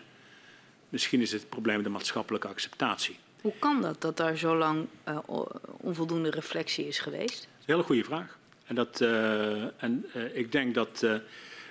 misschien 0.89 1.21
is 1.21 1.31
het 1.31 1.49
probleem 1.49 1.83
de 1.83 1.89
maatschappelijke 1.89 2.47
acceptatie. 2.47 3.17
Hoe 3.41 3.53
kan 3.59 3.81
dat, 3.81 4.01
dat 4.01 4.17
daar 4.17 4.37
zo 4.37 4.57
lang 4.57 4.87
uh, 5.07 5.17
onvoldoende 5.77 6.29
reflectie 6.29 6.87
is 6.87 6.99
geweest? 6.99 7.39
Dat 7.41 7.59
is 7.59 7.65
een 7.65 7.73
hele 7.73 7.83
goede 7.83 8.03
vraag. 8.03 8.37
En, 8.65 8.75
dat, 8.75 9.01
uh, 9.01 9.83
en 9.83 10.05
uh, 10.15 10.35
ik 10.35 10.51
denk 10.51 10.75
dat, 10.75 11.05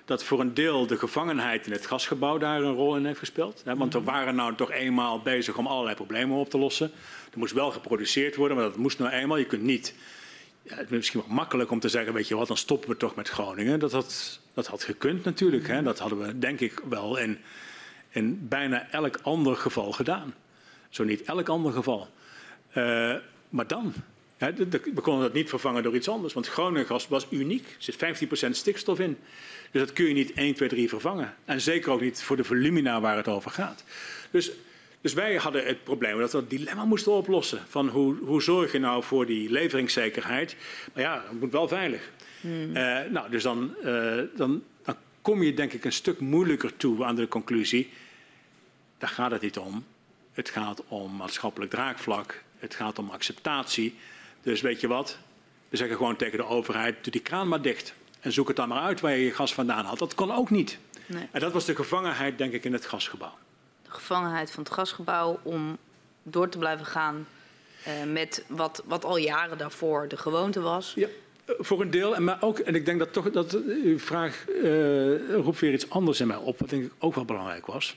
dat 0.04 0.24
voor 0.24 0.40
een 0.40 0.54
deel 0.54 0.86
de 0.86 0.98
gevangenheid 0.98 1.66
in 1.66 1.72
het 1.72 1.86
gasgebouw 1.86 2.38
daar 2.38 2.62
een 2.62 2.74
rol 2.74 2.96
in 2.96 3.04
heeft 3.04 3.18
gespeeld. 3.18 3.62
Hè? 3.64 3.76
Want 3.76 3.92
we 3.92 4.02
waren 4.02 4.34
nou 4.34 4.54
toch 4.54 4.70
eenmaal 4.70 5.20
bezig 5.20 5.56
om 5.56 5.66
allerlei 5.66 5.96
problemen 5.96 6.36
op 6.36 6.50
te 6.50 6.58
lossen. 6.58 6.90
Er 7.32 7.38
moest 7.38 7.52
wel 7.52 7.70
geproduceerd 7.70 8.36
worden, 8.36 8.56
maar 8.56 8.66
dat 8.66 8.76
moest 8.76 8.98
nou 8.98 9.10
eenmaal. 9.10 9.36
Je 9.36 9.46
kunt 9.46 9.62
niet 9.62 9.94
ja, 10.62 10.76
het 10.76 10.90
is 10.90 10.96
misschien 10.96 11.22
wel 11.26 11.34
makkelijk 11.34 11.70
om 11.70 11.80
te 11.80 11.88
zeggen, 11.88 12.12
weet 12.12 12.28
je 12.28 12.36
wat, 12.36 12.48
dan 12.48 12.56
stoppen 12.56 12.90
we 12.90 12.96
toch 12.96 13.14
met 13.14 13.28
Groningen. 13.28 13.78
Dat 13.78 13.92
had, 13.92 14.40
dat 14.54 14.66
had 14.66 14.84
gekund 14.84 15.24
natuurlijk. 15.24 15.68
Hè. 15.68 15.82
Dat 15.82 15.98
hadden 15.98 16.18
we 16.18 16.38
denk 16.38 16.60
ik 16.60 16.80
wel 16.88 17.16
in, 17.16 17.38
in 18.08 18.48
bijna 18.48 18.90
elk 18.90 19.18
ander 19.22 19.56
geval 19.56 19.92
gedaan. 19.92 20.34
Zo 20.90 21.04
niet 21.04 21.22
elk 21.22 21.48
ander 21.48 21.72
geval. 21.72 22.08
Uh, 22.74 23.14
maar 23.48 23.66
dan, 23.66 23.92
hè, 24.36 24.54
we 24.54 25.00
konden 25.00 25.22
dat 25.22 25.32
niet 25.32 25.48
vervangen 25.48 25.82
door 25.82 25.94
iets 25.94 26.08
anders. 26.08 26.32
Want 26.32 26.48
Groningen 26.48 27.00
was 27.08 27.26
uniek. 27.30 27.66
Er 27.66 27.74
zit 27.78 28.46
15% 28.46 28.50
stikstof 28.50 29.00
in. 29.00 29.18
Dus 29.70 29.80
dat 29.80 29.92
kun 29.92 30.04
je 30.04 30.14
niet 30.14 30.32
1, 30.32 30.54
2, 30.54 30.68
3 30.68 30.88
vervangen. 30.88 31.34
En 31.44 31.60
zeker 31.60 31.92
ook 31.92 32.00
niet 32.00 32.22
voor 32.22 32.36
de 32.36 32.44
volumina 32.44 33.00
waar 33.00 33.16
het 33.16 33.28
over 33.28 33.50
gaat. 33.50 33.84
Dus 34.30 34.52
dus 35.00 35.12
wij 35.12 35.34
hadden 35.34 35.66
het 35.66 35.84
probleem 35.84 36.18
dat 36.18 36.32
we 36.32 36.38
het 36.38 36.50
dilemma 36.50 36.84
moesten 36.84 37.12
oplossen. 37.12 37.60
Van 37.68 37.88
hoe, 37.88 38.16
hoe 38.16 38.42
zorg 38.42 38.72
je 38.72 38.78
nou 38.78 39.02
voor 39.02 39.26
die 39.26 39.50
leveringszekerheid? 39.50 40.56
Maar 40.92 41.02
ja, 41.02 41.24
het 41.28 41.40
moet 41.40 41.52
wel 41.52 41.68
veilig. 41.68 42.10
Hmm. 42.40 42.76
Uh, 42.76 42.98
nou, 43.10 43.30
dus 43.30 43.42
dan, 43.42 43.74
uh, 43.84 44.20
dan, 44.36 44.62
dan 44.84 44.96
kom 45.22 45.42
je 45.42 45.54
denk 45.54 45.72
ik 45.72 45.84
een 45.84 45.92
stuk 45.92 46.20
moeilijker 46.20 46.76
toe 46.76 47.04
aan 47.04 47.14
de 47.14 47.28
conclusie. 47.28 47.90
Daar 48.98 49.10
gaat 49.10 49.30
het 49.30 49.42
niet 49.42 49.58
om. 49.58 49.84
Het 50.32 50.48
gaat 50.48 50.82
om 50.88 51.16
maatschappelijk 51.16 51.70
draagvlak. 51.70 52.42
Het 52.58 52.74
gaat 52.74 52.98
om 52.98 53.10
acceptatie. 53.10 53.98
Dus 54.42 54.60
weet 54.60 54.80
je 54.80 54.88
wat? 54.88 55.18
We 55.68 55.76
zeggen 55.76 55.96
gewoon 55.96 56.16
tegen 56.16 56.38
de 56.38 56.44
overheid: 56.44 57.04
doe 57.04 57.12
die 57.12 57.22
kraan 57.22 57.48
maar 57.48 57.62
dicht. 57.62 57.94
En 58.20 58.32
zoek 58.32 58.48
het 58.48 58.56
dan 58.56 58.68
maar 58.68 58.82
uit 58.82 59.00
waar 59.00 59.12
je 59.12 59.24
je 59.24 59.32
gas 59.32 59.54
vandaan 59.54 59.84
haalt. 59.84 59.98
Dat 59.98 60.14
kon 60.14 60.32
ook 60.32 60.50
niet. 60.50 60.78
Nee. 61.06 61.28
En 61.30 61.40
dat 61.40 61.52
was 61.52 61.64
de 61.64 61.74
gevangenheid, 61.74 62.38
denk 62.38 62.52
ik, 62.52 62.64
in 62.64 62.72
het 62.72 62.86
gasgebouw 62.86 63.34
gevangenheid 63.90 64.50
van 64.50 64.62
het 64.62 64.72
gasgebouw 64.72 65.38
om 65.42 65.78
door 66.22 66.48
te 66.48 66.58
blijven 66.58 66.86
gaan 66.86 67.26
uh, 67.86 68.12
met 68.12 68.44
wat, 68.48 68.82
wat 68.86 69.04
al 69.04 69.16
jaren 69.16 69.58
daarvoor 69.58 70.08
de 70.08 70.16
gewoonte 70.16 70.60
was. 70.60 70.92
Ja. 70.96 71.06
Eh, 71.44 71.54
voor 71.58 71.80
een 71.80 71.90
deel, 71.90 72.20
maar 72.20 72.38
ook, 72.40 72.58
en 72.58 72.74
ik 72.74 72.84
denk 72.84 72.98
dat 72.98 73.12
toch 73.12 73.30
dat 73.30 73.54
uw 73.84 73.98
vraag 73.98 74.44
uh, 74.48 75.34
roept 75.34 75.60
weer 75.60 75.72
iets 75.72 75.90
anders 75.90 76.20
in 76.20 76.26
mij 76.26 76.36
op, 76.36 76.58
wat 76.58 76.70
denk 76.70 76.84
ik 76.84 76.92
ook 76.98 77.14
wel 77.14 77.24
belangrijk 77.24 77.66
was. 77.66 77.96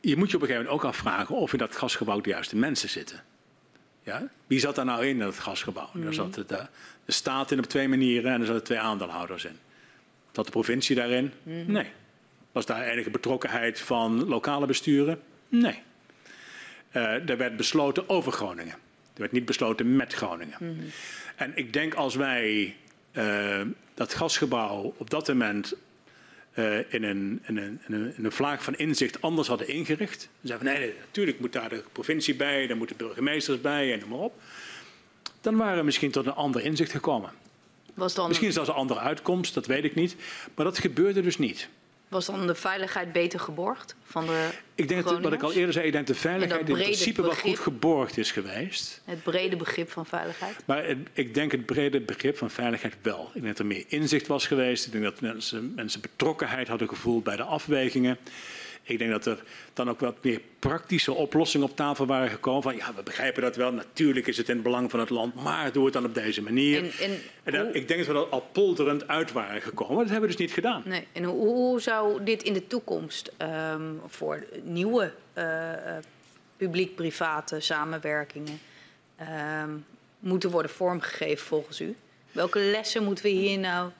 Je 0.00 0.16
moet 0.16 0.30
je 0.30 0.36
op 0.36 0.42
een 0.42 0.48
gegeven 0.48 0.66
moment 0.70 0.84
ook 0.84 0.90
afvragen 0.90 1.34
of 1.34 1.52
in 1.52 1.58
dat 1.58 1.76
gasgebouw 1.76 2.20
de 2.20 2.30
juiste 2.30 2.56
mensen 2.56 2.88
zitten. 2.88 3.22
Ja? 4.02 4.28
Wie 4.46 4.58
zat 4.58 4.74
daar 4.74 4.84
nou 4.84 5.02
in, 5.02 5.08
in 5.08 5.18
dat 5.18 5.38
gasgebouw? 5.38 5.90
Mm. 5.92 6.02
Daar 6.02 6.14
zat 6.14 6.34
de, 6.34 6.44
de 7.04 7.12
staat 7.12 7.50
in 7.50 7.58
op 7.58 7.64
twee 7.64 7.88
manieren 7.88 8.32
en 8.32 8.40
er 8.40 8.46
zaten 8.46 8.64
twee 8.64 8.78
aandeelhouders 8.78 9.44
in. 9.44 9.58
Zat 10.32 10.44
de 10.44 10.50
provincie 10.50 10.96
daarin? 10.96 11.32
Mm. 11.42 11.64
Nee. 11.72 11.86
Was 12.52 12.66
daar 12.66 12.82
enige 12.82 13.10
betrokkenheid 13.10 13.80
van 13.80 14.24
lokale 14.28 14.66
besturen? 14.66 15.20
Nee. 15.48 15.82
Uh, 16.92 17.28
er 17.28 17.36
werd 17.36 17.56
besloten 17.56 18.08
over 18.08 18.32
Groningen. 18.32 18.74
Er 19.14 19.20
werd 19.20 19.32
niet 19.32 19.44
besloten 19.44 19.96
met 19.96 20.14
Groningen. 20.14 20.56
Mm 20.60 20.68
-hmm. 20.68 20.90
En 21.36 21.52
ik 21.54 21.72
denk 21.72 21.94
als 21.94 22.14
wij 22.14 22.76
uh, 23.12 23.60
dat 23.94 24.14
gasgebouw 24.14 24.94
op 24.96 25.10
dat 25.10 25.28
moment 25.28 25.74
uh, 26.58 26.78
in, 26.92 27.02
een, 27.02 27.42
in, 27.46 27.56
een, 27.56 27.80
in, 27.86 28.24
een, 28.24 28.32
vlaag 28.32 28.62
van 28.62 28.74
inzicht 28.76 29.22
anders 29.22 29.48
hadden 29.48 29.68
ingericht. 29.68 30.28
Dan 30.40 30.48
zeiden 30.48 30.68
nee, 30.68 30.78
nee, 30.78 30.94
natuurlijk 31.04 31.40
moet 31.40 31.52
daar 31.52 31.68
de 31.68 31.84
provincie 31.92 32.34
bij, 32.34 32.66
daar 32.66 32.76
moeten 32.76 32.96
burgemeesters 32.96 33.60
bij 33.60 33.92
en 33.92 33.98
noem 33.98 34.08
maar 34.08 34.18
op. 34.18 34.40
Dan 35.40 35.56
waren 35.56 35.78
we 35.78 35.84
misschien 35.84 36.10
tot 36.10 36.26
een 36.26 36.32
ander 36.32 36.64
inzicht 36.64 36.90
gekomen. 36.90 37.30
Was 37.94 38.14
dan, 38.14 38.28
Misschien 38.28 38.52
zelfs 38.52 38.68
een 38.68 38.74
andere 38.74 39.00
uitkomst, 39.00 39.54
dat 39.54 39.66
weet 39.66 39.84
ik 39.84 39.94
niet. 39.94 40.16
Maar 40.54 40.64
dat 40.64 40.78
gebeurde 40.78 41.22
dus 41.22 41.38
niet. 41.38 41.68
Was 42.08 42.26
dan 42.26 42.46
de 42.46 42.54
veiligheid 42.54 43.12
beter 43.12 43.40
geborgd 43.40 43.94
van 44.04 44.26
de 44.26 44.48
Ik 44.74 44.88
denk 44.88 45.04
dat, 45.04 45.20
wat 45.20 45.32
ik 45.32 45.42
al 45.42 45.52
eerder 45.52 45.72
zei, 45.72 45.86
ik 45.86 45.92
denk 45.92 46.06
dat 46.06 46.16
de 46.16 46.20
veiligheid 46.22 46.68
in 46.68 46.74
principe 46.74 47.22
wel 47.22 47.30
goed 47.34 47.58
geborgd 47.58 48.16
is 48.18 48.30
geweest. 48.32 49.00
Het 49.04 49.22
brede 49.22 49.56
begrip 49.56 49.90
van 49.90 50.06
veiligheid? 50.06 50.56
Maar 50.64 50.84
het- 50.86 50.98
ik 51.12 51.34
denk 51.34 51.52
het 51.52 51.66
brede 51.66 52.00
begrip 52.00 52.36
van 52.38 52.50
veiligheid 52.50 52.94
wel. 53.02 53.26
Ik 53.26 53.32
denk 53.42 53.46
dat 53.46 53.58
er 53.58 53.66
meer 53.66 53.84
inzicht 53.88 54.26
was 54.26 54.46
geweest. 54.46 54.86
Ik 54.86 54.92
denk 54.92 55.04
dat 55.04 55.20
mensen, 55.20 55.72
mensen 55.74 56.00
betrokkenheid 56.00 56.68
hadden 56.68 56.88
gevoeld 56.88 57.24
bij 57.24 57.36
de 57.36 57.42
afwegingen. 57.42 58.18
Ik 58.88 58.98
denk 58.98 59.10
dat 59.10 59.26
er 59.26 59.42
dan 59.72 59.90
ook 59.90 60.00
wat 60.00 60.16
meer 60.24 60.40
praktische 60.58 61.12
oplossingen 61.12 61.68
op 61.68 61.76
tafel 61.76 62.06
waren 62.06 62.30
gekomen. 62.30 62.62
Van 62.62 62.76
ja, 62.76 62.94
we 62.94 63.02
begrijpen 63.02 63.42
dat 63.42 63.56
wel. 63.56 63.72
Natuurlijk 63.72 64.26
is 64.26 64.36
het 64.36 64.48
in 64.48 64.54
het 64.54 64.62
belang 64.62 64.90
van 64.90 65.00
het 65.00 65.10
land, 65.10 65.34
maar 65.34 65.72
doe 65.72 65.84
het 65.84 65.92
dan 65.92 66.04
op 66.04 66.14
deze 66.14 66.42
manier. 66.42 66.78
En, 66.82 66.90
en, 67.00 67.18
En 67.42 67.52
dan- 67.52 67.74
ik 67.74 67.88
denk 67.88 68.06
dat 68.06 68.14
we 68.16 68.22
er 68.22 68.28
al 68.28 68.48
polderend 68.52 69.08
uit 69.08 69.32
waren 69.32 69.62
gekomen. 69.62 69.94
Maar 69.94 70.02
dat 70.04 70.12
hebben 70.12 70.30
we 70.30 70.36
dus 70.36 70.46
niet 70.46 70.54
gedaan. 70.54 70.82
nee, 70.84 71.06
en 71.12 71.24
hoe, 71.24 71.46
hoe 71.46 71.80
zou 71.80 72.24
dit 72.24 72.42
in 72.42 72.52
de 72.52 72.66
toekomst 72.66 73.32
ehm, 73.36 73.82
voor 74.06 74.44
nieuwe 74.62 75.12
eh, 75.32 75.72
eh, 75.96 76.04
publiek-private 76.56 77.60
samenwerkingen 77.60 78.58
ehm, 79.16 79.70
moeten 80.18 80.50
worden 80.50 80.70
vormgegeven 80.70 81.46
volgens 81.46 81.80
u? 81.80 81.96
Welke 82.32 82.58
lessen 82.58 83.04
moeten 83.04 83.24
we 83.24 83.30
hier 83.30 83.58
nou... 83.58 83.90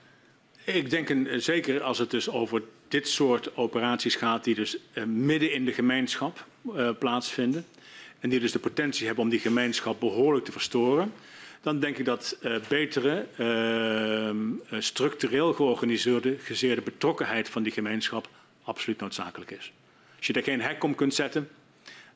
Ik 0.64 0.90
denk 0.90 1.08
een, 1.08 1.42
zeker 1.42 1.82
als 1.82 1.98
het 1.98 2.10
dus 2.10 2.30
over 2.30 2.62
dit 2.88 3.08
soort 3.08 3.56
operaties 3.56 4.14
gaat, 4.14 4.44
die 4.44 4.54
dus 4.54 4.76
eh, 4.92 5.04
midden 5.04 5.52
in 5.52 5.64
de 5.64 5.72
gemeenschap 5.72 6.46
eh, 6.74 6.90
plaatsvinden. 6.98 7.66
En 8.20 8.28
die 8.30 8.40
dus 8.40 8.52
de 8.52 8.58
potentie 8.58 9.06
hebben 9.06 9.24
om 9.24 9.30
die 9.30 9.38
gemeenschap 9.40 10.00
behoorlijk 10.00 10.44
te 10.44 10.52
verstoren. 10.52 11.12
Dan 11.62 11.80
denk 11.80 11.98
ik 11.98 12.04
dat 12.04 12.36
eh, 12.42 12.56
betere, 12.68 13.26
structureel 14.78 15.52
georganiseerde 15.52 16.28
georganiseerde 16.28 16.82
betrokkenheid 16.82 17.48
van 17.48 17.62
die 17.62 17.72
gemeenschap 17.72 18.28
absoluut 18.62 19.00
noodzakelijk 19.00 19.50
is. 19.50 19.72
Als 20.16 20.26
je 20.26 20.32
daar 20.32 20.42
geen 20.42 20.60
hek 20.60 20.84
om 20.84 20.94
kunt 20.94 21.14
zetten, 21.14 21.48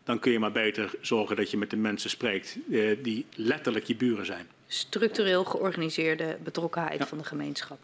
dan 0.04 0.18
kun 0.18 0.32
je 0.32 0.38
maar 0.38 0.52
beter 0.52 0.90
zorgen 1.00 1.36
dat 1.36 1.50
je 1.50 1.56
met 1.56 1.70
de 1.70 1.76
mensen 1.76 2.10
spreekt 2.10 2.56
die 3.02 3.26
letterlijk 3.34 3.84
je 3.84 3.94
buren 3.96 4.26
zijn. 4.26 4.46
structureel 4.66 5.44
georganiseerde 5.44 6.36
betrokkenheid 6.42 6.98
Ja. 6.98 7.06
van 7.06 7.18
de 7.18 7.24
gemeenschap. 7.24 7.78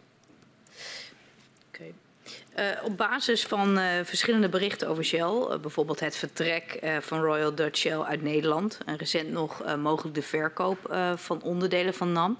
Eh, 2.53 2.65
op 2.83 2.97
basis 2.97 3.43
van 3.43 3.77
eh, 3.77 4.03
verschillende 4.03 4.49
berichten 4.49 4.87
over 4.87 5.03
Shell, 5.03 5.45
eh, 5.49 5.59
bijvoorbeeld 5.59 5.99
het 5.99 6.15
vertrek 6.15 6.79
van 6.99 7.21
Royal 7.21 7.55
Dutch 7.55 7.77
Shell 7.77 7.99
uit 7.99 8.21
Nederland 8.21 8.79
en 8.85 8.97
recent 8.97 9.31
nog 9.31 9.75
mogelijk 9.77 10.15
de 10.15 10.21
verkoop 10.21 10.95
van 11.15 11.41
onderdelen 11.41 11.93
van 11.93 12.11
NAM, 12.11 12.39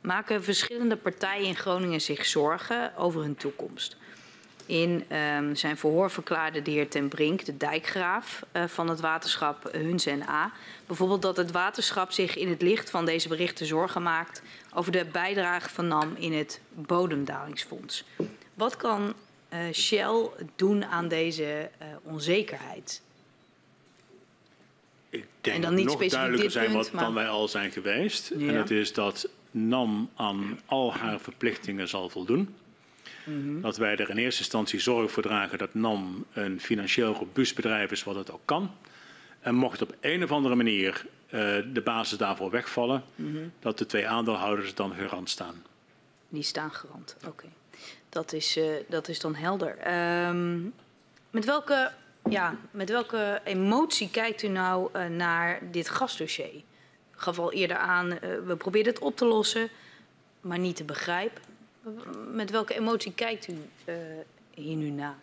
maken 0.00 0.44
verschillende 0.44 0.96
partijen 0.96 1.46
in 1.46 1.56
Groningen 1.56 2.00
zich 2.00 2.26
zorgen 2.26 2.96
over 2.96 3.20
hun 3.20 3.36
toekomst. 3.36 3.96
In 4.66 5.04
ehm, 5.08 5.54
zijn 5.54 5.76
verhoor 5.76 6.10
verklaarde 6.10 6.62
de 6.62 6.70
heer 6.70 6.88
Ten 6.88 7.08
Brink, 7.08 7.44
de 7.44 7.56
dijkgraaf 7.56 8.42
van 8.66 8.88
het 8.88 9.00
waterschap 9.00 9.72
Hunze 9.72 10.10
en 10.10 10.22
A, 10.22 10.52
bijvoorbeeld 10.86 11.22
dat 11.22 11.36
het 11.36 11.50
waterschap 11.50 12.12
zich 12.12 12.36
in 12.36 12.48
het 12.48 12.62
licht 12.62 12.90
van 12.90 13.04
deze 13.04 13.28
berichten 13.28 13.66
zorgen 13.66 14.02
maakt 14.02 14.42
over 14.74 14.92
de 14.92 15.04
bijdrage 15.04 15.68
van 15.68 15.88
NAM 15.88 16.14
in 16.18 16.32
het 16.32 16.60
bodemdalingsfonds. 16.74 18.04
Wat 18.54 18.76
kan 18.76 19.14
Shell 19.72 20.28
doen 20.56 20.84
aan 20.84 21.08
deze 21.08 21.70
eh, 21.78 21.86
onzekerheid? 22.02 23.02
Ik 25.10 25.26
denk 25.40 25.56
En 25.56 25.62
dan 25.62 25.74
niet 25.74 25.84
nog 25.86 26.06
duidelijker 26.06 26.50
zijn 26.50 26.64
punt, 26.64 26.76
wat 26.76 26.92
maar- 26.92 27.04
dan 27.04 27.14
wij 27.14 27.28
al 27.28 27.48
zijn 27.48 27.70
geweest. 27.72 28.32
Ja. 28.36 28.48
En 28.48 28.54
dat 28.54 28.70
is 28.70 28.92
dat 28.92 29.28
NAM 29.50 30.10
aan 30.16 30.60
al 30.66 30.92
haar 30.94 31.20
verplichtingen 31.20 31.88
zal 31.88 32.08
voldoen. 32.08 32.54
Mhm. 33.24 33.60
Dat 33.60 33.76
wij 33.76 33.96
er 33.96 34.10
in 34.10 34.16
eerste 34.16 34.40
instantie 34.40 34.80
zorg 34.80 35.10
voor 35.10 35.22
dragen 35.22 35.58
dat 35.58 35.74
NAM 35.74 36.24
een 36.32 36.60
financieel 36.60 37.12
robuust 37.14 37.54
bedrijf 37.54 37.90
is 37.90 38.04
wat 38.04 38.14
het 38.14 38.30
ook 38.32 38.40
kan. 38.44 38.70
En 39.40 39.54
mocht 39.54 39.82
op 39.82 39.94
een 40.00 40.22
of 40.24 40.30
andere 40.32 40.54
manier 40.54 41.06
eh, 41.26 41.40
de 41.72 41.80
basis 41.84 42.18
daarvoor 42.18 42.50
wegvallen, 42.50 43.04
Mhm. 43.14 43.36
dat 43.60 43.78
de 43.78 43.86
twee 43.86 44.08
aandeelhouders 44.08 44.74
dan 44.74 44.94
garant 44.94 45.30
staan. 45.30 45.62
Die 46.28 46.42
staan 46.42 46.70
garant. 46.72 47.16
Oké, 47.26 47.44
dat, 48.08 48.32
is, 48.32 48.56
eh, 48.56 48.64
dat 48.88 49.08
is 49.08 49.20
dan 49.20 49.34
helder. 49.34 49.78
Ehm, 49.78 50.60
met, 51.30 51.44
welke, 51.44 51.90
ja, 52.28 52.56
met 52.70 52.90
welke 52.90 53.40
emotie 53.44 54.10
kijkt 54.10 54.42
u 54.42 54.48
nou 54.48 54.88
eh, 54.92 55.06
naar 55.06 55.60
dit 55.70 55.88
gasdossier? 55.88 56.44
Ik 56.44 56.64
gaf 57.10 57.38
al 57.38 57.52
eerder 57.52 57.76
aan, 57.76 58.12
eh, 58.12 58.30
we 58.46 58.56
probeerden 58.56 58.92
het 58.92 59.02
op 59.02 59.16
te 59.16 59.24
lossen, 59.24 59.68
maar 60.40 60.58
niet 60.58 60.76
te 60.76 60.84
begrijpen. 60.84 61.42
Met 62.32 62.50
welke 62.50 62.74
emotie 62.74 63.14
kijkt 63.14 63.48
u 63.48 63.54
hier 64.54 64.76
nu 64.76 64.90
naar? 64.90 65.16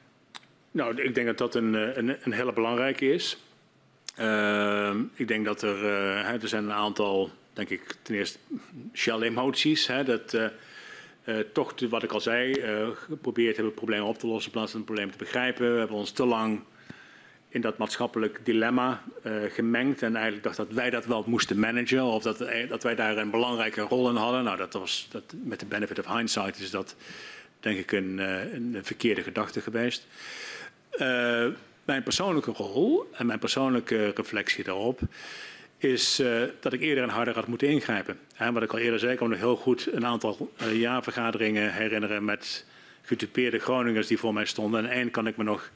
Nou, 0.72 1.02
ik 1.02 1.16
denk 1.16 1.28
dat 1.28 1.38
dat 1.38 1.56
een, 1.56 1.74
een, 1.74 2.18
een 2.24 2.32
hele 2.32 2.54
belangrijke 2.54 3.14
is. 3.14 3.38
Ehm, 4.16 5.04
ik 5.14 5.28
denk 5.28 5.46
dat 5.46 5.62
er, 5.62 5.86
er 6.42 6.48
zijn 6.48 6.64
een 6.64 6.72
aantal, 6.72 7.30
denk 7.54 7.70
ik, 7.70 7.96
ten 8.02 8.16
eerste 8.16 8.40
Shell-emoties. 8.94 9.86
Dat 10.06 10.38
eh, 11.26 11.40
toch, 11.40 11.74
wat 11.90 12.04
ik 12.04 12.12
al 12.12 12.22
zei, 12.22 12.54
eh, 12.54 12.88
geprobeerd 12.94 13.56
hebben 13.56 13.74
problemen 13.74 14.08
op 14.08 14.18
te 14.18 14.28
lossen 14.28 14.52
in 14.52 14.58
plaats 14.58 14.72
van 14.72 14.80
het 14.80 14.90
probleem 14.90 15.12
te 15.12 15.18
begrijpen. 15.18 15.72
We 15.74 15.80
hebben 15.80 15.98
ons 15.98 16.12
te 16.12 16.26
lang 16.26 16.60
in 17.50 17.62
dat 17.62 17.78
maatschappelijk 17.78 18.40
dilemma 18.44 19.04
eh, 19.24 19.34
gemengd 19.50 20.02
en 20.02 20.14
eigenlijk 20.14 20.44
dacht 20.44 20.58
dat 20.58 20.72
wij 20.72 20.90
dat 20.90 21.06
wel 21.06 21.24
moesten 21.28 21.60
managen 21.60 22.04
of 22.04 22.24
dat, 22.24 22.46
dat 22.70 22.84
wij 22.84 22.96
daar 22.96 23.18
een 23.18 23.30
belangrijke 23.30 23.82
rol 23.82 24.10
in 24.10 24.16
hadden. 24.16 24.44
Nou, 24.44 24.58
dat 24.58 24.74
was, 24.74 25.08
dat, 25.12 25.34
met 25.44 25.60
de 25.60 25.66
benefit 25.66 26.00
of 26.00 26.16
hindsight 26.16 26.60
is 26.60 26.70
dat 26.70 26.96
denk 27.60 27.78
ik 27.78 27.92
een, 27.92 28.18
een 28.56 28.80
verkeerde 28.82 29.24
gedachte 29.24 29.62
geweest. 29.62 30.08
Mijn 31.86 32.04
persoonlijke 32.04 32.52
rol 32.52 33.10
en 33.12 33.26
mijn 33.26 33.40
persoonlijke 33.40 34.12
reflectie 34.16 34.64
daarop 34.64 35.00
is 35.78 36.20
eh, 36.20 36.42
dat 36.60 36.74
ik 36.74 36.82
eerder 36.82 37.04
en 37.04 37.10
harder 37.10 37.34
had 37.34 37.48
moeten 37.48 37.68
ingrijpen. 37.68 38.20
En 38.36 38.54
wat 38.54 38.64
ik 38.64 38.72
al 38.72 38.80
eerder 38.80 39.00
zei, 39.00 39.12
ik 39.12 39.18
kan 39.18 39.28
me 39.28 39.34
nog 39.34 39.44
heel 39.44 39.56
goed 39.56 39.88
een 39.92 40.06
aantal 40.06 40.52
eh, 40.58 40.80
jaarvergaderingen 40.80 41.74
herinneren 41.74 42.26
met 42.26 42.66
gedupeerde 43.02 43.60
Groningers 43.60 44.08
die 44.08 44.18
voor 44.18 44.34
mij 44.34 44.46
stonden. 44.46 44.86
En 44.86 44.92
één 44.92 45.12
kan 45.12 45.28
ik 45.28 45.38
me 45.38 45.44
nog 45.44 45.72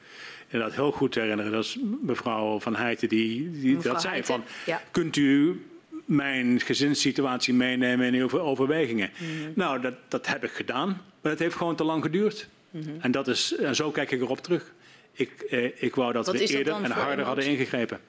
inderdaad 0.47 0.75
heel 0.75 0.91
goed 0.91 1.15
herinneren. 1.15 1.51
Dat 1.51 1.63
is 1.63 1.77
mevrouw 2.01 2.59
Van 2.59 2.75
Heijten 2.75 3.09
die, 3.09 3.51
die 3.51 3.75
Mevrouw 3.75 3.93
dat 3.93 4.01
zei 4.01 4.13
Heijten, 4.13 4.33
van, 4.33 4.43
ja. 4.65 4.81
kunt 4.91 5.15
u 5.15 5.61
mijn 6.05 6.59
gezinssituatie 6.59 7.53
meenemen 7.53 8.13
in 8.13 8.21
uw 8.21 8.39
overwegingen? 8.39 9.09
Mhm. 9.17 9.51
Nou, 9.55 9.81
dat, 9.81 9.93
dat 10.07 10.27
heb 10.27 10.43
ik 10.43 10.51
gedaan, 10.51 10.87
maar 11.21 11.31
het 11.31 11.39
heeft 11.39 11.55
gewoon 11.55 11.75
te 11.75 11.83
lang 11.83 12.03
geduurd. 12.03 12.47
Mhm. 12.71 12.89
En, 12.99 13.11
dat 13.11 13.27
is, 13.27 13.55
en 13.55 13.75
zo 13.75 13.91
kijk 13.91 14.11
ik 14.11 14.21
erop 14.21 14.41
terug. 14.41 14.73
Ik, 15.11 15.41
eh, 15.41 15.83
ik 15.83 15.95
wou 15.95 16.13
dat 16.13 16.25
Wat 16.25 16.35
we 16.35 16.41
dat 16.41 16.49
eerder 16.49 16.73
en 16.73 16.91
harder 16.91 17.25
hadden 17.25 17.45
ingegrepen. 17.45 17.99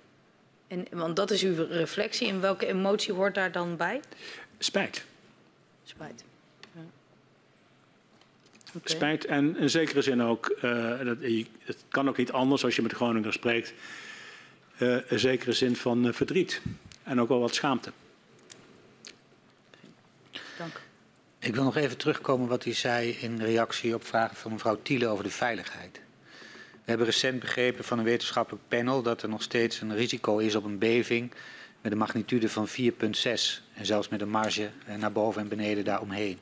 En, 0.70 0.86
want 0.90 1.16
dat 1.16 1.30
is 1.30 1.42
uw 1.42 1.66
reflectie. 1.68 2.28
En 2.28 2.40
welke 2.40 2.66
emotie 2.66 3.12
hoort 3.12 3.34
daar 3.34 3.52
dan 3.52 3.76
bij? 3.76 4.00
Spijt. 4.58 5.04
Spijt. 5.84 6.24
Ja. 6.72 6.80
Oké. 8.74 8.90
Spijt 8.90 9.24
en 9.24 9.56
in 9.56 9.70
zekere 9.70 10.02
zin 10.02 10.22
ook, 10.22 10.48
eh, 10.48 10.98
dat, 11.04 11.16
het 11.64 11.84
kan 11.88 12.08
ook 12.08 12.16
niet 12.16 12.32
anders 12.32 12.64
als 12.64 12.76
je 12.76 12.82
met 12.82 12.92
Groningers 12.92 13.36
spreekt, 13.36 13.72
eh, 14.76 14.96
een 15.08 15.18
zekere 15.18 15.52
zin 15.52 15.76
van 15.76 16.06
eh, 16.06 16.12
verdriet. 16.12 16.60
En 17.02 17.20
ook 17.20 17.28
wel 17.28 17.40
wat 17.40 17.54
schaamte. 17.54 17.92
Dank. 20.58 20.80
Ik 21.38 21.54
wil 21.54 21.64
nog 21.64 21.76
even 21.76 21.96
terugkomen 21.96 22.48
wat 22.48 22.64
u 22.64 22.72
zei 22.72 23.10
in 23.10 23.42
reactie 23.42 23.94
op 23.94 24.04
vragen 24.04 24.36
van 24.36 24.52
mevrouw 24.52 24.78
Thiele 24.82 25.06
over 25.06 25.24
de 25.24 25.30
veiligheid. 25.30 26.00
We 26.90 26.96
hebben 26.96 27.14
recent 27.14 27.40
begrepen 27.40 27.84
van 27.84 27.98
een 27.98 28.04
wetenschappelijk 28.04 28.64
panel 28.68 29.02
dat 29.02 29.22
er 29.22 29.28
nog 29.28 29.42
steeds 29.42 29.80
een 29.80 29.94
risico 29.94 30.38
is 30.38 30.54
op 30.54 30.64
een 30.64 30.78
beving 30.78 31.32
met 31.80 31.92
een 31.92 31.98
magnitude 31.98 32.48
van 32.48 32.68
4,6 32.68 32.74
en 33.74 33.86
zelfs 33.86 34.08
met 34.08 34.20
een 34.20 34.30
marge 34.30 34.70
eh, 34.86 34.96
naar 34.96 35.12
boven 35.12 35.42
en 35.42 35.48
beneden 35.48 35.84
daaromheen. 35.84 36.38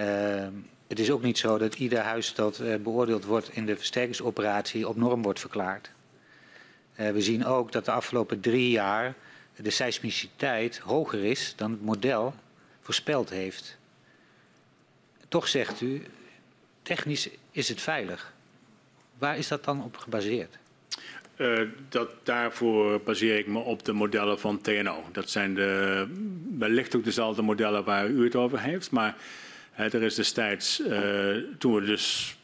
Uh, 0.00 0.46
het 0.86 0.98
is 0.98 1.10
ook 1.10 1.22
niet 1.22 1.38
zo 1.38 1.58
dat 1.58 1.74
ieder 1.74 1.98
huis 1.98 2.34
dat 2.34 2.58
uh, 2.58 2.76
beoordeeld 2.76 3.24
wordt 3.24 3.50
in 3.52 3.66
de 3.66 3.76
versterkingsoperatie 3.76 4.88
op 4.88 4.96
norm 4.96 5.22
wordt 5.22 5.40
verklaard. 5.40 5.90
Uh, 7.00 7.10
we 7.10 7.22
zien 7.22 7.46
ook 7.46 7.72
dat 7.72 7.84
de 7.84 7.90
afgelopen 7.90 8.40
drie 8.40 8.70
jaar 8.70 9.14
de 9.56 9.70
seismiciteit 9.70 10.78
hoger 10.78 11.24
is 11.24 11.52
dan 11.56 11.70
het 11.70 11.82
model 11.82 12.34
voorspeld 12.80 13.30
heeft. 13.30 13.78
Toch 15.28 15.48
zegt 15.48 15.80
u, 15.80 16.02
technisch 16.82 17.28
is 17.50 17.68
het 17.68 17.80
veilig. 17.80 18.36
Waar 19.18 19.38
is 19.38 19.48
dat 19.48 19.64
dan 19.64 19.84
op 19.84 19.96
gebaseerd? 19.96 20.58
Uh, 21.36 21.60
dat, 21.88 22.10
daarvoor 22.22 23.00
baseer 23.00 23.38
ik 23.38 23.46
me 23.46 23.58
op 23.58 23.84
de 23.84 23.92
modellen 23.92 24.40
van 24.40 24.60
TNO. 24.60 25.04
Dat 25.12 25.30
zijn 25.30 25.54
de, 25.54 26.06
wellicht 26.58 26.96
ook 26.96 27.04
dezelfde 27.04 27.42
modellen 27.42 27.84
waar 27.84 28.08
u 28.08 28.24
het 28.24 28.36
over 28.36 28.60
heeft. 28.60 28.90
Maar 28.90 29.16
er 29.74 30.02
is 30.02 30.14
destijds, 30.14 30.80
uh, 30.80 31.36
toen 31.58 31.74
we 31.74 31.80
dus 31.80 32.36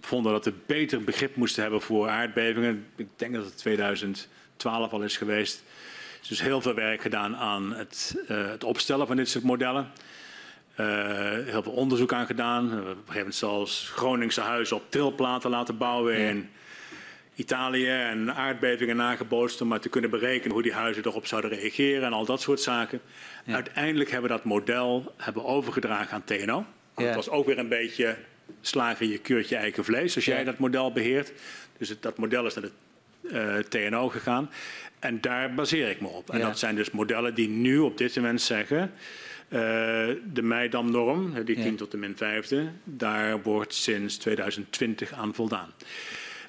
vonden 0.00 0.32
dat 0.32 0.44
we 0.44 0.52
beter 0.66 1.04
begrip 1.04 1.36
moesten 1.36 1.62
hebben 1.62 1.80
voor 1.80 2.08
aardbevingen. 2.08 2.86
Ik 2.96 3.08
denk 3.16 3.34
dat 3.34 3.44
het 3.44 3.56
2012 3.56 4.92
al 4.92 5.02
is 5.02 5.16
geweest. 5.16 5.62
Dus 6.28 6.40
heel 6.40 6.60
veel 6.60 6.74
werk 6.74 7.00
gedaan 7.00 7.36
aan 7.36 7.72
het, 7.72 8.16
uh, 8.28 8.48
het 8.48 8.64
opstellen 8.64 9.06
van 9.06 9.16
dit 9.16 9.28
soort 9.28 9.44
modellen. 9.44 9.90
Heel 11.44 11.62
veel 11.62 11.72
onderzoek 11.72 12.12
aan 12.12 12.26
gedaan. 12.26 12.68
We 12.68 12.74
hebben 12.74 12.90
op 12.90 12.96
een 12.96 12.96
gegeven 12.96 13.16
moment 13.16 13.34
zelfs 13.34 13.90
Groningse 13.94 14.40
huizen 14.40 14.76
op 14.76 14.90
trilplaten 14.90 15.50
laten 15.50 15.78
bouwen 15.78 16.16
in 16.16 16.50
Italië 17.34 17.88
en 17.88 18.34
aardbevingen 18.34 18.96
nagebootst 18.96 19.60
om 19.60 19.68
maar 19.68 19.80
te 19.80 19.88
kunnen 19.88 20.10
berekenen 20.10 20.52
hoe 20.52 20.62
die 20.62 20.72
huizen 20.72 21.04
erop 21.04 21.26
zouden 21.26 21.50
reageren 21.50 22.04
en 22.04 22.12
al 22.12 22.24
dat 22.24 22.40
soort 22.40 22.60
zaken. 22.60 23.00
Uiteindelijk 23.46 24.10
hebben 24.10 24.30
we 24.30 24.36
dat 24.36 24.44
model 24.44 25.14
hebben 25.16 25.44
overgedragen 25.44 26.12
aan 26.12 26.24
TNO. 26.24 26.66
Ja. 26.96 27.04
Het 27.04 27.14
was 27.14 27.30
ook 27.30 27.46
weer 27.46 27.58
een 27.58 27.68
beetje 27.68 28.16
slagen 28.60 29.08
je 29.08 29.18
keurtje 29.18 29.56
eigen 29.56 29.84
vlees 29.84 30.14
als 30.14 30.24
jij 30.24 30.44
dat 30.44 30.58
model 30.58 30.92
beheert. 30.92 31.32
Dus 31.78 31.88
het, 31.88 32.02
dat 32.02 32.18
model 32.18 32.46
is 32.46 32.54
naar 32.54 32.64
de 32.64 32.72
uh, 33.22 33.88
TNO 33.88 34.08
gegaan. 34.08 34.50
En 34.98 35.20
daar 35.20 35.54
baseer 35.54 35.90
ik 35.90 36.00
me 36.00 36.08
op. 36.08 36.30
En 36.30 36.40
dat 36.40 36.58
zijn 36.58 36.74
dus 36.74 36.90
modellen 36.90 37.34
die 37.34 37.48
nu 37.48 37.78
op 37.78 37.98
dit 37.98 38.16
moment 38.16 38.42
zeggen... 38.42 38.92
Uh, 39.54 39.60
de 40.32 40.42
Meidam-norm, 40.42 41.44
die 41.44 41.56
10 41.56 41.76
tot 41.76 41.90
de 41.90 41.96
min 41.96 42.16
vijfde, 42.16 42.70
daar 42.84 43.42
wordt 43.42 43.74
sinds 43.74 44.16
2020 44.16 45.12
aan 45.12 45.34
voldaan. 45.34 45.72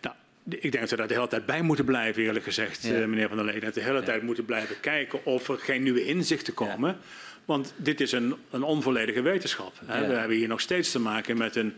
Nou, 0.01 0.16
ik 0.43 0.61
denk 0.61 0.80
dat 0.80 0.90
we 0.90 0.95
daar 0.95 1.08
de 1.08 1.14
hele 1.14 1.27
tijd 1.27 1.45
bij 1.45 1.61
moeten 1.61 1.85
blijven, 1.85 2.24
eerlijk 2.24 2.45
gezegd, 2.45 2.84
ja. 2.84 3.00
uh, 3.00 3.06
meneer 3.06 3.27
Van 3.27 3.38
der 3.38 3.45
Leen. 3.45 3.59
Dat 3.59 3.74
we 3.74 3.80
de 3.80 3.85
hele 3.85 4.03
tijd 4.03 4.22
moeten 4.22 4.45
blijven 4.45 4.80
kijken 4.80 5.25
of 5.25 5.48
er 5.50 5.58
geen 5.58 5.84
nieuwe 5.84 6.06
inzichten 6.06 6.53
komen. 6.53 6.98
Want 7.45 7.74
dit 7.77 8.01
is 8.01 8.11
een, 8.11 8.35
een 8.50 8.64
onvolledige 8.64 9.22
wetenschap. 9.22 9.74
Hè. 9.85 10.08
We 10.08 10.14
hebben 10.14 10.38
hier 10.38 10.48
nog 10.48 10.61
steeds 10.61 10.92
te 10.92 11.00
maken 11.00 11.38
met 11.38 11.56
een, 11.56 11.74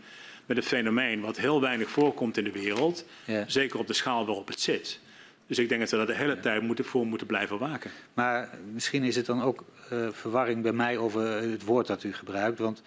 met 0.46 0.56
een 0.56 0.62
fenomeen 0.62 1.20
wat 1.20 1.38
heel 1.38 1.60
weinig 1.60 1.88
voorkomt 1.88 2.36
in 2.36 2.44
de 2.44 2.52
wereld. 2.52 3.04
Zeker 3.46 3.78
op 3.78 3.86
de 3.86 3.92
schaal 3.92 4.26
waarop 4.26 4.48
het 4.48 4.60
zit. 4.60 5.00
Dus 5.48 5.58
ik 5.58 5.68
denk 5.68 5.80
dat 5.80 5.90
we 5.90 5.96
daar 5.96 6.06
de 6.06 6.14
hele 6.14 6.40
tijd 6.40 6.62
moeten, 6.62 6.84
voor 6.84 7.06
moeten 7.06 7.26
blijven 7.26 7.58
waken. 7.58 7.90
Maar 8.14 8.48
misschien 8.72 9.02
is 9.02 9.16
het 9.16 9.26
dan 9.26 9.42
ook 9.42 9.64
uh, 9.92 10.08
verwarring 10.12 10.62
bij 10.62 10.72
mij 10.72 10.98
over 10.98 11.22
het 11.26 11.64
woord 11.64 11.86
dat 11.86 12.04
u 12.04 12.14
gebruikt. 12.14 12.58
Want 12.58 12.82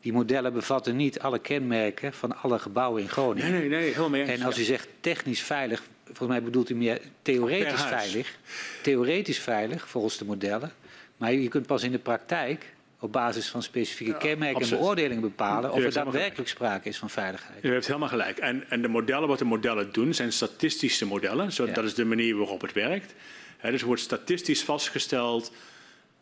die 0.00 0.12
modellen 0.12 0.52
bevatten 0.52 0.96
niet 0.96 1.20
alle 1.20 1.38
kenmerken 1.38 2.12
van 2.12 2.36
alle 2.42 2.58
gebouwen 2.58 3.02
in 3.02 3.08
Groningen. 3.08 3.50
Nee, 3.50 3.60
nee, 3.60 3.68
nee 3.68 3.88
helemaal 3.88 4.08
mee 4.08 4.24
En 4.24 4.42
als 4.42 4.58
u 4.58 4.62
zegt 4.62 4.88
technisch 5.00 5.42
veilig, 5.42 5.82
volgens 6.04 6.28
mij 6.28 6.42
bedoelt 6.42 6.70
u 6.70 6.74
meer 6.74 7.00
theoretisch 7.22 7.82
veilig. 7.82 8.38
Theoretisch 8.82 9.38
veilig, 9.38 9.88
volgens 9.88 10.18
de 10.18 10.24
modellen. 10.24 10.72
Maar 11.16 11.32
je 11.32 11.48
kunt 11.48 11.66
pas 11.66 11.82
in 11.82 11.92
de 11.92 11.98
praktijk 11.98 12.74
op 13.00 13.12
basis 13.12 13.48
van 13.48 13.62
specifieke 13.62 14.12
ja, 14.12 14.18
kenmerken 14.18 14.56
absoluut. 14.56 14.78
en 14.78 14.84
beoordelingen 14.84 15.22
bepalen 15.22 15.72
of 15.72 15.82
er 15.82 15.92
daadwerkelijk 15.92 16.48
sprake 16.48 16.88
is 16.88 16.98
van 16.98 17.10
veiligheid. 17.10 17.64
U 17.64 17.70
heeft 17.70 17.86
helemaal 17.86 18.08
gelijk. 18.08 18.38
En, 18.38 18.70
en 18.70 18.82
de 18.82 18.88
modellen, 18.88 19.28
wat 19.28 19.38
de 19.38 19.44
modellen 19.44 19.92
doen, 19.92 20.14
zijn 20.14 20.32
statistische 20.32 21.06
modellen. 21.06 21.52
Zo, 21.52 21.66
ja. 21.66 21.72
Dat 21.72 21.84
is 21.84 21.94
de 21.94 22.04
manier 22.04 22.36
waarop 22.36 22.60
het 22.60 22.72
werkt. 22.72 23.14
He, 23.56 23.70
dus 23.70 23.80
er 23.80 23.86
wordt 23.86 24.02
statistisch 24.02 24.62
vastgesteld 24.62 25.52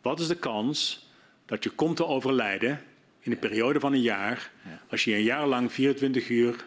wat 0.01 0.19
is 0.19 0.27
de 0.27 0.35
kans 0.35 1.09
dat 1.45 1.63
je 1.63 1.69
komt 1.69 1.95
te 1.95 2.05
overlijden 2.05 2.81
in 3.19 3.31
een 3.31 3.39
periode 3.39 3.79
van 3.79 3.93
een 3.93 4.01
jaar, 4.01 4.51
ja. 4.63 4.81
als 4.89 5.03
je 5.03 5.13
een 5.13 5.23
jaar 5.23 5.47
lang 5.47 5.71
24 5.71 6.29
uur 6.29 6.65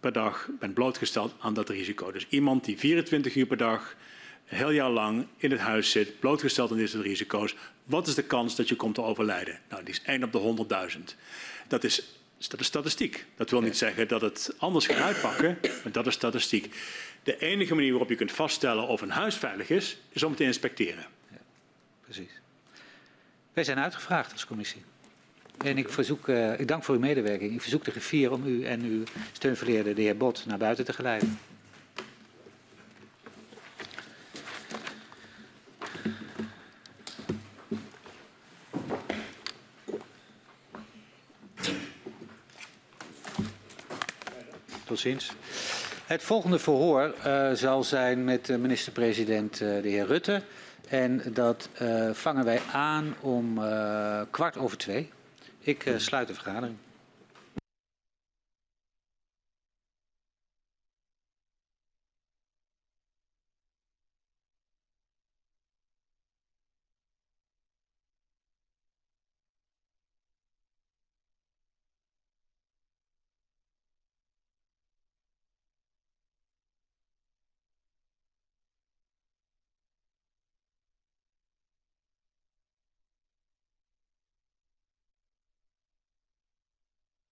per 0.00 0.12
dag 0.12 0.48
bent 0.58 0.74
blootgesteld 0.74 1.34
aan 1.38 1.54
dat 1.54 1.68
risico. 1.68 2.12
Dus 2.12 2.26
iemand 2.28 2.64
die 2.64 2.78
24 2.78 3.34
uur 3.34 3.46
per 3.46 3.56
dag 3.56 3.96
een 4.48 4.56
heel 4.56 4.70
jaar 4.70 4.90
lang 4.90 5.26
in 5.36 5.50
het 5.50 5.60
huis 5.60 5.90
zit, 5.90 6.20
blootgesteld 6.20 6.70
aan 6.70 6.76
dit 6.76 6.90
soort 6.90 7.04
risico's, 7.04 7.54
wat 7.84 8.06
is 8.06 8.14
de 8.14 8.22
kans 8.22 8.56
dat 8.56 8.68
je 8.68 8.76
komt 8.76 8.94
te 8.94 9.02
overlijden? 9.02 9.58
Nou, 9.68 9.84
die 9.84 9.94
is 9.94 10.02
1 10.02 10.22
op 10.22 10.32
de 10.32 10.66
100.000. 10.96 11.00
Dat 11.68 11.84
is, 11.84 12.02
dat 12.48 12.60
is 12.60 12.66
statistiek. 12.66 13.26
Dat 13.36 13.50
wil 13.50 13.60
niet 13.60 13.76
zeggen 13.76 14.08
dat 14.08 14.20
het 14.20 14.54
anders 14.58 14.86
gaat 14.86 14.96
uitpakken, 14.96 15.58
maar 15.62 15.92
dat 15.92 16.06
is 16.06 16.14
statistiek. 16.14 16.74
De 17.22 17.38
enige 17.38 17.74
manier 17.74 17.90
waarop 17.90 18.08
je 18.08 18.14
kunt 18.14 18.32
vaststellen 18.32 18.86
of 18.86 19.00
een 19.00 19.10
huis 19.10 19.34
veilig 19.34 19.70
is, 19.70 19.98
is 20.08 20.22
om 20.22 20.28
het 20.28 20.38
te 20.38 20.44
inspecteren. 20.44 21.06
Ja, 21.30 21.38
precies. 22.04 22.40
Wij 23.52 23.64
zijn 23.64 23.78
uitgevraagd 23.78 24.32
als 24.32 24.46
commissie. 24.46 24.82
En 25.64 25.78
ik, 25.78 25.88
verzoek, 25.88 26.28
uh, 26.28 26.60
ik 26.60 26.68
dank 26.68 26.84
voor 26.84 26.94
uw 26.94 27.00
medewerking. 27.00 27.54
Ik 27.54 27.60
verzoek 27.60 27.84
de 27.84 27.90
griffier 27.90 28.32
om 28.32 28.46
u 28.46 28.64
en 28.64 28.82
uw 28.82 29.02
steunverleerder, 29.32 29.94
de 29.94 30.02
heer 30.02 30.16
Bot, 30.16 30.44
naar 30.46 30.58
buiten 30.58 30.84
te 30.84 30.92
geleiden. 30.92 31.38
Tot 44.88 44.98
ziens. 44.98 45.32
Het 46.06 46.22
volgende 46.22 46.58
verhoor 46.58 47.14
uh, 47.26 47.52
zal 47.52 47.84
zijn 47.84 48.24
met 48.24 48.48
minister-president 48.48 49.60
uh, 49.60 49.82
de 49.82 49.88
heer 49.88 50.06
Rutte. 50.06 50.42
En 50.88 51.22
dat 51.32 51.68
uh, 51.82 52.10
vangen 52.12 52.44
wij 52.44 52.60
aan 52.72 53.14
om 53.20 53.60
kwart 54.30 54.56
over 54.56 54.76
twee. 54.76 55.10
Ik 55.60 55.94
sluit 55.96 56.28
de 56.28 56.34
vergadering. 56.34 56.76